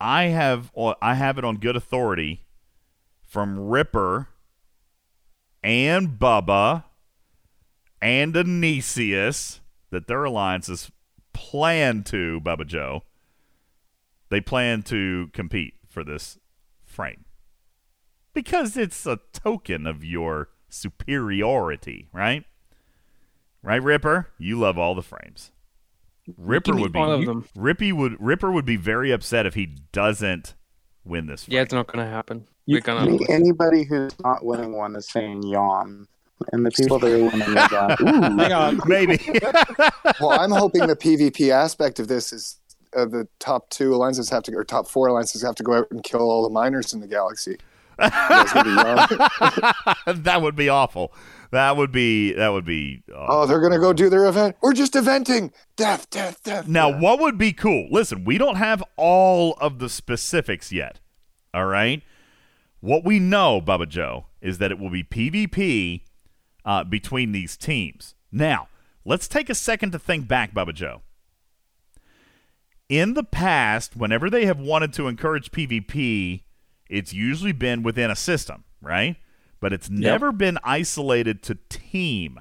I 0.00 0.24
have 0.24 0.70
I 1.02 1.14
have 1.14 1.38
it 1.38 1.44
on 1.44 1.56
good 1.56 1.76
authority 1.76 2.44
from 3.24 3.58
Ripper 3.58 4.28
and 5.62 6.18
Bubba 6.18 6.84
and 8.00 8.34
Anisius 8.34 9.60
that 9.90 10.06
their 10.06 10.24
alliances 10.24 10.90
plan 11.32 12.04
to 12.04 12.40
Bubba 12.40 12.66
Joe. 12.66 13.02
They 14.28 14.40
plan 14.40 14.82
to 14.84 15.30
compete 15.32 15.74
for 15.88 16.04
this 16.04 16.38
frame 16.84 17.24
because 18.34 18.76
it's 18.76 19.04
a 19.06 19.20
token 19.32 19.86
of 19.86 20.04
your 20.04 20.50
superiority, 20.68 22.08
right? 22.12 22.44
Right, 23.62 23.82
Ripper? 23.82 24.28
You 24.38 24.58
love 24.58 24.78
all 24.78 24.94
the 24.94 25.02
frames. 25.02 25.50
Ripper 26.36 26.74
would 26.74 26.92
be 26.92 26.98
all 26.98 27.12
of 27.12 27.24
them. 27.24 27.46
Rippy 27.56 27.92
would 27.92 28.16
Ripper 28.18 28.50
would 28.50 28.64
be 28.64 28.76
very 28.76 29.10
upset 29.10 29.46
if 29.46 29.54
he 29.54 29.76
doesn't 29.92 30.54
win 31.04 31.26
this. 31.26 31.46
Yeah, 31.48 31.62
it's 31.62 31.72
not 31.72 31.86
going 31.86 32.04
to 32.04 32.10
happen. 32.10 32.46
You 32.66 32.76
We're 32.76 32.80
gonna. 32.80 33.18
anybody 33.30 33.84
who's 33.84 34.12
not 34.20 34.44
winning 34.44 34.76
one 34.76 34.94
is 34.94 35.08
saying 35.08 35.42
yawn, 35.42 36.06
and 36.52 36.66
the 36.66 36.70
people 36.70 36.98
that 36.98 37.10
are 37.10 37.24
winning 37.24 37.56
are 37.56 37.96
going, 37.96 38.14
ooh. 38.14 38.36
Hang 38.36 38.52
on. 38.52 38.80
Maybe. 38.86 39.18
well, 40.20 40.38
I'm 40.38 40.50
hoping 40.50 40.86
the 40.86 40.96
PvP 40.96 41.50
aspect 41.50 41.98
of 41.98 42.08
this 42.08 42.32
is 42.32 42.60
uh, 42.94 43.06
the 43.06 43.26
top 43.38 43.70
two 43.70 43.94
alliances 43.94 44.28
have 44.28 44.42
to, 44.44 44.54
or 44.54 44.64
top 44.64 44.86
four 44.86 45.08
alliances 45.08 45.42
have 45.42 45.54
to 45.54 45.62
go 45.62 45.74
out 45.74 45.90
and 45.90 46.04
kill 46.04 46.20
all 46.20 46.42
the 46.42 46.50
miners 46.50 46.92
in 46.92 47.00
the 47.00 47.08
galaxy. 47.08 47.56
You 48.00 48.10
guys 48.10 48.52
gonna 48.52 48.64
be 48.64 50.06
young? 50.06 50.22
that 50.22 50.40
would 50.40 50.54
be 50.54 50.68
awful. 50.68 51.12
That 51.50 51.76
would 51.76 51.92
be 51.92 52.32
that 52.32 52.48
would 52.48 52.64
be 52.66 53.02
oh, 53.14 53.46
they're 53.46 53.60
gonna 53.60 53.78
go 53.78 53.92
do 53.92 54.10
their 54.10 54.26
event. 54.26 54.56
We're 54.60 54.74
just 54.74 54.92
eventing. 54.94 55.52
Death, 55.76 56.10
death, 56.10 56.42
death. 56.42 56.68
Now, 56.68 56.98
what 56.98 57.20
would 57.20 57.38
be 57.38 57.52
cool? 57.52 57.88
Listen, 57.90 58.24
we 58.24 58.36
don't 58.36 58.56
have 58.56 58.82
all 58.96 59.54
of 59.60 59.78
the 59.78 59.88
specifics 59.88 60.72
yet. 60.72 61.00
All 61.54 61.66
right. 61.66 62.02
What 62.80 63.04
we 63.04 63.18
know, 63.18 63.60
Bubba 63.60 63.88
Joe, 63.88 64.26
is 64.40 64.58
that 64.58 64.70
it 64.70 64.78
will 64.78 64.90
be 64.90 65.02
PvP 65.02 66.02
uh, 66.64 66.84
between 66.84 67.32
these 67.32 67.56
teams. 67.56 68.14
Now, 68.30 68.68
let's 69.04 69.26
take 69.26 69.48
a 69.50 69.54
second 69.54 69.92
to 69.92 69.98
think 69.98 70.28
back, 70.28 70.54
Bubba 70.54 70.74
Joe. 70.74 71.02
In 72.88 73.14
the 73.14 73.24
past, 73.24 73.96
whenever 73.96 74.30
they 74.30 74.46
have 74.46 74.60
wanted 74.60 74.92
to 74.94 75.08
encourage 75.08 75.50
PvP, 75.50 76.42
it's 76.88 77.12
usually 77.12 77.52
been 77.52 77.82
within 77.82 78.10
a 78.10 78.16
system, 78.16 78.64
right? 78.80 79.16
But 79.60 79.72
it's 79.72 79.90
never 79.90 80.30
been 80.32 80.58
isolated 80.62 81.42
to 81.44 81.58
team. 81.68 82.40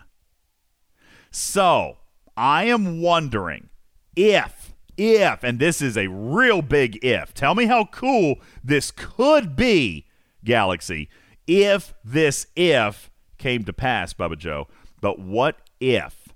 So, 1.32 1.98
I 2.36 2.66
am 2.66 3.02
wondering 3.02 3.70
if, 4.16 4.76
if, 4.98 5.44
and 5.44 5.60
this 5.60 5.82
is 5.82 5.98
a 5.98 6.08
real 6.08 6.62
big 6.62 7.04
if, 7.04 7.34
tell 7.34 7.56
me 7.56 7.66
how 7.66 7.86
cool 7.86 8.36
this 8.64 8.92
could 8.92 9.56
be, 9.56 10.06
Galaxy, 10.44 11.10
if 11.48 11.94
this 12.04 12.48
if 12.56 13.10
came 13.38 13.64
to 13.64 13.74
pass, 13.74 14.14
Bubba 14.14 14.38
Joe. 14.38 14.68
But 15.02 15.20
what 15.20 15.58
if 15.80 16.30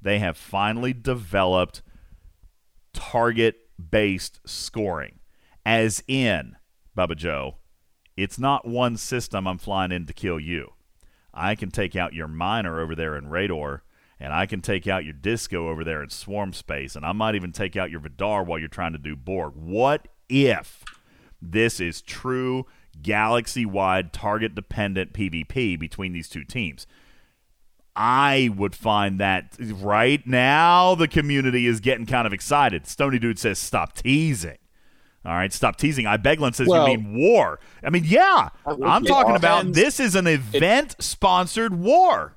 they 0.00 0.18
have 0.18 0.36
finally 0.36 0.92
developed 0.92 1.82
target 2.92 3.56
based 3.90 4.40
scoring? 4.44 5.20
As 5.64 6.02
in, 6.06 6.56
Bubba 6.96 7.16
Joe, 7.16 7.56
it's 8.16 8.38
not 8.38 8.66
one 8.66 8.96
system 8.96 9.46
I'm 9.46 9.58
flying 9.58 9.92
in 9.92 10.06
to 10.06 10.12
kill 10.12 10.40
you. 10.40 10.72
I 11.34 11.54
can 11.54 11.70
take 11.70 11.94
out 11.94 12.14
your 12.14 12.28
miner 12.28 12.80
over 12.80 12.94
there 12.94 13.16
in 13.16 13.28
Radar, 13.28 13.82
and 14.18 14.32
I 14.32 14.46
can 14.46 14.62
take 14.62 14.86
out 14.86 15.04
your 15.04 15.12
disco 15.12 15.68
over 15.68 15.84
there 15.84 16.02
in 16.02 16.08
Swarm 16.08 16.52
Space, 16.54 16.96
and 16.96 17.04
I 17.04 17.12
might 17.12 17.34
even 17.34 17.52
take 17.52 17.76
out 17.76 17.90
your 17.90 18.00
Vidar 18.00 18.42
while 18.42 18.58
you're 18.58 18.68
trying 18.68 18.92
to 18.92 18.98
do 18.98 19.14
Borg. 19.14 19.52
What 19.54 20.08
if 20.28 20.82
this 21.42 21.78
is 21.78 22.00
true 22.00 22.64
galaxy 23.02 23.66
wide 23.66 24.14
target 24.14 24.54
dependent 24.54 25.12
PvP 25.12 25.78
between 25.78 26.12
these 26.14 26.30
two 26.30 26.44
teams? 26.44 26.86
I 27.94 28.50
would 28.54 28.74
find 28.74 29.18
that 29.20 29.56
right 29.58 30.26
now 30.26 30.94
the 30.94 31.08
community 31.08 31.66
is 31.66 31.80
getting 31.80 32.06
kind 32.06 32.26
of 32.26 32.32
excited. 32.32 32.86
Stony 32.86 33.18
Dude 33.18 33.38
says, 33.38 33.58
stop 33.58 33.94
teasing. 33.94 34.58
All 35.26 35.32
right, 35.32 35.52
stop 35.52 35.76
teasing. 35.76 36.06
Ibeglin 36.06 36.54
says 36.54 36.68
Well- 36.68 36.88
you 36.88 36.98
mean 36.98 37.16
war. 37.18 37.58
I 37.82 37.90
mean, 37.90 38.04
yeah, 38.04 38.50
I'm 38.64 39.04
It 39.04 39.08
talking 39.08 39.34
about 39.34 39.72
this 39.72 39.98
is 39.98 40.14
an 40.14 40.28
event 40.28 40.94
sponsored 41.00 41.74
war. 41.74 42.36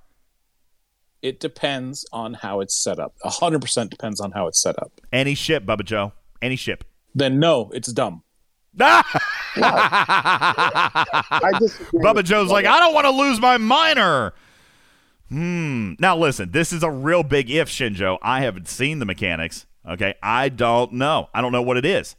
It 1.21 1.39
depends 1.39 2.03
on 2.11 2.33
how 2.33 2.61
it's 2.61 2.75
set 2.75 2.97
up. 2.97 3.13
A 3.23 3.29
hundred 3.29 3.61
percent 3.61 3.91
depends 3.91 4.19
on 4.19 4.31
how 4.31 4.47
it's 4.47 4.59
set 4.59 4.79
up. 4.79 4.91
Any 5.13 5.35
ship, 5.35 5.65
Bubba 5.65 5.85
Joe. 5.85 6.13
Any 6.41 6.55
ship. 6.55 6.83
Then 7.13 7.39
no, 7.39 7.69
it's 7.73 7.91
dumb. 7.93 8.23
I 8.79 9.03
disagree 11.59 11.99
Bubba 11.99 12.23
Joe's 12.23 12.49
like, 12.49 12.65
I 12.65 12.79
don't 12.79 12.93
want 12.93 13.05
to 13.05 13.11
lose 13.11 13.39
my 13.39 13.57
minor. 13.57 14.33
Hmm. 15.27 15.93
Now 15.99 16.17
listen, 16.17 16.51
this 16.51 16.73
is 16.73 16.81
a 16.81 16.89
real 16.89 17.21
big 17.23 17.51
if, 17.51 17.69
Shinjo. 17.69 18.17
I 18.21 18.41
haven't 18.41 18.67
seen 18.67 18.97
the 18.99 19.05
mechanics. 19.05 19.67
Okay, 19.87 20.15
I 20.23 20.49
don't 20.49 20.93
know. 20.93 21.29
I 21.33 21.41
don't 21.41 21.51
know 21.51 21.61
what 21.61 21.77
it 21.77 21.85
is. 21.85 22.15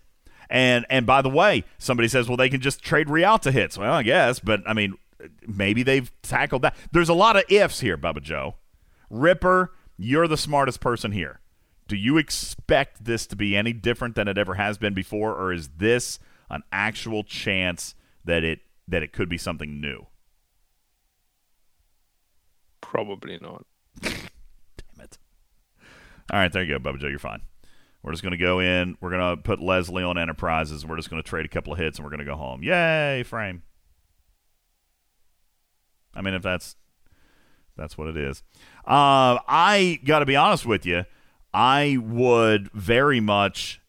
And 0.50 0.84
and 0.90 1.06
by 1.06 1.22
the 1.22 1.30
way, 1.30 1.64
somebody 1.78 2.08
says, 2.08 2.28
well, 2.28 2.36
they 2.36 2.50
can 2.50 2.60
just 2.60 2.82
trade 2.82 3.06
Realta 3.06 3.52
hits. 3.52 3.78
Well, 3.78 3.92
I 3.92 4.02
guess, 4.02 4.40
but 4.40 4.62
I 4.66 4.74
mean, 4.74 4.94
maybe 5.46 5.84
they've 5.84 6.10
tackled 6.22 6.62
that. 6.62 6.76
There's 6.90 7.08
a 7.08 7.14
lot 7.14 7.36
of 7.36 7.44
ifs 7.48 7.80
here, 7.80 7.96
Bubba 7.96 8.20
Joe. 8.20 8.56
Ripper, 9.08 9.72
you're 9.96 10.26
the 10.26 10.36
smartest 10.36 10.80
person 10.80 11.12
here. 11.12 11.40
Do 11.86 11.96
you 11.96 12.18
expect 12.18 13.04
this 13.04 13.26
to 13.28 13.36
be 13.36 13.56
any 13.56 13.72
different 13.72 14.16
than 14.16 14.28
it 14.28 14.38
ever 14.38 14.54
has 14.54 14.76
been 14.76 14.94
before, 14.94 15.34
or 15.34 15.52
is 15.52 15.68
this 15.76 16.18
an 16.48 16.62
actual 16.72 17.22
chance 17.22 17.94
that 18.24 18.42
it 18.42 18.60
that 18.88 19.04
it 19.04 19.12
could 19.12 19.28
be 19.28 19.38
something 19.38 19.80
new? 19.80 20.06
Probably 22.80 23.38
not. 23.40 23.66
Damn 24.02 25.04
it. 25.04 25.18
All 26.32 26.40
right, 26.40 26.52
there 26.52 26.64
you 26.64 26.76
go, 26.76 26.80
Bubba 26.80 26.98
Joe. 26.98 27.06
You're 27.06 27.20
fine. 27.20 27.42
We're 28.02 28.12
just 28.12 28.22
going 28.22 28.32
to 28.32 28.38
go 28.38 28.60
in. 28.60 28.96
We're 29.00 29.10
going 29.10 29.36
to 29.36 29.42
put 29.42 29.60
Leslie 29.60 30.02
on 30.02 30.16
Enterprises. 30.16 30.86
We're 30.86 30.96
just 30.96 31.10
going 31.10 31.22
to 31.22 31.28
trade 31.28 31.44
a 31.44 31.48
couple 31.48 31.72
of 31.72 31.78
hits, 31.78 31.98
and 31.98 32.04
we're 32.04 32.10
going 32.10 32.20
to 32.20 32.24
go 32.24 32.36
home. 32.36 32.62
Yay, 32.62 33.22
frame. 33.24 33.62
I 36.14 36.22
mean, 36.22 36.34
if 36.34 36.42
that's 36.42 36.76
that's 37.76 37.96
what 37.96 38.08
it 38.08 38.16
is. 38.16 38.42
Uh, 38.86 39.38
I 39.48 40.00
got 40.04 40.20
to 40.20 40.26
be 40.26 40.36
honest 40.36 40.66
with 40.66 40.84
you. 40.84 41.04
I 41.52 41.98
would 42.00 42.70
very 42.72 43.20
much 43.20 43.80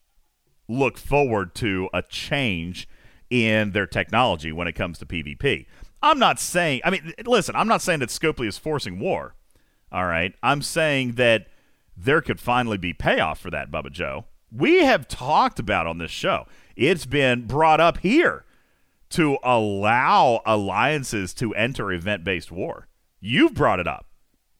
look 0.68 0.98
forward 0.98 1.54
to 1.56 1.90
a 1.94 2.02
change 2.02 2.88
in 3.30 3.72
their 3.72 3.88
technology 3.88 4.52
when 4.52 4.68
it 4.68 4.74
comes 4.74 4.98
to 5.00 5.06
PvP. 5.06 5.66
I'm 6.02 6.20
not 6.20 6.40
saying. 6.40 6.82
I 6.84 6.90
mean, 6.90 7.14
listen. 7.26 7.56
I'm 7.56 7.68
not 7.68 7.82
saying 7.82 8.00
that 8.00 8.10
Scopely 8.10 8.48
is 8.48 8.58
forcing 8.58 9.00
war. 9.00 9.36
All 9.92 10.06
right. 10.06 10.34
I'm 10.42 10.62
saying 10.62 11.14
that 11.14 11.48
there 11.96 12.22
could 12.22 12.40
finally 12.40 12.78
be 12.78 12.94
payoff 12.94 13.40
for 13.40 13.50
that, 13.52 13.72
Bubba 13.72 13.92
Joe. 13.92 14.26
We 14.52 14.84
have 14.84 15.08
talked 15.08 15.60
about 15.60 15.88
on 15.88 15.98
this 15.98 16.12
show. 16.12 16.46
It's 16.76 17.06
been 17.06 17.46
brought 17.48 17.80
up 17.80 18.00
here 18.00 18.46
to 19.12 19.38
allow 19.44 20.42
alliances 20.46 21.34
to 21.36 21.54
enter 21.54 21.92
event 21.92 22.24
based 22.24 22.52
war. 22.52 22.88
You've 23.20 23.54
brought 23.54 23.80
it 23.80 23.88
up. 23.88 24.08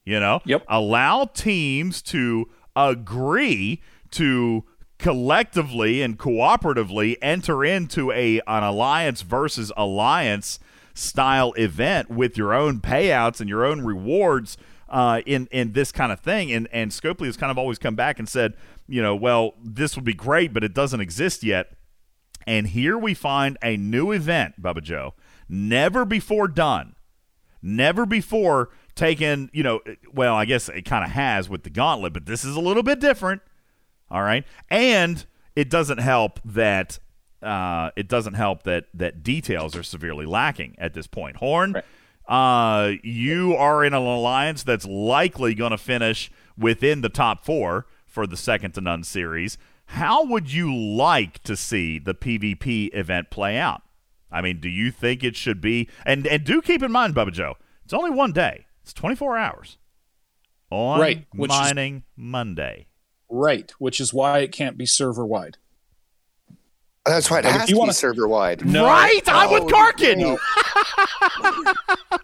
You 0.04 0.18
know? 0.18 0.40
Yep. 0.44 0.64
Allow 0.68 1.26
teams 1.26 2.02
to 2.02 2.50
agree 2.74 3.80
to 4.12 4.64
collectively 4.98 6.00
and 6.00 6.18
cooperatively 6.18 7.16
enter 7.20 7.64
into 7.64 8.12
a 8.12 8.40
an 8.46 8.62
alliance 8.62 9.22
versus 9.22 9.72
alliance 9.76 10.58
style 10.94 11.52
event 11.54 12.10
with 12.10 12.36
your 12.36 12.54
own 12.54 12.80
payouts 12.80 13.40
and 13.40 13.48
your 13.48 13.64
own 13.64 13.80
rewards 13.80 14.56
uh, 14.92 15.22
in 15.26 15.48
in 15.50 15.72
this 15.72 15.90
kind 15.90 16.12
of 16.12 16.20
thing. 16.20 16.52
And 16.52 16.68
and 16.70 16.92
Scopely 16.92 17.26
has 17.26 17.36
kind 17.36 17.50
of 17.50 17.58
always 17.58 17.78
come 17.78 17.96
back 17.96 18.18
and 18.18 18.28
said, 18.28 18.54
you 18.86 19.02
know, 19.02 19.16
well, 19.16 19.54
this 19.64 19.96
would 19.96 20.04
be 20.04 20.14
great, 20.14 20.52
but 20.52 20.62
it 20.62 20.74
doesn't 20.74 21.00
exist 21.00 21.42
yet. 21.42 21.72
And 22.46 22.68
here 22.68 22.98
we 22.98 23.14
find 23.14 23.56
a 23.62 23.76
new 23.76 24.12
event, 24.12 24.60
Bubba 24.60 24.82
Joe, 24.82 25.14
never 25.48 26.04
before 26.04 26.48
done, 26.48 26.94
never 27.62 28.04
before 28.04 28.70
taken. 28.94 29.50
You 29.52 29.62
know, 29.62 29.80
well, 30.12 30.34
I 30.34 30.44
guess 30.44 30.68
it 30.68 30.82
kind 30.82 31.04
of 31.04 31.10
has 31.10 31.48
with 31.48 31.62
the 31.62 31.70
Gauntlet, 31.70 32.12
but 32.12 32.26
this 32.26 32.44
is 32.44 32.54
a 32.54 32.60
little 32.60 32.82
bit 32.82 33.00
different. 33.00 33.42
All 34.10 34.22
right, 34.22 34.44
and 34.68 35.24
it 35.56 35.70
doesn't 35.70 35.98
help 35.98 36.38
that 36.44 36.98
uh, 37.42 37.90
it 37.96 38.08
doesn't 38.08 38.34
help 38.34 38.64
that 38.64 38.86
that 38.92 39.22
details 39.22 39.74
are 39.74 39.82
severely 39.82 40.26
lacking 40.26 40.74
at 40.78 40.92
this 40.92 41.06
point. 41.06 41.36
Horn, 41.36 41.80
uh, 42.32 42.92
you 43.02 43.54
are 43.54 43.84
in 43.84 43.92
an 43.92 44.02
alliance 44.02 44.62
that's 44.62 44.86
likely 44.86 45.54
going 45.54 45.70
to 45.72 45.78
finish 45.78 46.30
within 46.56 47.02
the 47.02 47.08
top 47.10 47.44
four 47.44 47.86
for 48.06 48.26
the 48.26 48.36
second 48.36 48.72
to 48.72 48.80
none 48.80 49.04
series. 49.04 49.58
How 49.86 50.24
would 50.24 50.50
you 50.50 50.74
like 50.74 51.42
to 51.42 51.56
see 51.56 51.98
the 51.98 52.14
PvP 52.14 52.94
event 52.94 53.28
play 53.30 53.58
out? 53.58 53.82
I 54.30 54.40
mean, 54.40 54.60
do 54.60 54.68
you 54.70 54.90
think 54.90 55.22
it 55.22 55.36
should 55.36 55.60
be? 55.60 55.88
And 56.06 56.26
and 56.26 56.42
do 56.42 56.62
keep 56.62 56.82
in 56.82 56.90
mind, 56.90 57.14
Bubba 57.14 57.32
Joe, 57.32 57.56
it's 57.84 57.92
only 57.92 58.10
one 58.10 58.32
day. 58.32 58.64
It's 58.82 58.94
24 58.94 59.36
hours 59.36 59.76
on 60.70 61.00
Right, 61.00 61.26
which 61.34 61.52
is- 61.52 61.58
mining 61.58 62.04
Monday. 62.16 62.86
Right, 63.28 63.70
which 63.78 64.00
is 64.00 64.12
why 64.14 64.38
it 64.40 64.52
can't 64.52 64.76
be 64.78 64.86
server 64.86 65.24
wide. 65.26 65.58
That's 67.04 67.28
why 67.30 67.40
it 67.40 67.44
Like, 67.44 67.54
if 67.54 67.60
has 67.62 67.68
you 67.70 67.74
to 67.74 67.76
be 67.76 67.80
wanna- 67.80 67.92
server 67.94 68.28
wide. 68.28 68.64
No. 68.64 68.84
Right? 68.86 69.20
I'm 69.26 69.50
with 69.50 69.64
Oh, 69.64 69.66
Karkin. 69.66 70.18
no. 70.18 70.38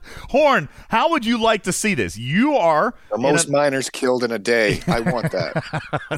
Horn, 0.30 0.68
how 0.88 1.10
would 1.10 1.24
you 1.24 1.40
like 1.40 1.62
to 1.64 1.72
see 1.72 1.94
this? 1.94 2.16
You 2.16 2.54
are 2.56 2.94
The 3.10 3.18
most 3.18 3.48
a- 3.48 3.52
miners 3.52 3.90
killed 3.90 4.22
in 4.24 4.30
a 4.30 4.38
day. 4.38 4.80
I 4.86 5.00
want 5.00 5.32
that. 5.32 5.64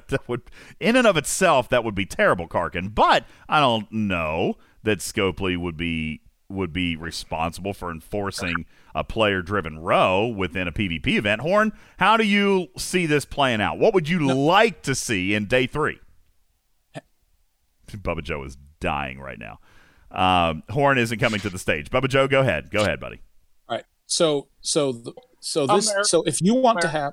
that 0.08 0.28
would, 0.28 0.42
in 0.78 0.96
and 0.96 1.06
of 1.06 1.16
itself, 1.16 1.68
that 1.70 1.84
would 1.84 1.94
be 1.94 2.04
terrible, 2.06 2.48
Karkin. 2.48 2.94
But 2.94 3.24
I 3.48 3.60
don't 3.60 3.90
know 3.92 4.56
that 4.82 4.98
Scopely 4.98 5.56
would 5.56 5.76
be 5.76 6.20
would 6.48 6.72
be 6.72 6.96
responsible 6.96 7.72
for 7.72 7.92
enforcing 7.92 8.66
a 8.92 9.04
player-driven 9.04 9.78
ROE 9.78 10.26
within 10.26 10.66
a 10.66 10.72
PvP 10.72 11.06
event. 11.16 11.42
Horn, 11.42 11.70
how 11.98 12.16
do 12.16 12.24
you 12.26 12.66
see 12.76 13.06
this 13.06 13.24
playing 13.24 13.60
out? 13.60 13.78
What 13.78 13.94
would 13.94 14.08
you 14.08 14.34
like 14.34 14.82
to 14.82 14.96
see 14.96 15.32
in 15.32 15.44
day 15.46 15.68
three? 15.68 16.00
Bubba 18.02 18.22
Joe 18.22 18.42
is 18.44 18.56
dying 18.80 19.18
right 19.20 19.38
now. 19.38 19.58
Um, 20.10 20.62
Horn 20.70 20.98
isn't 20.98 21.18
coming 21.18 21.40
to 21.40 21.50
the 21.50 21.58
stage. 21.58 21.90
Bubba 21.90 22.08
Joe, 22.08 22.26
go 22.26 22.40
ahead. 22.40 22.70
Go 22.70 22.82
ahead, 22.82 22.98
buddy. 23.00 23.20
All 23.68 23.76
right. 23.76 23.84
So 24.06 24.48
so 24.60 24.92
th- 24.92 25.14
so 25.40 25.66
this 25.66 25.92
so 26.02 26.22
if 26.24 26.40
you 26.40 26.54
want 26.54 26.80
to 26.80 26.88
have, 26.88 27.12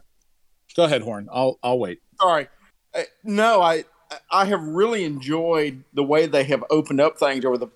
go 0.75 0.83
ahead, 0.85 1.01
Horn. 1.03 1.27
I'll 1.31 1.59
I'll 1.61 1.79
wait. 1.79 1.99
Sorry. 2.19 2.47
Uh, 2.95 3.03
No, 3.23 3.61
I 3.61 3.85
I 4.31 4.45
have 4.45 4.63
really 4.63 5.03
enjoyed 5.03 5.83
the 5.93 6.03
way 6.03 6.25
they 6.25 6.43
have 6.45 6.63
opened 6.69 7.01
up 7.01 7.17
things 7.19 7.45
over 7.45 7.57
the 7.57 7.67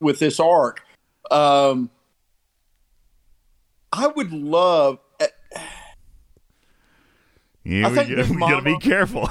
with 0.00 0.18
this 0.18 0.40
arc. 0.40 0.82
Um, 1.30 1.90
I 3.92 4.06
would 4.08 4.32
love. 4.32 4.98
Yeah, 7.64 7.86
I 7.86 7.90
we, 7.90 7.96
think 7.96 8.08
got- 8.10 8.16
Big 8.16 8.30
we 8.30 8.36
gotta 8.40 8.62
be 8.62 8.78
careful. 8.78 9.28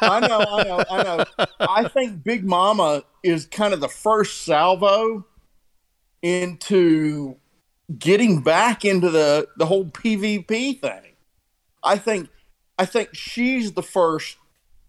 I 0.00 0.20
know, 0.20 0.38
I 0.40 0.62
know, 0.64 0.84
I 0.90 1.02
know. 1.02 1.46
I 1.60 1.88
think 1.88 2.22
Big 2.22 2.44
Mama 2.44 3.02
is 3.22 3.46
kind 3.46 3.74
of 3.74 3.80
the 3.80 3.88
first 3.88 4.42
salvo 4.42 5.24
into 6.22 7.36
getting 7.98 8.42
back 8.42 8.84
into 8.84 9.10
the 9.10 9.48
the 9.56 9.66
whole 9.66 9.86
PvP 9.86 10.80
thing. 10.80 11.12
I 11.82 11.98
think 11.98 12.28
I 12.78 12.84
think 12.86 13.10
she's 13.14 13.72
the 13.72 13.82
first 13.82 14.36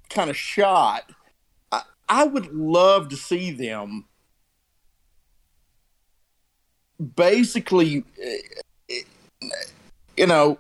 kind 0.10 0.30
of 0.30 0.38
shot. 0.38 1.12
I, 1.72 1.82
I 2.08 2.24
would 2.26 2.54
love 2.54 3.10
to 3.10 3.16
see 3.16 3.52
them 3.52 4.06
basically 7.16 8.04
uh, 8.22 8.96
you 10.18 10.28
know 10.28 10.60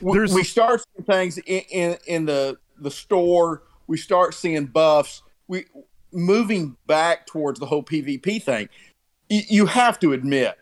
we, 0.00 0.20
we 0.20 0.44
start 0.44 0.84
seeing 0.94 1.04
things 1.04 1.38
in, 1.38 1.62
in, 1.70 1.98
in 2.06 2.24
the 2.26 2.58
the 2.80 2.90
store. 2.90 3.62
We 3.86 3.96
start 3.96 4.34
seeing 4.34 4.66
buffs. 4.66 5.22
We 5.46 5.64
moving 6.12 6.76
back 6.86 7.26
towards 7.26 7.60
the 7.60 7.66
whole 7.66 7.82
PvP 7.82 8.42
thing. 8.42 8.68
Y- 9.30 9.46
you 9.48 9.66
have 9.66 9.98
to 10.00 10.12
admit, 10.12 10.56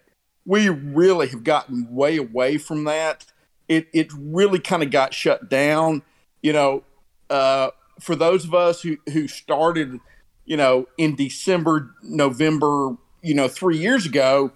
we 0.45 0.69
really 0.69 1.29
have 1.29 1.45
gotten 1.45 1.93
way 1.95 2.17
away 2.17 2.59
from 2.59 2.85
that. 2.85 3.27
It 3.69 3.89
it 3.93 4.09
really 4.17 4.59
kind 4.59 4.83
of 4.83 4.91
got 4.91 5.13
shut 5.13 5.49
down. 5.49 6.03
You 6.43 6.53
know, 6.53 6.85
uh, 7.31 7.71
for 8.01 8.15
those 8.15 8.45
of 8.45 8.55
us 8.55 8.83
who 8.83 8.97
who 9.13 9.29
started, 9.29 9.99
you 10.45 10.57
know, 10.57 10.87
in 10.99 11.17
December, 11.17 11.95
November, 12.03 12.97
you 13.23 13.35
know, 13.35 13.49
three 13.49 13.79
years 13.79 14.07
ago, 14.07 14.53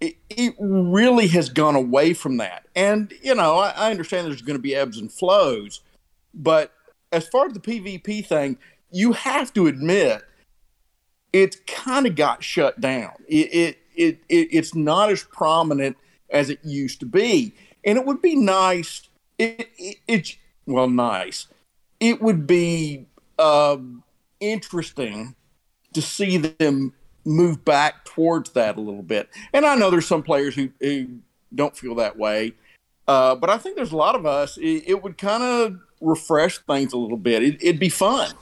it, 0.00 0.16
it 0.28 0.54
really 0.58 1.28
has 1.28 1.48
gone 1.48 1.76
away 1.76 2.14
from 2.14 2.38
that. 2.38 2.66
And, 2.74 3.12
you 3.22 3.34
know, 3.34 3.58
I, 3.58 3.70
I 3.70 3.90
understand 3.90 4.26
there's 4.26 4.42
going 4.42 4.58
to 4.58 4.62
be 4.62 4.74
ebbs 4.74 4.98
and 4.98 5.12
flows, 5.12 5.82
but 6.34 6.72
as 7.12 7.28
far 7.28 7.46
as 7.46 7.52
the 7.52 7.60
PvP 7.60 8.26
thing, 8.26 8.58
you 8.90 9.12
have 9.12 9.52
to 9.54 9.66
admit 9.66 10.22
it's 11.32 11.58
kind 11.66 12.06
of 12.06 12.16
got 12.16 12.42
shut 12.42 12.80
down. 12.80 13.12
It, 13.28 13.54
it, 13.54 13.78
it, 13.94 14.20
it, 14.28 14.48
it's 14.52 14.74
not 14.74 15.10
as 15.10 15.22
prominent 15.24 15.96
as 16.30 16.50
it 16.50 16.60
used 16.64 17.00
to 17.00 17.06
be. 17.06 17.54
And 17.84 17.98
it 17.98 18.06
would 18.06 18.22
be 18.22 18.36
nice. 18.36 19.08
It, 19.38 19.68
it, 20.06 20.36
well, 20.66 20.88
nice. 20.88 21.46
It 21.98 22.20
would 22.20 22.46
be 22.46 23.06
um, 23.38 24.02
interesting 24.40 25.34
to 25.92 26.02
see 26.02 26.36
them 26.36 26.94
move 27.24 27.64
back 27.64 28.04
towards 28.04 28.50
that 28.50 28.76
a 28.76 28.80
little 28.80 29.02
bit. 29.02 29.28
And 29.52 29.64
I 29.64 29.74
know 29.74 29.90
there's 29.90 30.06
some 30.06 30.22
players 30.22 30.54
who, 30.54 30.70
who 30.80 31.18
don't 31.54 31.76
feel 31.76 31.94
that 31.96 32.16
way, 32.16 32.54
uh, 33.06 33.34
but 33.34 33.50
I 33.50 33.58
think 33.58 33.76
there's 33.76 33.92
a 33.92 33.96
lot 33.96 34.14
of 34.14 34.26
us. 34.26 34.56
It, 34.56 34.84
it 34.86 35.02
would 35.02 35.18
kind 35.18 35.42
of 35.42 35.80
refresh 36.00 36.58
things 36.58 36.92
a 36.92 36.96
little 36.98 37.18
bit. 37.18 37.42
It, 37.42 37.62
it'd 37.62 37.80
be 37.80 37.88
fun. 37.88 38.32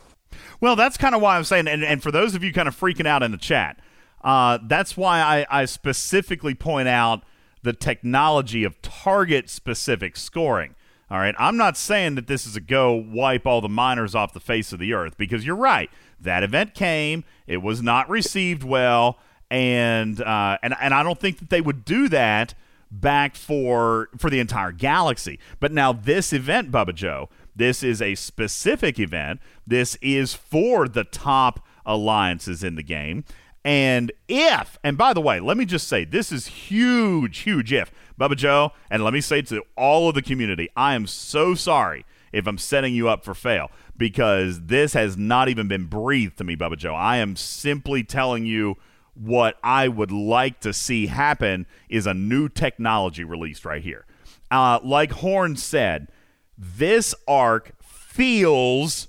Well, 0.61 0.77
that's 0.77 0.97
kind 0.97 1.15
of 1.15 1.21
why 1.21 1.37
I'm 1.37 1.45
saying, 1.45 1.69
and, 1.69 1.85
and 1.85 2.03
for 2.03 2.11
those 2.11 2.35
of 2.35 2.43
you 2.43 2.53
kind 2.53 2.69
of 2.69 2.79
freaking 2.79 3.07
out 3.07 3.23
in 3.23 3.31
the 3.31 3.39
chat, 3.39 3.79
uh, 4.23 4.59
that's 4.63 4.97
why 4.97 5.21
I, 5.21 5.63
I 5.63 5.65
specifically 5.65 6.55
point 6.55 6.89
out 6.89 7.23
the 7.63 7.73
technology 7.73 8.65
of 8.65 8.81
target 8.83 9.49
specific 9.49 10.17
scoring. 10.17 10.75
All 11.11 11.19
right. 11.19 11.35
I'm 11.39 11.57
not 11.57 11.77
saying 11.77 12.17
that 12.17 12.27
this 12.27 12.47
is 12.47 12.55
a 12.55 12.61
go 12.61 12.93
wipe 12.93 13.47
all 13.47 13.61
the 13.61 13.69
miners 13.69 14.15
off 14.15 14.35
the 14.35 14.41
face 14.41 14.73
of 14.73 14.79
the 14.79 14.93
earth 14.93 15.17
because 15.17 15.47
you're 15.47 15.57
right. 15.57 15.91
That 16.21 16.43
event 16.43 16.75
came, 16.75 17.25
it 17.47 17.59
was 17.59 17.83
not 17.83 18.09
received 18.11 18.65
well, 18.65 19.19
and 19.51 20.21
uh, 20.21 20.59
and 20.63 20.75
and 20.81 20.93
I 20.93 21.03
don't 21.03 21.19
think 21.19 21.39
that 21.39 21.51
they 21.51 21.61
would 21.61 21.85
do 21.85 22.09
that 22.09 22.55
back 22.91 23.37
for 23.37 24.09
for 24.19 24.31
the 24.31 24.41
entire 24.41 24.73
galaxy. 24.73 25.39
But 25.61 25.73
now 25.73 25.93
this 25.93 26.33
event, 26.33 26.71
Bubba 26.71 26.95
Joe, 26.95 27.29
this 27.55 27.83
is 27.83 28.01
a 28.03 28.15
specific 28.15 28.99
event. 28.99 29.41
This 29.67 29.97
is 30.01 30.35
for 30.35 30.89
the 30.89 31.05
top 31.05 31.65
alliances 31.85 32.63
in 32.63 32.75
the 32.77 32.83
game. 32.83 33.25
And 33.65 34.13
if, 34.29 34.79
and 34.85 34.97
by 34.97 35.13
the 35.13 35.21
way, 35.21 35.41
let 35.41 35.57
me 35.57 35.65
just 35.65 35.89
say, 35.89 36.05
this 36.05 36.33
is 36.33 36.47
huge, 36.47 37.41
huge 37.41 37.73
if. 37.73 37.91
Bubba 38.19 38.37
Joe, 38.37 38.73
and 38.91 39.05
let 39.05 39.13
me 39.13 39.21
say 39.21 39.43
to 39.43 39.63
all 39.77 40.09
of 40.09 40.15
the 40.15 40.23
community, 40.23 40.69
I 40.77 40.95
am 40.95 41.07
so 41.07 41.55
sorry 41.55 42.07
if 42.33 42.47
I'm 42.47 42.59
setting 42.59 42.95
you 42.95 43.09
up 43.09 43.25
for 43.25 43.35
fail 43.35 43.71
because 43.99 44.67
this 44.67 44.95
has 44.95 45.17
not 45.17 45.49
even 45.49 45.69
been 45.69 45.87
breathed 45.87 46.39
to 46.39 46.45
me, 46.45 46.57
Bubba 46.57 46.79
Joe. 46.79 46.95
I 46.95 47.19
am 47.19 47.37
simply 47.37 48.05
telling 48.05 48.47
you 48.47 48.77
what 49.15 49.59
I 49.63 49.89
would 49.89 50.13
like 50.13 50.61
to 50.61 50.73
see 50.73 51.09
happen 51.09 51.67
is 51.89 52.07
a 52.07 52.15
new 52.15 52.49
technology 52.49 53.25
released 53.25 53.65
right 53.65 53.83
here. 53.83 54.07
Uh, 54.51 54.79
like 54.83 55.11
Horn 55.11 55.57
said, 55.57 56.11
this 56.57 57.15
arc 57.27 57.73
feels 57.83 59.09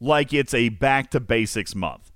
like 0.00 0.32
it's 0.32 0.54
a 0.54 0.68
back 0.68 1.10
to 1.10 1.20
basics 1.20 1.74
month. 1.74 2.12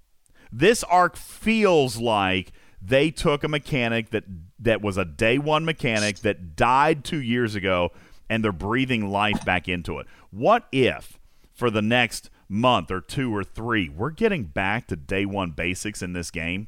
This 0.53 0.85
arc 0.85 1.17
feels 1.17 1.97
like 1.97 2.53
they 2.81 3.11
took 3.11 3.43
a 3.43 3.49
mechanic 3.49 4.11
that 4.11 4.25
that 4.59 4.81
was 4.81 4.97
a 4.97 5.05
day 5.05 5.39
one 5.39 5.65
mechanic 5.65 6.21
that 6.21 6.55
died 6.55 7.05
two 7.05 7.21
years 7.21 7.55
ago 7.57 7.91
and 8.31 8.45
they're 8.45 8.53
breathing 8.53 9.11
life 9.11 9.45
back 9.45 9.69
into 9.69 9.99
it. 9.99 10.07
What 10.31 10.67
if 10.71 11.19
for 11.63 11.71
the 11.71 11.81
next 11.81 12.29
month 12.49 12.91
or 12.91 13.01
two 13.01 13.33
or 13.33 13.45
three, 13.45 13.89
we're 13.89 14.11
getting 14.11 14.43
back 14.43 14.89
to 14.89 14.97
day 14.97 15.25
one 15.25 15.53
basics 15.53 16.03
in 16.03 16.13
this 16.13 16.29
game? 16.29 16.67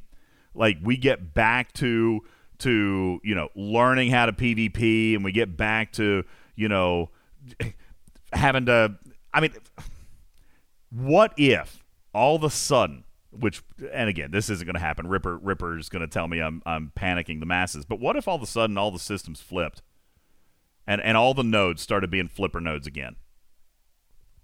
Like 0.53 0.77
we 0.81 0.95
get 0.95 1.33
back 1.33 1.73
to 1.73 2.21
to, 2.59 3.19
you 3.21 3.35
know, 3.35 3.49
learning 3.55 4.11
how 4.11 4.25
to 4.25 4.31
PvP 4.31 5.13
and 5.13 5.21
we 5.21 5.33
get 5.33 5.57
back 5.57 5.91
to, 5.93 6.23
you 6.55 6.69
know, 6.69 7.09
having 8.31 8.67
to 8.67 8.95
I 9.33 9.41
mean 9.41 9.51
what 10.91 11.33
if 11.35 11.83
all 12.13 12.37
of 12.37 12.45
a 12.45 12.49
sudden 12.49 13.03
which 13.31 13.61
and 13.91 14.07
again 14.07 14.31
this 14.31 14.49
isn't 14.49 14.65
going 14.65 14.75
to 14.75 14.79
happen. 14.79 15.07
Ripper 15.07 15.35
ripper's 15.39 15.89
going 15.89 16.03
to 16.03 16.07
tell 16.07 16.29
me 16.29 16.39
I'm, 16.39 16.63
I'm 16.65 16.93
panicking 16.95 17.41
the 17.41 17.45
masses 17.45 17.83
but 17.83 17.99
what 17.99 18.15
if 18.15 18.29
all 18.29 18.37
of 18.37 18.41
a 18.41 18.47
sudden 18.47 18.77
all 18.77 18.91
the 18.91 18.99
systems 18.99 19.41
flipped 19.41 19.81
and 20.87 21.01
and 21.01 21.17
all 21.17 21.33
the 21.33 21.43
nodes 21.43 21.81
started 21.81 22.09
being 22.09 22.29
flipper 22.29 22.61
nodes 22.61 22.87
again? 22.87 23.17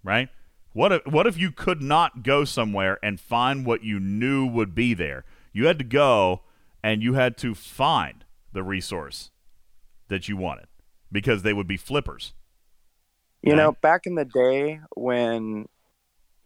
Right 0.03 0.27
what 0.73 0.91
if 0.91 1.05
what 1.07 1.27
if 1.27 1.37
you 1.37 1.51
could 1.51 1.81
not 1.81 2.23
go 2.23 2.45
somewhere 2.45 2.97
and 3.03 3.19
find 3.19 3.65
what 3.65 3.83
you 3.83 3.99
knew 3.99 4.45
would 4.45 4.73
be 4.75 4.93
there 4.93 5.23
you 5.53 5.67
had 5.67 5.77
to 5.77 5.85
go 5.85 6.41
and 6.83 7.03
you 7.03 7.13
had 7.13 7.37
to 7.37 7.53
find 7.53 8.25
the 8.53 8.63
resource 8.63 9.31
that 10.07 10.27
you 10.27 10.37
wanted 10.37 10.67
because 11.11 11.43
they 11.43 11.53
would 11.53 11.67
be 11.67 11.77
flippers 11.77 12.33
You 13.43 13.55
know, 13.55 13.71
back 13.81 14.05
in 14.05 14.15
the 14.15 14.25
day 14.25 14.79
when 14.95 15.67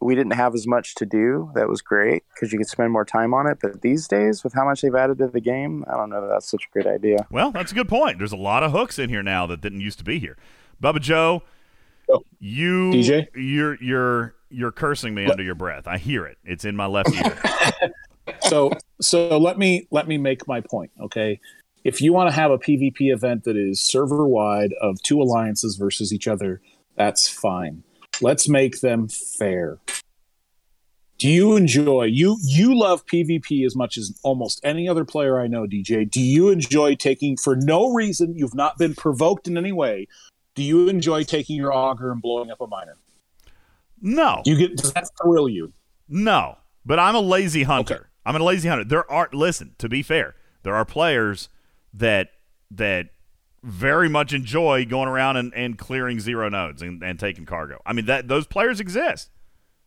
we 0.01 0.15
didn't 0.15 0.33
have 0.33 0.53
as 0.53 0.65
much 0.67 0.95
to 0.95 1.05
do, 1.05 1.51
that 1.55 1.67
was 1.67 1.81
great 1.81 2.23
because 2.33 2.51
you 2.53 2.57
could 2.59 2.67
spend 2.67 2.91
more 2.91 3.03
time 3.05 3.33
on 3.33 3.47
it. 3.47 3.57
But 3.61 3.81
these 3.81 4.07
days, 4.07 4.43
with 4.43 4.53
how 4.53 4.65
much 4.65 4.81
they've 4.81 4.95
added 4.95 5.17
to 5.17 5.27
the 5.27 5.41
game, 5.41 5.83
I 5.89 5.97
don't 5.97 6.09
know 6.09 6.21
that 6.21 6.27
that's 6.27 6.49
such 6.49 6.65
a 6.65 6.71
great 6.71 6.87
idea. 6.87 7.27
Well, 7.29 7.51
that's 7.51 7.71
a 7.71 7.75
good 7.75 7.89
point. 7.89 8.17
There's 8.17 8.31
a 8.31 8.37
lot 8.37 8.63
of 8.63 8.71
hooks 8.71 8.97
in 8.99 9.09
here 9.09 9.23
now 9.23 9.45
that 9.47 9.61
didn't 9.61 9.81
used 9.81 9.97
to 9.99 10.05
be 10.05 10.19
here. 10.19 10.37
Bubba 10.81 11.01
Joe, 11.01 11.43
you 12.39 12.91
DJ? 12.91 13.27
you're 13.35 13.75
you're 13.81 14.35
you're 14.49 14.71
cursing 14.71 15.13
me 15.13 15.25
under 15.25 15.43
your 15.43 15.55
breath. 15.55 15.87
I 15.87 15.97
hear 15.97 16.25
it. 16.25 16.37
It's 16.43 16.65
in 16.65 16.75
my 16.75 16.85
left 16.85 17.13
ear. 17.13 17.41
so 18.41 18.71
so 19.01 19.37
let 19.37 19.57
me 19.57 19.87
let 19.91 20.07
me 20.07 20.17
make 20.17 20.47
my 20.47 20.61
point 20.61 20.91
okay 20.99 21.39
if 21.83 22.01
you 22.01 22.13
want 22.13 22.29
to 22.29 22.35
have 22.35 22.51
a 22.51 22.57
pvp 22.57 23.13
event 23.13 23.43
that 23.43 23.55
is 23.55 23.81
server 23.81 24.27
wide 24.27 24.73
of 24.81 25.01
two 25.03 25.21
alliances 25.21 25.75
versus 25.75 26.13
each 26.13 26.27
other 26.27 26.61
that's 26.95 27.27
fine 27.27 27.83
let's 28.21 28.47
make 28.47 28.81
them 28.81 29.07
fair 29.07 29.77
do 31.17 31.29
you 31.29 31.55
enjoy 31.55 32.03
you 32.03 32.37
you 32.43 32.77
love 32.77 33.05
pvp 33.05 33.65
as 33.65 33.75
much 33.75 33.97
as 33.97 34.17
almost 34.23 34.59
any 34.63 34.87
other 34.87 35.05
player 35.05 35.39
i 35.39 35.47
know 35.47 35.65
dj 35.65 36.09
do 36.09 36.21
you 36.21 36.49
enjoy 36.49 36.95
taking 36.95 37.37
for 37.37 37.55
no 37.55 37.93
reason 37.93 38.35
you've 38.35 38.55
not 38.55 38.77
been 38.77 38.95
provoked 38.95 39.47
in 39.47 39.57
any 39.57 39.71
way 39.71 40.07
do 40.55 40.63
you 40.63 40.89
enjoy 40.89 41.23
taking 41.23 41.55
your 41.57 41.73
Augur 41.73 42.11
and 42.11 42.21
blowing 42.21 42.49
up 42.49 42.61
a 42.61 42.67
miner 42.67 42.95
No. 44.01 44.41
you 44.45 44.57
get 44.57 44.77
does 44.77 44.93
that 44.93 45.09
thrill 45.21 45.47
you 45.49 45.71
No, 46.07 46.57
but 46.85 46.99
I'm 46.99 47.15
a 47.15 47.19
lazy 47.21 47.63
hunter. 47.63 48.09
I'm 48.25 48.35
a 48.35 48.39
lazy 48.39 48.67
hunter. 48.69 48.83
There 48.83 49.09
are 49.11 49.29
listen, 49.31 49.75
to 49.77 49.87
be 49.87 50.01
fair, 50.01 50.35
there 50.63 50.75
are 50.75 50.85
players 50.85 51.49
that 51.93 52.31
that 52.71 53.09
very 53.63 54.07
much 54.09 54.31
enjoy 54.33 54.85
going 54.85 55.07
around 55.07 55.37
and, 55.37 55.53
and 55.55 55.77
clearing 55.77 56.19
zero 56.19 56.49
nodes 56.49 56.81
and, 56.83 57.03
and 57.03 57.19
taking 57.19 57.45
cargo. 57.45 57.81
I 57.85 57.93
mean 57.93 58.05
that 58.05 58.27
those 58.27 58.45
players 58.47 58.79
exist. 58.79 59.31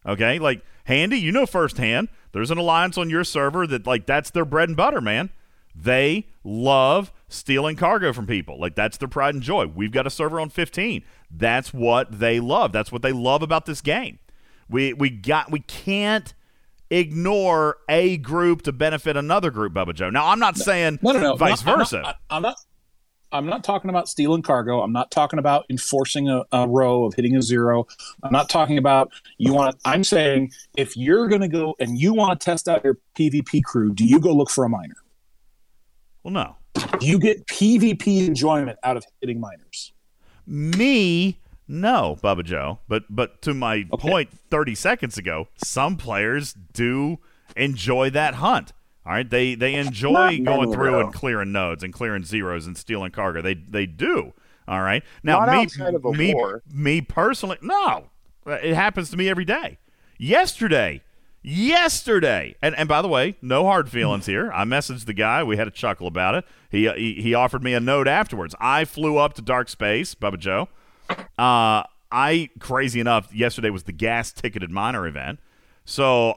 Okay? 0.07 0.39
Like 0.39 0.65
Handy, 0.85 1.19
you 1.19 1.33
know 1.33 1.47
firsthand, 1.47 2.09
there's 2.33 2.51
an 2.51 2.59
alliance 2.59 2.97
on 2.99 3.11
your 3.11 3.25
server 3.25 3.67
that 3.67 3.87
like 3.87 4.07
that's 4.07 4.31
their 4.31 4.45
bread 4.45 4.69
and 4.69 4.77
butter, 4.77 5.01
man. 5.01 5.31
They 5.75 6.27
love 6.43 7.13
stealing 7.29 7.77
cargo 7.77 8.13
from 8.13 8.27
people. 8.27 8.59
Like 8.59 8.75
that's 8.75 8.97
their 8.97 9.09
pride 9.09 9.35
and 9.35 9.43
joy. 9.43 9.67
We've 9.67 9.93
got 9.93 10.07
a 10.07 10.11
server 10.11 10.41
on 10.41 10.49
15. 10.51 11.05
That's 11.31 11.73
what 11.73 12.19
they 12.19 12.41
love. 12.41 12.73
That's 12.73 12.91
what 12.91 13.03
they 13.03 13.13
love 13.13 13.43
about 13.43 13.67
this 13.67 13.81
game. 13.81 14.19
We 14.69 14.93
we 14.93 15.11
got 15.11 15.51
we 15.51 15.61
can't 15.61 16.35
ignore 16.91 17.77
a 17.89 18.17
group 18.17 18.63
to 18.63 18.73
benefit 18.73 19.17
another 19.17 19.51
group, 19.51 19.73
Bubba 19.75 19.95
Joe. 19.95 20.11
Now 20.11 20.29
I'm 20.29 20.39
not 20.39 20.57
saying 20.57 20.99
No, 21.03 21.13
no, 21.13 21.21
no. 21.21 21.37
vice 21.37 21.61
I'm 21.63 21.67
not- 21.67 21.79
versa. 21.79 21.97
I'm 21.99 22.03
not, 22.03 22.17
I'm 22.31 22.43
not. 22.43 22.57
I'm 23.31 23.45
not 23.45 23.63
talking 23.63 23.91
about 23.91 24.09
stealing 24.09 24.41
cargo. 24.41 24.81
I'm 24.81 24.91
not 24.93 25.11
talking 25.11 25.39
about 25.39 25.67
enforcing 25.69 26.31
a, 26.31 26.45
a 26.51 26.67
ROE 26.67 27.05
of 27.05 27.13
hitting 27.13 27.37
a 27.37 27.43
zero. 27.43 27.87
I'm 28.23 28.33
not 28.33 28.49
talking 28.49 28.79
about 28.79 29.13
you 29.37 29.53
want. 29.53 29.77
I'm 29.85 30.03
saying 30.03 30.51
if 30.79 30.97
you're 30.97 31.29
going 31.29 31.43
to 31.43 31.49
go 31.49 31.77
and 31.79 31.99
you 31.99 32.15
want 32.15 32.41
to 32.41 32.43
test 32.43 32.69
out 32.69 32.83
your 32.85 32.97
PvP 33.19 33.63
crew, 33.65 33.93
do 33.93 34.07
you 34.07 34.19
go 34.19 34.33
look 34.33 34.49
for 34.49 34.65
a 34.65 34.71
miner? 34.71 34.95
well, 36.23 36.33
no. 36.33 36.57
Do 36.99 37.07
you 37.07 37.19
get 37.19 37.47
PvP 37.47 38.27
enjoyment 38.27 38.79
out 38.83 38.97
of 38.97 39.05
hitting 39.21 39.41
miners? 39.41 39.93
Me, 40.47 41.39
no, 41.67 42.17
Bubba 42.23 42.45
Joe. 42.45 42.79
But 42.89 43.05
but 43.11 43.43
to 43.43 43.55
my 43.55 43.85
point 43.99 44.31
30 44.51 44.75
seconds 44.75 45.19
ago, 45.19 45.49
some 45.63 45.97
players 45.97 46.55
do 46.73 47.19
enjoy 47.57 48.11
that 48.11 48.35
hunt. 48.35 48.73
All 49.05 49.13
right, 49.13 49.29
they 49.29 49.55
they 49.55 49.75
enjoy 49.75 50.41
going 50.43 50.73
through 50.73 50.91
though. 50.93 51.01
and 51.01 51.15
clearing 51.15 51.53
nodes 51.53 51.83
and 51.83 51.93
clearing 51.93 52.25
zeros 52.25 52.67
and 52.67 52.77
stealing 52.77 53.11
cargo. 53.11 53.43
They 53.43 53.55
they 53.55 53.87
do. 53.87 54.33
All 54.67 54.83
right. 54.83 55.03
Now 55.23 55.45
Not 55.45 55.75
me 56.05 56.13
me 56.13 56.35
me 56.71 57.01
personally, 57.01 57.59
no, 57.63 58.11
it 58.47 58.75
happens 58.75 59.11
to 59.11 59.17
me 59.17 59.29
every 59.29 59.47
day. 59.47 59.79
Yesterday, 60.19 61.03
yesterday, 61.43 62.57
and 62.63 62.75
and 62.77 62.89
by 62.89 63.03
the 63.03 63.09
way, 63.09 63.37
no 63.43 63.65
hard 63.65 63.91
feelings 63.91 64.27
here. 64.27 64.51
I 64.53 64.65
messaged 64.65 65.07
the 65.07 65.15
guy. 65.15 65.43
We 65.43 65.57
had 65.57 65.69
a 65.69 65.71
chuckle 65.71 66.07
about 66.07 66.35
it. 66.35 66.45
He 66.71 66.89
he, 66.91 67.15
he 67.23 67.35
offered 67.35 67.63
me 67.63 67.75
a 67.75 67.81
note 67.81 68.09
afterwards. 68.09 68.55
I 68.61 68.85
flew 68.85 69.17
up 69.19 69.35
to 69.35 69.43
Dark 69.43 69.69
Space, 69.69 70.15
Bubba 70.15 70.39
Joe. 70.39 70.69
Uh, 71.39 71.85
I 72.11 72.51
crazy 72.59 73.01
enough. 73.01 73.35
Yesterday 73.35 73.71
was 73.71 73.85
the 73.85 73.93
gas 73.93 74.33
ticketed 74.33 74.71
miner 74.71 75.07
event, 75.07 75.41
so 75.85 76.35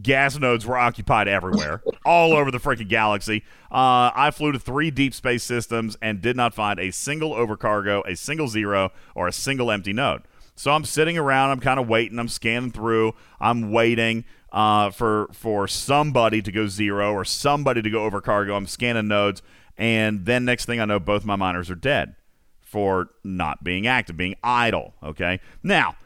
gas 0.00 0.38
nodes 0.38 0.64
were 0.64 0.78
occupied 0.78 1.28
everywhere, 1.28 1.82
all 2.04 2.32
over 2.32 2.50
the 2.50 2.58
freaking 2.58 2.88
galaxy. 2.88 3.44
Uh, 3.70 4.10
I 4.14 4.30
flew 4.32 4.52
to 4.52 4.58
three 4.58 4.90
deep 4.90 5.14
space 5.14 5.44
systems 5.44 5.96
and 6.00 6.20
did 6.20 6.36
not 6.36 6.54
find 6.54 6.78
a 6.78 6.90
single 6.90 7.32
overcargo, 7.32 8.02
a 8.06 8.16
single 8.16 8.48
zero, 8.48 8.90
or 9.14 9.28
a 9.28 9.32
single 9.32 9.70
empty 9.70 9.92
node. 9.92 10.22
So 10.62 10.70
I'm 10.70 10.84
sitting 10.84 11.18
around. 11.18 11.50
I'm 11.50 11.58
kind 11.58 11.80
of 11.80 11.88
waiting. 11.88 12.20
I'm 12.20 12.28
scanning 12.28 12.70
through. 12.70 13.16
I'm 13.40 13.72
waiting 13.72 14.24
uh, 14.52 14.90
for 14.90 15.28
for 15.32 15.66
somebody 15.66 16.40
to 16.40 16.52
go 16.52 16.68
zero 16.68 17.12
or 17.12 17.24
somebody 17.24 17.82
to 17.82 17.90
go 17.90 18.04
over 18.04 18.20
cargo. 18.20 18.54
I'm 18.54 18.68
scanning 18.68 19.08
nodes, 19.08 19.42
and 19.76 20.24
then 20.24 20.44
next 20.44 20.66
thing 20.66 20.78
I 20.78 20.84
know, 20.84 21.00
both 21.00 21.24
my 21.24 21.34
miners 21.34 21.68
are 21.68 21.74
dead 21.74 22.14
for 22.60 23.08
not 23.24 23.64
being 23.64 23.88
active, 23.88 24.16
being 24.16 24.36
idle. 24.44 24.94
Okay. 25.02 25.40
Now, 25.64 25.96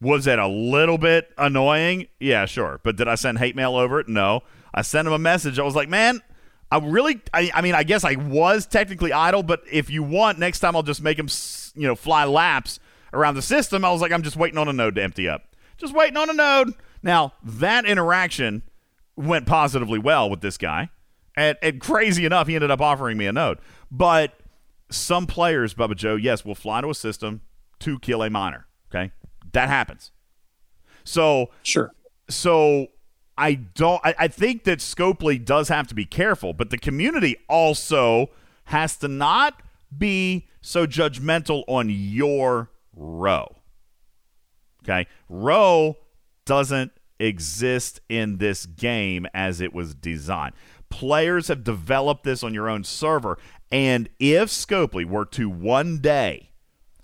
was 0.00 0.24
that 0.24 0.40
a 0.40 0.48
little 0.48 0.98
bit 0.98 1.30
annoying? 1.38 2.08
Yeah, 2.18 2.46
sure. 2.46 2.80
But 2.82 2.96
did 2.96 3.06
I 3.06 3.14
send 3.14 3.38
hate 3.38 3.54
mail 3.54 3.76
over 3.76 4.00
it? 4.00 4.08
No. 4.08 4.42
I 4.74 4.82
sent 4.82 5.06
him 5.06 5.14
a 5.14 5.20
message. 5.20 5.60
I 5.60 5.62
was 5.62 5.76
like, 5.76 5.88
man, 5.88 6.20
I 6.72 6.78
really, 6.78 7.20
I, 7.32 7.52
I 7.54 7.60
mean, 7.60 7.76
I 7.76 7.84
guess 7.84 8.02
I 8.02 8.16
was 8.16 8.66
technically 8.66 9.12
idle, 9.12 9.44
but 9.44 9.62
if 9.70 9.88
you 9.88 10.02
want, 10.02 10.40
next 10.40 10.58
time 10.58 10.74
I'll 10.74 10.82
just 10.82 11.00
make 11.00 11.16
him, 11.16 11.28
you 11.76 11.86
know, 11.86 11.94
fly 11.94 12.24
laps 12.24 12.80
around 13.12 13.34
the 13.34 13.42
system. 13.42 13.84
I 13.84 13.90
was 13.90 14.00
like, 14.00 14.12
I'm 14.12 14.22
just 14.22 14.36
waiting 14.36 14.58
on 14.58 14.68
a 14.68 14.72
node 14.72 14.94
to 14.96 15.02
empty 15.02 15.28
up. 15.28 15.42
just 15.78 15.94
waiting 15.94 16.16
on 16.16 16.30
a 16.30 16.34
node. 16.34 16.74
Now, 17.02 17.32
that 17.42 17.84
interaction 17.86 18.62
went 19.16 19.46
positively 19.46 19.98
well 19.98 20.28
with 20.28 20.40
this 20.40 20.56
guy. 20.58 20.90
And, 21.36 21.56
and 21.62 21.80
crazy 21.80 22.24
enough, 22.26 22.48
he 22.48 22.54
ended 22.54 22.70
up 22.70 22.80
offering 22.80 23.16
me 23.16 23.26
a 23.26 23.32
node. 23.32 23.58
But 23.90 24.34
some 24.90 25.26
players, 25.26 25.74
Bubba 25.74 25.96
Joe, 25.96 26.16
yes, 26.16 26.44
will 26.44 26.54
fly 26.54 26.80
to 26.80 26.90
a 26.90 26.94
system 26.94 27.40
to 27.80 27.98
kill 27.98 28.22
a 28.22 28.30
miner. 28.30 28.66
Okay. 28.90 29.12
That 29.52 29.68
happens. 29.68 30.10
So, 31.04 31.50
sure. 31.62 31.92
So, 32.28 32.88
I 33.38 33.54
don't, 33.54 34.00
I, 34.04 34.14
I 34.18 34.28
think 34.28 34.64
that 34.64 34.80
Scopely 34.80 35.42
does 35.42 35.68
have 35.68 35.86
to 35.86 35.94
be 35.94 36.04
careful, 36.04 36.52
but 36.52 36.68
the 36.68 36.76
community 36.76 37.36
also 37.48 38.28
has 38.64 38.98
to 38.98 39.08
not 39.08 39.62
be 39.96 40.46
so 40.60 40.86
judgmental 40.86 41.64
on 41.66 41.88
your 41.88 42.70
ROE. 43.00 43.56
Okay. 44.84 45.06
ROE 45.28 45.96
doesn't 46.44 46.92
exist 47.18 48.00
in 48.08 48.38
this 48.38 48.66
game 48.66 49.26
as 49.34 49.60
it 49.60 49.74
was 49.74 49.94
designed. 49.94 50.54
Players 50.88 51.48
have 51.48 51.64
developed 51.64 52.24
this 52.24 52.42
on 52.42 52.54
your 52.54 52.68
own 52.68 52.84
server. 52.84 53.38
And 53.70 54.08
if 54.18 54.48
Scopely 54.48 55.04
were 55.04 55.24
to 55.26 55.48
one 55.48 55.98
day 55.98 56.50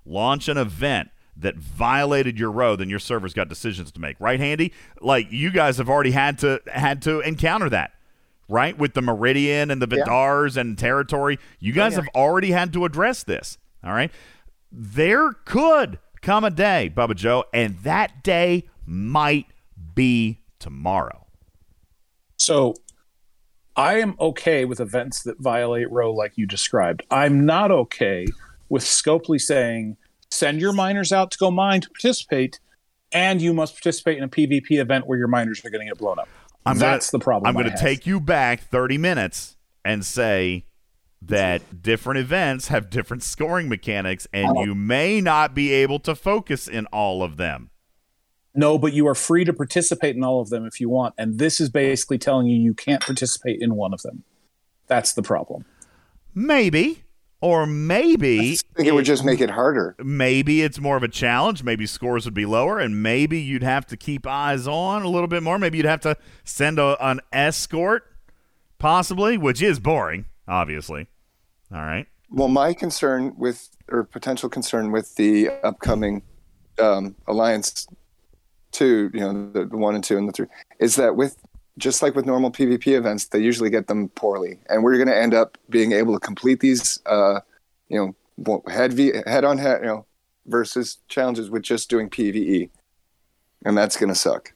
launch 0.04 0.48
an 0.48 0.56
event 0.56 1.10
that 1.36 1.56
violated 1.56 2.38
your 2.38 2.50
ROE, 2.50 2.76
then 2.76 2.88
your 2.88 2.98
server's 2.98 3.34
got 3.34 3.48
decisions 3.48 3.92
to 3.92 4.00
make. 4.00 4.16
Right, 4.18 4.40
Handy? 4.40 4.72
Like 5.00 5.30
you 5.30 5.50
guys 5.50 5.78
have 5.78 5.88
already 5.88 6.12
had 6.12 6.38
to 6.38 6.60
had 6.66 7.02
to 7.02 7.20
encounter 7.20 7.68
that. 7.70 7.92
Right? 8.48 8.78
With 8.78 8.94
the 8.94 9.02
Meridian 9.02 9.70
and 9.70 9.82
the 9.82 9.88
Yeah. 9.90 10.04
Vidars 10.04 10.56
and 10.56 10.78
territory. 10.78 11.38
You 11.58 11.72
guys 11.72 11.92
yeah. 11.92 12.02
have 12.02 12.08
already 12.14 12.52
had 12.52 12.72
to 12.74 12.84
address 12.84 13.24
this. 13.24 13.58
All 13.84 13.92
right. 13.92 14.10
There 14.70 15.32
could 15.32 15.98
come 16.20 16.44
a 16.44 16.50
day, 16.50 16.92
Bubba 16.94 17.14
Joe, 17.14 17.44
and 17.52 17.78
that 17.80 18.22
day 18.22 18.68
might 18.84 19.46
be 19.94 20.40
tomorrow. 20.58 21.26
So 22.36 22.74
I 23.76 24.00
am 24.00 24.16
okay 24.20 24.64
with 24.64 24.80
events 24.80 25.22
that 25.22 25.38
violate 25.38 25.90
ROE 25.90 26.12
like 26.12 26.36
you 26.36 26.46
described. 26.46 27.02
I'm 27.10 27.44
not 27.46 27.70
okay 27.70 28.26
with 28.68 28.82
Scopely 28.82 29.40
saying 29.40 29.96
send 30.30 30.60
your 30.60 30.72
miners 30.72 31.12
out 31.12 31.30
to 31.30 31.38
go 31.38 31.50
mine 31.50 31.80
to 31.82 31.88
participate, 31.88 32.60
and 33.12 33.40
you 33.40 33.54
must 33.54 33.74
participate 33.74 34.18
in 34.18 34.24
a 34.24 34.28
PvP 34.28 34.72
event 34.72 35.06
where 35.06 35.18
your 35.18 35.28
miners 35.28 35.64
are 35.64 35.70
going 35.70 35.86
to 35.86 35.90
get 35.90 35.98
blown 35.98 36.18
up. 36.18 36.28
I'm 36.64 36.78
That's 36.78 37.10
gonna, 37.10 37.20
the 37.20 37.24
problem. 37.24 37.48
I'm 37.48 37.54
going 37.54 37.74
to 37.74 37.82
take 37.82 38.06
you 38.06 38.20
back 38.20 38.60
30 38.60 38.98
minutes 38.98 39.56
and 39.84 40.04
say 40.04 40.65
that 41.26 41.82
different 41.82 42.18
events 42.18 42.68
have 42.68 42.90
different 42.90 43.22
scoring 43.22 43.68
mechanics, 43.68 44.26
and 44.32 44.56
you 44.58 44.74
may 44.74 45.20
not 45.20 45.54
be 45.54 45.72
able 45.72 45.98
to 46.00 46.14
focus 46.14 46.68
in 46.68 46.86
all 46.86 47.22
of 47.22 47.36
them. 47.36 47.70
No, 48.54 48.78
but 48.78 48.92
you 48.94 49.06
are 49.06 49.14
free 49.14 49.44
to 49.44 49.52
participate 49.52 50.16
in 50.16 50.24
all 50.24 50.40
of 50.40 50.48
them 50.48 50.64
if 50.64 50.80
you 50.80 50.88
want, 50.88 51.14
and 51.18 51.38
this 51.38 51.60
is 51.60 51.68
basically 51.68 52.18
telling 52.18 52.46
you 52.46 52.56
you 52.56 52.74
can't 52.74 53.02
participate 53.02 53.60
in 53.60 53.74
one 53.74 53.92
of 53.92 54.02
them. 54.02 54.24
That's 54.86 55.12
the 55.12 55.22
problem. 55.22 55.64
Maybe, 56.34 57.04
or 57.40 57.66
maybe 57.66 58.52
I 58.52 58.56
think 58.76 58.88
it 58.88 58.94
would 58.94 59.04
just 59.04 59.24
make 59.24 59.40
it 59.40 59.50
harder. 59.50 59.94
maybe 60.02 60.62
it's 60.62 60.78
more 60.78 60.96
of 60.96 61.02
a 61.02 61.08
challenge. 61.08 61.62
Maybe 61.62 61.86
scores 61.86 62.24
would 62.24 62.34
be 62.34 62.46
lower, 62.46 62.78
and 62.78 63.02
maybe 63.02 63.40
you'd 63.40 63.62
have 63.62 63.86
to 63.88 63.96
keep 63.96 64.26
eyes 64.26 64.66
on 64.66 65.02
a 65.02 65.08
little 65.08 65.28
bit 65.28 65.42
more. 65.42 65.58
Maybe 65.58 65.76
you'd 65.76 65.86
have 65.86 66.00
to 66.02 66.16
send 66.44 66.78
a, 66.78 66.96
an 67.04 67.20
escort, 67.32 68.04
possibly, 68.78 69.36
which 69.36 69.60
is 69.60 69.80
boring, 69.80 70.26
obviously. 70.48 71.08
All 71.72 71.80
right. 71.80 72.06
Well, 72.30 72.48
my 72.48 72.74
concern 72.74 73.34
with, 73.36 73.68
or 73.88 74.04
potential 74.04 74.48
concern 74.48 74.90
with 74.90 75.14
the 75.16 75.50
upcoming 75.62 76.22
um, 76.78 77.14
Alliance 77.26 77.86
two, 78.72 79.10
you 79.14 79.20
know, 79.20 79.50
the, 79.52 79.64
the 79.64 79.76
one 79.76 79.94
and 79.94 80.04
two 80.04 80.18
and 80.18 80.28
the 80.28 80.32
three, 80.32 80.46
is 80.80 80.96
that 80.96 81.16
with 81.16 81.36
just 81.78 82.02
like 82.02 82.14
with 82.14 82.26
normal 82.26 82.50
PvP 82.50 82.88
events, 82.96 83.26
they 83.26 83.38
usually 83.38 83.70
get 83.70 83.86
them 83.86 84.08
poorly, 84.10 84.58
and 84.68 84.82
we're 84.82 84.96
going 84.96 85.08
to 85.08 85.16
end 85.16 85.34
up 85.34 85.58
being 85.70 85.92
able 85.92 86.14
to 86.14 86.20
complete 86.20 86.60
these, 86.60 87.00
uh, 87.06 87.40
you 87.88 88.14
know, 88.38 88.62
head 88.68 88.92
v, 88.92 89.12
head 89.26 89.44
on 89.44 89.58
head, 89.58 89.80
you 89.80 89.86
know, 89.86 90.06
versus 90.46 90.98
challenges 91.08 91.50
with 91.50 91.62
just 91.62 91.88
doing 91.88 92.10
PVE, 92.10 92.70
and 93.64 93.76
that's 93.76 93.96
going 93.96 94.08
to 94.08 94.14
suck. 94.14 94.52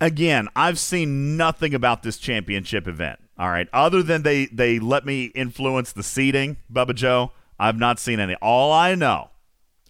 again, 0.00 0.48
I've 0.54 0.78
seen 0.78 1.36
nothing 1.36 1.74
about 1.74 2.02
this 2.02 2.18
championship 2.18 2.86
event. 2.86 3.20
All 3.36 3.50
right, 3.50 3.68
other 3.72 4.02
than 4.02 4.22
they 4.22 4.46
they 4.46 4.78
let 4.78 5.04
me 5.04 5.24
influence 5.26 5.92
the 5.92 6.04
seating, 6.04 6.56
Bubba 6.72 6.94
Joe. 6.94 7.32
I've 7.58 7.78
not 7.78 7.98
seen 7.98 8.20
any. 8.20 8.34
All 8.36 8.72
I 8.72 8.94
know 8.94 9.30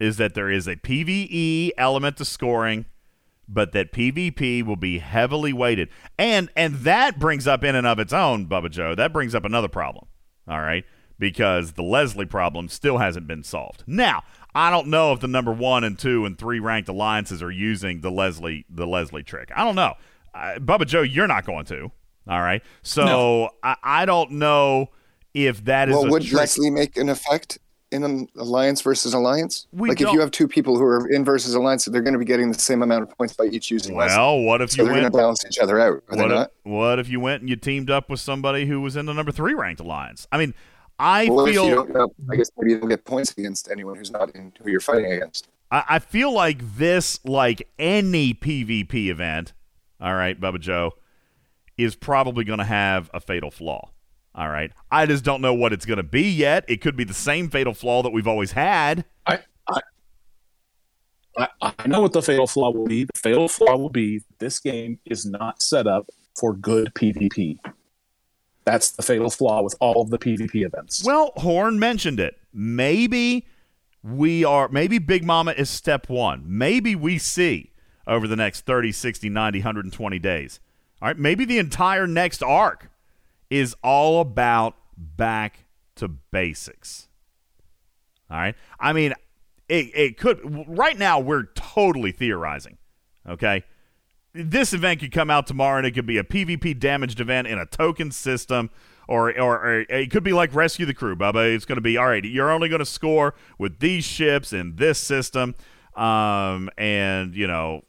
is 0.01 0.17
that 0.17 0.35
there 0.35 0.51
is 0.51 0.67
a 0.67 0.77
PVE 0.77 1.71
element 1.77 2.17
to 2.19 2.25
scoring, 2.25 2.87
but 3.49 3.73
that 3.73 3.93
PvP 3.93 4.65
will 4.65 4.77
be 4.77 4.99
heavily 4.99 5.53
weighted, 5.53 5.91
and 6.19 6.49
and 6.57 6.77
that 6.77 7.19
brings 7.19 7.47
up 7.47 7.63
in 7.65 7.75
and 7.75 7.87
of 7.87 7.99
its 7.99 8.13
own, 8.15 8.47
Bubba 8.47 8.71
Joe. 8.71 8.95
That 8.95 9.13
brings 9.13 9.35
up 9.35 9.45
another 9.45 9.69
problem. 9.69 10.07
All 10.49 10.61
right, 10.61 10.85
because 11.19 11.73
the 11.73 11.83
Leslie 11.83 12.27
problem 12.27 12.69
still 12.69 12.99
hasn't 12.99 13.27
been 13.27 13.43
solved. 13.43 13.85
Now, 13.87 14.23
I 14.55 14.71
don't 14.71 14.89
know 14.89 15.13
if 15.13 15.21
the 15.21 15.29
number 15.29 15.53
one 15.53 15.85
and 15.85 15.99
two 15.99 16.25
and 16.25 16.39
three 16.39 16.61
ranked 16.61 16.89
alliances 16.89 17.43
are 17.43 17.51
using 17.51 18.01
the 18.01 18.11
Leslie 18.11 18.65
the 18.71 18.87
Leslie 18.87 19.23
trick. 19.23 19.51
I 19.55 19.65
don't 19.65 19.77
know, 19.77 19.95
uh, 20.35 20.55
Bubba 20.59 20.87
Joe. 20.87 21.03
You're 21.03 21.27
not 21.27 21.45
going 21.45 21.67
to. 21.67 21.93
All 22.27 22.41
right, 22.41 22.63
so 22.83 23.05
No. 23.05 23.51
I, 23.63 23.77
I 23.83 24.05
don't 24.07 24.33
know 24.33 24.89
if 25.35 25.65
that 25.65 25.89
is 25.89 25.95
well, 25.95 26.07
a 26.07 26.11
would 26.11 26.23
trick. 26.23 26.35
Leslie 26.41 26.71
make 26.71 26.97
an 26.97 27.09
effect 27.09 27.59
in 27.93 28.03
an 28.03 28.27
alliance 28.37 28.81
versus 28.81 29.15
alliance? 29.15 29.67
We 29.73 29.89
like 29.91 30.01
if 30.01 30.07
don't- 30.07 30.15
you 30.15 30.21
have 30.21 30.31
two 30.31 30.49
people 30.49 30.77
who 30.79 30.85
are 30.85 31.09
in 31.11 31.25
versus 31.25 31.55
alliance, 31.55 31.85
they're 31.85 32.03
going 32.03 32.15
to 32.15 32.19
be 32.19 32.25
getting 32.25 32.51
the 32.51 32.59
same 32.59 32.83
amount 32.83 33.03
of 33.03 33.17
points 33.17 33.35
by 33.35 33.45
each 33.45 33.71
using 33.71 33.97
Leslie. 33.97 34.17
Well, 34.17 34.41
what 34.41 34.63
if 34.63 34.71
so 34.73 34.79
you 34.79 34.85
they're 34.85 34.95
going 34.95 35.03
went? 35.05 35.13
to 35.15 35.19
balance 35.19 35.45
each 35.47 35.59
other 35.59 35.79
out? 35.79 36.03
Are 36.09 36.17
they 36.17 36.23
What 36.23 36.31
if, 36.31 36.37
not? 36.37 36.53
what 36.65 36.99
if 36.99 37.09
you 37.09 37.21
went 37.21 37.43
and 37.43 37.49
you 37.51 37.57
teamed 37.57 37.91
up 37.91 38.09
with 38.11 38.21
somebody 38.21 38.67
who 38.67 38.81
was 38.81 38.97
in 38.97 39.07
the 39.07 39.13
number 39.13 39.31
three 39.33 39.55
ranked 39.55 39.81
alliance? 39.81 40.27
I 40.33 40.39
mean, 40.39 40.55
I 40.99 41.29
well, 41.29 41.47
feel 41.47 41.69
you 41.69 41.75
don't, 41.75 41.95
uh, 41.97 42.07
I 42.33 42.37
guess 42.37 42.51
maybe 42.59 42.73
you 42.73 42.79
don't 42.81 42.89
get 42.89 43.05
points 43.05 43.33
against 43.37 43.71
anyone 43.71 43.97
who's 43.97 44.11
not 44.11 44.35
in 44.35 44.53
who 44.63 44.71
you're 44.71 44.81
fighting 44.81 45.13
against. 45.13 45.49
I, 45.71 45.85
I 45.89 45.99
feel 45.99 46.33
like 46.33 46.59
this, 46.77 47.23
like 47.25 47.69
any 47.79 48.33
PvP 48.35 49.09
event, 49.09 49.53
all 50.01 50.15
right, 50.15 50.41
Bubba 50.41 50.59
Joe, 50.61 50.93
is 51.77 51.95
probably 51.95 52.45
going 52.45 52.59
to 52.59 52.65
have 52.65 53.11
a 53.13 53.21
fatal 53.21 53.51
flaw. 53.51 53.91
All 54.35 54.49
right. 54.49 54.73
I 54.91 55.07
just 55.07 55.25
don't 55.25 55.41
know 55.41 55.55
what 55.55 55.73
it's 55.73 55.87
going 55.87 55.99
to 55.99 56.03
be 56.03 56.29
yet. 56.29 56.65
It 56.69 56.81
could 56.81 56.97
be 56.97 57.05
the 57.05 57.15
same 57.15 57.49
fatal 57.51 57.75
flaw 57.75 58.03
that 58.03 58.11
we've 58.11 58.27
always 58.27 58.53
had. 58.53 59.05
I, 59.27 59.39
I, 61.37 61.49
I, 61.61 61.87
know 61.87 62.01
what 62.01 62.13
the 62.13 62.23
fatal 62.23 62.47
flaw 62.47 62.71
will 62.71 62.87
be. 62.87 63.05
The 63.05 63.19
fatal 63.19 63.49
flaw 63.49 63.77
will 63.77 63.91
be 63.91 64.23
this 64.39 64.61
game 64.61 64.99
is 65.05 65.27
not 65.27 65.63
set 65.63 65.87
up 65.87 66.09
for 66.37 66.55
good 66.55 66.93
PvP. 66.95 67.59
That's 68.65 68.93
the 68.93 69.03
fatal 69.03 69.31
flaw 69.31 69.63
with 69.63 69.75
all 69.81 70.01
of 70.01 70.11
the 70.11 70.19
PvP 70.19 70.65
events. 70.65 71.05
Well, 71.05 71.33
Horn 71.37 71.79
mentioned 71.79 72.19
it. 72.19 72.39
Maybe 72.53 73.47
we 74.03 74.45
are, 74.45 74.69
maybe 74.69 74.99
Big 74.99 75.25
Mama 75.25 75.53
is 75.53 75.69
step 75.69 76.09
one. 76.09 76.45
Maybe 76.47 76.95
we 76.95 77.19
see 77.19 77.73
over 78.07 78.27
the 78.27 78.37
next 78.37 78.63
30, 78.63 78.93
60, 78.93 79.29
90, 79.29 79.59
120 79.59 80.19
days. 80.19 80.61
All 81.05 81.09
right. 81.09 81.19
Maybe 81.19 81.45
the 81.45 81.59
entire 81.59 82.07
next 82.07 82.43
arc 82.43 82.89
is 83.51 83.77
all 83.85 84.23
about 84.23 84.75
back 84.97 85.67
to 85.97 86.09
basics. 86.09 87.09
All 88.31 88.39
right. 88.39 88.55
I 88.81 88.95
mean, 88.95 89.13
it, 89.69 89.91
it 89.95 90.17
could, 90.17 90.41
right 90.67 90.99
now, 90.99 91.21
we're 91.21 91.43
totally 91.55 92.11
theorizing. 92.11 92.79
Okay. 93.29 93.65
This 94.33 94.73
event 94.73 95.01
could 95.01 95.13
come 95.13 95.29
out 95.29 95.47
tomorrow 95.47 95.77
and 95.77 95.87
it 95.87 95.91
could 95.91 96.07
be 96.07 96.17
a 96.17 96.25
PvP 96.25 96.81
damaged 96.81 97.21
event 97.21 97.49
in 97.49 97.59
a 97.59 97.67
token 97.67 98.11
system. 98.11 98.71
Or, 99.07 99.29
or, 99.39 99.63
or 99.63 99.81
it 99.81 100.11
could 100.11 100.25
be 100.25 100.33
like 100.33 100.55
Rescue 100.55 100.87
the 100.87 100.95
Crew, 100.95 101.17
Bubba. 101.17 101.55
It's 101.55 101.67
going 101.67 101.77
to 101.77 101.83
be, 101.83 101.99
all 101.99 102.07
right, 102.07 102.25
you're 102.25 102.51
only 102.51 102.71
going 102.71 102.79
to 102.79 102.87
score 102.87 103.35
with 103.59 103.79
these 103.81 104.05
ships 104.05 104.55
in 104.55 104.77
this 104.77 104.99
system. 104.99 105.55
Um, 105.97 106.71
and, 106.79 107.35
you 107.35 107.47
know, 107.47 107.83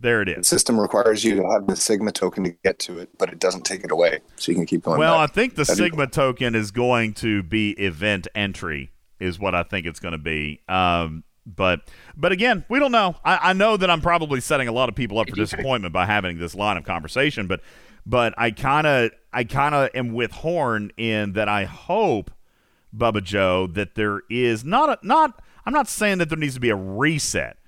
there 0.00 0.22
it 0.22 0.28
is. 0.28 0.36
The 0.36 0.44
system 0.44 0.80
requires 0.80 1.24
you 1.24 1.36
to 1.36 1.48
have 1.50 1.66
the 1.66 1.76
Sigma 1.76 2.12
token 2.12 2.44
to 2.44 2.50
get 2.64 2.78
to 2.80 2.98
it, 2.98 3.10
but 3.18 3.30
it 3.30 3.38
doesn't 3.38 3.64
take 3.64 3.84
it 3.84 3.90
away, 3.90 4.20
so 4.36 4.52
you 4.52 4.56
can 4.56 4.66
keep 4.66 4.82
going. 4.82 4.98
Well, 4.98 5.18
I 5.18 5.26
think 5.26 5.54
the 5.54 5.64
That'd 5.64 5.78
be 5.78 5.84
Sigma 5.84 6.06
token 6.06 6.54
is 6.54 6.70
going 6.70 7.14
to 7.14 7.42
be 7.42 7.70
event 7.72 8.28
entry, 8.34 8.90
is 9.20 9.38
what 9.38 9.54
I 9.54 9.62
think 9.62 9.86
it's 9.86 10.00
going 10.00 10.12
to 10.12 10.18
be. 10.18 10.60
Um, 10.68 11.24
but 11.46 11.80
but 12.16 12.32
again, 12.32 12.64
we 12.68 12.78
don't 12.78 12.92
know. 12.92 13.16
I, 13.24 13.50
I 13.50 13.52
know 13.52 13.76
that 13.76 13.90
I'm 13.90 14.00
probably 14.00 14.40
setting 14.40 14.68
a 14.68 14.72
lot 14.72 14.88
of 14.88 14.94
people 14.94 15.18
up 15.18 15.28
for 15.28 15.36
disappointment 15.36 15.92
by 15.92 16.06
having 16.06 16.38
this 16.38 16.54
line 16.54 16.76
of 16.76 16.84
conversation, 16.84 17.46
but 17.46 17.60
but 18.04 18.34
I 18.36 18.50
kind 18.50 18.86
of 18.86 19.10
I 19.32 19.44
kind 19.44 19.74
of 19.74 19.90
am 19.94 20.12
with 20.12 20.32
Horn 20.32 20.90
in 20.96 21.32
that 21.34 21.48
I 21.48 21.64
hope 21.64 22.30
Bubba 22.96 23.22
Joe 23.22 23.66
that 23.68 23.94
there 23.94 24.22
is 24.28 24.64
not 24.64 24.90
a 24.90 25.06
not 25.06 25.40
I'm 25.64 25.72
not 25.72 25.88
saying 25.88 26.18
that 26.18 26.28
there 26.28 26.38
needs 26.38 26.54
to 26.54 26.60
be 26.60 26.70
a 26.70 26.76
reset, 26.76 27.58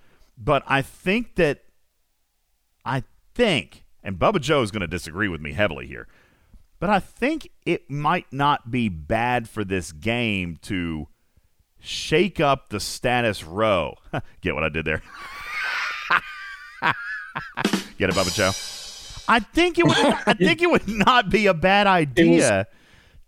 but 0.40 0.62
I 0.66 0.82
think 0.82 1.36
that 1.36 1.64
I 2.84 3.04
think 3.34 3.84
and 4.02 4.18
Bubba 4.18 4.40
Joe 4.40 4.62
is 4.62 4.70
going 4.70 4.80
to 4.80 4.86
disagree 4.86 5.28
with 5.28 5.40
me 5.40 5.52
heavily 5.52 5.86
here. 5.86 6.08
But 6.78 6.88
I 6.88 6.98
think 6.98 7.50
it 7.66 7.90
might 7.90 8.32
not 8.32 8.70
be 8.70 8.88
bad 8.88 9.48
for 9.48 9.64
this 9.64 9.92
game 9.92 10.58
to 10.62 11.08
shake 11.78 12.40
up 12.40 12.70
the 12.70 12.80
status 12.80 13.44
row. 13.44 13.96
Get 14.40 14.54
what 14.54 14.64
I 14.64 14.70
did 14.70 14.86
there? 14.86 15.02
Get 17.98 18.08
it, 18.08 18.16
Bubba 18.16 18.34
Joe? 18.34 18.52
I 19.28 19.40
think 19.40 19.78
it 19.78 19.84
would. 19.84 19.96
I 19.98 20.32
think 20.38 20.62
it 20.62 20.70
would 20.70 20.88
not 20.88 21.28
be 21.28 21.46
a 21.46 21.54
bad 21.54 21.86
idea 21.86 22.66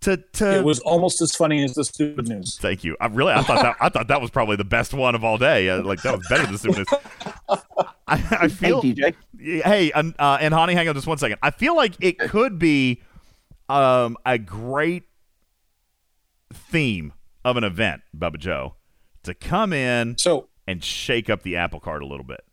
to 0.03 0.17
to. 0.17 0.59
It 0.59 0.65
was 0.65 0.81
almost 0.81 1.21
as 1.21 1.35
funny 1.35 1.65
as 1.65 1.75
the 1.75 1.85
stupid 1.85 2.29
news. 2.29 2.59
Thank 2.61 2.85
you. 2.85 2.97
I 3.01 3.07
really, 3.07 3.33
I 3.33 3.43
thought 3.43 3.63
that, 3.63 3.77
I 3.81 3.89
thought 3.89 4.09
that 4.09 4.21
was 4.21 4.31
probably 4.31 4.57
the 4.57 4.65
best 4.65 4.95
one 4.95 5.15
of 5.15 5.25
all 5.25 5.39
day. 5.39 5.69
Uh, 5.69 5.83
like 5.83 6.03
that 6.03 6.17
was 6.17 6.27
better 6.29 6.47
than 6.47 6.59
stupid 6.59 6.79
news. 6.79 7.61
I, 8.07 8.39
I 8.41 8.49
feel. 8.49 8.81
Hey, 8.81 8.93
DJ. 8.93 9.63
Hey, 9.65 9.93
uh, 9.93 10.39
and 10.41 10.55
Hani, 10.55 10.75
hang 10.75 10.89
on 10.89 10.95
just 10.95 11.07
one 11.07 11.19
second. 11.19 11.39
I 11.43 11.51
feel 11.51 11.75
like 11.75 11.95
it 12.01 12.19
could 12.19 12.59
be 12.59 13.03
um, 13.69 14.17
a 14.27 14.39
great 14.39 15.05
theme 16.53 17.13
of 17.45 17.57
an 17.57 17.65
event, 17.65 18.03
Bubba 18.17 18.39
Joe, 18.39 18.75
to 19.23 19.35
come 19.35 19.73
in 19.73 20.17
so 20.19 20.49
and 20.67 20.83
shake 20.83 21.29
up 21.31 21.43
the 21.43 21.57
apple 21.57 21.81
cart 21.81 22.03
a 22.03 22.07
little 22.07 22.25
bit. 22.25 22.45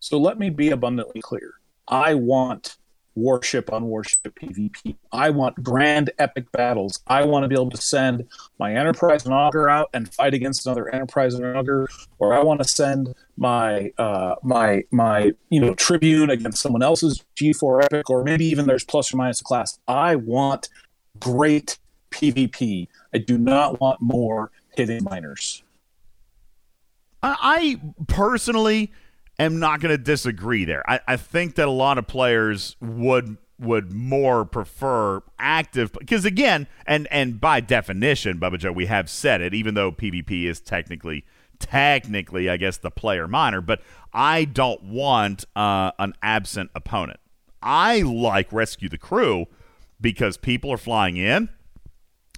So 0.00 0.18
let 0.18 0.38
me 0.38 0.50
be 0.50 0.70
abundantly 0.70 1.20
clear. 1.20 1.54
I 1.86 2.14
want 2.14 2.76
warship 3.18 3.72
on 3.72 3.84
warship 3.84 4.20
PvP. 4.24 4.96
I 5.12 5.30
want 5.30 5.62
grand 5.62 6.10
epic 6.18 6.50
battles. 6.52 7.00
I 7.06 7.24
want 7.24 7.44
to 7.44 7.48
be 7.48 7.54
able 7.54 7.70
to 7.70 7.76
send 7.76 8.26
my 8.58 8.74
Enterprise 8.74 9.24
and 9.24 9.34
Augur 9.34 9.68
out 9.68 9.90
and 9.92 10.12
fight 10.14 10.34
against 10.34 10.66
another 10.66 10.88
Enterprise 10.88 11.34
and 11.34 11.44
Augur, 11.56 11.88
or 12.18 12.34
I 12.34 12.42
want 12.42 12.62
to 12.62 12.68
send 12.68 13.14
my 13.36 13.92
uh, 13.98 14.36
my 14.42 14.84
my 14.90 15.32
you 15.50 15.60
know 15.60 15.74
Tribune 15.74 16.30
against 16.30 16.62
someone 16.62 16.82
else's 16.82 17.24
G4 17.36 17.84
epic, 17.84 18.08
or 18.08 18.24
maybe 18.24 18.44
even 18.46 18.66
there's 18.66 18.84
plus 18.84 19.12
or 19.12 19.16
minus 19.16 19.40
a 19.40 19.44
class. 19.44 19.78
I 19.88 20.16
want 20.16 20.68
great 21.18 21.78
PvP. 22.10 22.88
I 23.12 23.18
do 23.18 23.38
not 23.38 23.80
want 23.80 24.00
more 24.00 24.50
hitting 24.76 25.04
miners. 25.04 25.62
I, 27.22 27.36
I 27.40 27.80
personally 28.06 28.92
am 29.38 29.58
not 29.58 29.80
going 29.80 29.96
to 29.96 30.02
disagree 30.02 30.64
there. 30.64 30.82
I, 30.88 31.00
I 31.06 31.16
think 31.16 31.54
that 31.56 31.68
a 31.68 31.72
lot 31.72 31.98
of 31.98 32.06
players 32.06 32.76
would 32.80 33.36
would 33.60 33.92
more 33.92 34.44
prefer 34.44 35.20
active 35.38 35.92
because 35.92 36.24
again, 36.24 36.66
and 36.86 37.08
and 37.10 37.40
by 37.40 37.60
definition, 37.60 38.38
Bubba 38.38 38.58
Joe, 38.58 38.72
we 38.72 38.86
have 38.86 39.10
said 39.10 39.40
it. 39.40 39.54
Even 39.54 39.74
though 39.74 39.90
PvP 39.92 40.44
is 40.44 40.60
technically 40.60 41.24
technically, 41.58 42.48
I 42.48 42.56
guess, 42.56 42.76
the 42.76 42.90
player 42.90 43.26
miner, 43.26 43.60
but 43.60 43.82
I 44.12 44.44
don't 44.44 44.82
want 44.82 45.44
uh, 45.56 45.92
an 45.98 46.14
absent 46.22 46.70
opponent. 46.74 47.20
I 47.60 48.02
like 48.02 48.52
rescue 48.52 48.88
the 48.88 48.98
crew 48.98 49.46
because 50.00 50.36
people 50.36 50.70
are 50.70 50.78
flying 50.78 51.16
in, 51.16 51.48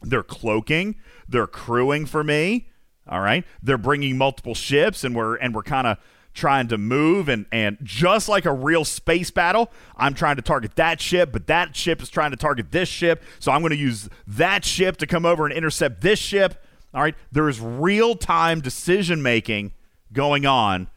they're 0.02 0.22
cloaking, 0.22 0.96
they're 1.28 1.46
crewing 1.46 2.06
for 2.06 2.24
me. 2.24 2.68
All 3.06 3.20
right, 3.20 3.44
they're 3.62 3.78
bringing 3.78 4.16
multiple 4.16 4.54
ships, 4.54 5.02
and 5.04 5.14
we're 5.16 5.36
and 5.36 5.54
we're 5.54 5.64
kind 5.64 5.86
of 5.86 5.98
trying 6.34 6.68
to 6.68 6.78
move 6.78 7.28
and 7.28 7.46
and 7.50 7.76
just 7.82 8.28
like 8.28 8.44
a 8.44 8.52
real 8.52 8.84
space 8.84 9.30
battle 9.30 9.70
i'm 9.96 10.14
trying 10.14 10.36
to 10.36 10.42
target 10.42 10.74
that 10.76 11.00
ship 11.00 11.30
but 11.32 11.46
that 11.48 11.74
ship 11.74 12.00
is 12.00 12.08
trying 12.08 12.30
to 12.30 12.36
target 12.36 12.70
this 12.70 12.88
ship. 12.88 13.22
So 13.38 13.52
i'm 13.52 13.60
going 13.60 13.70
to 13.70 13.76
use 13.76 14.08
that 14.26 14.64
ship 14.64 14.96
to 14.98 15.06
come 15.06 15.24
over 15.26 15.46
and 15.46 15.54
intercept 15.54 16.00
this 16.00 16.18
ship. 16.18 16.62
All 16.92 17.02
right? 17.02 17.14
There 17.30 17.48
is 17.48 17.60
real 17.60 18.14
time 18.16 18.60
decision 18.60 19.22
making 19.22 19.72
going 20.12 20.46
on 20.46 20.88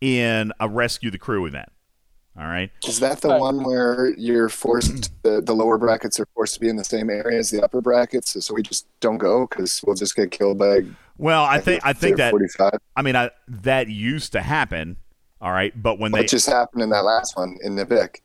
in 0.00 0.52
a 0.58 0.68
rescue 0.68 1.10
the 1.10 1.18
crew 1.18 1.46
event 1.46 1.68
all 2.38 2.46
right 2.46 2.70
Is 2.86 3.00
that 3.00 3.20
the 3.20 3.36
one 3.36 3.62
where 3.62 4.14
you're 4.16 4.48
forced 4.48 4.92
mm. 4.92 5.10
the, 5.22 5.40
the 5.42 5.52
lower 5.52 5.78
brackets 5.78 6.18
are 6.18 6.26
forced 6.34 6.54
to 6.54 6.60
be 6.60 6.68
in 6.68 6.76
the 6.76 6.84
same 6.84 7.10
area 7.10 7.38
as 7.38 7.50
the 7.50 7.62
upper 7.62 7.80
brackets, 7.80 8.44
so 8.44 8.54
we 8.54 8.62
just 8.62 8.86
don't 9.00 9.18
go 9.18 9.46
because 9.46 9.82
we'll 9.84 9.96
just 9.96 10.16
get 10.16 10.30
killed 10.30 10.58
by. 10.58 10.80
well 11.18 11.44
i 11.44 11.60
think 11.60 11.84
i 11.84 11.92
think 11.92 12.16
that 12.16 12.30
45. 12.30 12.72
i 12.96 13.02
mean 13.02 13.16
I, 13.16 13.30
that 13.48 13.88
used 13.88 14.32
to 14.32 14.40
happen 14.40 14.96
all 15.40 15.52
right 15.52 15.72
but 15.80 15.98
when 15.98 16.12
What 16.12 16.22
they 16.22 16.26
just 16.26 16.48
happened 16.48 16.82
in 16.82 16.90
that 16.90 17.04
last 17.04 17.36
one 17.36 17.58
in 17.62 17.76
the 17.76 17.84
Vic, 17.84 18.22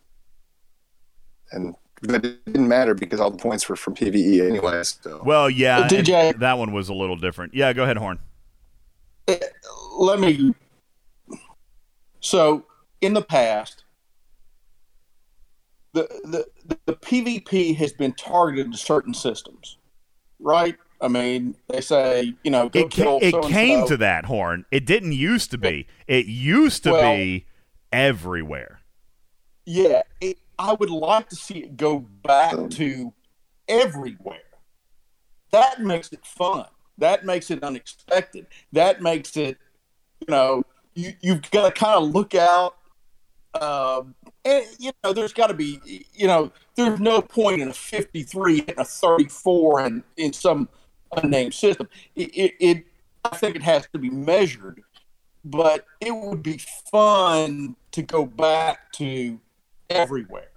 and 1.51 1.75
but 2.03 2.23
it 2.23 2.45
didn't 2.45 2.67
matter 2.67 2.93
because 2.93 3.19
all 3.19 3.31
the 3.31 3.39
points 3.39 3.67
were 3.67 3.75
from 3.75 3.95
PVE 3.95 4.47
anyway. 4.47 4.83
So 4.83 5.21
well 5.25 5.49
yeah 5.49 5.79
Well, 5.79 5.89
DJ 5.89 6.37
that 6.39 6.57
one 6.57 6.71
was 6.71 6.89
a 6.89 6.93
little 6.93 7.17
different 7.17 7.53
yeah 7.53 7.73
go 7.73 7.83
ahead 7.83 7.97
horn 7.97 8.19
eh, 9.27 9.39
let 9.97 10.19
me. 10.19 10.53
So, 12.19 12.65
in 13.01 13.13
the 13.13 13.21
past, 13.21 13.83
the, 16.23 16.45
the 16.67 16.77
the 16.85 16.93
PvP 16.93 17.75
has 17.77 17.93
been 17.93 18.13
targeted 18.13 18.71
to 18.71 18.77
certain 18.77 19.13
systems, 19.13 19.77
right? 20.39 20.75
I 20.99 21.07
mean, 21.07 21.55
they 21.69 21.81
say 21.81 22.33
you 22.43 22.51
know 22.51 22.69
go 22.69 22.79
it, 22.81 22.91
ca- 22.91 23.19
it 23.21 23.43
came 23.45 23.85
to 23.87 23.97
that 23.97 24.25
horn 24.25 24.65
it 24.71 24.85
didn't 24.85 25.11
used 25.13 25.51
to 25.51 25.57
be 25.57 25.87
it 26.07 26.25
used 26.25 26.83
to 26.83 26.91
Well- 26.91 27.15
be 27.15 27.45
everywhere 27.91 28.81
Yeah, 29.65 30.01
it, 30.21 30.37
I 30.59 30.73
would 30.73 30.89
like 30.89 31.29
to 31.29 31.35
see 31.35 31.59
it 31.59 31.77
go 31.77 31.99
back 31.99 32.55
to 32.71 33.13
everywhere. 33.67 34.39
That 35.51 35.81
makes 35.81 36.11
it 36.11 36.25
fun. 36.25 36.65
That 36.97 37.25
makes 37.25 37.51
it 37.51 37.63
unexpected. 37.63 38.47
That 38.73 39.01
makes 39.01 39.37
it, 39.37 39.57
you 40.19 40.27
know, 40.29 40.63
you, 40.95 41.13
you've 41.21 41.49
got 41.51 41.65
to 41.67 41.71
kind 41.79 41.95
of 42.03 42.13
look 42.13 42.33
out. 42.33 42.75
Um, 43.61 44.15
you 44.79 44.91
know, 45.03 45.13
there's 45.13 45.33
got 45.33 45.47
to 45.47 45.53
be, 45.53 46.05
you 46.13 46.27
know, 46.27 46.51
there's 46.75 46.99
no 46.99 47.21
point 47.21 47.61
in 47.61 47.69
a 47.69 47.73
53 47.73 48.65
and 48.67 48.77
a 48.77 48.85
34 48.85 49.79
and 49.81 50.03
in 50.17 50.33
some 50.33 50.69
unnamed 51.15 51.53
system. 51.53 51.87
It, 52.15 52.35
it, 52.35 52.53
it, 52.59 52.85
I 53.23 53.35
think 53.35 53.55
it 53.55 53.63
has 53.63 53.87
to 53.93 53.99
be 53.99 54.09
measured, 54.09 54.81
but 55.43 55.85
it 56.01 56.11
would 56.11 56.43
be 56.43 56.59
fun 56.91 57.75
to 57.91 58.01
go 58.01 58.25
back 58.25 58.91
to 58.93 59.39
everywhere. 59.89 60.51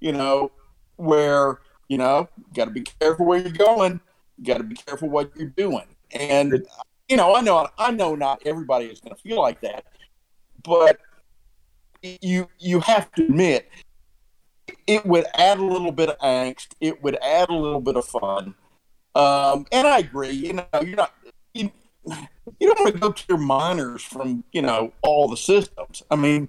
You 0.00 0.12
know, 0.12 0.52
where 0.96 1.60
you 1.88 1.98
know, 1.98 2.28
got 2.54 2.66
to 2.66 2.70
be 2.70 2.82
careful 2.82 3.26
where 3.26 3.40
you're 3.40 3.50
going. 3.50 4.00
You 4.38 4.44
got 4.44 4.58
to 4.58 4.64
be 4.64 4.74
careful 4.74 5.08
what 5.08 5.30
you're 5.36 5.48
doing. 5.48 5.86
And 6.12 6.66
you 7.08 7.16
know, 7.16 7.34
I 7.34 7.40
know, 7.40 7.68
I 7.78 7.90
know, 7.90 8.14
not 8.14 8.42
everybody 8.46 8.86
is 8.86 9.00
going 9.00 9.14
to 9.14 9.20
feel 9.20 9.40
like 9.40 9.60
that, 9.60 9.84
but 10.62 10.98
you 12.20 12.48
you 12.58 12.80
have 12.80 13.10
to 13.12 13.24
admit 13.24 13.68
it 14.86 15.04
would 15.06 15.26
add 15.34 15.58
a 15.58 15.64
little 15.64 15.92
bit 15.92 16.10
of 16.10 16.18
angst. 16.18 16.68
It 16.80 17.02
would 17.02 17.16
add 17.16 17.48
a 17.48 17.54
little 17.54 17.80
bit 17.80 17.96
of 17.96 18.04
fun. 18.04 18.54
Um, 19.14 19.66
and 19.72 19.86
I 19.86 19.98
agree. 19.98 20.30
You 20.30 20.54
know, 20.54 20.66
you're 20.82 20.96
not. 20.96 21.14
You, 21.52 21.70
you 22.06 22.68
don't 22.68 22.80
want 22.80 22.94
to 22.94 23.00
go 23.00 23.12
to 23.12 23.24
your 23.28 23.38
miners 23.38 24.02
from 24.02 24.44
you 24.52 24.62
know 24.62 24.92
all 25.02 25.28
the 25.28 25.36
systems. 25.36 26.02
I 26.10 26.16
mean, 26.16 26.48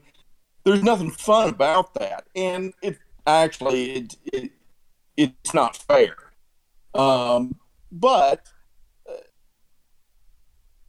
there's 0.64 0.84
nothing 0.84 1.12
fun 1.12 1.50
about 1.50 1.94
that, 1.96 2.26
and 2.36 2.74
it 2.82 2.98
actually 3.26 3.92
it, 3.92 4.16
it 4.34 4.52
it's 5.16 5.54
not 5.54 5.78
fair. 5.78 6.16
Um, 6.94 7.56
but 7.92 8.48
uh, 9.10 9.14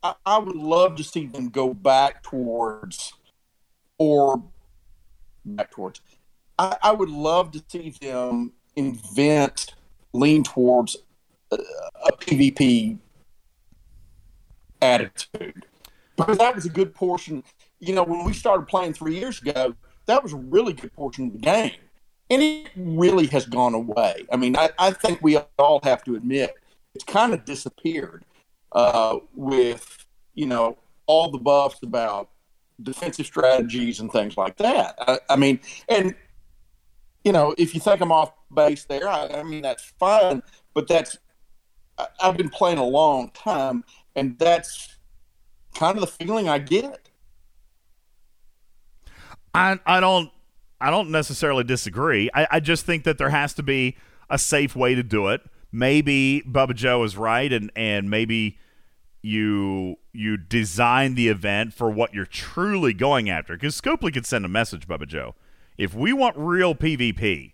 I, 0.02 0.14
I 0.24 0.38
would 0.38 0.56
love 0.56 0.96
to 0.96 1.04
see 1.04 1.26
them 1.26 1.48
go 1.48 1.74
back 1.74 2.22
towards 2.22 3.12
or 3.98 4.42
back 5.54 5.70
towards. 5.70 6.00
I, 6.58 6.76
I 6.82 6.92
would 6.92 7.10
love 7.10 7.52
to 7.52 7.64
see 7.68 7.90
them 8.00 8.52
invent 8.74 9.74
lean 10.12 10.42
towards 10.42 10.96
a, 11.50 11.56
a 11.56 12.12
PvP 12.12 12.98
attitude 14.82 15.66
because 16.16 16.38
that 16.38 16.54
was 16.54 16.66
a 16.66 16.70
good 16.70 16.94
portion. 16.94 17.42
You 17.80 17.94
know, 17.94 18.02
when 18.02 18.24
we 18.24 18.32
started 18.32 18.66
playing 18.66 18.94
three 18.94 19.18
years 19.18 19.40
ago, 19.40 19.74
that 20.06 20.22
was 20.22 20.32
a 20.32 20.36
really 20.36 20.72
good 20.72 20.92
portion 20.92 21.26
of 21.26 21.32
the 21.32 21.38
game, 21.38 21.72
and 22.30 22.42
it 22.42 22.70
really 22.76 23.26
has 23.26 23.46
gone 23.46 23.74
away. 23.74 24.24
I 24.32 24.36
mean, 24.36 24.56
I, 24.56 24.70
I 24.78 24.92
think 24.92 25.20
we 25.22 25.38
all 25.58 25.80
have 25.82 26.04
to 26.04 26.14
admit 26.14 26.54
it's 26.94 27.04
kind 27.04 27.34
of 27.34 27.44
disappeared 27.44 28.24
uh, 28.72 29.18
with 29.34 30.06
you 30.34 30.46
know 30.46 30.78
all 31.06 31.30
the 31.30 31.38
buffs 31.38 31.82
about 31.82 32.30
defensive 32.82 33.26
strategies 33.26 34.00
and 34.00 34.10
things 34.10 34.36
like 34.36 34.56
that. 34.58 34.96
I, 34.98 35.18
I 35.30 35.36
mean, 35.36 35.60
and 35.88 36.14
you 37.24 37.32
know, 37.32 37.54
if 37.58 37.74
you 37.74 37.80
think 37.80 38.00
I'm 38.00 38.12
off 38.12 38.32
base 38.54 38.84
there, 38.84 39.08
I, 39.08 39.26
I 39.28 39.42
mean 39.42 39.62
that's 39.62 39.92
fine, 39.98 40.42
but 40.74 40.86
that's 40.88 41.16
I, 41.98 42.06
I've 42.20 42.36
been 42.36 42.50
playing 42.50 42.78
a 42.78 42.84
long 42.84 43.30
time, 43.30 43.84
and 44.14 44.38
that's 44.38 44.96
kind 45.74 45.96
of 45.96 46.00
the 46.00 46.06
feeling 46.06 46.48
I 46.48 46.58
get. 46.58 47.08
I 49.54 49.78
I 49.86 50.00
don't 50.00 50.30
I 50.80 50.90
don't 50.90 51.10
necessarily 51.10 51.64
disagree. 51.64 52.30
I, 52.34 52.46
I 52.52 52.60
just 52.60 52.84
think 52.84 53.04
that 53.04 53.18
there 53.18 53.30
has 53.30 53.54
to 53.54 53.62
be 53.62 53.96
a 54.28 54.38
safe 54.38 54.76
way 54.76 54.94
to 54.94 55.02
do 55.02 55.28
it. 55.28 55.40
Maybe 55.72 56.42
Bubba 56.46 56.74
Joe 56.74 57.02
is 57.04 57.16
right, 57.16 57.52
and 57.52 57.70
and 57.74 58.10
maybe 58.10 58.58
you 59.22 59.96
you 60.16 60.36
design 60.36 61.14
the 61.14 61.28
event 61.28 61.72
for 61.74 61.90
what 61.90 62.14
you're 62.14 62.24
truly 62.26 62.92
going 62.92 63.28
after. 63.30 63.54
Because 63.54 63.80
Scopely 63.80 64.12
could 64.12 64.26
send 64.26 64.44
a 64.44 64.48
message, 64.48 64.86
Bubba 64.88 65.06
Joe. 65.06 65.34
If 65.78 65.94
we 65.94 66.12
want 66.12 66.36
real 66.38 66.74
PvP, 66.74 67.52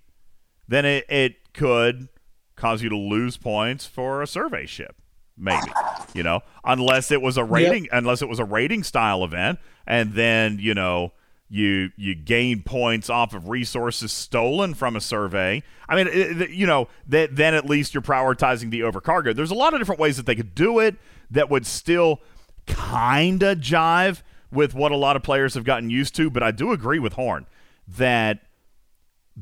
then 0.68 0.84
it, 0.84 1.04
it 1.10 1.52
could 1.52 2.08
cause 2.56 2.82
you 2.82 2.88
to 2.88 2.96
lose 2.96 3.36
points 3.36 3.86
for 3.86 4.22
a 4.22 4.26
survey 4.26 4.66
ship. 4.66 4.96
Maybe 5.36 5.70
you 6.14 6.22
know, 6.22 6.40
unless 6.64 7.10
it 7.10 7.22
was 7.22 7.36
a 7.36 7.44
rating, 7.44 7.88
unless 7.90 8.22
it 8.22 8.28
was 8.28 8.38
a 8.38 8.44
rating 8.44 8.82
style 8.84 9.24
event, 9.24 9.58
and 9.86 10.12
then 10.12 10.58
you 10.60 10.74
know 10.74 11.12
You 11.48 11.90
you 11.96 12.14
gain 12.14 12.62
points 12.62 13.10
off 13.10 13.34
of 13.34 13.48
resources 13.48 14.12
stolen 14.12 14.72
from 14.74 14.94
a 14.96 15.00
survey. 15.00 15.62
I 15.88 15.96
mean, 15.96 16.06
it- 16.10 16.50
you 16.50 16.66
know, 16.66 16.88
that 17.08 17.34
then 17.36 17.54
at 17.54 17.66
least 17.66 17.92
you're 17.92 18.02
prioritizing 18.02 18.70
the 18.70 18.80
overcargo. 18.80 19.34
There's 19.34 19.50
a 19.50 19.54
lot 19.54 19.74
of 19.74 19.80
different 19.80 20.00
ways 20.00 20.16
that 20.16 20.24
they 20.26 20.34
could 20.34 20.54
do 20.54 20.78
it 20.78 20.96
that 21.30 21.50
would 21.50 21.66
still 21.66 22.20
kind 22.66 23.42
of 23.42 23.58
jive 23.58 24.22
with 24.50 24.74
what 24.74 24.92
a 24.92 24.96
lot 24.96 25.16
of 25.16 25.22
players 25.22 25.54
have 25.54 25.64
gotten 25.64 25.90
used 25.90 26.14
to. 26.16 26.30
But 26.30 26.42
I 26.42 26.50
do 26.50 26.72
agree 26.72 26.98
with 26.98 27.14
Horn 27.14 27.46
that 27.88 28.40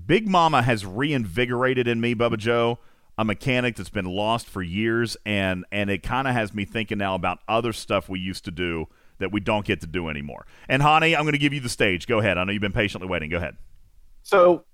Big 0.07 0.29
Mama 0.29 0.63
has 0.63 0.87
reinvigorated 0.87 1.89
in 1.89 2.01
me, 2.01 2.15
Bubba 2.15 2.39
Joe, 2.39 2.79
a 3.19 3.25
mechanic 3.25 3.77
that's 3.77 3.91
been 3.91 4.07
lost 4.07 4.49
for 4.49 4.63
years, 4.63 5.17
and 5.27 5.65
and 5.73 5.91
it 5.91 6.03
kind 6.03 6.29
of 6.29 6.35
has 6.35 6.55
me 6.55 6.65
thinking 6.65 6.99
now 6.99 7.15
about 7.15 7.41
other 7.49 7.73
stuff 7.73 8.09
we 8.09 8.21
used 8.21 8.45
to 8.45 8.51
do 8.51 8.87
that 9.19 9.31
we 9.31 9.41
don't 9.41 9.67
get 9.67 9.81
to 9.83 9.87
do 9.87 10.09
anymore. 10.09 10.47
And 10.69 10.83
Hani, 10.83 11.15
I'm 11.15 11.23
going 11.23 11.33
to 11.33 11.39
give 11.39 11.53
you 11.53 11.61
the 11.61 11.69
stage. 11.69 12.07
Go 12.07 12.21
ahead. 12.21 12.39
I 12.39 12.45
know 12.45 12.53
you've 12.53 12.63
been 12.63 12.73
patiently 12.73 13.09
waiting. 13.09 13.29
Go 13.29 13.37
ahead. 13.37 13.57
So 14.23 14.65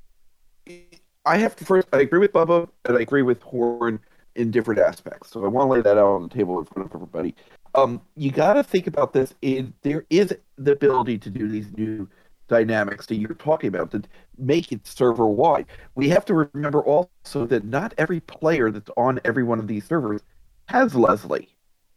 I 1.25 1.39
have 1.39 1.57
to 1.57 1.65
first. 1.65 1.89
I 1.93 2.01
agree 2.01 2.21
with 2.21 2.33
Bubba, 2.33 2.69
I 2.89 2.93
agree 3.01 3.23
with 3.23 3.43
Horn 3.43 4.01
in 4.37 4.51
different 4.51 4.81
aspects. 4.81 5.31
So 5.31 5.45
I 5.45 5.49
want 5.49 5.69
to 5.69 5.73
lay 5.73 5.81
that 5.81 5.99
out 5.99 6.15
on 6.15 6.23
the 6.23 6.29
table 6.29 6.59
in 6.59 6.65
front 6.67 6.89
of 6.89 6.95
everybody. 6.95 7.35
Um, 7.75 8.01
you 8.17 8.31
got 8.31 8.55
to 8.55 8.63
think 8.63 8.87
about 8.87 9.13
this. 9.13 9.35
There 9.83 10.07
is 10.09 10.35
the 10.57 10.73
ability 10.73 11.19
to 11.19 11.31
do 11.31 11.49
these 11.49 11.71
new 11.77 12.09
dynamics 12.49 13.07
that 13.07 13.17
you're 13.17 13.35
talking 13.35 13.69
about 13.69 13.91
to 13.91 14.03
make 14.39 14.71
it 14.73 14.87
server 14.87 15.27
wide. 15.27 15.67
We 15.95 16.09
have 16.11 16.25
to 16.27 16.49
remember 16.53 16.83
also 16.83 17.45
that 17.47 17.65
not 17.65 17.93
every 17.99 18.21
player 18.21 18.71
that's 18.71 18.91
on 18.97 19.21
every 19.25 19.43
one 19.43 19.59
of 19.59 19.67
these 19.67 19.85
servers 19.85 20.23
has 20.67 20.95
Leslie. 20.95 21.49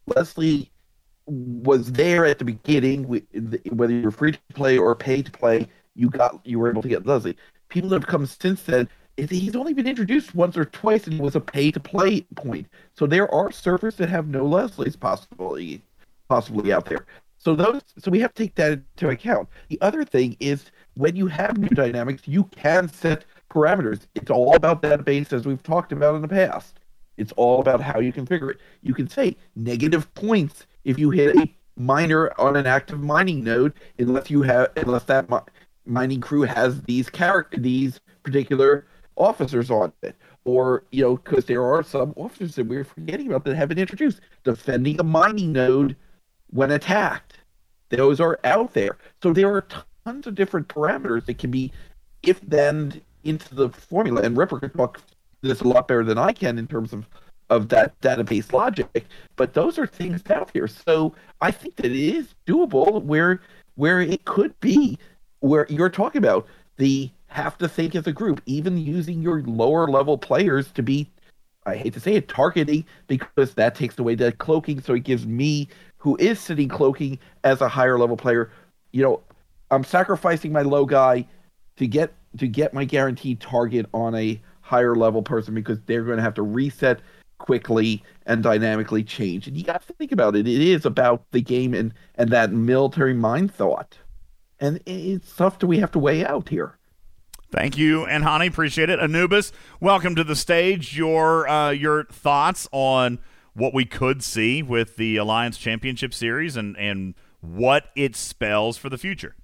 Leslie 0.08 0.72
was 1.28 1.92
there 1.92 2.26
at 2.26 2.40
the 2.40 2.46
beginning, 2.46 3.04
whether 3.72 3.94
you're 3.94 4.12
free 4.12 4.32
to 4.32 4.40
play 4.54 4.78
or 4.78 4.96
pay 4.96 5.22
to 5.22 5.32
play. 5.32 5.68
You 5.96 6.10
got 6.10 6.46
you 6.46 6.60
were 6.60 6.70
able 6.70 6.82
to 6.82 6.90
get 6.90 7.06
Leslie. 7.06 7.38
People 7.70 7.90
that 7.92 8.02
have 8.02 8.08
come 8.08 8.26
since 8.26 8.64
then, 8.64 8.90
he's 9.28 9.56
only 9.56 9.74
been 9.74 9.88
introduced 9.88 10.36
once 10.36 10.58
or 10.58 10.66
twice, 10.66 11.08
and 11.08 11.20
was 11.20 11.36
a 11.36 11.42
pay 11.42 11.72
to 11.72 11.80
play 11.80 12.22
point. 12.36 12.68
So 12.94 13.06
there 13.08 13.34
are 13.34 13.52
servers 13.52 13.96
that 13.96 14.10
have 14.10 14.28
no 14.28 14.46
Leslies 14.46 15.00
possibly 15.00 15.82
possibly 16.28 16.72
out 16.72 16.86
there. 16.86 17.06
So 17.38 17.56
those 17.56 17.82
so 17.98 18.12
we 18.12 18.20
have 18.20 18.34
to 18.34 18.44
take 18.44 18.56
that 18.56 18.74
into 18.74 19.10
account. 19.10 19.50
The 19.70 19.80
other 19.82 20.04
thing 20.04 20.38
is 20.40 20.66
when 20.96 21.16
you 21.16 21.28
have 21.28 21.58
new 21.58 21.70
dynamics, 21.70 22.24
you 22.26 22.44
can 22.46 22.90
set 22.90 23.26
parameters. 23.50 24.02
It's 24.16 24.30
all 24.30 24.56
about 24.56 24.82
database 24.82 25.34
as 25.34 25.46
we've 25.46 25.64
talked 25.64 25.92
about 25.92 26.16
in 26.16 26.22
the 26.22 26.28
past. 26.28 26.80
It's 27.18 27.32
all 27.34 27.60
about 27.60 27.82
how 27.82 28.00
you 28.00 28.14
configure 28.14 28.52
it. 28.52 28.60
You 28.82 28.94
can 28.94 29.10
say 29.10 29.36
negative 29.56 30.14
points 30.14 30.66
if 30.84 31.00
you 31.00 31.10
hit 31.10 31.36
a 31.36 31.50
miner 31.76 32.32
on 32.40 32.56
an 32.56 32.66
active 32.66 33.00
mining 33.02 33.44
node, 33.44 33.74
unless 33.98 34.30
you 34.30 34.42
have 34.44 34.72
unless 34.76 35.04
that 35.06 35.30
mi- 35.30 35.38
mining 35.86 36.22
crew 36.22 36.44
has 36.44 36.82
these 36.84 37.10
character 37.10 37.58
these 37.60 38.00
particular 38.24 38.86
officers 39.20 39.70
on 39.70 39.94
it, 40.02 40.16
or 40.46 40.84
you 40.92 41.04
know, 41.04 41.18
because 41.18 41.46
there 41.46 41.64
are 41.64 41.84
some 41.84 42.14
officers 42.16 42.56
that 42.56 42.66
we're 42.66 42.84
forgetting 42.84 43.28
about 43.28 43.46
that 43.46 43.56
have 43.56 43.70
been 43.70 43.78
introduced, 43.78 44.22
defending 44.44 45.00
a 45.00 45.04
mining 45.04 45.52
node 45.52 45.96
when 46.50 46.72
attacked. 46.72 47.36
Those 47.90 48.20
are 48.20 48.40
out 48.44 48.74
there. 48.74 48.98
So 49.22 49.34
there 49.34 49.54
are 49.54 49.68
tons 50.06 50.28
of 50.28 50.36
different 50.36 50.68
parameters 50.68 51.26
that 51.26 51.38
can 51.38 51.52
be 51.52 51.72
if 52.24 52.42
then 52.42 53.02
into 53.24 53.54
the 53.56 53.70
formula. 53.70 54.22
And 54.22 54.38
Ripper 54.38 54.60
could 54.60 54.74
talk 54.74 55.02
this 55.42 55.62
a 55.62 55.68
lot 55.68 55.88
better 55.88 56.04
than 56.04 56.18
I 56.18 56.34
can 56.34 56.58
in 56.58 56.68
terms 56.68 56.94
of 56.94 57.08
of 57.50 57.70
that 57.70 58.00
database 58.02 58.54
logic. 58.54 59.06
But 59.36 59.54
those 59.54 59.80
are 59.80 59.88
things 59.88 60.22
out 60.30 60.52
here. 60.54 60.68
So 60.68 61.16
I 61.42 61.52
think 61.52 61.78
that 61.78 61.88
it 61.88 61.94
is 61.94 62.36
doable 62.46 63.04
where 63.04 63.42
where 63.76 64.02
it 64.02 64.26
could 64.26 64.60
be 64.60 64.98
where 65.40 65.66
you're 65.70 65.90
talking 65.90 66.20
about 66.20 66.48
the 66.78 67.10
have 67.30 67.58
to 67.60 67.68
think 67.68 67.96
as 67.96 68.08
a 68.08 68.12
group, 68.12 68.42
even 68.46 68.78
using 68.78 69.22
your 69.22 69.42
lower 69.44 69.88
level 69.88 70.18
players 70.18 70.72
to 70.74 70.84
be 70.84 71.10
I 71.66 71.76
hate 71.76 71.94
to 71.94 72.00
say 72.00 72.16
it, 72.16 72.28
targeting 72.28 72.86
because 73.08 73.54
that 73.54 73.76
takes 73.76 74.00
away 74.00 74.16
that 74.16 74.38
cloaking. 74.40 74.82
So 74.82 74.94
it 74.94 75.04
gives 75.04 75.26
me, 75.26 75.68
who 75.98 76.16
is 76.18 76.40
sitting 76.40 76.70
cloaking 76.70 77.20
as 77.44 77.62
a 77.62 77.70
higher 77.70 77.98
level 77.98 78.18
player, 78.18 78.52
you 78.92 79.04
know, 79.04 79.22
I'm 79.72 79.84
sacrificing 79.84 80.52
my 80.52 80.64
low 80.64 80.86
guy 80.86 81.28
to 81.78 81.88
get 81.88 82.14
to 82.38 82.48
get 82.48 82.74
my 82.74 82.86
guaranteed 82.86 83.40
target 83.40 83.86
on 83.94 84.16
a 84.16 84.42
higher 84.62 84.96
level 84.96 85.22
person 85.22 85.54
because 85.54 85.80
they're 85.86 86.04
going 86.04 86.18
to 86.18 86.24
have 86.24 86.34
to 86.36 86.42
reset 86.42 87.02
quickly 87.40 88.04
and 88.26 88.44
dynamically 88.44 89.04
change. 89.04 89.48
And 89.48 89.58
you 89.58 89.64
got 89.64 89.86
to 89.88 89.94
think 89.94 90.12
about 90.12 90.36
it. 90.36 90.48
It 90.48 90.62
is 90.62 90.86
about 90.86 91.24
the 91.32 91.42
game 91.42 91.74
and 91.74 91.94
and 92.16 92.30
that 92.32 92.52
military 92.52 93.14
mind 93.14 93.54
thought, 93.54 93.98
and 94.60 94.80
it's 94.86 95.32
stuff 95.32 95.60
that 95.60 95.68
we 95.68 95.78
have 95.80 95.92
to 95.92 96.00
weigh 96.00 96.26
out 96.26 96.50
here. 96.50 96.79
Thank 97.52 97.78
you, 97.80 98.06
and 98.06 98.24
Hani, 98.24 98.48
appreciate 98.48 98.92
it. 98.92 99.00
Anubis, 99.00 99.52
welcome 99.80 100.14
to 100.16 100.24
the 100.24 100.36
stage. 100.36 100.96
Your 100.96 101.48
uh, 101.48 101.72
your 101.72 102.04
thoughts 102.06 102.68
on 102.72 103.18
what 103.54 103.74
we 103.74 103.86
could 103.86 104.24
see 104.24 104.62
with 104.62 104.98
the 104.98 105.18
Alliance 105.18 105.58
Championship 105.58 106.14
Series 106.14 106.56
and 106.56 106.78
and 106.78 107.16
what 107.42 107.86
it 107.96 108.16
spells 108.16 108.78
for 108.78 108.90
the 108.90 109.00
future. 109.00 109.36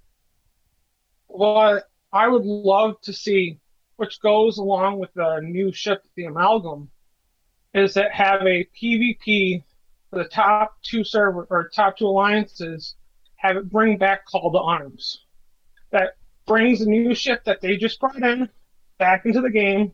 What 1.27 1.85
I 2.13 2.27
would 2.27 2.45
love 2.45 3.01
to 3.01 3.13
see, 3.13 3.59
which 3.95 4.21
goes 4.21 4.59
along 4.59 4.99
with 4.99 5.11
the 5.15 5.39
new 5.41 5.73
ship, 5.73 6.03
the 6.15 6.25
Amalgam, 6.25 6.89
is 7.73 7.95
that 7.95 8.11
have 8.11 8.41
a 8.43 8.67
PvP 8.79 9.63
for 10.11 10.19
the 10.19 10.29
top 10.29 10.77
two 10.83 11.03
server 11.03 11.47
or 11.49 11.69
top 11.69 11.97
two 11.97 12.05
alliances, 12.05 12.93
have 13.37 13.57
it 13.57 13.69
bring 13.69 13.97
back 13.97 14.25
Call 14.25 14.51
to 14.51 14.59
Arms. 14.59 15.25
That 15.91 16.17
brings 16.45 16.79
the 16.79 16.85
new 16.85 17.13
ship 17.15 17.43
that 17.45 17.61
they 17.61 17.77
just 17.77 17.99
brought 17.99 18.21
in 18.21 18.49
back 18.97 19.25
into 19.25 19.41
the 19.41 19.49
game, 19.49 19.93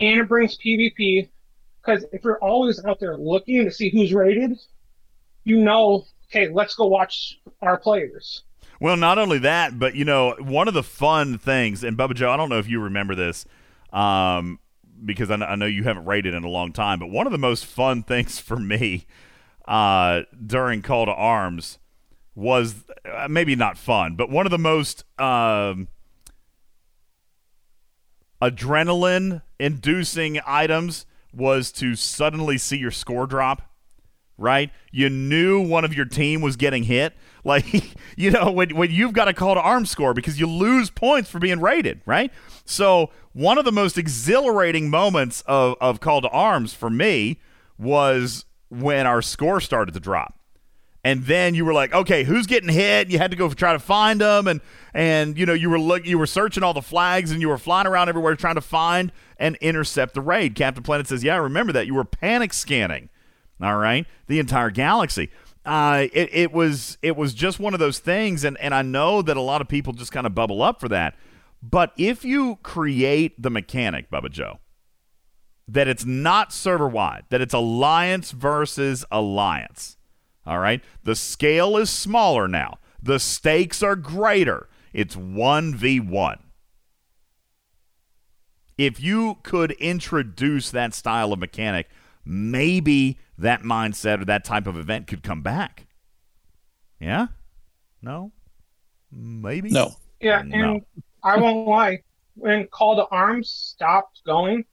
and 0.00 0.20
it 0.20 0.28
brings 0.28 0.56
PvP. 0.58 1.28
Because 1.80 2.04
if 2.12 2.24
you're 2.24 2.38
always 2.38 2.84
out 2.84 3.00
there 3.00 3.16
looking 3.16 3.64
to 3.64 3.70
see 3.70 3.88
who's 3.88 4.12
rated, 4.12 4.58
you 5.44 5.58
know, 5.58 6.04
okay, 6.26 6.48
let's 6.48 6.74
go 6.74 6.86
watch 6.86 7.40
our 7.62 7.78
players. 7.78 8.42
Well, 8.80 8.96
not 8.96 9.18
only 9.18 9.38
that, 9.38 9.78
but 9.78 9.94
you 9.94 10.04
know, 10.04 10.36
one 10.38 10.68
of 10.68 10.74
the 10.74 10.82
fun 10.82 11.38
things, 11.38 11.82
and 11.82 11.96
Bubba 11.96 12.14
Joe, 12.14 12.30
I 12.30 12.36
don't 12.36 12.48
know 12.48 12.58
if 12.58 12.68
you 12.68 12.80
remember 12.80 13.14
this, 13.14 13.44
um, 13.92 14.60
because 15.04 15.30
I, 15.30 15.36
I 15.36 15.54
know 15.56 15.66
you 15.66 15.84
haven't 15.84 16.04
rated 16.04 16.34
in 16.34 16.44
a 16.44 16.48
long 16.48 16.72
time, 16.72 16.98
but 16.98 17.08
one 17.08 17.26
of 17.26 17.32
the 17.32 17.38
most 17.38 17.64
fun 17.64 18.02
things 18.04 18.38
for 18.38 18.56
me 18.56 19.06
uh, 19.66 20.22
during 20.44 20.82
Call 20.82 21.06
to 21.06 21.12
Arms 21.12 21.78
was 22.38 22.84
uh, 23.04 23.26
maybe 23.28 23.56
not 23.56 23.76
fun, 23.76 24.14
but 24.14 24.30
one 24.30 24.46
of 24.46 24.50
the 24.50 24.58
most 24.58 25.04
um, 25.20 25.88
adrenaline 28.40 29.42
inducing 29.58 30.40
items 30.46 31.04
was 31.32 31.72
to 31.72 31.96
suddenly 31.96 32.56
see 32.56 32.76
your 32.76 32.92
score 32.92 33.26
drop 33.26 33.62
right? 34.38 34.70
You 34.92 35.10
knew 35.10 35.60
one 35.60 35.84
of 35.84 35.92
your 35.92 36.06
team 36.06 36.40
was 36.40 36.56
getting 36.56 36.84
hit. 36.84 37.12
Like, 37.44 37.96
you 38.16 38.30
know, 38.30 38.50
when, 38.50 38.76
when 38.76 38.90
you've 38.90 39.14
got 39.14 39.26
a 39.26 39.32
call 39.32 39.54
to 39.54 39.60
arms 39.60 39.90
score 39.90 40.12
because 40.12 40.38
you 40.38 40.46
lose 40.46 40.90
points 40.90 41.30
for 41.30 41.38
being 41.38 41.60
rated, 41.60 42.02
right? 42.04 42.30
So, 42.66 43.10
one 43.32 43.56
of 43.56 43.64
the 43.64 43.72
most 43.72 43.96
exhilarating 43.96 44.90
moments 44.90 45.42
of, 45.46 45.76
of 45.80 46.00
call 46.00 46.20
to 46.20 46.28
arms 46.28 46.74
for 46.74 46.90
me 46.90 47.40
was 47.78 48.44
when 48.68 49.06
our 49.06 49.22
score 49.22 49.60
started 49.62 49.94
to 49.94 50.00
drop. 50.00 50.37
And 51.04 51.24
then 51.24 51.54
you 51.54 51.64
were 51.64 51.72
like, 51.72 51.94
okay, 51.94 52.24
who's 52.24 52.46
getting 52.46 52.68
hit? 52.68 53.08
You 53.08 53.18
had 53.18 53.30
to 53.30 53.36
go 53.36 53.48
try 53.50 53.72
to 53.72 53.78
find 53.78 54.20
them, 54.20 54.48
and 54.48 54.60
and 54.92 55.38
you 55.38 55.46
know 55.46 55.52
you 55.52 55.70
were 55.70 55.78
look, 55.78 56.04
you 56.04 56.18
were 56.18 56.26
searching 56.26 56.62
all 56.62 56.74
the 56.74 56.82
flags, 56.82 57.30
and 57.30 57.40
you 57.40 57.48
were 57.48 57.58
flying 57.58 57.86
around 57.86 58.08
everywhere 58.08 58.34
trying 58.34 58.56
to 58.56 58.60
find 58.60 59.12
and 59.38 59.56
intercept 59.56 60.14
the 60.14 60.20
raid. 60.20 60.54
Captain 60.54 60.82
Planet 60.82 61.06
says, 61.06 61.22
yeah, 61.22 61.34
I 61.34 61.38
remember 61.38 61.72
that. 61.72 61.86
You 61.86 61.94
were 61.94 62.04
panic 62.04 62.52
scanning 62.52 63.08
all 63.60 63.76
right 63.76 64.06
the 64.26 64.38
entire 64.38 64.70
galaxy 64.70 65.30
uh, 65.64 66.06
it, 66.12 66.30
it 66.32 66.52
was 66.52 66.96
it 67.02 67.16
was 67.16 67.34
just 67.34 67.58
one 67.58 67.74
of 67.74 67.80
those 67.80 67.98
things 67.98 68.44
and, 68.44 68.56
and 68.58 68.74
i 68.74 68.82
know 68.82 69.22
that 69.22 69.36
a 69.36 69.40
lot 69.40 69.60
of 69.60 69.68
people 69.68 69.92
just 69.92 70.12
kind 70.12 70.26
of 70.26 70.34
bubble 70.34 70.62
up 70.62 70.80
for 70.80 70.88
that 70.88 71.14
but 71.62 71.92
if 71.96 72.24
you 72.24 72.56
create 72.62 73.40
the 73.40 73.50
mechanic 73.50 74.10
bubba 74.10 74.30
joe 74.30 74.58
that 75.66 75.88
it's 75.88 76.04
not 76.04 76.52
server 76.52 76.88
wide 76.88 77.24
that 77.30 77.40
it's 77.40 77.54
alliance 77.54 78.30
versus 78.30 79.04
alliance 79.10 79.96
all 80.48 80.58
right 80.58 80.82
the 81.04 81.14
scale 81.14 81.76
is 81.76 81.90
smaller 81.90 82.48
now 82.48 82.78
the 83.00 83.20
stakes 83.20 83.82
are 83.82 83.94
greater 83.96 84.68
it's 84.92 85.14
1v1 85.14 86.38
if 88.76 89.00
you 89.00 89.38
could 89.42 89.72
introduce 89.72 90.70
that 90.70 90.94
style 90.94 91.32
of 91.32 91.38
mechanic 91.38 91.88
maybe 92.24 93.18
that 93.38 93.62
mindset 93.62 94.20
or 94.20 94.24
that 94.26 94.44
type 94.44 94.66
of 94.66 94.76
event 94.76 95.06
could 95.06 95.22
come 95.22 95.42
back. 95.42 95.86
Yeah? 97.00 97.28
No? 98.02 98.32
Maybe? 99.10 99.70
No. 99.70 99.92
Yeah, 100.20 100.42
No. 100.42 100.72
and 100.74 100.82
I 101.22 101.36
won't 101.38 101.66
lie. 101.66 102.00
When 102.34 102.66
Call 102.68 102.96
to 102.96 103.06
Arms 103.06 103.48
stopped 103.50 104.20
going, 104.24 104.64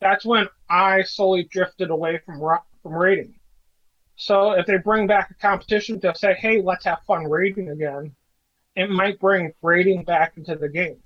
that's 0.00 0.24
when 0.24 0.46
I 0.68 1.02
slowly 1.02 1.44
drifted 1.44 1.90
away 1.90 2.20
from 2.26 2.40
ra- 2.40 2.62
from 2.82 2.94
raiding. 2.94 3.34
So 4.16 4.52
if 4.52 4.66
they 4.66 4.78
bring 4.78 5.06
back 5.06 5.30
a 5.30 5.34
competition 5.34 6.00
to 6.00 6.14
say, 6.14 6.34
"Hey, 6.34 6.62
let's 6.62 6.84
have 6.84 7.00
fun 7.06 7.24
raiding 7.28 7.70
again," 7.70 8.14
it 8.76 8.90
might 8.90 9.18
bring 9.18 9.52
rating 9.62 10.04
back 10.04 10.36
into 10.36 10.56
the 10.56 10.68
game. 10.68 11.02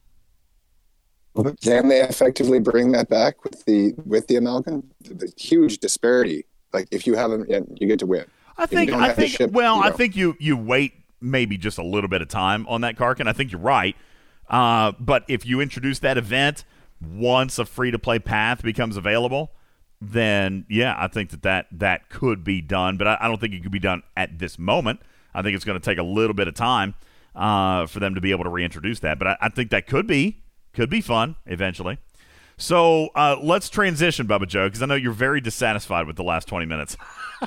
But 1.35 1.61
can 1.61 1.89
they 1.89 2.03
effectively 2.03 2.59
bring 2.59 2.93
that 2.93 3.09
back 3.09 3.45
with 3.45 3.65
the 3.65 3.95
with 4.05 4.27
the 4.27 4.37
amalgam? 4.37 4.91
The, 5.03 5.15
the 5.15 5.33
huge 5.37 5.79
disparity. 5.79 6.45
Like 6.73 6.89
if 6.91 7.07
you 7.07 7.15
haven't, 7.15 7.49
yeah, 7.49 7.61
you 7.77 7.87
get 7.87 8.01
to 8.01 8.07
win. 8.07 8.25
I 8.57 8.67
If 8.71 8.73
you 8.73 8.79
think 8.79 8.91
don't 8.91 9.03
I 9.03 9.07
have 9.07 9.17
to 9.17 9.23
think 9.23 9.33
ship, 9.33 9.51
well, 9.53 9.77
you 9.77 9.83
I 9.83 9.91
think 9.91 10.17
you 10.17 10.37
you 10.41 10.57
wait 10.57 10.95
maybe 11.21 11.57
just 11.57 11.79
a 11.79 11.85
little 11.85 12.09
bit 12.09 12.23
of 12.23 12.29
time 12.29 12.67
on 12.69 12.81
that 12.83 12.97
Karkin. 12.97 13.29
I 13.29 13.33
think 13.33 13.53
you're 13.53 13.61
right. 13.61 13.97
Uh, 14.49 14.93
but 14.99 15.25
if 15.29 15.47
you 15.47 15.61
introduce 15.61 15.99
that 16.01 16.17
event 16.17 16.65
once 17.01 17.59
a 17.59 17.65
free 17.65 17.91
to 17.91 17.99
play 17.99 18.19
path 18.19 18.63
becomes 18.63 18.97
available, 18.97 19.53
then 20.01 20.65
yeah, 20.69 20.95
I 20.99 21.09
think 21.09 21.31
that 21.31 21.43
that, 21.43 21.67
that 21.73 22.09
could 22.09 22.45
be 22.45 22.61
done. 22.61 22.97
But 22.97 23.09
I, 23.09 23.19
I 23.21 23.29
don't 23.29 23.41
think 23.41 23.55
it 23.55 23.63
could 23.63 23.73
be 23.73 23.79
done 23.79 24.03
at 24.17 24.39
this 24.39 24.59
moment. 24.59 25.01
I 25.35 25.43
think 25.43 25.55
it's 25.55 25.65
going 25.65 25.79
to 25.79 25.85
take 25.85 25.99
a 25.99 26.03
little 26.03 26.35
bit 26.35 26.49
of 26.49 26.55
time 26.55 26.95
uh, 27.35 27.87
for 27.87 28.01
them 28.01 28.15
to 28.15 28.21
be 28.21 28.31
able 28.31 28.45
to 28.45 28.51
reintroduce 28.51 29.01
that. 29.01 29.19
But 29.19 29.29
I, 29.29 29.37
I 29.43 29.49
think 29.49 29.71
that 29.71 29.87
could 29.87 30.07
be 30.07 30.43
could 30.73 30.91
be 30.91 31.01
fun 31.01 31.37
eventually. 31.47 31.99
So 32.61 33.11
uh, 33.15 33.37
let's 33.41 33.71
transition, 33.71 34.27
Bubba 34.27 34.49
Joe, 34.49 34.67
because 34.67 34.83
I 34.83 34.87
know 34.87 34.97
you're 34.97 35.13
very 35.13 35.41
dissatisfied 35.41 36.09
with 36.09 36.17
the 36.17 36.25
last 36.25 36.49
20 36.49 36.67
minutes. 36.67 36.97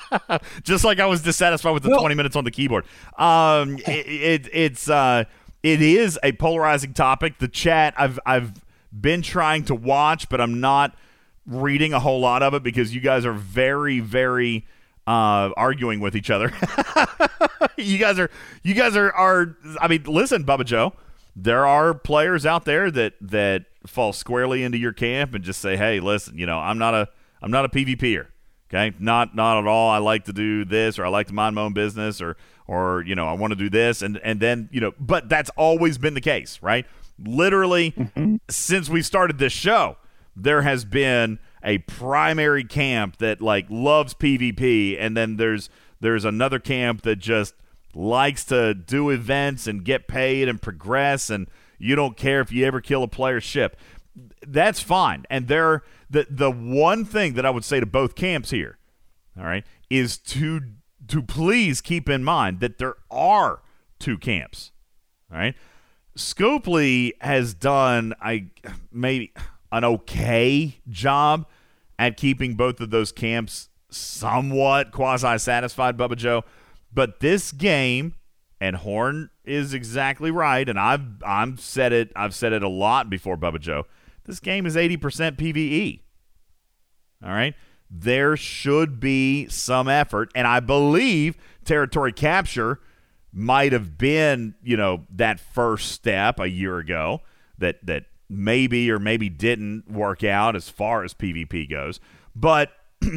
Just 0.64 0.86
like 0.86 1.02
I 1.02 1.06
was 1.06 1.22
dissatisfied 1.22 1.73
with 1.73 1.84
the 1.84 1.90
20 1.90 2.15
minutes 2.15 2.38
on 2.38 2.45
the 2.45 2.52
keyboard. 2.52 2.86
Um, 3.18 3.78
it, 3.80 4.07
it, 4.07 4.49
it's 4.53 4.90
uh, 4.90 5.26
it 5.64 5.82
is 5.82 6.18
a 6.23 6.32
polarizing 6.32 6.94
topic. 6.94 7.40
The 7.40 7.49
chat 7.49 7.94
I've 7.98 8.19
I've 8.26 8.53
been 8.98 9.22
trying 9.22 9.65
to 9.65 9.76
watch, 9.76 10.30
but 10.30 10.40
I'm 10.40 10.61
not 10.61 10.95
reading 11.45 11.93
a 11.93 11.99
whole 11.99 12.19
lot 12.19 12.43
of 12.43 12.53
it 12.53 12.63
because 12.63 12.93
you 12.93 13.01
guys 13.01 13.26
are 13.26 13.34
very 13.34 13.99
very 13.99 14.65
uh, 15.07 15.49
arguing 15.57 15.99
with 15.99 16.15
each 16.15 16.30
other. 16.30 16.53
you 17.77 17.97
guys 17.97 18.19
are 18.19 18.30
you 18.63 18.73
guys 18.73 18.95
are 18.95 19.11
are 19.11 19.57
I 19.80 19.88
mean, 19.88 20.03
listen, 20.03 20.43
Bubba 20.43 20.65
Joe, 20.65 20.93
there 21.35 21.65
are 21.65 21.93
players 21.93 22.45
out 22.45 22.65
there 22.65 22.91
that 22.91 23.13
that 23.22 23.65
fall 23.88 24.13
squarely 24.13 24.63
into 24.63 24.77
your 24.77 24.93
camp 24.93 25.34
and 25.34 25.43
just 25.43 25.59
say, 25.61 25.76
"Hey, 25.77 25.99
listen, 25.99 26.38
you 26.38 26.45
know, 26.45 26.59
I'm 26.59 26.77
not 26.77 26.93
a 26.93 27.09
I'm 27.41 27.51
not 27.51 27.65
a 27.65 27.69
PvPer. 27.69 28.27
Okay? 28.69 28.95
Not 28.99 29.35
not 29.35 29.57
at 29.57 29.68
all. 29.68 29.89
I 29.89 29.97
like 29.97 30.26
to 30.26 30.34
do 30.34 30.63
this 30.63 30.97
or 30.97 31.05
I 31.05 31.09
like 31.09 31.27
to 31.27 31.34
mind 31.34 31.55
my 31.55 31.61
own 31.61 31.73
business 31.73 32.22
or 32.22 32.38
or 32.68 33.03
you 33.05 33.15
know, 33.15 33.27
I 33.27 33.34
want 33.34 33.51
to 33.51 33.57
do 33.57 33.69
this 33.69 34.01
and 34.01 34.18
and 34.23 34.39
then, 34.39 34.69
you 34.72 34.80
know, 34.80 34.93
but 34.99 35.27
that's 35.27 35.49
always 35.51 35.97
been 35.97 36.13
the 36.13 36.22
case, 36.22 36.59
right? 36.61 36.85
Literally 37.19 37.93
since 38.49 38.89
we 38.89 39.01
started 39.01 39.38
this 39.39 39.53
show, 39.53 39.97
there 40.36 40.62
has 40.62 40.86
been 40.86 41.40
a 41.64 41.80
primary 41.80 42.64
camp 42.64 43.18
that 43.18 43.41
like 43.41 43.66
loves 43.70 44.14
PvP 44.14 44.98
and 44.99 45.16
then 45.16 45.38
there's 45.38 45.70
there's 45.99 46.26
another 46.26 46.60
camp 46.60 47.03
that 47.03 47.18
just 47.18 47.53
likes 47.94 48.45
to 48.45 48.74
do 48.74 49.10
events 49.10 49.68
and 49.68 49.84
get 49.84 50.08
paid 50.08 50.48
and 50.48 50.62
progress 50.62 51.30
and 51.30 51.48
you 51.78 51.95
don't 51.95 52.16
care 52.16 52.41
if 52.41 52.52
you 52.52 52.66
ever 52.66 52.80
kill 52.80 53.03
a 53.03 53.08
player's 53.08 53.44
ship. 53.44 53.76
That's 54.45 54.80
fine. 54.80 55.26
And 55.30 55.48
there 55.48 55.84
the 56.10 56.28
the 56.30 56.52
one 56.52 57.06
thing 57.06 57.34
that 57.34 57.45
I 57.45 57.49
would 57.49 57.66
say 57.66 57.80
to 57.80 57.86
both 57.86 58.16
camps 58.16 58.52
here, 58.52 58.78
all 59.38 59.45
right, 59.45 59.66
is 59.90 60.18
to 60.18 60.62
to 61.08 61.22
please 61.22 61.82
keep 61.82 62.10
in 62.10 62.24
mind 62.24 62.60
that 62.60 62.78
there 62.78 62.95
are 63.10 63.62
two 63.99 64.18
camps. 64.18 64.72
All 65.32 65.38
right. 65.38 65.56
Scopely 66.18 67.14
has 67.22 67.53
done 67.53 68.14
I 68.22 68.48
maybe 68.91 69.34
an 69.72 69.84
okay 69.84 70.80
job 70.89 71.45
at 71.98 72.18
keeping 72.18 72.56
both 72.56 72.80
of 72.80 72.89
those 72.89 73.11
camps 73.11 73.69
somewhat 73.89 74.91
quasi 74.91 75.38
satisfied, 75.38 75.98
Bubba 75.98 76.15
Joe. 76.15 76.43
But 76.93 77.19
this 77.19 77.52
game, 77.52 78.15
and 78.60 78.76
Horn 78.76 79.30
is 79.45 79.73
exactly 79.73 80.31
right, 80.31 80.68
and 80.68 80.80
I've 80.80 81.02
I'm 81.26 81.57
said 81.57 81.93
it 81.93 82.11
I've 82.15 82.35
said 82.35 82.53
it 82.53 82.64
a 82.64 82.69
lot 82.69 83.10
before, 83.10 83.38
Bubba 83.38 83.60
Joe. 83.60 83.85
This 84.26 84.39
game 84.39 84.65
is 84.65 84.77
eighty 84.77 84.98
percent 84.98 85.38
PVE. 85.38 86.02
All 87.23 87.31
right. 87.31 87.56
There 87.89 88.38
should 88.38 88.99
be 88.99 89.48
some 89.49 89.89
effort, 89.89 90.31
and 90.34 90.48
I 90.48 90.61
believe 90.61 91.35
territory 91.65 92.14
capture 92.14 92.80
might 93.34 93.73
have 93.73 93.98
been, 93.98 94.56
you 94.64 94.77
know, 94.77 95.06
that 95.10 95.39
first 95.39 95.91
step 95.91 96.39
a 96.39 96.48
year 96.48 96.77
ago 96.77 97.22
that 97.57 97.85
that 97.85 98.06
maybe 98.32 98.90
or 98.90 98.98
maybe 98.98 99.30
didn't 99.30 99.91
work 99.91 100.24
out 100.24 100.56
as 100.56 100.70
far 100.70 101.03
as 101.03 101.14
PvP 101.14 101.70
goes. 101.70 101.99
But 102.36 102.72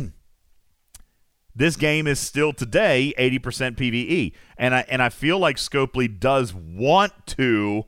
this 1.55 1.77
game 1.77 2.07
is 2.07 2.19
still 2.19 2.53
today 2.53 3.15
80% 3.17 3.77
PvE. 3.77 4.33
And 4.59 4.75
I 4.75 4.85
and 4.89 5.03
I 5.03 5.09
feel 5.09 5.39
like 5.39 5.57
Scopely 5.57 6.09
does 6.19 6.53
want 6.53 7.13
to 7.29 7.85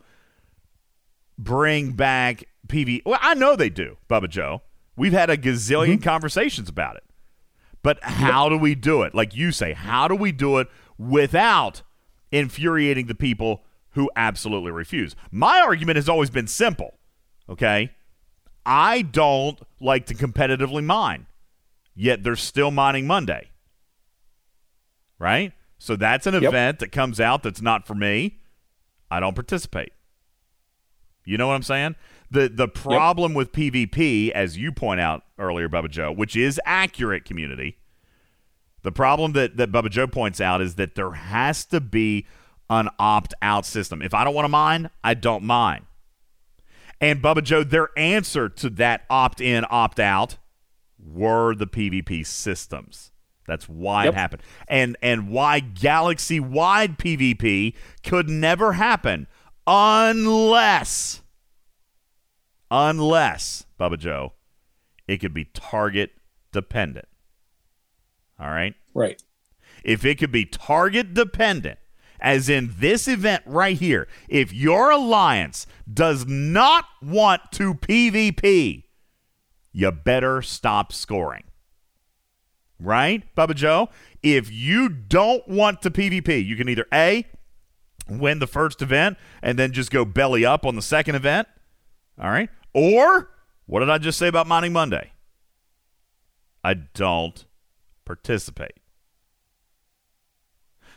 bring 1.36 1.93
back 1.93 2.44
PvE. 2.69 3.03
Well, 3.05 3.19
I 3.20 3.35
know 3.35 3.57
they 3.57 3.70
do, 3.70 3.97
Bubba 4.09 4.28
Joe. 4.28 4.62
We've 4.97 5.12
had 5.12 5.28
a 5.28 5.36
gazillion 5.36 5.94
mm-hmm. 5.94 6.03
conversations 6.03 6.69
about 6.69 6.97
it. 6.97 7.05
But 7.82 8.03
how 8.03 8.48
do 8.48 8.57
we 8.57 8.74
do 8.74 9.03
it? 9.03 9.15
Like 9.15 9.36
you 9.36 9.53
say, 9.53 9.73
how 9.73 10.09
do 10.09 10.15
we 10.15 10.32
do 10.32 10.59
it 10.59 10.69
without 10.98 11.82
infuriating 12.32 13.07
the 13.07 13.15
people 13.15 13.62
who 13.90 14.11
absolutely 14.16 14.73
refuse? 14.73 15.15
My 15.31 15.61
argument 15.61 15.97
has 15.97 16.09
always 16.09 16.31
been 16.31 16.48
simple. 16.48 16.98
Okay? 17.48 17.90
I 18.64 19.02
don't 19.02 19.59
like 19.81 20.06
to 20.06 20.14
competitively 20.14 20.85
mine. 20.85 21.27
Yet 21.94 22.24
there's 22.24 22.43
still 22.43 22.70
mining 22.70 23.06
Monday. 23.06 23.51
Right? 25.18 25.52
So 25.78 25.97
that's 25.97 26.27
an 26.27 26.35
event 26.35 26.81
that 26.81 26.93
comes 26.93 27.20
out 27.20 27.43
that's 27.43 27.62
not 27.62 27.87
for 27.87 27.95
me. 27.95 28.38
I 29.11 29.20
don't 29.20 29.35
participate. 29.35 29.93
You 31.24 31.38
know 31.38 31.46
what 31.48 31.54
I'm 31.54 31.62
saying? 31.62 31.96
The 32.30 32.48
the 32.48 32.69
problem 32.69 33.35
with 33.35 33.53
PvP, 33.53 34.30
as 34.30 34.56
you 34.56 34.72
point 34.72 35.01
out 35.01 35.22
earlier, 35.38 35.69
Bubba 35.69 35.90
Joe, 35.90 36.12
which 36.12 36.35
is 36.37 36.61
accurate 36.64 37.24
community, 37.24 37.77
the 38.82 38.93
problem 38.93 39.32
that, 39.32 39.56
that 39.56 39.72
Bubba 39.72 39.90
Joe 39.90 40.06
points 40.06 40.40
out 40.40 40.61
is 40.61 40.77
that 40.77 40.95
there 40.95 41.12
has 41.12 41.64
to 41.66 41.80
be 41.80 42.27
an 42.70 42.88
opt 42.98 43.35
out 43.43 43.66
system. 43.66 44.03
If 44.03 44.14
I 44.14 44.24
don't 44.24 44.35
want 44.35 44.45
to 44.45 44.51
mine, 44.51 44.90
I 45.03 45.14
don't 45.14 45.45
mine. 45.45 45.87
And 47.00 47.22
Bubba 47.22 47.42
Joe, 47.42 47.62
their 47.62 47.90
answer 47.96 48.48
to 48.48 48.70
that 48.70 49.04
opt 49.10 49.40
in, 49.40 49.64
opt 49.70 50.00
out 50.00 50.38
were 50.98 51.54
the 51.54 51.66
PvP 51.66 52.26
systems. 52.26 53.12
That's 53.46 53.68
why 53.68 54.04
Yep. 54.04 54.12
it 54.12 54.16
happened. 54.16 54.42
And 54.66 54.96
and 55.02 55.28
why 55.28 55.60
galaxy 55.60 56.40
wide 56.40 56.98
PvP 56.98 57.74
could 58.02 58.28
never 58.28 58.72
happen 58.72 59.28
unless 59.66 61.22
unless 62.70 63.66
Bubba 63.78 63.98
Joe, 63.98 64.32
it 65.06 65.18
could 65.18 65.34
be 65.34 65.44
target 65.44 66.10
dependent. 66.52 67.06
All 68.40 68.50
right? 68.50 68.74
Right. 68.94 69.22
If 69.84 70.04
it 70.04 70.18
could 70.18 70.32
be 70.32 70.44
target 70.44 71.14
dependent, 71.14 71.78
as 72.27 72.48
in 72.48 72.74
this 72.79 73.06
event 73.06 73.40
right 73.46 73.79
here, 73.79 74.09
if 74.29 74.53
your 74.53 74.90
alliance 74.90 75.64
does 75.90 76.27
not 76.27 76.85
want 77.01 77.40
to 77.53 77.72
PvP, 77.72 78.82
you 79.72 79.93
better 79.93 80.43
stop 80.43 80.93
scoring. 80.93 81.45
Right, 82.80 83.22
Bubba 83.37 83.55
Joe? 83.55 83.90
If 84.24 84.51
you 84.51 84.88
don't 84.88 85.46
want 85.46 85.82
to 85.82 85.90
PvP, 85.93 86.45
you 86.45 86.56
can 86.56 86.69
either 86.69 86.88
A, 86.93 87.27
win 88.09 88.40
the 88.40 88.48
first 88.48 88.82
event 88.82 89.19
and 89.40 89.56
then 89.56 89.71
just 89.71 89.93
go 89.93 90.05
belly 90.05 90.45
up 90.45 90.66
on 90.66 90.74
the 90.74 90.82
second 90.82 91.14
event. 91.14 91.46
All 92.21 92.29
right. 92.29 92.51
Or 92.74 93.30
what 93.66 93.80
did 93.80 93.90
I 93.90 93.98
just 93.98 94.19
say 94.19 94.27
about 94.27 94.48
Mining 94.48 94.72
Monday? 94.72 95.13
I 96.64 96.74
don't 96.74 97.45
participate. 98.05 98.72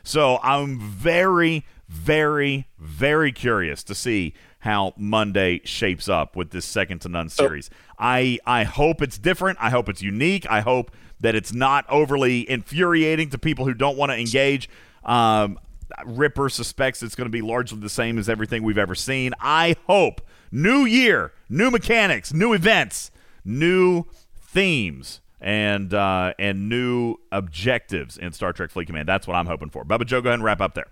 So 0.09 0.39
I'm 0.41 0.79
very, 0.79 1.63
very, 1.87 2.67
very 2.79 3.31
curious 3.31 3.83
to 3.83 3.93
see 3.93 4.33
how 4.57 4.95
Monday 4.97 5.61
shapes 5.65 6.09
up 6.09 6.35
with 6.35 6.49
this 6.49 6.65
second 6.65 7.01
to 7.01 7.09
none 7.09 7.29
series. 7.29 7.69
I 7.99 8.39
I 8.43 8.63
hope 8.63 9.03
it's 9.03 9.19
different. 9.19 9.59
I 9.61 9.69
hope 9.69 9.87
it's 9.87 10.01
unique. 10.01 10.49
I 10.49 10.61
hope 10.61 10.89
that 11.19 11.35
it's 11.35 11.53
not 11.53 11.85
overly 11.89 12.49
infuriating 12.49 13.29
to 13.29 13.37
people 13.37 13.65
who 13.65 13.75
don't 13.75 13.97
want 13.97 14.11
to 14.11 14.17
engage. 14.17 14.67
Um, 15.03 15.59
Ripper 16.03 16.49
suspects 16.49 17.03
it's 17.03 17.13
going 17.13 17.27
to 17.27 17.31
be 17.31 17.43
largely 17.43 17.79
the 17.79 17.87
same 17.87 18.17
as 18.17 18.27
everything 18.27 18.63
we've 18.63 18.79
ever 18.79 18.95
seen. 18.95 19.33
I 19.39 19.75
hope 19.85 20.21
new 20.51 20.85
year, 20.85 21.33
new 21.49 21.69
mechanics, 21.69 22.33
new 22.33 22.53
events, 22.53 23.11
new 23.45 24.05
themes, 24.35 25.21
and 25.41 25.93
uh, 25.93 26.33
and 26.39 26.69
new 26.69 27.15
objectives 27.31 28.17
in 28.17 28.31
Star 28.31 28.53
Trek 28.53 28.71
Fleet 28.71 28.85
Command. 28.85 29.07
That's 29.07 29.27
what 29.27 29.35
I'm 29.35 29.45
hoping 29.45 29.69
for. 29.69 29.83
Bubba 29.85 30.05
Joe, 30.05 30.21
go 30.21 30.29
ahead 30.29 30.35
and 30.35 30.43
wrap 30.43 30.61
up 30.61 30.75
there. 30.75 30.87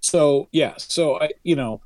So 0.00 0.48
yeah, 0.52 0.74
so 0.76 1.20
I, 1.20 1.30
you 1.42 1.56
know, 1.56 1.80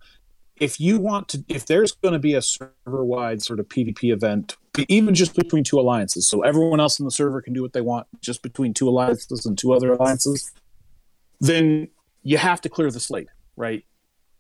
if 0.57 0.81
you 0.81 0.99
want 0.99 1.29
to, 1.29 1.45
if 1.49 1.67
there's 1.67 1.93
going 1.93 2.13
to 2.13 2.19
be 2.19 2.35
a 2.35 2.43
server-wide 2.43 3.43
sort 3.43 3.61
of 3.61 3.69
PvP 3.69 4.13
event, 4.13 4.57
even 4.89 5.15
just 5.15 5.35
between 5.35 5.65
two 5.65 5.81
alliances, 5.81 6.29
so 6.29 6.43
everyone 6.43 6.81
else 6.81 6.99
in 6.99 7.05
the 7.05 7.11
server 7.11 7.41
can 7.41 7.53
do 7.53 7.63
what 7.63 7.73
they 7.73 7.81
want, 7.81 8.07
just 8.21 8.43
between 8.43 8.75
two 8.75 8.89
alliances 8.89 9.47
and 9.47 9.57
two 9.57 9.73
other 9.73 9.93
alliances, 9.93 10.53
then 11.41 11.89
you 12.23 12.37
have 12.37 12.61
to 12.61 12.69
clear 12.69 12.91
the 12.91 13.01
slate, 13.01 13.29
right? 13.57 13.85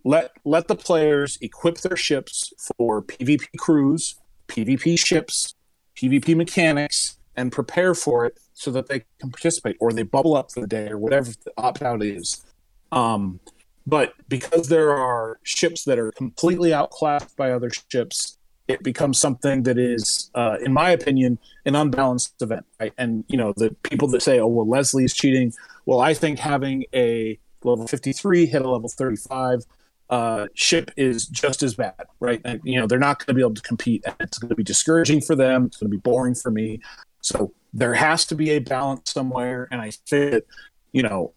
let 0.05 0.33
let 0.45 0.69
the 0.69 0.77
players 0.77 1.39
equip 1.41 1.79
their 1.79 1.97
ships 1.97 2.53
for 2.77 3.03
PvP 3.03 3.47
crews, 3.59 4.17
PvP 4.49 4.99
ships, 4.99 5.55
PvP 6.01 6.37
mechanics, 6.37 7.19
and 7.37 7.53
prepare 7.53 7.95
for 7.95 8.27
it 8.27 8.39
so 8.53 8.71
that 8.71 8.89
they 8.89 9.05
can 9.19 9.31
participate 9.31 9.77
or 9.81 9.93
they 9.93 10.03
bubble 10.03 10.37
up 10.37 10.53
for 10.53 10.61
the 10.61 10.67
day 10.67 10.89
or 10.89 10.99
whatever 10.99 11.31
the 11.45 11.53
opt 11.57 11.83
out 11.83 12.03
is. 12.03 12.45
Um, 12.93 13.41
but 13.87 14.15
because 14.29 14.69
there 14.69 14.91
are 14.91 15.39
ships 15.43 15.85
that 15.85 15.99
are 15.99 16.13
completely 16.13 16.75
outclassed 16.75 17.37
by 17.37 17.51
other 17.51 17.71
ships, 17.91 18.37
it 18.69 18.83
becomes 18.83 19.19
something 19.19 19.63
that 19.65 19.79
is, 19.79 20.31
uh, 20.35 20.59
in 20.63 20.73
my 20.73 20.91
opinion, 20.91 21.39
an 21.65 21.75
unbalanced 21.75 22.41
event. 22.43 22.67
Right? 22.79 22.93
And 22.99 23.25
you 23.29 23.37
know, 23.37 23.53
the 23.57 23.75
people 23.83 24.07
that 24.09 24.23
say, 24.23 24.39
"Oh, 24.39 24.47
well, 24.47 24.69
Leslie's 24.69 25.15
cheating." 25.15 25.53
Well, 25.87 26.01
I 26.01 26.15
think 26.15 26.39
having 26.39 26.85
a 26.95 27.39
level 27.65 27.87
53 27.87 28.47
hit 28.47 28.63
a 28.63 28.71
level 28.71 28.89
35 28.89 29.65
uh, 30.11 30.49
ship 30.55 30.91
is 30.97 31.27
just 31.27 31.63
as 31.63 31.75
bad, 31.75 31.95
right? 32.19 32.41
And, 32.45 32.61
you 32.65 32.79
know, 32.79 32.87
they're 32.87 32.99
not 32.99 33.21
going 33.21 33.29
to 33.29 33.35
be 33.35 33.41
able 33.41 33.55
to 33.55 33.63
compete. 33.63 34.05
It's 34.19 34.39
going 34.39 34.49
to 34.49 34.57
be 34.57 34.65
discouraging 34.65 35.21
for 35.21 35.37
them. 35.37 35.67
It's 35.67 35.77
going 35.77 35.91
to 35.91 35.97
be 35.97 36.01
boring 36.01 36.35
for 36.35 36.51
me. 36.51 36.81
So 37.23 37.53
there 37.73 37.95
has 37.95 38.27
to 38.27 38.35
be 38.35 38.51
a 38.51 38.59
balance 38.59 39.13
somewhere. 39.13 39.69
And 39.71 39.81
I 39.81 39.91
think 39.91 40.33
that, 40.33 40.45
you 40.93 41.03
know, 41.03 41.33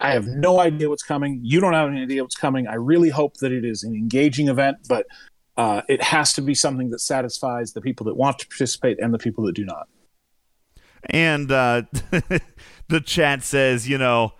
I 0.00 0.12
have 0.12 0.26
no 0.26 0.58
idea 0.58 0.88
what's 0.88 1.02
coming. 1.02 1.40
You 1.42 1.60
don't 1.60 1.74
have 1.74 1.90
any 1.90 2.02
idea 2.02 2.22
what's 2.22 2.36
coming. 2.36 2.66
I 2.66 2.76
really 2.76 3.10
hope 3.10 3.36
that 3.38 3.52
it 3.52 3.64
is 3.64 3.84
an 3.84 3.94
engaging 3.94 4.48
event, 4.48 4.78
but 4.88 5.06
uh, 5.58 5.82
it 5.88 6.02
has 6.02 6.32
to 6.34 6.42
be 6.42 6.54
something 6.54 6.90
that 6.90 7.00
satisfies 7.00 7.74
the 7.74 7.82
people 7.82 8.06
that 8.06 8.16
want 8.16 8.38
to 8.38 8.48
participate 8.48 8.98
and 9.00 9.12
the 9.12 9.18
people 9.18 9.44
that 9.44 9.54
do 9.54 9.66
not. 9.66 9.88
And 11.10 11.52
uh, 11.52 11.82
the 12.88 13.00
chat 13.04 13.42
says, 13.42 13.86
you 13.86 13.98
know, 13.98 14.32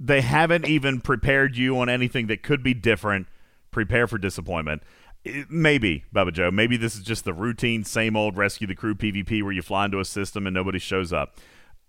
they 0.00 0.22
haven't 0.22 0.66
even 0.66 1.00
prepared 1.02 1.56
you 1.56 1.78
on 1.78 1.90
anything 1.90 2.26
that 2.28 2.42
could 2.42 2.62
be 2.62 2.72
different. 2.72 3.28
Prepare 3.70 4.06
for 4.06 4.16
disappointment. 4.16 4.82
It- 5.24 5.50
maybe, 5.50 6.04
Bubba 6.14 6.32
Joe, 6.32 6.50
maybe 6.50 6.78
this 6.78 6.96
is 6.96 7.02
just 7.02 7.26
the 7.26 7.34
routine, 7.34 7.84
same 7.84 8.16
old 8.16 8.38
rescue 8.38 8.66
the 8.66 8.74
crew 8.74 8.94
PvP 8.94 9.42
where 9.42 9.52
you 9.52 9.60
fly 9.60 9.84
into 9.84 10.00
a 10.00 10.04
system 10.06 10.46
and 10.46 10.54
nobody 10.54 10.78
shows 10.78 11.12
up. 11.12 11.36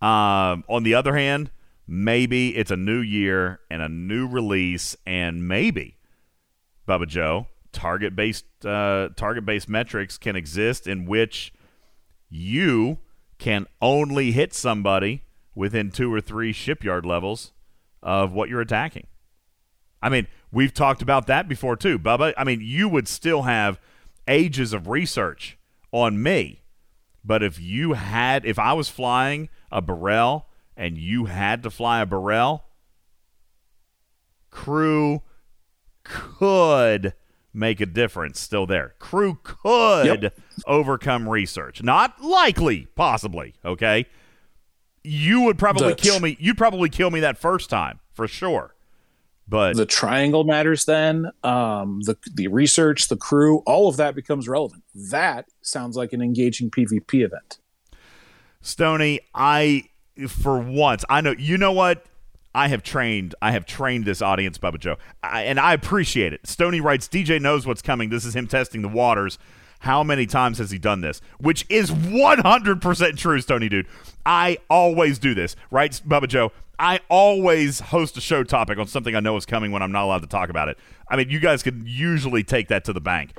Um, 0.01 0.65
on 0.67 0.83
the 0.83 0.93
other 0.93 1.15
hand, 1.15 1.51
maybe 1.87 2.57
it's 2.57 2.71
a 2.71 2.75
new 2.75 2.99
year 2.99 3.61
and 3.69 3.81
a 3.81 3.87
new 3.87 4.27
release, 4.27 4.97
and 5.05 5.47
maybe 5.47 5.97
Bubba 6.87 7.07
Joe 7.07 7.47
target 7.71 8.15
based 8.15 8.45
uh, 8.65 9.09
target 9.15 9.45
based 9.45 9.69
metrics 9.69 10.17
can 10.17 10.35
exist 10.35 10.85
in 10.87 11.05
which 11.05 11.53
you 12.29 12.99
can 13.37 13.65
only 13.81 14.31
hit 14.31 14.53
somebody 14.53 15.23
within 15.55 15.89
two 15.91 16.13
or 16.13 16.19
three 16.19 16.51
shipyard 16.51 17.05
levels 17.05 17.53
of 18.03 18.31
what 18.31 18.49
you're 18.49 18.61
attacking. 18.61 19.07
I 20.01 20.09
mean, 20.09 20.27
we've 20.51 20.73
talked 20.73 21.01
about 21.01 21.27
that 21.27 21.47
before 21.47 21.75
too, 21.75 21.99
Bubba. 21.99 22.33
I 22.37 22.43
mean, 22.43 22.61
you 22.61 22.89
would 22.89 23.07
still 23.07 23.43
have 23.43 23.79
ages 24.27 24.73
of 24.73 24.87
research 24.87 25.57
on 25.91 26.21
me, 26.21 26.63
but 27.23 27.43
if 27.43 27.59
you 27.59 27.93
had, 27.93 28.45
if 28.45 28.57
I 28.57 28.73
was 28.73 28.89
flying 28.89 29.49
a 29.71 29.81
B'Rel 29.81 30.45
and 30.75 30.97
you 30.97 31.25
had 31.25 31.63
to 31.63 31.69
fly 31.69 32.01
a 32.01 32.05
B'Rel, 32.05 32.61
crew 34.49 35.21
could 36.03 37.13
make 37.53 37.81
a 37.81 37.85
difference 37.85 38.39
still 38.39 38.65
there. 38.65 38.95
Crew 38.97 39.37
could 39.43 40.31
overcome 40.65 41.27
research. 41.27 41.83
Not 41.83 42.21
likely, 42.21 42.87
possibly, 42.95 43.55
okay? 43.63 44.05
You 45.03 45.41
would 45.41 45.57
probably 45.57 45.95
kill 45.95 46.19
me. 46.19 46.37
You'd 46.39 46.57
probably 46.57 46.89
kill 46.89 47.09
me 47.09 47.21
that 47.21 47.37
first 47.37 47.69
time, 47.69 47.99
for 48.13 48.27
sure. 48.27 48.75
But 49.47 49.75
the 49.75 49.85
triangle 49.85 50.43
matters 50.43 50.85
then. 50.85 51.29
Um, 51.43 52.01
the 52.01 52.17
the 52.33 52.47
research, 52.47 53.09
the 53.09 53.17
crew, 53.17 53.59
all 53.65 53.89
of 53.89 53.97
that 53.97 54.15
becomes 54.15 54.47
relevant. 54.47 54.83
That 54.95 55.47
sounds 55.61 55.97
like 55.97 56.13
an 56.13 56.21
engaging 56.21 56.71
PvP 56.71 57.25
event. 57.25 57.57
Stony, 58.61 59.19
I 59.33 59.85
for 60.27 60.59
once, 60.59 61.03
I 61.09 61.21
know 61.21 61.35
you 61.37 61.57
know 61.57 61.71
what 61.71 62.05
I 62.53 62.67
have 62.67 62.83
trained. 62.83 63.35
I 63.41 63.51
have 63.51 63.65
trained 63.65 64.05
this 64.05 64.21
audience, 64.21 64.57
Bubba 64.57 64.79
Joe, 64.79 64.97
I, 65.23 65.43
and 65.43 65.59
I 65.59 65.73
appreciate 65.73 66.33
it. 66.33 66.45
Stony 66.45 66.79
writes, 66.79 67.07
DJ 67.07 67.41
knows 67.41 67.65
what's 67.65 67.81
coming. 67.81 68.09
This 68.09 68.25
is 68.25 68.35
him 68.35 68.47
testing 68.47 68.81
the 68.81 68.87
waters. 68.87 69.37
How 69.81 70.03
many 70.03 70.25
times 70.25 70.59
has 70.59 70.71
he 70.71 70.77
done 70.77 71.01
this? 71.01 71.21
Which 71.39 71.65
is 71.69 71.89
100% 71.91 73.17
true, 73.17 73.41
Stony 73.41 73.67
dude. 73.69 73.87
I 74.25 74.57
always 74.69 75.17
do 75.19 75.33
this, 75.33 75.55
right, 75.71 75.91
Bubba 76.07 76.27
Joe? 76.27 76.51
I 76.77 76.99
always 77.09 77.79
host 77.79 78.15
a 78.17 78.21
show 78.21 78.43
topic 78.43 78.77
on 78.77 78.87
something 78.87 79.15
I 79.15 79.19
know 79.19 79.37
is 79.37 79.45
coming 79.45 79.71
when 79.71 79.81
I'm 79.81 79.91
not 79.91 80.03
allowed 80.03 80.21
to 80.21 80.27
talk 80.27 80.49
about 80.49 80.67
it. 80.69 80.77
I 81.09 81.15
mean, 81.15 81.29
you 81.29 81.39
guys 81.39 81.61
can 81.63 81.83
usually 81.85 82.43
take 82.43 82.67
that 82.69 82.83
to 82.85 82.93
the 82.93 83.01
bank. 83.01 83.33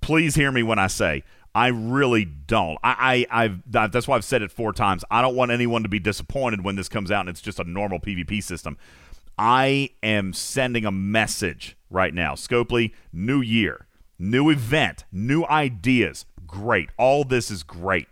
Please 0.00 0.34
hear 0.34 0.52
me 0.52 0.62
when 0.62 0.78
I 0.78 0.86
say 0.86 1.24
I 1.54 1.68
really 1.68 2.24
don't. 2.26 2.78
I, 2.84 3.26
I 3.30 3.44
I've 3.44 3.72
that- 3.72 3.90
that's 3.92 4.06
why 4.06 4.16
I've 4.16 4.24
said 4.24 4.42
it 4.42 4.52
four 4.52 4.72
times. 4.72 5.04
I 5.10 5.22
don't 5.22 5.34
want 5.34 5.50
anyone 5.50 5.82
to 5.82 5.88
be 5.88 5.98
disappointed 5.98 6.62
when 6.64 6.76
this 6.76 6.88
comes 6.88 7.10
out 7.10 7.20
and 7.20 7.30
it's 7.30 7.40
just 7.40 7.58
a 7.58 7.64
normal 7.64 7.98
PvP 7.98 8.42
system. 8.42 8.76
I 9.38 9.90
am 10.02 10.32
sending 10.34 10.84
a 10.84 10.90
message 10.92 11.76
right 11.90 12.12
now. 12.12 12.34
Scopely, 12.34 12.92
new 13.12 13.40
year, 13.40 13.86
new 14.18 14.50
event, 14.50 15.04
new 15.12 15.44
ideas. 15.44 16.26
Great. 16.46 16.90
All 16.96 17.24
this 17.24 17.50
is 17.50 17.62
great. 17.62 18.08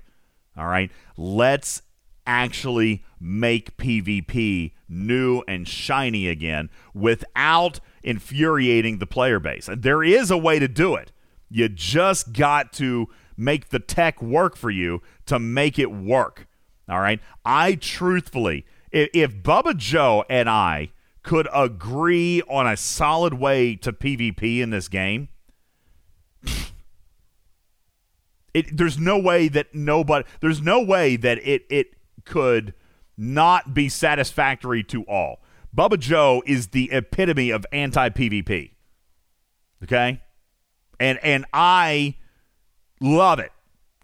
All 0.57 0.67
right. 0.67 0.91
Let's 1.17 1.83
actually 2.27 3.05
make 3.21 3.77
PvP 3.77 4.73
new 4.89 5.43
and 5.47 5.67
shiny 5.67 6.29
again 6.29 6.71
without 6.95 7.81
infuriating 8.03 8.99
the 8.99 9.07
player 9.07 9.41
base. 9.41 9.69
And 9.69 9.83
there 9.83 10.03
is 10.03 10.31
a 10.31 10.37
way 10.37 10.59
to 10.59 10.69
do 10.69 10.95
it. 10.95 11.13
You 11.49 11.69
just 11.69 12.33
got 12.33 12.73
to 12.75 13.09
make 13.37 13.69
the 13.69 13.79
tech 13.79 14.21
work 14.23 14.57
for 14.57 14.71
you 14.71 15.03
to 15.27 15.39
make 15.39 15.79
it 15.79 15.91
work. 15.91 16.47
All 16.89 17.01
right. 17.01 17.21
I 17.45 17.75
truthfully, 17.75 18.65
if, 18.91 19.09
if 19.13 19.43
Bubba 19.43 19.77
Joe 19.77 20.25
and 20.29 20.49
I 20.49 20.91
could 21.23 21.49
agree 21.53 22.43
on 22.49 22.67
a 22.67 22.77
solid 22.77 23.35
way 23.35 23.75
to 23.77 23.93
PvP 23.93 24.61
in 24.61 24.71
this 24.71 24.89
game, 24.89 25.29
it, 28.55 28.77
there's 28.77 28.99
no 28.99 29.19
way 29.19 29.49
that 29.49 29.75
nobody 29.75 30.27
there's 30.41 30.63
no 30.63 30.83
way 30.83 31.17
that 31.17 31.39
it 31.47 31.67
it 31.69 31.95
could 32.25 32.75
not 33.17 33.75
be 33.75 33.89
satisfactory 33.89 34.83
to 34.85 35.03
all. 35.05 35.41
Bubba 35.77 35.99
Joe 35.99 36.43
is 36.47 36.69
the 36.69 36.91
epitome 36.91 37.51
of 37.51 37.67
anti 37.71 38.09
PvP. 38.09 38.73
Okay? 39.83 40.23
And 40.99 41.19
and 41.23 41.45
I 41.53 42.17
love 43.01 43.39
it. 43.41 43.53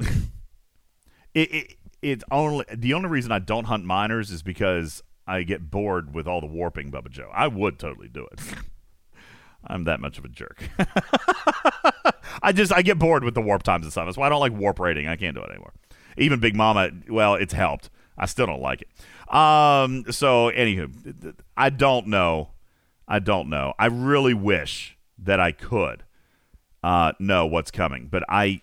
it, 1.35 1.55
it 1.55 1.75
it's 2.03 2.25
only 2.31 2.67
the 2.75 2.93
only 2.95 3.09
reason 3.09 3.33
I 3.33 3.39
don't 3.39 3.65
hunt 3.65 3.85
miners 3.85 4.31
is 4.31 4.43
because 4.43 5.03
I 5.27 5.45
get 5.45 5.71
bored 5.71 6.13
with 6.13 6.27
all 6.27 6.41
the 6.41 6.47
warping, 6.47 6.91
Bubba 6.91 7.11
Joe. 7.11 7.31
I 7.33 7.47
would 7.47 7.79
totally 7.79 8.09
do 8.09 8.27
it. 8.33 8.41
I'm 9.67 9.85
that 9.85 10.01
much 10.01 10.19
of 10.19 10.25
a 10.25 10.29
jerk. 10.29 10.69
I 12.43 12.53
just 12.53 12.73
I 12.73 12.83
get 12.83 12.99
bored 12.99 13.25
with 13.25 13.35
the 13.35 13.41
warp 13.41 13.63
times 13.63 13.85
and 13.85 13.93
stuff. 13.93 14.07
That's 14.07 14.17
why 14.17 14.27
I 14.27 14.29
don't 14.29 14.41
like 14.41 14.53
warp 14.53 14.79
rating. 14.79 15.09
I 15.09 15.17
can't 15.17 15.37
do 15.37 15.43
it 15.43 15.51
anymore. 15.51 15.73
Even 16.17 16.41
Big 16.41 16.55
Mama, 16.57 16.91
well, 17.09 17.35
it's 17.35 17.53
helped. 17.53 17.89
I 18.19 18.27
still 18.27 18.47
don't 18.47 18.61
like 18.61 18.83
it. 18.83 19.35
Um. 19.35 20.05
So, 20.11 20.51
anywho, 20.51 21.35
I 21.57 21.71
don't 21.71 22.09
know. 22.09 22.51
I 23.09 23.19
don't 23.19 23.49
know. 23.49 23.75
I 23.79 23.87
really 23.87 24.35
wish 24.35 24.99
that 25.19 25.41
I 25.41 25.53
could 25.53 26.05
uh, 26.83 27.13
know 27.19 27.47
what's 27.47 27.71
coming, 27.71 28.09
but 28.11 28.25
I 28.29 28.63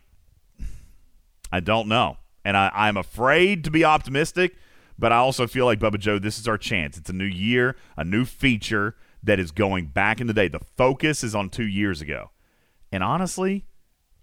I 1.52 1.60
don't 1.60 1.88
know, 1.88 2.18
and 2.46 2.56
I, 2.56 2.72
I'm 2.74 2.98
afraid 2.98 3.64
to 3.64 3.72
be 3.72 3.84
optimistic. 3.84 4.56
But 5.00 5.14
I 5.14 5.18
also 5.18 5.48
feel 5.48 5.66
like 5.66 5.80
Bubba 5.80 5.98
Joe, 5.98 6.20
this 6.20 6.38
is 6.38 6.46
our 6.46 6.58
chance. 6.58 6.98
It's 6.98 7.10
a 7.10 7.14
new 7.14 7.24
year, 7.24 7.78
a 7.96 8.04
new 8.04 8.26
feature 8.26 8.98
that 9.24 9.40
is 9.40 9.52
going 9.52 9.88
back 9.88 10.20
in 10.20 10.28
the 10.28 10.34
day. 10.34 10.50
The 10.50 10.60
focus 10.60 11.24
is 11.24 11.34
on 11.34 11.50
two 11.50 11.66
years 11.66 12.02
ago. 12.02 12.32
And 12.92 13.02
honestly, 13.02 13.66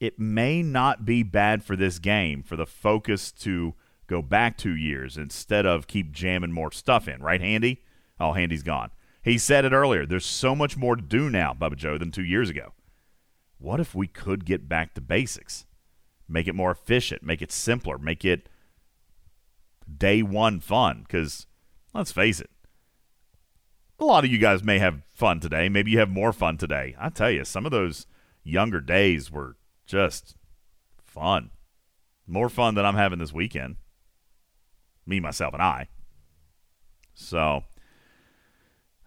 it 0.01 0.19
may 0.19 0.63
not 0.63 1.05
be 1.05 1.23
bad 1.23 1.65
for 1.65 1.77
this 1.77 1.99
game 1.99 2.43
for 2.43 2.57
the 2.57 2.67
focus 2.67 3.33
to 3.33 3.75
go 4.07 4.23
back 4.23 4.57
two 4.57 4.75
years 4.77 5.17
instead 5.17 5.67
of 5.67 5.87
keep 5.87 6.13
jamming 6.13 6.53
more 6.53 6.71
stuff 6.71 7.09
in, 7.09 7.23
right, 7.23 7.41
Handy? 7.41 7.83
Oh, 8.21 8.33
Handy's 8.33 8.63
gone. 8.63 8.91
He 9.23 9.39
said 9.39 9.65
it 9.65 9.73
earlier. 9.73 10.07
There's 10.07 10.27
so 10.27 10.55
much 10.55 10.77
more 10.77 10.97
to 10.97 11.03
do 11.03 11.29
now, 11.29 11.53
Bubba 11.53 11.77
Joe, 11.77 11.99
than 11.99 12.13
two 12.13 12.25
years 12.25 12.49
ago. 12.49 12.73
What 13.59 13.81
if 13.81 13.95
we 13.95 14.07
could 14.07 14.45
get 14.45 14.69
back 14.69 14.95
to 14.95 15.01
basics? 15.01 15.67
Make 16.29 16.47
it 16.47 16.55
more 16.55 16.71
efficient, 16.71 17.23
make 17.23 17.43
it 17.43 17.51
simpler, 17.51 17.99
make 17.99 18.25
it 18.25 18.49
day 19.93 20.23
one 20.23 20.61
fun. 20.61 21.03
Because 21.03 21.47
let's 21.95 22.13
face 22.13 22.41
it, 22.41 22.51
a 23.99 24.05
lot 24.05 24.25
of 24.25 24.31
you 24.31 24.39
guys 24.39 24.63
may 24.63 24.79
have 24.79 25.03
fun 25.09 25.41
today. 25.41 25.69
Maybe 25.69 25.91
you 25.91 25.99
have 25.99 26.11
more 26.11 26.33
fun 26.33 26.59
today. 26.59 26.95
I 26.99 27.09
tell 27.09 27.31
you, 27.31 27.45
some 27.45 27.65
of 27.65 27.73
those 27.73 28.07
younger 28.45 28.81
days 28.81 29.31
were 29.31 29.57
just 29.87 30.37
fun. 31.05 31.51
More 32.27 32.49
fun 32.49 32.75
than 32.75 32.85
I'm 32.85 32.97
having 32.97 33.19
this 33.19 33.33
weekend. 33.33 33.77
Me, 35.07 35.21
myself, 35.21 35.55
and 35.55 35.63
I. 35.63 35.89
So, 37.15 37.63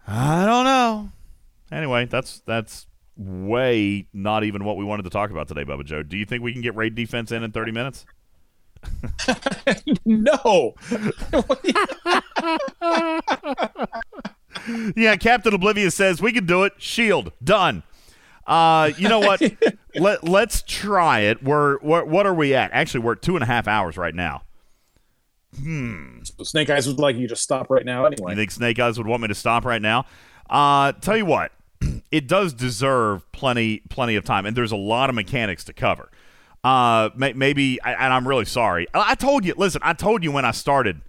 I 0.07 0.45
don't 0.45 0.65
know. 0.65 1.09
Anyway, 1.71 2.05
that's 2.05 2.41
that's 2.45 2.87
way 3.15 4.07
not 4.13 4.43
even 4.43 4.63
what 4.63 4.77
we 4.77 4.85
wanted 4.85 5.03
to 5.03 5.09
talk 5.09 5.29
about 5.29 5.47
today, 5.47 5.65
Bubba 5.65 5.85
Joe. 5.85 6.03
Do 6.03 6.17
you 6.17 6.25
think 6.25 6.41
we 6.41 6.53
can 6.53 6.61
get 6.61 6.75
raid 6.75 6.95
defense 6.95 7.31
in 7.31 7.43
in 7.43 7.51
30 7.51 7.71
minutes? 7.71 8.05
no. 10.05 10.73
yeah, 14.95 15.17
Captain 15.17 15.53
Oblivious 15.53 15.93
says 15.93 16.21
we 16.21 16.31
can 16.31 16.45
do 16.45 16.63
it. 16.63 16.73
Shield 16.77 17.33
done. 17.43 17.83
Uh, 18.49 18.91
you 18.97 19.07
know 19.07 19.19
what? 19.19 19.41
Let 19.95 20.23
Let's 20.23 20.63
try 20.63 21.19
it. 21.21 21.43
We're, 21.43 21.77
we're 21.79 22.03
what 22.03 22.25
are 22.25 22.33
we 22.33 22.55
at? 22.55 22.71
Actually, 22.73 23.01
we're 23.01 23.11
at 23.13 23.21
two 23.21 23.35
and 23.35 23.43
a 23.43 23.45
half 23.45 23.67
hours 23.67 23.95
right 23.95 24.13
now. 24.15 24.41
Hmm. 25.57 26.19
So 26.23 26.43
Snake 26.43 26.69
Eyes 26.69 26.87
would 26.87 26.99
like 26.99 27.15
you 27.15 27.27
to 27.27 27.35
stop 27.35 27.69
right 27.69 27.85
now 27.85 28.05
anyway. 28.05 28.31
You 28.31 28.35
think 28.37 28.51
Snake 28.51 28.79
Eyes 28.79 28.97
would 28.97 29.07
want 29.07 29.21
me 29.21 29.27
to 29.29 29.35
stop 29.35 29.65
right 29.65 29.81
now? 29.81 30.05
Uh, 30.49 30.91
tell 30.93 31.15
you 31.17 31.25
what, 31.25 31.51
it 32.11 32.27
does 32.27 32.53
deserve 32.53 33.31
plenty 33.31 33.81
plenty 33.89 34.15
of 34.15 34.23
time, 34.25 34.45
and 34.45 34.57
there's 34.57 34.71
a 34.71 34.75
lot 34.77 35.09
of 35.09 35.15
mechanics 35.15 35.63
to 35.65 35.73
cover. 35.73 36.09
Uh, 36.63 37.09
may, 37.15 37.33
maybe, 37.33 37.81
I- 37.81 37.93
and 37.93 38.13
I'm 38.13 38.27
really 38.27 38.45
sorry. 38.45 38.87
I, 38.93 39.11
I 39.11 39.15
told 39.15 39.45
you. 39.45 39.53
Listen, 39.57 39.81
I 39.83 39.93
told 39.93 40.23
you 40.23 40.31
when 40.31 40.45
I 40.45 40.51
started 40.51 41.01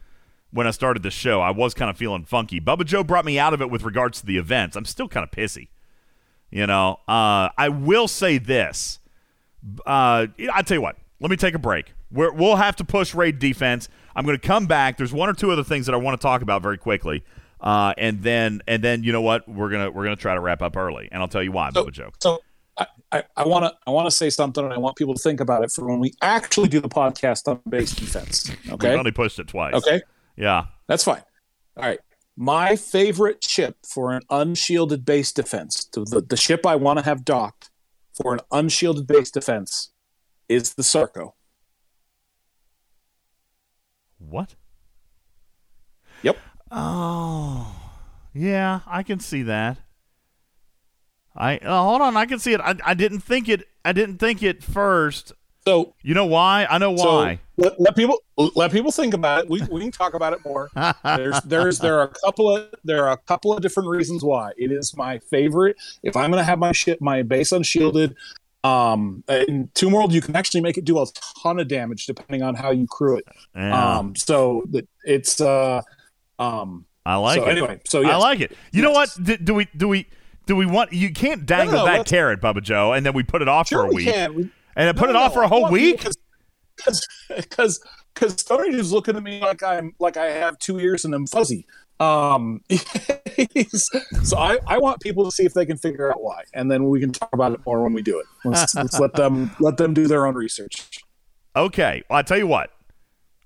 when 0.52 0.66
I 0.66 0.70
started 0.72 1.02
the 1.02 1.10
show, 1.10 1.40
I 1.40 1.50
was 1.50 1.74
kind 1.74 1.90
of 1.90 1.96
feeling 1.96 2.24
funky. 2.24 2.60
Bubba 2.60 2.84
Joe 2.84 3.02
brought 3.04 3.24
me 3.24 3.38
out 3.38 3.54
of 3.54 3.60
it 3.62 3.70
with 3.70 3.82
regards 3.82 4.20
to 4.20 4.26
the 4.26 4.36
events. 4.36 4.76
I'm 4.76 4.84
still 4.84 5.08
kind 5.08 5.24
of 5.24 5.30
pissy. 5.30 5.68
You 6.50 6.66
know, 6.66 6.98
uh, 7.06 7.50
I 7.56 7.68
will 7.68 8.08
say 8.08 8.38
this. 8.38 8.98
Uh, 9.86 10.26
I 10.52 10.62
tell 10.62 10.76
you 10.76 10.82
what. 10.82 10.96
Let 11.20 11.30
me 11.30 11.36
take 11.36 11.54
a 11.54 11.58
break. 11.58 11.92
We're, 12.10 12.32
we'll 12.32 12.56
have 12.56 12.76
to 12.76 12.84
push 12.84 13.14
raid 13.14 13.38
defense. 13.38 13.88
I'm 14.16 14.24
going 14.24 14.38
to 14.38 14.46
come 14.46 14.66
back. 14.66 14.96
There's 14.96 15.12
one 15.12 15.28
or 15.28 15.34
two 15.34 15.50
other 15.50 15.62
things 15.62 15.86
that 15.86 15.94
I 15.94 15.98
want 15.98 16.20
to 16.20 16.22
talk 16.22 16.42
about 16.42 16.62
very 16.62 16.78
quickly, 16.78 17.22
uh, 17.60 17.94
and 17.96 18.22
then 18.22 18.62
and 18.66 18.82
then 18.82 19.04
you 19.04 19.12
know 19.12 19.22
what? 19.22 19.48
We're 19.48 19.68
gonna 19.70 19.90
we're 19.90 20.04
gonna 20.04 20.16
try 20.16 20.34
to 20.34 20.40
wrap 20.40 20.62
up 20.62 20.76
early, 20.76 21.08
and 21.12 21.22
I'll 21.22 21.28
tell 21.28 21.42
you 21.42 21.52
why. 21.52 21.70
Bubba 21.70 21.92
Joe. 21.92 22.10
So 22.20 22.40
I, 23.12 23.24
I 23.36 23.46
want 23.46 23.64
to 23.64 23.74
I 23.86 23.90
want 23.90 24.06
to 24.06 24.10
say 24.10 24.30
something, 24.30 24.64
and 24.64 24.72
I 24.72 24.78
want 24.78 24.96
people 24.96 25.14
to 25.14 25.20
think 25.20 25.40
about 25.40 25.64
it 25.64 25.72
for 25.72 25.86
when 25.86 26.00
we 26.00 26.14
actually 26.22 26.68
do 26.68 26.80
the 26.80 26.88
podcast 26.88 27.48
on 27.48 27.60
base 27.68 27.94
defense. 27.94 28.50
Okay, 28.70 28.90
We've 28.90 28.98
only 28.98 29.10
pushed 29.10 29.38
it 29.38 29.48
twice. 29.48 29.74
Okay. 29.74 30.02
Yeah. 30.36 30.66
That's 30.86 31.04
fine. 31.04 31.22
All 31.76 31.84
right. 31.84 31.98
My 32.36 32.76
favorite 32.76 33.44
ship 33.44 33.76
for 33.86 34.12
an 34.12 34.22
unshielded 34.30 35.04
base 35.04 35.32
defense, 35.32 35.86
the, 35.92 36.24
the, 36.26 36.36
ship 36.36 36.64
I 36.64 36.76
want 36.76 36.98
to 36.98 37.04
have 37.04 37.24
docked 37.24 37.70
for 38.14 38.32
an 38.32 38.40
unshielded 38.50 39.06
base 39.06 39.30
defense, 39.30 39.92
is 40.48 40.74
the 40.74 40.82
Sarko. 40.82 41.32
What? 44.18 44.54
Yep. 46.22 46.38
Oh, 46.70 47.74
yeah, 48.32 48.80
I 48.86 49.02
can 49.02 49.20
see 49.20 49.42
that. 49.42 49.78
I 51.34 51.58
uh, 51.58 51.82
hold 51.82 52.00
on, 52.00 52.16
I 52.16 52.26
can 52.26 52.38
see 52.38 52.52
it. 52.52 52.60
I, 52.60 52.74
I 52.84 52.94
didn't 52.94 53.20
think 53.20 53.48
it. 53.48 53.64
I 53.84 53.92
didn't 53.92 54.18
think 54.18 54.42
it 54.42 54.62
first. 54.62 55.32
So 55.66 55.94
you 56.02 56.14
know 56.14 56.26
why? 56.26 56.66
I 56.70 56.78
know 56.78 56.96
So 56.96 57.16
why. 57.16 57.40
let, 57.56 57.78
let 57.80 57.96
people 57.96 58.18
let 58.54 58.72
people 58.72 58.90
think 58.90 59.12
about 59.12 59.44
it. 59.44 59.50
We, 59.50 59.60
we 59.70 59.80
can 59.82 59.90
talk 59.90 60.14
about 60.14 60.32
it 60.32 60.38
more. 60.44 60.70
There's 61.04 61.40
there's 61.42 61.78
there 61.78 61.98
are 61.98 62.04
a 62.04 62.12
couple 62.24 62.54
of 62.56 62.68
there 62.82 63.04
are 63.06 63.12
a 63.12 63.16
couple 63.18 63.52
of 63.52 63.60
different 63.60 63.88
reasons 63.90 64.24
why 64.24 64.52
it 64.56 64.72
is 64.72 64.96
my 64.96 65.18
favorite. 65.18 65.76
If 66.02 66.16
I'm 66.16 66.30
going 66.30 66.40
to 66.40 66.44
have 66.44 66.58
my 66.58 66.72
ship 66.72 66.98
my 67.00 67.22
base 67.22 67.52
unshielded, 67.52 68.16
um, 68.64 69.22
in 69.28 69.70
Tomb 69.74 69.92
World 69.92 70.14
you 70.14 70.22
can 70.22 70.34
actually 70.34 70.62
make 70.62 70.78
it 70.78 70.84
do 70.86 70.98
a 70.98 71.06
ton 71.42 71.60
of 71.60 71.68
damage 71.68 72.06
depending 72.06 72.42
on 72.42 72.54
how 72.54 72.70
you 72.70 72.86
crew 72.86 73.18
it. 73.18 73.24
Yeah. 73.54 73.98
Um, 73.98 74.16
so 74.16 74.64
that 74.70 74.88
it's 75.04 75.40
uh, 75.42 75.82
um, 76.38 76.86
I 77.04 77.16
like 77.16 77.38
so 77.38 77.46
it. 77.46 77.50
Anyway, 77.50 77.80
so 77.86 78.02
I 78.02 78.16
like 78.16 78.40
it. 78.40 78.56
You 78.72 78.80
know 78.82 78.92
what? 78.92 79.10
Do, 79.22 79.36
do 79.36 79.54
we 79.54 79.68
do 79.76 79.88
we 79.88 80.06
do 80.46 80.56
we 80.56 80.64
want? 80.64 80.92
You 80.94 81.12
can't 81.12 81.44
dangle 81.44 81.80
no, 81.80 81.84
that 81.84 81.98
let's- 81.98 82.10
carrot, 82.10 82.40
Bubba 82.40 82.62
Joe, 82.62 82.94
and 82.94 83.04
then 83.04 83.12
we 83.12 83.22
put 83.22 83.42
it 83.42 83.48
off 83.48 83.68
Sure 83.68 83.82
for 83.82 83.84
a 83.86 83.88
we 83.88 84.06
week, 84.06 84.14
can. 84.14 84.34
We- 84.34 84.50
and 84.76 84.96
put 84.96 85.06
No, 85.06 85.10
it 85.10 85.16
off 85.16 85.32
no, 85.32 85.34
for 85.40 85.42
a 85.42 85.48
whole 85.48 85.62
want 85.62 85.72
week. 85.72 85.98
people- 85.98 86.12
because 87.36 87.80
because 88.14 88.32
Stoney 88.40 88.74
is 88.74 88.90
looking 88.92 89.14
at 89.16 89.22
me 89.22 89.40
like 89.40 89.62
I'm 89.62 89.94
like 89.98 90.16
I 90.16 90.26
have 90.30 90.58
two 90.58 90.80
ears 90.80 91.04
and 91.04 91.14
I'm 91.14 91.26
fuzzy. 91.26 91.66
Um, 92.00 92.62
so 94.22 94.38
I, 94.38 94.58
I 94.66 94.78
want 94.78 95.00
people 95.02 95.24
to 95.26 95.30
see 95.30 95.44
if 95.44 95.52
they 95.52 95.66
can 95.66 95.76
figure 95.76 96.10
out 96.10 96.22
why, 96.22 96.44
and 96.54 96.70
then 96.70 96.88
we 96.88 96.98
can 96.98 97.12
talk 97.12 97.28
about 97.34 97.52
it 97.52 97.60
more 97.66 97.82
when 97.82 97.92
we 97.92 98.00
do 98.00 98.18
it. 98.18 98.24
Let's, 98.44 98.74
let's 98.74 98.98
let 98.98 99.12
them 99.14 99.54
let 99.60 99.76
them 99.76 99.92
do 99.92 100.06
their 100.06 100.26
own 100.26 100.34
research. 100.34 101.00
Okay. 101.54 102.02
Well, 102.08 102.18
I 102.18 102.22
tell 102.22 102.38
you 102.38 102.46
what, 102.46 102.70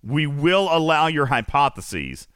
we 0.05 0.27
will 0.29 0.69
allow 0.71 1.09
your 1.09 1.27
hypotheses. 1.27 2.29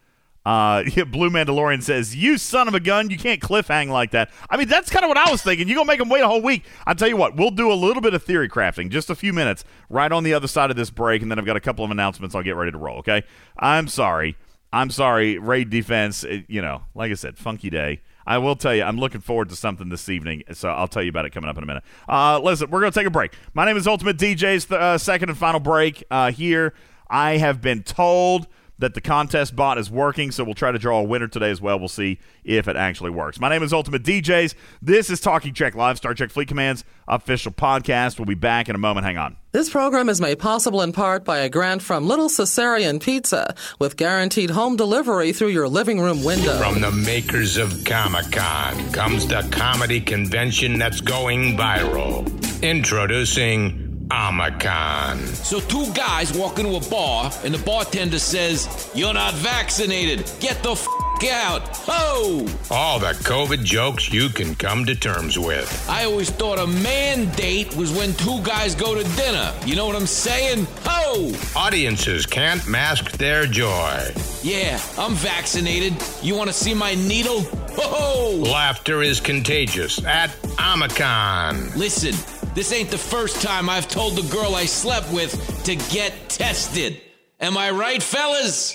Uh, 0.49 0.83
Blue 1.05 1.29
Mandalorian 1.29 1.83
says, 1.83 2.17
"You 2.17 2.39
son 2.39 2.69
of 2.69 2.75
a 2.75 2.81
gun! 2.81 3.11
You 3.11 3.19
can't 3.19 3.39
cliffhang 3.39 3.91
like 3.91 4.13
that." 4.13 4.31
I 4.49 4.57
mean, 4.57 4.67
that's 4.67 4.89
kind 4.89 5.05
of 5.05 5.09
what 5.11 5.19
I 5.19 5.31
was 5.31 5.43
thinking. 5.43 5.69
You 5.69 5.75
gonna 5.75 5.87
make 5.87 5.99
them 5.99 6.09
wait 6.09 6.23
a 6.23 6.27
whole 6.27 6.41
week? 6.41 6.65
I 6.87 6.95
tell 6.95 7.07
you 7.07 7.19
what, 7.19 7.37
we'll 7.37 7.51
do 7.51 7.71
a 7.71 7.75
little 7.75 8.01
bit 8.01 8.15
of 8.15 8.23
theory 8.23 8.49
crafting, 8.49 8.89
just 8.89 9.11
a 9.11 9.15
few 9.15 9.35
minutes, 9.35 9.63
right 9.91 10.11
on 10.11 10.25
the 10.25 10.33
other 10.33 10.49
side 10.49 10.71
of 10.71 10.77
this 10.77 10.89
break, 10.89 11.21
and 11.21 11.31
then 11.31 11.39
I've 11.39 11.45
got 11.45 11.57
a 11.57 11.61
couple 11.61 11.85
of 11.85 11.91
announcements. 11.91 12.35
I'll 12.35 12.43
get 12.43 12.57
ready 12.57 12.73
to 12.73 12.79
roll. 12.79 12.99
Okay. 13.01 13.25
I'm 13.59 13.89
sorry. 13.89 14.39
I'm 14.73 14.89
sorry. 14.89 15.37
Raid 15.37 15.69
defense. 15.69 16.25
It, 16.25 16.47
you 16.49 16.63
know, 16.63 16.83
like 16.95 17.11
I 17.11 17.15
said, 17.15 17.37
funky 17.37 17.69
day. 17.69 18.01
I 18.27 18.39
will 18.39 18.57
tell 18.57 18.75
you, 18.75 18.85
I'm 18.85 18.99
looking 18.99 19.21
forward 19.21 19.51
to 19.51 19.57
something 19.57 19.91
this 19.91 20.09
evening, 20.09 20.45
so 20.53 20.71
I'll 20.71 20.89
tell 20.89 21.03
you 21.03 21.11
about 21.11 21.27
it 21.27 21.31
coming 21.31 21.51
up 21.51 21.59
in 21.59 21.63
a 21.63 21.67
minute. 21.67 21.83
Uh, 22.09 22.39
listen, 22.39 22.71
we're 22.71 22.81
to 22.81 22.91
take 22.91 23.07
a 23.07 23.11
break. 23.11 23.35
My 23.53 23.67
name 23.67 23.77
is 23.77 23.87
Ultimate 23.87 24.17
DJ's 24.17 24.65
th- 24.67 24.81
uh, 24.81 24.99
second 24.99 25.29
and 25.29 25.39
final 25.39 25.61
break 25.61 26.05
uh, 26.11 26.31
here. 26.31 26.75
I 27.11 27.37
have 27.39 27.61
been 27.61 27.83
told 27.83 28.47
that 28.79 28.95
the 28.95 29.01
contest 29.01 29.57
bot 29.57 29.79
is 29.79 29.91
working, 29.91 30.31
so 30.31 30.45
we'll 30.45 30.55
try 30.55 30.71
to 30.73 30.79
draw 30.79 31.01
a 31.01 31.03
winner 31.03 31.29
today 31.29 31.51
as 31.51 31.61
well. 31.61 31.79
We'll 31.79 31.89
see 31.89 32.19
if 32.45 32.69
it 32.69 32.77
actually 32.77 33.11
works. 33.11 33.41
My 33.41 33.49
name 33.49 33.63
is 33.63 33.73
Ultimate 33.73 34.03
DJs. 34.03 34.55
This 34.81 35.11
is 35.11 35.21
Talking 35.21 35.53
Trek 35.53 35.75
Live, 35.75 35.97
Star 35.97 36.15
Trek 36.15 36.31
Fleet 36.31 36.49
Command's 36.49 36.85
official 37.07 37.53
podcast. 37.53 38.19
We'll 38.19 38.27
be 38.27 38.35
back 38.35 38.69
in 38.69 38.75
a 38.75 38.79
moment. 38.79 39.07
Hang 39.07 39.19
on. 39.19 39.37
This 39.51 39.71
program 39.71 40.09
is 40.09 40.21
made 40.21 40.39
possible 40.39 40.83
in 40.83 40.93
part 40.93 41.25
by 41.25 41.39
a 41.39 41.49
grant 41.49 41.83
from 41.83 42.07
Little 42.07 42.29
Caesarian 42.29 43.01
Pizza 43.01 43.55
with 43.79 43.97
guaranteed 43.97 44.51
home 44.51 44.77
delivery 44.77 45.33
through 45.33 45.49
your 45.49 45.69
living 45.69 46.01
room 46.01 46.23
window. 46.23 46.59
From 46.59 46.81
the 46.81 46.93
makers 46.93 47.57
of 47.57 47.85
Comic 47.85 48.31
Con 48.31 48.93
comes 48.93 49.27
the 49.27 49.49
comedy 49.51 50.01
convention 50.01 50.79
that's 50.79 51.01
going 51.01 51.57
viral. 51.57 52.27
Introducing 52.63 53.88
Omicon. 54.11 55.19
So 55.35 55.61
two 55.61 55.93
guys 55.93 56.33
walk 56.33 56.59
into 56.59 56.77
a 56.77 56.91
bar 56.91 57.31
and 57.45 57.55
the 57.55 57.59
bartender 57.59 58.19
says, 58.19 58.91
"You're 58.95 59.15
not 59.15 59.35
vaccinated. 59.35 60.31
Get 60.41 60.63
the 60.63 60.73
f- 60.73 60.87
out." 61.33 61.63
Oh! 61.89 62.47
All 62.71 63.01
the 63.01 63.13
COVID 63.25 63.65
jokes 63.65 64.13
you 64.13 64.29
can 64.29 64.55
come 64.55 64.85
to 64.87 64.95
terms 64.95 65.37
with. 65.37 65.69
I 65.91 66.05
always 66.05 66.31
thought 66.31 66.61
a 66.61 66.67
mandate 66.67 67.75
was 67.75 67.91
when 67.91 68.15
two 68.15 68.41
guys 68.43 68.77
go 68.77 68.95
to 68.95 69.03
dinner. 69.17 69.53
You 69.67 69.75
know 69.75 69.87
what 69.87 69.97
I'm 69.97 70.07
saying? 70.07 70.67
Oh! 70.87 71.33
Audiences 71.57 72.25
can't 72.25 72.67
mask 72.69 73.13
their 73.19 73.47
joy. 73.47 74.13
Yeah, 74.43 74.81
I'm 74.97 75.15
vaccinated. 75.15 75.95
You 76.23 76.37
want 76.37 76.49
to 76.51 76.55
see 76.55 76.73
my 76.73 76.95
needle? 76.95 77.45
Oh! 77.79 78.41
Laughter 78.47 79.03
is 79.03 79.19
contagious 79.21 80.03
at 80.05 80.31
Omicon. 80.57 81.75
Listen, 81.77 82.15
this 82.55 82.73
ain't 82.73 82.91
the 82.91 82.99
first 82.99 83.43
time 83.43 83.69
I've 83.69 83.89
told 83.89 84.17
the 84.17 84.29
girl 84.33 84.55
I 84.55 84.65
slept 84.65 85.13
with 85.13 85.65
to 85.65 85.77
get 85.93 86.13
tested. 86.29 87.01
Am 87.41 87.57
I 87.57 87.71
right, 87.71 88.03
fellas? 88.03 88.75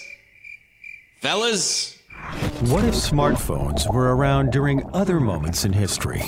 Fellas? 1.22 1.98
What 2.68 2.86
if 2.86 2.94
smartphones 2.94 3.92
were 3.94 4.16
around 4.16 4.52
during 4.52 4.84
other 4.94 5.20
moments 5.20 5.66
in 5.66 5.74
history? 5.74 6.22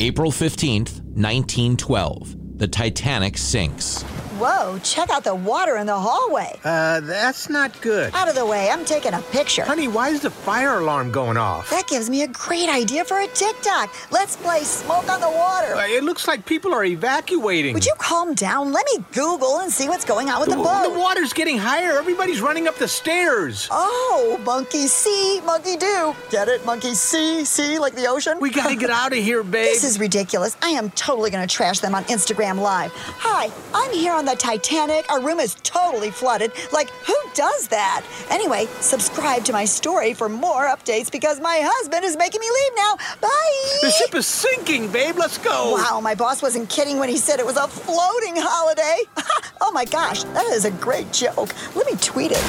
April 0.00 0.30
15th, 0.30 1.00
1912. 1.14 2.58
The 2.58 2.68
Titanic 2.68 3.38
sinks. 3.38 4.04
Whoa, 4.38 4.78
check 4.84 5.10
out 5.10 5.24
the 5.24 5.34
water 5.34 5.76
in 5.78 5.86
the 5.86 5.98
hallway. 5.98 6.58
Uh, 6.64 7.00
that's 7.00 7.50
not 7.50 7.78
good. 7.80 8.14
Out 8.14 8.28
of 8.28 8.36
the 8.36 8.46
way, 8.46 8.70
I'm 8.70 8.84
taking 8.84 9.14
a 9.14 9.20
picture. 9.32 9.64
Honey, 9.64 9.88
why 9.88 10.10
is 10.10 10.20
the 10.20 10.30
fire 10.30 10.78
alarm 10.78 11.10
going 11.10 11.36
off? 11.36 11.68
That 11.70 11.88
gives 11.88 12.08
me 12.08 12.22
a 12.22 12.28
great 12.28 12.68
idea 12.68 13.04
for 13.04 13.18
a 13.18 13.26
TikTok. 13.26 13.92
Let's 14.12 14.36
play 14.36 14.60
Smoke 14.62 15.10
on 15.10 15.20
the 15.20 15.28
Water. 15.28 15.74
Uh, 15.74 15.86
It 15.88 16.04
looks 16.04 16.28
like 16.28 16.46
people 16.46 16.72
are 16.72 16.84
evacuating. 16.84 17.74
Would 17.74 17.84
you 17.84 17.94
calm 17.98 18.34
down? 18.34 18.72
Let 18.72 18.86
me 18.94 19.04
Google 19.12 19.58
and 19.58 19.72
see 19.72 19.88
what's 19.88 20.04
going 20.04 20.28
on 20.30 20.38
with 20.40 20.50
the 20.50 20.56
boat. 20.56 20.84
The 20.92 20.98
water's 20.98 21.32
getting 21.32 21.58
higher. 21.58 21.98
Everybody's 21.98 22.40
running 22.40 22.68
up 22.68 22.76
the 22.76 22.86
stairs. 22.86 23.66
Oh, 23.72 24.40
monkey 24.44 24.86
see, 24.86 25.40
monkey 25.44 25.76
do. 25.76 26.14
Get 26.30 26.46
it? 26.46 26.64
Monkey 26.64 26.94
see, 26.94 27.44
see, 27.44 27.80
like 27.80 27.96
the 27.96 28.06
ocean? 28.06 28.38
We 28.40 28.50
gotta 28.50 28.76
get 28.76 28.90
out 28.90 29.12
of 29.12 29.18
here, 29.18 29.42
babe. 29.42 29.64
This 29.64 29.82
is 29.82 29.98
ridiculous. 29.98 30.56
I 30.62 30.68
am 30.70 30.90
totally 30.90 31.30
gonna 31.30 31.46
trash 31.48 31.80
them 31.80 31.94
on 31.96 32.04
Instagram 32.04 32.60
Live. 32.60 32.92
Hi, 32.94 33.50
I'm 33.74 33.92
here 33.92 34.12
on 34.12 34.27
the 34.28 34.36
Titanic. 34.36 35.10
Our 35.10 35.22
room 35.22 35.40
is 35.40 35.54
totally 35.62 36.10
flooded. 36.10 36.52
Like, 36.70 36.90
who 36.90 37.16
does 37.32 37.68
that? 37.68 38.04
Anyway, 38.28 38.66
subscribe 38.80 39.42
to 39.44 39.54
my 39.54 39.64
story 39.64 40.12
for 40.12 40.28
more 40.28 40.66
updates 40.66 41.10
because 41.10 41.40
my 41.40 41.60
husband 41.62 42.04
is 42.04 42.14
making 42.14 42.40
me 42.40 42.46
leave 42.46 42.72
now. 42.76 42.96
Bye. 43.22 43.78
The 43.80 43.90
ship 43.90 44.14
is 44.14 44.26
sinking, 44.26 44.92
babe. 44.92 45.16
Let's 45.16 45.38
go. 45.38 45.72
Wow, 45.72 46.00
my 46.00 46.14
boss 46.14 46.42
wasn't 46.42 46.68
kidding 46.68 46.98
when 46.98 47.08
he 47.08 47.16
said 47.16 47.40
it 47.40 47.46
was 47.46 47.56
a 47.56 47.66
floating 47.66 48.34
holiday. 48.36 48.98
oh 49.62 49.72
my 49.72 49.86
gosh, 49.86 50.24
that 50.24 50.44
is 50.52 50.66
a 50.66 50.72
great 50.72 51.10
joke. 51.10 51.54
Let 51.74 51.86
me 51.86 51.96
tweet 51.98 52.32
it. 52.32 52.44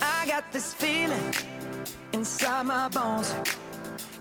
I 0.00 0.26
got 0.26 0.50
this 0.52 0.72
feeling 0.72 1.34
inside 2.14 2.64
my 2.64 2.88
bones. 2.88 3.34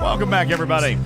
Welcome 0.00 0.30
back, 0.30 0.50
everybody. 0.50 0.96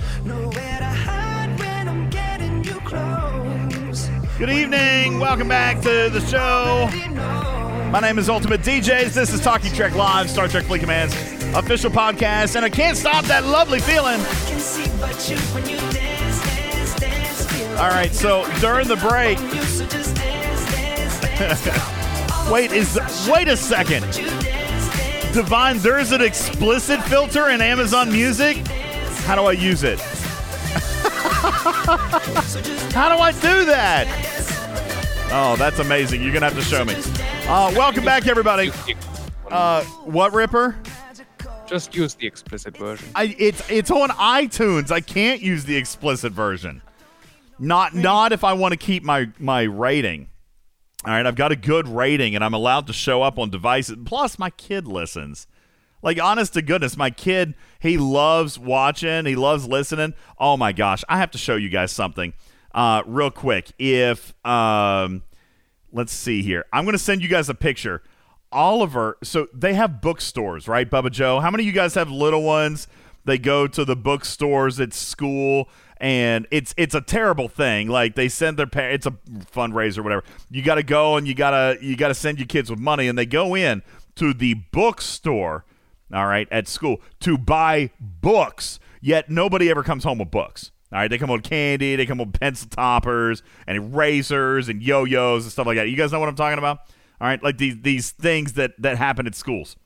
Good 4.39 4.51
evening. 4.51 5.19
Welcome 5.19 5.49
back 5.49 5.81
to 5.83 6.09
the 6.11 6.21
show. 6.29 6.89
My 7.91 7.99
name 8.01 8.19
is 8.19 8.29
Ultimate 8.29 8.61
DJs. 8.61 9.13
This 9.13 9.33
is 9.33 9.41
Talking 9.41 9.73
Trek 9.73 9.95
Live, 9.97 10.31
Star 10.31 10.47
Trek 10.47 10.65
Fleet 10.65 10.81
Command's 10.81 11.15
official 11.57 11.91
podcast, 11.91 12.55
and 12.55 12.65
I 12.65 12.71
can't 12.71 12.97
stop 12.97 13.25
that 13.25 13.45
lovely 13.45 13.81
feeling. 13.81 14.21
All 17.79 17.91
right, 17.91 18.13
so 18.13 18.47
during 18.61 18.87
the 18.87 18.97
break, 18.97 19.39
wait 22.53 22.71
is 22.71 22.97
wait 23.29 23.49
a 23.49 23.57
second. 23.57 24.05
Divine, 25.33 25.79
there's 25.79 26.13
an 26.13 26.23
explicit 26.23 27.03
filter 27.03 27.49
in 27.51 27.61
Amazon 27.61 28.13
Music. 28.13 28.57
How 29.25 29.35
do 29.35 29.43
I 29.43 29.53
use 29.53 29.83
it? 29.83 29.99
How 32.93 33.09
do 33.09 33.21
I 33.23 33.33
do 33.33 33.65
that? 33.65 34.07
Oh, 35.33 35.57
that's 35.57 35.79
amazing. 35.79 36.23
You're 36.23 36.33
gonna 36.33 36.51
have 36.51 36.55
to 36.57 36.63
show 36.63 36.85
me. 36.85 36.95
Uh, 37.49 37.73
welcome 37.75 38.05
back, 38.05 38.27
everybody. 38.27 38.71
Uh, 39.51 39.83
what 40.05 40.33
Ripper? 40.35 40.77
Just 41.67 41.95
use 41.95 42.15
the 42.15 42.27
explicit 42.27 42.77
version. 42.77 43.09
I 43.15 43.35
it's 43.39 43.69
it's 43.71 43.91
on 43.91 44.11
iTunes. 44.11 44.91
I 44.91 45.01
can't 45.01 45.41
use 45.41 45.65
the 45.65 45.77
explicit 45.77 46.33
version. 46.33 46.83
Not 47.59 47.95
not 47.95 48.33
if 48.33 48.45
I 48.45 48.53
want 48.53 48.73
to 48.73 48.79
keep 48.79 49.03
my 49.03 49.31
my 49.39 49.63
rating. 49.63 50.29
All 51.07 51.13
right, 51.13 51.25
I've 51.25 51.37
got 51.37 51.51
a 51.51 51.57
good 51.57 51.89
rating 51.89 52.35
and 52.35 52.45
I'm 52.45 52.55
allowed 52.55 52.87
to 52.89 52.93
show 52.93 53.23
up 53.23 53.39
on 53.39 53.49
devices. 53.51 53.97
Plus, 54.05 54.39
my 54.39 54.51
kid 54.51 54.87
listens. 54.87 55.47
Like, 56.05 56.23
honest 56.23 56.53
to 56.53 56.63
goodness, 56.63 56.97
my 56.97 57.11
kid, 57.11 57.55
he 57.81 57.97
loves 57.97 58.59
watching, 58.59 59.27
he 59.27 59.35
loves 59.35 59.67
listening. 59.67 60.15
Oh 60.39 60.57
my 60.57 60.73
gosh, 60.73 61.03
I 61.09 61.17
have 61.17 61.31
to 61.33 61.39
show 61.39 61.57
you 61.57 61.71
guys 61.71 61.91
something 61.91 62.35
uh, 62.73 63.03
real 63.07 63.31
quick. 63.31 63.73
If, 63.79 64.35
um, 64.47 65.23
let's 65.93 66.13
see 66.13 66.43
here, 66.43 66.67
I'm 66.73 66.85
going 66.85 66.93
to 66.93 66.99
send 66.99 67.23
you 67.23 67.29
guys 67.29 67.49
a 67.49 67.55
picture. 67.55 68.03
Oliver, 68.53 69.17
so 69.25 69.49
they 69.53 69.75
have 69.75 70.01
bookstores, 70.01 70.69
right, 70.69 70.89
Bubba 70.89 71.11
Joe? 71.11 71.41
How 71.41 71.51
many 71.51 71.65
of 71.65 71.67
you 71.67 71.73
guys 71.73 71.95
have 71.95 72.11
little 72.11 72.43
ones? 72.43 72.87
They 73.25 73.39
go 73.39 73.67
to 73.67 73.85
the 73.85 73.97
bookstores 73.97 74.79
at 74.79 74.93
school 74.93 75.69
and 75.99 76.47
it's 76.51 76.75
it's 76.77 76.95
a 76.95 77.01
terrible 77.01 77.49
thing. 77.49 77.89
Like 77.89 78.15
they 78.15 78.29
send 78.29 78.59
their 78.59 78.67
parents, 78.67 79.07
it's 79.07 79.17
a 79.17 79.47
fundraiser, 79.51 80.05
whatever. 80.05 80.23
You 80.51 80.63
got 80.63 80.75
to 80.75 80.83
go 80.83 81.17
and 81.17 81.27
you 81.27 81.35
gotta 81.35 81.79
you 81.81 81.97
gotta 81.97 82.15
send 82.15 82.39
your 82.39 82.47
kids 82.47 82.69
with 82.69 82.79
money, 82.79 83.09
and 83.09 83.17
they 83.17 83.27
go 83.27 83.57
in 83.57 83.83
to 84.17 84.35
the 84.35 84.55
bookstore, 84.55 85.65
all 86.13 86.27
right, 86.27 86.49
at 86.51 86.69
school 86.69 87.01
to 87.21 87.39
buy 87.39 87.91
books. 88.01 88.79
Yet 89.01 89.29
nobody 89.29 89.71
ever 89.71 89.83
comes 89.83 90.05
home 90.05 90.19
with 90.19 90.31
books. 90.31 90.71
All 90.93 91.01
right, 91.01 91.09
they 91.09 91.19
come 91.19 91.31
with 91.31 91.43
candy, 91.43 91.97
they 91.97 92.07
come 92.07 92.19
with 92.19 92.39
pencil 92.39 92.69
toppers 92.69 93.43
and 93.67 93.77
erasers 93.77 94.69
and 94.69 94.83
yo-yos 94.83 95.43
and 95.43 95.53
stuff 95.53 95.67
like 95.67 95.77
that. 95.77 95.89
You 95.89 95.97
guys 95.97 96.13
know 96.13 96.21
what 96.21 96.29
I'm 96.29 96.37
talking 96.37 96.59
about? 96.59 96.79
All 97.21 97.27
right, 97.27 97.43
like 97.43 97.59
these 97.59 97.81
these 97.83 98.11
things 98.13 98.53
that 98.55 98.73
that 98.79 98.97
happen 98.97 99.27
at 99.27 99.35
schools. 99.35 99.77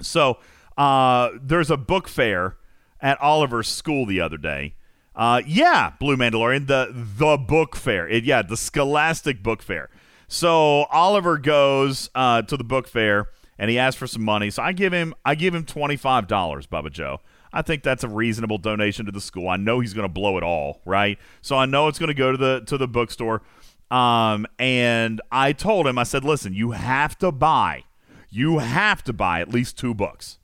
So 0.00 0.38
uh, 0.78 1.30
there's 1.40 1.70
a 1.70 1.76
book 1.76 2.08
fair 2.08 2.56
at 3.00 3.20
Oliver's 3.20 3.68
school 3.68 4.06
the 4.06 4.20
other 4.20 4.38
day. 4.38 4.76
Uh, 5.14 5.42
yeah, 5.46 5.92
Blue 5.98 6.16
Mandalorian, 6.16 6.66
the 6.66 6.88
the 6.94 7.36
book 7.36 7.76
fair. 7.76 8.08
It, 8.08 8.24
yeah, 8.24 8.42
the 8.42 8.56
Scholastic 8.56 9.42
Book 9.42 9.62
Fair. 9.62 9.90
So 10.28 10.84
Oliver 10.84 11.36
goes 11.36 12.08
uh, 12.14 12.42
to 12.42 12.56
the 12.56 12.64
book 12.64 12.86
fair 12.88 13.28
and 13.60 13.70
he 13.70 13.78
asked 13.78 13.98
for 13.98 14.06
some 14.06 14.24
money. 14.24 14.48
So 14.50 14.62
I 14.62 14.72
give 14.72 14.92
him 14.92 15.14
I 15.24 15.36
give 15.36 15.54
him 15.54 15.64
twenty 15.64 15.96
five 15.96 16.26
dollars, 16.26 16.66
Bubba 16.66 16.90
Joe. 16.90 17.20
I 17.52 17.62
think 17.62 17.82
that's 17.82 18.02
a 18.02 18.08
reasonable 18.08 18.58
donation 18.58 19.06
to 19.06 19.12
the 19.12 19.20
school. 19.20 19.48
I 19.48 19.56
know 19.56 19.80
he's 19.80 19.92
going 19.92 20.08
to 20.08 20.12
blow 20.12 20.38
it 20.38 20.42
all, 20.42 20.80
right? 20.84 21.18
So 21.42 21.56
I 21.56 21.66
know 21.66 21.88
it's 21.88 21.98
going 21.98 22.08
to 22.08 22.14
go 22.14 22.32
to 22.32 22.38
the 22.38 22.62
to 22.66 22.78
the 22.78 22.88
bookstore. 22.88 23.42
Um, 23.90 24.46
and 24.58 25.20
I 25.30 25.52
told 25.52 25.86
him, 25.86 25.98
I 25.98 26.04
said, 26.04 26.24
listen, 26.24 26.54
you 26.54 26.70
have 26.70 27.18
to 27.18 27.30
buy, 27.30 27.84
you 28.30 28.58
have 28.58 29.02
to 29.04 29.12
buy 29.12 29.40
at 29.40 29.50
least 29.50 29.76
two 29.76 29.94
books. 29.94 30.38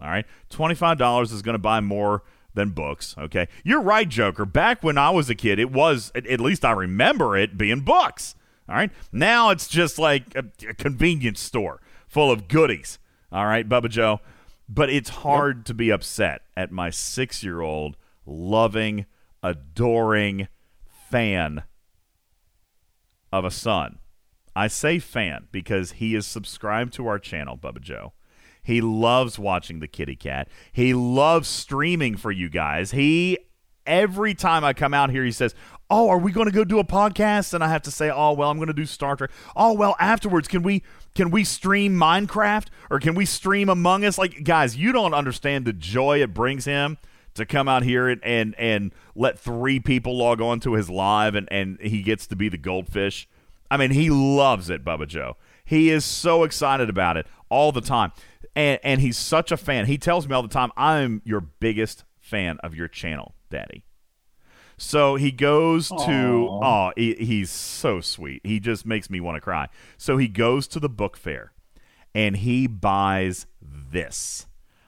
All 0.00 0.08
right, 0.08 0.26
twenty 0.50 0.74
five 0.74 0.98
dollars 0.98 1.30
is 1.30 1.42
going 1.42 1.54
to 1.54 1.60
buy 1.60 1.80
more 1.80 2.24
than 2.54 2.70
books. 2.70 3.14
Okay, 3.16 3.46
you're 3.62 3.80
right, 3.80 4.08
Joker. 4.08 4.44
Back 4.44 4.82
when 4.82 4.98
I 4.98 5.10
was 5.10 5.30
a 5.30 5.36
kid, 5.36 5.60
it 5.60 5.70
was 5.70 6.10
at, 6.14 6.40
least 6.40 6.64
I 6.64 6.72
remember 6.72 7.36
it 7.36 7.56
being 7.56 7.82
books. 7.82 8.34
All 8.68 8.74
right, 8.74 8.90
now 9.12 9.50
it's 9.50 9.68
just 9.68 9.96
like 9.96 10.34
a, 10.34 10.44
a 10.68 10.74
convenience 10.74 11.38
store 11.38 11.80
full 12.12 12.30
of 12.30 12.46
goodies. 12.46 12.98
All 13.32 13.46
right, 13.46 13.66
Bubba 13.66 13.88
Joe, 13.88 14.20
but 14.68 14.90
it's 14.90 15.08
hard 15.08 15.64
to 15.64 15.72
be 15.72 15.88
upset 15.88 16.42
at 16.54 16.70
my 16.70 16.90
six 16.90 17.42
year 17.42 17.62
old 17.62 17.96
loving, 18.26 19.06
adoring 19.42 20.48
fan 21.10 21.62
of 23.32 23.46
a 23.46 23.50
son. 23.50 23.98
I 24.54 24.68
say 24.68 24.98
fan 24.98 25.48
because 25.50 25.92
he 25.92 26.14
is 26.14 26.26
subscribed 26.26 26.92
to 26.94 27.06
our 27.06 27.18
channel, 27.18 27.56
Bubba 27.56 27.80
Joe. 27.80 28.12
He 28.62 28.82
loves 28.82 29.38
watching 29.38 29.80
the 29.80 29.88
kitty 29.88 30.14
cat. 30.14 30.48
He 30.70 30.92
loves 30.92 31.48
streaming 31.48 32.18
for 32.18 32.30
you 32.30 32.50
guys. 32.50 32.90
He 32.90 33.38
every 33.86 34.34
time 34.34 34.64
I 34.64 34.74
come 34.74 34.92
out 34.92 35.08
here, 35.08 35.24
he 35.24 35.32
says, 35.32 35.54
"Oh, 35.92 36.08
are 36.08 36.18
we 36.18 36.32
going 36.32 36.46
to 36.46 36.52
go 36.52 36.64
do 36.64 36.78
a 36.78 36.84
podcast?" 36.84 37.52
And 37.52 37.62
I 37.62 37.68
have 37.68 37.82
to 37.82 37.90
say, 37.90 38.10
"Oh, 38.10 38.32
well, 38.32 38.50
I'm 38.50 38.56
going 38.56 38.68
to 38.68 38.72
do 38.72 38.86
Star 38.86 39.14
Trek." 39.14 39.30
Oh, 39.54 39.74
well, 39.74 39.94
afterwards, 40.00 40.48
can 40.48 40.62
we 40.62 40.82
can 41.14 41.30
we 41.30 41.44
stream 41.44 41.94
Minecraft 41.94 42.68
or 42.90 42.98
can 42.98 43.14
we 43.14 43.26
stream 43.26 43.68
Among 43.68 44.04
Us? 44.04 44.16
Like, 44.18 44.44
guys, 44.44 44.76
you 44.76 44.92
don't 44.92 45.14
understand 45.14 45.64
the 45.64 45.72
joy 45.72 46.22
it 46.22 46.32
brings 46.32 46.64
him 46.64 46.98
to 47.34 47.46
come 47.46 47.68
out 47.68 47.82
here 47.82 48.08
and 48.08 48.22
and, 48.24 48.54
and 48.58 48.92
let 49.14 49.38
three 49.38 49.78
people 49.80 50.16
log 50.16 50.40
on 50.40 50.60
to 50.60 50.74
his 50.74 50.88
live 50.90 51.34
and 51.34 51.48
and 51.50 51.78
he 51.80 52.02
gets 52.02 52.26
to 52.28 52.36
be 52.36 52.48
the 52.48 52.58
goldfish. 52.58 53.28
I 53.70 53.76
mean, 53.76 53.90
he 53.90 54.10
loves 54.10 54.68
it, 54.70 54.84
Bubba 54.84 55.06
Joe. 55.06 55.36
He 55.64 55.90
is 55.90 56.04
so 56.04 56.44
excited 56.44 56.90
about 56.90 57.16
it 57.16 57.26
all 57.48 57.72
the 57.72 57.80
time. 57.80 58.12
And 58.54 58.78
and 58.82 59.00
he's 59.00 59.16
such 59.16 59.50
a 59.52 59.56
fan. 59.56 59.86
He 59.86 59.96
tells 59.96 60.28
me 60.28 60.34
all 60.34 60.42
the 60.42 60.48
time, 60.48 60.72
"I'm 60.76 61.22
your 61.24 61.40
biggest 61.40 62.04
fan 62.20 62.58
of 62.62 62.74
your 62.74 62.88
channel, 62.88 63.34
Daddy." 63.50 63.84
So 64.82 65.14
he 65.14 65.30
goes 65.30 65.88
to 65.88 65.94
Aw. 66.50 66.88
oh, 66.88 66.92
he, 66.96 67.14
he's 67.14 67.50
so 67.50 68.00
sweet. 68.00 68.40
He 68.44 68.58
just 68.58 68.84
makes 68.84 69.08
me 69.08 69.20
want 69.20 69.36
to 69.36 69.40
cry. 69.40 69.68
So 69.96 70.16
he 70.18 70.26
goes 70.26 70.66
to 70.68 70.80
the 70.80 70.88
book 70.88 71.16
fair 71.16 71.52
and 72.12 72.36
he 72.36 72.66
buys 72.66 73.46
this. 73.62 74.46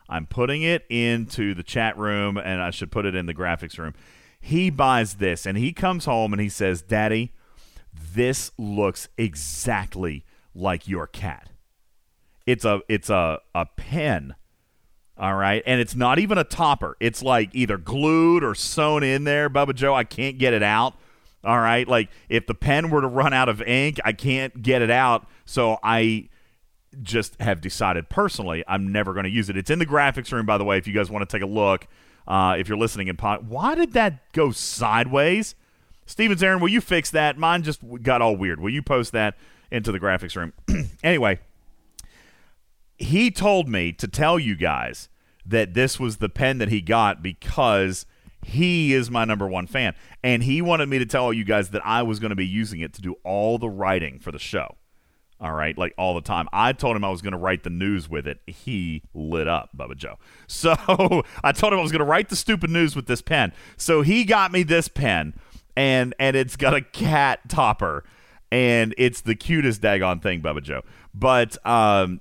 I'm 0.09 0.27
putting 0.27 0.63
it 0.63 0.85
into 0.91 1.55
the 1.55 1.63
chat 1.63 1.97
room 1.97 2.37
and 2.37 2.61
I 2.61 2.71
should 2.71 2.91
put 2.91 3.07
it 3.07 3.15
in 3.15 3.27
the 3.27 3.35
graphics 3.35 3.79
room. 3.79 3.95
He 4.41 4.69
buys 4.69 5.15
this 5.15 5.47
and 5.47 5.57
he 5.57 5.73
comes 5.73 6.07
home 6.07 6.33
and 6.33 6.43
he 6.43 6.49
says, 6.49 6.83
"Daddy, 6.83 7.33
this 7.95 8.51
looks 8.59 9.09
exactly 9.17 10.25
like 10.57 10.89
your 10.89 11.07
cat." 11.07 11.51
It's 12.47 12.65
a 12.65 12.81
it's 12.89 13.11
a 13.11 13.39
a 13.55 13.67
pen. 13.77 14.35
All 15.17 15.35
right, 15.35 15.63
and 15.65 15.81
it's 15.81 15.95
not 15.95 16.19
even 16.19 16.39
a 16.39 16.45
topper. 16.45 16.97
It's 16.99 17.23
like 17.23 17.51
either 17.55 17.79
glued 17.79 18.43
or 18.43 18.55
sewn 18.55 19.05
in 19.05 19.25
there, 19.25 19.49
Bubba 19.49 19.75
Joe. 19.75 19.95
I 19.95 20.03
can't 20.03 20.39
get 20.39 20.55
it 20.55 20.63
out. 20.63 20.95
All 21.45 21.61
right, 21.61 21.87
like 21.87 22.09
if 22.29 22.47
the 22.47 22.55
pen 22.55 22.91
were 22.91 23.01
to 23.01 23.07
run 23.07 23.33
out 23.33 23.49
of 23.49 23.63
ink, 23.63 24.01
I 24.05 24.13
can't 24.13 24.63
get 24.63 24.83
it 24.83 24.91
out. 24.91 25.29
So 25.45 25.79
I 25.83 26.31
just 27.03 27.41
have 27.41 27.61
decided 27.61 28.09
personally 28.09 28.65
I'm 28.67 28.93
never 28.93 29.13
going 29.13 29.25
to 29.25 29.31
use 29.31 29.49
it. 29.49 29.57
It's 29.57 29.71
in 29.71 29.79
the 29.79 29.87
graphics 29.87 30.33
room, 30.33 30.47
by 30.47 30.59
the 30.59 30.65
way. 30.65 30.79
If 30.79 30.87
you 30.87 30.95
guys 30.95 31.11
want 31.11 31.29
to 31.29 31.37
take 31.37 31.43
a 31.43 31.51
look, 31.51 31.87
uh, 32.27 32.57
if 32.59 32.69
you're 32.69 32.79
listening 32.79 33.09
in 33.09 33.17
pod, 33.17 33.49
why 33.49 33.75
did 33.75 33.93
that 33.93 34.33
go 34.33 34.51
sideways? 34.51 35.55
Stevens 36.07 36.43
Aaron, 36.43 36.61
will 36.61 36.69
you 36.69 36.81
fix 36.81 37.11
that? 37.11 37.39
Mine 37.39 37.63
just 37.63 37.81
got 38.03 38.21
all 38.21 38.37
weird. 38.37 38.61
Will 38.61 38.71
you 38.71 38.83
post 38.83 39.13
that 39.13 39.37
into 39.71 39.93
the 39.93 40.01
graphics 40.01 40.37
room? 40.37 40.53
anyway, 41.03 41.41
he 43.05 43.31
told 43.31 43.69
me 43.69 43.93
to 43.93 44.09
tell 44.09 44.39
you 44.39 44.57
guys 44.57 45.09
that 45.47 45.75
this 45.75 46.01
was 46.01 46.19
the 46.19 46.29
pen 46.29 46.59
that 46.59 46.69
he 46.69 46.81
got 46.81 47.23
because 47.23 48.07
he 48.45 48.93
is 48.93 49.11
my 49.11 49.25
number 49.25 49.47
one 49.47 49.67
fan. 49.67 49.95
And 50.23 50.43
he 50.43 50.63
wanted 50.63 50.89
me 50.89 50.99
to 50.99 51.07
tell 51.07 51.33
you 51.33 51.45
guys 51.45 51.71
that 51.71 51.85
I 51.85 52.03
was 52.03 52.19
going 52.19 52.31
to 52.31 52.37
be 52.37 52.47
using 52.47 52.81
it 52.81 52.93
to 52.95 53.03
do 53.03 53.17
all 53.25 53.59
the 53.59 53.69
writing 53.69 54.19
for 54.19 54.33
the 54.33 54.39
show. 54.39 54.77
All 55.41 55.53
right, 55.53 55.77
like 55.77 55.93
all 55.99 56.15
the 56.15 56.23
time. 56.23 56.49
I 56.53 56.73
told 56.73 56.97
him 56.97 57.05
I 57.05 57.11
was 57.11 57.21
going 57.21 57.33
to 57.33 57.39
write 57.39 57.65
the 57.65 57.71
news 57.71 58.09
with 58.09 58.27
it. 58.27 58.41
He 58.47 59.03
lit 59.13 59.49
up, 59.49 59.71
Bubba 59.77 59.97
Joe. 59.97 60.19
So 60.47 60.75
I 61.43 61.53
told 61.53 61.73
him 61.73 61.81
I 61.81 61.83
was 61.83 61.91
going 61.91 61.99
to 61.99 62.07
write 62.07 62.29
the 62.29 62.37
stupid 62.37 62.71
news 62.71 62.95
with 62.95 63.07
this 63.07 63.21
pen. 63.21 63.53
So 63.77 64.03
he 64.03 64.25
got 64.25 64.53
me 64.53 64.63
this 64.63 64.89
pen, 64.89 65.35
and 65.77 66.15
and 66.19 66.37
it's 66.37 66.57
got 66.57 66.73
a 66.73 66.81
cat 66.81 67.41
topper, 67.49 68.05
and 68.53 68.95
it's 68.97 69.21
the 69.21 69.35
cutest 69.35 69.83
daggone 69.83 70.23
thing, 70.23 70.41
Bubba 70.41 70.63
Joe. 70.63 70.83
But 71.13 71.59
um, 71.67 72.21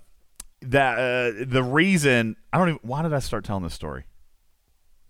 that 0.66 0.98
uh, 0.98 1.46
the 1.48 1.64
reason 1.64 2.36
I 2.52 2.58
don't 2.58 2.70
even. 2.70 2.80
Why 2.84 3.02
did 3.02 3.14
I 3.14 3.20
start 3.20 3.44
telling 3.46 3.64
this 3.64 3.74
story? 3.74 4.06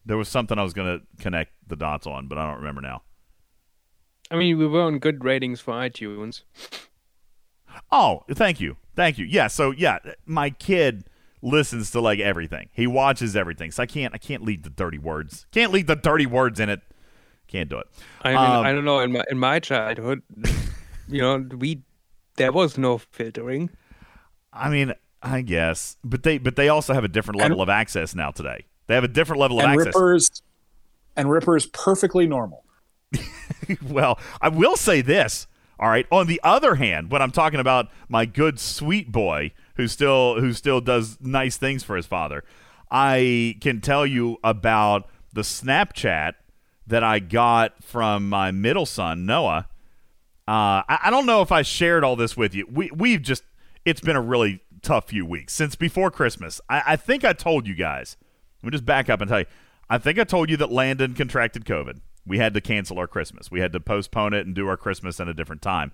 There 0.06 0.17
was 0.17 0.27
something 0.27 0.57
I 0.59 0.64
was 0.64 0.73
going 0.73 0.99
to 0.99 1.06
connect 1.23 1.51
the 1.67 1.75
dots 1.75 2.06
on, 2.06 2.27
but 2.27 2.38
I 2.38 2.45
don't 2.45 2.57
remember 2.57 2.82
now. 2.82 3.03
I 4.30 4.35
mean, 4.35 4.57
we 4.57 4.67
were 4.67 4.82
on 4.82 4.99
good 4.99 5.23
ratings 5.23 5.61
for 5.61 5.73
iTunes. 5.73 6.41
Oh, 7.91 8.23
thank 8.32 8.59
you, 8.59 8.77
thank 8.95 9.17
you. 9.17 9.25
Yeah, 9.25 9.48
so 9.48 9.72
yeah, 9.72 9.99
my 10.25 10.49
kid 10.49 11.06
listens 11.41 11.91
to 11.91 12.01
like 12.01 12.19
everything. 12.19 12.69
He 12.73 12.88
watches 12.88 13.35
everything. 13.35 13.72
So 13.72 13.83
I 13.83 13.85
can't, 13.85 14.14
I 14.14 14.17
can't 14.17 14.43
leave 14.43 14.64
the 14.64 14.69
dirty 14.69 14.98
words. 14.98 15.45
Can't 15.51 15.72
leave 15.72 15.88
the 15.88 15.95
dirty 15.95 16.25
words 16.25 16.59
in 16.59 16.69
it. 16.69 16.82
Can't 17.48 17.69
do 17.69 17.77
it. 17.80 17.88
I 18.22 18.30
mean, 18.30 18.38
Um, 18.38 18.65
I 18.65 18.72
don't 18.72 18.85
know. 18.85 18.99
In 18.99 19.11
my 19.11 19.23
in 19.30 19.38
my 19.40 19.59
childhood, 19.59 20.22
you 21.07 21.22
know, 21.22 21.45
we 21.57 21.83
there 22.38 22.51
was 22.51 22.77
no 22.77 22.98
filtering. 22.98 23.69
I 24.51 24.69
mean, 24.69 24.93
I 25.23 25.41
guess, 25.41 25.97
but 26.03 26.23
they, 26.23 26.37
but 26.37 26.55
they 26.55 26.67
also 26.67 26.93
have 26.93 27.03
a 27.03 27.07
different 27.07 27.39
level 27.39 27.61
of 27.61 27.69
access 27.69 28.13
now 28.13 28.31
today. 28.31 28.65
They 28.87 28.95
have 28.95 29.05
a 29.05 29.09
different 29.09 29.39
level 29.39 29.59
of 29.59 29.63
and 29.63 29.73
access. 29.73 29.95
Ripper's 29.95 30.41
and 31.15 31.31
Ripper's 31.31 31.65
perfectly 31.67 32.27
normal. 32.27 32.65
well, 33.89 34.19
I 34.41 34.49
will 34.49 34.75
say 34.75 35.01
this. 35.01 35.47
All 35.79 35.89
right. 35.89 36.05
On 36.11 36.27
the 36.27 36.39
other 36.43 36.75
hand, 36.75 37.11
when 37.11 37.21
I'm 37.21 37.31
talking 37.31 37.59
about 37.59 37.89
my 38.07 38.25
good 38.25 38.59
sweet 38.59 39.11
boy 39.11 39.51
who 39.75 39.87
still 39.87 40.39
who 40.39 40.53
still 40.53 40.81
does 40.81 41.17
nice 41.19 41.57
things 41.57 41.83
for 41.83 41.95
his 41.95 42.05
father, 42.05 42.43
I 42.91 43.57
can 43.61 43.81
tell 43.81 44.05
you 44.05 44.37
about 44.43 45.09
the 45.33 45.41
Snapchat 45.41 46.33
that 46.85 47.03
I 47.03 47.19
got 47.19 47.83
from 47.83 48.29
my 48.29 48.51
middle 48.51 48.85
son 48.85 49.25
Noah. 49.25 49.67
Uh, 50.47 50.83
I, 50.87 50.99
I 51.05 51.09
don't 51.09 51.25
know 51.25 51.41
if 51.41 51.51
I 51.51 51.61
shared 51.61 52.03
all 52.03 52.15
this 52.15 52.35
with 52.35 52.53
you. 52.53 52.67
We 52.71 52.91
we've 52.91 53.21
just 53.21 53.43
it's 53.85 54.01
been 54.01 54.15
a 54.15 54.21
really 54.21 54.61
tough 54.83 55.07
few 55.07 55.25
weeks 55.25 55.53
since 55.53 55.75
before 55.75 56.11
Christmas. 56.11 56.61
I, 56.69 56.83
I 56.87 56.95
think 56.95 57.25
I 57.25 57.33
told 57.33 57.67
you 57.67 57.73
guys. 57.73 58.17
Let 58.61 58.67
me 58.67 58.71
just 58.71 58.85
back 58.85 59.09
up 59.09 59.21
and 59.21 59.29
tell 59.29 59.39
you. 59.39 59.45
I 59.89 59.97
think 59.97 60.19
I 60.19 60.23
told 60.23 60.49
you 60.49 60.57
that 60.57 60.71
Landon 60.71 61.13
contracted 61.13 61.65
COVID. 61.65 62.01
We 62.25 62.37
had 62.37 62.53
to 62.53 62.61
cancel 62.61 62.99
our 62.99 63.07
Christmas. 63.07 63.51
We 63.51 63.59
had 63.59 63.73
to 63.73 63.79
postpone 63.79 64.33
it 64.33 64.45
and 64.45 64.55
do 64.55 64.67
our 64.67 64.77
Christmas 64.77 65.19
at 65.19 65.27
a 65.27 65.33
different 65.33 65.61
time. 65.61 65.91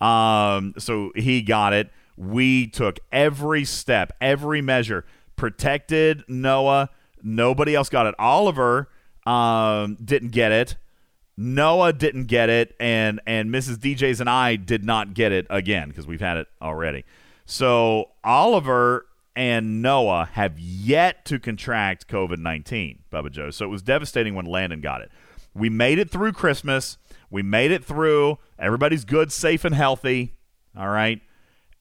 Um, 0.00 0.74
so 0.78 1.12
he 1.14 1.42
got 1.42 1.72
it. 1.72 1.90
We 2.16 2.66
took 2.66 2.98
every 3.12 3.64
step, 3.64 4.12
every 4.20 4.60
measure, 4.60 5.04
protected 5.36 6.24
Noah. 6.28 6.90
Nobody 7.22 7.74
else 7.74 7.88
got 7.88 8.06
it. 8.06 8.14
Oliver 8.18 8.88
um, 9.26 9.96
didn't 10.02 10.30
get 10.30 10.52
it. 10.52 10.76
Noah 11.36 11.94
didn't 11.94 12.26
get 12.26 12.50
it, 12.50 12.76
and 12.78 13.20
and 13.26 13.50
Mrs. 13.50 13.76
DJs 13.76 14.20
and 14.20 14.28
I 14.28 14.56
did 14.56 14.84
not 14.84 15.14
get 15.14 15.32
it 15.32 15.46
again 15.48 15.88
because 15.88 16.06
we've 16.06 16.20
had 16.20 16.36
it 16.36 16.48
already. 16.60 17.04
So 17.50 18.12
Oliver 18.22 19.06
and 19.34 19.82
Noah 19.82 20.28
have 20.34 20.56
yet 20.56 21.24
to 21.24 21.40
contract 21.40 22.06
COVID 22.06 22.38
nineteen, 22.38 23.00
Bubba 23.12 23.32
Joe. 23.32 23.50
So 23.50 23.64
it 23.64 23.68
was 23.70 23.82
devastating 23.82 24.36
when 24.36 24.46
Landon 24.46 24.80
got 24.80 25.00
it. 25.00 25.10
We 25.52 25.68
made 25.68 25.98
it 25.98 26.10
through 26.10 26.32
Christmas. 26.34 26.96
We 27.28 27.42
made 27.42 27.72
it 27.72 27.84
through. 27.84 28.38
Everybody's 28.56 29.04
good, 29.04 29.32
safe, 29.32 29.64
and 29.64 29.74
healthy. 29.74 30.36
All 30.78 30.90
right. 30.90 31.22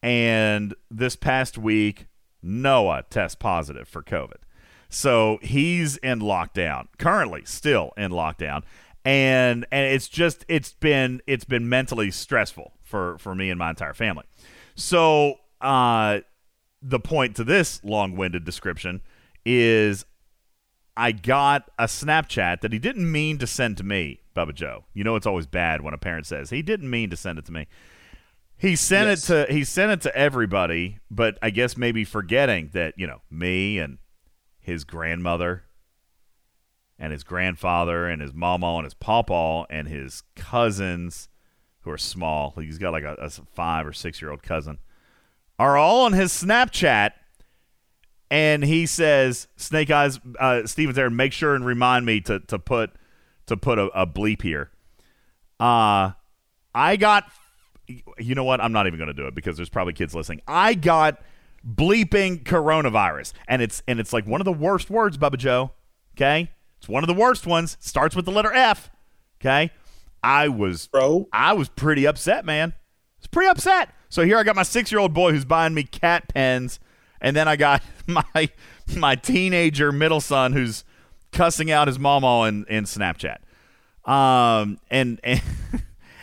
And 0.02 0.74
this 0.90 1.16
past 1.16 1.56
week, 1.56 2.08
Noah 2.42 3.04
tests 3.08 3.36
positive 3.36 3.88
for 3.88 4.02
COVID. 4.02 4.38
So 4.90 5.38
he's 5.44 5.98
in 5.98 6.20
lockdown, 6.20 6.88
currently 6.98 7.44
still 7.46 7.94
in 7.96 8.10
lockdown. 8.12 8.64
And 9.06 9.68
and 9.72 9.86
it's 9.94 10.08
just 10.08 10.46
it's 10.48 10.74
been 10.74 11.22
it's 11.28 11.46
been 11.46 11.70
mentally 11.70 12.10
stressful 12.10 12.74
for 12.82 13.20
for 13.20 13.36
me 13.36 13.52
and 13.52 13.60
my 13.60 13.70
entire 13.70 13.94
family. 13.94 14.26
So 14.74 15.36
uh 15.62 16.20
the 16.82 17.00
point 17.00 17.36
to 17.36 17.44
this 17.44 17.84
long-winded 17.84 18.46
description 18.46 19.02
is 19.46 20.06
I 20.96 21.12
got 21.12 21.70
a 21.78 21.86
Snapchat 21.86 22.62
that 22.62 22.72
he 22.74 22.80
didn't 22.80 23.10
mean 23.10 23.38
to 23.40 23.48
send 23.48 23.78
to 23.78 23.84
me, 23.84 24.22
Bubba 24.36 24.54
Joe. 24.54 24.86
You 24.94 25.04
know 25.04 25.16
it's 25.16 25.26
always 25.28 25.48
bad 25.48 25.82
when 25.82 25.94
a 25.94 25.98
parent 25.98 26.26
says 26.26 26.50
he 26.50 26.62
didn't 26.62 26.90
mean 26.90 27.10
to 27.10 27.18
send 27.18 27.40
it 27.40 27.46
to 27.46 27.52
me. 27.52 27.68
He 28.58 28.76
sent 28.76 29.08
Yes. 29.08 29.30
it 29.30 29.48
to 29.48 29.54
he 29.54 29.64
sent 29.64 29.92
it 29.92 30.02
to 30.02 30.16
everybody, 30.16 31.00
but 31.10 31.38
I 31.42 31.50
guess 31.50 31.78
maybe 31.78 32.04
forgetting 32.04 32.70
that 32.74 32.94
you 32.98 33.08
know 33.08 33.22
me 33.30 33.80
and 33.80 33.98
his 34.60 34.84
grandmother 34.84 35.64
and 36.98 37.14
his 37.14 37.24
grandfather 37.24 38.08
and 38.08 38.22
his 38.22 38.34
mama 38.34 38.76
and 38.76 38.84
his 38.84 38.94
papa 38.94 39.66
and 39.70 39.88
his 39.88 40.24
cousins 40.36 41.30
who 41.82 41.92
are 41.92 41.98
small. 41.98 42.54
He's 42.60 42.78
got 42.78 42.92
like 42.92 43.04
a, 43.06 43.14
a 43.16 43.30
five 43.30 43.88
or 43.88 43.94
six 43.94 44.22
year 44.22 44.32
old 44.32 44.44
cousin 44.44 44.80
are 45.60 45.78
all 45.78 46.06
on 46.06 46.14
his 46.14 46.32
Snapchat. 46.32 47.12
And 48.32 48.64
he 48.64 48.86
says, 48.86 49.48
"Snake 49.58 49.92
Eyes, 49.92 50.20
uh, 50.40 50.66
Steven's 50.66 50.96
there. 50.96 51.10
Make 51.10 51.34
sure 51.34 51.56
and 51.56 51.66
remind 51.66 52.06
me 52.06 52.22
to 52.22 52.40
to 52.40 52.58
put 52.58 52.92
to 53.48 53.58
put 53.58 53.78
a, 53.78 53.86
a 53.88 54.08
bleep 54.08 54.42
here." 54.42 54.72
Uh 55.60 56.12
I 56.74 56.96
got. 56.96 57.26
You 58.20 58.36
know 58.36 58.44
what? 58.44 58.62
I'm 58.62 58.72
not 58.72 58.86
even 58.86 59.00
going 59.00 59.08
to 59.08 59.16
do 59.16 59.26
it 59.26 59.34
because 59.34 59.58
there's 59.58 59.70
probably 59.70 59.94
kids 59.94 60.14
listening. 60.14 60.42
I 60.48 60.76
got 60.76 61.20
bleeping 61.68 62.44
coronavirus, 62.44 63.34
and 63.48 63.64
it's 63.64 63.82
and 63.88 64.00
it's 64.00 64.14
like 64.14 64.28
one 64.28 64.42
of 64.42 64.46
the 64.46 64.54
worst 64.54 64.92
words, 64.92 65.18
Bubba 65.18 65.38
Joe. 65.38 65.72
Okay, 66.16 66.52
it's 66.78 66.88
one 66.88 67.04
of 67.04 67.08
the 67.08 67.14
worst 67.16 67.48
ones. 67.48 67.78
Starts 67.80 68.16
with 68.16 68.26
the 68.26 68.32
letter 68.32 68.54
F. 68.54 68.92
Okay, 69.42 69.72
I 70.22 70.50
was 70.50 70.88
bro. 70.88 71.28
I 71.34 71.54
was 71.54 71.68
pretty 71.68 72.06
upset, 72.06 72.46
man. 72.46 72.74
I 72.76 73.22
was 73.22 73.28
pretty 73.28 73.50
upset. 73.50 73.90
So 74.10 74.26
here 74.26 74.38
I 74.38 74.44
got 74.44 74.56
my 74.56 74.64
six 74.64 74.92
year 74.92 75.00
old 75.00 75.14
boy 75.14 75.32
who's 75.32 75.46
buying 75.46 75.74
me 75.74 75.84
cat 75.84 76.28
pens, 76.34 76.80
and 77.22 77.36
then 77.36 77.48
I 77.48 77.56
got 77.56 77.82
my 78.08 78.50
my 78.96 79.16
teenager 79.16 79.92
middle 79.92 80.22
son 80.22 80.54
who's 80.54 80.84
cussing 81.32 81.72
out 81.72 81.88
his 81.88 82.00
mama 82.00 82.44
in, 82.48 82.66
in 82.68 82.84
Snapchat. 82.86 83.38
Um 84.06 84.80
and 84.90 85.20
and 85.24 85.42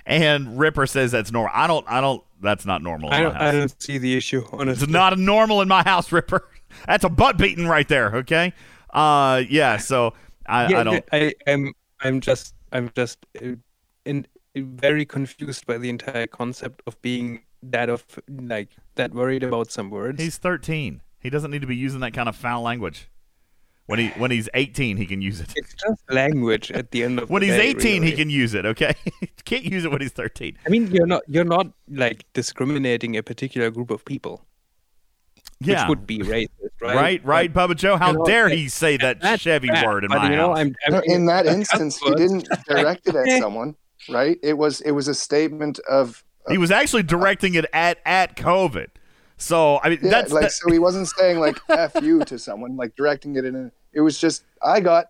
and 0.05 0.59
Ripper 0.59 0.87
says 0.87 1.13
that's 1.13 1.33
normal. 1.33 1.53
I 1.55 1.67
don't 1.67 1.87
I 1.89 2.01
don't 2.01 2.23
that's 2.41 2.67
not 2.67 2.83
normal 2.83 3.09
in 3.09 3.15
I 3.15 3.19
my 3.19 3.23
don't, 3.23 3.35
house. 3.35 3.43
I 3.43 3.53
don't 3.53 3.83
see 3.83 3.99
the 3.99 4.17
issue. 4.17 4.45
Honestly, 4.53 4.85
It's 4.85 4.93
not 4.93 5.13
a 5.13 5.17
normal 5.17 5.63
in 5.63 5.69
my 5.69 5.83
house, 5.83 6.13
Ripper. 6.13 6.49
That's 6.87 7.05
a 7.05 7.09
butt 7.09 7.39
beating 7.39 7.67
right 7.67 7.89
there. 7.89 8.17
Okay. 8.17 8.53
Uh, 8.91 9.43
yeah. 9.49 9.79
So 9.79 10.13
I, 10.47 10.69
yeah, 10.69 10.81
I 10.81 10.85
don't. 10.85 11.05
I 11.11 11.35
am. 11.47 11.73
I'm 12.01 12.21
just. 12.21 12.55
I'm 12.73 12.91
just. 12.95 13.25
Uh, 13.43 13.53
in, 14.05 14.27
very 14.55 15.05
confused 15.05 15.67
by 15.67 15.79
the 15.79 15.89
entire 15.89 16.27
concept 16.27 16.83
of 16.87 17.01
being 17.03 17.43
that 17.63 17.89
of 17.89 18.05
like 18.29 18.71
that 18.95 19.13
worried 19.13 19.43
about 19.43 19.71
some 19.71 19.91
words. 19.91 20.21
He's 20.21 20.39
13. 20.39 21.01
He 21.21 21.31
doesn't 21.31 21.51
need 21.51 21.63
to 21.63 21.67
be 21.67 21.77
using 21.77 22.01
that 22.01 22.13
kind 22.13 22.29
of 22.29 22.37
foul 22.37 22.63
language. 22.63 23.09
When 23.87 24.01
he 24.01 24.09
when 24.11 24.33
he's 24.33 24.49
18, 24.53 24.97
he 24.97 25.07
can 25.07 25.23
use 25.23 25.41
it. 25.41 25.53
It's 25.55 25.73
just 25.75 26.03
language 26.11 26.73
at 26.73 26.91
the 26.91 27.05
end 27.05 27.21
of 27.21 27.31
When 27.31 27.41
the 27.43 27.49
he's 27.49 27.57
day, 27.57 27.69
18, 27.69 28.03
he 28.03 28.13
can 28.13 28.31
use 28.31 28.53
it. 28.55 28.67
Okay. 28.67 28.95
Can't 29.45 29.65
use 29.65 29.85
it 29.85 29.93
when 29.93 30.01
he's 30.01 30.11
13. 30.11 30.59
I 30.67 30.69
mean, 30.69 30.89
you're 30.91 31.07
not. 31.07 31.23
You're 31.29 31.45
not 31.45 31.69
like 31.89 32.25
discriminating 32.33 33.17
a 33.17 33.23
particular 33.23 33.71
group 33.71 33.91
of 33.91 34.05
people. 34.05 34.45
Yeah. 35.61 35.83
Which 35.83 35.89
would 35.89 36.07
be 36.07 36.19
racist, 36.19 36.49
right? 36.83 36.95
Right, 36.97 37.25
right, 37.25 37.55
Bubba 37.55 37.77
Joe. 37.77 37.97
How 37.97 38.11
you 38.11 38.19
know, 38.19 38.25
dare 38.25 38.49
he 38.49 38.69
say 38.69 38.97
that 38.99 39.41
Chevy 39.41 39.69
bad, 39.69 39.87
word 39.87 40.05
in 40.05 40.09
but, 40.09 40.19
my 40.19 40.31
you 40.31 40.37
know, 40.37 40.49
house? 40.49 40.59
I'm- 40.59 40.75
I'm- 40.85 40.93
No, 40.93 41.15
in 41.15 41.27
that 41.27 41.47
instance, 41.57 41.99
he 41.99 42.15
didn't 42.15 42.49
direct 42.69 43.09
it 43.09 43.15
at 43.15 43.41
someone, 43.41 43.75
right? 44.11 44.37
It 44.43 44.55
was 44.59 44.81
it 44.83 44.91
was 44.91 45.09
a 45.09 45.15
statement 45.15 45.79
of 45.89 46.23
he 46.49 46.59
was 46.59 46.71
actually 46.71 47.03
directing 47.03 47.55
it 47.55 47.67
at 47.73 47.99
at 48.05 48.37
COVID. 48.37 48.89
So 49.39 49.81
I 49.83 49.91
mean, 49.91 49.99
yeah, 50.03 50.11
that's 50.11 50.33
like 50.33 50.43
that- 50.45 50.53
so 50.53 50.71
he 50.71 50.79
wasn't 50.79 51.09
saying 51.09 51.39
like 51.39 51.59
"f 51.69 51.93
you" 52.03 52.25
to 52.25 52.39
someone, 52.39 52.77
like 52.77 52.97
directing 52.97 53.37
it 53.37 53.45
in. 53.45 53.55
A, 53.57 53.71
it 53.93 54.01
was 54.01 54.19
just 54.19 54.45
I 54.63 54.81
got, 54.81 55.07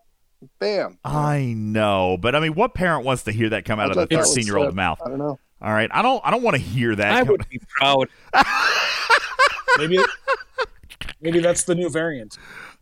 bam. 0.58 0.98
I 1.04 1.54
know, 1.56 2.16
but 2.20 2.34
I 2.34 2.40
mean, 2.40 2.54
what 2.54 2.74
parent 2.74 3.04
wants 3.04 3.22
to 3.24 3.32
hear 3.32 3.48
that 3.50 3.64
come 3.64 3.78
out 3.78 3.88
I 3.88 3.90
of 4.02 4.10
a 4.10 4.16
thought 4.16 4.26
13 4.34 4.46
year 4.46 4.56
old 4.56 4.68
uh, 4.68 4.72
mouth? 4.72 5.00
I 5.04 5.08
don't 5.08 5.18
know. 5.18 5.38
All 5.62 5.72
right, 5.72 5.88
I 5.92 6.02
don't. 6.02 6.20
I 6.24 6.30
don't 6.30 6.42
want 6.42 6.56
to 6.56 6.62
hear 6.62 6.94
that. 6.96 7.12
I 7.12 7.18
come- 7.20 7.28
would 7.28 7.48
be 7.48 7.60
proud. 7.78 8.08
Maybe 9.78 9.98
maybe 11.20 11.40
that's 11.40 11.64
the 11.64 11.74
new 11.74 11.90
variant. 11.90 12.38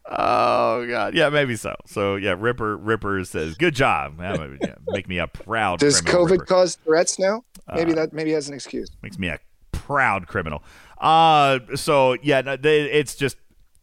Oh 0.06 0.86
God, 0.86 1.14
yeah, 1.14 1.28
maybe 1.28 1.56
so. 1.56 1.74
So 1.86 2.14
yeah, 2.16 2.36
Ripper 2.38 2.76
Ripper 2.76 3.24
says, 3.24 3.56
"Good 3.56 3.74
job, 3.74 4.16
Yeah, 4.20 4.36
maybe, 4.36 4.58
yeah, 4.60 4.74
make 4.88 5.08
me 5.08 5.18
a 5.18 5.26
proud." 5.26 5.80
Does 5.80 6.00
COVID 6.02 6.30
Ripper. 6.30 6.44
cause 6.44 6.76
threats 6.84 7.18
now? 7.18 7.42
Maybe 7.72 7.92
Uh, 7.92 7.96
that 7.96 8.12
maybe 8.12 8.32
has 8.32 8.48
an 8.48 8.54
excuse. 8.54 8.90
makes 9.02 9.18
me 9.18 9.28
a 9.28 9.38
proud 9.72 10.26
criminal. 10.26 10.62
Uh, 10.98 11.60
so 11.74 12.16
yeah, 12.22 12.56
they, 12.56 12.82
it's 12.90 13.14
just 13.14 13.36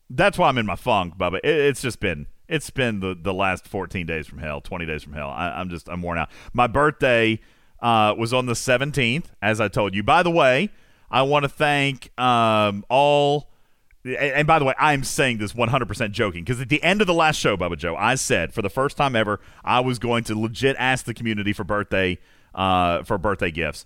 that's 0.10 0.38
why 0.38 0.50
I'm 0.50 0.58
in 0.58 0.66
my 0.66 0.76
funk, 0.76 1.18
Bubba. 1.18 1.38
It, 1.44 1.46
it's 1.56 1.82
just 1.82 2.00
been 2.00 2.28
it's 2.48 2.70
been 2.70 3.00
the 3.00 3.16
the 3.20 3.34
last 3.34 3.68
14 3.68 4.06
days 4.06 4.28
from 4.28 4.40
hell, 4.40 4.62
20 4.62 4.86
days 4.86 5.04
from 5.04 5.14
hell. 5.14 5.30
I, 5.30 5.50
I'm 5.52 5.70
just 5.70 5.90
I'm 5.90 6.02
worn 6.02 6.18
out. 6.18 6.30
My 6.54 6.68
birthday 6.68 7.40
uh, 7.82 8.14
was 8.18 8.34
on 8.34 8.46
the 8.46 8.54
17th, 8.54 9.26
as 9.42 9.60
I 9.60 9.68
told 9.68 9.96
you. 9.96 10.04
By 10.04 10.22
the 10.24 10.30
way, 10.32 10.70
I 11.10 11.24
want 11.24 11.44
to 11.44 11.50
thank 11.50 12.12
um, 12.20 12.86
all. 12.90 13.50
And 14.04 14.16
and 14.16 14.48
by 14.48 14.58
the 14.60 14.66
way, 14.66 14.74
I'm 14.80 15.04
saying 15.04 15.38
this 15.38 15.54
100% 15.54 16.12
joking 16.12 16.44
because 16.44 16.60
at 16.60 16.70
the 16.70 16.82
end 16.82 17.02
of 17.02 17.08
the 17.08 17.14
last 17.14 17.38
show, 17.38 17.56
Bubba 17.56 17.78
Joe, 17.78 17.96
I 17.96 18.16
said 18.16 18.52
for 18.54 18.62
the 18.64 18.70
first 18.70 18.98
time 18.98 19.16
ever, 19.16 19.40
I 19.64 19.80
was 19.80 20.00
going 20.00 20.24
to 20.26 20.40
legit 20.40 20.76
ask 20.80 21.06
the 21.06 21.14
community 21.14 21.54
for 21.54 21.64
birthday 21.64 22.18
uh, 22.56 23.04
for 23.04 23.18
birthday 23.18 23.52
gifts, 23.52 23.86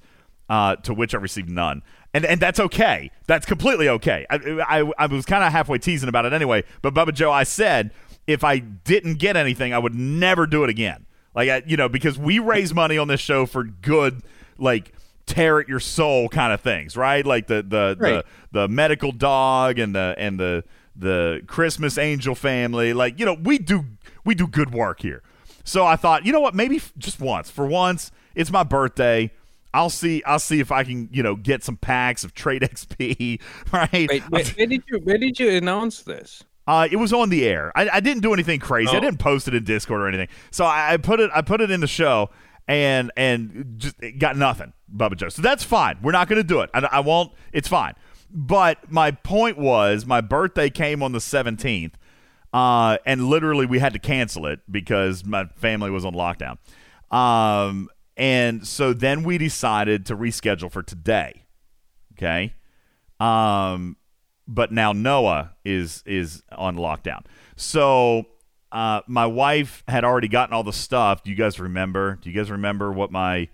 uh, 0.49 0.75
to 0.77 0.93
which 0.93 1.13
I 1.15 1.17
received 1.17 1.49
none, 1.49 1.83
and 2.13 2.25
and 2.25 2.39
that's 2.39 2.59
okay. 2.59 3.11
That's 3.27 3.45
completely 3.45 3.89
okay. 3.89 4.25
I 4.29 4.35
I, 4.81 4.91
I 4.97 5.05
was 5.07 5.25
kind 5.25 5.43
of 5.43 5.51
halfway 5.51 5.77
teasing 5.77 6.09
about 6.09 6.25
it 6.25 6.33
anyway, 6.33 6.63
but 6.81 6.93
Bubba 6.93 7.13
Joe, 7.13 7.31
I 7.31 7.43
said 7.43 7.91
if 8.27 8.43
I 8.43 8.57
didn't 8.59 9.15
get 9.19 9.37
anything, 9.37 9.73
I 9.73 9.77
would 9.79 9.93
never 9.95 10.47
do 10.47 10.63
it 10.63 10.69
again. 10.69 11.05
Like 11.35 11.49
I, 11.49 11.63
you 11.65 11.77
know, 11.77 11.89
because 11.89 12.17
we 12.17 12.39
raise 12.39 12.73
money 12.73 12.97
on 12.97 13.07
this 13.07 13.19
show 13.21 13.45
for 13.45 13.63
good, 13.63 14.21
like 14.57 14.93
tear 15.25 15.59
at 15.59 15.67
your 15.67 15.79
soul 15.79 16.29
kind 16.29 16.53
of 16.53 16.61
things, 16.61 16.95
right? 16.95 17.25
Like 17.25 17.47
the 17.47 17.61
the 17.61 17.97
Right. 17.99 18.25
the, 18.51 18.61
the 18.61 18.67
medical 18.67 19.11
dog 19.11 19.77
and 19.79 19.93
the 19.93 20.15
and 20.17 20.39
the 20.39 20.63
the 20.95 21.41
Christmas 21.45 21.97
angel 21.97 22.35
family. 22.35 22.93
Like 22.93 23.19
you 23.19 23.25
know, 23.25 23.33
we 23.33 23.57
do 23.57 23.85
we 24.23 24.33
do 24.33 24.47
good 24.47 24.73
work 24.73 25.01
here. 25.01 25.21
So 25.63 25.85
I 25.85 25.95
thought, 25.95 26.25
you 26.25 26.31
know 26.31 26.39
what? 26.39 26.53
Maybe 26.55 26.79
just 26.97 27.19
once. 27.19 27.49
For 27.49 27.65
once, 27.65 28.11
it's 28.35 28.51
my 28.51 28.63
birthday. 28.63 29.31
I'll 29.73 29.89
see. 29.89 30.23
I'll 30.25 30.39
see 30.39 30.59
if 30.59 30.71
I 30.71 30.83
can, 30.83 31.09
you 31.11 31.21
know, 31.23 31.35
get 31.35 31.63
some 31.63 31.75
packs 31.77 32.23
of 32.23 32.33
Trade 32.33 32.61
XP. 32.73 33.41
Right? 33.73 34.07
Wait, 34.09 34.23
where, 34.29 34.43
where 34.45 34.67
did 34.67 34.83
you 34.87 34.99
where 34.99 35.17
did 35.17 35.39
you 35.39 35.49
announce 35.51 36.01
this? 36.03 36.43
Uh, 36.67 36.87
it 36.89 36.95
was 36.95 37.13
on 37.13 37.29
the 37.29 37.45
air. 37.47 37.71
I, 37.75 37.87
I 37.89 37.99
didn't 37.99 38.23
do 38.23 38.33
anything 38.33 38.59
crazy. 38.59 38.91
I 38.93 38.97
Oh. 38.97 39.01
didn't 39.01 39.19
post 39.19 39.47
it 39.47 39.53
in 39.53 39.63
Discord 39.65 40.01
or 40.01 40.07
anything. 40.07 40.29
So 40.49 40.65
I, 40.65 40.93
I 40.93 40.97
put 40.97 41.19
it. 41.19 41.29
I 41.33 41.41
put 41.41 41.61
it 41.61 41.69
in 41.71 41.79
the 41.81 41.87
show, 41.87 42.29
and 42.67 43.11
and 43.17 43.75
just 43.77 43.95
got 44.17 44.35
nothing, 44.37 44.73
Bubba 44.95 45.15
Joe. 45.17 45.29
So 45.29 45.41
that's 45.41 45.63
fine. 45.63 45.97
We're 46.01 46.11
not 46.13 46.27
going 46.27 46.41
to 46.41 46.47
do 46.47 46.61
it. 46.61 46.69
I, 46.73 46.79
I 46.91 46.99
won't. 47.01 47.33
It's 47.53 47.67
fine. 47.67 47.93
But 48.31 48.91
my 48.91 49.11
point 49.11 49.57
was, 49.57 50.05
my 50.05 50.21
birthday 50.21 50.69
came 50.69 51.03
on 51.03 51.11
the 51.11 51.21
seventeenth, 51.21 51.97
uh, 52.53 52.97
and 53.05 53.25
literally 53.27 53.65
we 53.65 53.79
had 53.79 53.93
to 53.93 53.99
cancel 53.99 54.45
it 54.47 54.61
because 54.71 55.23
my 55.25 55.45
family 55.57 55.91
was 55.91 56.03
on 56.05 56.13
lockdown. 56.13 56.57
Um, 57.11 57.89
and 58.17 58.65
so 58.65 58.93
then 58.93 59.23
we 59.23 59.37
decided 59.37 60.05
to 60.07 60.15
reschedule 60.15 60.71
for 60.71 60.83
today. 60.83 61.43
Okay. 62.13 62.53
Um, 63.19 63.97
but 64.47 64.71
now 64.71 64.93
Noah 64.93 65.53
is 65.63 66.03
is 66.05 66.43
on 66.51 66.77
lockdown. 66.77 67.25
So 67.55 68.25
uh, 68.71 69.01
my 69.07 69.25
wife 69.25 69.83
had 69.87 70.03
already 70.03 70.27
gotten 70.27 70.53
all 70.53 70.63
the 70.63 70.73
stuff. 70.73 71.23
Do 71.23 71.31
you 71.31 71.37
guys 71.37 71.59
remember? 71.59 72.19
Do 72.21 72.29
you 72.29 72.35
guys 72.35 72.51
remember 72.51 72.91
what 72.91 73.11
my 73.11 73.49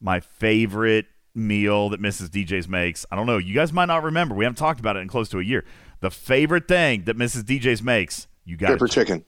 my 0.00 0.20
favorite 0.20 1.06
meal 1.34 1.88
that 1.90 2.00
Mrs. 2.00 2.28
DJ's 2.28 2.68
makes? 2.68 3.04
I 3.10 3.16
don't 3.16 3.26
know. 3.26 3.38
You 3.38 3.54
guys 3.54 3.72
might 3.72 3.86
not 3.86 4.02
remember. 4.02 4.34
We 4.34 4.44
haven't 4.44 4.58
talked 4.58 4.80
about 4.80 4.96
it 4.96 5.00
in 5.00 5.08
close 5.08 5.28
to 5.30 5.38
a 5.38 5.42
year. 5.42 5.64
The 6.00 6.10
favorite 6.10 6.68
thing 6.68 7.04
that 7.04 7.16
Mrs. 7.16 7.42
DJ's 7.42 7.82
makes, 7.82 8.26
you 8.44 8.56
got 8.56 8.68
Stripper 8.68 8.88
chicken. 8.88 9.24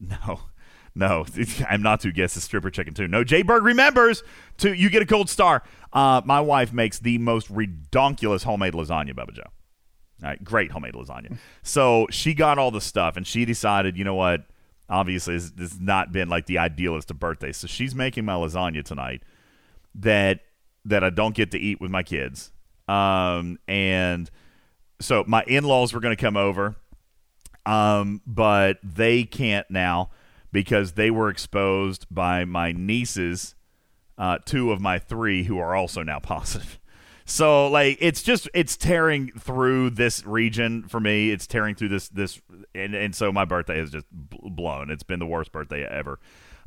no, 0.00 0.40
no, 0.94 1.26
I'm 1.68 1.82
not 1.82 2.00
to 2.00 2.12
guess 2.12 2.34
the 2.34 2.40
stripper 2.40 2.70
chicken 2.70 2.94
too. 2.94 3.08
No, 3.08 3.24
Jay 3.24 3.42
Berg 3.42 3.64
remembers 3.64 4.22
to 4.58 4.72
you 4.72 4.90
get 4.90 5.02
a 5.02 5.06
gold 5.06 5.28
star. 5.28 5.62
Uh, 5.92 6.22
my 6.24 6.40
wife 6.40 6.72
makes 6.72 6.98
the 6.98 7.18
most 7.18 7.52
redonkulous 7.52 8.44
homemade 8.44 8.74
lasagna, 8.74 9.12
Bubba 9.12 9.32
Joe. 9.32 9.42
All 10.22 10.30
right, 10.30 10.42
great 10.42 10.70
homemade 10.70 10.94
lasagna. 10.94 11.38
So 11.62 12.06
she 12.10 12.34
got 12.34 12.58
all 12.58 12.70
the 12.70 12.80
stuff, 12.80 13.16
and 13.16 13.26
she 13.26 13.44
decided, 13.44 13.96
you 13.96 14.04
know 14.04 14.14
what? 14.14 14.44
Obviously, 14.88 15.34
this 15.34 15.50
this 15.50 15.72
has 15.72 15.80
not 15.80 16.12
been 16.12 16.28
like 16.28 16.46
the 16.46 16.58
idealist 16.58 17.10
of 17.10 17.18
birthdays. 17.18 17.56
So 17.56 17.66
she's 17.66 17.94
making 17.94 18.24
my 18.24 18.34
lasagna 18.34 18.84
tonight 18.84 19.22
that 19.96 20.40
that 20.84 21.02
I 21.02 21.10
don't 21.10 21.34
get 21.34 21.50
to 21.52 21.58
eat 21.58 21.80
with 21.80 21.90
my 21.90 22.02
kids. 22.02 22.52
Um, 22.86 23.58
and 23.66 24.30
so 25.00 25.24
my 25.26 25.42
in-laws 25.46 25.94
were 25.94 26.00
going 26.00 26.14
to 26.14 26.20
come 26.20 26.36
over, 26.36 26.76
um, 27.64 28.20
but 28.26 28.78
they 28.82 29.24
can't 29.24 29.68
now 29.70 30.10
because 30.54 30.92
they 30.92 31.10
were 31.10 31.28
exposed 31.28 32.06
by 32.12 32.44
my 32.44 32.70
nieces, 32.70 33.56
uh, 34.16 34.38
two 34.44 34.70
of 34.70 34.80
my 34.80 35.00
three 35.00 35.42
who 35.42 35.58
are 35.58 35.74
also 35.74 36.04
now 36.04 36.18
positive. 36.20 36.78
So 37.26 37.68
like 37.68 37.98
it's 38.00 38.22
just 38.22 38.48
it's 38.54 38.76
tearing 38.76 39.32
through 39.38 39.90
this 39.90 40.24
region 40.24 40.84
for 40.84 41.00
me. 41.00 41.30
It's 41.30 41.46
tearing 41.46 41.74
through 41.74 41.88
this 41.88 42.08
this 42.08 42.40
and 42.74 42.94
and 42.94 43.14
so 43.16 43.32
my 43.32 43.44
birthday 43.44 43.80
is 43.80 43.90
just 43.90 44.06
blown. 44.12 44.90
It's 44.90 45.02
been 45.02 45.18
the 45.18 45.26
worst 45.26 45.50
birthday 45.50 45.84
ever. 45.84 46.20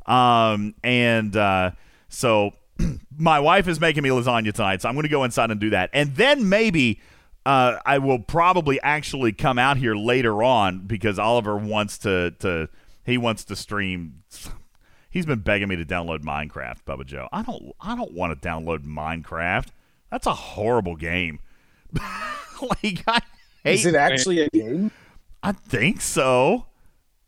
Um 0.04 0.74
and 0.84 1.34
uh 1.34 1.70
so 2.08 2.52
my 3.16 3.40
wife 3.40 3.68
is 3.68 3.80
making 3.80 4.02
me 4.02 4.10
lasagna 4.10 4.52
tonight, 4.52 4.82
so 4.82 4.88
I'm 4.88 4.96
going 4.96 5.04
to 5.04 5.08
go 5.08 5.24
inside 5.24 5.50
and 5.50 5.60
do 5.60 5.70
that. 5.70 5.90
And 5.92 6.14
then 6.16 6.48
maybe 6.48 7.00
uh, 7.46 7.78
I 7.86 7.98
will 7.98 8.18
probably 8.18 8.80
actually 8.82 9.32
come 9.32 9.58
out 9.58 9.78
here 9.78 9.94
later 9.94 10.42
on 10.42 10.86
because 10.86 11.18
Oliver 11.18 11.56
wants 11.56 11.98
to 11.98 12.32
to 12.40 12.68
he 13.08 13.18
wants 13.18 13.44
to 13.44 13.56
stream. 13.56 14.22
He's 15.10 15.26
been 15.26 15.40
begging 15.40 15.68
me 15.68 15.76
to 15.76 15.84
download 15.84 16.20
Minecraft, 16.20 16.84
Bubba 16.86 17.06
Joe. 17.06 17.28
I 17.32 17.42
don't 17.42 17.72
I 17.80 17.96
don't 17.96 18.12
want 18.12 18.40
to 18.40 18.48
download 18.48 18.84
Minecraft. 18.84 19.68
That's 20.10 20.26
a 20.26 20.34
horrible 20.34 20.96
game. 20.96 21.40
like 21.92 23.02
I 23.06 23.20
hate 23.64 23.80
Is 23.80 23.86
it 23.86 23.94
actually 23.94 24.40
a 24.42 24.48
game? 24.50 24.90
I 25.42 25.52
think 25.52 26.00
so. 26.00 26.66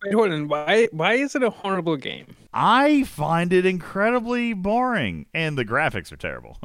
Wait, 0.04 0.14
hold 0.14 0.32
on. 0.32 0.48
Why 0.48 0.88
why 0.92 1.14
is 1.14 1.34
it 1.34 1.42
a 1.42 1.50
horrible 1.50 1.96
game? 1.96 2.36
I 2.52 3.04
find 3.04 3.52
it 3.52 3.64
incredibly 3.64 4.52
boring, 4.52 5.26
and 5.32 5.56
the 5.56 5.64
graphics 5.64 6.10
are 6.12 6.16
terrible. 6.16 6.58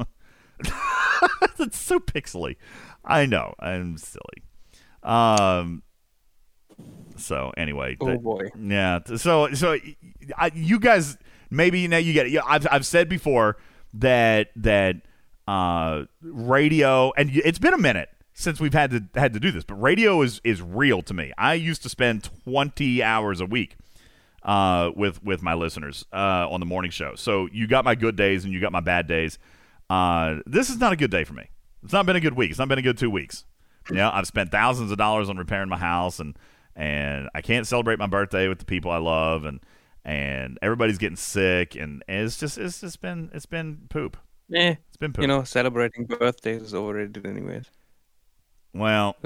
it's 1.58 1.78
so 1.78 2.00
pixely. 2.00 2.56
I 3.04 3.26
know. 3.26 3.54
I'm 3.58 3.96
silly. 3.96 4.42
Um. 5.02 5.82
So 7.16 7.52
anyway, 7.56 7.96
Oh, 8.00 8.06
that- 8.06 8.22
boy. 8.22 8.48
Yeah. 8.60 9.00
So 9.16 9.52
so 9.54 9.76
I, 10.36 10.50
you 10.54 10.78
guys 10.78 11.16
maybe 11.50 11.86
now 11.88 11.98
you 11.98 12.12
get 12.12 12.26
it. 12.26 12.32
Yeah, 12.32 12.42
I've 12.46 12.66
I've 12.70 12.86
said 12.86 13.08
before 13.08 13.56
that 13.94 14.48
that 14.56 14.96
uh 15.48 16.04
radio 16.22 17.12
and 17.16 17.30
it's 17.32 17.58
been 17.58 17.74
a 17.74 17.78
minute 17.78 18.08
since 18.34 18.60
we've 18.60 18.74
had 18.74 18.90
to 18.90 19.04
had 19.18 19.32
to 19.34 19.40
do 19.40 19.50
this, 19.50 19.64
but 19.64 19.76
radio 19.76 20.20
is 20.22 20.40
is 20.44 20.60
real 20.60 21.02
to 21.02 21.14
me. 21.14 21.32
I 21.38 21.54
used 21.54 21.82
to 21.84 21.88
spend 21.88 22.28
20 22.44 23.02
hours 23.02 23.40
a 23.40 23.46
week 23.46 23.76
uh, 24.42 24.90
with 24.94 25.22
with 25.24 25.42
my 25.42 25.54
listeners 25.54 26.04
uh, 26.12 26.46
on 26.50 26.60
the 26.60 26.66
morning 26.66 26.90
show. 26.90 27.14
So 27.14 27.48
you 27.52 27.66
got 27.66 27.84
my 27.84 27.94
good 27.94 28.16
days 28.16 28.44
and 28.44 28.52
you 28.52 28.60
got 28.60 28.72
my 28.72 28.80
bad 28.80 29.06
days. 29.06 29.38
Uh, 29.88 30.36
this 30.46 30.68
is 30.68 30.78
not 30.78 30.92
a 30.92 30.96
good 30.96 31.10
day 31.10 31.24
for 31.24 31.32
me. 31.34 31.48
It's 31.82 31.92
not 31.92 32.04
been 32.06 32.16
a 32.16 32.20
good 32.20 32.34
week. 32.36 32.50
It's 32.50 32.58
not 32.58 32.68
been 32.68 32.78
a 32.78 32.82
good 32.82 32.98
two 32.98 33.10
weeks. 33.10 33.44
You 33.88 33.96
know, 33.96 34.10
I've 34.12 34.26
spent 34.26 34.50
thousands 34.50 34.90
of 34.90 34.98
dollars 34.98 35.28
on 35.28 35.36
repairing 35.36 35.68
my 35.68 35.78
house, 35.78 36.18
and 36.18 36.36
and 36.76 37.28
I 37.34 37.40
can't 37.40 37.66
celebrate 37.66 37.98
my 37.98 38.06
birthday 38.06 38.46
with 38.48 38.60
the 38.60 38.64
people 38.64 38.92
I 38.92 38.98
love, 38.98 39.44
and 39.44 39.58
and 40.04 40.58
everybody's 40.62 40.98
getting 40.98 41.16
sick, 41.16 41.74
and, 41.74 42.04
and 42.06 42.24
it's 42.26 42.38
just 42.38 42.58
it's 42.58 42.80
just 42.80 43.00
been 43.00 43.30
it's 43.34 43.46
been 43.46 43.86
poop. 43.88 44.16
Eh, 44.54 44.76
It's 44.86 44.96
been 44.96 45.12
poop. 45.12 45.22
you 45.22 45.26
know, 45.26 45.42
celebrating 45.42 46.04
birthdays 46.06 46.62
is 46.62 46.74
overrated 46.74 47.26
anyways. 47.26 47.64
Well, 48.72 49.16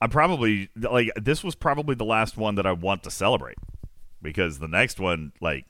I 0.00 0.06
probably 0.06 0.68
like 0.76 1.10
this 1.16 1.42
was 1.42 1.54
probably 1.54 1.94
the 1.94 2.04
last 2.04 2.36
one 2.36 2.54
that 2.56 2.66
I 2.66 2.72
want 2.72 3.02
to 3.04 3.10
celebrate 3.10 3.56
because 4.20 4.58
the 4.58 4.68
next 4.68 5.00
one, 5.00 5.32
like 5.40 5.64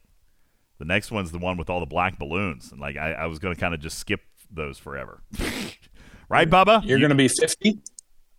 the 0.78 0.84
next 0.84 1.10
one's 1.12 1.30
the 1.32 1.38
one 1.38 1.56
with 1.56 1.70
all 1.70 1.80
the 1.80 1.86
black 1.86 2.18
balloons, 2.18 2.72
and 2.72 2.80
like 2.80 2.96
I, 2.96 3.12
I 3.12 3.26
was 3.26 3.38
going 3.38 3.54
to 3.54 3.60
kind 3.60 3.72
of 3.74 3.80
just 3.80 3.98
skip 3.98 4.20
those 4.50 4.76
forever. 4.78 5.22
right, 6.28 6.50
Bubba? 6.50 6.84
You're 6.84 6.98
going 6.98 7.10
to 7.10 7.14
be 7.14 7.28
50? 7.28 7.78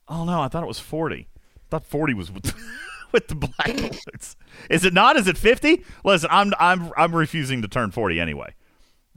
Oh 0.09 0.25
no, 0.25 0.41
I 0.41 0.49
thought 0.49 0.63
it 0.63 0.67
was 0.67 0.79
forty. 0.79 1.29
I 1.73 1.79
thought 1.79 1.87
forty 1.87 2.13
was 2.13 2.31
with, 2.31 2.53
with 3.11 3.27
the 3.27 3.35
black 3.35 3.75
balloons. 3.75 4.35
Is 4.69 4.85
it 4.85 4.93
not? 4.93 5.17
Is 5.17 5.27
it 5.27 5.37
fifty? 5.37 5.83
Listen, 6.03 6.29
I'm 6.31 6.53
I'm 6.59 6.91
I'm 6.95 7.15
refusing 7.15 7.61
to 7.63 7.67
turn 7.67 7.91
forty 7.91 8.19
anyway. 8.19 8.53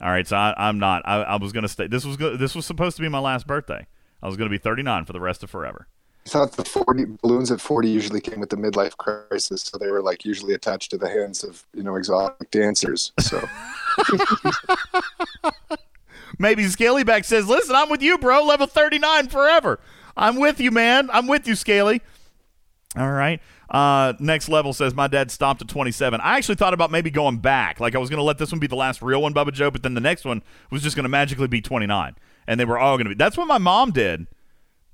All 0.01 0.11
right, 0.11 0.27
so 0.27 0.37
I, 0.37 0.55
I'm 0.57 0.79
not. 0.79 1.03
I, 1.07 1.23
I 1.23 1.37
was 1.37 1.53
going 1.53 1.63
to 1.63 1.69
stay. 1.69 1.87
This 1.87 2.05
was 2.05 2.17
go, 2.17 2.37
this 2.37 2.55
was 2.55 2.67
supposed 2.67 2.97
to 2.97 3.03
be 3.03 3.09
my 3.09 3.19
last 3.19 3.47
birthday. 3.47 3.87
I 4.23 4.27
was 4.27 4.37
going 4.37 4.51
to 4.51 4.51
be 4.51 4.59
39 4.59 5.05
for 5.07 5.13
the 5.13 5.21
rest 5.21 5.43
of 5.43 5.51
forever. 5.51 5.87
I 6.27 6.29
thought 6.29 6.53
the 6.53 6.65
40 6.65 7.05
balloons 7.23 7.51
at 7.51 7.61
40 7.61 7.89
usually 7.89 8.21
came 8.21 8.41
with 8.41 8.51
the 8.51 8.57
midlife 8.57 8.97
crisis, 8.97 9.63
so 9.63 9.79
they 9.79 9.91
were 9.91 10.03
like 10.03 10.25
usually 10.25 10.55
attached 10.55 10.91
to 10.91 10.99
the 10.99 11.09
hands 11.09 11.45
of 11.45 11.65
you 11.73 11.83
know 11.83 11.97
exotic 11.97 12.51
dancers. 12.51 13.13
So 13.21 13.41
Maybe 16.39 16.65
Scalyback 16.65 17.25
says, 17.25 17.49
"Listen, 17.49 17.77
I'm 17.77 17.89
with 17.89 18.03
you, 18.03 18.19
bro. 18.19 18.45
Level 18.45 18.67
39 18.67 19.29
forever. 19.29 19.81
I'm 20.17 20.37
with 20.37 20.61
you, 20.61 20.71
man. 20.71 21.09
I'm 21.13 21.27
with 21.27 21.47
you, 21.47 21.55
Scaly." 21.55 22.03
All 22.95 23.11
right. 23.11 23.41
Uh, 23.69 24.15
next 24.21 24.49
level 24.49 24.73
says 24.73 24.95
my 24.95 25.07
dad 25.07 25.31
stopped 25.31 25.61
at 25.61 25.69
27. 25.69 26.21
I 26.21 26.37
actually 26.37 26.55
thought 26.55 26.73
about 26.73 26.91
maybe 26.91 27.11
going 27.11 27.39
back. 27.39 27.81
Like 27.81 27.95
I 27.95 27.99
was 27.99 28.09
going 28.09 28.19
to 28.19 28.25
let 28.25 28.39
this 28.39 28.53
one 28.53 28.61
be 28.61 28.67
the 28.67 28.77
last 28.77 29.03
real 29.03 29.21
one, 29.21 29.35
Bubba 29.35 29.53
Joe, 29.53 29.71
but 29.71 29.83
then 29.83 29.95
the 29.95 30.01
next 30.01 30.25
one 30.25 30.43
was 30.71 30.83
just 30.83 30.97
going 30.97 31.05
to 31.05 31.09
magically 31.09 31.49
be 31.49 31.61
29, 31.61 32.15
and 32.47 32.61
they 32.61 32.65
were 32.65 32.79
all 32.79 32.97
going 32.97 33.07
to 33.07 33.11
be. 33.11 33.15
That's 33.17 33.37
what 33.37 33.49
my 33.49 33.59
mom 33.59 33.91
did. 33.91 34.27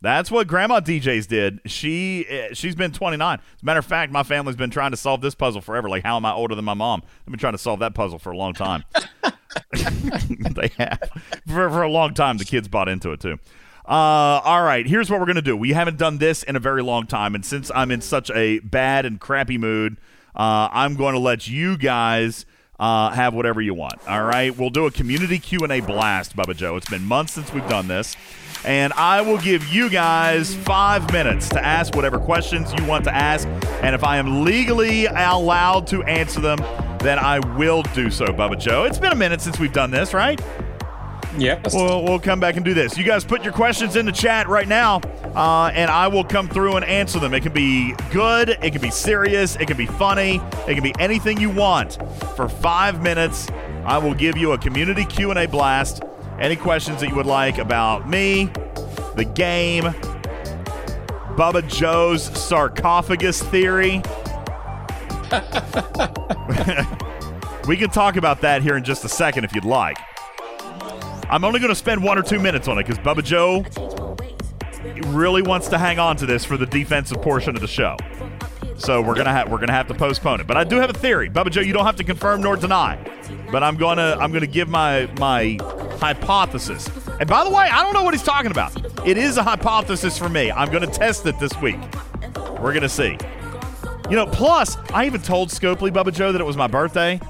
That's 0.00 0.32
what 0.32 0.48
Grandma 0.48 0.80
DJs 0.80 1.28
did. 1.28 1.60
She 1.66 2.26
eh, 2.28 2.54
she's 2.54 2.74
been 2.74 2.90
29. 2.90 3.38
As 3.38 3.62
a 3.62 3.64
matter 3.64 3.78
of 3.78 3.86
fact, 3.86 4.10
my 4.10 4.24
family's 4.24 4.56
been 4.56 4.70
trying 4.70 4.90
to 4.90 4.96
solve 4.96 5.20
this 5.20 5.36
puzzle 5.36 5.60
forever. 5.60 5.88
Like, 5.88 6.02
how 6.02 6.16
am 6.16 6.26
I 6.26 6.32
older 6.32 6.56
than 6.56 6.64
my 6.64 6.74
mom? 6.74 7.02
I've 7.20 7.30
been 7.30 7.38
trying 7.38 7.52
to 7.52 7.58
solve 7.58 7.78
that 7.80 7.94
puzzle 7.94 8.18
for 8.18 8.32
a 8.32 8.36
long 8.36 8.52
time. 8.52 8.82
they 9.72 10.70
have 10.78 10.98
for, 11.46 11.70
for 11.70 11.82
a 11.82 11.88
long 11.88 12.14
time. 12.14 12.38
The 12.38 12.44
kids 12.44 12.66
bought 12.66 12.88
into 12.88 13.12
it 13.12 13.20
too. 13.20 13.38
Uh, 13.84 14.40
all 14.44 14.62
right, 14.62 14.86
here's 14.86 15.10
what 15.10 15.18
we're 15.18 15.26
gonna 15.26 15.42
do. 15.42 15.56
We 15.56 15.72
haven't 15.72 15.98
done 15.98 16.18
this 16.18 16.42
in 16.42 16.54
a 16.54 16.60
very 16.60 16.82
long 16.82 17.06
time, 17.06 17.34
and 17.34 17.44
since 17.44 17.70
I'm 17.74 17.90
in 17.90 18.00
such 18.00 18.30
a 18.30 18.60
bad 18.60 19.04
and 19.04 19.20
crappy 19.20 19.58
mood, 19.58 19.96
uh, 20.36 20.68
I'm 20.72 20.94
going 20.94 21.14
to 21.14 21.20
let 21.20 21.48
you 21.48 21.76
guys 21.76 22.46
uh, 22.80 23.10
have 23.10 23.34
whatever 23.34 23.60
you 23.60 23.74
want. 23.74 23.94
All 24.08 24.24
right, 24.24 24.56
we'll 24.56 24.70
do 24.70 24.86
a 24.86 24.90
community 24.90 25.38
Q 25.38 25.60
and 25.60 25.72
A 25.72 25.80
blast, 25.80 26.36
Bubba 26.36 26.56
Joe. 26.56 26.76
It's 26.76 26.88
been 26.88 27.04
months 27.04 27.32
since 27.32 27.52
we've 27.52 27.68
done 27.68 27.88
this, 27.88 28.16
and 28.64 28.92
I 28.94 29.20
will 29.20 29.38
give 29.38 29.66
you 29.68 29.90
guys 29.90 30.54
five 30.54 31.12
minutes 31.12 31.48
to 31.50 31.64
ask 31.64 31.94
whatever 31.94 32.18
questions 32.18 32.72
you 32.78 32.84
want 32.86 33.04
to 33.04 33.14
ask, 33.14 33.46
and 33.82 33.94
if 33.94 34.04
I 34.04 34.16
am 34.16 34.44
legally 34.44 35.06
allowed 35.06 35.86
to 35.88 36.02
answer 36.04 36.40
them, 36.40 36.58
then 37.00 37.18
I 37.18 37.40
will 37.56 37.82
do 37.82 38.10
so, 38.10 38.26
Bubba 38.26 38.58
Joe. 38.58 38.84
It's 38.84 38.98
been 38.98 39.12
a 39.12 39.16
minute 39.16 39.40
since 39.40 39.58
we've 39.58 39.72
done 39.72 39.90
this, 39.90 40.14
right? 40.14 40.40
Yes. 41.38 41.74
We'll, 41.74 42.04
we'll 42.04 42.18
come 42.18 42.40
back 42.40 42.56
and 42.56 42.64
do 42.64 42.74
this. 42.74 42.96
You 42.96 43.04
guys 43.04 43.24
put 43.24 43.42
your 43.42 43.52
questions 43.52 43.96
in 43.96 44.06
the 44.06 44.12
chat 44.12 44.48
right 44.48 44.68
now, 44.68 45.00
uh, 45.34 45.70
and 45.74 45.90
I 45.90 46.08
will 46.08 46.24
come 46.24 46.48
through 46.48 46.76
and 46.76 46.84
answer 46.84 47.18
them. 47.18 47.32
It 47.34 47.42
can 47.42 47.52
be 47.52 47.94
good, 48.10 48.50
it 48.50 48.72
can 48.72 48.80
be 48.80 48.90
serious, 48.90 49.56
it 49.56 49.66
can 49.66 49.76
be 49.76 49.86
funny, 49.86 50.40
it 50.68 50.74
can 50.74 50.82
be 50.82 50.94
anything 50.98 51.40
you 51.40 51.50
want. 51.50 51.98
For 52.36 52.48
five 52.48 53.02
minutes, 53.02 53.48
I 53.84 53.98
will 53.98 54.14
give 54.14 54.36
you 54.36 54.52
a 54.52 54.58
community 54.58 55.04
Q 55.04 55.30
and 55.30 55.38
A 55.38 55.46
blast. 55.46 56.02
Any 56.38 56.56
questions 56.56 57.00
that 57.00 57.08
you 57.08 57.16
would 57.16 57.26
like 57.26 57.58
about 57.58 58.08
me, 58.08 58.50
the 59.16 59.24
game, 59.24 59.84
Bubba 61.34 61.66
Joe's 61.66 62.24
sarcophagus 62.38 63.42
theory. 63.42 64.02
we 67.66 67.76
can 67.76 67.90
talk 67.90 68.16
about 68.16 68.40
that 68.42 68.62
here 68.62 68.76
in 68.76 68.84
just 68.84 69.04
a 69.04 69.08
second 69.08 69.44
if 69.44 69.54
you'd 69.54 69.64
like. 69.64 69.96
I'm 71.32 71.44
only 71.44 71.60
going 71.60 71.70
to 71.70 71.74
spend 71.74 72.04
one 72.04 72.18
or 72.18 72.22
two 72.22 72.38
minutes 72.38 72.68
on 72.68 72.78
it 72.78 72.86
because 72.86 72.98
Bubba 72.98 73.24
Joe 73.24 73.64
really 75.14 75.40
wants 75.40 75.66
to 75.68 75.78
hang 75.78 75.98
on 75.98 76.14
to 76.18 76.26
this 76.26 76.44
for 76.44 76.58
the 76.58 76.66
defensive 76.66 77.22
portion 77.22 77.54
of 77.54 77.62
the 77.62 77.66
show. 77.66 77.96
So 78.76 79.00
we're 79.00 79.14
gonna 79.14 79.46
we're 79.48 79.58
gonna 79.58 79.72
have 79.72 79.88
to 79.88 79.94
postpone 79.94 80.40
it. 80.40 80.46
But 80.46 80.58
I 80.58 80.64
do 80.64 80.76
have 80.76 80.90
a 80.90 80.92
theory, 80.92 81.30
Bubba 81.30 81.50
Joe. 81.50 81.62
You 81.62 81.72
don't 81.72 81.86
have 81.86 81.96
to 81.96 82.04
confirm 82.04 82.42
nor 82.42 82.56
deny, 82.56 82.98
but 83.50 83.62
I'm 83.62 83.76
gonna 83.76 84.16
I'm 84.20 84.30
gonna 84.32 84.46
give 84.46 84.68
my 84.68 85.08
my 85.18 85.56
hypothesis. 85.98 86.90
And 87.18 87.26
by 87.26 87.44
the 87.44 87.50
way, 87.50 87.64
I 87.64 87.82
don't 87.82 87.94
know 87.94 88.02
what 88.02 88.12
he's 88.12 88.22
talking 88.22 88.50
about. 88.50 89.06
It 89.06 89.16
is 89.16 89.38
a 89.38 89.42
hypothesis 89.42 90.18
for 90.18 90.28
me. 90.28 90.50
I'm 90.50 90.70
gonna 90.70 90.86
test 90.86 91.24
it 91.24 91.38
this 91.38 91.56
week. 91.62 91.78
We're 92.60 92.74
gonna 92.74 92.88
see. 92.90 93.16
You 94.10 94.16
know, 94.16 94.26
plus 94.26 94.76
I 94.92 95.06
even 95.06 95.22
told 95.22 95.48
Scopely 95.48 95.90
Bubba 95.90 96.12
Joe 96.12 96.32
that 96.32 96.40
it 96.40 96.44
was 96.44 96.58
my 96.58 96.66
birthday, 96.66 97.20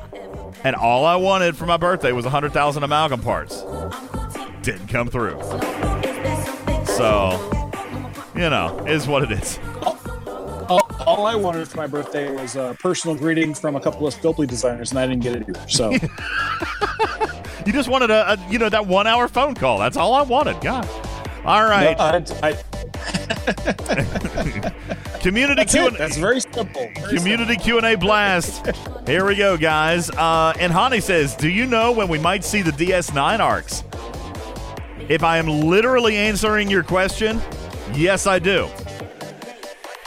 and 0.64 0.74
all 0.76 1.04
I 1.04 1.16
wanted 1.16 1.56
for 1.56 1.66
my 1.66 1.76
birthday 1.76 2.12
was 2.12 2.24
100,000 2.24 2.82
amalgam 2.82 3.20
parts. 3.20 3.62
Didn't 4.62 4.88
come 4.88 5.08
through. 5.08 5.40
So, 6.86 7.38
you 8.34 8.48
know, 8.50 8.84
is 8.86 9.06
what 9.06 9.22
it 9.24 9.32
is. 9.32 9.58
All, 10.68 10.86
all 11.06 11.26
I 11.26 11.34
wanted 11.34 11.66
for 11.68 11.76
my 11.78 11.86
birthday 11.86 12.30
was 12.30 12.54
a 12.56 12.76
personal 12.80 13.16
greeting 13.16 13.54
from 13.54 13.76
a 13.76 13.80
couple 13.80 14.06
of 14.06 14.14
Scopely 14.14 14.46
designers, 14.46 14.90
and 14.90 14.98
I 15.00 15.06
didn't 15.06 15.22
get 15.22 15.36
it 15.36 15.48
either. 15.48 15.68
So 15.68 15.90
You 17.66 17.72
just 17.72 17.88
wanted 17.88 18.10
a, 18.10 18.32
a 18.32 18.36
you 18.50 18.58
know 18.58 18.68
that 18.68 18.86
one 18.86 19.06
hour 19.06 19.28
phone 19.28 19.54
call. 19.54 19.78
That's 19.78 19.96
all 19.96 20.14
I 20.14 20.22
wanted. 20.22 20.60
Gosh. 20.60 20.88
All 21.44 21.64
right. 21.64 21.96
No, 21.98 22.04
I- 22.42 22.48
I- 22.50 22.56
Community 25.22 25.54
That's 25.54 25.72
Q 25.72 25.86
it. 25.86 25.98
That's 25.98 26.16
very 26.16 26.40
simple. 26.40 26.90
Very 26.96 27.16
Community 27.16 27.56
Q 27.56 27.78
and 27.78 27.86
A 27.86 27.94
blast. 27.94 28.66
Here 29.06 29.24
we 29.24 29.36
go, 29.36 29.56
guys. 29.56 30.10
Uh, 30.10 30.52
and 30.58 30.72
Hani 30.72 31.00
says, 31.00 31.36
"Do 31.36 31.48
you 31.48 31.64
know 31.66 31.92
when 31.92 32.08
we 32.08 32.18
might 32.18 32.44
see 32.44 32.62
the 32.62 32.72
DS9 32.72 33.38
arcs?" 33.40 33.84
If 35.08 35.22
I 35.22 35.38
am 35.38 35.48
literally 35.48 36.16
answering 36.16 36.70
your 36.70 36.82
question, 36.82 37.40
yes, 37.94 38.26
I 38.26 38.38
do. 38.38 38.68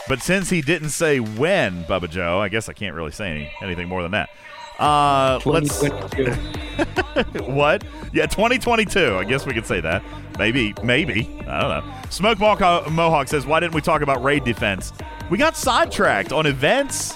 But 0.08 0.20
since 0.20 0.50
he 0.50 0.62
didn't 0.62 0.90
say 0.90 1.18
when, 1.20 1.84
Bubba 1.84 2.08
Joe, 2.08 2.40
I 2.40 2.48
guess 2.48 2.68
I 2.68 2.72
can't 2.72 2.94
really 2.94 3.10
say 3.10 3.30
any, 3.30 3.52
anything 3.60 3.88
more 3.88 4.02
than 4.02 4.12
that. 4.12 4.30
Uh, 4.78 5.40
let's. 5.46 5.82
what? 7.46 7.84
Yeah, 8.12 8.26
2022. 8.26 9.16
I 9.16 9.24
guess 9.24 9.46
we 9.46 9.54
could 9.54 9.66
say 9.66 9.80
that. 9.80 10.02
Maybe, 10.38 10.74
maybe. 10.82 11.28
I 11.46 11.60
don't 11.60 11.70
know. 11.86 11.94
Smoke 12.10 12.38
Mohawk, 12.38 12.90
Mohawk 12.90 13.28
says, 13.28 13.46
"Why 13.46 13.58
didn't 13.60 13.74
we 13.74 13.80
talk 13.80 14.02
about 14.02 14.22
raid 14.22 14.44
defense? 14.44 14.92
We 15.30 15.38
got 15.38 15.56
sidetracked 15.56 16.32
on 16.32 16.46
events. 16.46 17.14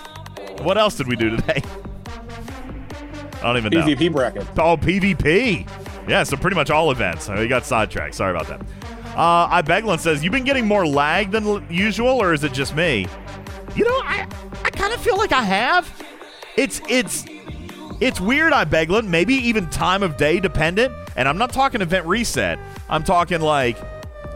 What 0.63 0.79
else 0.79 0.97
did 0.97 1.07
we 1.07 1.17
do 1.17 1.37
today? 1.37 1.63
I 3.35 3.43
don't 3.43 3.57
even 3.57 3.73
know. 3.73 3.83
PvP 3.87 4.13
bracket. 4.13 4.47
Oh, 4.59 4.77
PvP. 4.77 5.69
Yeah, 6.09 6.23
so 6.25 6.37
pretty 6.37 6.57
much 6.57 6.71
all 6.71 6.91
events. 6.91 7.29
Uh, 7.29 7.37
We 7.39 7.49
got 7.49 7.65
sidetracked. 7.65 8.15
Sorry 8.15 8.31
about 8.35 8.49
that. 8.49 8.61
Uh, 9.17 9.49
I 9.51 9.63
Beglin 9.63 9.99
says, 9.99 10.23
"You've 10.25 10.33
been 10.33 10.45
getting 10.45 10.67
more 10.67 10.87
lag 10.87 11.31
than 11.31 11.45
l- 11.47 11.63
usual, 11.69 12.09
or 12.09 12.33
is 12.33 12.43
it 12.45 12.53
just 12.53 12.75
me?" 12.75 13.07
You 13.77 13.85
know, 13.85 13.97
I 14.05 14.27
I 14.65 14.71
kind 14.71 14.93
of 14.95 15.01
feel 15.01 15.17
like 15.19 15.33
I 15.33 15.43
have. 15.43 15.91
It's 16.57 16.81
it's 16.89 17.25
it's 18.01 18.21
weird, 18.21 18.53
I 18.53 18.65
Beglin. 18.65 19.07
Maybe 19.09 19.35
even 19.35 19.69
time 19.71 20.03
of 20.03 20.17
day 20.17 20.41
dependent. 20.41 20.95
And 21.17 21.29
I'm 21.29 21.39
not 21.39 21.53
talking 21.53 21.81
event 21.81 22.07
reset. 22.07 22.59
I'm 22.89 23.05
talking 23.05 23.41
like 23.41 23.77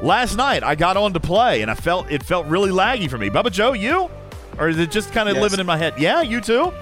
last 0.02 0.36
night 0.36 0.62
I 0.62 0.74
got 0.74 0.96
on 0.96 1.12
to 1.14 1.20
play 1.20 1.62
and 1.62 1.70
I 1.70 1.74
felt 1.74 2.10
it 2.10 2.22
felt 2.22 2.46
really 2.46 2.70
laggy 2.70 3.08
for 3.08 3.18
me. 3.18 3.30
Bubba 3.30 3.50
Joe, 3.50 3.72
you? 3.72 4.10
Or 4.58 4.68
is 4.68 4.78
it 4.78 4.90
just 4.90 5.12
kind 5.12 5.28
of 5.28 5.34
Yes. 5.36 5.42
living 5.42 5.60
in 5.60 5.66
my 5.66 5.76
head? 5.76 5.94
Yeah, 5.98 6.22
you 6.22 6.40
too? 6.40 6.72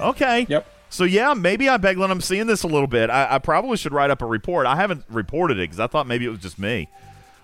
Okay. 0.00 0.46
Yep. 0.48 0.66
So 0.90 1.04
yeah, 1.04 1.32
maybe 1.32 1.68
I 1.68 1.78
Beglin, 1.78 2.10
I'm 2.10 2.20
seeing 2.20 2.46
this 2.46 2.64
a 2.64 2.66
little 2.66 2.86
bit. 2.86 3.08
I, 3.08 3.36
I 3.36 3.38
probably 3.38 3.76
should 3.78 3.92
write 3.92 4.10
up 4.10 4.20
a 4.20 4.26
report. 4.26 4.66
I 4.66 4.76
haven't 4.76 5.04
reported 5.08 5.58
it 5.58 5.62
because 5.62 5.80
I 5.80 5.86
thought 5.86 6.06
maybe 6.06 6.26
it 6.26 6.28
was 6.30 6.40
just 6.40 6.58
me. 6.58 6.88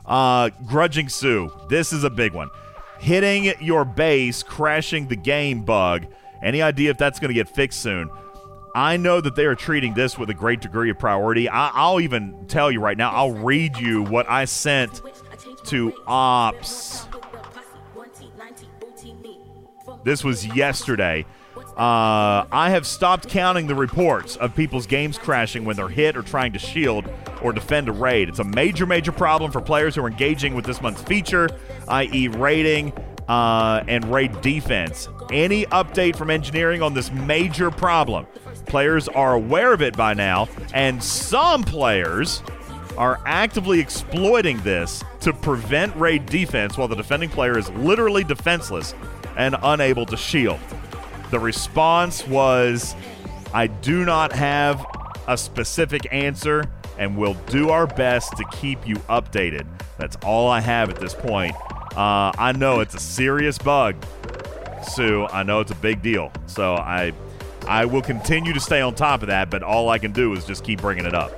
Uh, 0.04 0.50
grudging 0.66 1.08
Sue. 1.08 1.50
This 1.68 1.92
is 1.92 2.04
a 2.04 2.10
big 2.10 2.32
one. 2.34 2.50
Hitting 2.98 3.52
your 3.60 3.84
base, 3.84 4.42
crashing 4.42 5.08
the 5.08 5.16
game 5.16 5.62
bug. 5.62 6.06
Any 6.42 6.60
idea 6.62 6.90
if 6.90 6.98
that's 6.98 7.18
going 7.20 7.28
to 7.28 7.34
get 7.34 7.48
fixed 7.48 7.80
soon? 7.80 8.10
I 8.74 8.97
know 8.97 9.20
that 9.20 9.34
they 9.34 9.47
are 9.47 9.55
treating 9.55 9.94
this 9.94 10.18
with 10.18 10.30
a 10.30 10.34
great 10.34 10.60
degree 10.60 10.90
of 10.90 10.98
priority. 10.98 11.48
I, 11.48 11.70
I'll 11.74 12.00
even 12.00 12.47
tell 12.47 12.70
you 12.70 12.80
right 12.80 12.97
now, 12.97 13.10
I'll 13.10 13.32
read 13.32 13.76
you 13.78 14.02
what 14.05 14.28
I 14.28 14.44
sent 14.44 15.02
to 15.66 15.92
Ops. 16.06 17.06
This 20.05 20.24
was 20.24 20.47
yesterday. 20.47 21.26
Uh, 21.76 22.44
I 22.50 22.70
have 22.70 22.86
stopped 22.86 23.28
counting 23.28 23.68
the 23.68 23.74
reports 23.74 24.36
of 24.36 24.55
people's 24.56 24.86
games 24.86 25.16
crashing 25.16 25.64
when 25.64 25.76
they're 25.76 25.88
hit 25.88 26.16
or 26.16 26.22
trying 26.22 26.52
to 26.55 26.58
shield 26.58 27.08
or 27.40 27.52
defend 27.52 27.88
a 27.88 27.92
raid. 27.92 28.28
It's 28.28 28.40
a 28.40 28.44
major, 28.44 28.84
major 28.84 29.12
problem 29.12 29.52
for 29.52 29.60
players 29.60 29.94
who 29.94 30.02
are 30.02 30.08
engaging 30.08 30.55
with 30.55 30.64
this 30.64 30.80
month's 30.80 31.02
feature, 31.02 31.48
i.e., 31.86 32.28
raiding 32.28 32.92
uh, 33.28 33.84
and 33.86 34.05
raid 34.12 34.40
defense. 34.40 35.08
Any 35.30 35.66
update 35.66 36.16
from 36.16 36.30
engineering 36.30 36.82
on 36.82 36.94
this 36.94 37.12
major 37.12 37.70
problem? 37.70 38.26
Players 38.68 39.08
are 39.08 39.34
aware 39.34 39.72
of 39.72 39.82
it 39.82 39.97
by 39.97 40.14
now, 40.14 40.48
and 40.74 41.02
some 41.02 41.62
players 41.62 42.42
are 42.98 43.20
actively 43.24 43.80
exploiting 43.80 44.58
this 44.58 45.02
to 45.20 45.32
prevent 45.32 45.94
raid 45.97 46.26
defense 46.26 46.76
while 46.76 46.88
the 46.88 46.97
defending 46.97 47.30
player 47.30 47.56
is 47.56 47.70
literally 47.70 48.24
defenseless 48.24 48.94
and 49.36 49.56
unable 49.62 50.05
to 50.05 50.16
shield. 50.16 50.58
The 51.30 51.38
response 51.38 52.26
was 52.26 52.94
I 53.55 53.68
do 53.68 54.05
not 54.05 54.32
have 54.32 54.84
a 55.26 55.36
specific 55.36 56.06
answer 56.10 56.64
and 56.98 57.16
we'll 57.16 57.34
do 57.47 57.70
our 57.70 57.86
best 57.86 58.36
to 58.36 58.44
keep 58.50 58.86
you 58.86 58.97
updated. 59.08 59.66
That's 59.97 60.16
all 60.24 60.48
I 60.48 60.60
have 60.60 60.90
at 60.90 60.97
this 60.97 61.14
point. 61.14 61.55
Uh, 61.97 62.32
I 62.36 62.52
know 62.56 62.80
it's 62.80 62.94
a 62.94 63.00
serious 63.00 63.56
bug, 63.58 63.97
Sue. 64.82 65.26
I 65.26 65.42
know 65.44 65.60
it's 65.60 65.70
a 65.70 65.76
big 65.76 66.02
deal. 66.02 66.32
So 66.47 66.74
I 66.74 67.12
I 67.68 67.84
will 67.84 68.02
continue 68.02 68.55
to 68.55 68.60
stay 68.60 68.80
on 68.80 68.94
top 68.94 69.22
of 69.22 69.28
that, 69.28 69.50
but 69.50 69.62
all 69.62 69.90
I 69.90 69.98
can 69.98 70.12
do 70.12 70.32
is 70.32 70.44
just 70.44 70.64
keep 70.64 70.80
bringing 70.80 71.05
it 71.05 71.14
up. 71.14 71.30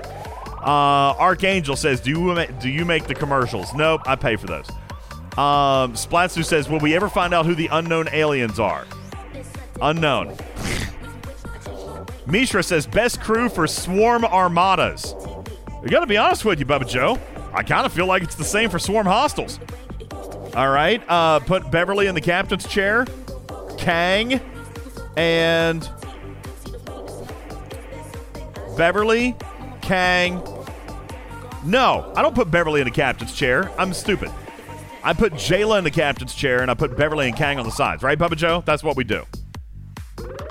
Uh, 0.62 1.18
Archangel 1.18 1.75
says, 1.75 2.00
"Do 2.00 2.10
you 2.10 2.47
do 2.60 2.68
you 2.68 2.84
make 2.84 3.07
the 3.07 3.15
commercials?" 3.15 3.75
Nope, 3.75 4.02
I 4.07 4.15
pay 4.15 4.36
for 4.36 4.47
those. 4.47 4.68
Um, 5.36 5.94
Splatsu 5.94 6.44
says, 6.44 6.68
"Will 6.68 6.78
we 6.78 6.94
ever 6.94 7.09
find 7.09 7.34
out 7.34 7.47
who 7.47 7.55
the 7.55 7.68
unknown 7.73 8.09
aliens 8.12 8.60
are?" 8.60 8.86
Unknown. 9.83 10.36
Mishra 12.26 12.62
says, 12.62 12.86
"Best 12.86 13.20
crew 13.20 13.49
for 13.49 13.67
Swarm 13.67 14.25
Armadas." 14.25 15.15
I 15.83 15.89
gotta 15.89 16.07
be 16.07 16.17
honest 16.18 16.44
with 16.44 16.60
you, 16.60 16.67
Bubba 16.67 16.86
Joe. 16.86 17.18
I 17.52 17.62
kind 17.62 17.86
of 17.86 17.92
feel 17.92 18.07
like 18.07 18.23
it's 18.23 18.36
the 18.36 18.44
same 18.44 18.70
for 18.70 18.78
Swarm 18.78 19.07
hostiles. 19.07 19.59
All 20.55 20.68
right, 20.68 21.02
uh, 21.09 21.41
put 21.41 21.70
Beverly 21.70 22.07
in 22.07 22.15
the 22.15 22.20
captain's 22.20 22.67
chair, 22.68 23.07
Kang, 23.78 24.41
and 25.17 25.89
Beverly, 28.76 29.36
Kang. 29.82 30.42
No, 31.65 32.12
I 32.16 32.23
don't 32.23 32.34
put 32.34 32.50
Beverly 32.50 32.81
in 32.81 32.86
the 32.86 32.90
captain's 32.90 33.34
chair. 33.34 33.70
I'm 33.78 33.92
stupid. 33.92 34.31
I 35.02 35.12
put 35.12 35.32
Jaylah 35.34 35.78
in 35.78 35.84
the 35.84 35.90
captain's 35.90 36.34
chair 36.34 36.60
and 36.62 36.70
I 36.70 36.74
put 36.74 36.97
Beverly 36.97 37.26
and 37.28 37.36
Kang 37.36 37.58
on 37.58 37.65
the 37.65 37.70
sides, 37.73 38.02
right, 38.02 38.18
Bubba 38.18 38.36
Joe? 38.36 38.62
That's 38.66 38.82
what 38.82 38.97
we 38.97 39.05
do. 39.05 39.24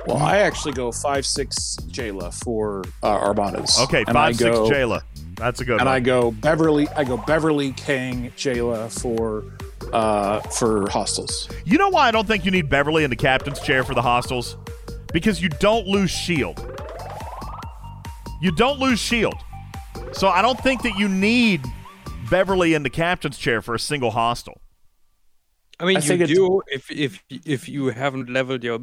Well, 0.08 0.18
I 0.18 0.38
actually 0.40 0.74
go 0.74 0.92
five 0.92 1.26
six 1.26 1.78
Jaylah 1.88 2.34
for 2.44 2.84
uh, 3.04 3.20
Armadas. 3.20 3.80
Okay, 3.84 4.04
And 4.08 4.18
I 4.18 4.28
five 4.30 4.36
six 4.38 4.50
go- 4.56 4.70
Jaylah. 4.70 5.02
That's 5.36 5.62
a 5.62 5.66
good 5.66 5.80
and 5.80 5.86
one. 5.86 5.96
I 5.96 6.00
go 6.00 6.32
Beverly. 6.32 6.88
I 6.90 7.04
go 7.04 7.16
Beverly 7.18 7.72
Kang 7.74 8.32
Jaylah 8.32 8.92
for 9.00 9.44
uh 9.94 10.42
for 10.42 10.90
hostiles. 10.90 11.48
You 11.64 11.78
know 11.78 11.90
why 11.90 12.08
I 12.08 12.12
don't 12.12 12.28
think 12.28 12.44
you 12.44 12.52
need 12.52 12.70
Beverly 12.70 13.04
in 13.04 13.10
the 13.10 13.16
captain's 13.16 13.60
chair 13.62 13.84
for 13.84 13.94
the 13.94 14.02
hostiles? 14.02 14.58
Because 15.14 15.42
you 15.42 15.50
don't 15.50 15.88
lose 15.88 16.10
shield. 16.12 16.60
You 18.42 18.52
don't 18.52 18.80
lose 18.80 19.00
shield. 19.00 19.36
So 20.14 20.28
I 20.28 20.42
don't 20.42 20.60
think 20.60 20.82
that 20.84 20.98
you 20.98 21.10
need 21.10 21.62
Beverly 22.30 22.74
in 22.74 22.84
the 22.84 22.90
captain's 22.90 23.38
chair 23.38 23.62
for 23.62 23.76
a 23.76 23.80
single 23.80 24.12
hostile. 24.12 24.62
I 25.80 25.86
mean, 25.86 25.98
I 25.98 26.00
you 26.02 26.08
think 26.08 26.28
do 26.28 26.62
if 26.68 26.92
if 26.92 27.24
if 27.30 27.70
you 27.70 27.88
haven't 27.88 28.30
leveled 28.30 28.64
your 28.64 28.80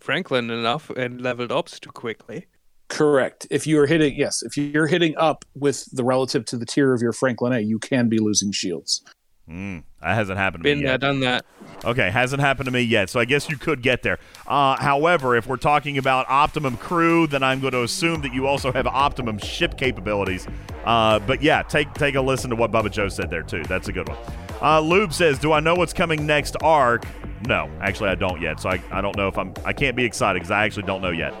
Franklin 0.00 0.50
enough 0.50 0.90
and 0.90 1.20
leveled 1.20 1.52
ops 1.52 1.78
too 1.78 1.90
quickly. 1.90 2.46
Correct. 2.88 3.46
If 3.50 3.66
you 3.66 3.78
are 3.80 3.86
hitting, 3.86 4.14
yes, 4.16 4.42
if 4.42 4.56
you're 4.56 4.86
hitting 4.86 5.14
up 5.16 5.44
with 5.54 5.84
the 5.94 6.02
relative 6.02 6.44
to 6.46 6.56
the 6.56 6.64
tier 6.64 6.94
of 6.94 7.02
your 7.02 7.12
Franklin 7.12 7.52
A, 7.52 7.60
you 7.60 7.78
can 7.78 8.08
be 8.08 8.18
losing 8.18 8.50
shields. 8.50 9.02
Mm, 9.48 9.82
that 10.00 10.14
hasn't 10.14 10.38
happened 10.38 10.62
to 10.62 10.68
Been 10.70 10.78
me 10.78 10.84
there, 10.84 10.92
yet. 10.94 11.00
done 11.00 11.20
that. 11.20 11.44
Okay, 11.84 12.10
hasn't 12.10 12.40
happened 12.40 12.66
to 12.66 12.70
me 12.70 12.80
yet. 12.82 13.10
So 13.10 13.18
I 13.20 13.24
guess 13.24 13.48
you 13.48 13.56
could 13.56 13.82
get 13.82 14.02
there. 14.02 14.18
Uh, 14.46 14.76
however, 14.76 15.36
if 15.36 15.46
we're 15.46 15.56
talking 15.56 15.98
about 15.98 16.26
optimum 16.28 16.76
crew, 16.76 17.26
then 17.26 17.42
I'm 17.42 17.60
going 17.60 17.72
to 17.72 17.82
assume 17.82 18.22
that 18.22 18.32
you 18.32 18.46
also 18.46 18.72
have 18.72 18.86
optimum 18.86 19.38
ship 19.38 19.76
capabilities. 19.76 20.46
Uh, 20.84 21.18
but 21.20 21.42
yeah, 21.42 21.62
take 21.62 21.92
take 21.94 22.14
a 22.14 22.20
listen 22.20 22.50
to 22.50 22.56
what 22.56 22.70
Bubba 22.70 22.90
Joe 22.90 23.08
said 23.08 23.30
there 23.30 23.42
too. 23.42 23.62
That's 23.64 23.88
a 23.88 23.92
good 23.92 24.08
one. 24.08 24.18
Uh, 24.60 24.80
Lube 24.80 25.12
says, 25.12 25.38
"Do 25.38 25.52
I 25.52 25.60
know 25.60 25.74
what's 25.74 25.92
coming 25.92 26.26
next 26.26 26.56
arc?" 26.62 27.04
No, 27.46 27.70
actually, 27.80 28.10
I 28.10 28.14
don't 28.16 28.40
yet. 28.40 28.58
So 28.60 28.70
I, 28.70 28.82
I 28.90 29.00
don't 29.00 29.16
know 29.16 29.28
if 29.28 29.38
I'm. 29.38 29.52
I 29.64 29.72
can't 29.72 29.94
be 29.96 30.04
excited 30.04 30.40
because 30.40 30.50
I 30.50 30.64
actually 30.64 30.84
don't 30.84 31.02
know 31.02 31.10
yet. 31.10 31.32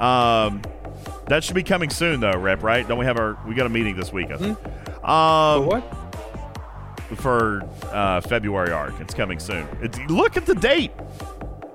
Um, 0.00 0.62
that 1.26 1.42
should 1.42 1.54
be 1.54 1.62
coming 1.62 1.90
soon 1.90 2.20
though, 2.20 2.32
Rep. 2.36 2.62
Right? 2.62 2.86
Don't 2.86 2.98
we 2.98 3.06
have 3.06 3.18
our? 3.18 3.38
We 3.46 3.54
got 3.54 3.66
a 3.66 3.70
meeting 3.70 3.96
this 3.96 4.12
week. 4.12 4.30
I 4.30 4.36
think. 4.36 4.58
Um, 5.04 5.66
what? 5.66 5.96
For 7.16 7.62
uh, 7.86 8.20
February 8.20 8.70
arc, 8.70 9.00
it's 9.00 9.14
coming 9.14 9.40
soon. 9.40 9.66
It's 9.82 9.98
look 10.08 10.36
at 10.36 10.46
the 10.46 10.54
date. 10.54 10.92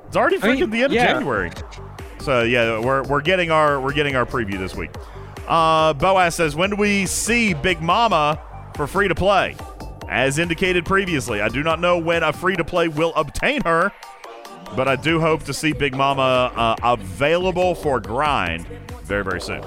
It's 0.08 0.16
already 0.16 0.38
I 0.38 0.40
freaking 0.40 0.60
mean, 0.62 0.70
the 0.70 0.84
end 0.84 0.94
yeah. 0.94 1.04
of 1.04 1.10
January. 1.18 1.52
So 2.20 2.44
yeah, 2.44 2.80
we're, 2.80 3.04
we're 3.04 3.22
getting 3.22 3.52
our 3.52 3.82
we're 3.82 3.94
getting 3.94 4.16
our 4.16 4.26
preview 4.26 4.58
this 4.58 4.74
week. 4.76 4.92
Uh, 5.48 5.94
Boaz 5.94 6.36
says, 6.36 6.56
when 6.56 6.70
do 6.70 6.76
we 6.78 7.06
see 7.06 7.54
Big 7.54 7.82
Mama 7.82 8.40
for 8.76 8.88
free 8.88 9.08
to 9.10 9.16
play? 9.16 9.56
As 10.08 10.40
indicated 10.40 10.86
previously, 10.86 11.42
I 11.42 11.50
do 11.50 11.64
not 11.64 11.80
know 11.80 11.98
when 11.98 12.24
a 12.24 12.32
free 12.32 12.56
to 12.56 12.64
play 12.64 12.88
will 12.88 13.14
obtain 13.16 13.62
her, 13.64 13.92
but 14.76 14.88
I 14.88 14.96
do 14.96 15.20
hope 15.20 15.44
to 15.44 15.54
see 15.54 15.74
Big 15.74 15.96
Mama 15.96 16.52
uh, 16.56 16.76
available 16.82 17.76
for 17.76 18.00
grind 18.00 18.66
very 19.04 19.24
very 19.24 19.42
soon. 19.42 19.64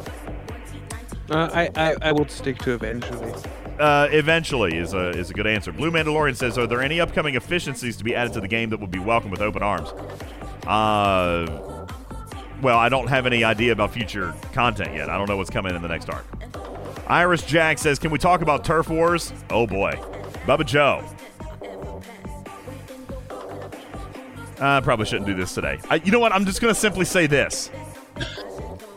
Uh, 1.30 1.50
I, 1.52 1.70
I 1.76 1.96
I 2.00 2.12
would 2.12 2.30
stick 2.30 2.58
to 2.60 2.72
eventually. 2.72 3.34
Uh, 3.78 4.08
eventually 4.10 4.76
is 4.76 4.92
a 4.92 5.10
is 5.10 5.30
a 5.30 5.34
good 5.34 5.46
answer. 5.46 5.72
Blue 5.72 5.90
Mandalorian 5.90 6.34
says, 6.34 6.58
"Are 6.58 6.66
there 6.66 6.82
any 6.82 7.00
upcoming 7.00 7.36
efficiencies 7.36 7.96
to 7.98 8.04
be 8.04 8.14
added 8.14 8.32
to 8.32 8.40
the 8.40 8.48
game 8.48 8.70
that 8.70 8.80
would 8.80 8.90
be 8.90 8.98
welcome 8.98 9.30
with 9.30 9.40
open 9.40 9.62
arms?" 9.62 9.90
Uh, 10.66 11.86
well, 12.60 12.76
I 12.76 12.88
don't 12.88 13.06
have 13.06 13.24
any 13.24 13.44
idea 13.44 13.70
about 13.70 13.92
future 13.92 14.34
content 14.52 14.94
yet. 14.94 15.08
I 15.08 15.16
don't 15.16 15.28
know 15.28 15.36
what's 15.36 15.50
coming 15.50 15.76
in 15.76 15.82
the 15.82 15.88
next 15.88 16.10
arc. 16.10 16.24
Iris 17.06 17.42
Jack 17.42 17.78
says, 17.78 18.00
"Can 18.00 18.10
we 18.10 18.18
talk 18.18 18.42
about 18.42 18.64
turf 18.64 18.88
wars?" 18.88 19.32
Oh 19.48 19.66
boy, 19.66 19.92
Bubba 20.44 20.66
Joe. 20.66 21.04
I 24.60 24.80
probably 24.80 25.06
shouldn't 25.06 25.26
do 25.26 25.34
this 25.34 25.54
today. 25.54 25.78
I, 25.88 25.96
you 25.96 26.10
know 26.10 26.18
what? 26.18 26.32
I'm 26.32 26.44
just 26.44 26.60
going 26.60 26.74
to 26.74 26.78
simply 26.78 27.04
say 27.04 27.28
this. 27.28 27.70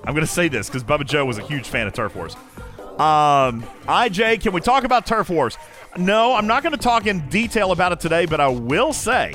I'm 0.03 0.15
going 0.15 0.25
to 0.25 0.31
say 0.31 0.47
this 0.47 0.67
because 0.67 0.83
Bubba 0.83 1.05
Joe 1.05 1.23
was 1.25 1.37
a 1.37 1.43
huge 1.43 1.69
fan 1.69 1.85
of 1.85 1.93
turf 1.93 2.15
wars. 2.15 2.35
Um, 2.99 3.63
IJ, 3.87 4.41
can 4.41 4.53
we 4.53 4.61
talk 4.61 4.83
about 4.83 5.05
turf 5.05 5.29
wars? 5.29 5.57
No, 5.97 6.35
I'm 6.35 6.47
not 6.47 6.63
going 6.63 6.73
to 6.73 6.79
talk 6.79 7.07
in 7.07 7.27
detail 7.29 7.71
about 7.71 7.91
it 7.91 7.99
today, 7.99 8.25
but 8.25 8.39
I 8.39 8.47
will 8.47 8.93
say 8.93 9.33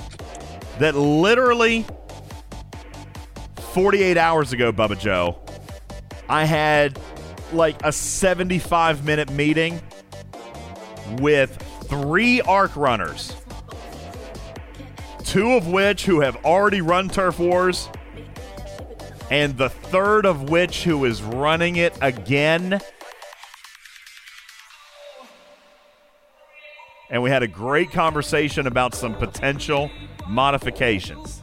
that 0.79 0.95
literally 0.95 1.85
48 3.73 4.17
hours 4.17 4.53
ago, 4.53 4.73
Bubba 4.73 4.99
Joe, 4.99 5.39
I 6.29 6.45
had 6.45 6.99
like 7.53 7.77
a 7.85 7.93
75 7.93 9.05
minute 9.05 9.31
meeting 9.31 9.81
with 11.19 11.57
three 11.85 12.41
arc 12.43 12.75
runners, 12.77 13.35
two 15.25 15.53
of 15.53 15.67
which 15.67 16.07
who 16.07 16.21
have 16.21 16.37
already 16.45 16.81
run 16.81 17.09
turf 17.09 17.39
wars, 17.39 17.89
and 19.31 19.57
the 19.57 19.69
third 19.69 20.27
of 20.27 20.51
which 20.51 20.85
who 20.85 21.05
is 21.05 21.23
running 21.23 21.77
it 21.77 21.97
again. 22.01 22.81
And 27.11 27.23
we 27.23 27.31
had 27.31 27.43
a 27.43 27.49
great 27.49 27.91
conversation 27.91 28.67
about 28.67 28.95
some 28.95 29.15
potential 29.15 29.91
modifications. 30.29 31.43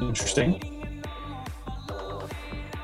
Interesting. 0.00 0.60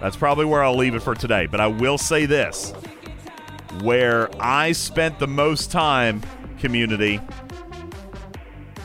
That's 0.00 0.16
probably 0.16 0.44
where 0.44 0.64
I'll 0.64 0.76
leave 0.76 0.94
it 0.94 1.02
for 1.02 1.14
today, 1.14 1.46
but 1.46 1.60
I 1.60 1.68
will 1.68 1.98
say 1.98 2.26
this. 2.26 2.72
Where 3.82 4.28
I 4.40 4.72
spent 4.72 5.18
the 5.18 5.28
most 5.28 5.70
time, 5.70 6.22
community, 6.58 7.20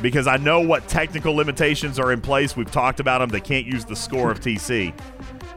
because 0.02 0.28
I 0.28 0.38
know 0.38 0.62
what 0.62 0.88
technical 0.88 1.34
limitations 1.34 2.00
are 2.00 2.12
in 2.12 2.22
place. 2.22 2.56
We've 2.56 2.72
talked 2.72 3.00
about 3.00 3.20
them. 3.20 3.30
They 3.30 3.42
can't 3.42 3.66
use 3.66 3.84
the 3.84 3.96
score 3.96 4.32
of 4.32 4.40
TC. 4.40 4.94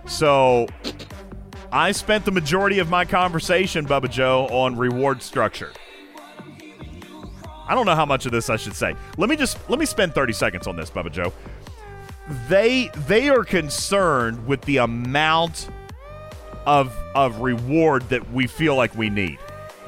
So 0.08 0.66
I 1.72 1.92
spent 1.92 2.24
the 2.24 2.32
majority 2.32 2.78
of 2.78 2.88
my 2.88 3.04
conversation, 3.04 3.86
Bubba 3.86 4.10
Joe, 4.10 4.46
on 4.48 4.76
reward 4.76 5.22
structure. 5.22 5.72
I 7.70 7.76
don't 7.76 7.86
know 7.86 7.94
how 7.94 8.04
much 8.04 8.26
of 8.26 8.32
this 8.32 8.50
I 8.50 8.56
should 8.56 8.74
say. 8.74 8.96
Let 9.16 9.30
me 9.30 9.36
just 9.36 9.56
let 9.70 9.78
me 9.78 9.86
spend 9.86 10.12
30 10.12 10.32
seconds 10.32 10.66
on 10.66 10.74
this, 10.74 10.90
Bubba 10.90 11.12
Joe. 11.12 11.32
They 12.48 12.90
they 13.06 13.28
are 13.28 13.44
concerned 13.44 14.44
with 14.48 14.60
the 14.62 14.78
amount 14.78 15.68
of 16.66 16.92
of 17.14 17.38
reward 17.38 18.08
that 18.08 18.32
we 18.32 18.48
feel 18.48 18.74
like 18.74 18.96
we 18.96 19.08
need. 19.08 19.38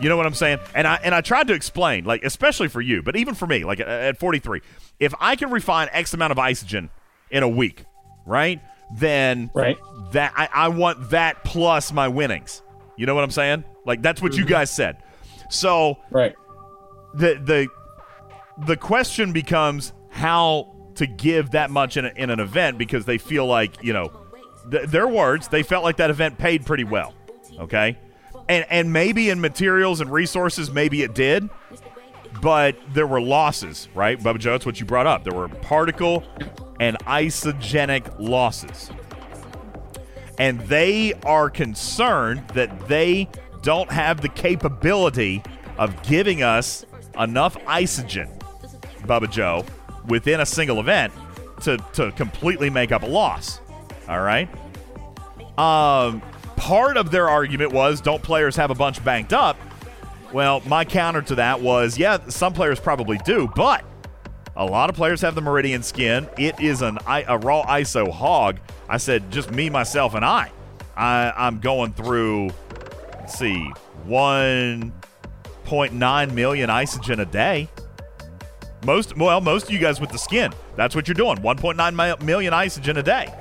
You 0.01 0.09
know 0.09 0.17
what 0.17 0.27
I'm 0.27 0.35
saying? 0.35 0.61
And 0.77 0.87
I 0.87 1.01
and 1.03 1.13
I 1.13 1.23
tried 1.23 1.49
to 1.49 1.55
explain, 1.55 2.05
like 2.05 2.23
especially 2.23 2.69
for 2.69 2.81
you, 2.81 3.03
but 3.03 3.17
even 3.17 3.35
for 3.35 3.49
me, 3.49 3.65
like 3.65 3.81
at- 3.81 3.89
at 3.89 4.17
43, 4.17 4.61
if 5.01 5.13
I 5.19 5.35
can 5.35 5.51
refine 5.51 5.89
X 5.91 6.15
amount 6.15 6.31
of 6.31 6.39
isogen 6.39 6.89
in 7.33 7.43
a 7.43 7.49
week, 7.49 7.85
right? 8.25 8.61
Then 8.95 9.51
right. 9.55 9.77
that 10.13 10.35
I, 10.37 10.49
I 10.53 10.69
want 10.69 11.11
that 11.11 11.43
plus 11.43 11.93
my 11.93 12.07
winnings. 12.07 12.63
You 12.97 13.07
know 13.07 13.17
what 13.17 13.25
I'm 13.25 13.33
saying? 13.33 13.65
Like 13.85 14.03
that's 14.03 14.23
what 14.23 14.35
you 14.35 14.45
mm-hmm. 14.45 14.51
guys 14.51 14.71
said. 14.71 15.03
So 15.51 15.99
right. 16.11 16.37
The 17.15 17.35
the 17.35 17.69
the 18.67 18.77
question 18.77 19.33
becomes 19.33 19.93
how 20.11 20.75
to 20.95 21.07
give 21.07 21.53
that 21.53 21.71
much 21.71 21.97
in, 21.97 22.05
a, 22.05 22.13
in 22.17 22.31
an 22.31 22.39
event 22.41 22.79
because 22.79 23.05
they 23.05 23.19
feel 23.19 23.47
like 23.47 23.83
you 23.83 23.93
know 23.93 24.13
th- 24.71 24.89
their 24.89 25.09
words 25.09 25.49
they 25.49 25.63
felt 25.63 25.85
like 25.85 25.97
that 25.97 26.11
event 26.11 26.39
paid 26.39 26.67
pretty 26.67 26.85
well. 26.85 27.15
Okay, 27.59 27.99
and 28.49 28.67
and 28.71 28.93
maybe 28.93 29.31
in 29.31 29.41
materials 29.41 30.01
and 30.01 30.11
resources 30.11 30.71
maybe 30.71 31.03
it 31.03 31.15
did, 31.15 31.49
but 32.41 32.77
there 32.93 33.07
were 33.07 33.21
losses, 33.21 33.89
right? 33.95 34.19
Bubba 34.19 34.39
Joe, 34.39 34.55
it's 34.55 34.67
what 34.67 34.81
you 34.81 34.87
brought 34.87 35.07
up. 35.07 35.25
There 35.25 35.35
were 35.35 35.49
particle 35.49 36.25
and 36.81 36.99
isogenic 37.01 38.19
losses. 38.19 38.91
And 40.39 40.61
they 40.63 41.13
are 41.25 41.51
concerned 41.51 42.49
that 42.55 42.89
they 42.89 43.29
don't 43.63 43.91
have 43.93 44.21
the 44.21 44.29
capability 44.29 45.43
of 45.79 46.03
giving 46.03 46.43
us 46.43 46.85
enough 47.19 47.57
isogen, 47.65 48.29
Bubba 49.03 49.31
Joe, 49.31 49.65
within 50.07 50.41
a 50.41 50.47
single 50.47 50.81
event 50.81 51.13
to, 51.63 51.79
to 51.95 52.13
completely 52.13 52.71
make 52.71 52.93
up 52.93 53.03
a 53.03 53.07
loss. 53.07 53.61
All 54.09 54.21
right? 54.21 54.49
Um, 55.59 56.23
part 56.57 56.97
of 56.97 57.11
their 57.11 57.29
argument 57.29 57.73
was 57.73 58.01
don't 58.01 58.23
players 58.23 58.57
have 58.57 58.71
a 58.71 58.75
bunch 58.75 59.05
banked 59.05 59.33
up? 59.33 59.57
Well, 60.33 60.61
my 60.67 60.85
counter 60.85 61.23
to 61.23 61.35
that 61.37 61.61
was 61.61 61.99
yeah, 61.99 62.19
some 62.29 62.55
players 62.55 62.81
probably 62.81 63.19
do, 63.19 63.51
but 63.55 63.85
a 64.57 64.65
lot 64.65 64.91
of 64.91 64.97
players 64.97 65.21
have 65.21 65.35
the 65.35 65.41
Meridian 65.41 65.83
skin. 65.83 66.29
It 66.39 66.59
is 66.61 66.83
an 66.83 66.99
a 67.07 67.39
raw 67.39 67.65
ISO 67.67 68.11
hog. 68.11 68.59
I 68.89 68.97
said 68.97 69.31
just 69.31 69.51
me, 69.51 69.71
myself, 69.71 70.15
and 70.15 70.25
I. 70.25 70.51
I 70.97 71.33
I'm 71.37 71.61
going 71.61 71.93
through. 71.93 72.51
Let's 73.19 73.39
see, 73.39 73.71
one 74.05 74.93
point 75.73 75.95
nine 75.95 76.35
million 76.35 76.69
isogen 76.69 77.19
a 77.21 77.25
day. 77.25 77.67
Most 78.85 79.17
well, 79.17 79.41
most 79.41 79.65
of 79.65 79.71
you 79.71 79.79
guys 79.79 80.03
with 80.03 80.11
the 80.11 80.19
skin. 80.19 80.53
That's 80.77 80.95
what 80.95 81.09
you're 81.09 81.15
doing. 81.15 81.39
1.9 81.39 82.19
mi- 82.21 82.27
million 82.27 82.53
isogen 82.53 82.99
a 82.99 83.03
day. 83.03 83.33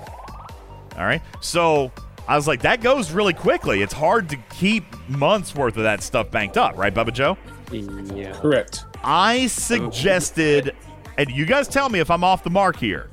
All 0.96 1.04
right. 1.04 1.22
So 1.42 1.92
I 2.30 2.38
was 2.38 2.48
like, 2.48 2.62
that 2.62 2.80
goes 2.80 3.12
really 3.12 3.34
quickly. 3.34 3.82
It's 3.82 3.92
hard 3.92 4.30
to 4.30 4.38
keep 4.50 4.86
months 5.10 5.54
worth 5.54 5.76
of 5.76 5.84
that 5.84 6.02
stuff 6.04 6.32
banked 6.32 6.56
up, 6.56 6.78
right, 6.78 6.94
Bubba 6.94 7.12
Joe? 7.12 7.38
Yeah. 7.70 8.32
Correct. 8.40 8.86
I 9.04 9.48
suggested, 9.48 10.74
and 11.18 11.30
you 11.32 11.46
guys 11.46 11.68
tell 11.68 11.90
me 11.90 12.00
if 12.00 12.10
I'm 12.10 12.24
off 12.24 12.46
the 12.46 12.50
mark 12.50 12.78
here. 12.78 13.10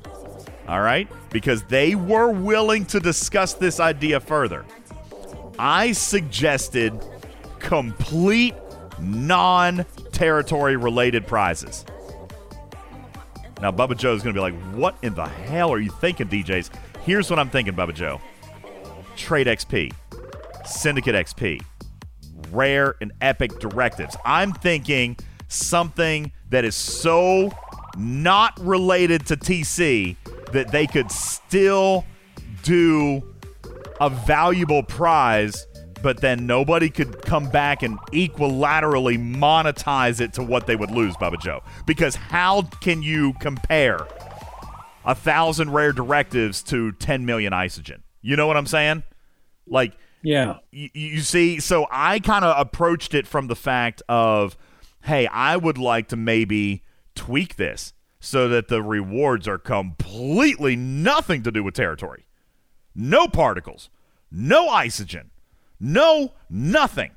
All 0.65 0.79
right? 0.79 1.09
Because 1.29 1.63
they 1.63 1.93
were 1.93 2.31
willing 2.31 2.85
to 2.85 3.01
discuss 3.01 3.53
this 3.53 3.81
idea 3.81 4.21
further. 4.21 4.65
I 5.57 5.91
suggested 5.91 6.93
complete 7.59 8.55
non 9.01 9.85
territory 10.11 10.75
related 10.75 11.27
prizes. 11.27 11.85
Now, 13.61 13.71
Bubba 13.71 13.97
Joe 13.97 14.13
is 14.13 14.23
going 14.23 14.33
to 14.33 14.37
be 14.37 14.41
like, 14.41 14.55
what 14.73 14.97
in 15.01 15.13
the 15.15 15.27
hell 15.27 15.71
are 15.71 15.79
you 15.79 15.89
thinking, 15.89 16.27
DJs? 16.27 16.69
Here's 17.03 17.29
what 17.29 17.39
I'm 17.39 17.49
thinking, 17.49 17.73
Bubba 17.73 17.93
Joe 17.93 18.21
Trade 19.15 19.47
XP, 19.47 19.93
Syndicate 20.65 21.15
XP, 21.15 21.61
Rare 22.51 22.95
and 23.01 23.11
Epic 23.21 23.59
Directives. 23.59 24.15
I'm 24.25 24.53
thinking 24.53 25.17
something 25.49 26.31
that 26.49 26.63
is 26.63 26.75
so 26.75 27.51
not 27.97 28.57
related 28.59 29.25
to 29.27 29.35
TC 29.35 30.15
that 30.53 30.71
they 30.71 30.87
could 30.87 31.11
still 31.11 32.05
do 32.63 33.21
a 33.99 34.09
valuable 34.09 34.83
prize, 34.83 35.67
but 36.01 36.21
then 36.21 36.45
nobody 36.45 36.89
could 36.89 37.21
come 37.23 37.49
back 37.49 37.83
and 37.83 37.97
equilaterally 38.11 39.17
monetize 39.17 40.19
it 40.21 40.33
to 40.33 40.43
what 40.43 40.67
they 40.67 40.75
would 40.75 40.91
lose, 40.91 41.15
Bubba 41.17 41.39
Joe. 41.39 41.61
Because 41.85 42.15
how 42.15 42.63
can 42.81 43.01
you 43.01 43.33
compare 43.39 44.05
a 45.05 45.15
thousand 45.15 45.71
rare 45.71 45.91
directives 45.93 46.61
to 46.63 46.91
10 46.93 47.25
million 47.25 47.53
isogen? 47.53 48.01
You 48.21 48.35
know 48.35 48.47
what 48.47 48.57
I'm 48.57 48.67
saying? 48.67 49.03
Like, 49.67 49.93
Yeah. 50.21 50.57
you, 50.71 50.89
you 50.93 51.19
see, 51.21 51.59
so 51.59 51.87
I 51.91 52.19
kind 52.19 52.43
of 52.45 52.59
approached 52.59 53.13
it 53.13 53.27
from 53.27 53.47
the 53.47 53.55
fact 53.55 54.01
of, 54.09 54.57
hey, 55.03 55.27
I 55.27 55.55
would 55.57 55.77
like 55.77 56.07
to 56.09 56.15
maybe 56.15 56.83
tweak 57.15 57.55
this 57.55 57.93
so 58.19 58.49
that 58.49 58.67
the 58.67 58.81
rewards 58.81 59.47
are 59.47 59.57
completely 59.57 60.75
nothing 60.75 61.41
to 61.43 61.51
do 61.51 61.63
with 61.63 61.73
territory. 61.73 62.25
No 62.93 63.27
particles, 63.27 63.89
no 64.29 64.67
isogen, 64.69 65.28
no 65.79 66.33
nothing 66.49 67.11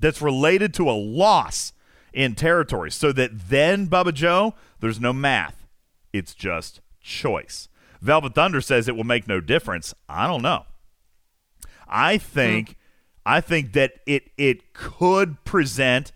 that's 0.00 0.20
related 0.20 0.74
to 0.74 0.90
a 0.90 0.92
loss 0.92 1.72
in 2.12 2.34
territory. 2.34 2.90
So 2.90 3.12
that 3.12 3.48
then, 3.48 3.86
Bubba 3.86 4.12
Joe, 4.12 4.54
there's 4.80 5.00
no 5.00 5.12
math. 5.12 5.66
It's 6.12 6.34
just 6.34 6.80
choice. 7.00 7.68
Velvet 8.00 8.34
Thunder 8.34 8.60
says 8.60 8.88
it 8.88 8.96
will 8.96 9.04
make 9.04 9.28
no 9.28 9.40
difference. 9.40 9.94
I 10.08 10.26
don't 10.26 10.42
know. 10.42 10.64
I 11.88 12.18
think 12.18 12.76
I 13.24 13.40
think 13.40 13.72
that 13.74 13.94
it 14.06 14.30
it 14.36 14.72
could 14.72 15.44
present 15.44 16.12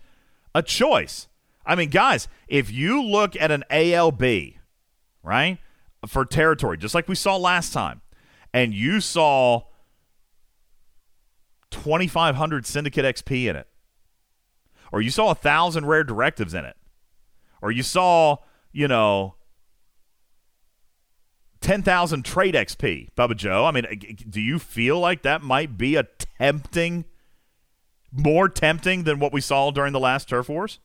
a 0.53 0.61
choice. 0.61 1.27
I 1.65 1.75
mean, 1.75 1.89
guys, 1.89 2.27
if 2.47 2.71
you 2.71 3.03
look 3.03 3.35
at 3.39 3.51
an 3.51 3.63
ALB, 3.69 4.55
right, 5.23 5.59
for 6.07 6.25
territory, 6.25 6.77
just 6.77 6.95
like 6.95 7.07
we 7.07 7.15
saw 7.15 7.37
last 7.37 7.73
time, 7.73 8.01
and 8.53 8.73
you 8.73 8.99
saw 8.99 9.63
2,500 11.83 12.65
Syndicate 12.65 13.05
XP 13.05 13.49
in 13.49 13.55
it, 13.55 13.67
or 14.91 15.01
you 15.01 15.09
saw 15.11 15.25
a 15.25 15.27
1,000 15.35 15.85
rare 15.85 16.03
directives 16.03 16.53
in 16.53 16.65
it, 16.65 16.75
or 17.61 17.71
you 17.71 17.83
saw, 17.83 18.37
you 18.71 18.87
know, 18.87 19.35
10,000 21.61 22.23
trade 22.23 22.53
XP, 22.55 23.09
Bubba 23.17 23.35
Joe. 23.35 23.65
I 23.65 23.71
mean, 23.71 23.85
do 24.29 24.39
you 24.39 24.59
feel 24.59 24.99
like 24.99 25.23
that 25.23 25.41
might 25.41 25.77
be 25.77 25.95
a 25.95 26.03
tempting, 26.39 27.05
more 28.11 28.47
tempting 28.47 29.03
than 29.03 29.19
what 29.19 29.33
we 29.33 29.41
saw 29.41 29.71
during 29.71 29.93
the 29.93 29.99
last 29.99 30.29
Turf 30.29 30.49
Wars? 30.49 30.79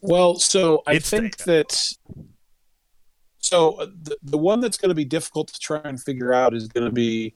Well, 0.00 0.36
so 0.36 0.82
I 0.86 0.92
It's- 0.94 1.08
think 1.08 1.38
that 1.44 1.72
so 3.38 3.72
uh, 3.74 3.86
the 3.86 4.16
the 4.22 4.38
one 4.38 4.60
that's 4.60 4.76
going 4.78 4.88
to 4.88 4.94
be 4.94 5.04
difficult 5.04 5.48
to 5.48 5.58
try 5.60 5.80
and 5.84 6.02
figure 6.02 6.32
out 6.32 6.54
is 6.54 6.66
going 6.68 6.86
to 6.86 6.92
be, 6.92 7.34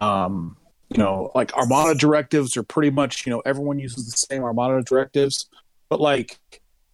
um, 0.00 0.56
you 0.88 0.98
know, 0.98 1.30
like 1.34 1.54
Armada 1.54 1.94
directives 1.94 2.56
are 2.56 2.62
pretty 2.62 2.90
much 2.90 3.26
you 3.26 3.30
know 3.30 3.40
everyone 3.46 3.78
uses 3.78 4.06
the 4.06 4.16
same 4.16 4.42
Armada 4.42 4.82
directives, 4.82 5.48
but 5.88 6.00
like 6.00 6.38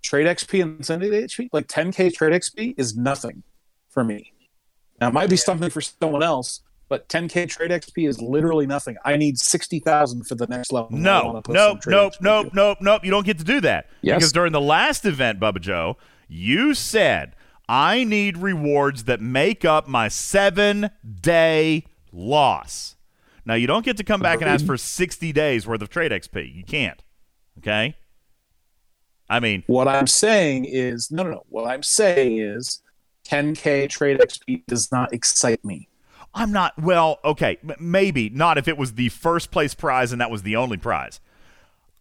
trade 0.02 0.26
XP 0.26 0.62
and 0.62 0.84
Syndicate 0.84 1.30
XP, 1.30 1.48
like 1.52 1.66
10k 1.66 2.14
trade 2.14 2.32
XP 2.32 2.74
is 2.76 2.96
nothing 2.96 3.42
for 3.88 4.04
me. 4.04 4.32
Now 5.00 5.08
it 5.08 5.14
might 5.14 5.30
be 5.30 5.36
something 5.36 5.70
for 5.70 5.80
someone 5.80 6.22
else, 6.22 6.60
but 6.88 7.08
10k 7.08 7.48
trade 7.48 7.70
XP 7.70 8.08
is 8.08 8.20
literally 8.20 8.66
nothing. 8.66 8.96
I 9.04 9.16
need 9.16 9.38
sixty 9.38 9.80
thousand 9.80 10.26
for 10.26 10.34
the 10.34 10.46
next 10.46 10.72
level. 10.72 10.90
No, 10.92 11.32
nope, 11.32 11.48
nope, 11.48 11.78
XP 11.80 12.20
nope, 12.20 12.46
nope, 12.54 12.78
nope. 12.80 13.04
You 13.04 13.10
don't 13.10 13.26
get 13.26 13.38
to 13.38 13.44
do 13.44 13.60
that. 13.62 13.88
Yes. 14.02 14.18
Because 14.18 14.32
during 14.32 14.52
the 14.52 14.60
last 14.60 15.04
event, 15.04 15.40
Bubba 15.40 15.60
Joe, 15.60 15.96
you 16.28 16.74
said, 16.74 17.34
I 17.68 18.04
need 18.04 18.36
rewards 18.36 19.04
that 19.04 19.20
make 19.20 19.64
up 19.64 19.88
my 19.88 20.08
seven 20.08 20.90
day 21.20 21.84
loss. 22.16 22.96
Now, 23.44 23.54
you 23.54 23.66
don't 23.66 23.84
get 23.84 23.96
to 23.98 24.04
come 24.04 24.20
back 24.20 24.40
and 24.40 24.50
ask 24.50 24.66
for 24.66 24.76
60 24.76 25.32
days 25.32 25.66
worth 25.66 25.80
of 25.82 25.88
trade 25.88 26.10
XP. 26.10 26.54
You 26.54 26.64
can't. 26.64 27.02
Okay? 27.58 27.96
I 29.28 29.40
mean, 29.40 29.62
What 29.66 29.88
I'm 29.88 30.06
saying 30.06 30.66
is 30.66 31.10
no, 31.10 31.22
no, 31.22 31.30
no. 31.30 31.42
What 31.48 31.66
I'm 31.66 31.82
saying 31.82 32.38
is 32.38 32.82
10k 33.28 33.88
trade 33.88 34.18
XP 34.18 34.66
does 34.66 34.90
not 34.90 35.12
excite 35.12 35.64
me. 35.64 35.88
I'm 36.34 36.52
not. 36.52 36.74
Well, 36.78 37.18
okay, 37.24 37.58
maybe 37.80 38.28
not 38.28 38.58
if 38.58 38.68
it 38.68 38.76
was 38.76 38.94
the 38.94 39.08
first 39.08 39.50
place 39.50 39.74
prize 39.74 40.12
and 40.12 40.20
that 40.20 40.30
was 40.30 40.42
the 40.42 40.56
only 40.56 40.76
prize. 40.76 41.20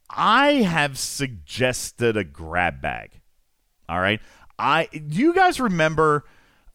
I 0.10 0.54
have 0.54 0.98
suggested 0.98 2.18
a 2.18 2.24
grab 2.24 2.82
bag. 2.82 3.22
All 3.88 4.00
right. 4.00 4.20
I 4.60 4.86
do 4.86 5.18
you 5.18 5.34
guys 5.34 5.60
remember 5.60 6.26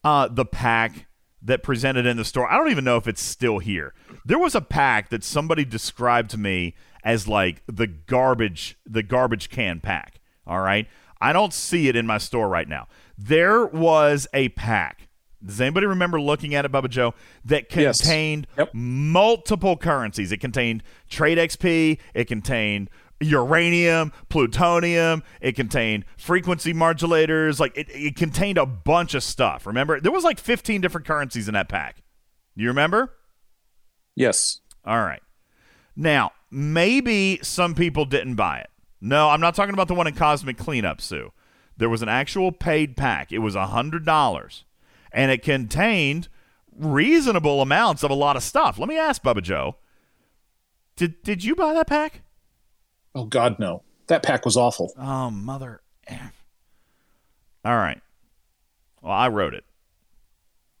uh, 0.03 0.27
the 0.27 0.45
pack 0.45 1.07
that 1.41 1.63
presented 1.63 2.05
in 2.05 2.17
the 2.17 2.25
store? 2.25 2.51
I 2.51 2.57
don't 2.57 2.71
even 2.71 2.83
know 2.83 2.97
if 2.97 3.07
it's 3.07 3.21
still 3.21 3.59
here. 3.59 3.93
There 4.25 4.39
was 4.39 4.55
a 4.55 4.61
pack 4.61 5.09
that 5.09 5.23
somebody 5.23 5.65
described 5.65 6.29
to 6.31 6.37
me 6.37 6.75
as 7.03 7.27
like 7.27 7.63
the 7.67 7.87
garbage, 7.87 8.77
the 8.85 9.03
garbage 9.03 9.49
can 9.49 9.79
pack. 9.79 10.19
All 10.45 10.61
right. 10.61 10.87
I 11.19 11.33
don't 11.33 11.53
see 11.53 11.87
it 11.87 11.95
in 11.95 12.07
my 12.07 12.17
store 12.17 12.49
right 12.49 12.67
now. 12.67 12.87
There 13.17 13.65
was 13.65 14.27
a 14.33 14.49
pack. 14.49 15.07
Does 15.43 15.59
anybody 15.59 15.87
remember 15.87 16.21
looking 16.21 16.53
at 16.53 16.65
it, 16.65 16.71
Bubba 16.71 16.89
Joe, 16.89 17.15
that 17.45 17.65
Yes. 17.75 17.99
contained 18.01 18.45
multiple 18.73 19.75
currencies? 19.77 20.31
It 20.31 20.37
contained 20.37 20.83
trade 21.09 21.37
XP. 21.39 21.97
It 22.13 22.25
contained 22.25 22.89
uranium, 23.21 24.11
plutonium. 24.29 25.23
It 25.39 25.55
contained 25.55 26.05
frequency 26.17 26.73
modulators. 26.73 27.59
Like 27.59 27.77
it, 27.77 27.87
it 27.89 28.15
contained 28.15 28.57
a 28.57 28.65
bunch 28.65 29.13
of 29.13 29.23
stuff. 29.23 29.65
Remember, 29.65 29.99
there 29.99 30.11
was 30.11 30.23
like 30.23 30.39
15 30.39 30.81
different 30.81 31.07
currencies 31.07 31.47
in 31.47 31.53
that 31.53 31.69
pack. 31.69 32.03
You 32.55 32.67
remember? 32.67 33.13
Yes. 34.15 34.59
All 34.85 34.99
right. 35.01 35.21
Now, 35.95 36.31
maybe 36.49 37.39
some 37.43 37.75
people 37.75 38.05
didn't 38.05 38.35
buy 38.35 38.59
it. 38.59 38.69
No, 38.99 39.29
I'm 39.29 39.41
not 39.41 39.55
talking 39.55 39.73
about 39.73 39.87
the 39.87 39.95
one 39.95 40.07
in 40.07 40.13
Cosmic 40.13 40.57
Cleanup, 40.57 41.01
Sue. 41.01 41.31
There 41.75 41.89
was 41.89 42.01
an 42.01 42.09
actual 42.09 42.51
paid 42.51 42.95
pack. 42.95 43.31
It 43.31 43.39
was 43.39 43.55
$100, 43.55 44.63
and 45.11 45.31
it 45.31 45.41
contained 45.41 46.27
reasonable 46.77 47.61
amounts 47.61 48.03
of 48.03 48.11
a 48.11 48.15
lot 48.15 48.35
of 48.35 48.43
stuff. 48.43 48.77
Let 48.77 48.87
me 48.87 48.97
ask 48.97 49.23
Bubba 49.23 49.41
Joe. 49.41 49.77
Did 50.95 51.23
did 51.23 51.43
you 51.43 51.55
buy 51.55 51.73
that 51.73 51.87
pack? 51.87 52.21
Oh 53.13 53.25
God, 53.25 53.59
no. 53.59 53.83
That 54.07 54.23
pack 54.23 54.45
was 54.45 54.57
awful. 54.57 54.93
Oh 54.97 55.29
mother. 55.29 55.81
Eh. 56.07 56.17
All 57.63 57.77
right. 57.77 58.01
Well, 59.01 59.13
I 59.13 59.27
wrote 59.29 59.53
it. 59.53 59.63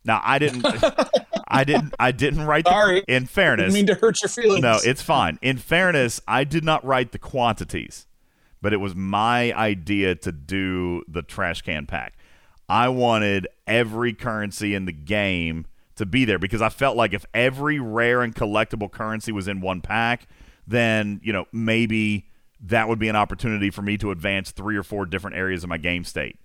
Now 0.03 0.21
I 0.23 0.39
didn't. 0.39 0.65
I 1.47 1.63
didn't. 1.63 1.93
I 1.99 2.11
didn't 2.11 2.45
write. 2.45 2.63
The, 2.63 2.71
Sorry. 2.71 3.03
In 3.07 3.25
fairness, 3.25 3.73
Didn't 3.73 3.87
mean 3.87 3.87
to 3.87 3.95
hurt 3.95 4.21
your 4.21 4.29
feelings. 4.29 4.61
No, 4.61 4.79
it's 4.83 5.01
fine. 5.01 5.37
In 5.41 5.57
fairness, 5.57 6.21
I 6.27 6.43
did 6.45 6.63
not 6.63 6.83
write 6.85 7.11
the 7.11 7.19
quantities, 7.19 8.07
but 8.61 8.73
it 8.73 8.77
was 8.77 8.95
my 8.95 9.53
idea 9.53 10.15
to 10.15 10.31
do 10.31 11.03
the 11.07 11.21
trash 11.21 11.61
can 11.61 11.85
pack. 11.85 12.13
I 12.69 12.87
wanted 12.87 13.47
every 13.67 14.13
currency 14.13 14.73
in 14.73 14.85
the 14.85 14.93
game 14.93 15.65
to 15.97 16.05
be 16.05 16.23
there 16.23 16.39
because 16.39 16.61
I 16.61 16.69
felt 16.69 16.95
like 16.95 17.13
if 17.13 17.25
every 17.33 17.79
rare 17.79 18.21
and 18.21 18.33
collectible 18.33 18.89
currency 18.89 19.33
was 19.33 19.49
in 19.49 19.59
one 19.59 19.81
pack, 19.81 20.27
then, 20.67 21.19
you 21.23 21.33
know, 21.33 21.45
maybe 21.51 22.27
that 22.63 22.87
would 22.87 22.99
be 22.99 23.09
an 23.09 23.15
opportunity 23.15 23.69
for 23.69 23.81
me 23.81 23.97
to 23.97 24.11
advance 24.11 24.51
three 24.51 24.77
or 24.77 24.83
four 24.83 25.05
different 25.05 25.35
areas 25.35 25.63
of 25.63 25.69
my 25.69 25.77
game 25.77 26.03
state. 26.03 26.37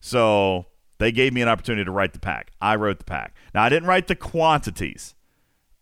So 0.00 0.66
they 0.98 1.12
gave 1.12 1.32
me 1.32 1.42
an 1.42 1.48
opportunity 1.48 1.84
to 1.84 1.90
write 1.90 2.12
the 2.12 2.18
pack. 2.18 2.52
I 2.60 2.76
wrote 2.76 2.98
the 2.98 3.04
pack. 3.04 3.34
Now 3.54 3.62
I 3.62 3.68
didn't 3.68 3.88
write 3.88 4.06
the 4.06 4.16
quantities. 4.16 5.14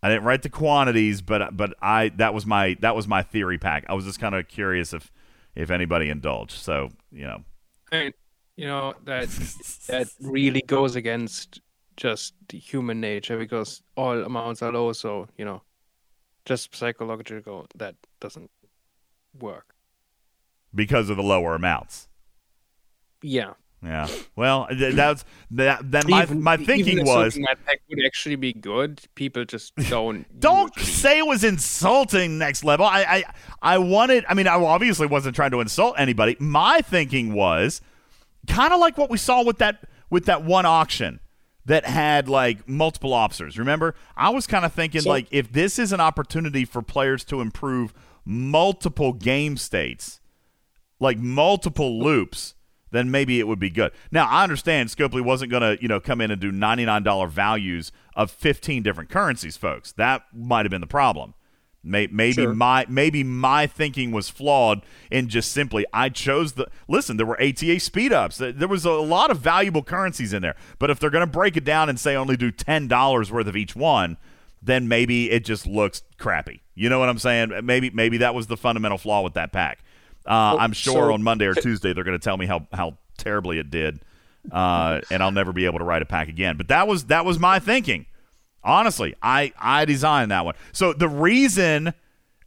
I 0.03 0.09
didn't 0.09 0.25
write 0.25 0.43
the 0.43 0.49
quantities, 0.49 1.23
but 1.23 1.57
but 1.57 1.75
I 1.83 2.11
that 2.17 2.35
was 2.35 2.47
my 2.47 2.77
that 2.81 2.95
was 2.95 3.09
my 3.09 3.23
theory 3.23 3.59
pack. 3.59 3.85
I 3.89 3.95
was 3.95 4.05
just 4.05 4.21
kind 4.21 4.35
of 4.35 4.47
curious 4.49 4.93
if 4.93 5.13
if 5.55 5.71
anybody 5.71 6.09
indulged. 6.09 6.53
So 6.53 6.91
you 7.11 7.25
know, 7.25 7.45
And, 7.91 8.15
you 8.57 8.67
know 8.67 8.95
that 9.05 9.29
that 9.89 10.09
really 10.21 10.63
goes 10.63 10.95
against 10.97 11.61
just 11.97 12.35
human 12.53 13.01
nature 13.01 13.39
because 13.39 13.83
all 13.97 14.23
amounts 14.23 14.63
are 14.63 14.73
low. 14.73 14.93
So 14.93 15.27
you 15.37 15.45
know, 15.45 15.63
just 16.49 16.75
psychological 16.75 17.67
that 17.77 17.95
doesn't 18.21 18.51
work. 19.39 19.75
because 20.75 21.09
of 21.11 21.17
the 21.17 21.23
lower 21.23 21.55
amounts. 21.55 22.09
Yeah. 23.23 23.53
Yeah. 23.83 24.09
Well, 24.35 24.67
th- 24.69 24.95
that's 24.95 25.25
that. 25.53 25.89
Then 25.91 26.03
my 26.09 26.23
Even- 26.25 26.43
my 26.43 26.57
thinking 26.57 27.05
was 27.07 27.35
that 27.35 27.59
pack 27.65 27.81
would 27.89 28.05
actually 28.05 28.35
be 28.37 28.53
good. 28.53 29.01
People 29.15 29.45
just 29.45 29.75
don't. 29.89 30.27
don't 30.41 30.75
say 30.81 31.19
it 31.19 31.27
was 31.27 31.45
insulting 31.45 32.39
next 32.39 32.65
level. 32.65 32.87
I, 32.87 33.03
I 33.05 33.25
I 33.75 33.79
wanted. 33.79 34.25
I 34.29 34.35
mean, 34.35 34.49
I 34.49 34.55
obviously 34.55 35.07
wasn't 35.07 35.37
trying 35.37 35.53
to 35.53 35.61
insult 35.61 35.95
anybody. 35.97 36.37
My 36.41 36.81
thinking 36.81 37.33
was 37.35 37.81
kind 38.49 38.73
of 38.73 38.81
like 38.81 38.99
what 38.99 39.11
we 39.11 39.19
saw 39.19 39.45
with 39.45 39.59
that 39.59 39.85
with 40.11 40.25
that 40.27 40.43
one 40.43 40.67
auction 40.67 41.21
that 41.69 41.85
had 41.85 42.29
like 42.29 42.69
multiple 42.69 43.13
officers. 43.13 43.59
Remember, 43.59 43.95
I 44.17 44.31
was 44.31 44.47
kind 44.47 44.65
of 44.65 44.73
thinking 44.73 45.03
So- 45.03 45.11
like 45.11 45.29
if 45.31 45.53
this 45.53 45.79
is 45.79 45.93
an 45.93 46.01
opportunity 46.01 46.65
for 46.65 46.83
players 46.83 47.25
to 47.27 47.41
improve 47.41 47.95
multiple 48.25 49.13
game 49.13 49.57
states, 49.57 50.21
like 50.99 51.19
multiple 51.19 52.03
loops, 52.03 52.55
then 52.91 53.11
maybe 53.11 53.39
it 53.39 53.47
would 53.47 53.59
be 53.59 53.69
good. 53.71 53.93
Now 54.11 54.27
I 54.27 54.43
understand 54.43 54.89
Scopely 54.89 55.21
wasn't 55.21 55.51
going 55.51 55.61
to 55.63 55.81
you 55.83 55.89
know 55.89 56.01
come 56.01 56.21
in 56.23 56.31
and 56.31 56.41
do 56.41 56.51
ninety 56.51 56.87
nine 56.87 57.03
dollar 57.03 57.27
values 57.29 57.93
of 58.17 58.31
fifteen 58.31 58.83
different 58.83 59.11
currencies, 59.11 59.57
folks. 59.59 59.93
That 59.93 60.23
might 60.35 60.65
have 60.65 60.71
been 60.71 60.81
the 60.81 60.87
problem. 60.87 61.35
May- 61.89 62.09
Maybe 62.11 62.33
Sure. 62.35 62.55
my 62.55 62.85
maybe 62.89 63.25
my 63.25 63.67
thinking 63.67 64.13
was 64.13 64.29
flawed 64.29 64.83
in 65.11 65.29
just 65.29 65.51
simply 65.53 65.85
I 65.93 66.09
chose 66.11 66.53
the 66.53 66.69
listen. 66.87 67.17
There 67.17 67.27
were 67.27 67.41
ATA 67.41 67.81
speed 67.81 68.13
ups. 68.13 68.37
There 68.39 68.53
there 68.53 68.69
was 68.69 68.85
a 68.85 68.93
lot 68.93 69.31
of 69.31 69.39
valuable 69.41 69.83
currencies 69.83 70.33
in 70.33 70.43
there. 70.43 70.57
But 70.79 70.91
if 70.91 70.99
they're 71.01 71.11
going 71.11 71.27
to 71.27 71.31
break 71.33 71.57
it 71.57 71.65
down 71.65 71.89
and 71.89 71.99
say 71.99 72.15
only 72.15 72.37
do 72.37 72.51
ten 72.51 72.87
dollars 72.89 73.33
worth 73.33 73.47
of 73.49 73.57
each 73.57 73.75
one, 73.75 74.17
then 74.63 74.87
maybe 74.89 75.31
it 75.31 75.45
just 75.45 75.67
looks 75.67 76.03
crappy. 76.19 76.61
You 76.75 76.89
know 76.89 76.99
what 76.99 77.09
I'm 77.09 77.19
saying? 77.19 77.53
Maybe 77.65 77.91
maybe 77.91 78.19
that 78.19 78.35
was 78.35 78.47
the 78.47 78.57
fundamental 78.57 78.99
flaw 78.99 79.23
with 79.23 79.35
that 79.35 79.53
pack. 79.53 79.79
Uh, 80.27 80.53
Well, 80.55 80.59
I'm 80.61 80.73
sure 80.73 81.09
so- 81.09 81.13
on 81.15 81.23
Monday 81.23 81.47
or 81.47 81.55
Tuesday 81.55 81.93
they're 81.93 82.05
going 82.05 82.19
to 82.19 82.23
tell 82.25 82.37
me 82.37 82.47
how 82.47 82.67
how 82.73 82.99
terribly 83.17 83.59
it 83.59 83.71
did, 83.71 84.01
uh, 84.53 85.01
and 85.11 85.23
I'll 85.23 85.33
never 85.33 85.53
be 85.53 85.65
able 85.65 85.79
to 85.79 85.85
write 85.85 86.03
a 86.03 86.07
pack 86.07 86.29
again. 86.29 86.57
But 86.57 86.69
that 86.69 86.87
was 86.87 87.05
that 87.05 87.25
was 87.25 87.39
my 87.39 87.59
thinking. 87.59 88.07
Honestly, 88.65 89.15
I 89.23 89.53
I 89.59 89.85
designed 89.85 90.31
that 90.31 90.45
one. 90.45 90.55
So 90.73 90.93
the 90.93 91.09
reason. 91.09 91.95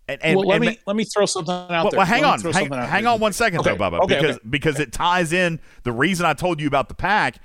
And, 0.07 0.21
and, 0.23 0.37
well, 0.37 0.47
let 0.47 0.55
and 0.55 0.65
me 0.65 0.79
let 0.85 0.95
me 0.97 1.05
throw 1.05 1.25
something 1.25 1.53
out 1.53 1.69
well, 1.69 1.89
there. 1.89 1.97
well, 1.99 2.05
hang 2.05 2.23
Let 2.23 2.45
on, 2.45 2.53
hang, 2.53 2.71
hang 2.71 3.05
on 3.05 3.19
one 3.21 3.31
second 3.31 3.59
Okay, 3.61 3.69
though, 3.69 3.77
Bubba, 3.77 4.01
okay, 4.01 4.15
because 4.15 4.35
okay. 4.37 4.47
because 4.49 4.79
it 4.79 4.91
ties 4.91 5.31
in. 5.31 5.59
The 5.83 5.93
reason 5.93 6.25
I 6.25 6.33
told 6.33 6.59
you 6.59 6.67
about 6.67 6.89
the 6.89 6.95
pack, 6.95 7.37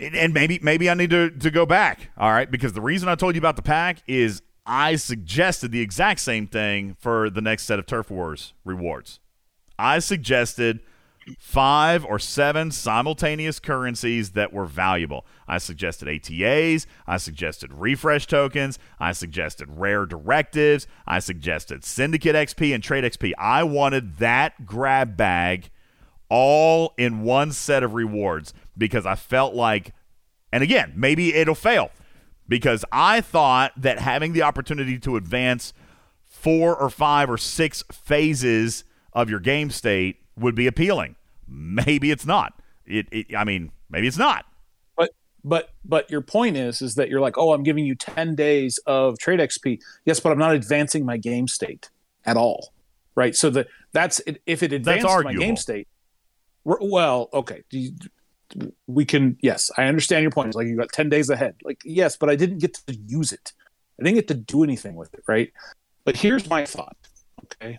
and- 0.00 0.16
and 0.16 0.34
maybe 0.34 0.58
maybe 0.62 0.90
I 0.90 0.94
need 0.94 1.10
to 1.10 1.30
to 1.30 1.50
go 1.52 1.64
back. 1.64 2.10
All 2.16 2.32
right, 2.32 2.50
because 2.50 2.72
the 2.72 2.80
reason 2.80 3.08
I 3.08 3.14
told 3.14 3.36
you 3.36 3.38
about 3.38 3.54
the 3.54 3.62
pack 3.62 3.98
is 4.08 4.42
I 4.66 4.96
suggested 4.96 5.70
the 5.70 5.80
exact 5.80 6.20
same 6.20 6.48
thing 6.48 6.96
for 6.98 7.30
the 7.30 7.42
next 7.42 7.64
set 7.64 7.78
of 7.78 7.86
Turf 7.86 8.10
Wars 8.10 8.54
rewards. 8.64 9.20
I 9.78 10.00
suggested 10.00 10.80
five 11.38 12.04
or 12.04 12.18
seven 12.18 12.70
simultaneous 12.70 13.58
currencies 13.58 14.30
that 14.32 14.52
were 14.52 14.66
valuable. 14.66 15.24
I 15.46 15.58
suggested 15.58 16.08
ATAs, 16.08 16.86
I 17.06 17.16
suggested 17.16 17.72
refresh 17.72 18.26
tokens, 18.26 18.78
I 18.98 19.12
suggested 19.12 19.68
rare 19.70 20.06
directives, 20.06 20.86
I 21.06 21.18
suggested 21.18 21.84
syndicate 21.84 22.34
XP 22.34 22.74
and 22.74 22.82
trade 22.82 23.04
XP. 23.04 23.32
I 23.38 23.62
wanted 23.64 24.18
that 24.18 24.66
grab 24.66 25.16
bag 25.16 25.70
all 26.28 26.94
in 26.96 27.22
one 27.22 27.52
set 27.52 27.82
of 27.82 27.94
rewards 27.94 28.54
because 28.76 29.06
I 29.06 29.14
felt 29.14 29.54
like 29.54 29.92
and 30.52 30.62
again, 30.62 30.92
maybe 30.94 31.34
it'll 31.34 31.56
fail 31.56 31.90
because 32.48 32.84
I 32.92 33.20
thought 33.20 33.72
that 33.76 33.98
having 33.98 34.34
the 34.34 34.42
opportunity 34.42 34.98
to 35.00 35.16
advance 35.16 35.72
four 36.24 36.76
or 36.76 36.90
five 36.90 37.28
or 37.28 37.38
six 37.38 37.82
phases 37.90 38.84
of 39.12 39.28
your 39.28 39.40
game 39.40 39.70
state 39.70 40.23
would 40.38 40.54
be 40.54 40.66
appealing. 40.66 41.16
Maybe 41.48 42.10
it's 42.10 42.26
not. 42.26 42.60
It, 42.86 43.06
it 43.10 43.36
I 43.36 43.44
mean, 43.44 43.70
maybe 43.90 44.06
it's 44.06 44.18
not. 44.18 44.46
But 44.96 45.10
but 45.44 45.70
but 45.84 46.10
your 46.10 46.20
point 46.20 46.56
is 46.56 46.82
is 46.82 46.94
that 46.96 47.08
you're 47.08 47.20
like, 47.20 47.38
oh, 47.38 47.52
I'm 47.52 47.62
giving 47.62 47.86
you 47.86 47.94
ten 47.94 48.34
days 48.34 48.78
of 48.86 49.18
trade 49.18 49.40
XP. 49.40 49.80
Yes, 50.04 50.20
but 50.20 50.32
I'm 50.32 50.38
not 50.38 50.54
advancing 50.54 51.04
my 51.04 51.16
game 51.16 51.48
state 51.48 51.90
at 52.24 52.36
all, 52.36 52.72
right? 53.14 53.34
So 53.34 53.50
that 53.50 53.68
that's 53.92 54.20
if 54.46 54.62
it 54.62 54.72
advances 54.72 55.24
my 55.24 55.34
game 55.34 55.56
state. 55.56 55.88
Well, 56.64 57.28
okay, 57.32 57.62
we 58.86 59.04
can. 59.04 59.36
Yes, 59.40 59.70
I 59.76 59.84
understand 59.84 60.22
your 60.22 60.30
point. 60.30 60.48
It's 60.48 60.56
like 60.56 60.66
you 60.66 60.76
got 60.76 60.92
ten 60.92 61.08
days 61.08 61.30
ahead. 61.30 61.56
Like 61.62 61.80
yes, 61.84 62.16
but 62.16 62.30
I 62.30 62.36
didn't 62.36 62.58
get 62.58 62.74
to 62.86 62.94
use 63.06 63.32
it. 63.32 63.52
I 64.00 64.04
didn't 64.04 64.16
get 64.16 64.28
to 64.28 64.34
do 64.34 64.64
anything 64.64 64.96
with 64.96 65.12
it, 65.14 65.22
right? 65.26 65.52
But 66.04 66.16
here's 66.16 66.48
my 66.48 66.64
thought. 66.64 66.96
Okay, 67.44 67.78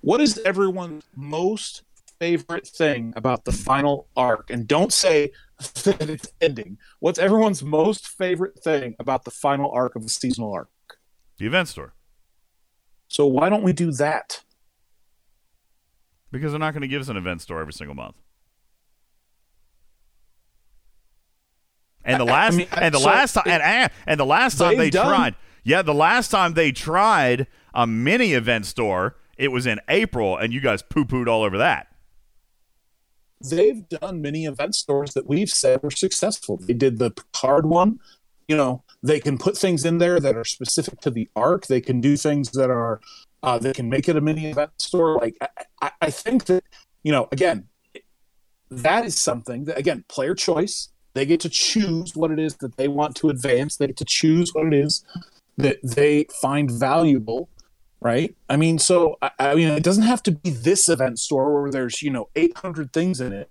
what 0.00 0.20
is 0.20 0.38
everyone's 0.44 1.04
most 1.16 1.82
favorite 2.20 2.66
thing 2.66 3.12
about 3.16 3.44
the 3.44 3.52
final 3.52 4.06
arc? 4.16 4.50
And 4.50 4.68
don't 4.68 4.92
say 4.92 5.32
that 5.84 6.08
it's 6.08 6.32
ending. 6.40 6.78
What's 7.00 7.18
everyone's 7.18 7.62
most 7.62 8.06
favorite 8.06 8.58
thing 8.62 8.94
about 9.00 9.24
the 9.24 9.30
final 9.30 9.70
arc 9.72 9.96
of 9.96 10.02
the 10.02 10.08
seasonal 10.08 10.52
arc? 10.52 10.68
The 11.38 11.46
event 11.46 11.68
store. 11.68 11.94
So 13.08 13.26
why 13.26 13.48
don't 13.48 13.62
we 13.64 13.72
do 13.72 13.90
that? 13.92 14.42
Because 16.30 16.52
they're 16.52 16.60
not 16.60 16.74
going 16.74 16.82
to 16.82 16.88
give 16.88 17.00
us 17.02 17.08
an 17.08 17.16
event 17.16 17.40
store 17.42 17.60
every 17.60 17.72
single 17.72 17.96
month. 17.96 18.14
And 22.04 22.20
the 22.20 22.24
I- 22.24 22.28
I 22.28 22.32
last 22.32 22.56
mean, 22.56 22.68
and 22.72 22.94
the 22.94 22.98
so 22.98 23.06
last 23.06 23.32
time 23.34 23.44
and, 23.46 23.62
and 23.62 23.92
and 24.06 24.20
the 24.20 24.24
last 24.26 24.58
time 24.58 24.76
they 24.76 24.90
done- 24.90 25.06
tried. 25.06 25.34
Yeah, 25.64 25.82
the 25.82 25.92
last 25.94 26.30
time 26.30 26.54
they 26.54 26.72
tried 26.72 27.46
a 27.74 27.86
mini 27.86 28.32
event 28.32 28.64
store, 28.64 29.16
it 29.36 29.48
was 29.52 29.66
in 29.66 29.78
April 29.88 30.36
and 30.36 30.52
you 30.54 30.60
guys 30.60 30.80
poo-pooed 30.82 31.26
all 31.28 31.42
over 31.42 31.58
that. 31.58 31.88
They've 33.42 33.88
done 33.88 34.20
many 34.20 34.44
event 34.44 34.74
stores 34.74 35.14
that 35.14 35.26
we've 35.26 35.48
said 35.48 35.82
were 35.82 35.90
successful. 35.90 36.58
They 36.58 36.74
did 36.74 36.98
the 36.98 37.12
card 37.32 37.66
one. 37.66 38.00
You 38.48 38.56
know, 38.56 38.82
they 39.02 39.20
can 39.20 39.38
put 39.38 39.56
things 39.56 39.84
in 39.84 39.98
there 39.98 40.20
that 40.20 40.36
are 40.36 40.44
specific 40.44 41.00
to 41.00 41.10
the 41.10 41.28
arc. 41.34 41.66
They 41.66 41.80
can 41.80 42.00
do 42.00 42.16
things 42.16 42.50
that 42.52 42.70
are 42.70 43.00
uh, 43.42 43.58
they 43.58 43.72
can 43.72 43.88
make 43.88 44.08
it 44.08 44.16
a 44.16 44.20
mini 44.20 44.50
event 44.50 44.72
store. 44.78 45.16
Like 45.16 45.36
I, 45.80 45.90
I 46.00 46.10
think 46.10 46.44
that 46.46 46.64
you 47.02 47.12
know, 47.12 47.28
again, 47.32 47.68
that 48.70 49.06
is 49.06 49.18
something 49.18 49.64
that 49.64 49.78
again, 49.78 50.04
player 50.08 50.34
choice. 50.34 50.88
They 51.14 51.26
get 51.26 51.40
to 51.40 51.48
choose 51.48 52.14
what 52.14 52.30
it 52.30 52.38
is 52.38 52.56
that 52.56 52.76
they 52.76 52.86
want 52.86 53.16
to 53.16 53.30
advance. 53.30 53.76
They 53.76 53.88
get 53.88 53.96
to 53.96 54.04
choose 54.04 54.54
what 54.54 54.66
it 54.66 54.74
is 54.74 55.04
that 55.56 55.78
they 55.82 56.26
find 56.40 56.70
valuable 56.70 57.48
right? 58.00 58.34
I 58.48 58.56
mean, 58.56 58.78
so 58.78 59.18
I, 59.38 59.54
mean, 59.54 59.68
it 59.68 59.82
doesn't 59.82 60.04
have 60.04 60.22
to 60.24 60.32
be 60.32 60.50
this 60.50 60.88
event 60.88 61.18
store 61.18 61.62
where 61.62 61.70
there's 61.70 62.02
you 62.02 62.10
know 62.10 62.28
800 62.34 62.92
things 62.92 63.20
in 63.20 63.32
it. 63.32 63.50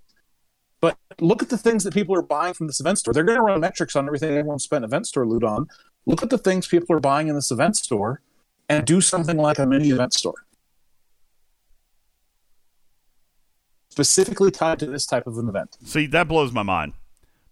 But 0.82 0.98
look 1.19 1.44
at 1.44 1.50
the 1.50 1.58
things 1.58 1.84
that 1.84 1.94
people 1.94 2.16
are 2.16 2.22
buying 2.22 2.53
from 2.53 2.68
this 2.68 2.80
event 2.80 3.00
store. 3.00 3.14
They're 3.14 3.26
going 3.26 3.38
to 3.38 3.44
run 3.44 3.60
metrics 3.60 3.98
on 3.98 4.08
everything 4.08 4.30
everyone 4.30 4.60
spent 4.60 4.86
event 4.86 5.08
store 5.08 5.28
loot 5.28 5.44
on. 5.44 5.68
Look 6.06 6.24
at 6.24 6.30
the 6.30 6.38
things 6.38 6.68
people 6.68 6.95
are 6.95 7.02
buying 7.02 7.28
in 7.28 7.36
this 7.36 7.52
event 7.52 7.76
store, 7.76 8.22
and 8.69 8.86
do 8.86 9.02
something 9.02 9.38
like 9.38 9.60
a 9.60 9.66
mini 9.66 9.90
event 9.90 10.14
store, 10.14 10.45
specifically 13.90 14.52
tied 14.52 14.80
to 14.80 14.86
this 14.86 15.06
type 15.06 15.28
of 15.28 15.38
an 15.38 15.50
event. 15.50 15.78
See, 15.84 16.06
that 16.08 16.28
blows 16.28 16.53
my 16.53 16.64
mind 16.64 16.94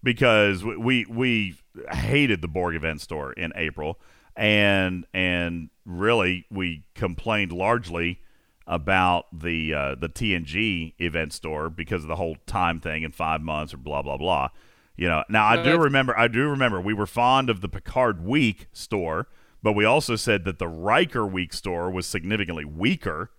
because 0.04 0.64
we, 0.64 1.06
we 1.10 1.58
hated 1.92 2.42
the 2.42 2.48
Borg 2.48 2.76
event 2.76 3.02
store 3.02 3.34
in 3.34 3.52
April, 3.56 4.00
and 4.38 5.06
and 5.14 5.70
really 5.86 6.46
we 6.50 6.84
complained 6.96 7.52
largely 7.52 8.22
about 8.66 9.26
the 9.38 9.74
uh, 9.74 9.96
the 9.96 10.10
TNG 10.10 10.94
event 11.00 11.34
store 11.34 11.70
because 11.70 12.04
of 12.04 12.08
the 12.08 12.16
whole 12.18 12.38
time 12.46 12.80
thing 12.80 13.04
in 13.04 13.12
five 13.12 13.42
months 13.42 13.74
or 13.74 13.78
blah 13.78 14.02
blah 14.02 14.18
blah. 14.18 14.50
You 14.96 15.08
know, 15.08 15.24
now 15.30 15.46
I 15.46 15.56
do 15.64 15.78
remember 15.78 16.18
I 16.18 16.28
do 16.28 16.48
remember 16.50 16.80
we 16.82 16.94
were 16.94 17.06
fond 17.08 17.50
of 17.50 17.62
the 17.62 17.70
Picard 17.70 18.26
Week 18.26 18.68
store, 18.74 19.28
but 19.64 19.74
we 19.74 19.86
also 19.86 20.16
said 20.16 20.44
that 20.46 20.60
the 20.60 20.68
Riker 20.68 21.26
Week 21.26 21.54
store 21.54 21.90
was 21.92 22.06
significantly 22.06 22.66
weaker. 22.66 23.32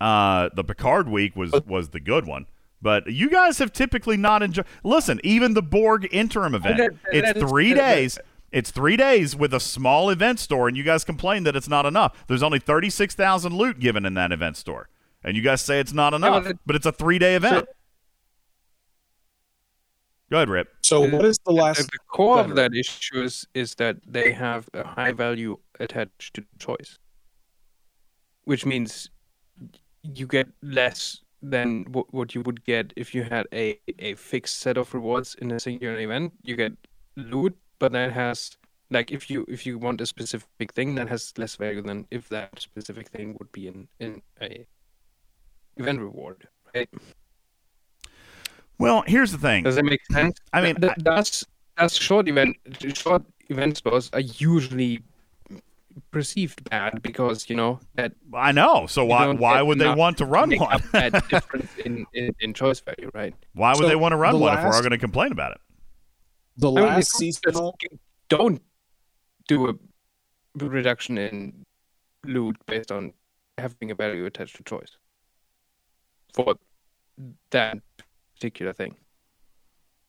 Uh, 0.00 0.48
the 0.54 0.64
Picard 0.64 1.08
Week 1.08 1.36
was 1.36 1.52
was 1.66 1.90
the 1.90 2.00
good 2.00 2.26
one. 2.26 2.46
But 2.80 3.06
you 3.06 3.30
guys 3.30 3.58
have 3.58 3.72
typically 3.72 4.16
not 4.16 4.42
enjoyed. 4.42 4.66
Listen, 4.82 5.20
even 5.22 5.54
the 5.54 5.62
Borg 5.62 6.08
interim 6.10 6.52
event. 6.54 6.78
that- 6.78 6.94
it's 7.12 7.32
that 7.34 7.48
three 7.48 7.74
days. 7.74 8.18
It's 8.52 8.70
three 8.70 8.96
days 8.96 9.34
with 9.34 9.54
a 9.54 9.60
small 9.60 10.10
event 10.10 10.38
store, 10.38 10.68
and 10.68 10.76
you 10.76 10.82
guys 10.84 11.04
complain 11.04 11.44
that 11.44 11.56
it's 11.56 11.68
not 11.68 11.86
enough. 11.86 12.24
There's 12.28 12.42
only 12.42 12.58
thirty 12.58 12.90
six 12.90 13.14
thousand 13.14 13.54
loot 13.56 13.80
given 13.80 14.04
in 14.04 14.14
that 14.14 14.30
event 14.30 14.56
store, 14.58 14.88
and 15.24 15.36
you 15.36 15.42
guys 15.42 15.62
say 15.62 15.80
it's 15.80 15.92
not 15.94 16.12
enough. 16.14 16.44
but 16.44 16.50
it- 16.50 16.58
but 16.66 16.76
it's 16.76 16.86
a 16.86 16.92
three 16.92 17.18
day 17.18 17.34
event. 17.34 17.66
Go 20.30 20.36
ahead, 20.38 20.48
Rip. 20.48 20.68
So 20.82 21.00
what 21.08 21.24
is 21.26 21.38
the 21.44 21.52
last? 21.52 21.90
The 21.90 21.98
core 22.08 22.40
of 22.40 22.54
that 22.56 22.72
issue 22.74 23.22
is, 23.22 23.46
is 23.54 23.74
that 23.74 23.96
they 24.06 24.32
have 24.32 24.68
a 24.72 24.82
high 24.86 25.12
value 25.12 25.58
attached 25.78 26.34
to 26.34 26.44
choice, 26.58 26.98
which 28.44 28.64
means 28.64 29.10
you 30.02 30.26
get 30.26 30.48
less 30.62 31.20
than 31.42 31.84
what, 31.92 32.12
what 32.14 32.34
you 32.34 32.40
would 32.42 32.64
get 32.64 32.94
if 32.96 33.14
you 33.14 33.24
had 33.24 33.46
a, 33.52 33.78
a 33.98 34.14
fixed 34.14 34.60
set 34.60 34.78
of 34.78 34.94
rewards 34.94 35.34
in 35.34 35.50
a 35.50 35.60
singular 35.60 35.98
event. 35.98 36.32
You 36.42 36.56
get 36.56 36.72
loot, 37.16 37.54
but 37.82 37.90
that 37.90 38.12
has 38.12 38.56
like 38.90 39.10
if 39.10 39.28
you 39.28 39.44
if 39.48 39.66
you 39.66 39.76
want 39.76 40.00
a 40.00 40.06
specific 40.06 40.72
thing 40.72 40.94
that 40.94 41.08
has 41.08 41.34
less 41.36 41.56
value 41.56 41.82
than 41.82 42.06
if 42.12 42.28
that 42.28 42.60
specific 42.60 43.08
thing 43.08 43.34
would 43.40 43.50
be 43.50 43.66
in 43.66 43.88
in 43.98 44.22
a 44.40 44.64
event 45.76 45.98
reward, 45.98 46.46
right? 46.72 46.88
Well, 48.78 49.02
here's 49.04 49.32
the 49.32 49.38
thing. 49.38 49.64
Does 49.64 49.74
that 49.74 49.84
make 49.84 50.04
sense? 50.12 50.38
I 50.52 50.60
mean, 50.62 50.76
Th- 50.76 50.92
that's 50.98 51.44
that's 51.76 51.96
short 51.96 52.28
event. 52.28 52.56
Short 52.94 53.24
event 53.48 53.82
are 54.12 54.20
usually 54.20 55.02
perceived 56.12 56.62
bad 56.70 57.02
because 57.02 57.50
you 57.50 57.56
know 57.56 57.80
that. 57.96 58.12
I 58.32 58.52
know. 58.52 58.86
So 58.86 59.04
why 59.04 59.26
why 59.32 59.60
would 59.60 59.80
they 59.80 59.92
want 59.92 60.18
to 60.18 60.24
run 60.24 60.56
one? 60.56 60.80
that 60.92 61.28
difference 61.34 61.70
in, 61.84 62.06
in, 62.14 62.32
in 62.38 62.54
choice 62.54 62.78
value, 62.78 63.10
right? 63.12 63.34
Why 63.54 63.70
would 63.70 63.82
So 63.82 63.88
they 63.88 63.96
want 63.96 64.12
to 64.12 64.18
run 64.18 64.38
one 64.38 64.56
if 64.56 64.64
we're 64.64 64.72
all 64.72 64.82
going 64.82 64.92
to 64.92 64.98
complain 64.98 65.32
about 65.32 65.50
it? 65.50 65.60
The 66.56 66.70
I 66.70 66.80
last 66.82 66.98
it's 66.98 67.16
seasonal. 67.16 67.76
don't 68.28 68.62
do 69.48 69.68
a 69.68 69.74
reduction 70.56 71.18
in 71.18 71.64
loot 72.24 72.56
based 72.66 72.92
on 72.92 73.12
having 73.58 73.90
a 73.90 73.94
value 73.94 74.26
attached 74.26 74.56
to 74.56 74.62
choice 74.62 74.96
for 76.32 76.54
that 77.50 77.78
particular 78.34 78.72
thing. 78.72 78.96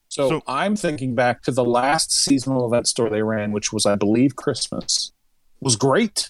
So, 0.10 0.44
I'm 0.46 0.76
thinking 0.76 1.16
back 1.16 1.42
to 1.44 1.52
the 1.52 1.66
last 1.66 2.12
seasonal 2.12 2.68
event 2.68 2.88
store 2.88 3.10
they 3.10 3.24
ran, 3.24 3.52
which 3.52 3.74
was, 3.74 3.88
I 3.88 3.96
believe, 3.96 4.36
Christmas. 4.36 5.12
was 5.60 5.76
great. 5.76 6.30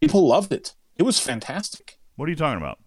People 0.00 0.26
loved 0.26 0.52
it. 0.52 0.74
It 0.96 1.04
was 1.04 1.20
fantastic. 1.20 1.98
What 2.16 2.26
are 2.26 2.30
you 2.30 2.36
talking 2.36 2.60
about? 2.60 2.80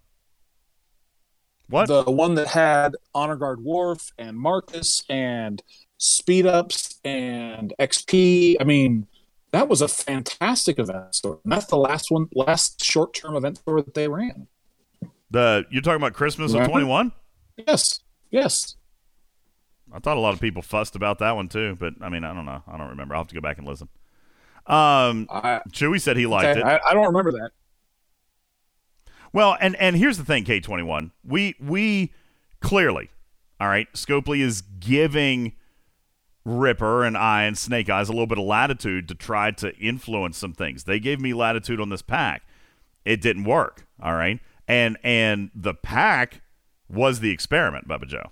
What? 1.70 1.88
The 1.88 2.04
one 2.04 2.36
that 2.36 2.48
had 2.48 2.95
Honor 3.14 3.38
Guard 3.38 3.64
Worf 3.64 4.12
and 4.18 4.38
Marcus 4.38 5.02
and 5.08 5.64
speed 6.06 6.45
ups 6.45 7.00
and 7.03 7.74
XP. 7.80 8.58
I 8.59 8.64
mean, 8.64 9.08
that 9.51 9.67
was 9.67 9.82
a 9.82 9.88
fantastic 9.88 10.80
event 10.80 11.16
store. 11.16 11.40
And 11.43 11.51
that's 11.51 11.66
the 11.66 11.77
last 11.77 12.11
one, 12.11 12.30
last 12.34 12.84
short 12.84 13.14
term 13.14 13.35
event 13.35 13.58
store 13.58 13.82
that 13.82 13.93
they 13.93 14.08
ran. 14.08 14.48
The 15.32 15.66
you're 15.72 15.82
talking 15.82 15.98
about 15.98 16.14
Christmas 16.14 16.53
of 16.53 16.67
21? 16.67 17.11
Yes. 17.58 18.01
Yes. 18.30 18.75
I 19.92 20.00
thought 20.00 20.17
a 20.17 20.19
lot 20.19 20.34
of 20.34 20.42
people 20.42 20.61
fussed 20.61 20.95
about 20.95 21.19
that 21.19 21.35
one 21.35 21.48
too, 21.48 21.75
but 21.80 21.93
I 22.01 22.09
mean, 22.09 22.24
I 22.24 22.34
don't 22.34 22.45
know. 22.45 22.61
I 22.67 22.77
don't 22.77 22.90
remember. 22.90 23.16
I'll 23.16 23.22
have 23.22 23.27
to 23.30 23.35
go 23.35 23.42
back 23.42 23.58
and 23.58 23.67
listen. 23.67 23.88
Um, 24.67 25.27
Chewy 25.72 26.01
said 26.01 26.17
he 26.17 26.25
liked 26.25 26.58
Okay, 26.58 26.59
it. 26.59 26.66
I, 26.66 26.80
I 26.90 26.93
don't 26.93 27.06
remember 27.08 27.32
that. 27.34 27.51
Well, 29.32 29.58
and 29.59 29.75
and 29.77 29.95
here's 29.95 30.17
the 30.17 30.25
thing, 30.25 30.43
K 30.43 30.59
twenty 30.59 30.84
one. 30.84 31.11
We 31.24 31.56
we 31.59 32.14
clearly, 32.61 33.09
all 33.59 33.67
right. 33.67 33.92
Scopely 33.93 34.42
is 34.42 34.61
giving 34.61 35.53
Ripper 36.45 37.03
and 37.03 37.17
I 37.17 37.43
and 37.43 37.57
Snake 37.57 37.90
Eyes 37.90 38.07
a 38.07 38.11
little 38.11 38.27
bit 38.27 38.38
of 38.38 38.45
latitude 38.45 39.07
to 39.07 39.15
try 39.15 39.51
to 39.51 39.75
influence 39.77 40.38
some 40.38 40.53
things. 40.53 40.83
They 40.83 40.99
gave 40.99 41.19
me 41.19 41.33
latitude 41.33 41.82
on 41.82 41.90
this 41.90 42.03
pack. 42.03 42.43
It 43.03 43.19
didn't 43.19 43.45
work. 43.45 43.88
All 44.01 44.14
right, 44.14 44.40
and 44.67 44.98
and 45.03 45.49
the 45.56 45.74
pack 45.74 46.41
was 46.88 47.19
the 47.19 47.32
experiment, 47.32 47.88
Bubba 47.88 48.07
Joe, 48.07 48.32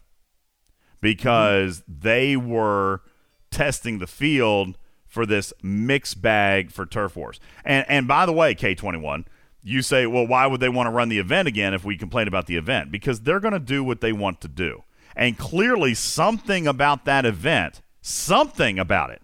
because 1.01 1.83
they 1.87 2.37
were 2.37 3.01
testing 3.49 3.99
the 3.99 4.07
field 4.07 4.77
for 5.07 5.25
this 5.25 5.53
mixed 5.61 6.21
bag 6.21 6.71
for 6.71 6.85
turf 6.85 7.15
wars. 7.15 7.39
And 7.63 7.85
and 7.87 8.07
by 8.07 8.25
the 8.25 8.33
way, 8.33 8.55
K 8.55 8.75
twenty 8.75 8.99
one, 8.99 9.25
you 9.61 9.81
say, 9.81 10.05
well, 10.05 10.27
why 10.27 10.47
would 10.47 10.59
they 10.59 10.69
want 10.69 10.87
to 10.87 10.91
run 10.91 11.09
the 11.09 11.19
event 11.19 11.47
again 11.47 11.73
if 11.73 11.85
we 11.85 11.97
complain 11.97 12.27
about 12.27 12.47
the 12.47 12.57
event? 12.57 12.91
Because 12.91 13.21
they're 13.21 13.39
going 13.39 13.53
to 13.53 13.59
do 13.59 13.83
what 13.83 14.01
they 14.01 14.11
want 14.11 14.41
to 14.41 14.47
do. 14.47 14.83
And 15.15 15.37
clearly, 15.37 15.93
something 15.93 16.65
about 16.67 17.05
that 17.05 17.25
event, 17.25 17.81
something 18.03 18.77
about 18.77 19.09
it, 19.09 19.21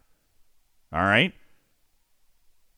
all 0.91 1.03
right, 1.03 1.33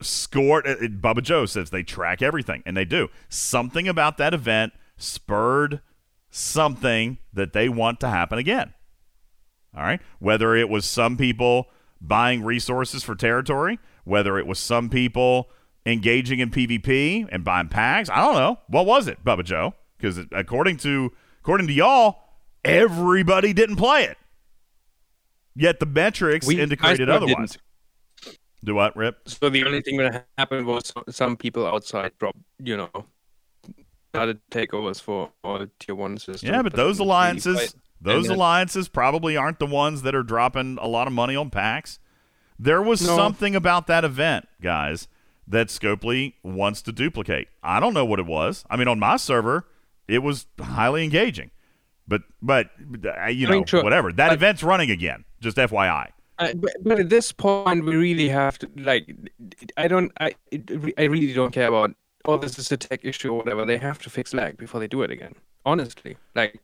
scored. 0.01 0.67
uh, 0.67 0.71
uh, 0.71 0.87
Bubba 0.87 1.21
Joe 1.23 1.45
says 1.45 1.69
they 1.69 1.83
track 1.83 2.21
everything, 2.21 2.63
and 2.65 2.75
they 2.75 2.85
do. 2.85 3.07
Something 3.29 3.87
about 3.87 4.17
that 4.17 4.33
event 4.33 4.73
spurred 4.97 5.81
something 6.29 7.17
that 7.33 7.53
they 7.53 7.69
want 7.69 7.99
to 8.01 8.09
happen 8.09 8.37
again. 8.37 8.73
All 9.75 9.83
right. 9.83 10.01
Whether 10.19 10.55
it 10.55 10.69
was 10.69 10.85
some 10.85 11.17
people 11.17 11.67
buying 12.01 12.43
resources 12.43 13.03
for 13.03 13.15
territory, 13.15 13.79
whether 14.03 14.37
it 14.37 14.47
was 14.47 14.59
some 14.59 14.89
people 14.89 15.49
engaging 15.85 16.39
in 16.39 16.49
PvP 16.51 17.27
and 17.31 17.43
buying 17.43 17.69
packs, 17.69 18.09
I 18.09 18.17
don't 18.17 18.35
know. 18.35 18.59
What 18.67 18.85
was 18.85 19.07
it, 19.07 19.23
Bubba 19.23 19.43
Joe? 19.43 19.73
Because 19.97 20.19
according 20.31 20.77
to 20.77 21.11
according 21.41 21.67
to 21.67 21.73
y'all, 21.73 22.17
everybody 22.65 23.53
didn't 23.53 23.77
play 23.77 24.03
it. 24.03 24.17
Yet 25.55 25.79
the 25.79 25.85
metrics 25.85 26.47
We- 26.47 26.59
indicated 26.61 27.09
I 27.09 27.15
still 27.17 27.23
otherwise. 27.29 27.57
Do 28.63 28.75
what, 28.75 28.95
Rip? 28.95 29.27
So 29.27 29.49
the 29.49 29.63
only 29.65 29.81
thing 29.81 29.97
that 29.97 30.27
happened 30.37 30.67
was 30.67 30.93
some 31.09 31.35
people 31.35 31.65
outside 31.65 32.11
dropped, 32.19 32.37
you 32.59 32.77
know, 32.77 32.89
started 34.13 34.39
takeovers 34.51 35.01
for 35.01 35.31
all 35.43 35.65
tier 35.79 35.95
one 35.95 36.17
systems. 36.17 36.43
Yeah, 36.43 36.61
but 36.61 36.73
those 36.73 36.97
didn't 36.97 37.07
really 37.07 37.09
alliances, 37.09 37.55
play. 37.55 37.67
those 38.01 38.15
And 38.25 38.31
then- 38.31 38.37
alliances 38.37 38.87
probably 38.87 39.35
aren't 39.35 39.57
the 39.59 39.65
ones 39.65 40.03
that 40.03 40.13
are 40.13 40.21
dropping 40.23 40.77
a 40.79 40.87
lot 40.87 41.07
of 41.07 41.13
money 41.13 41.35
on 41.35 41.49
packs. 41.49 41.97
There 42.59 42.81
was 42.83 43.01
No. 43.01 43.15
something 43.15 43.55
about 43.55 43.87
that 43.87 44.03
event, 44.05 44.47
guys, 44.61 45.07
that 45.47 45.67
Scopely 45.69 46.33
wants 46.43 46.83
to 46.83 46.91
duplicate. 46.91 47.47
I 47.63 47.79
don't 47.79 47.95
know 47.95 48.05
what 48.05 48.19
it 48.19 48.27
was. 48.27 48.63
I 48.69 48.77
mean, 48.77 48.87
on 48.87 48.99
my 48.99 49.17
server, 49.17 49.65
it 50.07 50.19
was 50.19 50.45
highly 50.61 51.03
engaging, 51.03 51.49
but 52.07 52.21
but 52.43 52.69
uh, 53.05 53.25
you 53.25 53.47
I 53.47 53.49
know 53.49 53.55
mean, 53.57 53.65
sure. 53.65 53.83
whatever. 53.83 54.11
That 54.13 54.27
But- 54.27 54.33
event's 54.35 54.61
running 54.61 54.91
again. 54.91 55.25
Just 55.41 55.57
FYI. 55.57 56.09
Uh, 56.39 56.53
but, 56.55 56.71
but 56.83 56.99
at 56.99 57.09
this 57.09 57.31
point, 57.31 57.83
we 57.85 57.95
really 57.95 58.29
have 58.29 58.57
to 58.59 58.69
like. 58.77 59.13
I 59.77 59.87
don't. 59.87 60.11
I. 60.19 60.33
I 60.97 61.03
really 61.03 61.33
don't 61.33 61.51
care 61.51 61.67
about. 61.67 61.93
Oh, 62.25 62.37
this 62.37 62.57
is 62.57 62.71
a 62.71 62.77
tech 62.77 63.01
issue 63.03 63.31
or 63.31 63.37
whatever. 63.39 63.65
They 63.65 63.77
have 63.77 63.99
to 64.03 64.09
fix 64.09 64.33
lag 64.33 64.57
before 64.57 64.79
they 64.79 64.87
do 64.87 65.01
it 65.01 65.11
again. 65.11 65.33
Honestly, 65.65 66.17
like 66.35 66.59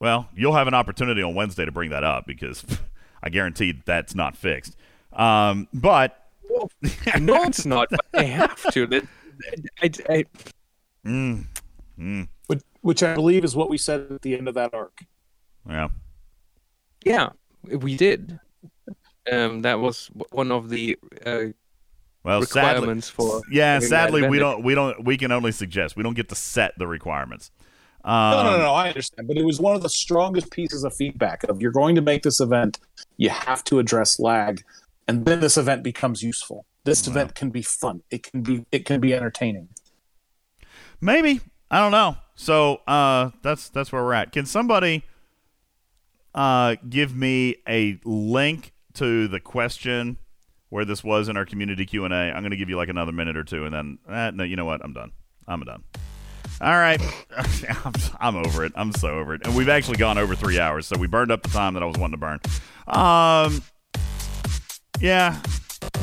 Well, 0.00 0.28
you'll 0.34 0.54
have 0.54 0.66
an 0.66 0.74
opportunity 0.74 1.22
on 1.22 1.34
Wednesday 1.34 1.64
to 1.64 1.72
bring 1.72 1.90
that 1.90 2.04
up 2.04 2.26
because 2.26 2.64
I 3.22 3.28
guarantee 3.28 3.80
that's 3.84 4.14
not 4.14 4.36
fixed. 4.36 4.76
Um, 5.12 5.68
but 5.72 6.28
no, 7.20 7.44
it's 7.44 7.64
not. 7.66 7.88
But 7.90 8.00
they 8.12 8.26
have 8.26 8.62
to. 8.72 8.86
That- 8.86 9.06
I, 9.82 9.90
I, 10.08 10.24
Mm, 11.04 11.44
mm, 11.98 12.28
Which, 12.46 12.60
which 12.80 13.02
I 13.02 13.14
believe 13.14 13.44
is 13.44 13.54
what 13.56 13.68
we 13.68 13.76
said 13.76 14.06
at 14.10 14.22
the 14.22 14.34
end 14.36 14.48
of 14.48 14.54
that 14.54 14.72
arc. 14.72 15.00
yeah. 15.68 15.88
yeah, 17.04 17.30
we 17.70 17.96
did. 17.96 18.38
Um, 19.30 19.62
that 19.62 19.80
was 19.80 20.10
one 20.30 20.52
of 20.52 20.68
the 20.68 20.98
uh, 21.24 21.46
Well, 22.24 22.42
sadly, 22.42 22.72
requirements 22.72 23.08
for. 23.08 23.40
yeah, 23.50 23.78
sadly 23.78 24.28
we 24.28 24.38
don't 24.38 24.62
we 24.62 24.74
don't 24.74 25.04
we 25.04 25.16
can 25.16 25.32
only 25.32 25.52
suggest. 25.52 25.96
We 25.96 26.02
don't 26.02 26.14
get 26.14 26.28
to 26.28 26.34
set 26.34 26.72
the 26.78 26.86
requirements. 26.86 27.50
no, 28.04 28.10
no, 28.10 28.38
Um, 28.38 28.46
no, 28.46 28.58
no. 28.58 28.72
I 28.74 28.88
understand, 28.88 29.26
but 29.28 29.36
it 29.38 29.44
was 29.44 29.60
one 29.60 29.74
of 29.74 29.82
the 29.82 29.88
strongest 29.88 30.50
pieces 30.50 30.84
of 30.84 30.94
feedback. 30.94 31.44
Of 31.44 31.60
you're 31.62 31.72
going 31.72 31.94
to 31.94 32.02
make 32.02 32.22
this 32.22 32.40
event, 32.40 32.78
you 33.16 33.30
have 33.30 33.64
to 33.64 33.78
address 33.78 34.20
lag, 34.20 34.62
and 35.08 35.24
then 35.24 35.40
this 35.40 35.56
event 35.56 35.82
becomes 35.82 36.22
useful. 36.22 36.66
This 36.84 37.06
event 37.08 37.34
can 37.34 37.48
be 37.48 37.62
fun. 37.62 38.02
It 38.10 38.24
can 38.24 38.42
be. 38.42 38.66
It 38.70 38.84
can 38.84 39.00
be 39.00 39.14
entertaining. 39.14 39.68
Maybe 41.00 41.40
I 41.70 41.78
don't 41.80 41.92
know. 41.92 42.16
So 42.34 42.82
uh, 42.86 43.30
that's 43.42 43.70
that's 43.70 43.90
where 43.90 44.02
we're 44.02 44.12
at. 44.12 44.32
Can 44.32 44.44
somebody 44.44 45.04
uh, 46.34 46.76
give 46.88 47.14
me 47.14 47.56
a 47.68 47.98
link 48.04 48.72
to 48.94 49.28
the 49.28 49.40
question 49.40 50.18
where 50.68 50.84
this 50.84 51.04
was 51.04 51.28
in 51.28 51.36
our 51.36 51.44
community 51.44 51.86
Q 51.86 52.04
and 52.04 52.14
A? 52.14 52.32
I'm 52.32 52.42
going 52.42 52.50
to 52.50 52.56
give 52.56 52.68
you 52.68 52.76
like 52.76 52.88
another 52.88 53.12
minute 53.12 53.36
or 53.36 53.44
two, 53.44 53.64
and 53.64 53.74
then 53.74 53.98
eh, 54.08 54.30
no, 54.34 54.44
you 54.44 54.56
know 54.56 54.64
what? 54.64 54.84
I'm 54.84 54.92
done. 54.92 55.12
I'm 55.46 55.60
done. 55.62 55.84
All 56.60 56.76
right, 56.76 57.00
I'm, 58.20 58.36
over 58.36 58.64
it. 58.64 58.72
I'm 58.76 58.92
so 58.92 59.08
over 59.08 59.34
it. 59.34 59.44
And 59.44 59.56
we've 59.56 59.68
actually 59.68 59.96
gone 59.96 60.18
over 60.18 60.34
three 60.34 60.60
hours, 60.60 60.86
so 60.86 60.96
we 60.96 61.06
burned 61.06 61.32
up 61.32 61.42
the 61.42 61.48
time 61.48 61.74
that 61.74 61.82
I 61.82 61.86
was 61.86 61.96
wanting 61.96 62.12
to 62.12 62.18
burn. 62.18 62.40
Um, 62.86 63.62
yeah, 65.00 65.40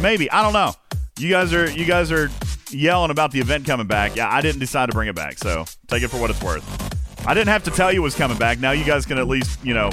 maybe. 0.01 0.29
I 0.29 0.43
don't 0.43 0.53
know. 0.53 0.73
You 1.19 1.29
guys 1.29 1.53
are 1.53 1.69
you 1.71 1.85
guys 1.85 2.11
are 2.11 2.29
yelling 2.69 3.11
about 3.11 3.31
the 3.31 3.39
event 3.39 3.65
coming 3.65 3.87
back. 3.87 4.15
Yeah, 4.15 4.31
I 4.31 4.41
didn't 4.41 4.59
decide 4.59 4.87
to 4.87 4.93
bring 4.93 5.07
it 5.07 5.15
back, 5.15 5.37
so 5.37 5.65
take 5.87 6.03
it 6.03 6.09
for 6.09 6.19
what 6.19 6.29
it's 6.29 6.41
worth. 6.43 6.90
I 7.25 7.33
didn't 7.33 7.49
have 7.49 7.63
to 7.65 7.71
tell 7.71 7.91
you 7.91 8.01
it 8.01 8.03
was 8.03 8.15
coming 8.15 8.37
back. 8.37 8.59
Now 8.59 8.71
you 8.71 8.83
guys 8.83 9.05
can 9.05 9.17
at 9.17 9.27
least 9.27 9.63
you 9.63 9.73
know 9.73 9.89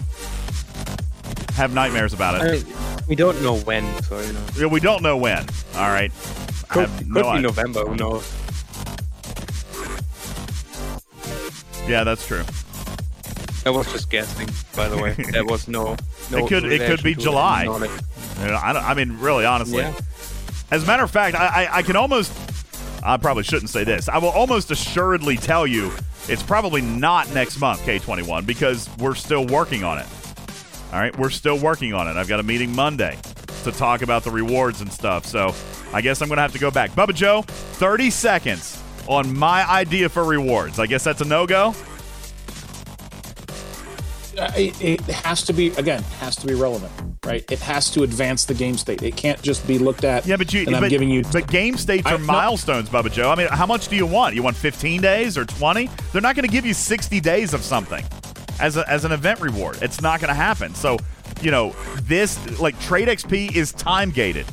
have 1.54 1.72
nightmares 1.74 2.12
about 2.12 2.36
I 2.40 2.46
it. 2.54 2.64
mean, 2.66 2.74
we 3.08 3.16
don't 3.16 3.40
know 3.42 3.56
when, 3.58 3.84
so 4.02 4.18
you 4.20 4.32
know. 4.32 4.40
Yeah, 4.56 4.66
we 4.66 4.80
don't 4.80 5.02
know 5.02 5.16
when. 5.16 5.44
All 5.74 5.88
right. 5.90 6.12
I 6.70 6.74
Could, 6.74 6.88
could 6.98 7.08
no 7.08 7.32
be. 7.34 7.40
November. 7.40 7.84
Who 7.86 7.96
knows? 7.96 8.32
Yeah, 11.86 12.04
that's 12.04 12.26
true. 12.26 12.44
I 13.66 13.70
was 13.70 13.90
just 13.92 14.10
guessing, 14.10 14.48
by 14.76 14.88
the 14.88 14.96
way. 15.02 15.12
There 15.30 15.44
was 15.44 15.68
no. 15.68 15.96
no 16.30 16.38
it 16.38 16.48
could 16.48 16.64
it 16.64 16.86
could 16.88 17.02
be 17.02 17.14
July. 17.14 17.64
knowledge. 17.64 17.90
You 18.40 18.46
know, 18.48 18.60
I, 18.62 18.72
don't- 18.72 18.84
I 18.84 18.94
mean, 18.94 19.18
really, 19.18 19.44
honestly. 19.44 19.78
Yeah. 19.78 19.94
As 20.70 20.84
a 20.84 20.86
matter 20.86 21.02
of 21.02 21.10
fact, 21.10 21.34
I, 21.34 21.64
I, 21.64 21.78
I 21.78 21.82
can 21.82 21.96
almost. 21.96 22.32
I 23.08 23.16
probably 23.16 23.42
shouldn't 23.42 23.70
say 23.70 23.84
this. 23.84 24.06
I 24.10 24.18
will 24.18 24.28
almost 24.28 24.70
assuredly 24.70 25.38
tell 25.38 25.66
you 25.66 25.90
it's 26.28 26.42
probably 26.42 26.82
not 26.82 27.32
next 27.32 27.58
month, 27.58 27.80
K21, 27.80 28.44
because 28.44 28.90
we're 28.98 29.14
still 29.14 29.46
working 29.46 29.82
on 29.82 29.98
it. 29.98 30.06
All 30.92 30.98
right, 30.98 31.16
we're 31.18 31.30
still 31.30 31.58
working 31.58 31.94
on 31.94 32.06
it. 32.06 32.16
I've 32.18 32.28
got 32.28 32.38
a 32.38 32.42
meeting 32.42 32.74
Monday 32.74 33.18
to 33.64 33.72
talk 33.72 34.02
about 34.02 34.24
the 34.24 34.30
rewards 34.30 34.82
and 34.82 34.92
stuff. 34.92 35.24
So 35.24 35.54
I 35.94 36.02
guess 36.02 36.20
I'm 36.20 36.28
going 36.28 36.36
to 36.36 36.42
have 36.42 36.52
to 36.52 36.58
go 36.58 36.70
back. 36.70 36.90
Bubba 36.90 37.14
Joe, 37.14 37.42
30 37.42 38.10
seconds 38.10 38.82
on 39.06 39.34
my 39.36 39.66
idea 39.70 40.10
for 40.10 40.24
rewards. 40.24 40.78
I 40.78 40.86
guess 40.86 41.02
that's 41.02 41.22
a 41.22 41.24
no 41.24 41.46
go. 41.46 41.74
Uh, 44.38 44.52
It, 44.54 44.80
it 44.82 45.00
has 45.00 45.42
to 45.44 45.54
be 45.54 45.68
again 45.70 46.02
has 46.20 46.36
to 46.36 46.46
be 46.46 46.54
relevant, 46.54 46.92
right? 47.28 47.44
It 47.50 47.58
has 47.60 47.90
to 47.90 48.02
advance 48.02 48.44
the 48.46 48.54
game 48.54 48.76
state. 48.76 49.02
It 49.02 49.16
can't 49.16 49.40
just 49.42 49.66
be 49.66 49.78
looked 49.78 50.04
at. 50.04 50.26
Yeah, 50.26 50.36
but 50.36 50.52
you. 50.52 50.64
and 50.66 50.74
I'm 50.74 50.88
giving 50.88 51.10
you. 51.10 51.22
But 51.32 51.46
game 51.46 51.76
states 51.76 52.06
I- 52.06 52.14
are 52.14 52.18
no. 52.18 52.24
milestones, 52.24 52.88
Bubba 52.88 53.12
Joe. 53.12 53.30
I 53.30 53.34
mean, 53.34 53.48
how 53.48 53.66
much 53.66 53.88
do 53.88 53.96
you 53.96 54.06
want? 54.06 54.34
You 54.34 54.42
want 54.42 54.56
15 54.56 55.00
days 55.00 55.36
or 55.36 55.44
20? 55.44 55.90
They're 56.12 56.22
not 56.22 56.34
going 56.34 56.46
to 56.46 56.52
give 56.52 56.64
you 56.66 56.74
60 56.74 57.20
days 57.20 57.54
of 57.54 57.62
something 57.62 58.04
as 58.60 58.76
a, 58.76 58.88
as 58.90 59.04
an 59.04 59.12
event 59.12 59.40
reward. 59.40 59.78
It's 59.82 60.00
not 60.00 60.20
going 60.20 60.28
to 60.28 60.34
happen. 60.34 60.74
So, 60.74 60.96
you 61.42 61.50
know, 61.50 61.74
this 62.02 62.58
like 62.58 62.78
trade 62.80 63.08
XP 63.08 63.54
is 63.54 63.72
time 63.72 64.10
gated. 64.10 64.46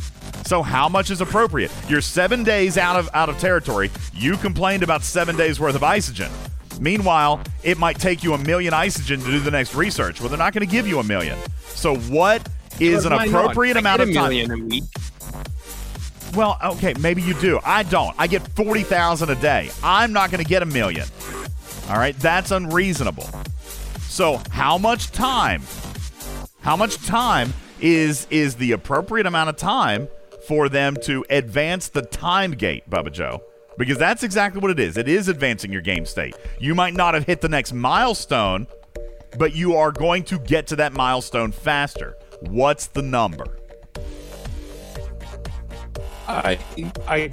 So 0.46 0.62
how 0.62 0.88
much 0.88 1.10
is 1.10 1.22
appropriate? 1.22 1.72
You're 1.90 2.02
seven 2.02 2.44
days 2.44 2.78
out 2.78 2.98
of 2.98 3.10
out 3.16 3.30
of 3.30 3.40
territory. 3.40 3.90
You 4.14 4.38
complained 4.38 4.84
about 4.84 5.04
seven 5.04 5.36
days 5.36 5.60
worth 5.60 5.76
of 5.76 5.82
isogen. 5.82 6.30
Meanwhile, 6.80 7.42
it 7.64 7.78
might 7.78 8.00
take 8.00 8.24
you 8.24 8.34
a 8.34 8.38
million 8.38 8.74
isogen 8.74 9.24
to 9.24 9.32
do 9.32 9.40
the 9.40 9.50
next 9.50 9.74
research. 9.76 10.20
Well, 10.20 10.30
they're 10.30 10.38
not 10.38 10.54
going 10.54 10.66
to 10.66 10.72
give 10.72 10.88
you 10.88 11.00
a 11.00 11.04
million. 11.04 11.38
So 11.68 11.96
what 11.96 12.48
is 12.80 13.06
an 13.06 13.14
appropriate 13.14 13.78
amount 13.78 14.02
of 14.02 14.14
time? 14.14 14.30
million 14.30 14.52
a 14.52 14.58
week. 14.58 14.84
Well, 16.36 16.58
okay, 16.64 16.94
maybe 17.00 17.22
you 17.22 17.34
do. 17.36 17.60
I 17.64 17.84
don't. 17.84 18.14
I 18.18 18.28
get 18.28 18.46
40,000 18.56 19.30
a 19.30 19.36
day. 19.36 19.70
I'm 19.82 20.12
not 20.12 20.32
going 20.32 20.44
to 20.44 20.50
get 20.50 20.62
a 20.62 20.66
million. 20.66 21.08
All 21.90 21.98
right, 21.98 22.18
that's 22.20 22.52
unreasonable. 22.52 23.30
So, 24.02 24.42
how 24.50 24.78
much 24.78 25.12
time? 25.12 25.62
How 26.62 26.76
much 26.76 26.98
time 27.06 27.54
is 27.80 28.28
is 28.30 28.56
the 28.56 28.72
appropriate 28.72 29.28
amount 29.28 29.50
of 29.50 29.56
time 29.56 30.08
for 30.48 30.68
them 30.68 30.96
to 31.04 31.24
advance 31.30 31.90
the 31.90 32.02
time 32.02 32.52
gate, 32.52 32.90
Bubba 32.90 33.12
Joe? 33.12 33.44
Because 33.78 33.98
that's 33.98 34.24
exactly 34.24 34.62
what 34.62 34.72
it 34.72 34.80
is. 34.80 34.98
It 34.98 35.08
is 35.08 35.28
advancing 35.28 35.72
your 35.72 35.82
game 35.82 36.06
state. 36.06 36.36
You 36.60 36.76
might 36.76 36.94
not 36.94 37.14
have 37.14 37.26
hit 37.26 37.42
the 37.42 37.50
next 37.50 37.74
milestone, 37.74 38.68
but 39.38 39.54
you 39.54 39.76
are 39.76 39.92
going 39.92 40.24
to 40.24 40.40
get 40.40 40.68
to 40.68 40.76
that 40.78 40.94
milestone 40.94 41.52
faster. 41.52 42.18
What's 42.50 42.88
the 42.88 43.02
number? 43.02 43.58
I 46.28 46.58
I 47.08 47.32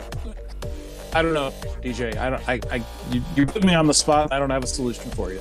I 1.15 1.23
don't 1.23 1.35
know, 1.35 1.53
DJ. 1.83 2.17
I 2.17 2.31
don't. 2.31 2.49
I, 2.49 2.61
I 2.71 2.85
you, 3.11 3.23
you 3.37 3.47
put 3.47 3.65
me 3.65 3.75
on 3.75 3.87
the 3.87 3.95
spot. 3.95 4.33
I 4.33 4.39
don't 4.39 4.51
have 4.51 4.65
a 4.65 4.67
solution 4.67 5.11
for 5.11 5.33
you. 5.33 5.41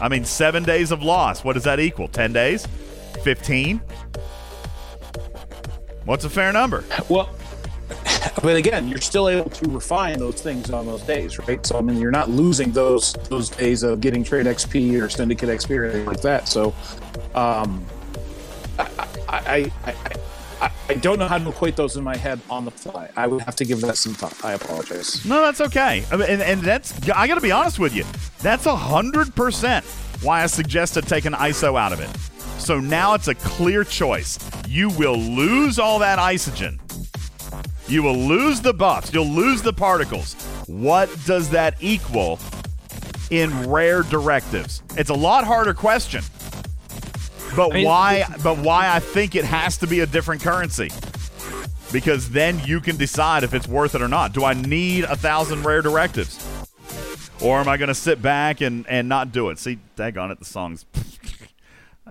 I 0.00 0.08
mean, 0.08 0.24
seven 0.24 0.64
days 0.64 0.90
of 0.90 1.02
loss. 1.02 1.44
What 1.44 1.52
does 1.52 1.64
that 1.64 1.80
equal? 1.80 2.08
10 2.08 2.32
days? 2.32 2.66
15? 3.22 3.80
What's 6.04 6.24
a 6.24 6.30
fair 6.30 6.52
number? 6.52 6.84
Well, 7.08 7.30
but 8.42 8.56
again, 8.56 8.88
you're 8.88 9.00
still 9.00 9.28
able 9.28 9.50
to 9.50 9.70
refine 9.70 10.18
those 10.18 10.42
things 10.42 10.70
on 10.70 10.86
those 10.86 11.02
days, 11.02 11.38
right? 11.38 11.64
So 11.64 11.78
I 11.78 11.80
mean, 11.80 11.98
you're 11.98 12.10
not 12.10 12.28
losing 12.28 12.72
those 12.72 13.12
those 13.28 13.48
days 13.48 13.82
of 13.82 14.00
getting 14.00 14.24
trade 14.24 14.46
XP 14.46 15.00
or 15.00 15.08
syndicate 15.08 15.48
XP 15.48 15.78
or 15.78 15.84
anything 15.84 16.06
like 16.06 16.20
that. 16.22 16.48
So, 16.48 16.74
um, 17.34 17.84
I 18.78 19.72
I, 19.86 19.94
I, 20.60 20.70
I 20.88 20.94
don't 20.94 21.18
know 21.18 21.28
how 21.28 21.38
to 21.38 21.48
equate 21.48 21.76
those 21.76 21.96
in 21.96 22.04
my 22.04 22.16
head 22.16 22.40
on 22.50 22.64
the 22.64 22.70
fly. 22.70 23.10
I 23.16 23.26
would 23.26 23.42
have 23.42 23.56
to 23.56 23.64
give 23.64 23.80
that 23.82 23.96
some 23.96 24.14
thought. 24.14 24.44
I 24.44 24.52
apologize. 24.52 25.24
No, 25.24 25.40
that's 25.40 25.60
okay. 25.60 26.04
And, 26.12 26.22
and 26.22 26.60
that's, 26.62 27.08
I 27.10 27.26
got 27.26 27.36
to 27.36 27.40
be 27.40 27.52
honest 27.52 27.78
with 27.78 27.94
you. 27.94 28.04
That's 28.40 28.66
100% 28.66 30.22
why 30.22 30.42
I 30.42 30.46
suggested 30.46 31.06
taking 31.06 31.32
ISO 31.32 31.78
out 31.78 31.92
of 31.92 32.00
it. 32.00 32.10
So 32.60 32.80
now 32.80 33.14
it's 33.14 33.28
a 33.28 33.34
clear 33.34 33.84
choice. 33.84 34.38
You 34.68 34.90
will 34.90 35.18
lose 35.18 35.78
all 35.78 35.98
that 35.98 36.18
isogen. 36.18 36.78
You 37.88 38.02
will 38.02 38.16
lose 38.16 38.60
the 38.60 38.72
buffs. 38.72 39.12
You'll 39.12 39.26
lose 39.26 39.60
the 39.60 39.72
particles. 39.72 40.34
What 40.66 41.10
does 41.26 41.50
that 41.50 41.76
equal 41.80 42.38
in 43.30 43.68
rare 43.68 44.02
directives? 44.02 44.82
It's 44.96 45.10
a 45.10 45.14
lot 45.14 45.44
harder 45.44 45.74
question. 45.74 46.22
But 47.56 47.70
I 47.70 47.74
mean, 47.74 47.84
why 47.86 48.24
but 48.42 48.58
why 48.58 48.90
I 48.90 49.00
think 49.00 49.34
it 49.34 49.44
has 49.44 49.78
to 49.78 49.86
be 49.86 50.00
a 50.00 50.06
different 50.06 50.42
currency. 50.42 50.90
Because 51.92 52.30
then 52.30 52.60
you 52.64 52.80
can 52.80 52.96
decide 52.96 53.44
if 53.44 53.54
it's 53.54 53.68
worth 53.68 53.94
it 53.94 54.02
or 54.02 54.08
not. 54.08 54.32
Do 54.32 54.44
I 54.44 54.54
need 54.54 55.04
a 55.04 55.14
thousand 55.14 55.62
rare 55.62 55.80
directives? 55.80 56.44
Or 57.40 57.60
am 57.60 57.68
I 57.68 57.76
going 57.76 57.88
to 57.88 57.94
sit 57.94 58.20
back 58.20 58.60
and, 58.60 58.86
and 58.88 59.08
not 59.08 59.30
do 59.30 59.50
it? 59.50 59.58
See, 59.58 59.78
daggone 59.96 60.32
it, 60.32 60.38
the 60.38 60.44
song's. 60.44 60.86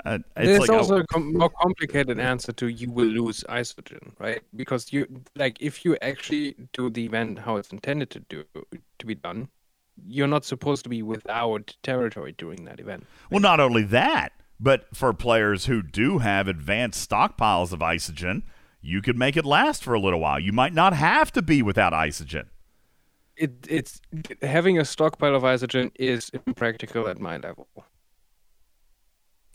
Uh, 0.06 0.18
it's 0.36 0.48
There's 0.48 0.60
like, 0.62 0.70
also 0.72 0.98
a 0.98 1.06
com- 1.06 1.38
more 1.38 1.52
complicated 1.52 2.20
answer 2.20 2.52
to 2.54 2.68
you 2.68 2.90
will 2.90 3.06
lose 3.06 3.44
isogen, 3.48 4.12
right? 4.18 4.42
Because 4.56 4.92
you 4.92 5.08
like 5.36 5.56
if 5.62 5.86
you 5.86 5.96
actually 6.02 6.56
do 6.74 6.90
the 6.90 7.06
event 7.06 7.38
how 7.38 7.58
it's 7.58 7.72
intended 7.72 8.10
to 8.10 8.20
do 8.22 8.44
to 8.98 9.06
be 9.06 9.14
done, 9.14 9.50
you're 10.08 10.28
not 10.28 10.46
supposed 10.46 10.84
to 10.86 10.90
be 10.90 11.04
without 11.04 11.76
territory 11.84 12.34
during 12.40 12.66
that 12.66 12.80
event. 12.80 13.06
Well, 13.30 13.40
not 13.40 13.60
only 13.60 13.84
that, 13.84 14.34
but 14.64 14.86
for 14.96 15.14
players 15.14 15.66
who 15.66 15.82
do 15.82 16.20
have 16.20 16.48
advanced 16.48 17.10
stockpiles 17.10 17.74
of 17.74 17.80
isogen, 17.80 18.44
you 18.82 19.02
could 19.02 19.18
make 19.18 19.36
it 19.36 19.46
last 19.46 19.84
for 19.84 19.94
a 19.94 20.00
little 20.00 20.22
while. 20.22 20.40
You 20.40 20.54
might 20.54 20.74
not 20.74 20.94
have 20.94 21.34
to 21.34 21.42
be 21.42 21.62
without 21.62 21.92
isogen. 21.92 22.46
It 23.36 23.68
it's 23.68 24.00
having 24.42 24.80
a 24.80 24.86
stockpile 24.86 25.36
of 25.36 25.44
isogen 25.44 25.92
is 25.96 26.32
impractical 26.48 27.10
at 27.10 27.20
my 27.20 27.38
level. 27.38 27.68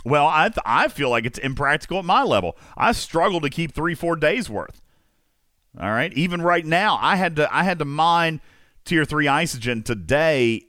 Well, 0.05 0.27
I 0.27 0.49
th- 0.51 0.59
I 0.67 0.89
feel 0.89 1.09
like 1.09 1.25
it's 1.25 1.39
impractical 1.39 1.99
at 1.99 2.05
my 2.05 2.23
level. 2.23 2.59
I 2.77 2.93
struggle 2.93 3.41
to 3.41 3.49
keep 3.49 3.73
three 3.73 3.95
four 3.95 4.15
days 4.15 4.51
worth. 4.51 4.83
All 5.81 5.91
right, 5.91 6.13
even 6.13 6.43
right 6.43 6.67
now, 6.67 6.99
I 7.01 7.17
had 7.17 7.37
to 7.37 7.55
I 7.55 7.63
had 7.63 7.79
to 7.79 7.87
mine 7.87 8.43
tier 8.85 9.07
three 9.07 9.27
isogen 9.27 9.85
today 9.85 10.67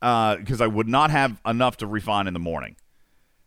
uh, 0.00 0.36
because 0.36 0.60
I 0.60 0.68
would 0.68 0.88
not 0.88 1.10
have 1.10 1.40
enough 1.44 1.78
to 1.78 1.88
refine 1.88 2.28
in 2.28 2.34
the 2.34 2.40
morning. 2.40 2.76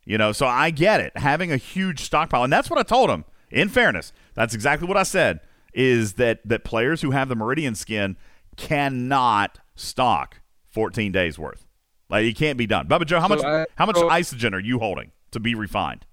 You 0.06 0.18
know, 0.18 0.32
so 0.34 0.46
I 0.46 0.70
get 0.70 1.00
it. 1.00 1.16
Having 1.18 1.52
a 1.52 1.58
huge 1.58 2.02
stockpile, 2.02 2.44
and 2.44 2.52
that's 2.52 2.70
what 2.70 2.78
I 2.80 2.84
told 2.84 3.10
him. 3.10 3.24
In 3.50 3.70
fairness, 3.70 4.12
that's 4.34 4.54
exactly 4.54 4.88
what 4.88 4.98
I 4.98 5.04
said. 5.04 5.40
Is 5.74 6.14
that 6.14 6.40
that 6.46 6.64
players 6.64 7.02
who 7.02 7.12
have 7.12 7.30
the 7.30 7.36
Meridian 7.36 7.74
skin 7.76 8.18
cannot 8.58 9.60
stock 9.76 10.42
14 10.70 11.12
days 11.12 11.40
worth. 11.40 11.66
Like 12.10 12.26
it 12.26 12.36
can't 12.36 12.58
be 12.58 12.68
done. 12.68 12.88
Bubba 12.88 13.06
Joe, 13.06 13.20
how 13.20 13.28
So 13.30 13.36
much 13.36 13.44
I- 13.46 13.66
how 13.76 13.86
much 13.86 13.96
so- 13.96 14.10
isogen 14.10 14.54
are 14.54 14.60
you 14.60 14.78
holding 14.80 15.12
to 15.32 15.40
be 15.40 15.56
refined? 15.56 16.06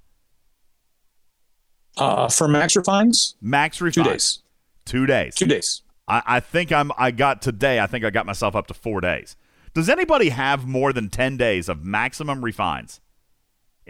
Uh, 1.96 2.28
for 2.28 2.48
max 2.48 2.76
refines, 2.76 3.34
Max 3.40 3.80
refined. 3.80 4.06
days. 4.08 4.38
Two 4.84 5.06
days. 5.06 5.34
Two 5.34 5.46
days. 5.46 5.82
I, 6.08 6.22
I 6.26 6.40
think 6.40 6.72
I'm. 6.72 6.92
I 6.96 7.10
got 7.10 7.42
today. 7.42 7.80
I 7.80 7.86
think 7.86 8.04
I 8.04 8.10
got 8.10 8.26
myself 8.26 8.54
up 8.56 8.66
to 8.68 8.74
four 8.74 9.00
days. 9.00 9.36
Does 9.74 9.88
anybody 9.88 10.30
have 10.30 10.66
more 10.66 10.92
than 10.92 11.10
ten 11.10 11.36
days 11.36 11.68
of 11.68 11.84
maximum 11.84 12.44
refines 12.44 13.00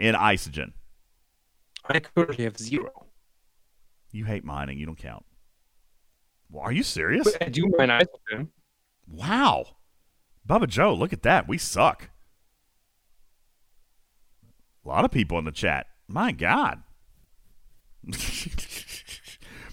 in 0.01 0.15
isogen? 0.15 0.73
I 1.85 1.99
currently 1.99 2.43
have 2.43 2.57
zero. 2.57 3.07
You 4.11 4.25
hate 4.25 4.43
mining. 4.43 4.77
You 4.77 4.85
don't 4.85 4.97
count. 4.97 5.23
Well, 6.49 6.63
are 6.63 6.71
you 6.71 6.83
serious? 6.83 7.31
But 7.31 7.43
I 7.43 7.49
do 7.49 7.71
mine 7.77 7.89
isogen. 7.89 8.49
Wow. 9.07 9.65
Bubba 10.47 10.67
Joe, 10.67 10.93
look 10.93 11.13
at 11.13 11.21
that. 11.21 11.47
We 11.47 11.57
suck. 11.57 12.09
A 14.83 14.87
lot 14.87 15.05
of 15.05 15.11
people 15.11 15.37
in 15.37 15.45
the 15.45 15.51
chat. 15.51 15.87
My 16.07 16.31
God. 16.31 16.81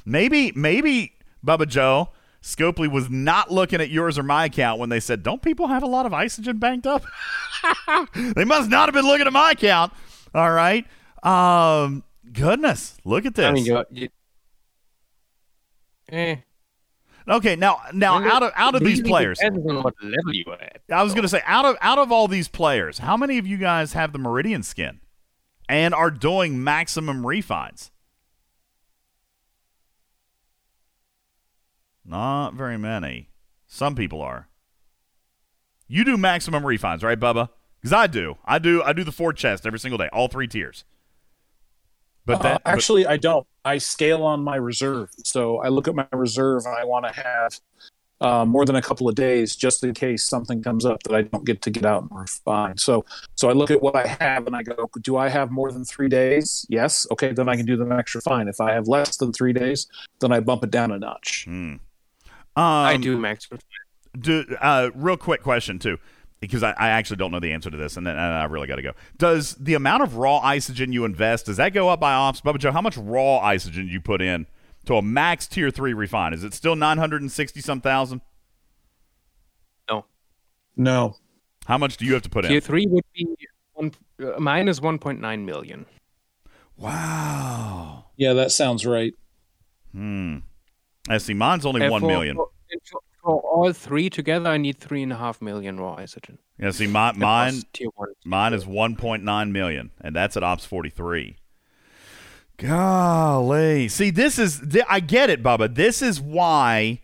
maybe, 0.05 0.53
maybe, 0.55 1.15
Bubba 1.45 1.67
Joe, 1.67 2.11
Scopely 2.43 2.91
was 2.91 3.11
not 3.11 3.51
looking 3.51 3.81
at 3.81 3.91
yours 3.91 4.19
or 4.19 4.23
my 4.23 4.45
account 4.45 4.79
when 4.79 4.91
they 4.91 5.01
said, 5.01 5.23
Don't 5.23 5.43
people 5.43 5.67
have 5.67 5.83
a 5.83 5.87
lot 5.87 6.07
of 6.07 6.13
isogen 6.13 6.61
banked 6.61 6.87
up? 6.87 7.05
they 8.15 8.45
must 8.45 8.71
not 8.71 8.89
have 8.89 8.95
been 8.95 9.07
looking 9.07 9.27
at 9.27 9.33
my 9.33 9.53
account. 9.53 9.93
All 10.35 10.51
right. 10.51 10.87
Um, 11.23 12.05
goodness. 12.33 12.99
Look 13.05 13.27
at 13.27 13.35
this. 13.35 13.47
I 13.47 13.53
mean, 13.53 13.65
you, 13.65 13.85
you, 13.91 14.09
eh. 16.11 16.37
Okay, 17.29 17.57
now 17.57 17.81
now 17.93 18.27
out 18.27 18.43
of 18.43 18.53
out 18.57 18.75
of 18.75 18.83
these 18.83 19.03
players, 19.03 19.39
depends 19.39 19.67
on 19.67 19.83
what 19.83 19.95
level 20.03 20.33
you're 20.33 20.55
at. 20.55 20.81
I 20.91 21.03
was 21.03 21.13
going 21.13 21.25
to 21.25 21.29
say 21.29 21.43
out 21.45 21.67
of 21.67 21.77
out 21.83 21.99
of 21.99 22.11
all 22.11 22.27
these 22.27 22.49
players, 22.49 22.99
how 22.99 23.19
many 23.19 23.37
of 23.37 23.47
you 23.47 23.59
guys 23.59 23.93
have 23.93 24.13
the 24.13 24.19
Meridian 24.19 24.63
skin 24.63 25.01
and 25.69 25.93
are 25.93 26.11
doing 26.11 26.65
maximum 26.65 27.27
refines? 27.27 27.91
Not 32.03 32.55
very 32.55 32.79
many. 32.79 33.29
Some 33.67 33.95
people 33.95 34.23
are. 34.23 34.49
You 35.87 36.05
do 36.05 36.17
maximum 36.17 36.65
refines, 36.65 37.03
right, 37.03 37.21
Bubba? 37.21 37.51
Because 37.81 37.93
I 37.93 38.07
do. 38.07 38.37
I 38.45 38.59
do. 38.59 38.83
I 38.83 38.93
do 38.93 39.05
the 39.05 39.13
four 39.13 39.33
chest 39.33 39.67
every 39.67 39.79
single 39.79 39.99
day, 39.99 40.09
all 40.13 40.29
three 40.29 40.49
tiers. 40.49 40.85
But 42.27 42.41
Uh, 42.41 42.43
that 42.43 42.63
but- 42.65 42.71
actually, 42.73 43.07
I 43.07 43.17
don't. 43.17 43.47
I 43.65 43.79
scale 43.79 44.23
on 44.23 44.43
my 44.43 44.57
reserve. 44.57 45.11
So 45.25 45.59
I 45.59 45.69
look 45.69 45.89
at 45.89 45.95
my 45.95 46.07
reserve 46.13 46.65
and 46.67 46.75
I 46.75 46.85
want 46.85 47.07
to 47.07 47.13
have 47.13 47.61
uh, 48.21 48.45
more 48.45 48.65
than 48.65 48.75
a 48.75 48.83
couple 48.83 49.09
of 49.09 49.15
days 49.15 49.55
just 49.55 49.85
in 49.85 49.95
case 49.95 50.25
something 50.25 50.61
comes 50.63 50.85
up 50.85 51.03
that 51.05 51.15
I 51.15 51.23
don't 51.23 51.45
get 51.45 51.63
to 51.63 51.71
get 51.71 51.87
out 51.87 52.03
and 52.03 52.11
refine. 52.21 52.77
So, 52.77 53.05
so 53.37 53.49
I 53.49 53.53
look 53.53 53.71
at 53.71 53.81
what 53.81 53.95
I 53.95 54.07
have 54.09 54.47
and 54.49 54.57
I 54.57 54.63
go, 54.65 54.91
do 55.03 55.17
I 55.17 55.29
have 55.29 55.51
more 55.53 55.71
than 55.71 55.85
three 55.85 56.09
days? 56.09 56.67
Yes. 56.69 57.07
Okay, 57.13 57.33
then 57.33 57.49
I 57.49 57.55
can 57.57 57.65
do 57.65 57.77
the 57.77 57.87
extra 57.95 58.21
fine. 58.21 58.49
If 58.49 58.61
I 58.61 58.73
have 58.73 58.89
less 58.89 59.17
than 59.19 59.33
three 59.33 59.53
days, 59.53 59.87
then 60.21 60.33
I 60.33 60.41
bump 60.41 60.65
it 60.65 60.71
down 60.73 60.91
a 60.91 60.99
notch. 60.99 61.47
Um, 61.47 61.81
I 62.57 62.97
do 62.97 63.17
max. 63.19 63.49
Do 64.19 64.45
uh, 64.61 64.91
real 64.95 65.17
quick 65.17 65.43
question 65.43 65.79
too. 65.79 65.99
Because 66.41 66.63
I, 66.63 66.71
I 66.73 66.89
actually 66.91 67.17
don't 67.17 67.31
know 67.33 67.41
the 67.41 67.53
answer 67.53 67.71
to 67.71 67.77
this, 67.77 67.97
and 67.97 68.07
then 68.07 68.17
and 68.17 68.35
I 68.35 68.45
really 68.45 68.67
got 68.69 68.77
to 68.77 68.83
go. 68.83 68.93
Does 69.17 69.55
the 69.57 69.75
amount 69.75 70.03
of 70.03 70.17
raw 70.17 70.41
isogen 70.43 70.93
you 70.93 71.05
invest 71.05 71.47
does 71.47 71.57
that 71.57 71.71
go 71.73 71.89
up 71.89 72.01
by 72.01 72.13
ops? 72.13 72.41
Bubba 72.41 72.59
Joe, 72.59 72.73
how 72.73 72.81
much 72.83 72.97
raw 72.97 73.41
isogen 73.43 73.75
do 73.87 73.93
you 73.93 74.01
put 74.01 74.23
in 74.23 74.47
to 74.87 74.97
a 74.97 75.03
max 75.03 75.47
tier 75.47 75.71
three 75.71 75.93
refine? 75.95 76.33
Is 76.33 76.45
it 76.45 76.55
still 76.55 76.77
nine 76.77 76.99
hundred 76.99 77.21
and 77.23 77.31
sixty 77.33 77.61
some 77.61 77.81
thousand? 77.81 78.21
No. 79.91 80.05
No. 80.77 81.17
How 81.67 81.77
much 81.79 81.97
do 81.97 82.05
you 82.05 82.15
have 82.15 82.23
to 82.23 82.31
put 82.31 82.45
in? 82.45 82.51
Tier 82.51 82.61
three 82.61 82.87
would 82.89 83.05
be 83.15 83.27
one, 83.75 83.93
uh, 84.23 84.39
minus 84.39 84.81
1.9 84.81 85.45
million. 85.45 85.87
Wow. 86.77 88.07
Yeah, 88.17 88.33
that 88.35 88.51
sounds 88.53 88.87
right. 88.87 89.13
Hmm. 89.93 90.39
I 91.09 91.19
see. 91.19 91.35
Mine's 91.35 91.67
only 91.67 91.83
And 91.83 91.91
one 91.91 92.01
for- 92.03 92.07
million. 92.07 92.37
For, 92.37 92.49
and 92.71 92.81
for, 93.29 93.41
all 93.41 93.73
three 93.73 94.09
together, 94.11 94.49
I 94.51 94.57
need 94.57 94.79
three 94.79 95.03
and 95.03 95.13
a 95.13 95.17
half 95.17 95.43
million 95.43 95.79
raw 95.79 95.97
isogen. 95.97 96.39
Yeah, 96.59 96.71
see, 96.71 96.87
my, 96.87 97.13
mine 97.13 97.63
tier 97.73 97.89
one. 97.95 98.09
mine 98.25 98.53
is 98.55 98.65
1.9 98.65 99.51
million, 99.51 99.91
and 100.01 100.17
that's 100.17 100.37
at 100.37 100.43
Ops 100.43 100.65
43. 100.65 101.37
Golly, 102.57 103.87
see, 103.89 104.11
this 104.11 104.39
is 104.39 104.61
th- 104.69 104.85
I 104.89 105.01
get 105.01 105.31
it, 105.31 105.43
Bubba. 105.43 105.73
This 105.73 106.03
is 106.03 106.21
why 106.21 107.01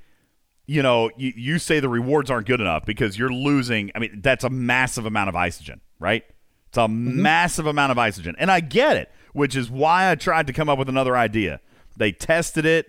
you 0.67 0.83
know 0.83 1.11
you, 1.17 1.33
you 1.37 1.59
say 1.59 1.79
the 1.79 1.89
rewards 1.89 2.31
aren't 2.31 2.47
good 2.49 2.61
enough 2.61 2.85
because 2.85 3.17
you're 3.19 3.33
losing. 3.33 3.93
I 3.95 4.01
mean, 4.01 4.21
that's 4.23 4.43
a 4.45 4.51
massive 4.51 5.07
amount 5.07 5.29
of 5.29 5.35
isogen, 5.37 5.81
right? 6.01 6.25
It's 6.69 6.79
a 6.79 6.83
Mm-hmm. 6.83 7.23
massive 7.23 7.67
amount 7.67 7.93
of 7.93 7.99
isogen, 7.99 8.35
and 8.39 8.51
I 8.51 8.59
get 8.61 8.97
it, 8.97 9.11
which 9.33 9.55
is 9.55 9.71
why 9.71 10.11
I 10.11 10.17
tried 10.17 10.49
to 10.49 10.53
come 10.53 10.69
up 10.69 10.79
with 10.79 10.89
another 10.89 11.17
idea. 11.17 11.61
They 11.97 12.11
tested 12.11 12.67
it, 12.67 12.87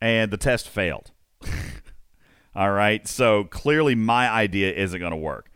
and 0.00 0.32
the 0.32 0.36
test 0.36 0.68
failed. 0.68 1.12
All 2.56 2.70
right. 2.70 3.06
So 3.06 3.44
clearly, 3.44 3.94
my 3.94 4.28
idea 4.28 4.72
isn't 4.72 4.98
going 4.98 5.12
to 5.12 5.16
work. 5.16 5.50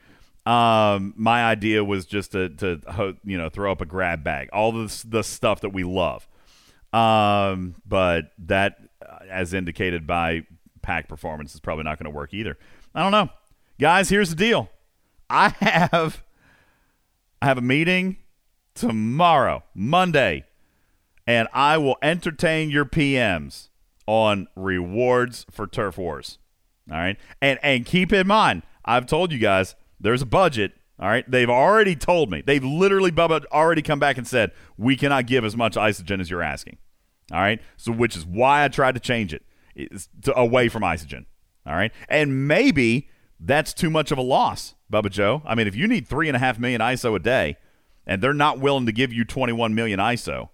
Um, 0.46 1.12
my 1.16 1.44
idea 1.44 1.84
was 1.84 2.06
just 2.06 2.32
to, 2.32 2.48
to 2.48 3.16
you 3.22 3.36
know 3.36 3.50
throw 3.50 3.70
up 3.70 3.82
a 3.82 3.86
grab 3.86 4.24
bag, 4.24 4.48
all 4.52 4.72
the 4.72 5.04
the 5.06 5.22
stuff 5.22 5.60
that 5.60 5.70
we 5.70 5.84
love. 5.84 6.26
Um, 6.92 7.74
but 7.86 8.32
that, 8.46 8.78
uh, 9.06 9.18
as 9.28 9.52
indicated 9.52 10.06
by 10.06 10.46
pack 10.80 11.06
performance, 11.06 11.54
is 11.54 11.60
probably 11.60 11.84
not 11.84 11.98
going 11.98 12.10
to 12.10 12.16
work 12.16 12.32
either. 12.32 12.56
I 12.94 13.02
don't 13.02 13.12
know, 13.12 13.28
guys. 13.78 14.08
Here's 14.08 14.30
the 14.30 14.36
deal. 14.36 14.70
I 15.28 15.50
have 15.60 16.24
I 17.42 17.46
have 17.46 17.58
a 17.58 17.62
meeting 17.62 18.16
tomorrow, 18.74 19.64
Monday, 19.74 20.44
and 21.26 21.46
I 21.52 21.76
will 21.76 21.98
entertain 22.00 22.70
your 22.70 22.86
PMs 22.86 23.68
on 24.06 24.48
rewards 24.56 25.44
for 25.50 25.66
Turf 25.66 25.98
Wars. 25.98 26.38
All 26.90 26.98
right. 26.98 27.16
And 27.40 27.58
and 27.62 27.84
keep 27.84 28.12
in 28.12 28.26
mind, 28.26 28.62
I've 28.84 29.06
told 29.06 29.32
you 29.32 29.38
guys 29.38 29.74
there's 30.00 30.22
a 30.22 30.26
budget. 30.26 30.72
All 30.98 31.08
right. 31.08 31.28
They've 31.30 31.50
already 31.50 31.94
told 31.94 32.30
me. 32.30 32.42
They've 32.44 32.64
literally 32.64 33.12
Bubba 33.12 33.44
already 33.46 33.82
come 33.82 33.98
back 33.98 34.18
and 34.18 34.26
said, 34.26 34.52
we 34.76 34.96
cannot 34.96 35.26
give 35.26 35.44
as 35.44 35.56
much 35.56 35.74
isogen 35.74 36.20
as 36.20 36.30
you're 36.30 36.42
asking. 36.42 36.78
All 37.32 37.40
right. 37.40 37.60
So 37.76 37.92
which 37.92 38.16
is 38.16 38.26
why 38.26 38.64
I 38.64 38.68
tried 38.68 38.94
to 38.94 39.00
change 39.00 39.32
it 39.32 39.42
to, 40.22 40.36
away 40.36 40.68
from 40.68 40.82
isogen. 40.82 41.26
All 41.66 41.74
right. 41.74 41.92
And 42.08 42.48
maybe 42.48 43.08
that's 43.38 43.72
too 43.72 43.90
much 43.90 44.10
of 44.10 44.18
a 44.18 44.22
loss, 44.22 44.74
Bubba 44.92 45.10
Joe. 45.10 45.42
I 45.44 45.54
mean, 45.54 45.68
if 45.68 45.76
you 45.76 45.86
need 45.86 46.08
three 46.08 46.28
and 46.28 46.36
a 46.36 46.40
half 46.40 46.58
million 46.58 46.80
ISO 46.80 47.14
a 47.14 47.18
day 47.18 47.56
and 48.06 48.22
they're 48.22 48.34
not 48.34 48.58
willing 48.58 48.86
to 48.86 48.92
give 48.92 49.12
you 49.12 49.24
21 49.24 49.74
million 49.74 50.00
ISO, 50.00 50.48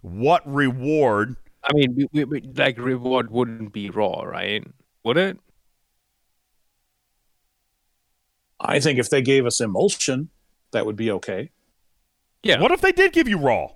what 0.00 0.42
reward 0.46 1.36
I 1.68 1.72
mean, 1.74 1.94
we, 1.96 2.08
we, 2.12 2.24
we, 2.24 2.40
like 2.54 2.78
reward 2.78 3.30
wouldn't 3.30 3.72
be 3.72 3.90
raw, 3.90 4.22
right? 4.22 4.64
Would 5.04 5.16
it? 5.16 5.38
I 8.60 8.80
think 8.80 8.98
if 8.98 9.10
they 9.10 9.20
gave 9.20 9.44
us 9.44 9.60
emulsion, 9.60 10.30
that 10.70 10.86
would 10.86 10.96
be 10.96 11.10
okay. 11.10 11.50
Yeah. 12.42 12.60
What 12.60 12.72
if 12.72 12.80
they 12.80 12.92
did 12.92 13.12
give 13.12 13.28
you 13.28 13.38
raw? 13.38 13.68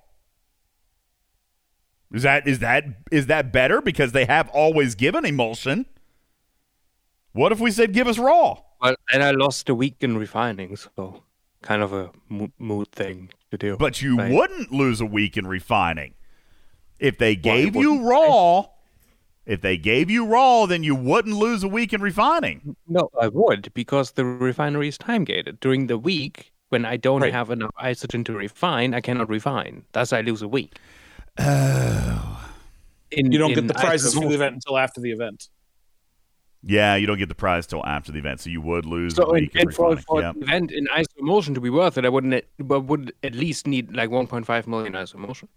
Is 2.13 2.23
that 2.23 2.47
is 2.47 2.59
that 2.59 2.83
is 3.11 3.27
that 3.27 3.53
better 3.53 3.81
because 3.81 4.11
they 4.11 4.25
have 4.25 4.49
always 4.49 4.95
given 4.95 5.25
emulsion? 5.25 5.85
What 7.33 7.51
if 7.51 7.59
we 7.59 7.71
said 7.71 7.93
give 7.93 8.07
us 8.07 8.17
raw? 8.17 8.57
Well, 8.81 8.95
and 9.13 9.23
I 9.23 9.31
lost 9.31 9.69
a 9.69 9.75
week 9.75 9.97
in 10.01 10.17
refining, 10.17 10.75
so 10.75 11.23
kind 11.61 11.81
of 11.83 11.93
a 11.93 12.11
mood 12.27 12.91
thing 12.91 13.29
to 13.51 13.57
do. 13.57 13.77
But 13.77 14.01
you 14.01 14.17
right? 14.17 14.31
wouldn't 14.31 14.71
lose 14.71 14.99
a 14.99 15.05
week 15.05 15.37
in 15.37 15.47
refining. 15.47 16.15
If 17.01 17.17
they 17.17 17.35
gave 17.35 17.75
you 17.75 18.07
raw, 18.07 18.65
if 19.45 19.59
they 19.61 19.75
gave 19.75 20.09
you 20.11 20.25
raw, 20.25 20.67
then 20.67 20.83
you 20.83 20.93
wouldn't 20.95 21.35
lose 21.35 21.63
a 21.63 21.67
week 21.67 21.93
in 21.93 22.01
refining. 22.01 22.75
No, 22.87 23.09
I 23.19 23.27
would 23.27 23.73
because 23.73 24.11
the 24.11 24.23
refinery 24.23 24.87
is 24.87 24.97
time 24.99 25.23
gated. 25.25 25.59
During 25.59 25.87
the 25.87 25.97
week, 25.97 26.51
when 26.69 26.85
I 26.85 26.97
don't 26.97 27.21
Right. 27.21 27.33
have 27.33 27.49
enough 27.49 27.71
isogen 27.81 28.23
to 28.25 28.33
refine, 28.33 28.93
I 28.93 29.01
cannot 29.01 29.29
refine. 29.29 29.83
Thus, 29.93 30.13
I 30.13 30.21
lose 30.21 30.41
a 30.43 30.47
week. 30.47 30.77
Oh. 31.39 32.47
In, 33.09 33.31
You 33.31 33.39
don't 33.39 33.49
in 33.51 33.55
get 33.55 33.67
the 33.67 33.73
prizes 33.73 34.13
for 34.13 34.21
the 34.29 34.35
event 34.35 34.53
until 34.55 34.77
after 34.77 35.01
the 35.01 35.11
event. 35.11 35.49
Yeah, 36.63 36.95
you 36.95 37.07
don't 37.07 37.17
get 37.17 37.27
the 37.29 37.35
prize 37.35 37.65
till 37.65 37.83
after 37.83 38.11
the 38.11 38.19
event, 38.19 38.41
so 38.41 38.49
you 38.51 38.61
would 38.61 38.85
lose 38.85 39.15
So 39.15 39.31
week 39.33 39.55
in 39.55 39.61
and 39.61 39.75
for, 39.75 39.95
refining. 39.95 40.03
for 40.03 40.21
Yep. 40.21 40.35
the 40.35 40.41
event 40.43 40.71
in 40.71 40.85
isomotion 40.95 41.55
to 41.55 41.61
be 41.61 41.71
worth 41.71 41.97
it, 41.97 42.05
I 42.05 42.09
wouldn't. 42.09 42.35
at- 42.35 42.45
But 42.59 42.81
would 42.81 43.11
at 43.23 43.33
least 43.33 43.65
need 43.65 43.95
like 43.95 44.11
1.5 44.11 44.67
million 44.67 44.93
isomotion. 44.93 45.47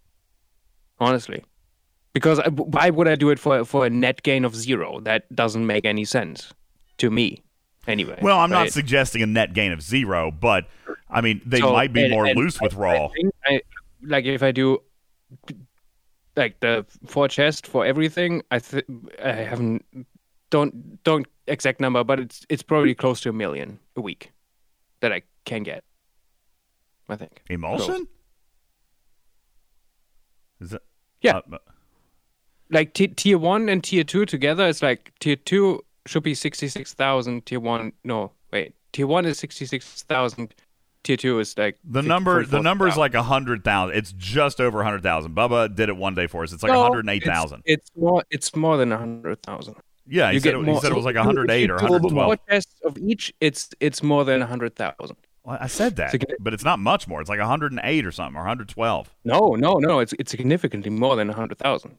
Honestly, 1.01 1.45
because 2.13 2.39
I, 2.39 2.49
why 2.49 2.91
would 2.91 3.09
I 3.09 3.15
do 3.17 3.31
it 3.31 3.39
for 3.39 3.65
for 3.65 3.85
a 3.87 3.91
net 3.91 4.23
gain 4.23 4.45
of 4.45 4.55
zero? 4.55 5.01
That 5.01 5.33
doesn't 5.35 5.67
make 5.67 5.85
any 5.85 6.05
sense 6.05 6.53
to 6.99 7.11
me. 7.11 7.43
Anyway. 7.87 8.19
Well, 8.23 8.39
I'm 8.39 8.49
not 8.51 8.61
right? 8.63 8.73
suggesting 8.73 9.21
a 9.23 9.27
net 9.27 9.53
gain 9.53 9.71
of 9.73 9.83
zero, 9.83 10.31
but 10.31 10.67
I 11.11 11.21
mean 11.21 11.41
they 11.45 11.61
So, 11.61 11.73
might 11.73 11.93
be 11.93 12.03
and- 12.05 12.13
more 12.13 12.27
and 12.27 12.39
loose 12.39 12.61
with 12.61 12.75
I- 12.75 12.79
raw. 12.79 13.05
I 13.07 13.09
think 13.09 13.35
I, 13.45 13.61
like 14.03 14.25
if 14.25 14.43
I 14.43 14.53
do 14.53 14.79
like 16.37 16.61
the 16.61 16.87
four 17.07 17.29
chest 17.29 17.67
for 17.67 17.85
everything, 17.85 18.43
I 18.51 18.59
th- 18.59 18.87
I 19.23 19.33
haven't 19.33 19.85
don't 20.51 21.03
don't 21.05 21.27
exact 21.47 21.81
number, 21.81 22.05
but 22.05 22.21
it's 22.21 22.47
it's 22.49 22.63
probably 22.63 22.95
close 22.95 23.21
to 23.23 23.29
a 23.31 23.33
million 23.33 23.79
a 23.97 24.01
week 24.01 24.31
that 25.01 25.13
I 25.13 25.23
can 25.45 25.63
get. 25.63 25.85
I 27.09 27.17
think 27.17 27.43
Emulsion? 27.51 27.95
Is 28.03 28.07
that 30.61 30.83
Yeah. 31.21 31.41
uh, 31.53 31.59
like 32.71 32.93
t- 32.95 33.09
tier 33.09 33.39
one 33.39 33.69
and 33.69 33.83
tier 33.83 34.05
two 34.05 34.27
together, 34.27 34.67
it's 34.69 34.83
like 34.83 35.13
tier 35.21 35.37
two 35.37 35.85
should 36.07 36.23
be 36.23 36.35
sixty 36.35 36.69
six 36.69 36.95
thousand. 36.95 37.47
Tier 37.47 37.61
one, 37.61 37.93
no, 38.05 38.33
wait, 38.53 38.75
tier 38.93 39.07
one 39.07 39.25
is 39.27 39.39
sixty 39.39 39.67
six 39.67 40.03
thousand. 40.03 40.55
Tier 41.03 41.19
two 41.19 41.39
is 41.39 41.57
like 41.59 41.77
The 41.85 41.99
50 41.99 42.09
number 42.09 42.31
the 42.45 42.47
44,000. 42.61 42.65
number 42.65 42.89
is 42.89 42.97
like 42.97 43.13
a 43.15 43.23
hundred 43.23 43.63
thousand. 43.63 43.97
It's 43.97 44.13
just 44.13 44.59
over 44.59 44.81
a 44.81 44.85
hundred 44.85 45.03
thousand. 45.03 45.35
Bubba 45.35 45.75
did 45.75 45.91
it 45.91 45.97
one 45.99 46.15
day 46.15 46.27
for 46.27 46.43
us. 46.43 46.53
It's 46.53 46.63
like 46.63 46.73
No, 46.73 46.81
a 46.81 46.83
hundred 46.83 47.07
eight 47.11 47.25
thousand. 47.25 47.63
It's, 47.67 47.91
it's 47.91 47.97
more. 47.97 48.25
It's 48.31 48.57
more 48.57 48.77
than 48.79 48.91
a 48.91 48.97
hundred 48.97 49.43
thousand. 49.43 49.75
Yeah, 50.07 50.29
he 50.31 50.35
You 50.35 50.41
said 50.41 50.55
it- 50.55 50.65
he 50.67 50.81
said 50.81 50.93
it 50.93 50.95
was 50.95 51.05
like 51.05 51.15
if 51.17 51.21
108 51.27 51.65
if 51.65 51.71
or 51.71 51.75
you 51.75 51.91
112. 51.91 52.27
Four 52.27 52.37
tests 52.49 52.75
of 52.85 52.97
each. 52.99 53.35
It's 53.41 53.69
it's 53.81 54.03
more 54.03 54.25
than 54.25 54.41
a 54.41 54.47
hundred 54.47 54.77
thousand. 54.77 55.17
Well, 55.45 55.59
I 55.61 55.67
said 55.67 55.97
that, 55.97 56.15
but 56.41 56.55
it's 56.55 56.65
not 56.65 56.79
much 56.79 57.07
more. 57.07 57.21
It's 57.21 57.29
like 57.29 57.39
hundred 57.39 57.73
and 57.73 57.81
eight 57.85 58.07
or 58.07 58.13
something, 58.13 58.41
or 58.41 58.45
hundred 58.45 58.69
twelve. 58.71 59.15
No, 59.25 59.55
no, 59.57 59.75
no. 59.75 59.99
It's 59.99 60.15
it's 60.19 60.31
significantly 60.31 60.91
more 60.91 61.17
than 61.17 61.29
a 61.29 61.35
hundred 61.35 61.59
thousand. 61.59 61.99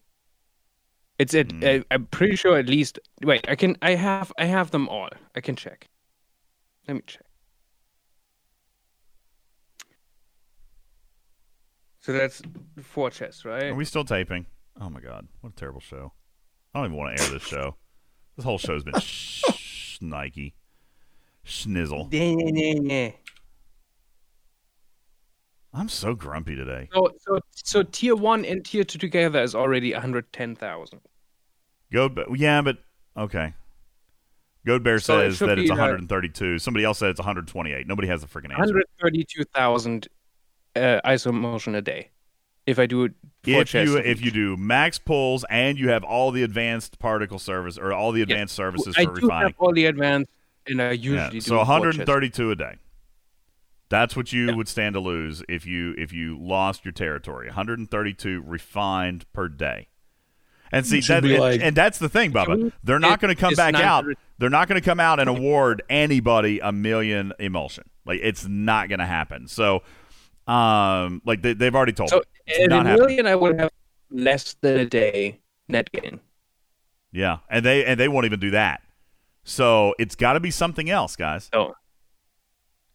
It's 1.20 1.34
it. 1.34 1.52
Hmm. 1.52 1.64
I, 1.64 1.84
I'm 1.92 2.08
pretty 2.08 2.36
sure 2.36 2.58
at 2.58 2.68
least. 2.68 3.00
Wait, 3.24 3.48
I 3.48 3.56
can. 3.56 3.78
I 3.84 3.92
have. 3.96 4.34
I 4.40 4.46
have 4.46 4.72
them 4.72 4.90
all. 4.90 5.10
I 5.36 5.42
can 5.42 5.56
check. 5.56 5.88
Let 6.88 6.96
me 6.96 7.04
check. 7.06 7.22
So 12.02 12.14
that's 12.14 12.42
four 12.82 13.10
chests, 13.10 13.46
right? 13.46 13.66
Are 13.66 13.76
we 13.76 13.86
still 13.86 14.06
taping? 14.06 14.46
Oh 14.80 14.90
my 14.90 15.00
god, 15.00 15.28
what 15.42 15.54
a 15.54 15.56
terrible 15.56 15.82
show! 15.82 16.14
I 16.74 16.80
don't 16.80 16.88
even 16.88 16.98
want 16.98 17.18
to 17.18 17.24
air 17.24 17.30
this 17.30 17.44
show. 17.44 17.76
This 18.36 18.46
whole 18.46 18.58
show's 18.58 18.84
been 18.84 18.94
sh- 19.00 20.00
Nike, 20.02 20.56
schnizzle. 21.46 22.10
I'm 25.76 25.90
so 25.90 26.16
grumpy 26.16 26.56
today. 26.56 26.90
So 26.94 27.12
so 27.20 27.40
so 27.52 27.84
tier 27.84 28.16
one 28.16 28.46
and 28.46 28.64
tier 28.64 28.84
two 28.84 28.98
together 28.98 29.42
is 29.42 29.54
already 29.54 29.92
one 29.94 30.02
hundred 30.02 30.32
ten 30.32 30.56
thousand. 30.56 31.02
Goat, 31.92 32.18
yeah, 32.36 32.62
but 32.62 32.78
okay. 33.18 33.54
Goat 34.66 34.84
Bear 34.84 35.00
So 35.00 35.20
says 35.20 35.38
should 35.38 35.50
that 35.50 35.60
it's 35.60 35.70
be, 35.70 35.74
uh, 35.74 35.80
132. 35.80 36.58
Somebody 36.60 36.84
else 36.84 36.98
said 36.98 37.10
it's 37.10 37.20
128. 37.20 37.86
Nobody 37.86 38.08
has 38.08 38.22
the 38.22 38.28
freaking 38.28 38.50
answer. 38.50 38.74
132,000 38.74 40.08
uh, 40.76 40.80
isomotion 41.06 41.76
a 41.76 41.82
day. 41.82 42.10
If 42.66 42.80
I 42.80 42.88
do 42.88 43.04
it 43.04 43.14
If 43.46 43.76
you 43.76 43.98
if 43.98 44.18
each. 44.18 44.26
you 44.26 44.32
do 44.32 44.58
max 44.58 44.98
pulls 44.98 45.46
and 45.52 45.78
you 45.78 45.90
have 45.90 46.04
all 46.04 46.32
the 46.32 46.42
advanced 46.42 46.98
particle 46.98 47.38
service 47.38 47.78
or 47.78 47.94
all 47.94 48.12
the 48.12 48.24
advanced 48.24 48.56
services 48.56 48.96
I 48.98 49.06
for 49.06 49.14
do 49.14 49.22
refining, 49.22 49.50
have 49.50 49.56
all 49.60 49.72
the 49.72 49.86
advanced, 49.86 50.32
and 50.66 50.82
I 50.82 50.94
usually 50.94 51.18
yeah, 51.18 51.30
do 51.30 51.42
so 51.42 51.50
four 51.58 51.58
132 51.58 52.52
a 52.52 52.56
day. 52.56 52.76
That's 53.90 54.16
what 54.16 54.34
you 54.34 54.56
would 54.56 54.68
stand 54.68 54.94
to 54.96 55.00
lose 55.00 55.44
if 55.48 55.66
you 55.66 55.94
if 55.98 56.12
you 56.12 56.38
lost 56.40 56.86
your 56.86 56.92
territory. 56.92 57.48
132 57.48 58.44
refined 58.46 59.32
per 59.34 59.48
day. 59.48 59.88
And 60.72 60.86
see 60.86 61.00
that, 61.02 61.24
and, 61.24 61.38
like- 61.40 61.62
and 61.62 61.76
that's 61.76 62.00
the 62.00 62.10
thing, 62.10 62.32
Bubba. 62.34 62.72
They're 62.84 63.00
not 63.00 63.22
going 63.22 63.34
to 63.34 63.40
come 63.40 63.54
back 63.54 63.76
out. 63.76 64.06
They're 64.40 64.50
not 64.50 64.68
going 64.68 64.82
to 64.82 64.86
come 64.86 65.00
out 65.00 65.20
and 65.20 65.30
award 65.30 65.84
anybody 65.90 66.60
a 66.60 66.72
million 66.72 67.32
emulsion. 67.40 67.86
Like 68.06 68.20
it's 68.24 68.46
not 68.48 68.90
going 68.90 69.00
to 69.00 69.06
happen. 69.06 69.48
So, 69.48 69.84
um, 70.48 71.22
like 71.26 71.42
they, 71.42 71.54
they've 71.54 71.74
already 71.74 71.94
told 71.94 72.10
So 72.10 72.22
me, 72.48 72.66
a 72.66 72.84
million, 72.84 73.28
I 73.28 73.36
would 73.36 73.60
have 73.60 73.70
less 74.10 74.56
than 74.62 74.80
a 74.80 74.86
day 74.86 75.40
net 75.68 75.92
gain. 75.92 76.20
Yeah, 77.12 77.38
and 77.50 77.64
they 77.66 77.86
and 77.86 78.00
they 78.00 78.08
won't 78.08 78.26
even 78.26 78.40
do 78.40 78.52
that. 78.52 78.82
So 79.44 79.94
it's 80.00 80.16
got 80.16 80.34
to 80.34 80.40
be 80.40 80.52
something 80.52 80.90
else, 80.90 81.16
guys. 81.16 81.50
Oh, 81.54 81.76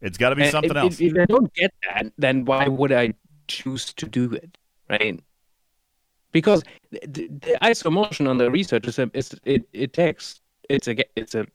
it's 0.01 0.19
got 0.19 0.31
to 0.31 0.37
be 0.37 0.51
something 0.51 0.71
if, 0.71 0.77
else. 0.77 1.01
If, 1.01 1.13
if 1.13 1.19
I 1.19 1.25
don't 1.27 1.53
get 1.55 1.73
that, 1.89 2.13
then 2.17 2.45
why 2.45 2.69
would 2.69 2.93
I 2.93 3.15
choose 3.49 3.93
to 3.95 4.07
do 4.07 4.33
it, 4.33 4.57
right? 4.89 5.21
Because 6.33 6.63
the, 6.91 7.01
the, 7.07 7.29
the 7.29 7.59
ISO 7.63 7.93
motion 7.93 8.27
on 8.27 8.39
the 8.39 8.51
research 8.51 8.87
is, 8.87 8.99
a, 8.99 9.11
is 9.13 9.35
it, 9.45 9.69
it 9.73 9.93
takes 9.93 10.41
it's 10.69 10.89
a 10.89 10.97
it's 11.17 11.35
a 11.35 11.47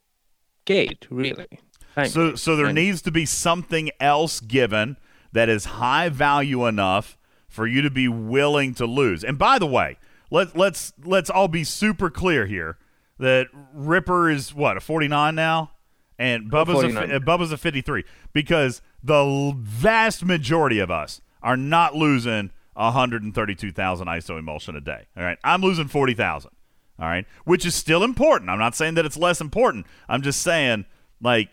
gate 0.66 1.08
really. 1.10 1.48
Time 1.96 2.08
So 2.08 2.36
so 2.36 2.56
there 2.56 2.74
needs 2.74 3.02
to 3.04 3.12
be 3.12 3.26
something 3.26 3.90
else 4.00 4.40
given 4.40 4.98
that 5.32 5.50
is 5.50 5.66
high 5.66 6.10
value 6.10 6.66
enough 6.66 7.18
for 7.48 7.66
you 7.66 7.82
to 7.82 7.90
be 7.90 8.08
willing 8.08 8.74
to 8.76 8.86
lose. 8.86 9.24
And 9.24 9.38
by 9.38 9.58
the 9.58 9.66
way, 9.66 9.98
let 10.30 10.58
let's 10.58 10.94
let's 11.04 11.30
all 11.30 11.48
be 11.48 11.64
super 11.64 12.10
clear 12.10 12.46
here 12.46 12.78
that 13.18 13.48
Ripper 13.74 14.30
is 14.30 14.54
what 14.54 14.76
a 14.76 14.82
49 14.82 15.34
now 15.34 15.72
and 16.18 16.52
Bubba's 16.52 16.84
a, 16.84 16.90
49. 16.90 17.10
fi- 17.10 17.20
Bubba's 17.20 17.52
a 17.52 17.58
53 17.58 18.04
because 18.34 18.82
the 19.04 19.54
vast 19.58 20.24
majority 20.24 20.80
of 20.80 20.90
us 20.90 21.22
are 21.42 21.58
not 21.58 21.96
losing 21.96 22.52
132,000 22.74 24.08
ISO 24.08 24.40
emulsion 24.40 24.76
a 24.76 24.82
day. 24.82 25.06
All 25.16 25.24
right. 25.24 25.38
I'm 25.44 25.62
losing 25.62 25.88
40,000. 25.88 26.52
All 27.00 27.08
right. 27.08 27.26
Which 27.44 27.66
is 27.66 27.76
still 27.76 28.04
important. 28.04 28.50
I'm 28.50 28.60
not 28.60 28.76
saying 28.76 28.96
that 28.96 29.06
it's 29.06 29.18
less 29.18 29.42
important. 29.42 29.86
I'm 30.08 30.22
just 30.22 30.42
saying 30.42 30.86
like 31.22 31.50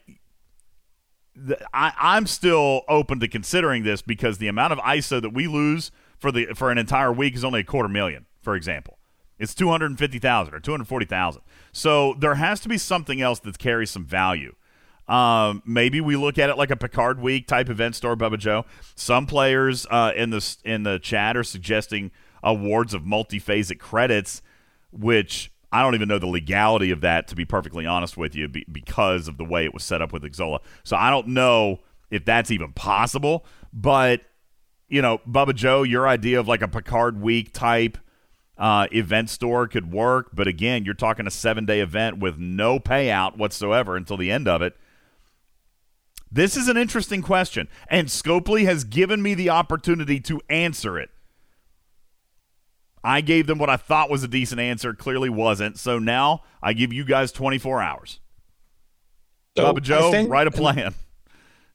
th- 1.35 1.61
I, 1.73 1.93
I'm 1.99 2.27
still 2.27 2.83
open 2.89 3.21
to 3.21 3.29
considering 3.29 3.83
this 3.83 4.03
because 4.03 4.39
the 4.39 4.49
amount 4.49 4.73
of 4.73 4.79
ISO 4.81 5.21
that 5.21 5.33
we 5.33 5.47
lose 5.47 5.91
for 6.19 6.31
the 6.31 6.47
for 6.55 6.71
an 6.71 6.79
entire 6.79 7.13
week 7.13 7.35
is 7.35 7.45
only 7.45 7.61
a 7.61 7.65
quarter 7.65 7.89
million, 7.89 8.27
for 8.41 8.55
example. 8.55 8.99
It's 9.43 9.55
two 9.55 9.69
hundred 9.69 9.87
and 9.87 9.99
fifty 9.99 10.21
thousand 10.21 10.55
or 10.55 10.61
two 10.61 10.71
hundred 10.71 10.87
forty 10.87 11.05
thousand. 11.05 11.43
So 11.73 12.15
there 12.15 12.37
has 12.37 12.61
to 12.61 12.69
be 12.69 12.79
something 12.79 13.21
else 13.21 13.41
that 13.41 13.59
carries 13.59 13.91
some 13.91 14.05
value. 14.05 14.55
Um, 15.09 15.65
maybe 15.67 16.01
we 16.01 16.15
look 16.15 16.39
at 16.39 16.49
it 16.49 16.57
like 16.57 16.71
a 16.71 16.77
Picard 16.77 17.21
Week 17.21 17.49
type 17.49 17.69
event 17.69 17.97
store, 17.97 18.17
Bubba 18.17 18.39
Joe. 18.39 18.65
Some 18.95 19.27
players 19.27 19.85
uh, 19.91 20.13
in 20.15 20.31
the 20.31 20.57
in 20.65 20.85
the 20.85 21.01
chat 21.01 21.37
are 21.37 21.43
suggesting 21.43 22.13
awards 22.41 22.95
of 22.95 23.03
multiphasic 23.03 23.81
credits, 23.81 24.43
which 24.93 25.51
I 25.73 25.83
don't 25.83 25.97
even 25.97 26.09
know 26.09 26.21
the 26.21 26.27
legality 26.29 26.93
of 26.93 27.01
that, 27.01 27.27
to 27.29 27.35
be 27.35 27.45
perfectly 27.45 27.85
honest 27.85 28.17
with 28.17 28.37
you, 28.37 28.47
be, 28.47 28.65
because 28.71 29.27
of 29.27 29.39
the 29.39 29.45
way 29.45 29.65
it 29.65 29.75
was 29.75 29.83
set 29.83 30.01
up 30.01 30.13
with 30.13 30.23
Xsolla. 30.23 30.61
So 30.85 30.97
I 30.97 31.11
don't 31.11 31.29
know 31.29 31.81
if 32.13 32.25
that's 32.25 32.53
even 32.53 32.73
possible. 32.75 33.45
But 33.73 34.21
you 34.89 35.03
know, 35.03 35.19
Bubba 35.29 35.55
Joe, 35.55 35.83
your 35.83 36.07
idea 36.07 36.39
of 36.39 36.47
like 36.47 36.63
a 36.63 36.69
Picard 36.69 37.21
Week 37.21 37.53
type 37.53 37.99
uh, 38.59 38.87
event 38.93 39.31
store 39.31 39.67
could 39.67 39.93
work. 39.93 40.31
But 40.33 40.47
again, 40.47 40.85
you're 40.85 40.95
talking 40.95 41.27
a 41.27 41.31
seven 41.31 41.65
day 41.65 41.81
event 41.81 42.19
with 42.19 42.39
no 42.39 42.79
payout 42.79 43.37
whatsoever 43.37 43.97
until 43.97 44.17
the 44.17 44.31
end 44.31 44.49
of 44.49 44.63
it. 44.63 44.77
This 46.31 46.57
is 46.57 46.69
an 46.69 46.79
interesting 46.79 47.21
question, 47.21 47.69
and 47.89 48.09
Scopely 48.09 48.65
has 48.65 48.85
given 48.85 49.21
me 49.21 49.35
the 49.35 49.51
opportunity 49.51 50.19
to 50.21 50.41
answer 50.49 50.99
it. 50.99 51.11
I 53.05 53.21
gave 53.21 53.47
them 53.47 53.59
what 53.59 53.69
I 53.69 53.77
thought 53.77 54.09
was 54.11 54.23
a 54.23 54.29
decent 54.29 54.61
answer, 54.61 54.95
clearly 54.95 55.29
wasn't. 55.29 55.79
So 55.79 55.99
now 55.99 56.43
I 56.63 56.73
give 56.73 56.93
you 56.93 57.05
guys 57.05 57.33
24 57.33 57.83
hours. 57.83 58.21
So, 59.57 59.65
Bubba 59.65 59.83
Joe, 59.83 60.11
think- 60.11 60.31
write 60.31 60.47
a 60.47 60.51
plan. 60.51 60.95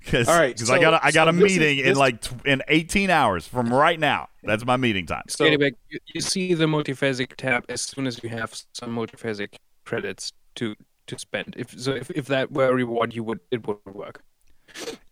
Because 0.08 0.30
All 0.30 0.40
right, 0.40 0.58
I 0.60 0.64
so- 0.64 0.80
got 0.80 0.94
a, 0.94 1.06
I 1.06 1.12
got 1.12 1.26
so 1.26 1.30
a 1.30 1.34
this 1.34 1.52
is- 1.52 1.60
meeting 1.60 1.86
in 1.86 1.96
like 1.98 2.22
tw- 2.22 2.46
in 2.46 2.62
18 2.70 3.10
hours 3.10 3.46
from 3.46 3.74
right 3.74 4.00
now. 4.00 4.30
That's 4.42 4.66
my 4.66 4.78
meeting 4.78 5.06
time. 5.06 5.24
So 5.28 5.44
Anyway, 5.44 5.72
you, 5.90 6.00
you 6.14 6.22
see 6.22 6.54
the 6.54 6.64
multiphasic 6.66 7.36
tab 7.36 7.66
as 7.68 7.82
soon 7.82 8.08
as 8.08 8.24
you 8.24 8.30
have 8.30 8.54
some 8.74 8.96
multiphasic 8.96 9.56
credits 9.84 10.32
to 10.56 10.76
to 11.08 11.20
spend. 11.20 11.56
If 11.58 11.78
so, 11.78 11.92
if, 11.92 12.10
if 12.12 12.28
that 12.28 12.54
were 12.54 12.70
a 12.70 12.74
reward, 12.74 13.14
you 13.14 13.24
would 13.26 13.42
it 13.52 13.68
would 13.68 13.78
work. 13.86 14.24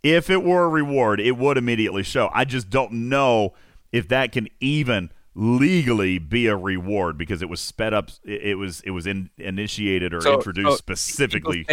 If 0.01 0.29
it 0.29 0.43
were 0.43 0.63
a 0.63 0.69
reward, 0.69 1.19
it 1.19 1.37
would 1.37 1.57
immediately 1.57 2.03
show. 2.03 2.29
I 2.33 2.45
just 2.45 2.69
don't 2.69 2.93
know 3.09 3.53
if 3.91 4.07
that 4.07 4.31
can 4.31 4.47
even 4.61 5.11
legally 5.33 6.17
be 6.17 6.47
a 6.47 6.55
reward 6.55 7.17
because 7.17 7.41
it 7.41 7.49
was 7.49 7.59
sped 7.59 7.93
up. 7.93 8.09
It 8.23 8.41
it 8.43 8.55
was 8.55 8.79
it 8.85 8.91
was 8.91 9.05
in, 9.05 9.29
initiated 9.37 10.13
or 10.13 10.21
So- 10.21 10.35
introduced 10.35 10.69
so 10.71 10.75
specifically. 10.77 11.65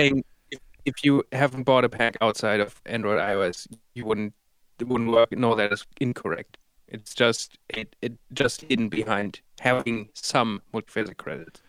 If, 0.85 1.05
you 1.05 1.25
haven't 1.33 1.65
bought 1.65 1.85
a 1.85 1.89
pack 1.89 2.17
outside 2.21 2.61
of 2.61 2.81
Android 2.87 3.19
iOS, 3.19 3.67
you 3.95 4.05
wouldn't 4.05 4.35
it 4.79 4.89
wouldn't 4.89 5.11
work. 5.11 5.31
No, 5.33 5.55
that 5.55 5.73
is 5.73 5.87
incorrect. 6.01 6.59
It's 6.89 7.15
just 7.15 7.59
it 7.69 7.95
it 8.03 8.15
just 8.33 8.63
hidden 8.63 8.89
behind 8.89 9.41
having 9.61 10.09
some 10.15 10.63
multiphasic 10.75 11.17
credits. 11.17 11.63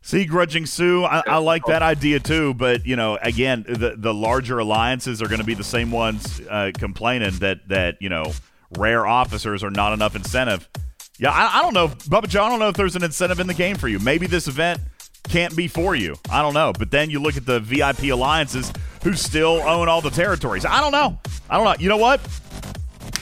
See, 0.00 0.24
grudging 0.24 0.66
Sue, 0.66 1.04
I, 1.04 1.22
I 1.26 1.36
like 1.38 1.64
that 1.66 1.82
idea 1.82 2.18
too. 2.18 2.54
But 2.54 2.86
you 2.86 2.96
know, 2.96 3.18
again, 3.22 3.64
the 3.68 3.94
the 3.96 4.14
larger 4.14 4.58
alliances 4.58 5.22
are 5.22 5.28
going 5.28 5.40
to 5.40 5.46
be 5.46 5.54
the 5.54 5.64
same 5.64 5.90
ones 5.90 6.40
uh, 6.48 6.72
complaining 6.76 7.32
that 7.38 7.68
that 7.68 8.00
you 8.00 8.08
know 8.08 8.32
rare 8.78 9.06
officers 9.06 9.62
are 9.62 9.70
not 9.70 9.92
enough 9.92 10.16
incentive. 10.16 10.68
Yeah, 11.18 11.30
I, 11.30 11.58
I 11.58 11.62
don't 11.62 11.74
know, 11.74 11.88
Bubba 11.88 12.28
John. 12.28 12.46
I 12.46 12.50
don't 12.50 12.58
know 12.58 12.68
if 12.68 12.76
there's 12.76 12.96
an 12.96 13.04
incentive 13.04 13.38
in 13.38 13.46
the 13.46 13.54
game 13.54 13.76
for 13.76 13.86
you. 13.86 13.98
Maybe 13.98 14.26
this 14.26 14.48
event 14.48 14.80
can't 15.28 15.54
be 15.56 15.68
for 15.68 15.94
you. 15.94 16.16
I 16.30 16.42
don't 16.42 16.54
know. 16.54 16.72
But 16.78 16.90
then 16.90 17.10
you 17.10 17.20
look 17.20 17.36
at 17.36 17.46
the 17.46 17.60
VIP 17.60 18.04
alliances 18.04 18.72
who 19.02 19.14
still 19.14 19.62
own 19.62 19.88
all 19.88 20.00
the 20.00 20.10
territories. 20.10 20.64
I 20.64 20.80
don't 20.80 20.92
know. 20.92 21.18
I 21.48 21.56
don't 21.56 21.64
know. 21.64 21.74
You 21.78 21.88
know 21.88 21.96
what? 21.96 22.20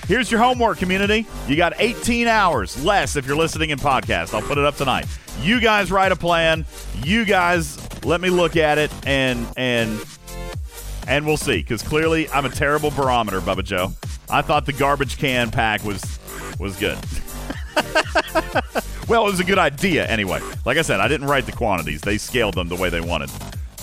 Here's 0.07 0.31
your 0.31 0.41
homework, 0.41 0.79
community. 0.79 1.27
You 1.47 1.57
got 1.57 1.75
18 1.79 2.27
hours 2.27 2.83
less 2.85 3.15
if 3.15 3.27
you're 3.27 3.37
listening 3.37 3.71
in 3.71 3.79
podcast. 3.79 4.35
I'll 4.35 4.43
put 4.43 4.59
it 4.59 4.65
up 4.65 4.77
tonight. 4.77 5.07
You 5.41 5.61
guys 5.61 5.93
write 5.93 6.11
a 6.11 6.17
plan. 6.17 6.67
You 7.05 7.25
guys 7.25 7.79
let 8.05 8.21
me 8.21 8.29
look 8.29 8.57
at 8.57 8.79
it 8.79 8.91
and 9.07 9.47
and 9.57 10.05
and 11.07 11.25
we'll 11.25 11.37
see. 11.37 11.59
Because 11.59 11.83
clearly, 11.83 12.29
I'm 12.31 12.45
a 12.45 12.51
terrible 12.51 12.91
barometer, 12.91 13.41
Bubba 13.41 13.63
Joe. 13.65 13.93
I 14.29 14.43
thought 14.43 14.67
the 14.67 14.73
garbage 14.73 15.17
can 15.17 15.51
pack 15.51 15.85
was 15.85 16.19
was 16.59 16.77
good. 16.77 16.99
well, 19.11 19.27
it 19.27 19.31
was 19.33 19.41
a 19.41 19.45
good 19.45 19.59
idea 19.59 20.07
anyway. 20.07 20.41
Like 20.65 20.79
I 20.79 20.83
said, 20.83 21.01
I 21.01 21.09
didn't 21.09 21.27
write 21.27 21.45
the 21.45 21.51
quantities. 21.53 22.01
They 22.01 22.17
scaled 22.17 22.55
them 22.55 22.69
the 22.69 22.77
way 22.77 22.91
they 22.91 23.01
wanted. 23.01 23.29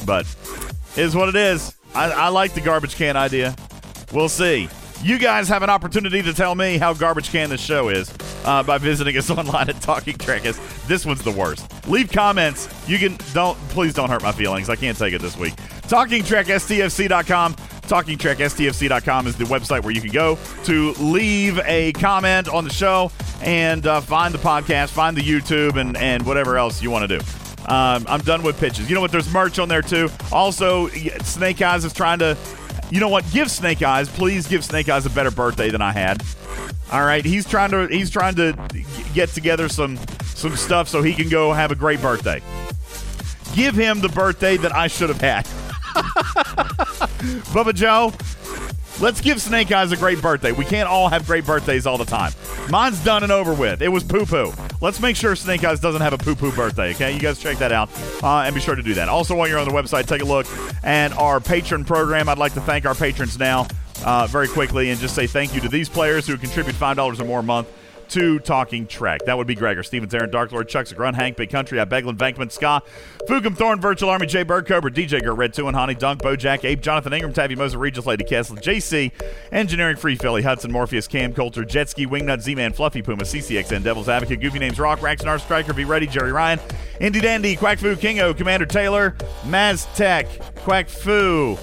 But 0.05 0.25
is 0.95 1.17
what 1.17 1.27
it 1.27 1.35
is. 1.35 1.75
I, 1.93 2.09
I 2.11 2.27
like 2.29 2.53
the 2.53 2.61
garbage 2.61 2.95
can 2.95 3.17
idea. 3.17 3.53
We'll 4.13 4.29
see. 4.29 4.69
You 5.03 5.19
guys 5.19 5.49
have 5.49 5.63
an 5.63 5.69
opportunity 5.69 6.21
to 6.21 6.33
tell 6.33 6.55
me 6.55 6.77
how 6.77 6.93
garbage 6.93 7.29
can 7.29 7.49
this 7.49 7.59
show 7.59 7.89
is 7.89 8.11
uh, 8.45 8.63
by 8.63 8.77
visiting 8.77 9.17
us 9.17 9.29
online 9.37 9.69
at 9.69 9.81
Talking 9.81 10.17
Trekkers. 10.17 10.57
This 10.87 11.05
one's 11.05 11.23
the 11.23 11.31
worst. 11.31 11.87
Leave 11.89 12.09
comments. 12.09 12.69
You 12.87 12.97
can 12.97 13.17
don't 13.33 13.57
please 13.69 13.93
don't 13.93 14.09
hurt 14.09 14.23
my 14.23 14.31
feelings. 14.31 14.69
I 14.69 14.77
can't 14.77 14.97
take 14.97 15.13
it 15.13 15.21
this 15.21 15.35
week. 15.35 15.55
TalkingTrekSTFC.com. 17.87 18.27
TalkingTrekSTFC.com 18.87 19.27
is 19.27 19.35
the 19.35 19.45
website 19.45 19.83
where 19.83 19.91
you 19.91 20.01
can 20.01 20.11
go 20.11 20.37
to 20.63 20.93
leave 20.93 21.59
a 21.59 21.91
comment 21.93 22.47
on 22.47 22.63
the 22.63 22.69
show 22.69 23.11
and 23.41 23.85
uh, 23.85 24.01
find 24.01 24.33
the 24.33 24.39
podcast, 24.39 24.89
find 24.89 25.15
the 25.15 25.21
YouTube, 25.21 25.79
and 25.79 25.97
and 25.97 26.25
whatever 26.25 26.57
else 26.57 26.81
you 26.81 26.91
want 26.91 27.09
to 27.09 27.19
do. 27.19 27.25
Um, 27.67 28.05
I'm 28.07 28.21
done 28.21 28.43
with 28.43 28.59
pitches. 28.59 28.89
You 28.89 28.95
know 28.95 29.01
what? 29.01 29.11
There's 29.11 29.31
merch 29.31 29.59
on 29.59 29.67
there 29.69 29.81
too. 29.81 30.09
Also, 30.31 30.87
Snake 30.87 31.61
Eyes 31.61 31.85
is 31.85 31.93
trying 31.93 32.19
to. 32.19 32.37
You 32.89 33.01
know 33.01 33.09
what? 33.09 33.29
Give 33.31 33.51
Snake 33.51 33.81
Eyes, 33.81 34.07
please 34.07 34.47
give 34.47 34.63
Snake 34.63 34.87
Eyes 34.87 35.05
a 35.05 35.09
better 35.09 35.31
birthday 35.31 35.69
than 35.69 35.81
I 35.81 35.91
had. 35.91 36.23
All 36.91 37.03
right, 37.03 37.25
he's 37.25 37.45
trying 37.45 37.71
to 37.71 37.87
he's 37.87 38.09
trying 38.09 38.35
to 38.35 38.57
get 39.13 39.29
together 39.29 39.67
some 39.67 39.97
some 40.23 40.55
stuff 40.55 40.87
so 40.87 41.01
he 41.01 41.13
can 41.13 41.27
go 41.27 41.51
have 41.51 41.71
a 41.71 41.75
great 41.75 42.01
birthday. 42.01 42.41
Give 43.53 43.75
him 43.75 43.99
the 43.99 44.09
birthday 44.09 44.55
that 44.57 44.73
I 44.73 44.87
should 44.87 45.09
have 45.09 45.19
had. 45.19 45.47
Bubba 47.53 47.73
Joe, 47.73 48.13
let's 49.01 49.21
give 49.21 49.41
Snake 49.41 49.71
Eyes 49.71 49.91
a 49.91 49.97
great 49.97 50.21
birthday. 50.21 50.51
We 50.51 50.65
can't 50.65 50.87
all 50.87 51.09
have 51.09 51.25
great 51.25 51.45
birthdays 51.45 51.85
all 51.85 51.97
the 51.97 52.05
time. 52.05 52.31
Mine's 52.69 53.03
done 53.03 53.23
and 53.23 53.31
over 53.31 53.53
with. 53.53 53.81
It 53.81 53.89
was 53.89 54.03
poo 54.03 54.25
poo. 54.25 54.53
Let's 54.81 54.99
make 54.99 55.15
sure 55.15 55.35
Snake 55.35 55.63
Eyes 55.63 55.79
doesn't 55.79 56.01
have 56.01 56.13
a 56.13 56.17
poo 56.17 56.35
poo 56.35 56.51
birthday, 56.51 56.91
okay? 56.91 57.13
You 57.13 57.19
guys 57.19 57.39
check 57.39 57.57
that 57.57 57.71
out 57.71 57.89
uh, 58.23 58.41
and 58.41 58.53
be 58.53 58.61
sure 58.61 58.75
to 58.75 58.83
do 58.83 58.93
that. 58.95 59.09
Also, 59.09 59.35
while 59.35 59.47
you're 59.47 59.59
on 59.59 59.67
the 59.67 59.73
website, 59.73 60.05
take 60.05 60.21
a 60.21 60.25
look 60.25 60.45
at 60.83 61.11
our 61.13 61.39
patron 61.39 61.83
program. 61.85 62.29
I'd 62.29 62.37
like 62.37 62.53
to 62.53 62.61
thank 62.61 62.85
our 62.85 62.95
patrons 62.95 63.39
now 63.39 63.67
uh, 64.05 64.27
very 64.27 64.47
quickly 64.47 64.89
and 64.89 64.99
just 64.99 65.15
say 65.15 65.27
thank 65.27 65.55
you 65.55 65.61
to 65.61 65.69
these 65.69 65.89
players 65.89 66.27
who 66.27 66.37
contribute 66.37 66.75
$5 66.75 67.19
or 67.19 67.25
more 67.25 67.39
a 67.39 67.43
month 67.43 67.67
to 68.09 68.39
Talking 68.39 68.87
Trek. 68.87 69.21
That 69.25 69.37
would 69.37 69.47
be 69.47 69.55
Gregor, 69.55 69.83
Stevens, 69.83 70.13
Aaron, 70.13 70.29
Dark 70.29 70.51
Lord, 70.51 70.67
Chuck's 70.67 70.93
Grunt, 70.93 71.15
Hank, 71.15 71.37
Big 71.37 71.49
Country, 71.49 71.79
I 71.79 71.85
Beglin, 71.85 72.17
Vankman, 72.17 72.51
Ska, 72.51 72.81
Fugum, 73.27 73.55
Thorn, 73.55 73.81
Virtual 73.81 74.09
Army, 74.09 74.27
Jay 74.27 74.43
Bird, 74.43 74.67
Cobra, 74.67 74.91
DJ 74.91 75.23
Girl, 75.23 75.35
Red 75.35 75.53
2 75.53 75.67
and 75.67 75.75
Honey, 75.75 75.95
Dunk, 75.95 76.21
Bojack, 76.21 76.63
Abe, 76.63 76.81
Jonathan 76.81 77.13
Ingram, 77.13 77.33
Tabby, 77.33 77.55
Moser, 77.55 77.77
Regis, 77.77 78.05
Lady 78.05 78.23
Castle, 78.23 78.55
JC, 78.55 79.11
Engineering, 79.51 79.97
Free 79.97 80.15
Philly, 80.15 80.41
Hudson, 80.41 80.71
Morpheus, 80.71 81.07
Cam, 81.07 81.33
Coulter, 81.33 81.63
Jetski, 81.63 82.07
Wingnut, 82.07 82.41
Z-Man, 82.41 82.73
Fluffy, 82.73 83.01
Puma, 83.01 83.23
CCXN, 83.23 83.83
Devil's 83.83 84.09
Advocate, 84.09 84.39
Goofy 84.39 84.59
Names, 84.59 84.79
Rock, 84.79 84.99
Raxonar, 84.99 85.39
Striker, 85.39 85.73
Be 85.73 85.85
Ready, 85.85 86.07
Jerry 86.07 86.31
Ryan, 86.31 86.59
Indy 86.99 87.19
Dandy, 87.19 87.55
Quack 87.55 87.79
Fu, 87.79 87.95
Kingo, 87.95 88.33
Commander 88.33 88.65
Taylor, 88.65 89.15
Maz 89.43 89.93
Tech, 89.95 90.27
Quack 90.57 90.87
Fu, 90.89 91.57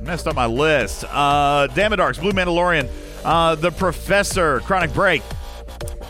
messed 0.00 0.26
up 0.26 0.34
my 0.34 0.46
list. 0.46 1.04
Uh, 1.08 1.68
Damadarks, 1.72 2.20
Blue 2.20 2.32
Mandalorian, 2.32 2.88
uh, 3.24 3.54
The 3.54 3.70
Professor, 3.70 4.60
Chronic 4.60 4.92
Break, 4.94 5.22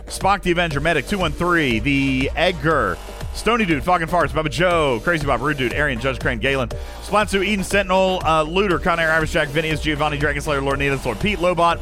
Spock 0.06 0.42
the 0.42 0.50
Avenger, 0.50 0.80
Medic 0.80 1.06
213, 1.06 1.82
The 1.82 2.30
Edgar, 2.34 2.96
Stony 3.34 3.64
Dude, 3.64 3.84
Fogging 3.84 4.08
Farts, 4.08 4.30
Bubba 4.30 4.50
Joe, 4.50 5.00
Crazy 5.04 5.26
Bob, 5.26 5.40
Rude 5.40 5.58
Dude, 5.58 5.72
Arian, 5.72 6.00
Judge 6.00 6.18
Crane, 6.18 6.38
Galen, 6.38 6.68
Splatsu, 7.02 7.44
Eden 7.44 7.64
Sentinel, 7.64 8.20
uh, 8.24 8.42
Looter, 8.42 8.78
Conair, 8.78 9.10
Irish 9.10 9.32
Jack, 9.32 9.48
Vinius, 9.48 9.82
Giovanni, 9.82 10.18
Dragon 10.18 10.42
Slayer, 10.42 10.60
Lord 10.60 10.78
Needles, 10.78 11.04
Lord 11.04 11.20
Pete, 11.20 11.38
Lobot, 11.38 11.80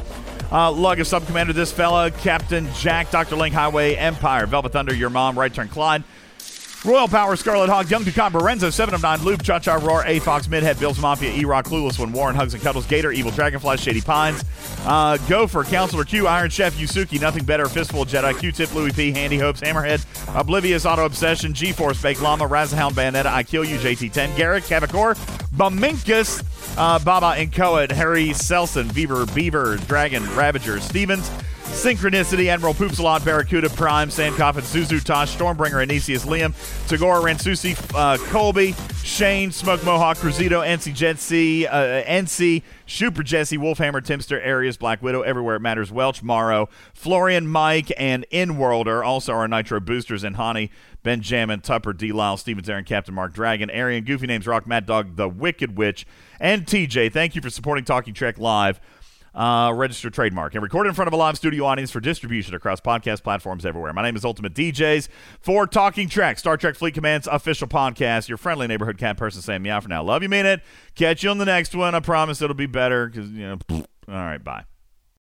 uh, 0.51 0.71
Lug 0.71 0.99
of 0.99 1.07
Sub 1.07 1.25
Commander, 1.25 1.53
this 1.53 1.71
fella, 1.71 2.11
Captain 2.11 2.67
Jack, 2.75 3.11
Dr. 3.11 3.35
Link, 3.35 3.55
Highway, 3.55 3.95
Empire, 3.95 4.45
Velvet 4.45 4.71
Thunder, 4.71 4.93
Your 4.93 5.09
Mom, 5.09 5.37
Right 5.37 5.53
Turn 5.53 5.67
Clyde, 5.67 6.03
Royal 6.85 7.07
Power, 7.07 7.35
Scarlet 7.35 7.69
Hawk, 7.69 7.89
Young 7.89 8.03
Ducon, 8.03 8.33
Lorenzo, 8.33 8.69
7 8.69 8.93
of 8.93 9.01
9, 9.01 9.23
Loop, 9.23 9.41
Cha 9.41 9.59
Cha, 9.59 9.75
Roar, 9.75 10.03
A 10.05 10.19
Fox, 10.19 10.47
Midhead, 10.47 10.79
Bills 10.79 10.99
Mafia, 10.99 11.31
E 11.33 11.43
Rock, 11.43 11.65
Clueless 11.65 11.97
One, 11.99 12.11
Warren, 12.11 12.35
Hugs 12.35 12.53
and 12.53 12.61
Cuddles, 12.61 12.85
Gator, 12.85 13.11
Evil 13.11 13.31
Dragonfly, 13.31 13.77
Shady 13.77 13.99
Pines, 13.99 14.43
uh, 14.85 15.17
Gopher, 15.27 15.63
Counselor 15.63 16.05
Q, 16.05 16.27
Iron 16.27 16.49
Chef, 16.49 16.75
Yusuki, 16.75 17.19
Nothing 17.19 17.43
Better, 17.43 17.67
Fistful 17.67 18.05
Jedi, 18.05 18.39
Q 18.39 18.51
Tip, 18.51 18.73
Louis 18.75 18.91
P, 18.93 19.11
Handy 19.11 19.37
Hopes, 19.37 19.59
Hammerhead, 19.61 20.05
Oblivious, 20.39 20.85
Auto 20.85 21.05
Obsession, 21.05 21.53
G 21.53 21.71
Force, 21.71 21.99
Fake 21.99 22.21
Llama, 22.21 22.47
Razzahound, 22.47 22.91
Bayonetta, 22.91 23.25
I 23.25 23.43
Kill 23.43 23.65
You, 23.65 23.77
JT10, 23.79 24.37
Garrett, 24.37 24.63
Cavacor, 24.65 25.15
Baminkus, 25.55 26.43
uh, 26.77 26.99
Baba 26.99 27.39
and 27.39 27.51
Coed, 27.51 27.91
Harry 27.91 28.29
Selson, 28.29 28.93
Beaver, 28.93 29.25
Beaver, 29.25 29.77
Dragon, 29.87 30.23
Ravager, 30.35 30.79
Stevens, 30.79 31.29
Synchronicity, 31.67 32.47
Admiral 32.47 32.73
Poopsalot, 32.73 33.23
Barracuda, 33.23 33.69
Prime, 33.69 34.09
Sandcoffin, 34.09 34.63
Suzu, 34.63 35.03
Tosh, 35.03 35.37
Stormbringer, 35.37 35.85
Anisius, 35.85 36.25
Liam, 36.25 36.51
Tagora, 36.87 37.21
Ransusi, 37.21 37.77
uh, 37.93 38.17
Colby, 38.29 38.73
Shane, 39.03 39.51
Smoke 39.51 39.83
Mohawk, 39.85 40.17
Cruzito, 40.17 40.65
NC 40.65 40.93
Jetsy, 40.93 41.67
uh, 41.67 42.03
NC, 42.03 42.63
Super 42.87 43.21
Jesse, 43.21 43.57
Wolfhammer, 43.57 44.01
Timster, 44.01 44.43
Arias, 44.43 44.75
Black 44.77 45.01
Widow, 45.01 45.21
Everywhere 45.21 45.57
It 45.57 45.61
Matters, 45.61 45.91
Welch, 45.91 46.23
Morrow, 46.23 46.67
Florian, 46.93 47.47
Mike, 47.47 47.91
and 47.97 48.25
Inworlder. 48.31 49.05
Also 49.05 49.33
our 49.33 49.47
Nitro 49.47 49.79
boosters 49.79 50.23
and 50.23 50.35
Hani, 50.35 50.69
Benjamin, 51.03 51.61
Tupper, 51.61 51.93
D. 51.93 52.11
Lyle, 52.11 52.37
Stevens, 52.37 52.69
Aaron, 52.69 52.85
Captain 52.85 53.13
Mark, 53.13 53.33
Dragon, 53.33 53.69
Arian, 53.69 54.03
Goofy 54.03 54.27
Names, 54.27 54.47
Rock, 54.47 54.67
Mad 54.67 54.85
Dog, 54.85 55.15
The 55.15 55.29
Wicked 55.29 55.77
Witch, 55.77 56.05
and 56.39 56.65
TJ. 56.65 57.13
Thank 57.13 57.35
you 57.35 57.41
for 57.41 57.49
supporting 57.49 57.85
Talking 57.85 58.13
Trek 58.13 58.37
Live 58.39 58.81
uh, 59.37 59.71
registered 59.71 60.13
trademark 60.13 60.55
and 60.55 60.63
recorded 60.63 60.89
in 60.89 60.95
front 60.95 61.07
of 61.07 61.13
a 61.13 61.17
live 61.17 61.37
studio 61.37 61.65
audience 61.65 61.91
for 61.91 61.99
distribution 61.99 62.55
across 62.55 62.81
podcast 62.81 63.23
platforms 63.23 63.65
everywhere. 63.65 63.93
My 63.93 64.01
name 64.01 64.15
is 64.15 64.25
Ultimate 64.25 64.53
DJs 64.53 65.07
for 65.39 65.67
Talking 65.67 66.09
Trek, 66.09 66.39
Star 66.39 66.57
Trek 66.57 66.75
Fleet 66.75 66.95
Command's 66.95 67.27
official 67.27 67.67
podcast. 67.67 68.27
Your 68.27 68.37
friendly 68.37 68.67
neighborhood 68.67 68.97
cat 68.97 69.15
person 69.15 69.41
saying 69.41 69.61
meow 69.61 69.79
for 69.79 69.89
now. 69.89 70.03
Love 70.03 70.23
you, 70.23 70.29
mean 70.29 70.47
it. 70.47 70.61
Catch 70.95 71.23
you 71.23 71.29
on 71.29 71.37
the 71.37 71.45
next 71.45 71.75
one. 71.75 71.93
I 71.93 71.99
promise 71.99 72.41
it'll 72.41 72.55
be 72.55 72.65
better 72.65 73.07
because, 73.07 73.29
you 73.29 73.47
know, 73.47 73.57
all 73.69 73.85
right, 74.07 74.43
bye. 74.43 74.63